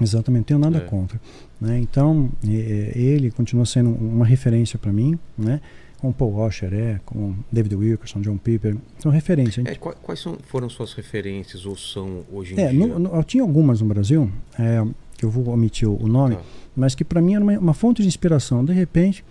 Exatamente, 0.00 0.40
não 0.40 0.44
tenho 0.44 0.58
nada 0.58 0.78
É. 0.78 0.80
contra. 0.88 1.20
Né? 1.60 1.78
Então, 1.78 2.30
eh, 2.44 2.92
ele 2.96 3.30
continua 3.30 3.64
sendo 3.64 3.90
uma 3.90 4.24
referência 4.26 4.76
para 4.78 4.92
mim, 4.92 5.16
né? 5.38 5.60
Como 6.00 6.12
Paul 6.12 6.32
Washer 6.34 6.72
é, 6.72 7.00
como 7.04 7.36
David 7.52 7.74
Wilkerson, 7.76 8.20
John 8.20 8.36
Piper, 8.38 8.76
são 8.98 9.10
referências. 9.12 9.66
É, 9.66 9.74
qua- 9.74 9.94
quais 9.94 10.20
são, 10.20 10.36
foram 10.46 10.68
suas 10.68 10.92
referências 10.94 11.66
ou 11.66 11.76
são 11.76 12.24
hoje 12.32 12.54
em 12.54 12.60
É, 12.60 12.70
dia? 12.70 12.86
no- 12.86 12.98
no- 12.98 13.14
eu 13.14 13.22
tinha 13.24 13.42
algumas 13.42 13.80
no 13.80 13.86
Brasil, 13.88 14.30
é, 14.58 14.84
que 15.16 15.24
eu 15.24 15.30
vou 15.30 15.48
omitir 15.52 15.88
o, 15.88 16.06
nome, 16.08 16.36
Tá. 16.36 16.42
mas 16.74 16.94
que 16.94 17.04
para 17.04 17.20
mim 17.20 17.34
era 17.34 17.44
uma, 17.44 17.58
uma 17.58 17.74
fonte 17.74 18.00
de 18.02 18.08
inspiração. 18.08 18.64
De 18.64 18.72
repente, 18.72 19.22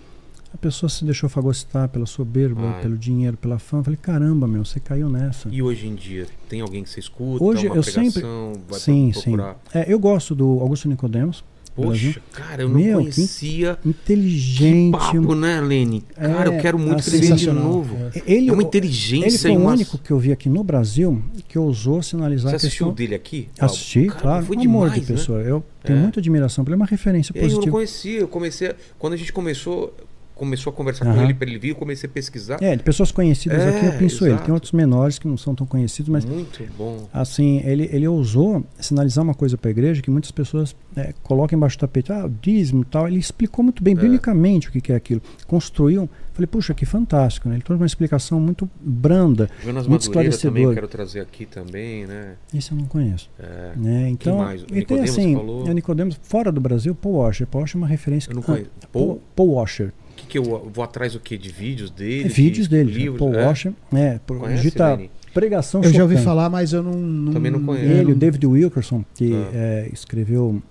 a 0.53 0.57
pessoa 0.57 0.89
se 0.89 1.03
deixou 1.05 1.29
fagocitar 1.29 1.89
pela 1.89 2.05
soberba, 2.05 2.69
Ah, 2.77 2.79
pelo 2.81 2.97
dinheiro, 2.97 3.37
pela 3.37 3.57
fama. 3.59 3.81
Eu 3.81 3.85
falei, 3.85 3.99
caramba, 4.01 4.47
meu, 4.47 4.63
você 4.65 4.79
caiu 4.79 5.09
nessa. 5.09 5.47
E 5.49 5.61
hoje 5.61 5.87
em 5.87 5.95
dia, 5.95 6.27
tem 6.47 6.61
alguém 6.61 6.83
que 6.83 6.89
você 6.89 6.99
escuta? 6.99 7.43
Hoje 7.43 7.65
eu 7.67 7.81
sempre- 7.83 8.11
pregação, 8.21 8.53
vai 8.67 8.79
sim, 8.79 9.11
sim. 9.13 9.35
É, 9.73 9.91
eu 9.91 9.99
gosto 9.99 10.33
do 10.35 10.59
Augusto 10.59 10.87
Nicodemos. 10.87 11.43
Poxa, 11.83 12.21
cara, 12.33 12.63
eu 12.63 12.69
não 12.69 12.75
Meu, 12.79 12.99
que 13.05 13.11
conhecia. 13.15 13.77
Que 13.81 13.89
Inteligente. 13.89 14.91
papo, 14.91 15.35
né, 15.35 15.61
Lene? 15.61 16.03
Cara, 16.15 16.51
É, 16.53 16.57
eu 16.57 16.61
quero 16.61 16.77
muito 16.79 16.99
assim, 16.99 17.15
escrever 17.17 17.35
de 17.35 17.51
novo. 17.51 17.95
É. 18.15 18.21
Ele, 18.25 18.49
É 18.49 18.53
uma 18.53 18.61
ele 18.61 18.67
inteligência 18.67 19.39
foi 19.39 19.51
e 19.51 19.57
o 19.57 19.67
único 19.67 19.97
que 19.97 20.11
eu 20.11 20.19
vi 20.19 20.31
aqui 20.31 20.49
no 20.49 20.63
Brasil 20.63 21.21
que 21.47 21.57
ousou 21.57 22.01
sinalizar 22.03 22.51
Você 22.51 22.55
assistiu 22.57 22.87
questão. 22.87 22.89
o 22.89 22.95
dele 22.95 23.15
aqui? 23.15 23.47
Assisti, 23.59 24.05
Cara, 24.07 24.19
claro. 24.21 24.45
Foi 24.45 24.57
um 24.57 24.61
amor 24.61 24.85
demais, 24.89 24.93
de 25.05 25.11
né? 25.11 25.17
pessoa. 25.17 25.39
Eu 25.41 25.63
tenho 25.83 25.99
É. 25.99 26.01
muita 26.01 26.19
admiração 26.19 26.63
ele, 26.63 26.73
é 26.73 26.75
uma 26.75 26.85
referência 26.85 27.31
E 27.35 27.39
aí 27.39 27.43
eu 27.45 27.47
não 27.49 27.55
positiva. 27.55 27.75
conhecia, 27.75 28.19
eu 28.19 28.27
comecei. 28.27 28.71
Quando 28.97 29.13
a 29.13 29.17
gente 29.17 29.33
começou, 29.33 29.95
começou 30.39 30.71
a 30.71 30.73
conversar 30.73 31.05
com 31.05 31.11
Aham. 31.11 31.23
ele 31.25 31.33
para 31.33 31.47
ele 31.49 31.59
vir, 31.59 31.69
eu 31.69 31.75
comecei 31.75 32.09
a 32.09 32.11
pesquisar. 32.11 32.57
É, 32.61 32.75
de 32.75 32.81
pessoas 32.81 33.11
conhecidas 33.11 33.61
É, 33.61 33.69
aqui, 33.69 33.85
eu 33.85 33.91
penso 33.99 34.23
ele. 34.23 34.31
exato. 34.31 34.45
Tem 34.45 34.53
outros 34.53 34.71
menores 34.71 35.19
que 35.19 35.27
não 35.27 35.37
são 35.37 35.53
tão 35.53 35.67
conhecidos, 35.67 36.09
mas 36.09 36.23
Muito 36.25 36.63
bom. 36.77 37.07
assim, 37.13 37.61
ele, 37.65 37.89
ele 37.91 38.07
ousou 38.07 38.63
sinalizar 38.79 39.23
uma 39.23 39.33
coisa 39.35 39.57
para 39.57 39.69
a 39.69 39.71
igreja 39.71 40.01
que 40.01 40.09
muitas 40.09 40.31
pessoas 40.31 40.75
é, 40.95 41.13
colocam 41.21 41.57
embaixo 41.57 41.77
do 41.77 41.81
tapete, 41.81 42.11
ah, 42.11 42.25
o 42.25 42.29
dízimo 42.29 42.81
e 42.81 42.85
tal. 42.85 43.07
Ele 43.07 43.19
explicou 43.19 43.63
muito 43.63 43.83
bem, 43.83 43.93
É. 43.93 43.97
biblicamente, 43.99 44.69
o 44.69 44.71
que, 44.71 44.81
que 44.81 44.91
é 44.91 44.95
aquilo. 44.95 45.21
Construiu. 45.45 46.09
Falei, 46.33 46.47
puxa, 46.47 46.73
que 46.73 46.85
fantástico, 46.85 47.49
né? 47.49 47.55
Ele 47.55 47.63
trouxe 47.63 47.81
uma 47.81 47.85
explicação 47.85 48.39
muito 48.39 48.69
branda. 48.79 49.49
Jonas 49.61 49.85
Muito 49.87 50.05
Madureira 50.07 50.37
também 50.37 50.63
eu 50.63 50.69
esclarecedor. 50.71 50.73
quero 50.73 50.87
trazer 50.87 51.19
aqui 51.19 51.45
também, 51.45 52.05
né? 52.07 52.35
Esse 52.53 52.71
eu 52.71 52.77
não 52.77 52.85
conheço. 52.85 53.29
É, 53.37 53.73
Né? 53.75 54.07
Então, 54.09 54.37
mais? 54.37 54.61
O 54.63 54.67
e 54.71 54.85
tem 54.85 55.01
assim, 55.01 55.35
falou? 55.35 55.65
o 55.67 55.71
Nicodemos, 55.73 56.17
fora 56.23 56.49
do 56.49 56.61
Brasil, 56.61 56.95
Paul 56.95 57.15
Washer. 57.15 57.45
Paul 57.45 57.63
Washer 57.63 57.75
é 57.75 57.79
uma 57.79 57.87
referência. 57.87 58.31
eu 58.31 58.35
não 58.35 58.41
conheço. 58.41 58.69
Paul, 58.93 59.21
Paul 59.35 59.49
Washer. 59.55 59.91
O 60.29 60.31
que, 60.31 60.37
eu 60.37 60.71
vou 60.73 60.83
atrás 60.83 61.13
do 61.13 61.19
quê? 61.19 61.37
De 61.37 61.49
vídeos 61.49 61.89
dele? 61.89 62.25
É 62.25 62.27
vídeos 62.29 62.67
de 62.67 62.75
dele. 62.77 62.91
livros? 62.91 63.19
Paul 63.19 63.33
é? 63.35 63.45
Washer. 63.45 63.73
É, 63.93 64.19
Conhece, 64.25 64.55
digita 64.55 64.99
pregação 65.33 65.81
Eu 65.83 65.91
já 65.91 66.03
ouvi 66.03 66.15
chocante. 66.15 66.25
falar, 66.25 66.49
mas 66.49 66.73
eu 66.73 66.81
não. 66.83 66.93
não 66.93 67.33
Também 67.33 67.51
não 67.51 67.63
conheço. 67.63 67.85
Ele, 67.85 68.11
o 68.11 68.15
David 68.15 68.45
Wilkerson, 68.45 69.03
que 69.15 69.33
Ah. 69.33 69.49
é, 69.53 69.89
escreveu 69.93 70.61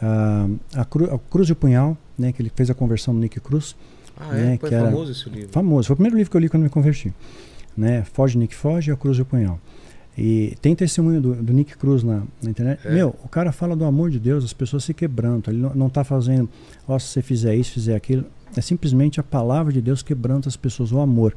ah, 0.00 0.48
a, 0.74 0.84
Cru- 0.84 1.14
a 1.14 1.18
Cruz 1.18 1.48
e 1.48 1.52
o 1.52 1.56
Punhal, 1.56 1.96
né, 2.18 2.32
que 2.32 2.42
ele 2.42 2.50
fez 2.54 2.70
a 2.70 2.74
conversão 2.74 3.14
do 3.14 3.20
Nick 3.20 3.38
Cruz. 3.40 3.76
Ah, 4.16 4.36
é? 4.36 4.40
né, 4.42 4.54
é 4.54 4.56
que 4.58 4.74
era 4.74 4.84
famoso 4.86 5.12
esse 5.12 5.28
livro. 5.28 5.48
Famoso. 5.50 5.86
Foi 5.88 5.94
o 5.94 5.96
primeiro 5.96 6.16
livro 6.16 6.30
que 6.30 6.36
eu 6.36 6.40
li 6.40 6.48
quando 6.48 6.62
me 6.62 6.68
converti. 6.68 7.12
Né? 7.76 8.04
Foge, 8.12 8.36
Nick 8.36 8.54
Foge 8.54 8.90
e 8.90 8.92
a 8.92 8.96
Cruz 8.96 9.18
e 9.18 9.22
o 9.22 9.24
Punhal. 9.24 9.58
E 10.16 10.54
tem 10.60 10.74
testemunho 10.74 11.20
do, 11.22 11.34
do 11.36 11.52
Nick 11.54 11.76
Cruz 11.78 12.02
na, 12.02 12.22
na 12.42 12.50
internet. 12.50 12.86
É. 12.86 12.92
Meu, 12.92 13.16
o 13.24 13.28
cara 13.28 13.50
fala 13.50 13.74
do 13.74 13.84
amor 13.84 14.10
de 14.10 14.18
Deus, 14.18 14.44
as 14.44 14.52
pessoas 14.52 14.84
se 14.84 14.92
quebrantam. 14.92 15.52
Ele 15.54 15.62
não, 15.62 15.74
não 15.74 15.88
tá 15.88 16.04
fazendo, 16.04 16.50
ó, 16.86 16.98
se 16.98 17.06
você 17.08 17.22
fizer 17.22 17.54
isso, 17.56 17.72
fizer 17.72 17.94
aquilo. 17.96 18.24
É 18.56 18.60
simplesmente 18.60 19.18
a 19.20 19.22
palavra 19.22 19.72
de 19.72 19.80
Deus 19.80 20.02
quebranta 20.02 20.48
as 20.48 20.56
pessoas, 20.56 20.92
o 20.92 21.00
amor. 21.00 21.34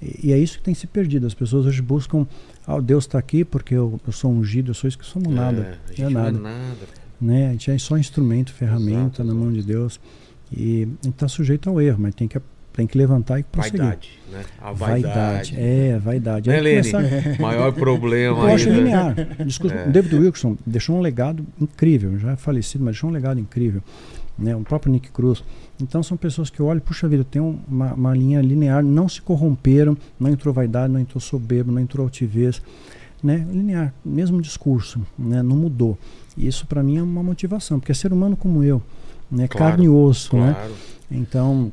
E, 0.00 0.28
e 0.28 0.32
é 0.32 0.38
isso 0.38 0.58
que 0.58 0.62
tem 0.64 0.74
se 0.74 0.86
perdido. 0.86 1.26
As 1.26 1.34
pessoas 1.34 1.66
hoje 1.66 1.82
buscam, 1.82 2.26
ah, 2.66 2.80
Deus 2.80 3.04
está 3.04 3.18
aqui 3.18 3.44
porque 3.44 3.74
eu, 3.74 4.00
eu 4.06 4.12
sou 4.12 4.30
ungido, 4.30 4.70
eu 4.70 4.74
sou 4.74 4.88
isso 4.88 4.98
que 4.98 5.06
somos 5.06 5.28
É, 5.32 5.34
nada. 5.34 5.78
a 5.88 5.92
gente 5.92 6.02
não 6.02 6.08
é 6.08 6.12
não 6.12 6.20
nada. 6.22 6.38
é 6.38 6.40
nada. 6.68 6.76
Né? 7.20 7.48
A 7.48 7.52
gente 7.52 7.70
é 7.70 7.78
só 7.78 7.96
instrumento, 7.96 8.52
ferramenta 8.52 9.22
Exato, 9.22 9.24
na 9.24 9.34
mão 9.34 9.52
de 9.52 9.62
Deus. 9.62 9.98
E 10.54 10.82
a 10.82 10.86
gente 11.06 11.08
está 11.10 11.26
sujeito 11.28 11.68
ao 11.70 11.80
erro, 11.80 11.98
mas 12.00 12.14
tem 12.14 12.28
que, 12.28 12.38
tem 12.72 12.86
que 12.86 12.98
levantar 12.98 13.38
e 13.40 13.42
prosseguir. 13.44 13.80
Vaidade, 13.80 14.10
né? 14.30 14.42
A 14.60 14.72
vaidade. 14.72 15.54
É, 15.56 15.98
vaidade. 15.98 16.50
Né, 16.50 16.60
Lene? 16.60 16.90
começar- 16.90 17.40
Maior 17.40 17.72
problema 17.72 18.38
Eu 18.40 18.46
aí, 18.46 18.54
acho 18.54 18.68
né? 18.68 18.76
linear. 18.76 19.14
Discurso- 19.46 19.74
É. 19.76 19.88
David 19.88 20.14
Wilson 20.16 20.56
deixou 20.66 20.96
um 20.96 21.00
legado 21.00 21.44
incrível, 21.60 22.18
já 22.18 22.32
é 22.32 22.36
falecido, 22.36 22.84
mas 22.84 22.94
deixou 22.94 23.08
um 23.10 23.12
legado 23.12 23.40
incrível. 23.40 23.82
Né? 24.36 24.54
O 24.56 24.60
próprio 24.62 24.92
Nick 24.92 25.10
Cruz. 25.10 25.44
Então 25.80 26.02
são 26.02 26.16
pessoas 26.16 26.50
que 26.50 26.60
olham, 26.62 26.80
puxa 26.80 27.06
vida, 27.08 27.24
tem 27.24 27.40
um- 27.40 27.58
uma, 27.68 27.94
uma 27.94 28.14
linha 28.14 28.40
linear, 28.40 28.82
não 28.82 29.08
se 29.08 29.22
corromperam, 29.22 29.96
não 30.18 30.30
entrou 30.30 30.52
vaidade, 30.52 30.92
não 30.92 30.98
entrou 31.00 31.20
soberbo, 31.20 31.70
não 31.70 31.80
entrou 31.80 32.04
altivez. 32.04 32.60
Né? 33.22 33.46
Linear, 33.50 33.94
mesmo 34.04 34.42
discurso, 34.42 35.00
né? 35.18 35.42
não 35.42 35.56
mudou. 35.56 35.96
E 36.36 36.46
isso 36.46 36.66
para 36.66 36.82
mim 36.82 36.98
é 36.98 37.02
uma 37.02 37.22
motivação, 37.22 37.78
porque 37.78 37.92
é 37.92 37.94
ser 37.94 38.12
humano 38.12 38.36
como 38.36 38.62
eu, 38.62 38.82
né? 39.30 39.46
Claro, 39.48 39.70
carne 39.72 39.86
e 39.86 39.88
osso. 39.88 40.36
Né? 40.36 40.52
Claro. 40.52 40.72
Então, 41.10 41.72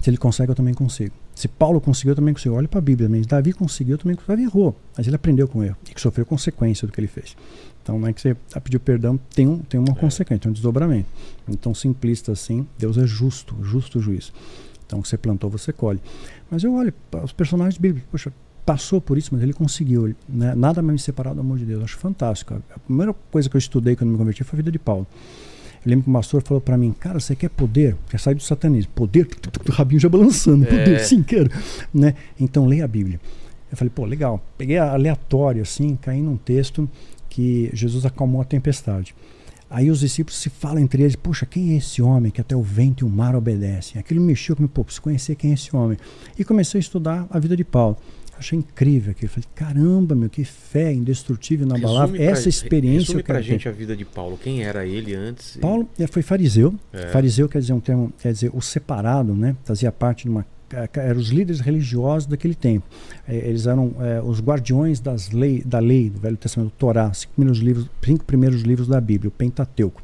se 0.00 0.08
ele 0.08 0.16
consegue, 0.16 0.50
eu 0.52 0.54
também 0.54 0.72
consigo. 0.72 1.12
Se 1.34 1.46
Paulo 1.46 1.80
conseguiu, 1.80 2.12
eu 2.12 2.16
também 2.16 2.32
consigo. 2.32 2.54
Olha 2.54 2.66
para 2.66 2.78
a 2.78 2.82
Bíblia, 2.82 3.08
mas 3.08 3.26
Davi 3.26 3.52
conseguiu, 3.52 3.94
eu 3.94 3.98
também 3.98 4.14
consigo. 4.16 4.32
Davi 4.32 4.44
errou, 4.44 4.74
mas 4.96 5.06
ele 5.06 5.14
aprendeu 5.16 5.46
com 5.46 5.58
o 5.60 5.64
erro 5.64 5.76
e 5.90 5.94
que 5.94 6.00
sofreu 6.00 6.24
consequência 6.24 6.86
do 6.86 6.92
que 6.92 7.00
ele 7.00 7.06
fez. 7.06 7.36
Então, 7.88 7.98
não 7.98 8.06
é 8.06 8.12
que 8.12 8.20
você 8.20 8.36
a 8.52 8.60
pedir 8.60 8.78
perdão, 8.80 9.18
tem, 9.34 9.46
um, 9.48 9.60
tem 9.60 9.80
uma 9.80 9.92
É. 9.92 9.94
consequência, 9.94 10.42
tem 10.42 10.50
um 10.50 10.52
desdobramento. 10.52 11.08
Então, 11.48 11.74
simplista 11.74 12.32
assim, 12.32 12.66
Deus 12.78 12.98
é 12.98 13.06
justo, 13.06 13.56
justo 13.62 13.98
juiz. 13.98 14.30
Então, 14.86 14.98
o 14.98 15.02
que 15.02 15.08
você 15.08 15.16
plantou, 15.16 15.48
você 15.48 15.72
colhe. 15.72 15.98
Mas 16.50 16.62
eu 16.62 16.74
olho 16.74 16.92
para 17.10 17.24
os 17.24 17.32
personagens 17.32 17.78
bíblicos, 17.78 18.06
poxa, 18.10 18.30
passou 18.66 19.00
por 19.00 19.16
isso, 19.16 19.30
mas 19.32 19.42
ele 19.42 19.54
conseguiu. 19.54 20.14
né? 20.28 20.54
Nada 20.54 20.82
mais 20.82 20.92
me 20.92 20.98
separar 20.98 21.32
do 21.32 21.40
amor 21.40 21.56
de 21.56 21.64
Deus. 21.64 21.78
Eu 21.78 21.84
acho 21.86 21.96
fantástico. 21.96 22.54
A 22.74 22.78
primeira 22.78 23.14
coisa 23.30 23.48
que 23.48 23.56
eu 23.56 23.58
estudei 23.58 23.96
quando 23.96 24.10
me 24.10 24.18
converti 24.18 24.44
foi 24.44 24.56
a 24.56 24.58
vida 24.58 24.70
de 24.70 24.78
Paulo. 24.78 25.06
Eu 25.86 25.88
lembro 25.90 26.04
que 26.04 26.10
o 26.10 26.12
pastor 26.12 26.42
falou 26.42 26.60
para 26.60 26.76
mim, 26.76 26.92
cara, 26.92 27.18
você 27.18 27.34
quer 27.34 27.48
poder? 27.48 27.96
Quer 28.10 28.20
sair 28.20 28.34
do 28.34 28.42
satanismo? 28.42 28.92
Poder? 28.94 29.26
O 29.66 29.72
rabinho 29.72 29.98
já 30.00 30.10
balançando. 30.10 30.64
É. 30.66 30.68
Poder, 30.68 31.00
sim, 31.00 31.22
quero. 31.22 31.50
Né? 31.94 32.14
Então, 32.38 32.66
leia 32.66 32.84
a 32.84 32.88
Bíblia. 32.88 33.18
Eu 33.70 33.76
falei, 33.78 33.90
pô, 33.94 34.04
legal. 34.04 34.42
Peguei 34.58 34.76
aleatório, 34.78 35.62
assim, 35.62 35.96
caí 35.96 36.20
num 36.20 36.36
texto 36.36 36.88
que 37.28 37.70
Jesus 37.72 38.04
acalmou 38.06 38.40
a 38.40 38.44
tempestade. 38.44 39.14
Aí 39.70 39.90
os 39.90 40.00
discípulos 40.00 40.38
se 40.40 40.48
falam 40.48 40.78
entre 40.82 41.02
eles, 41.02 41.14
poxa, 41.14 41.44
quem 41.44 41.74
é 41.74 41.76
esse 41.76 42.00
homem 42.00 42.30
que 42.32 42.40
até 42.40 42.56
o 42.56 42.62
vento 42.62 43.04
e 43.04 43.06
o 43.06 43.10
mar 43.10 43.36
obedecem? 43.36 44.00
Aquilo 44.00 44.20
mexeu 44.20 44.56
comigo, 44.56 44.72
pô, 44.72 44.82
preciso 44.82 45.02
conhecer 45.02 45.34
quem 45.34 45.50
é 45.50 45.54
esse 45.54 45.74
homem. 45.76 45.98
E 46.38 46.44
comecei 46.44 46.78
a 46.78 46.80
estudar 46.80 47.26
a 47.28 47.38
vida 47.38 47.54
de 47.54 47.64
Paulo. 47.64 47.96
Achei 48.38 48.56
incrível 48.58 49.10
aquilo. 49.10 49.30
Falei, 49.30 49.48
caramba, 49.54 50.14
meu, 50.14 50.30
que 50.30 50.44
fé 50.44 50.92
indestrutível. 50.92 51.66
Resume 51.68 52.16
pra- 52.18 52.24
Essa 52.24 52.48
experiência 52.48 53.00
Resume 53.08 53.22
pra 53.24 53.34
quero 53.34 53.44
ter. 53.46 53.50
gente 53.52 53.68
a 53.68 53.72
vida 53.72 53.96
de 53.96 54.04
Paulo. 54.04 54.38
Quem 54.42 54.62
era 54.62 54.86
ele 54.86 55.14
antes? 55.14 55.56
Paulo 55.56 55.88
foi 56.08 56.22
fariseu. 56.22 56.72
É. 56.92 57.08
Fariseu 57.08 57.48
quer 57.48 57.58
dizer 57.60 57.72
um 57.72 57.80
termo, 57.80 58.12
quer 58.22 58.32
dizer 58.32 58.50
o 58.54 58.62
separado, 58.62 59.34
né? 59.34 59.56
Fazia 59.64 59.90
parte 59.90 60.22
de 60.22 60.30
uma 60.30 60.46
eram 60.94 61.20
os 61.20 61.28
líderes 61.28 61.60
religiosos 61.60 62.26
daquele 62.26 62.54
tempo. 62.54 62.86
Eh, 63.26 63.48
Eles 63.48 63.66
eram 63.66 63.94
eh, 64.00 64.20
os 64.22 64.40
guardiões 64.40 65.00
das 65.00 65.30
lei, 65.30 65.62
da 65.64 65.78
lei 65.78 66.10
do 66.10 66.20
Velho 66.20 66.36
Testamento, 66.36 66.70
do 66.70 66.76
Torá, 66.76 67.12
cinco 67.12 67.32
primeiros 67.34 67.58
livros, 67.60 67.90
cinco 68.04 68.24
primeiros 68.24 68.62
livros 68.62 68.88
da 68.88 69.00
Bíblia, 69.00 69.28
o 69.28 69.32
Pentateuco. 69.32 70.02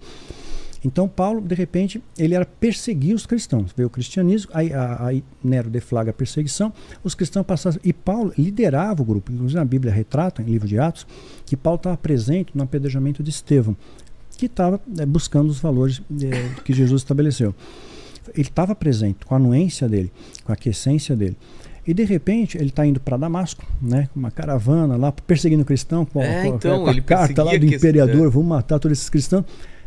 Então 0.84 1.08
Paulo, 1.08 1.40
de 1.40 1.54
repente, 1.54 2.02
ele 2.18 2.34
era 2.34 2.44
perseguir 2.44 3.14
os 3.14 3.24
cristãos. 3.24 3.72
Veio 3.74 3.86
o 3.86 3.90
cristianismo, 3.90 4.50
aí, 4.52 4.70
aí 4.98 5.24
Nero 5.42 5.70
deflaga 5.70 6.10
a 6.10 6.12
perseguição, 6.12 6.72
os 7.02 7.14
cristãos 7.14 7.46
passaram. 7.46 7.78
E 7.82 7.92
Paulo 7.92 8.34
liderava 8.36 9.00
o 9.00 9.04
grupo. 9.04 9.32
Inclusive 9.32 9.58
na 9.58 9.64
Bíblia 9.64 9.92
retrata, 9.92 10.42
em 10.42 10.44
livro 10.44 10.68
de 10.68 10.78
Atos, 10.78 11.06
que 11.46 11.56
Paulo 11.56 11.78
estava 11.78 11.96
presente 11.96 12.50
no 12.54 12.62
apedrejamento 12.62 13.22
de 13.22 13.30
Estevão, 13.30 13.74
que 14.36 14.44
estava 14.44 14.78
eh, 14.98 15.06
buscando 15.06 15.48
os 15.48 15.58
valores 15.58 16.02
eh, 16.20 16.50
que 16.64 16.74
Jesus 16.74 17.00
estabeleceu. 17.00 17.54
Ele 18.34 18.48
estava 18.48 18.74
presente 18.74 19.24
com 19.24 19.34
a 19.34 19.38
anuência 19.38 19.88
dele, 19.88 20.10
com 20.44 20.52
a 20.52 20.54
aquiescência 20.54 21.14
dele. 21.14 21.36
E 21.86 21.92
de 21.92 22.02
repente 22.04 22.56
ele 22.56 22.68
está 22.70 22.86
indo 22.86 22.98
para 22.98 23.16
Damasco, 23.16 23.62
né, 23.80 24.08
com 24.12 24.18
uma 24.18 24.30
caravana 24.30 24.96
lá, 24.96 25.12
perseguindo 25.12 25.64
cristão, 25.64 26.04
com, 26.06 26.20
É, 26.22 26.42
com- 26.48 26.56
então, 26.56 26.84
com 26.84 26.90
a 26.90 27.00
carta 27.02 27.42
lá 27.42 27.50
do 27.56 27.66
imperador, 27.76 28.30
vamos 28.30 28.48
matar 28.48 28.78
todos 28.78 28.98
esses 28.98 29.10
cristãos. 29.10 29.44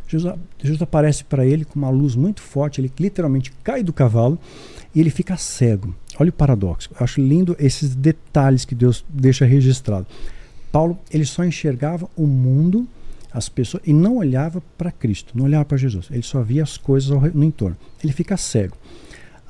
Jesus, 0.07 0.33
Jesus 0.61 0.81
aparece 0.81 1.23
para 1.23 1.45
ele 1.45 1.65
com 1.65 1.77
uma 1.77 1.89
luz 1.89 2.15
muito 2.15 2.39
forte, 2.41 2.79
ele 2.79 2.91
literalmente 2.99 3.51
cai 3.63 3.83
do 3.83 3.91
cavalo 3.91 4.39
e 4.95 5.01
ele 5.01 5.09
fica 5.09 5.35
cego. 5.37 5.93
Olha 6.19 6.29
o 6.29 6.33
paradoxo. 6.33 6.89
Eu 6.91 7.03
acho 7.03 7.19
lindo 7.19 7.55
esses 7.59 7.93
detalhes 7.93 8.63
que 8.63 8.73
Deus 8.75 9.03
deixa 9.09 9.45
registrado. 9.45 10.05
Paulo, 10.71 10.97
ele 11.11 11.25
só 11.25 11.43
enxergava 11.43 12.07
o 12.15 12.25
mundo, 12.27 12.87
as 13.31 13.49
pessoas, 13.49 13.83
e 13.85 13.93
não 13.93 14.17
olhava 14.17 14.61
para 14.77 14.91
Cristo, 14.91 15.33
não 15.35 15.45
olhava 15.45 15.65
para 15.65 15.77
Jesus. 15.77 16.07
Ele 16.11 16.23
só 16.23 16.41
via 16.41 16.63
as 16.63 16.77
coisas 16.77 17.11
ao 17.11 17.21
no 17.21 17.43
entorno. 17.43 17.77
Ele 18.03 18.13
fica 18.13 18.37
cego. 18.37 18.75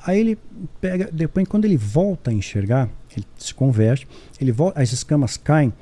Aí 0.04 0.20
ele 0.20 0.38
pega, 0.80 1.10
depois 1.12 1.46
quando 1.48 1.64
ele 1.64 1.76
volta 1.76 2.30
a 2.30 2.34
enxergar, 2.34 2.88
ele 3.16 3.26
se 3.36 3.52
converte, 3.52 4.06
ele 4.40 4.52
volta, 4.52 4.80
as 4.80 4.92
escamas 4.92 5.36
caem, 5.36 5.72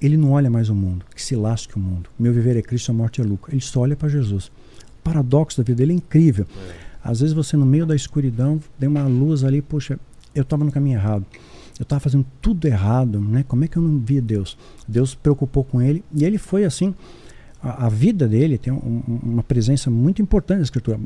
ele 0.00 0.16
não 0.16 0.32
olha 0.32 0.50
mais 0.50 0.68
o 0.68 0.74
mundo, 0.74 1.04
que 1.14 1.22
se 1.22 1.34
lasque 1.34 1.76
o 1.76 1.80
mundo. 1.80 2.10
Meu 2.18 2.32
viver 2.32 2.56
é 2.56 2.62
Cristo, 2.62 2.90
a 2.90 2.94
morte 2.94 3.20
é 3.20 3.24
lucro. 3.24 3.52
Ele 3.52 3.60
só 3.60 3.80
olha 3.80 3.96
para 3.96 4.08
Jesus. 4.08 4.46
O 4.46 5.02
paradoxo 5.02 5.58
da 5.58 5.64
vida 5.64 5.78
dele 5.78 5.92
é 5.92 5.96
incrível. 5.96 6.46
Às 7.02 7.20
vezes 7.20 7.34
você 7.34 7.56
no 7.56 7.66
meio 7.66 7.86
da 7.86 7.94
escuridão, 7.94 8.60
tem 8.78 8.88
uma 8.88 9.06
luz 9.06 9.44
ali, 9.44 9.62
poxa, 9.62 9.98
eu 10.34 10.42
estava 10.42 10.64
no 10.64 10.72
caminho 10.72 10.98
errado. 10.98 11.24
Eu 11.78 11.82
estava 11.82 12.00
fazendo 12.00 12.24
tudo 12.40 12.66
errado, 12.66 13.20
né? 13.20 13.44
Como 13.46 13.64
é 13.64 13.68
que 13.68 13.76
eu 13.76 13.82
não 13.82 13.98
via 13.98 14.22
Deus? 14.22 14.56
Deus 14.86 15.10
se 15.10 15.16
preocupou 15.16 15.64
com 15.64 15.82
ele 15.82 16.04
e 16.14 16.24
ele 16.24 16.38
foi 16.38 16.64
assim. 16.64 16.94
A, 17.64 17.86
a 17.86 17.88
vida 17.88 18.28
dele 18.28 18.58
tem 18.58 18.72
um- 18.72 18.76
um- 19.08 19.18
uma 19.32 19.42
presença 19.42 19.90
muito 19.90 20.20
importante 20.22 20.58
na 20.58 20.64
Escritura. 20.64 21.00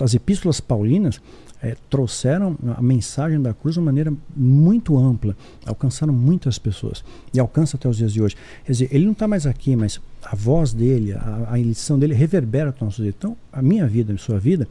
as 0.00 0.14
epístolas 0.14 0.60
paulinas 0.60 1.20
é, 1.60 1.76
trouxeram 1.90 2.56
a 2.76 2.80
mensagem 2.80 3.42
da 3.42 3.52
cruz 3.52 3.74
de 3.74 3.80
uma 3.80 3.86
maneira 3.86 4.12
muito 4.36 4.96
ampla, 4.96 5.36
alcançaram 5.66 6.12
muitas 6.12 6.56
pessoas 6.56 7.04
e 7.34 7.40
alcança 7.40 7.76
até 7.76 7.88
os 7.88 7.96
dias 7.96 8.12
de 8.12 8.22
hoje. 8.22 8.36
Quer 8.64 8.70
dizer, 8.72 8.88
ele 8.92 9.04
não 9.06 9.12
está 9.12 9.26
mais 9.26 9.44
aqui, 9.44 9.74
mas 9.74 10.00
a 10.22 10.36
voz 10.36 10.72
dele, 10.72 11.14
a, 11.14 11.48
a 11.50 11.58
lição 11.58 11.98
dele 11.98 12.14
reverbera 12.14 12.72
o 12.80 12.84
nosso 12.84 13.02
dia. 13.02 13.12
Então, 13.16 13.36
a 13.52 13.60
minha 13.60 13.88
vida, 13.88 14.12
a 14.12 14.18
sua 14.18 14.38
vida, 14.38 14.68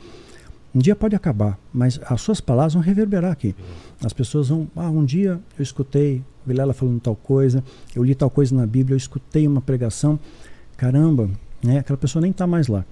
um 0.74 0.80
dia 0.80 0.96
pode 0.96 1.14
acabar, 1.14 1.60
mas 1.74 2.00
as 2.06 2.22
suas 2.22 2.40
palavras 2.40 2.74
vão 2.74 2.82
reverberar 2.82 3.34
aqui. 3.34 3.54
As 4.02 4.14
pessoas 4.14 4.48
vão, 4.48 4.66
ah, 4.78 4.90
um 4.90 5.04
dia 5.04 5.40
eu 5.60 5.64
escutei 5.64 6.24
Vilela 6.46 6.74
falando 6.74 7.02
tal 7.02 7.18
coisa, 7.18 7.62
eu 7.94 8.02
li 8.02 8.16
tal 8.16 8.30
coisa 8.30 8.56
na 8.56 8.66
Bíblia, 8.66 8.94
eu 8.94 8.98
escutei 8.98 9.46
uma 9.46 9.60
pregação, 9.60 10.18
caramba, 10.78 11.30
né? 11.64 11.80
Aquela 11.80 11.98
pessoa 11.98 12.22
nem 12.22 12.32
está 12.32 12.48
mais 12.48 12.68
lá. 12.68 12.86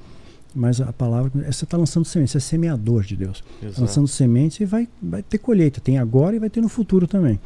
Mas 0.53 0.80
a 0.80 0.91
palavra, 0.94 1.32
você 1.52 1.66
está 1.66 1.78
lançando 1.78 2.06
semente, 2.06 2.32
você 2.32 2.38
é 2.38 2.41
semeador 2.41 3.03
de 3.03 3.16
Deus. 3.16 3.44
Tá 3.62 3.82
lançando 3.82 4.07
sementes 4.07 4.60
e 4.62 4.66
vai, 4.66 4.88
vai 5.02 5.22
ter 5.22 5.38
colheita. 5.38 5.82
Tem 5.82 5.98
agora 5.98 6.36
e 6.36 6.40
vai 6.40 6.49
ter 6.49 6.62
no 6.62 6.70
futuro 6.70 7.07
também. 7.07 7.40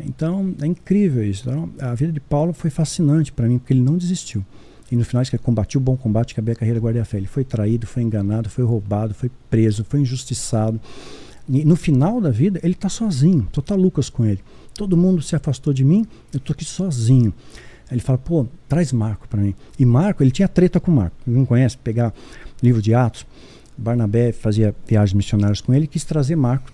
Então, 0.00 0.52
é 0.60 0.66
incrível 0.66 1.24
isso. 1.24 1.48
Então, 1.48 1.70
a 1.80 1.94
vida 1.94 2.12
de 2.12 2.20
Paulo 2.20 2.52
foi 2.52 2.70
fascinante 2.70 3.32
para 3.32 3.46
mim, 3.46 3.58
porque 3.58 3.72
ele 3.72 3.82
não 3.82 3.96
desistiu. 3.96 4.44
E 4.90 4.96
no 4.96 5.04
final, 5.04 5.22
ele 5.22 5.38
combatiu 5.38 5.80
o 5.80 5.82
bom 5.82 5.96
combate, 5.96 6.32
acabei 6.32 6.54
a 6.54 6.56
carreira, 6.56 6.80
guardei 6.80 7.00
a 7.00 7.04
fé. 7.04 7.16
Ele 7.16 7.26
foi 7.26 7.44
traído, 7.44 7.86
foi 7.86 8.02
enganado, 8.02 8.50
foi 8.50 8.64
roubado, 8.64 9.14
foi 9.14 9.30
preso, 9.48 9.84
foi 9.88 10.00
injustiçado. 10.00 10.80
E 11.48 11.64
no 11.64 11.76
final 11.76 12.20
da 12.20 12.30
vida, 12.30 12.58
ele 12.62 12.74
está 12.74 12.88
sozinho. 12.88 13.44
Estou 13.46 13.62
tá 13.62 13.74
Lucas 13.74 14.08
com 14.08 14.24
ele. 14.24 14.40
Todo 14.74 14.96
mundo 14.96 15.22
se 15.22 15.36
afastou 15.36 15.72
de 15.72 15.84
mim, 15.84 16.04
eu 16.32 16.38
estou 16.38 16.52
aqui 16.52 16.64
sozinho. 16.64 17.32
Ele 17.94 18.02
fala, 18.02 18.18
pô, 18.18 18.46
traz 18.68 18.92
Marco 18.92 19.28
para 19.28 19.40
mim. 19.40 19.54
E 19.78 19.86
Marco, 19.86 20.22
ele 20.22 20.30
tinha 20.30 20.48
treta 20.48 20.80
com 20.80 20.90
Marco. 20.90 21.16
Não 21.26 21.46
conhece? 21.46 21.78
Pegar 21.78 22.12
livro 22.62 22.82
de 22.82 22.92
Atos. 22.92 23.24
Barnabé 23.76 24.32
fazia 24.32 24.74
viagens 24.86 25.14
missionárias 25.14 25.60
com 25.60 25.72
ele, 25.72 25.86
quis 25.86 26.04
trazer 26.04 26.36
Marco. 26.36 26.72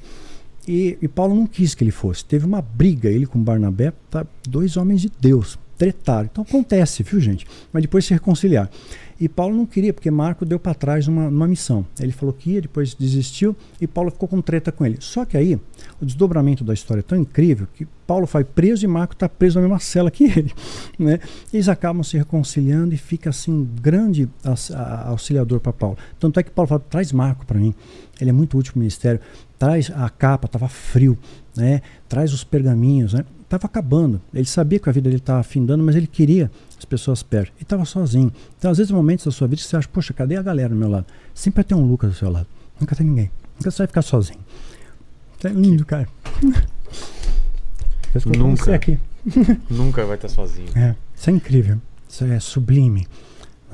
E, 0.66 0.98
e, 1.00 1.08
Paulo 1.08 1.34
não 1.34 1.46
quis 1.46 1.74
que 1.74 1.82
ele 1.82 1.90
fosse. 1.90 2.24
Teve 2.24 2.46
uma 2.46 2.60
briga 2.60 3.08
ele 3.08 3.26
com 3.26 3.42
Barnabé, 3.42 3.92
tá, 4.10 4.26
dois 4.48 4.76
homens 4.76 5.00
de 5.00 5.10
Deus, 5.20 5.58
tretaram. 5.80 6.28
Então 6.30 6.44
acontece, 6.46 7.02
viu 7.02 7.18
gente? 7.18 7.46
Mas 7.72 7.80
depois 7.80 8.04
se 8.04 8.12
reconciliar. 8.12 8.68
E 9.18 9.26
Paulo 9.30 9.56
não 9.56 9.64
queria, 9.64 9.94
porque 9.94 10.10
Marco 10.10 10.44
deu 10.44 10.58
para 10.58 10.74
trás 10.74 11.08
uma, 11.08 11.28
uma 11.28 11.48
missão. 11.48 11.86
Ele 11.98 12.12
falou 12.12 12.34
que 12.34 12.50
ia, 12.50 12.60
depois 12.60 12.94
desistiu 12.94 13.56
e 13.80 13.86
Paulo 13.86 14.10
ficou 14.10 14.28
com 14.28 14.42
treta 14.42 14.70
com 14.70 14.84
ele. 14.84 14.98
Só 15.00 15.24
que 15.24 15.38
aí, 15.38 15.58
o 15.98 16.04
desdobramento 16.04 16.62
da 16.62 16.74
história 16.74 17.00
é 17.00 17.02
tão 17.02 17.18
incrível 17.18 17.66
que 17.74 17.86
Paulo 18.06 18.26
foi 18.26 18.44
preso 18.44 18.84
e 18.84 18.88
Marco 18.88 19.14
está 19.14 19.26
preso 19.26 19.56
na 19.56 19.62
mesma 19.62 19.78
cela 19.78 20.10
que 20.10 20.24
ele. 20.24 20.52
Né? 20.98 21.18
Eles 21.50 21.66
acabam 21.66 22.02
se 22.02 22.18
reconciliando 22.18 22.94
e 22.94 22.98
fica 22.98 23.30
assim 23.30 23.50
um 23.50 23.64
grande 23.64 24.28
auxiliador 25.06 25.60
para 25.60 25.72
Paulo. 25.72 25.96
Tanto 26.18 26.38
é 26.38 26.42
que 26.42 26.50
Paulo 26.50 26.68
fala: 26.68 26.80
traz 26.90 27.10
Marco 27.10 27.46
para 27.46 27.58
mim. 27.58 27.74
Ele 28.20 28.28
é 28.28 28.32
muito 28.34 28.58
útil 28.58 28.74
para 28.74 28.78
o 28.78 28.80
ministério. 28.80 29.20
Traz 29.58 29.90
a 29.94 30.10
capa, 30.10 30.44
estava 30.44 30.68
frio. 30.68 31.16
Né? 31.56 31.80
Traz 32.06 32.34
os 32.34 32.44
pergaminhos. 32.44 33.14
Né? 33.14 33.24
Estava 33.50 33.66
acabando. 33.66 34.22
Ele 34.32 34.44
sabia 34.44 34.78
que 34.78 34.88
a 34.88 34.92
vida 34.92 35.08
dele 35.10 35.20
estava 35.20 35.40
afindando, 35.40 35.82
mas 35.82 35.96
ele 35.96 36.06
queria 36.06 36.48
as 36.78 36.84
pessoas 36.84 37.20
perto. 37.20 37.52
E 37.58 37.64
estava 37.64 37.84
sozinho. 37.84 38.32
Então, 38.56 38.70
às 38.70 38.78
vezes, 38.78 38.92
momentos 38.92 39.24
da 39.24 39.32
sua 39.32 39.48
vida 39.48 39.60
que 39.60 39.66
você 39.66 39.76
acha, 39.76 39.88
poxa, 39.92 40.14
cadê 40.14 40.36
a 40.36 40.42
galera 40.42 40.68
do 40.68 40.76
meu 40.76 40.88
lado? 40.88 41.06
Sempre 41.34 41.56
vai 41.56 41.64
ter 41.64 41.74
um 41.74 41.84
Lucas 41.84 42.10
do 42.10 42.16
seu 42.16 42.30
lado. 42.30 42.46
Nunca 42.78 42.94
tem 42.94 43.04
ninguém. 43.04 43.28
Nunca 43.56 43.72
você 43.72 43.78
vai 43.78 43.88
ficar 43.88 44.02
sozinho. 44.02 44.38
É 45.42 45.48
lindo, 45.48 45.84
cara. 45.84 46.06
Nunca. 48.24 48.72
aqui. 48.72 49.00
Nunca 49.68 50.06
vai 50.06 50.14
estar 50.14 50.28
sozinho. 50.28 50.68
É, 50.76 50.94
isso 51.16 51.28
é 51.28 51.32
incrível. 51.32 51.80
Isso 52.08 52.24
é 52.24 52.38
sublime. 52.38 53.08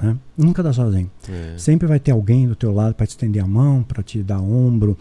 Né? 0.02 0.16
Nunca 0.38 0.62
dá 0.62 0.72
sozinho. 0.72 1.10
É. 1.28 1.58
Sempre 1.58 1.86
vai 1.86 2.00
ter 2.00 2.12
alguém 2.12 2.48
do 2.48 2.56
teu 2.56 2.72
lado 2.72 2.94
para 2.94 3.06
te 3.06 3.10
estender 3.10 3.42
a 3.42 3.46
mão, 3.46 3.82
para 3.82 4.02
te 4.02 4.22
dar 4.22 4.40
ombro, 4.40 4.96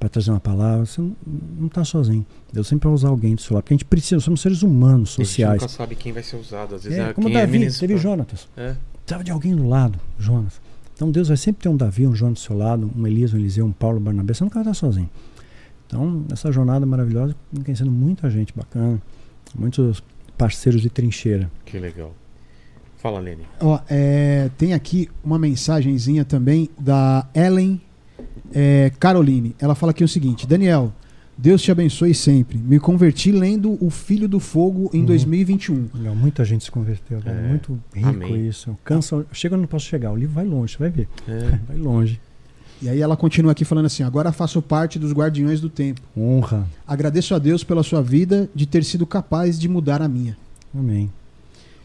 para 0.00 0.08
trazer 0.08 0.30
uma 0.30 0.40
palavra. 0.40 0.86
Você 0.86 1.00
não 1.00 1.66
está 1.66 1.84
sozinho. 1.84 2.26
Deus 2.50 2.66
sempre 2.66 2.88
vai 2.88 2.94
usar 2.94 3.08
alguém 3.08 3.34
do 3.34 3.40
seu 3.40 3.54
lado. 3.54 3.62
Porque 3.62 3.74
a 3.74 3.76
gente 3.76 3.84
precisa, 3.84 4.18
somos 4.20 4.40
seres 4.40 4.62
humanos, 4.62 5.10
sociais. 5.10 5.50
A 5.50 5.52
gente 5.52 5.62
nunca 5.62 5.76
sabe 5.76 5.94
quem 5.94 6.12
vai 6.12 6.22
ser 6.22 6.36
usado. 6.36 6.74
Às 6.74 6.84
vezes 6.84 6.98
é, 6.98 7.10
é 7.10 7.12
como 7.12 7.30
Davi, 7.30 7.64
é 7.64 7.70
teve 7.70 7.96
Jonatas. 7.98 8.48
É. 8.56 8.74
Precisava 8.94 9.22
de 9.22 9.30
alguém 9.30 9.54
do 9.54 9.68
lado, 9.68 10.00
Jonas. 10.18 10.60
Então 10.94 11.10
Deus 11.10 11.28
vai 11.28 11.36
sempre 11.36 11.62
ter 11.62 11.68
um 11.68 11.76
Davi, 11.76 12.06
um 12.06 12.14
Jonas 12.14 12.40
do 12.40 12.40
seu 12.40 12.56
lado, 12.56 12.90
um 12.96 13.06
Elias, 13.06 13.34
um 13.34 13.36
Eliseu, 13.36 13.66
um 13.66 13.72
Paulo, 13.72 13.98
um 13.98 14.02
Barnabé. 14.02 14.32
Você 14.32 14.42
nunca 14.42 14.54
vai 14.54 14.72
estar 14.72 14.74
sozinho. 14.74 15.10
Então, 15.86 16.24
essa 16.32 16.50
jornada 16.50 16.86
maravilhosa, 16.86 17.34
conhecendo 17.64 17.90
muita 17.90 18.30
gente 18.30 18.54
bacana, 18.56 19.02
muitos 19.54 20.02
parceiros 20.38 20.80
de 20.80 20.88
trincheira. 20.88 21.50
Que 21.64 21.78
legal. 21.78 22.14
Fala, 22.96 23.18
Lene. 23.18 23.44
Ó, 23.60 23.80
é, 23.88 24.50
tem 24.56 24.72
aqui 24.72 25.08
uma 25.24 25.38
mensagenzinha 25.38 26.24
também 26.24 26.70
da 26.78 27.26
Ellen 27.34 27.80
é, 28.54 28.92
Caroline. 28.98 29.54
Ela 29.58 29.74
fala 29.74 29.90
aqui 29.90 30.04
o 30.04 30.08
seguinte: 30.08 30.46
Daniel, 30.46 30.92
Deus 31.36 31.62
te 31.62 31.72
abençoe 31.72 32.14
sempre. 32.14 32.58
Me 32.58 32.78
converti 32.78 33.32
lendo 33.32 33.78
O 33.80 33.88
Filho 33.88 34.28
do 34.28 34.38
Fogo 34.38 34.90
em 34.92 35.00
uhum. 35.00 35.06
2021. 35.06 35.88
Legal, 35.94 36.14
muita 36.14 36.44
gente 36.44 36.64
se 36.64 36.70
converteu. 36.70 37.20
É, 37.24 37.48
muito 37.48 37.80
rico 37.94 38.08
amém. 38.08 38.46
isso. 38.46 38.76
Cansa, 38.84 39.24
chega 39.32 39.56
não 39.56 39.66
posso 39.66 39.86
chegar. 39.86 40.12
O 40.12 40.16
livro 40.16 40.34
vai 40.34 40.44
longe, 40.44 40.76
vai 40.78 40.90
ver. 40.90 41.08
É. 41.26 41.58
Vai 41.66 41.78
longe. 41.78 42.20
E 42.82 42.88
aí 42.88 43.00
ela 43.00 43.16
continua 43.16 43.52
aqui 43.52 43.64
falando 43.64 43.86
assim: 43.86 44.02
agora 44.02 44.32
faço 44.32 44.60
parte 44.60 44.98
dos 44.98 45.12
guardiões 45.12 45.60
do 45.60 45.68
tempo. 45.68 46.00
Honra. 46.16 46.66
Agradeço 46.86 47.34
a 47.34 47.38
Deus 47.38 47.62
pela 47.62 47.82
sua 47.82 48.02
vida 48.02 48.48
de 48.54 48.66
ter 48.66 48.84
sido 48.84 49.06
capaz 49.06 49.58
de 49.58 49.68
mudar 49.68 50.00
a 50.02 50.08
minha. 50.08 50.36
Amém. 50.74 51.10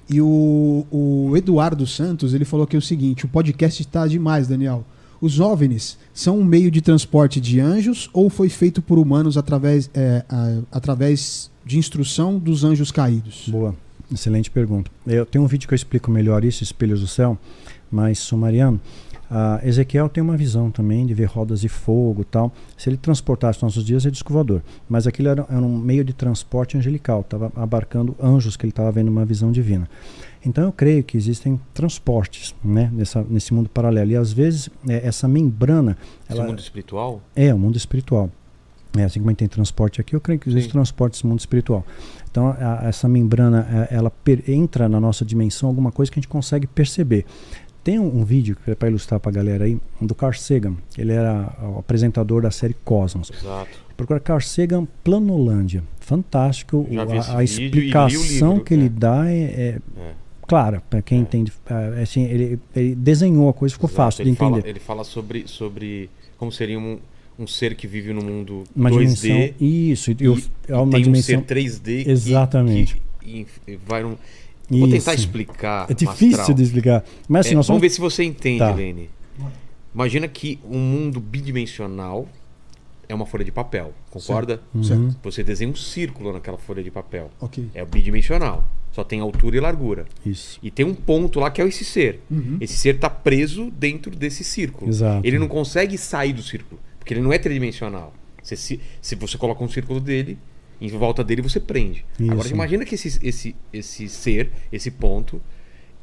E 0.10 0.22
o, 0.22 0.86
o 0.92 1.36
Eduardo 1.36 1.86
Santos, 1.88 2.34
ele 2.34 2.46
falou 2.46 2.68
que 2.68 2.76
é 2.76 2.80
o 2.80 2.82
seguinte: 2.82 3.26
o 3.26 3.28
podcast 3.28 3.82
está 3.82 4.08
demais, 4.08 4.48
Daniel. 4.48 4.86
Os 5.22 5.40
OVNIs 5.40 5.98
são 6.14 6.40
um 6.40 6.44
meio 6.44 6.70
de 6.70 6.82
transporte 6.82 7.40
de 7.40 7.60
anjos 7.60 8.10
ou 8.14 8.30
foi 8.30 8.50
feito 8.50 8.82
por 8.82 9.00
humanos 9.00 9.38
através, 9.38 9.90
é, 9.94 10.24
a, 10.30 10.60
através 10.72 11.50
de 11.66 11.78
instrução 11.78 12.38
dos 12.38 12.64
anjos 12.64 12.92
caídos? 12.92 13.46
Boa, 13.48 13.76
excelente 14.12 14.52
pergunta. 14.52 14.92
Eu 15.06 15.26
tenho 15.26 15.44
um 15.44 15.48
vídeo 15.48 15.68
que 15.68 15.74
eu 15.74 15.78
explico 15.78 16.12
melhor 16.12 16.44
isso, 16.44 16.64
Espelhos 16.64 17.02
do 17.02 17.08
Céu, 17.08 17.38
mas 17.92 18.20
sumariano. 18.20 18.80
Ezequiel 19.64 20.08
tem 20.08 20.24
uma 20.24 20.38
visão 20.38 20.70
também 20.70 21.06
de 21.06 21.14
ver 21.14 21.26
rodas 21.26 21.62
de 21.62 21.68
fogo 21.68 22.24
tal. 22.24 22.54
Se 22.78 22.90
ele 22.90 22.98
transportasse 22.98 23.62
nossos 23.62 23.84
dias, 23.84 24.06
é 24.06 24.12
disco 24.12 24.32
voador. 24.32 24.62
Mas 24.88 25.08
aquilo 25.08 25.30
era, 25.30 25.46
era 25.50 25.62
um 25.62 25.78
meio 25.78 26.04
de 26.04 26.14
transporte 26.14 26.78
angelical, 26.78 27.22
estava 27.22 27.52
abarcando 27.56 28.16
anjos 28.22 28.56
que 28.56 28.66
ele 28.66 28.72
estava 28.72 28.92
vendo 28.92 29.10
uma 29.10 29.26
visão 29.26 29.52
divina. 29.52 29.90
Então 30.46 30.66
eu 30.66 30.72
creio 30.72 31.04
que 31.04 31.18
existem 31.18 31.60
transportes 31.74 32.56
né, 32.64 32.90
nessa, 32.94 33.26
nesse 33.28 33.54
mundo 33.54 33.68
paralelo. 33.70 34.12
E 34.12 34.16
às 34.16 34.32
vezes 34.32 34.70
é, 34.88 35.06
essa 35.08 35.28
membrana. 35.28 35.98
Esse 36.30 36.38
ela, 36.38 36.48
mundo 36.48 36.60
espiritual? 36.60 37.22
É, 37.36 37.54
o 37.54 37.58
mundo 37.58 37.76
espiritual. 37.76 38.30
É, 38.98 39.04
assim 39.04 39.20
como 39.20 39.30
a 39.30 39.32
gente 39.32 39.40
tem 39.40 39.48
transporte 39.48 40.00
aqui, 40.00 40.16
eu 40.16 40.22
creio 40.22 40.40
que 40.40 40.48
existe 40.48 40.68
Sim. 40.68 40.74
transporte 40.74 41.14
nesse 41.14 41.28
mundo 41.28 41.40
espiritual. 41.40 41.86
Então 42.30 42.56
a, 42.58 42.88
essa 42.88 43.10
membrana, 43.10 43.88
é, 43.90 43.96
ela 43.96 44.10
per, 44.10 44.50
entra 44.50 44.88
na 44.88 45.00
nossa 45.00 45.26
dimensão 45.26 45.68
alguma 45.68 45.92
coisa 45.92 46.12
que 46.12 46.20
a 46.20 46.22
gente 46.22 46.30
consegue 46.30 46.68
perceber. 46.68 47.26
Tem 47.84 48.00
um, 48.00 48.22
um 48.22 48.26
vídeo 48.26 48.56
que 48.56 48.72
é 48.72 48.76
para 48.76 48.88
ilustrar 48.88 49.20
para 49.20 49.30
a 49.30 49.34
galera 49.34 49.66
aí, 49.66 49.80
do 50.02 50.16
Carl 50.16 50.34
Sagan. 50.34 50.76
Ele 50.98 51.12
era 51.12 51.56
o 51.62 51.80
apresentador 51.80 52.42
da 52.42 52.50
série 52.50 52.74
Cosmos. 52.84 53.32
Exato. 53.32 53.86
Procura 53.96 54.20
Carl 54.20 54.42
Sagan 54.42 54.88
Planolândia. 55.04 55.84
Fantástico. 56.00 56.88
A, 57.32 57.38
a 57.38 57.44
explicação 57.44 58.54
livro, 58.54 58.64
que 58.64 58.74
ele 58.74 58.90
dá 58.90 59.30
é, 59.30 59.38
é, 59.38 59.80
é. 59.98 60.12
Clara 60.48 60.82
para 60.90 61.02
quem 61.02 61.20
é. 61.20 61.22
entende. 61.22 61.52
É, 61.70 62.02
assim, 62.02 62.24
ele, 62.24 62.60
ele, 62.76 62.96
desenhou 62.96 63.50
a 63.50 63.54
coisa, 63.54 63.74
ficou 63.74 63.90
Exato. 63.90 63.98
fácil 63.98 64.22
ele 64.24 64.32
de 64.32 64.36
entender. 64.36 64.62
Fala, 64.62 64.70
ele 64.70 64.80
fala 64.80 65.04
sobre, 65.04 65.48
sobre 65.48 66.10
como 66.38 66.52
seria 66.52 66.80
um, 66.80 67.00
um 67.38 67.48
ser 67.48 67.76
que 67.76 67.88
vive 67.88 68.14
no 68.14 68.24
mundo 68.24 68.64
uma 68.76 68.90
2D. 68.90 68.98
Dimensão, 68.98 69.54
isso, 69.60 70.12
e, 70.12 70.18
e, 70.20 70.24
e 70.24 70.74
uma 70.74 70.92
tem 70.92 71.04
dimensão, 71.04 71.40
um 71.40 71.46
ser 71.48 71.56
3D 71.56 72.08
exatamente. 72.08 73.02
Que, 73.20 73.46
que 73.66 73.80
vai 73.86 74.04
num, 74.04 74.16
Vou 74.70 74.90
tentar 74.90 75.14
explicar. 75.14 75.86
É 75.90 75.94
difícil 75.94 76.38
Mastral. 76.38 76.58
de 76.58 76.64
explicar. 76.64 77.04
Mas 77.28 77.46
assim, 77.46 77.54
é, 77.54 77.58
nós 77.58 77.68
vamos 77.68 77.82
ver 77.82 77.90
se 77.90 78.00
você 78.00 78.24
entende, 78.24 78.60
tá. 78.60 78.74
Lene. 78.74 79.10
Imagina 79.94 80.28
que 80.28 80.60
um 80.70 80.78
mundo 80.78 81.20
bidimensional 81.20 82.28
é 83.08 83.16
uma 83.16 83.26
folha 83.26 83.46
de 83.46 83.52
papel, 83.52 83.94
concorda? 84.10 84.62
Uhum. 84.74 85.14
Você 85.24 85.44
desenha 85.44 85.72
um 85.72 85.76
círculo 85.76 86.34
naquela 86.34 86.58
folha 86.58 86.84
de 86.84 86.92
papel. 86.92 87.30
Okay. 87.40 87.70
É 87.74 87.84
o 87.84 87.86
bidimensional. 87.86 88.66
Só 88.96 89.04
tem 89.04 89.20
altura 89.20 89.58
e 89.58 89.60
largura. 89.60 90.06
Isso. 90.26 90.58
E 90.64 90.72
tem 90.72 90.86
um 90.86 90.94
ponto 90.96 91.38
lá 91.38 91.52
que 91.52 91.62
é 91.62 91.68
esse 91.68 91.84
ser. 91.84 92.22
Uhum. 92.32 92.58
Esse 92.62 92.78
ser 92.78 92.96
está 92.96 93.10
preso 93.10 93.70
dentro 93.70 94.10
desse 94.10 94.42
círculo. 94.42 94.90
Exato. 94.90 95.28
Ele 95.28 95.38
não 95.38 95.50
consegue 95.50 95.98
sair 95.98 96.32
do 96.32 96.42
círculo, 96.42 96.80
porque 96.98 97.14
ele 97.14 97.20
não 97.20 97.34
é 97.34 97.38
tridimensional. 97.38 98.14
Você, 98.42 98.56
se, 98.56 98.80
se 99.02 99.16
você 99.16 99.38
coloca 99.38 99.62
um 99.62 99.68
círculo 99.68 100.00
dele, 100.00 100.40
em 100.80 100.88
volta 100.88 101.26
dele 101.26 101.42
você 101.42 101.60
prende. 101.60 102.06
Isso. 102.18 102.32
Agora 102.32 102.48
imagina 102.48 102.86
que 102.86 102.96
esse, 102.96 103.20
esse, 103.22 103.54
esse 103.74 104.08
ser, 104.08 104.50
esse 104.72 104.90
ponto, 104.90 105.42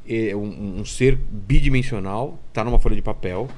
é 0.07 0.37
um, 0.37 0.81
um 0.81 0.85
ser 0.85 1.17
bidimensional, 1.17 2.39
está 2.49 2.63
numa 2.63 2.79
folha 2.79 2.95
de 2.95 3.01
papel, 3.01 3.49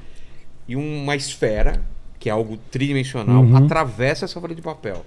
e 0.68 0.76
uma 0.76 1.16
esfera, 1.16 1.84
que 2.20 2.28
é 2.28 2.32
algo 2.32 2.56
tridimensional, 2.70 3.42
uhum. 3.42 3.56
atravessa 3.56 4.26
essa 4.26 4.40
folha 4.40 4.54
de 4.54 4.62
papel. 4.62 5.04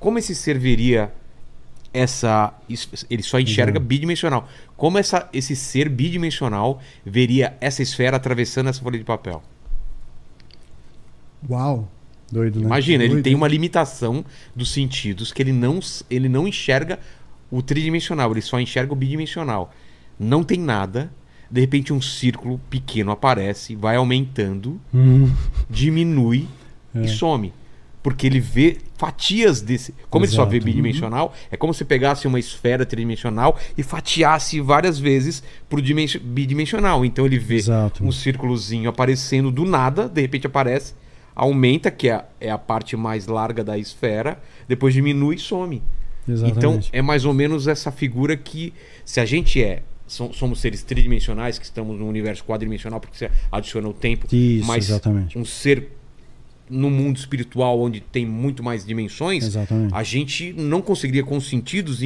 Como 0.00 0.18
esse 0.18 0.34
ser 0.34 0.58
veria 0.58 1.12
essa. 1.92 2.52
Ele 3.08 3.22
só 3.22 3.38
enxerga 3.40 3.78
uhum. 3.78 3.84
bidimensional. 3.84 4.48
Como 4.76 4.98
essa, 4.98 5.28
esse 5.32 5.56
ser 5.56 5.88
bidimensional 5.88 6.80
veria 7.04 7.56
essa 7.60 7.82
esfera 7.82 8.16
atravessando 8.16 8.68
essa 8.68 8.82
folha 8.82 8.98
de 8.98 9.04
papel? 9.04 9.42
Uau. 11.48 11.88
Doido, 12.30 12.60
né? 12.60 12.66
Imagina, 12.66 13.04
ele 13.04 13.14
Doido, 13.14 13.24
tem 13.24 13.32
hein? 13.32 13.36
uma 13.36 13.48
limitação 13.48 14.24
dos 14.54 14.70
sentidos 14.70 15.32
que 15.32 15.40
ele 15.42 15.52
não, 15.52 15.80
ele 16.10 16.28
não 16.28 16.46
enxerga 16.46 16.98
o 17.50 17.62
tridimensional, 17.62 18.30
ele 18.30 18.42
só 18.42 18.60
enxerga 18.60 18.92
o 18.92 18.96
bidimensional. 18.96 19.72
Não 20.18 20.44
tem 20.44 20.58
nada, 20.58 21.10
de 21.50 21.60
repente 21.60 21.90
um 21.92 22.02
círculo 22.02 22.60
pequeno 22.68 23.10
aparece, 23.10 23.74
vai 23.74 23.96
aumentando, 23.96 24.78
Hum, 24.92 25.32
diminui 25.70 26.46
É. 26.94 27.02
e 27.02 27.08
some. 27.08 27.52
Porque 28.02 28.26
ele 28.26 28.40
vê 28.40 28.76
fatias 28.98 29.62
desse. 29.62 29.94
Como 30.10 30.24
ele 30.24 30.32
só 30.32 30.44
vê 30.44 30.56
Exato. 30.56 30.66
Uhum. 30.68 30.74
bidimensional, 30.74 31.34
é 31.50 31.56
como 31.56 31.72
se 31.72 31.84
pegasse 31.84 32.26
uma 32.26 32.38
esfera 32.38 32.84
tridimensional 32.84 33.56
e 33.76 33.82
fatiasse 33.82 34.60
várias 34.60 34.98
vezes 34.98 35.42
pro 35.70 35.80
dimensi- 35.80 36.18
bidimensional. 36.18 37.04
Então 37.04 37.24
ele 37.24 37.38
vê 37.38 37.54
Exato. 37.56 38.04
um 38.04 38.10
círculozinho 38.12 38.90
aparecendo 38.90 39.50
do 39.50 39.64
nada, 39.64 40.08
de 40.08 40.20
repente 40.20 40.46
aparece, 40.48 40.94
aumenta, 41.34 41.90
que 41.90 42.08
é, 42.10 42.24
é 42.40 42.50
a 42.50 42.58
parte 42.58 42.96
mais 42.96 43.26
larga 43.28 43.62
da 43.62 43.78
esfera, 43.78 44.38
depois 44.66 44.92
diminui 44.92 45.36
e 45.36 45.38
some. 45.38 45.80
Então 46.26 46.34
Exatamente. 46.48 46.90
é 46.92 47.00
mais 47.00 47.24
ou 47.24 47.32
menos 47.32 47.66
essa 47.68 47.90
figura 47.92 48.36
que, 48.36 48.74
se 49.04 49.20
a 49.20 49.24
gente 49.24 49.62
é, 49.62 49.82
so- 50.08 50.32
somos 50.34 50.60
seres 50.60 50.82
tridimensionais, 50.82 51.56
que 51.58 51.64
estamos 51.64 51.96
num 51.98 52.08
universo 52.08 52.44
quadridimensional, 52.44 52.98
porque 53.00 53.16
você 53.16 53.30
adiciona 53.50 53.88
o 53.88 53.94
tempo, 53.94 54.26
Isso, 54.34 54.66
mas 54.66 54.88
exatamente. 54.90 55.38
um 55.38 55.44
ser 55.44 55.92
no 56.70 56.90
mundo 56.90 57.16
espiritual 57.16 57.80
onde 57.80 58.00
tem 58.00 58.26
muito 58.26 58.62
mais 58.62 58.84
dimensões, 58.84 59.44
Exatamente. 59.44 59.94
a 59.94 60.02
gente 60.02 60.52
não 60.52 60.80
conseguiria 60.82 61.24
com 61.24 61.36
os 61.36 61.48
sentidos 61.48 62.00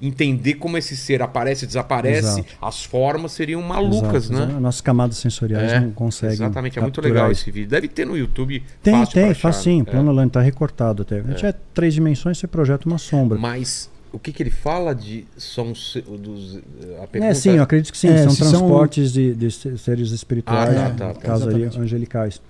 entender 0.00 0.54
como 0.54 0.76
esse 0.78 0.96
ser 0.96 1.22
aparece, 1.22 1.66
desaparece, 1.66 2.40
Exato. 2.40 2.54
as 2.60 2.84
formas 2.84 3.32
seriam 3.32 3.62
malucas, 3.62 4.30
Exato, 4.30 4.46
né? 4.52 4.58
Nossas 4.60 4.80
camadas 4.80 5.16
sensoriais 5.18 5.72
É, 5.72 5.80
não 5.80 5.90
conseguem. 5.92 6.34
Exatamente, 6.34 6.78
é 6.78 6.82
muito 6.82 7.00
legal 7.00 7.30
isso. 7.30 7.42
esse 7.42 7.50
vídeo. 7.50 7.68
Deve 7.68 7.88
ter 7.88 8.06
no 8.06 8.16
YouTube. 8.16 8.62
Tem, 8.82 8.94
fácil 8.94 9.14
tem, 9.14 9.22
pra 9.22 9.30
achar, 9.32 9.40
facinho. 9.40 9.84
né? 9.84 9.90
Plano 9.90 10.12
Land 10.12 10.30
tá 10.32 10.40
recortado 10.40 11.02
até. 11.02 11.22
Se 11.22 11.34
tiver 11.34 11.54
três 11.72 11.94
dimensões, 11.94 12.38
você 12.38 12.46
projeta 12.46 12.86
uma 12.88 12.98
sombra. 12.98 13.38
Mas 13.38 13.90
o 14.12 14.18
que, 14.18 14.32
que 14.32 14.42
ele 14.42 14.50
fala 14.50 14.94
de 14.94 15.24
são 15.36 15.72
dos 15.72 16.56
a 17.02 17.06
pergunta 17.06 17.32
É, 17.32 17.34
sim, 17.34 17.50
eu 17.56 17.62
acredito 17.62 17.90
que 17.90 17.98
sim. 17.98 18.08
É, 18.08 18.18
são 18.22 18.30
se 18.30 18.36
são- 18.38 18.50
transportes 18.50 19.12
de, 19.12 19.34
de 19.34 19.50
se- 19.50 19.76
seres 19.78 20.10
espirituais, 20.10 20.76
Ah, 20.76 20.90
tá, 20.90 20.90
tá, 21.08 21.14
tá. 21.14 21.20
caso 21.20 21.48
ali, 21.48 21.64
angelicais. 21.64 22.40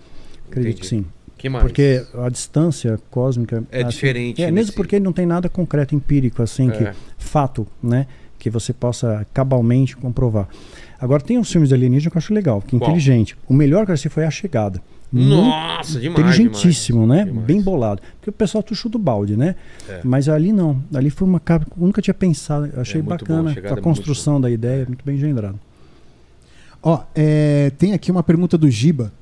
Acredito 0.49 0.79
Entendi. 0.79 0.81
que 0.83 0.87
sim. 0.87 1.07
Que 1.45 1.49
mais? 1.51 1.63
Porque 1.65 2.03
a 2.15 2.29
distância 2.29 2.99
cósmica. 3.11 3.63
É 3.71 3.83
assim, 3.83 3.91
diferente 3.91 4.43
É, 4.43 4.47
nesse- 4.47 4.55
mesmo 4.55 4.73
porque 4.75 4.99
não 4.99 5.13
tem 5.13 5.27
nada 5.27 5.49
concreto, 5.49 5.95
empírico, 5.95 6.43
assim, 6.43 6.71
que 6.71 6.83
É. 6.85 6.95
fato, 7.19 7.67
né? 7.83 8.07
Que 8.39 8.49
você 8.51 8.73
possa 8.73 9.27
cabalmente 9.33 9.97
comprovar. 9.97 10.49
Agora, 10.99 11.23
tem 11.23 11.37
uns 11.39 11.51
filmes 11.51 11.69
de 11.69 11.75
alienígena 11.75 12.11
que 12.11 12.17
eu 12.17 12.19
acho 12.19 12.33
legal, 12.33 12.63
que 12.63 12.75
é 12.75 12.79
inteligente. 12.79 13.37
O 13.49 13.53
melhor 13.53 13.85
que 13.85 13.91
eu 13.91 13.95
assisti 13.95 14.09
foi 14.09 14.25
A 14.25 14.31
Chegada. 14.31 14.81
Nossa, 15.13 16.01
demais. 16.01 16.19
inteligentíssimo, 16.21 17.03
demais, 17.03 17.21
né? 17.21 17.25
demais. 17.27 17.47
Bem 17.47 17.61
bolado. 17.63 18.01
Porque 18.17 18.31
o 18.31 18.33
pessoal 18.33 18.63
tuchou 18.63 18.91
do 18.91 18.99
balde, 18.99 19.37
né? 19.37 19.55
É. 19.89 20.01
Mas 20.03 20.29
ali 20.29 20.53
não. 20.53 20.83
Ali 20.95 21.11
foi 21.11 21.29
uma 21.29 21.39
capa. 21.39 21.67
Eu 21.79 21.87
nunca 21.87 22.01
tinha 22.03 22.15
pensado. 22.15 22.67
Eu 22.75 22.81
achei 22.81 23.01
É 23.01 23.05
muito 23.05 23.25
bom, 23.25 23.43
bacana 23.45 23.71
a 23.75 23.79
é 23.79 23.81
construção 23.81 24.41
da 24.41 24.51
ideia, 24.51 24.85
muito 24.87 25.05
bem 25.05 25.17
engendrado. 25.17 25.59
Ó, 26.83 27.03
é, 27.15 27.71
tem 27.79 27.93
aqui 27.93 28.11
uma 28.11 28.23
pergunta 28.23 28.59
do 28.59 28.69
Giba, 28.71 29.13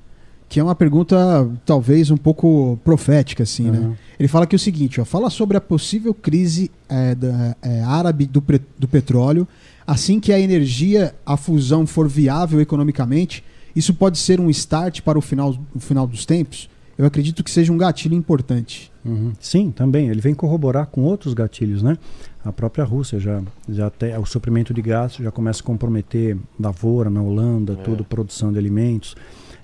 que 0.52 0.60
é 0.60 0.62
uma 0.62 0.74
pergunta 0.74 1.48
talvez 1.64 2.10
um 2.10 2.16
pouco 2.18 2.78
profética, 2.84 3.42
assim, 3.42 3.70
né? 3.70 3.78
Uhum. 3.78 3.94
Ele 4.20 4.28
fala 4.28 4.44
aqui 4.44 4.54
o 4.54 4.58
seguinte, 4.58 5.00
ó, 5.00 5.04
fala 5.06 5.30
sobre 5.30 5.56
a 5.56 5.60
possível 5.62 6.12
crise 6.12 6.70
é, 6.90 7.14
da, 7.14 7.56
é, 7.62 7.80
árabe 7.80 8.26
do, 8.26 8.44
do 8.78 8.86
petróleo, 8.86 9.48
assim 9.86 10.20
que 10.20 10.30
a 10.30 10.38
energia, 10.38 11.14
a 11.24 11.38
fusão 11.38 11.86
for 11.86 12.06
viável 12.06 12.60
economicamente, 12.60 13.42
isso 13.74 13.94
pode 13.94 14.18
ser 14.18 14.40
um 14.40 14.50
start 14.50 15.00
para 15.00 15.18
o 15.18 15.22
final, 15.22 15.56
o 15.74 15.80
final 15.80 16.06
dos 16.06 16.26
tempos? 16.26 16.68
Eu 16.98 17.06
acredito 17.06 17.42
que 17.42 17.50
seja 17.50 17.72
um 17.72 17.78
gatilho 17.78 18.14
importante. 18.14 18.92
Uhum. 19.02 19.32
Sim, 19.40 19.70
também. 19.70 20.10
Ele 20.10 20.20
vem 20.20 20.34
corroborar 20.34 20.86
com 20.86 21.00
outros 21.00 21.32
gatilhos, 21.32 21.82
né? 21.82 21.96
A 22.44 22.52
própria 22.52 22.84
Rússia 22.84 23.18
já, 23.18 23.40
já 23.66 23.88
tem 23.88 24.14
o 24.18 24.26
suprimento 24.26 24.74
de 24.74 24.82
gás 24.82 25.14
já 25.14 25.30
começa 25.30 25.62
a 25.62 25.64
comprometer 25.64 26.36
lavoura 26.60 27.08
na 27.08 27.22
Holanda, 27.22 27.74
tudo 27.76 28.04
produção 28.04 28.52
de 28.52 28.58
alimentos. 28.58 29.16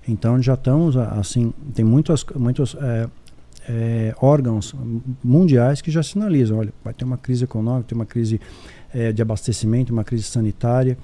Então 0.08 0.40
já 0.42 0.54
estamos 0.54 0.96
a- 0.96 1.10
assim, 1.12 1.52
tem 1.74 1.84
muitos, 1.84 2.24
muitos 2.34 2.74
é, 2.80 3.08
é, 3.68 4.14
órgãos 4.20 4.74
mundiais 5.22 5.80
que 5.82 5.90
já 5.90 6.02
sinalizam, 6.02 6.58
olha, 6.58 6.72
vai 6.82 6.94
ter 6.94 7.04
uma 7.04 7.18
crise 7.18 7.44
econômica, 7.44 7.88
tem 7.88 7.96
uma 7.96 8.06
crise 8.06 8.40
é, 8.92 9.12
de 9.12 9.20
abastecimento, 9.22 9.92
uma 9.92 10.04
crise 10.04 10.24
sanitária. 10.24 10.96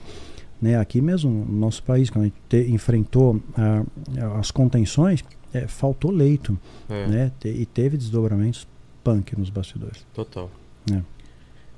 Né, 0.63 0.79
aqui 0.79 1.01
mesmo 1.03 1.31
no 1.31 1.59
nosso 1.59 1.83
país, 1.83 2.09
quando 2.09 2.23
a 2.23 2.25
gente 2.29 2.37
te- 2.49 2.71
enfrentou 2.71 3.39
ah, 3.57 3.83
as 4.39 4.51
contenções, 4.51 5.23
é, 5.53 5.67
faltou 5.67 6.11
leito 6.11 6.59
É, 6.89 7.07
né? 7.07 7.33
Te- 7.39 7.49
e 7.49 7.67
teve 7.67 7.99
desdobramentos 7.99 8.67
punk 9.03 9.37
nos 9.39 9.51
bastidores. 9.51 10.07
Total. 10.15 10.51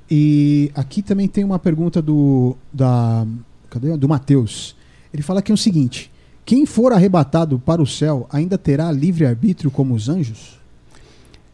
E 0.08 0.70
aqui 0.74 1.02
também 1.02 1.26
tem 1.26 1.42
uma 1.42 1.58
pergunta 1.58 2.00
do 2.00 2.56
da 2.72 3.26
cadê? 3.68 3.96
do 3.96 4.08
Matheus. 4.08 4.76
Ele 5.12 5.22
fala 5.22 5.40
aqui 5.40 5.52
o 5.52 5.56
seguinte: 5.56 6.12
quem 6.46 6.64
for 6.64 6.92
arrebatado 6.92 7.58
para 7.58 7.82
o 7.82 7.86
céu 7.86 8.28
ainda 8.30 8.56
terá 8.56 8.92
livre 8.92 9.26
arbítrio 9.26 9.68
como 9.68 9.94
os 9.94 10.08
anjos? 10.08 10.56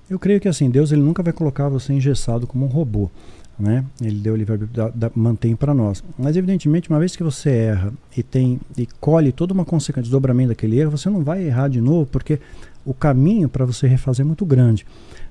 Eu 0.08 0.18
creio 0.18 0.38
que 0.38 0.46
assim, 0.46 0.68
Deus 0.68 0.92
ele 0.92 1.00
nunca 1.00 1.22
vai 1.22 1.32
colocar 1.32 1.70
você 1.70 1.94
engessado 1.94 2.46
como 2.46 2.66
um 2.66 2.68
robô. 2.68 3.10
Né? 3.58 3.84
Ele 4.00 4.18
deu 4.18 4.34
o 4.34 4.36
livre-arbítrio, 4.36 4.92
mantém 5.14 5.56
para 5.56 5.72
nós. 5.72 6.04
Mas 6.18 6.36
evidentemente, 6.36 6.90
uma 6.90 6.98
vez 6.98 7.16
que 7.16 7.22
você 7.22 7.50
erra 7.50 7.92
e 8.14 8.22
tem 8.22 8.60
e 8.76 8.86
colhe 9.00 9.32
toda 9.32 9.54
uma 9.54 9.64
consequência, 9.64 10.02
desdobramento 10.02 10.50
daquele 10.50 10.78
erro, 10.78 10.90
você 10.90 11.08
não 11.08 11.22
vai 11.22 11.44
errar 11.44 11.68
de 11.68 11.80
novo, 11.80 12.04
porque 12.06 12.38
o 12.84 12.92
caminho 12.92 13.48
para 13.48 13.64
você 13.64 13.86
refazer 13.86 14.24
é 14.24 14.26
muito 14.26 14.44
grande. 14.44 14.84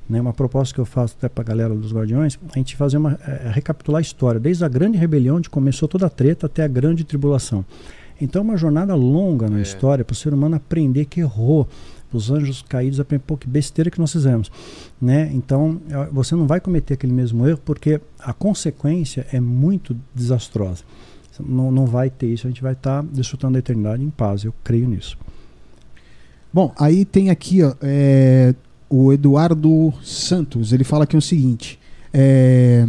Né? 0.09 0.19
Uma 0.19 0.33
proposta 0.33 0.73
que 0.73 0.81
eu 0.81 0.85
faço 0.85 1.15
até 1.17 1.29
para 1.29 1.43
a 1.43 1.45
galera 1.45 1.75
dos 1.75 1.93
Guardiões, 1.93 2.39
a 2.51 2.57
gente 2.57 2.75
fazer 2.75 2.97
uma 2.97 3.19
é, 3.27 3.51
recapitular 3.53 3.99
a 3.99 4.01
história, 4.01 4.39
desde 4.39 4.65
a 4.65 4.67
grande 4.67 4.97
rebelião, 4.97 5.35
onde 5.35 5.49
começou 5.49 5.87
toda 5.87 6.07
a 6.07 6.09
treta, 6.09 6.47
até 6.47 6.63
a 6.63 6.67
grande 6.67 7.03
tribulação. 7.03 7.63
Então, 8.21 8.41
é 8.41 8.43
uma 8.43 8.57
jornada 8.57 8.95
longa 8.95 9.49
na 9.49 9.59
É. 9.59 9.61
história 9.61 10.05
para 10.05 10.13
o 10.13 10.15
ser 10.15 10.33
humano 10.33 10.55
aprender 10.55 11.05
que 11.05 11.19
errou. 11.19 11.67
Os 12.13 12.29
anjos 12.29 12.61
caídos 12.61 12.99
aprendem, 12.99 13.23
pô, 13.25 13.37
que 13.37 13.47
besteira 13.47 13.89
que 13.89 13.97
nós 13.99 14.11
fizemos. 14.11 14.51
Né? 15.01 15.31
Então, 15.33 15.79
eh, 15.89 16.09
você 16.11 16.35
não 16.35 16.45
vai 16.45 16.59
cometer 16.59 16.93
aquele 16.95 17.13
mesmo 17.13 17.47
erro, 17.47 17.59
porque 17.63 18.01
a 18.19 18.33
consequência 18.33 19.25
é 19.31 19.39
muito 19.39 19.95
desastrosa. 20.13 20.83
Não, 21.39 21.71
não 21.71 21.85
vai 21.85 22.09
ter 22.09 22.27
isso, 22.27 22.45
a 22.45 22.49
gente 22.49 22.61
vai 22.61 22.73
estar 22.73 23.01
desfrutando 23.01 23.53
da 23.53 23.59
eternidade 23.59 24.03
em 24.03 24.09
paz. 24.09 24.43
Eu 24.43 24.53
creio 24.63 24.87
nisso. 24.87 25.17
Bom, 26.53 26.73
aí 26.77 27.05
tem 27.05 27.29
aqui 27.29 27.63
ó, 27.63 27.73
é, 27.81 28.53
o 28.89 29.13
Eduardo 29.13 29.93
Santos. 30.03 30.73
Ele 30.73 30.83
fala 30.83 31.05
aqui 31.05 31.15
o 31.15 31.21
seguinte: 31.21 31.79
é, 32.13 32.85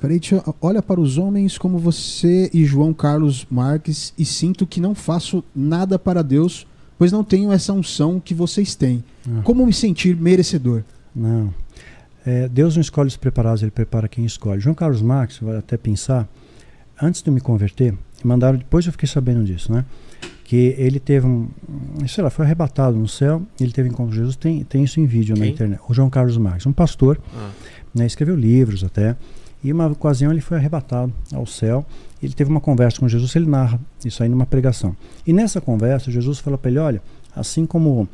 peraí, 0.00 0.20
olha 0.60 0.82
para 0.82 1.00
os 1.00 1.18
homens 1.18 1.58
como 1.58 1.78
você 1.78 2.50
e 2.52 2.64
João 2.64 2.92
Carlos 2.92 3.46
Marques 3.50 4.12
e 4.18 4.24
sinto 4.24 4.66
que 4.66 4.80
não 4.80 4.94
faço 4.94 5.42
nada 5.54 5.98
para 5.98 6.22
Deus, 6.22 6.66
pois 6.98 7.12
não 7.12 7.22
tenho 7.24 7.52
essa 7.52 7.72
unção 7.72 8.20
que 8.20 8.34
vocês 8.34 8.74
têm. 8.74 9.02
Ah. 9.28 9.42
Como 9.44 9.64
me 9.66 9.72
sentir 9.72 10.16
merecedor? 10.16 10.82
Não. 11.14 11.52
É, 12.26 12.48
Deus 12.48 12.76
não 12.76 12.80
escolhe 12.82 13.08
os 13.08 13.16
preparados, 13.16 13.62
ele 13.62 13.70
prepara 13.70 14.08
quem 14.08 14.24
escolhe. 14.24 14.60
João 14.60 14.74
Carlos 14.74 15.00
Marx, 15.00 15.38
vai 15.38 15.56
até 15.56 15.76
pensar, 15.76 16.28
antes 17.00 17.22
de 17.22 17.30
eu 17.30 17.34
me 17.34 17.40
converter, 17.40 17.94
mandaram, 18.22 18.58
depois 18.58 18.84
eu 18.84 18.92
fiquei 18.92 19.08
sabendo 19.08 19.44
disso, 19.44 19.72
né? 19.72 19.84
Que 20.44 20.74
ele 20.78 20.98
teve 20.98 21.26
um, 21.26 21.48
um, 22.02 22.08
sei 22.08 22.24
lá, 22.24 22.30
foi 22.30 22.44
arrebatado 22.44 22.96
no 22.96 23.06
céu, 23.08 23.42
ele 23.60 23.70
teve 23.72 23.88
encontro 23.88 24.12
com 24.12 24.16
Jesus, 24.16 24.36
tem, 24.36 24.64
tem 24.64 24.84
isso 24.84 24.98
em 25.00 25.06
vídeo 25.06 25.36
na 25.36 25.42
Quem? 25.42 25.52
internet. 25.52 25.80
O 25.88 25.94
João 25.94 26.10
Carlos 26.10 26.36
Marx, 26.36 26.66
um 26.66 26.72
pastor, 26.72 27.20
Ah, 27.34 27.50
né, 27.94 28.06
escreveu 28.06 28.34
livros 28.36 28.82
até, 28.84 29.16
e 29.62 29.72
uma 29.72 29.86
ocasião 29.86 30.30
ele 30.30 30.40
foi 30.40 30.56
arrebatado 30.56 31.12
ao 31.32 31.46
céu, 31.46 31.84
ele 32.22 32.32
teve 32.32 32.50
uma 32.50 32.60
conversa 32.60 33.00
com 33.00 33.08
Jesus, 33.08 33.34
ele 33.36 33.46
narra 33.46 33.80
isso 34.04 34.22
aí 34.22 34.28
numa 34.28 34.46
pregação. 34.46 34.96
E 35.26 35.32
nessa 35.32 35.60
conversa, 35.60 36.10
Jesus 36.10 36.38
fala 36.38 36.56
para 36.56 36.70
ele, 36.70 36.78
olha, 36.78 37.02
assim 37.34 37.66
como 37.66 38.08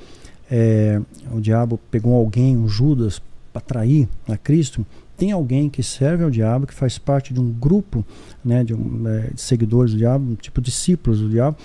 é, 0.50 1.00
o 1.32 1.40
diabo 1.40 1.78
pegou 1.90 2.14
alguém, 2.14 2.56
um 2.56 2.68
Judas, 2.68 3.20
para 3.52 3.60
trair 3.60 4.08
a 4.28 4.36
Cristo, 4.36 4.84
tem 5.16 5.30
alguém 5.30 5.70
que 5.70 5.82
serve 5.82 6.24
ao 6.24 6.30
diabo, 6.30 6.66
que 6.66 6.74
faz 6.74 6.98
parte 6.98 7.32
de 7.32 7.40
um 7.40 7.50
grupo 7.52 8.04
né, 8.44 8.64
de, 8.64 8.74
um, 8.74 9.08
é, 9.08 9.30
de 9.32 9.40
seguidores 9.40 9.92
do 9.92 9.98
diabo, 9.98 10.34
tipo 10.36 10.60
discípulos 10.60 11.20
do 11.20 11.28
diabo, 11.28 11.56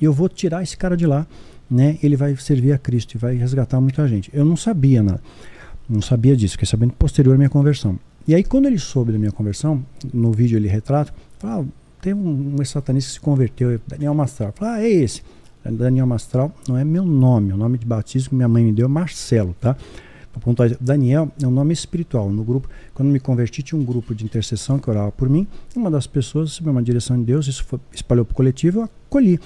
e 0.00 0.04
eu 0.04 0.12
vou 0.12 0.28
tirar 0.28 0.62
esse 0.62 0.76
cara 0.76 0.96
de 0.96 1.06
lá, 1.06 1.26
né? 1.70 1.98
Ele 2.02 2.16
vai 2.16 2.36
servir 2.36 2.72
a 2.72 2.78
Cristo 2.78 3.14
e 3.14 3.18
vai 3.18 3.34
resgatar 3.34 3.80
muita 3.80 4.06
gente. 4.06 4.30
Eu 4.32 4.44
não 4.44 4.56
sabia 4.56 5.02
nada, 5.02 5.20
não 5.88 6.00
sabia 6.00 6.36
disso, 6.36 6.52
fiquei 6.52 6.68
sabendo 6.68 6.92
posterior 6.92 7.34
à 7.34 7.38
minha 7.38 7.50
conversão. 7.50 7.98
E 8.28 8.34
aí 8.34 8.44
quando 8.44 8.66
ele 8.66 8.78
soube 8.78 9.10
da 9.10 9.18
minha 9.18 9.32
conversão, 9.32 9.82
no 10.12 10.30
vídeo 10.32 10.58
ele 10.58 10.68
retrata, 10.68 11.14
fala, 11.38 11.62
ah, 11.62 11.64
tem 12.02 12.12
um, 12.12 12.56
um 12.60 12.64
satanista 12.64 13.08
que 13.08 13.14
se 13.14 13.20
converteu, 13.20 13.80
Daniel 13.88 14.12
Mastral. 14.12 14.52
Fala, 14.54 14.74
ah, 14.74 14.82
é 14.82 14.90
esse. 14.90 15.22
Daniel 15.64 16.06
Mastral 16.06 16.54
não 16.68 16.76
é 16.76 16.84
meu 16.84 17.06
nome, 17.06 17.54
o 17.54 17.56
nome 17.56 17.78
de 17.78 17.86
batismo 17.86 18.28
que 18.28 18.34
minha 18.34 18.48
mãe 18.48 18.62
me 18.62 18.72
deu 18.72 18.84
é 18.84 18.88
Marcelo, 18.88 19.56
tá? 19.58 19.74
Pra 20.30 20.42
pontuar, 20.42 20.70
Daniel 20.78 21.32
é 21.42 21.46
um 21.46 21.50
nome 21.50 21.72
espiritual. 21.72 22.28
No 22.30 22.44
grupo, 22.44 22.68
quando 22.92 23.08
me 23.08 23.18
converti, 23.18 23.62
tinha 23.62 23.80
um 23.80 23.84
grupo 23.84 24.14
de 24.14 24.26
intercessão 24.26 24.78
que 24.78 24.90
orava 24.90 25.10
por 25.10 25.28
mim. 25.28 25.46
Uma 25.74 25.90
das 25.90 26.06
pessoas 26.06 26.50
recebeu 26.50 26.72
uma 26.72 26.82
direção 26.82 27.18
de 27.18 27.24
Deus, 27.24 27.46
isso 27.46 27.64
foi, 27.64 27.80
espalhou 27.94 28.26
para 28.26 28.32
o 28.32 28.36
coletivo, 28.36 28.80
eu 28.80 28.84
acolhi. 28.84 29.40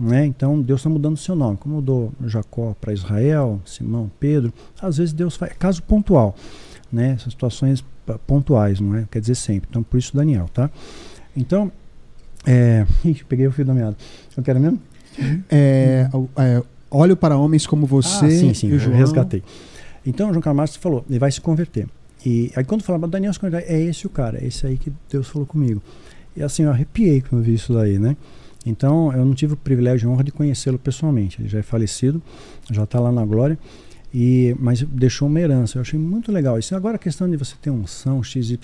Né? 0.00 0.24
Então 0.24 0.60
Deus 0.60 0.80
está 0.80 0.88
mudando 0.88 1.18
seu 1.18 1.36
nome. 1.36 1.58
Como 1.58 1.76
mudou 1.76 2.12
Jacó 2.26 2.74
para 2.80 2.94
Israel, 2.94 3.60
Simão, 3.66 4.10
Pedro. 4.18 4.52
Às 4.80 4.96
vezes 4.96 5.12
Deus 5.12 5.36
faz. 5.36 5.52
É 5.52 5.54
caso 5.54 5.82
pontual. 5.82 6.34
Né? 6.90 7.18
São 7.18 7.30
situações 7.30 7.84
pontuais, 8.26 8.80
não 8.80 8.96
é? 8.96 9.06
Quer 9.10 9.20
dizer 9.20 9.34
sempre. 9.34 9.68
Então 9.70 9.82
por 9.82 9.98
isso 9.98 10.14
Daniel, 10.16 10.48
tá? 10.52 10.70
Então. 11.36 11.70
É... 12.46 12.86
Ih, 13.04 13.22
peguei 13.28 13.46
o 13.46 13.52
fio 13.52 13.64
da 13.64 13.74
meada. 13.74 13.96
Eu 14.36 14.42
quero 14.42 14.58
mesmo? 14.60 14.80
É, 15.50 16.08
é, 16.36 16.62
olho 16.90 17.16
para 17.16 17.36
homens 17.36 17.66
como 17.66 17.86
você. 17.86 18.26
Ah, 18.26 18.30
sim, 18.30 18.54
sim, 18.54 18.70
eu 18.70 18.78
João... 18.78 18.96
resgatei. 18.96 19.42
Então, 20.04 20.32
João 20.32 20.54
Marques 20.54 20.76
falou, 20.76 21.04
ele 21.08 21.18
vai 21.18 21.30
se 21.30 21.40
converter. 21.40 21.86
E 22.24 22.50
aí 22.54 22.64
quando 22.64 22.82
falava 22.82 23.06
Daniel 23.06 23.32
se 23.32 23.40
converter, 23.40 23.70
é 23.72 23.80
esse 23.80 24.06
o 24.06 24.10
cara, 24.10 24.42
é 24.42 24.46
esse 24.46 24.66
aí 24.66 24.76
que 24.76 24.92
Deus 25.10 25.28
falou 25.28 25.46
comigo. 25.46 25.82
E 26.36 26.42
assim, 26.42 26.62
eu 26.62 26.70
arrepiei 26.70 27.20
quando 27.20 27.42
eu 27.42 27.44
vi 27.44 27.54
isso 27.54 27.72
daí, 27.72 27.98
né? 27.98 28.16
Então, 28.64 29.12
eu 29.12 29.24
não 29.24 29.34
tive 29.34 29.54
o 29.54 29.56
privilégio 29.56 30.08
e 30.08 30.12
honra 30.12 30.22
de 30.22 30.30
conhecê-lo 30.30 30.78
pessoalmente. 30.78 31.40
Ele 31.40 31.48
já 31.48 31.58
é 31.58 31.62
falecido, 31.62 32.22
já 32.70 32.84
está 32.84 33.00
lá 33.00 33.10
na 33.10 33.24
glória. 33.24 33.58
E, 34.14 34.54
mas 34.58 34.82
deixou 34.82 35.26
uma 35.26 35.40
herança. 35.40 35.78
Eu 35.78 35.82
achei 35.82 35.98
muito 35.98 36.30
legal. 36.30 36.58
Isso 36.58 36.76
agora 36.76 36.96
a 36.96 36.98
questão 36.98 37.30
de 37.30 37.36
você 37.36 37.54
ter 37.60 37.70
unção 37.70 38.22
XYZ. 38.22 38.58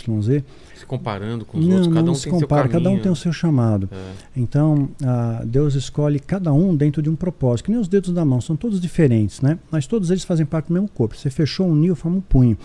Se 0.76 0.84
comparando 0.86 1.44
com 1.46 1.58
os 1.58 1.66
não, 1.66 1.76
outros, 1.76 1.94
cada 1.94 2.06
não 2.06 2.12
um 2.12 2.14
se 2.14 2.24
tem 2.24 2.32
compara, 2.32 2.62
seu 2.62 2.72
cada 2.72 2.90
um 2.90 2.98
tem 2.98 3.10
o 3.10 3.16
seu 3.16 3.32
chamado. 3.32 3.88
É. 3.90 4.12
Então, 4.36 4.90
ah, 5.02 5.42
Deus 5.46 5.74
escolhe 5.74 6.20
cada 6.20 6.52
um 6.52 6.76
dentro 6.76 7.00
de 7.00 7.08
um 7.08 7.16
propósito, 7.16 7.66
que 7.66 7.70
nem 7.70 7.80
os 7.80 7.88
dedos 7.88 8.12
da 8.12 8.24
mão, 8.24 8.40
são 8.42 8.56
todos 8.56 8.78
diferentes, 8.78 9.40
né? 9.40 9.58
Mas 9.70 9.86
todos 9.86 10.10
eles 10.10 10.24
fazem 10.24 10.44
parte 10.44 10.66
do 10.66 10.74
mesmo 10.74 10.88
corpo. 10.88 11.16
Você 11.16 11.30
fechou, 11.30 11.66
uniu, 11.66 11.96
forma 11.96 12.18
um 12.18 12.22
punho. 12.22 12.58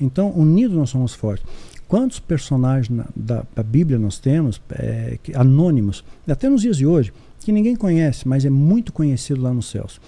Então, 0.00 0.30
unidos 0.30 0.76
nós 0.76 0.90
somos 0.90 1.14
fortes. 1.14 1.44
Quantos 1.88 2.20
personagens 2.20 2.90
na, 2.90 3.06
da, 3.16 3.44
da, 3.56 3.62
Bíblia 3.62 3.98
nós 3.98 4.18
temos, 4.18 4.60
é, 4.70 5.18
que, 5.22 5.34
anônimos, 5.34 6.04
até 6.28 6.48
nos 6.48 6.60
dias 6.60 6.76
de 6.76 6.86
hoje, 6.86 7.12
que 7.40 7.50
ninguém 7.50 7.74
conhece, 7.74 8.28
mas 8.28 8.44
é 8.44 8.50
muito 8.50 8.92
conhecido 8.92 9.40
lá 9.40 9.52
nos 9.52 9.70
céus. 9.70 9.98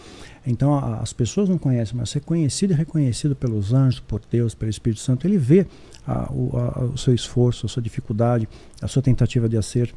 Então 0.46 0.74
a, 0.74 0.96
as 0.98 1.12
pessoas 1.12 1.48
não 1.48 1.58
conhecem, 1.58 1.96
mas 1.96 2.10
ser 2.10 2.20
conhecido 2.20 2.72
e 2.72 2.76
reconhecido 2.76 3.34
pelos 3.36 3.72
anjos, 3.72 4.00
por 4.00 4.20
Deus, 4.30 4.54
pelo 4.54 4.70
Espírito 4.70 5.00
Santo, 5.00 5.26
ele 5.26 5.38
vê 5.38 5.66
a, 6.06 6.32
o, 6.32 6.56
a, 6.56 6.84
o, 6.84 6.98
seu 6.98 7.14
esforço, 7.14 7.66
a 7.66 7.68
sua 7.68 7.82
dificuldade, 7.82 8.48
a 8.80 8.88
sua 8.88 9.02
tentativa 9.02 9.48
de 9.48 9.56
acerto. 9.56 9.94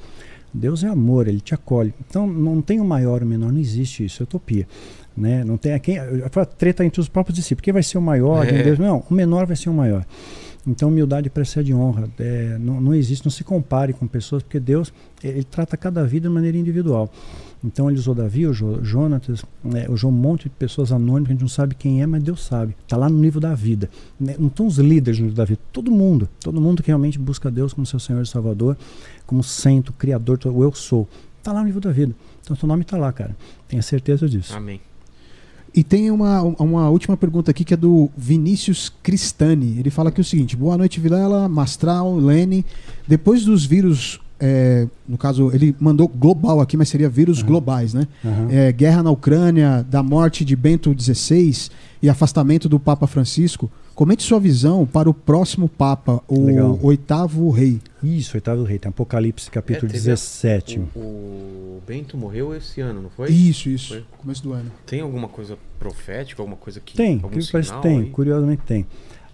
Deus 0.54 0.84
é 0.84 0.88
amor, 0.88 1.28
ele 1.28 1.40
te 1.40 1.54
acolhe. 1.54 1.94
Então 2.08 2.28
não 2.28 2.62
tem 2.62 2.80
o 2.80 2.86
maior 2.86 3.22
ou 3.22 3.28
o 3.28 3.30
menor, 3.30 3.52
não 3.52 3.60
existe 3.60 4.06
isso, 4.06 4.22
é 4.22 4.24
utopia. 4.24 4.68
Né? 5.16 5.44
Não 5.44 5.58
tem 5.58 5.78
quem, 5.80 5.98
a 6.00 6.46
treta 6.46 6.84
entre 6.84 7.00
os 7.00 7.08
próprios 7.08 7.36
discípulos. 7.36 7.64
Quem 7.64 7.74
vai 7.74 7.84
ser 7.84 7.98
o 7.98 8.02
maior? 8.02 8.48
É. 8.48 8.64
Deus? 8.64 8.80
Não, 8.80 9.04
o 9.10 9.14
menor 9.14 9.46
vai 9.46 9.56
ser 9.56 9.70
o 9.70 9.74
maior. 9.74 10.06
Então, 10.66 10.90
humildade 10.90 11.30
precede 11.30 11.74
honra. 11.74 12.10
É, 12.18 12.58
não, 12.58 12.80
não 12.80 12.96
existe, 12.96 13.26
não 13.26 13.32
se 13.32 13.44
compare 13.44 13.94
com 13.94 14.08
pessoas, 14.08 14.42
porque 14.42 14.60
Deus 14.60 14.94
ele 15.24 15.44
trata 15.44 15.76
cada 15.76 16.06
vida 16.06 16.28
de 16.28 16.34
maneira 16.34 16.58
individual. 16.58 17.12
Então 17.64 17.90
ele 17.90 17.98
usou 17.98 18.14
Davi, 18.14 18.46
o 18.46 18.54
Jonatas, 18.54 19.46
né, 19.64 19.86
usou 19.90 20.12
um 20.12 20.14
monte 20.14 20.44
de 20.44 20.50
pessoas 20.50 20.92
anônimas, 20.92 21.30
a 21.30 21.32
gente 21.32 21.42
não 21.42 21.48
sabe 21.48 21.76
quem 21.76 22.02
é, 22.02 22.06
mas 22.06 22.22
Deus 22.22 22.44
sabe. 22.44 22.76
Está 22.84 22.98
lá 22.98 23.08
no 23.08 23.18
nível 23.18 23.40
da 23.40 23.56
vida. 23.56 23.90
Né? 24.20 24.36
Não 24.38 24.48
estão 24.48 24.68
os 24.68 24.78
líderes 24.78 25.20
no 25.20 25.26
nível 25.26 25.38
da 25.38 25.46
vida, 25.46 25.62
todo 25.72 25.90
mundo. 25.90 26.28
Todo 26.42 26.60
mundo 26.60 26.84
que 26.84 26.88
realmente 26.88 27.18
busca 27.18 27.50
Deus 27.50 27.72
como 27.72 27.86
seu 27.86 28.00
Senhor 28.00 28.22
e 28.22 28.28
Salvador, 28.28 28.78
como 29.26 29.42
centro, 29.42 29.94
criador, 29.94 30.40
o 30.46 30.64
eu 30.64 30.74
sou. 30.74 31.08
Está 31.40 31.54
lá 31.54 31.62
no 31.62 31.66
nível 31.66 31.82
da 31.82 31.92
vida. 31.92 32.14
Então 32.42 32.56
seu 32.56 32.68
nome 32.68 32.82
está 32.82 32.98
lá, 32.98 33.14
cara. 33.14 33.36
Tenha 33.68 33.82
certeza 33.82 34.28
disso. 34.28 34.56
Amém. 34.56 34.82
E 35.76 35.84
tem 35.84 36.12
uma, 36.12 36.42
uma 36.44 36.90
última 36.90 37.18
pergunta 37.18 37.50
aqui 37.50 37.66
que 37.66 37.74
é 37.74 37.78
do 37.78 38.10
Vinícius 38.16 38.94
Cristani. 39.02 39.80
Ele 39.80 39.90
fala 39.90 40.10
aqui 40.10 40.22
o 40.22 40.24
seguinte: 40.24 40.56
Boa 40.56 40.78
noite, 40.78 41.00
Vilela, 41.00 41.50
Mastral, 41.50 42.16
Lene. 42.16 42.64
Depois 43.08 43.44
dos 43.44 43.66
vírus 43.66 44.20
é, 44.46 44.86
no 45.08 45.18
caso, 45.18 45.50
ele 45.54 45.74
mandou 45.80 46.06
global 46.06 46.60
aqui, 46.60 46.76
mas 46.76 46.90
seria 46.90 47.08
vírus 47.08 47.40
uhum. 47.40 47.48
globais, 47.48 47.94
né? 47.94 48.06
Uhum. 48.22 48.50
É, 48.50 48.74
guerra 48.74 49.02
na 49.02 49.10
Ucrânia, 49.10 49.86
da 49.90 50.04
morte 50.04 50.44
de 50.44 50.54
Bento 50.54 50.94
XVI 51.00 51.70
e 52.02 52.10
afastamento 52.10 52.68
do 52.68 52.78
Papa 52.78 53.08
Francisco. 53.08 53.72
Comente 53.96 54.22
sua 54.22 54.42
visão 54.42 54.86
para 54.86 55.10
o 55.10 55.14
próximo 55.14 55.70
Papa, 55.70 56.22
o 56.28 56.44
Legal. 56.44 56.78
oitavo 56.84 57.50
rei. 57.52 57.80
Isso, 58.04 58.36
oitavo 58.36 58.64
rei, 58.64 58.78
tem 58.78 58.90
Apocalipse 58.90 59.50
capítulo 59.50 59.90
é, 59.90 59.94
17. 59.94 60.82
O, 60.94 61.00
o, 61.00 61.82
Bento 61.88 62.18
morreu 62.18 62.54
esse 62.54 62.82
ano, 62.82 63.04
não 63.04 63.10
foi? 63.12 63.32
Isso, 63.32 63.70
isso. 63.70 63.94
Foi? 63.94 64.04
Começo 64.18 64.44
do 64.44 64.52
ano. 64.52 64.70
Tem 64.86 65.00
alguma 65.00 65.30
coisa 65.30 65.58
profética, 65.80 66.42
alguma 66.42 66.58
coisa 66.58 66.82
que. 66.82 66.98
Tem, 66.98 67.22
algum 67.24 67.40
que 67.40 67.50
parece 67.50 67.74
tem, 67.82 68.00
aí? 68.00 68.10
curiosamente 68.10 68.64
tem. 68.66 68.86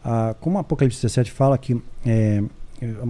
Ah, 0.03 0.35
como 0.39 0.57
o 0.57 0.59
Apocalipse 0.59 1.01
17 1.01 1.31
fala 1.31 1.57
que 1.57 1.81
é, 2.05 2.43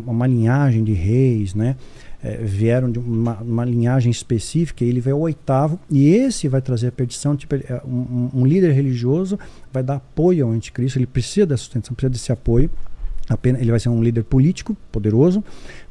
uma 0.05 0.27
linhagem 0.27 0.83
de 0.83 0.93
reis, 0.93 1.53
né? 1.53 1.75
É, 2.21 2.35
vieram 2.35 2.91
de 2.91 2.99
uma, 2.99 3.37
uma, 3.37 3.63
linhagem 3.63 4.11
específica, 4.11 4.83
ele 4.83 4.99
vai 4.99 5.13
ao 5.13 5.21
oitavo, 5.21 5.79
e 5.89 6.09
esse 6.09 6.49
vai 6.49 6.61
trazer 6.61 6.87
a 6.87 6.91
perdição. 6.91 7.35
Tipo, 7.35 7.55
é, 7.55 7.81
um, 7.85 8.29
um, 8.33 8.45
líder 8.45 8.73
religioso 8.73 9.39
vai 9.71 9.81
dar 9.81 9.95
apoio 9.95 10.45
ao 10.45 10.51
anticristo, 10.51 10.99
ele 10.99 11.05
precisa 11.05 11.45
dessa 11.45 11.63
sustentação, 11.63 11.95
precisa 11.95 12.09
desse 12.09 12.31
apoio. 12.31 12.69
Apenas, 13.29 13.61
ele 13.61 13.71
vai 13.71 13.79
ser 13.79 13.89
um 13.89 14.03
líder 14.03 14.23
político, 14.23 14.75
poderoso, 14.91 15.43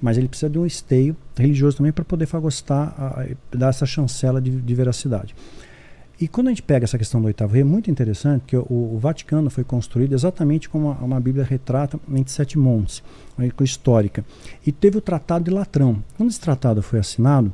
mas 0.03 0.19
ele 0.19 0.29
precisa 0.29 0.51
de 0.51 0.59
um 0.59 0.67
esteio 0.67 1.17
religioso 1.37 1.79
também 1.79 1.93
para 1.93 2.05
poder 2.05 2.27
fagostar, 2.27 2.95
a, 2.99 3.23
a, 3.23 3.57
dar 3.57 3.69
essa 3.69 3.87
chancela 3.87 4.41
de, 4.41 4.51
de 4.51 4.75
veracidade. 4.75 5.35
E 6.21 6.27
quando 6.27 6.49
a 6.49 6.51
gente 6.51 6.63
pega 6.63 6.85
essa 6.85 6.99
questão 6.99 7.21
do 7.21 7.27
oitavo 7.29 7.53
rei, 7.53 7.63
é 7.63 7.65
muito 7.65 7.91
interessante 7.91 8.43
que 8.45 8.57
o, 8.57 8.67
o 8.69 8.99
Vaticano 8.99 9.49
foi 9.51 9.63
construído 9.63 10.15
exatamente 10.15 10.69
como 10.69 10.87
uma, 10.87 10.97
uma 10.97 11.21
Bíblia 11.21 11.45
retrata 11.45 11.99
entre 12.11 12.33
sete 12.33 12.59
montes, 12.59 13.03
uma 13.37 13.47
histórica. 13.63 14.25
E 14.67 14.73
teve 14.73 14.99
o 14.99 15.01
Tratado 15.01 15.45
de 15.45 15.51
Latrão. 15.51 16.03
Quando 16.17 16.31
esse 16.31 16.41
tratado 16.41 16.83
foi 16.83 16.99
assinado, 16.99 17.53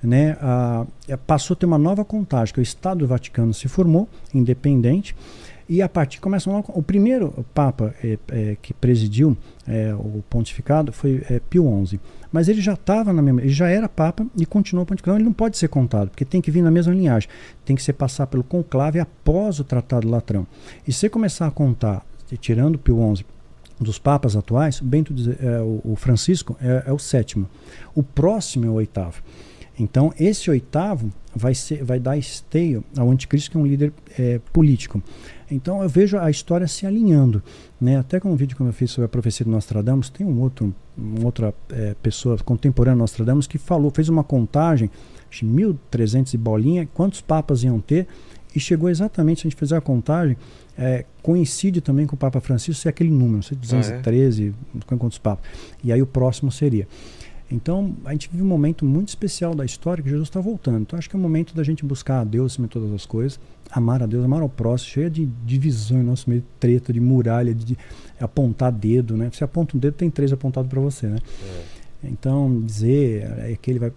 né, 0.00 0.36
a, 0.40 0.86
passou 1.26 1.54
a 1.54 1.56
ter 1.56 1.66
uma 1.66 1.78
nova 1.78 2.04
contagem, 2.04 2.54
que 2.54 2.60
o 2.60 2.62
Estado 2.62 2.98
do 2.98 3.06
Vaticano 3.08 3.52
se 3.52 3.66
formou, 3.66 4.08
independente, 4.32 5.16
e 5.68 5.80
a 5.80 5.88
partir 5.88 6.20
começa 6.20 6.50
uma, 6.50 6.62
o 6.68 6.82
primeiro 6.82 7.44
papa 7.54 7.94
é, 8.02 8.18
é, 8.28 8.56
que 8.60 8.74
presidiu 8.74 9.36
é, 9.66 9.94
o 9.94 10.22
pontificado 10.28 10.92
foi 10.92 11.22
é, 11.30 11.40
Pio 11.40 11.64
XI, 11.86 11.98
mas 12.30 12.48
ele 12.48 12.60
já 12.60 12.74
estava 12.74 13.12
na 13.12 13.22
mesma, 13.22 13.40
ele 13.40 13.52
já 13.52 13.68
era 13.68 13.88
papa 13.88 14.26
e 14.36 14.44
continuou 14.44 14.84
pontificando. 14.84 15.18
Ele 15.18 15.24
não 15.24 15.32
pode 15.32 15.56
ser 15.56 15.68
contado 15.68 16.10
porque 16.10 16.24
tem 16.24 16.40
que 16.40 16.50
vir 16.50 16.62
na 16.62 16.70
mesma 16.70 16.92
linhagem, 16.92 17.28
tem 17.64 17.74
que 17.74 17.82
ser 17.82 17.94
passar 17.94 18.26
pelo 18.26 18.44
conclave 18.44 19.00
após 19.00 19.58
o 19.58 19.64
Tratado 19.64 20.08
Latrão. 20.08 20.46
E 20.86 20.92
se 20.92 21.08
começar 21.08 21.46
a 21.46 21.50
contar, 21.50 22.04
tirando 22.40 22.78
Pio 22.78 22.98
XI 23.16 23.24
dos 23.80 23.98
papas 23.98 24.36
atuais, 24.36 24.80
Bento, 24.80 25.14
é, 25.40 25.60
o, 25.60 25.96
Francisco 25.96 26.56
é, 26.60 26.84
é 26.86 26.92
o 26.92 26.98
sétimo, 26.98 27.48
o 27.94 28.02
próximo 28.02 28.66
é 28.66 28.68
o 28.68 28.74
oitavo. 28.74 29.22
Então 29.78 30.12
esse 30.20 30.50
oitavo 30.50 31.10
vai, 31.34 31.54
ser, 31.54 31.82
vai 31.82 31.98
dar 31.98 32.16
esteio 32.18 32.84
ao 32.96 33.10
anticristo 33.10 33.50
que 33.50 33.56
é 33.56 33.60
um 33.60 33.66
líder 33.66 33.92
político. 34.52 35.02
Então 35.50 35.82
eu 35.82 35.88
vejo 35.88 36.18
a 36.18 36.30
história 36.30 36.66
se 36.66 36.86
alinhando. 36.86 37.42
Né? 37.80 37.98
Até 37.98 38.18
com 38.18 38.30
um 38.30 38.36
vídeo 38.36 38.56
que 38.56 38.62
eu 38.62 38.72
fiz 38.72 38.90
sobre 38.90 39.06
a 39.06 39.08
profecia 39.08 39.44
de 39.44 39.50
Nostradamus, 39.50 40.08
tem 40.08 40.26
um 40.26 40.40
outro, 40.40 40.74
uma 40.96 41.24
outra 41.24 41.54
é, 41.70 41.94
pessoa 42.02 42.36
contemporânea 42.38 42.96
de 42.96 43.00
Nostradamus 43.00 43.46
que 43.46 43.58
falou, 43.58 43.90
fez 43.90 44.08
uma 44.08 44.24
contagem 44.24 44.90
de 45.30 45.44
1300 45.44 46.34
e 46.34 46.38
bolinha, 46.38 46.88
quantos 46.94 47.20
papas 47.20 47.64
iam 47.64 47.80
ter, 47.80 48.06
e 48.54 48.60
chegou 48.60 48.88
exatamente, 48.88 49.40
se 49.40 49.46
a 49.46 49.50
gente 49.50 49.58
fizer 49.58 49.76
a 49.76 49.80
contagem, 49.80 50.36
é, 50.78 51.04
coincide 51.22 51.80
também 51.80 52.06
com 52.06 52.14
o 52.14 52.18
Papa 52.18 52.40
Francisco 52.40 52.80
ser 52.82 52.88
aquele 52.88 53.10
número, 53.10 53.36
não 53.36 53.42
sei, 53.42 53.56
213, 53.56 54.54
ah, 54.74 54.78
é? 54.92 54.96
quantos 54.96 55.18
papas. 55.18 55.44
E 55.82 55.92
aí 55.92 56.00
o 56.00 56.06
próximo 56.06 56.52
seria. 56.52 56.86
Então, 57.50 57.94
a 58.04 58.12
gente 58.12 58.28
vive 58.30 58.42
um 58.42 58.46
momento 58.46 58.84
muito 58.84 59.08
especial 59.08 59.54
da 59.54 59.64
história 59.64 60.02
que 60.02 60.08
Jesus 60.08 60.28
está 60.28 60.40
voltando. 60.40 60.80
Então, 60.80 60.98
acho 60.98 61.08
que 61.08 61.14
é 61.14 61.18
o 61.18 61.22
momento 61.22 61.54
da 61.54 61.62
gente 61.62 61.84
buscar 61.84 62.20
a 62.20 62.24
Deus 62.24 62.56
de 62.56 62.66
todas 62.66 62.92
as 62.92 63.04
coisas, 63.04 63.38
amar 63.70 64.02
a 64.02 64.06
Deus, 64.06 64.24
amar 64.24 64.40
ao 64.40 64.48
próximo, 64.48 64.90
cheia 64.90 65.10
de 65.10 65.26
divisão 65.44 66.00
em 66.00 66.04
nosso 66.04 66.28
meio, 66.28 66.40
de 66.40 66.46
treta, 66.58 66.92
de 66.92 67.00
muralha, 67.00 67.54
de, 67.54 67.64
de 67.64 67.78
apontar 68.18 68.72
dedo, 68.72 69.16
né? 69.16 69.30
Você 69.30 69.44
aponta 69.44 69.76
um 69.76 69.80
dedo, 69.80 69.94
tem 69.94 70.10
três 70.10 70.32
apontados 70.32 70.70
para 70.70 70.80
você, 70.80 71.06
né? 71.06 71.18
É. 71.42 71.74
Então, 72.08 72.60
dizer 72.60 73.22
é 73.38 73.56
que 73.60 73.70
ele 73.70 73.78
vai. 73.78 73.92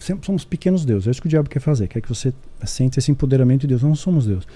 Sempre 0.00 0.26
somos 0.26 0.44
pequenos 0.44 0.84
deuses. 0.84 1.06
É 1.06 1.10
isso 1.10 1.20
que 1.20 1.26
o 1.26 1.30
diabo 1.30 1.48
quer 1.48 1.60
fazer. 1.60 1.86
Quer 1.86 2.00
que 2.00 2.08
você 2.08 2.32
sente 2.64 2.98
esse 2.98 3.10
empoderamento 3.10 3.62
de 3.62 3.68
Deus. 3.68 3.82
Nós 3.82 3.88
não 3.90 3.96
somos 3.96 4.26
Deus. 4.26 4.46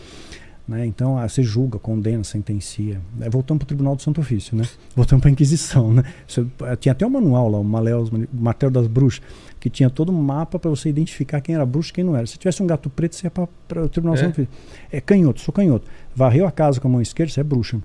Né? 0.68 0.84
Então, 0.84 1.16
ah, 1.16 1.26
você 1.26 1.42
julga, 1.42 1.78
condena, 1.78 2.22
sentencia. 2.22 3.00
É, 3.20 3.30
voltando 3.30 3.60
para 3.60 3.64
o 3.64 3.68
Tribunal 3.68 3.96
do 3.96 4.02
Santo 4.02 4.20
Ofício, 4.20 4.54
né? 4.54 4.64
voltando 4.94 5.20
para 5.20 5.30
a 5.30 5.32
Inquisição. 5.32 5.94
Né? 5.94 6.04
Você, 6.26 6.46
eh, 6.64 6.76
tinha 6.76 6.92
até 6.92 7.06
um 7.06 7.10
manual 7.10 7.48
lá, 7.48 7.58
o 7.58 7.64
Maléus, 7.64 8.10
o 8.10 8.28
Martelo 8.32 8.70
das 8.70 8.86
Bruxas, 8.86 9.22
que 9.58 9.70
tinha 9.70 9.88
todo 9.88 10.12
um 10.12 10.22
mapa 10.22 10.58
para 10.58 10.68
você 10.68 10.90
identificar 10.90 11.40
quem 11.40 11.54
era 11.54 11.64
bruxo 11.64 11.90
e 11.90 11.94
quem 11.94 12.04
não 12.04 12.14
era. 12.14 12.26
Se 12.26 12.36
tivesse 12.36 12.62
um 12.62 12.66
gato 12.66 12.90
preto, 12.90 13.16
você 13.16 13.26
ia 13.26 13.30
para 13.30 13.82
o 13.82 13.88
Tribunal 13.88 14.14
é? 14.14 14.18
do 14.18 14.20
Santo 14.20 14.42
Ofício. 14.42 14.48
É 14.92 15.00
canhoto, 15.00 15.40
sou 15.40 15.54
canhoto. 15.54 15.86
Varreu 16.14 16.46
a 16.46 16.52
casa 16.52 16.78
com 16.78 16.86
a 16.86 16.90
mão 16.90 17.00
esquerda, 17.00 17.32
você 17.32 17.40
é 17.40 17.44
bruxa. 17.44 17.80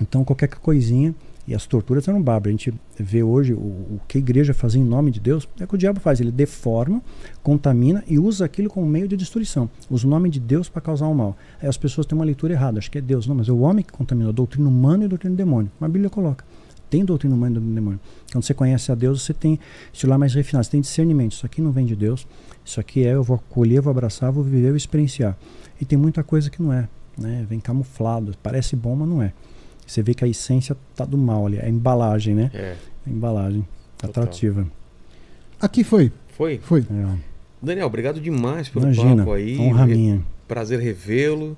Então, 0.00 0.24
qualquer 0.24 0.48
coisinha 0.48 1.14
e 1.46 1.54
as 1.54 1.66
torturas 1.66 2.08
eram 2.08 2.22
bárbaras. 2.22 2.54
A 2.54 2.56
gente 2.56 2.74
vê 2.98 3.22
hoje 3.22 3.52
o, 3.52 3.58
o, 3.58 4.00
que 4.08 4.18
a 4.18 4.20
igreja 4.20 4.54
faz 4.54 4.74
em 4.74 4.82
nome 4.82 5.10
de 5.10 5.20
Deus, 5.20 5.48
é 5.60 5.64
o 5.64 5.68
que 5.68 5.74
o 5.74 5.78
diabo 5.78 6.00
faz. 6.00 6.20
Ele 6.20 6.30
deforma, 6.30 7.02
contamina 7.42 8.02
e 8.06 8.18
usa 8.18 8.44
aquilo 8.44 8.68
como 8.68 8.86
meio 8.86 9.06
de 9.06 9.16
destruição. 9.16 9.68
Usa 9.90 10.06
o 10.06 10.10
nome 10.10 10.30
de 10.30 10.40
Deus 10.40 10.68
para 10.68 10.80
causar 10.80 11.06
o 11.06 11.14
mal. 11.14 11.36
Aí 11.60 11.68
as 11.68 11.76
pessoas 11.76 12.06
têm 12.06 12.16
uma 12.16 12.24
leitura 12.24 12.52
errada. 12.52 12.78
Acho 12.78 12.90
que 12.90 12.98
é 12.98 13.00
Deus. 13.00 13.26
Não, 13.26 13.34
mas 13.34 13.48
é 13.48 13.52
o 13.52 13.60
homem 13.60 13.84
que 13.84 13.92
contamina 13.92 14.30
a 14.30 14.32
doutrina 14.32 14.68
humana 14.68 15.04
e 15.04 15.08
doutrina 15.08 15.34
do 15.34 15.38
demônio. 15.38 15.70
Mas 15.78 15.88
a 15.88 15.92
Bíblia 15.92 16.10
coloca. 16.10 16.44
tem 16.88 17.04
doutrina 17.04 17.34
humana 17.34 17.52
e 17.52 17.54
doutrina 17.54 17.72
do 17.72 17.80
demônio. 17.80 18.00
Quando 18.32 18.44
você 18.44 18.54
conhece 18.54 18.90
a 18.90 18.94
Deus, 18.94 19.22
você 19.22 19.34
tem 19.34 19.58
esse 19.92 20.06
olhar 20.06 20.18
mais 20.18 20.34
refinado, 20.34 20.64
você 20.64 20.70
tem 20.70 20.80
discernimento. 20.80 21.32
Isso 21.32 21.44
aqui 21.46 21.60
não 21.60 21.72
vem 21.72 21.84
de 21.84 21.96
Deus, 21.96 22.26
isso 22.64 22.80
aqui 22.80 23.04
é 23.04 23.14
eu 23.14 23.22
vou 23.22 23.36
acolher, 23.36 23.80
vou 23.80 23.90
abraçar, 23.90 24.30
vou 24.32 24.44
viver, 24.44 24.68
vou 24.68 24.76
experienciar. 24.76 25.36
E 25.80 25.84
tem 25.84 25.98
muita 25.98 26.22
coisa 26.22 26.48
que 26.48 26.62
não 26.62 26.72
é, 26.72 26.88
né? 27.18 27.44
Vem 27.48 27.60
camuflado, 27.60 28.34
parece 28.42 28.76
bom, 28.76 28.94
mas 28.94 29.08
não 29.08 29.22
é. 29.22 29.32
Você 29.86 30.02
vê 30.02 30.14
que 30.14 30.24
a 30.24 30.28
essência 30.28 30.76
tá 30.96 31.04
do 31.04 31.16
mal 31.18 31.46
ali, 31.46 31.60
a 31.60 31.68
embalagem, 31.68 32.34
né? 32.34 32.50
É. 32.54 32.74
A 33.06 33.10
embalagem 33.10 33.66
Total. 33.98 34.24
atrativa. 34.24 34.66
Aqui 35.60 35.84
foi. 35.84 36.10
Foi? 36.28 36.58
Foi. 36.62 36.80
É, 36.80 37.16
Daniel, 37.62 37.86
obrigado 37.86 38.20
demais 38.20 38.68
pelo 38.68 38.84
imagina, 38.84 39.18
papo 39.18 39.32
aí. 39.32 39.58
honra 39.58 39.86
minha. 39.86 40.22
Prazer 40.48 40.78
revê-lo. 40.80 41.56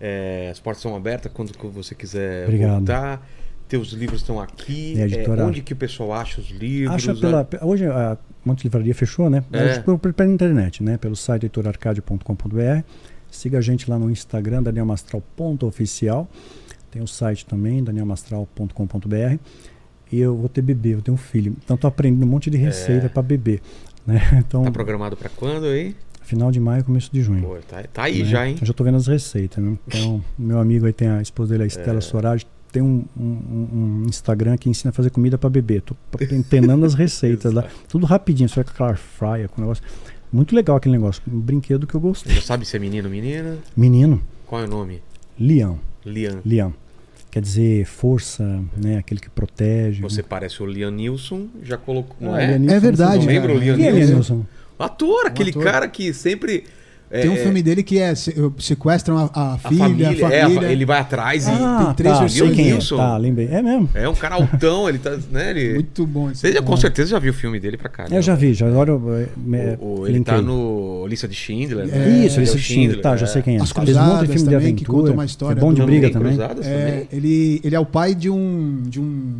É, 0.00 0.48
as 0.50 0.60
portas 0.60 0.82
são 0.82 0.94
abertas 0.94 1.32
quando 1.32 1.52
você 1.72 1.94
quiser 1.94 2.44
Obrigado. 2.44 2.76
voltar. 2.78 3.26
Teus 3.68 3.88
livros 3.88 4.20
estão 4.20 4.38
aqui. 4.40 4.94
É, 4.96 5.00
É, 5.00 5.04
editora- 5.06 5.44
onde 5.46 5.60
que 5.62 5.72
o 5.72 5.76
pessoal 5.76 6.12
acha 6.12 6.40
os 6.40 6.50
livros? 6.50 6.94
Acha 6.94 7.14
pela, 7.14 7.48
hoje 7.62 7.86
a 7.86 8.16
Monte 8.44 8.64
Livraria 8.64 8.94
fechou, 8.94 9.28
né? 9.30 9.42
É. 9.52 9.78
Por- 9.80 9.98
pela 9.98 10.30
internet, 10.30 10.82
né? 10.82 10.96
Pelo 10.98 11.16
site 11.16 11.46
editorarcadio.com.br. 11.46 12.82
Siga 13.30 13.58
a 13.58 13.60
gente 13.60 13.90
lá 13.90 13.98
no 13.98 14.10
Instagram, 14.10 14.62
danielmastral.oficial. 14.62 16.28
Tem 16.96 17.02
o 17.02 17.06
site 17.06 17.44
também, 17.44 17.84
danielmastral.com.br. 17.84 19.36
E 20.10 20.18
eu 20.18 20.34
vou 20.34 20.48
ter 20.48 20.62
bebê, 20.62 20.94
eu 20.94 21.02
tenho 21.02 21.14
um 21.14 21.18
filho. 21.18 21.54
Então 21.62 21.76
tô 21.76 21.86
aprendendo 21.86 22.24
um 22.24 22.26
monte 22.30 22.48
de 22.48 22.56
receita 22.56 23.04
É. 23.04 23.08
para 23.10 23.20
bebê. 23.22 23.60
Né? 24.06 24.18
Então, 24.46 24.62
Tá 24.64 24.70
programado 24.70 25.14
para 25.14 25.28
quando 25.28 25.66
aí? 25.66 25.94
final 26.22 26.50
de 26.50 26.58
maio, 26.58 26.82
começo 26.82 27.10
de 27.12 27.20
junho. 27.22 27.42
Pô, 27.42 27.56
tá, 27.68 27.82
tá 27.92 28.04
aí 28.04 28.20
né? 28.20 28.24
já, 28.24 28.48
hein? 28.48 28.56
Eu 28.60 28.66
já 28.66 28.72
tô 28.72 28.82
vendo 28.82 28.96
as 28.96 29.06
receitas, 29.06 29.62
né? 29.62 29.76
Então, 29.86 30.24
meu 30.38 30.58
amigo 30.58 30.86
aí 30.86 30.92
tem 30.92 31.06
a 31.08 31.20
esposa 31.20 31.50
dele, 31.52 31.64
a 31.64 31.66
É. 31.66 31.68
Estela 31.68 32.00
Sorage, 32.00 32.46
tem 32.72 32.82
um, 32.82 33.04
um- 33.14 33.68
um 33.74 34.04
Instagram 34.08 34.56
que 34.56 34.70
ensina 34.70 34.88
a 34.88 34.92
fazer 34.94 35.10
comida 35.10 35.36
para 35.36 35.50
bebê. 35.50 35.82
Tô 35.82 35.94
penando 36.48 36.86
as 36.86 36.94
receitas 36.94 37.52
lá. 37.52 37.64
Tudo 37.90 38.06
rapidinho, 38.06 38.48
você 38.48 38.54
vai 38.54 38.64
com 38.64 38.70
aquela 38.70 38.88
air 38.88 38.98
fryer, 38.98 39.48
com 39.50 39.60
o 39.60 39.64
negócio. 39.64 39.84
Muito 40.32 40.56
legal 40.56 40.76
aquele 40.78 40.94
negócio. 40.96 41.22
Um 41.30 41.38
brinquedo 41.40 41.86
que 41.86 41.94
eu 41.94 42.00
gostei. 42.00 42.34
Já 42.36 42.40
sabe 42.40 42.64
se 42.64 42.74
é 42.74 42.78
menino 42.80 43.06
ou 43.06 43.12
menina? 43.14 43.58
Menino, 43.76 44.22
Qual 44.46 44.62
é 44.62 44.64
o 44.64 44.68
nome? 44.68 45.02
Leão. 45.38 45.78
Lian. 46.04 46.40
Leão. 46.44 46.72
Quer 47.36 47.42
dizer, 47.42 47.84
força, 47.84 48.64
né? 48.74 48.96
Aquele 48.96 49.20
que 49.20 49.28
protege. 49.28 50.00
Você 50.00 50.22
parece 50.22 50.62
o 50.62 50.66
Liam 50.66 50.90
Nilson, 50.90 51.48
já 51.62 51.76
colocou. 51.76 52.16
Não 52.18 52.34
Ah, 52.34 52.40
é? 52.40 52.58
Neeson, 52.58 52.74
É 52.74 52.80
verdade, 52.80 53.18
não 53.18 53.26
Lembra 53.26 53.52
o. 53.52 53.58
Liam 53.58 53.74
é 53.74 53.92
Neeson? 53.92 54.14
Neeson? 54.14 54.46
Ator, 54.78 55.26
aquele 55.26 55.50
ator. 55.50 55.62
cara 55.62 55.86
que 55.86 56.14
sempre. 56.14 56.64
É, 57.10 57.20
Tem 57.22 57.30
um 57.30 57.34
é, 57.34 57.36
filme 57.36 57.62
dele 57.62 57.82
que 57.82 57.98
é 57.98 58.14
se- 58.14 58.34
sequestram 58.58 59.16
a, 59.18 59.30
a 59.32 59.54
a 59.54 59.58
filha, 59.58 59.78
família, 59.78 60.08
a 60.08 60.32
é, 60.32 60.42
família. 60.42 60.68
a- 60.68 60.72
ele 60.72 60.84
vai 60.84 60.98
atrás 61.00 61.46
e. 61.46 61.50
Ah, 61.50 61.84
tem 61.86 61.94
três 61.94 62.14
tá, 62.14 62.20
versões 62.20 62.54
sei 62.56 62.64
quem 62.64 62.72
é. 62.72 62.78
Tá, 62.96 63.16
lembrei. 63.16 63.48
É 63.50 63.62
mesmo. 63.62 63.88
É 63.94 64.08
um 64.08 64.14
cara 64.14 64.34
altão, 64.34 64.88
ele 64.88 64.98
tá. 64.98 65.16
Né, 65.30 65.50
ele... 65.50 65.74
Muito 65.74 66.06
bom 66.06 66.30
esse 66.30 66.40
Você 66.40 66.52
já, 66.52 66.60
com 66.62 66.76
certeza 66.76 67.10
já 67.10 67.18
viu 67.18 67.30
o 67.32 67.34
filme 67.34 67.60
dele 67.60 67.76
pra 67.76 67.88
caramba. 67.88 68.14
Eu 68.16 68.22
já 68.22 68.34
vi, 68.34 68.52
já 68.54 68.66
agora 68.66 68.90
eu, 68.90 69.02
eh, 69.18 69.26
me- 69.36 69.76
O- 69.80 70.00
o- 70.00 70.06
ele 70.06 70.18
linkei. 70.18 70.34
tá 70.34 70.42
no 70.42 71.06
Lista 71.06 71.28
de 71.28 71.34
Schindler. 71.34 71.84
É, 71.84 71.98
né? 71.98 72.08
Isso, 72.26 72.36
Ele 72.36 72.40
Lista 72.40 72.56
é 72.56 72.58
o 72.58 72.60
de 72.60 72.62
Schindler. 72.64 73.00
Tá, 73.00 73.16
já 73.16 73.24
é. 73.24 73.28
sei 73.28 73.42
quem 73.42 73.56
é. 73.56 73.60
As 73.60 73.70
um 73.70 73.74
monte 73.80 73.86
de 73.86 73.92
Cruzadas 73.92 74.20
filme 74.30 74.38
de 74.38 74.44
também, 74.44 74.74
que 74.74 74.84
aventura. 74.84 74.98
conta 74.98 75.12
uma 75.12 75.24
história 75.24 75.58
É 75.58 75.60
bom 75.60 75.72
de 75.72 75.80
Também, 75.80 76.00
briga 76.00 76.12
também. 76.12 76.36
Cruzadas 76.36 76.66
É, 76.66 76.72
também. 76.90 77.08
ele, 77.12 77.60
ele 77.62 77.76
é 77.76 77.80
o 77.80 77.86
pai 77.86 78.14
de 78.14 78.28
um, 78.30 78.82
de 78.86 79.00
um 79.00 79.32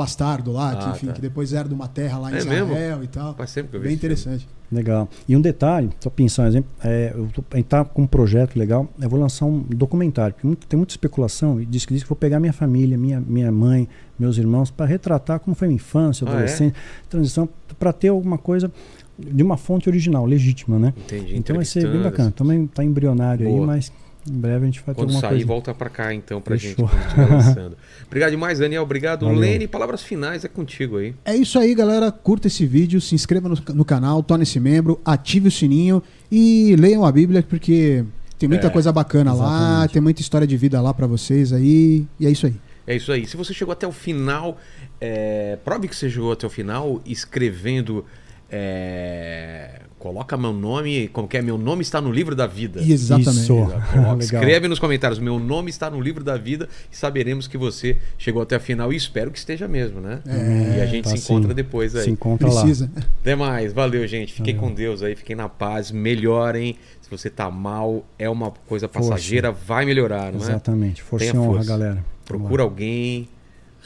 bastardo 0.00 0.52
lá, 0.52 0.74
que, 0.74 0.84
Ah, 0.84 0.90
enfim, 0.94 1.06
tá. 1.08 1.12
que 1.12 1.20
depois 1.20 1.52
era 1.52 1.68
de 1.68 1.74
uma 1.74 1.86
terra 1.88 2.18
lá 2.18 2.30
em 2.30 2.34
É 2.34 2.38
Israel 2.38 2.66
mesmo? 2.66 3.04
e 3.04 3.06
tal. 3.08 3.34
Faz 3.34 3.52
tempo 3.52 3.68
que 3.70 3.76
eu 3.76 3.80
vi 3.80 3.86
Bem 3.88 3.94
esse 3.94 4.00
filme. 4.00 4.14
interessante. 4.16 4.48
Legal. 4.72 5.08
E 5.28 5.36
um 5.36 5.40
detalhe, 5.40 5.90
só 5.98 6.08
pensar 6.08 6.44
um 6.44 6.46
exemplo, 6.46 6.70
é, 6.84 7.12
eu 7.14 7.28
tô, 7.34 7.42
a 7.50 7.56
gente 7.56 7.66
tá 7.66 7.84
com 7.84 8.02
um 8.02 8.06
projeto 8.06 8.56
legal, 8.56 8.88
eu 9.00 9.08
vou 9.10 9.18
lançar 9.18 9.44
um 9.46 9.58
documentário, 9.62 10.32
porque 10.34 10.46
muito- 10.46 10.66
tem 10.66 10.76
muita 10.76 10.92
especulação, 10.92 11.60
e 11.60 11.66
diz 11.66 11.84
que 11.84 11.92
diz 11.92 12.04
que 12.04 12.08
vou 12.08 12.14
pegar 12.16 12.38
minha 12.38 12.52
família, 12.52 12.96
minha, 12.96 13.20
minha 13.20 13.50
mãe, 13.50 13.88
meus 14.18 14.38
irmãos, 14.38 14.70
para 14.70 14.86
retratar 14.86 15.40
como 15.40 15.56
foi 15.56 15.66
minha 15.66 15.74
infância, 15.76 16.24
Ah, 16.24 16.30
é? 16.30 16.32
adolescência, 16.34 16.74
transição, 17.08 17.48
para 17.80 17.92
ter 17.92 18.08
alguma 18.08 18.38
coisa 18.38 18.70
de 19.18 19.42
uma 19.42 19.56
fonte 19.56 19.88
original, 19.88 20.24
legítima, 20.24 20.78
né? 20.78 20.94
Entendi. 20.96 21.36
Então 21.36 21.56
vai 21.56 21.64
ser 21.64 21.90
bem 21.90 22.00
bacana. 22.02 22.30
Também 22.30 22.66
tá 22.68 22.84
embrionário 22.84 23.46
Boa. 23.48 23.60
aí, 23.60 23.66
mas 23.66 23.92
em 24.30 24.38
breve 24.38 24.62
a 24.62 24.66
gente 24.66 24.80
vai 24.86 24.94
ter 24.94 25.00
Quando 25.00 25.08
alguma 25.10 25.20
sair, 25.20 25.30
coisa. 25.30 25.46
volta 25.46 25.74
pra 25.74 25.90
cá 25.90 26.14
então 26.14 26.40
pra 26.40 26.56
Fechou. 26.56 26.86
gente. 26.88 26.96
Estiver 27.06 27.28
lançando. 27.28 27.76
Obrigado 28.10 28.30
demais, 28.32 28.58
Daniel. 28.58 28.82
Obrigado, 28.82 29.24
Valeu. 29.24 29.38
Lene. 29.40 29.68
Palavras 29.68 30.02
finais 30.02 30.44
é 30.44 30.48
contigo 30.48 30.96
aí. 30.96 31.14
É 31.24 31.36
isso 31.36 31.56
aí, 31.58 31.74
galera. 31.76 32.10
Curta 32.10 32.48
esse 32.48 32.66
vídeo, 32.66 33.00
se 33.00 33.14
inscreva 33.14 33.48
no, 33.48 33.56
no 33.72 33.84
canal, 33.84 34.20
torne-se 34.20 34.58
membro, 34.58 35.00
ative 35.04 35.46
o 35.46 35.50
sininho 35.50 36.02
e 36.30 36.74
leiam 36.76 37.04
a 37.04 37.12
Bíblia, 37.12 37.42
porque 37.42 38.04
tem 38.36 38.48
muita 38.48 38.66
É, 38.66 38.70
coisa 38.70 38.90
bacana 38.90 39.32
lá, 39.32 39.46
exatamente. 39.46 39.92
tem 39.92 40.02
muita 40.02 40.20
história 40.20 40.46
de 40.46 40.56
vida 40.56 40.80
lá 40.80 40.92
pra 40.92 41.06
vocês 41.06 41.52
aí. 41.52 42.04
E 42.18 42.26
é 42.26 42.30
isso 42.30 42.46
aí. 42.46 42.54
É 42.84 42.96
isso 42.96 43.12
aí. 43.12 43.26
Se 43.28 43.36
você 43.36 43.54
chegou 43.54 43.70
até 43.72 43.86
o 43.86 43.92
final, 43.92 44.58
é, 45.00 45.56
prove 45.64 45.86
que 45.86 45.94
você 45.94 46.10
chegou 46.10 46.32
até 46.32 46.44
o 46.46 46.50
final 46.50 47.00
escrevendo. 47.06 48.04
é, 48.50 49.82
coloca 50.00 50.34
meu 50.34 50.52
nome, 50.52 51.08
como 51.08 51.28
que 51.28 51.36
é? 51.36 51.42
Meu 51.42 51.58
nome 51.58 51.82
está 51.82 52.00
no 52.00 52.10
livro 52.10 52.34
da 52.34 52.46
vida. 52.46 52.80
Exatamente. 52.80 53.42
Isso. 53.42 53.54
Coloca, 53.54 54.24
escreve 54.24 54.66
nos 54.66 54.78
comentários, 54.78 55.18
meu 55.18 55.38
nome 55.38 55.68
está 55.68 55.90
no 55.90 56.00
livro 56.00 56.24
da 56.24 56.38
vida 56.38 56.68
e 56.90 56.96
saberemos 56.96 57.46
que 57.46 57.58
você 57.58 57.98
chegou 58.16 58.40
até 58.40 58.56
a 58.56 58.60
final 58.60 58.92
e 58.92 58.96
espero 58.96 59.30
que 59.30 59.38
esteja 59.38 59.68
mesmo, 59.68 60.00
né? 60.00 60.20
É, 60.26 60.78
e 60.78 60.80
a 60.80 60.86
gente 60.86 61.04
tá 61.04 61.10
se 61.10 61.18
encontra 61.18 61.50
sim. 61.50 61.54
depois 61.54 61.94
aí. 61.94 62.04
Se 62.04 62.10
encontra 62.10 62.48
lá. 62.48 62.62
Precisa. 62.62 62.90
Até 63.20 63.36
mais, 63.36 63.74
valeu 63.74 64.06
gente, 64.08 64.32
fiquem 64.32 64.54
Valeu. 64.54 64.70
com 64.70 64.74
Deus 64.74 65.02
aí, 65.02 65.14
fiquem 65.14 65.36
na 65.36 65.50
paz, 65.50 65.90
melhorem. 65.90 66.76
Se 67.02 67.10
você 67.10 67.28
tá 67.28 67.50
mal, 67.50 68.02
é 68.18 68.28
uma 68.28 68.50
coisa 68.50 68.88
Força. 68.88 69.10
passageira, 69.10 69.52
vai 69.52 69.84
melhorar, 69.84 70.32
não 70.32 70.40
é? 70.40 70.44
Exatamente. 70.44 71.02
Força 71.02 71.26
Tenha 71.26 71.36
e 71.36 71.38
honra, 71.38 71.56
força. 71.56 71.68
galera. 71.68 72.04
Procura 72.24 72.62
alguém, 72.62 73.28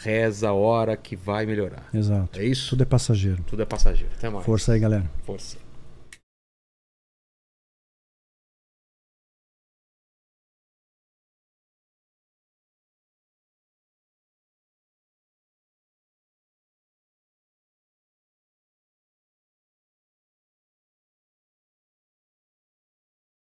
reza, 0.01 0.52
ora 0.52 0.97
que 0.97 1.17
vai 1.17 1.44
melhorar. 1.44 1.89
Exato. 1.93 2.39
É 2.39 2.44
isso? 2.44 2.70
Tudo 2.70 2.83
é 2.83 2.86
passageiro. 2.86 3.43
Tudo 3.49 3.62
é 3.62 3.67
passageiro. 3.67 4.12
Até 4.17 4.31
mais. 4.31 4.44
Força 4.44 4.75
aí, 4.75 4.78
galera. 4.78 5.10
Força. 5.25 5.64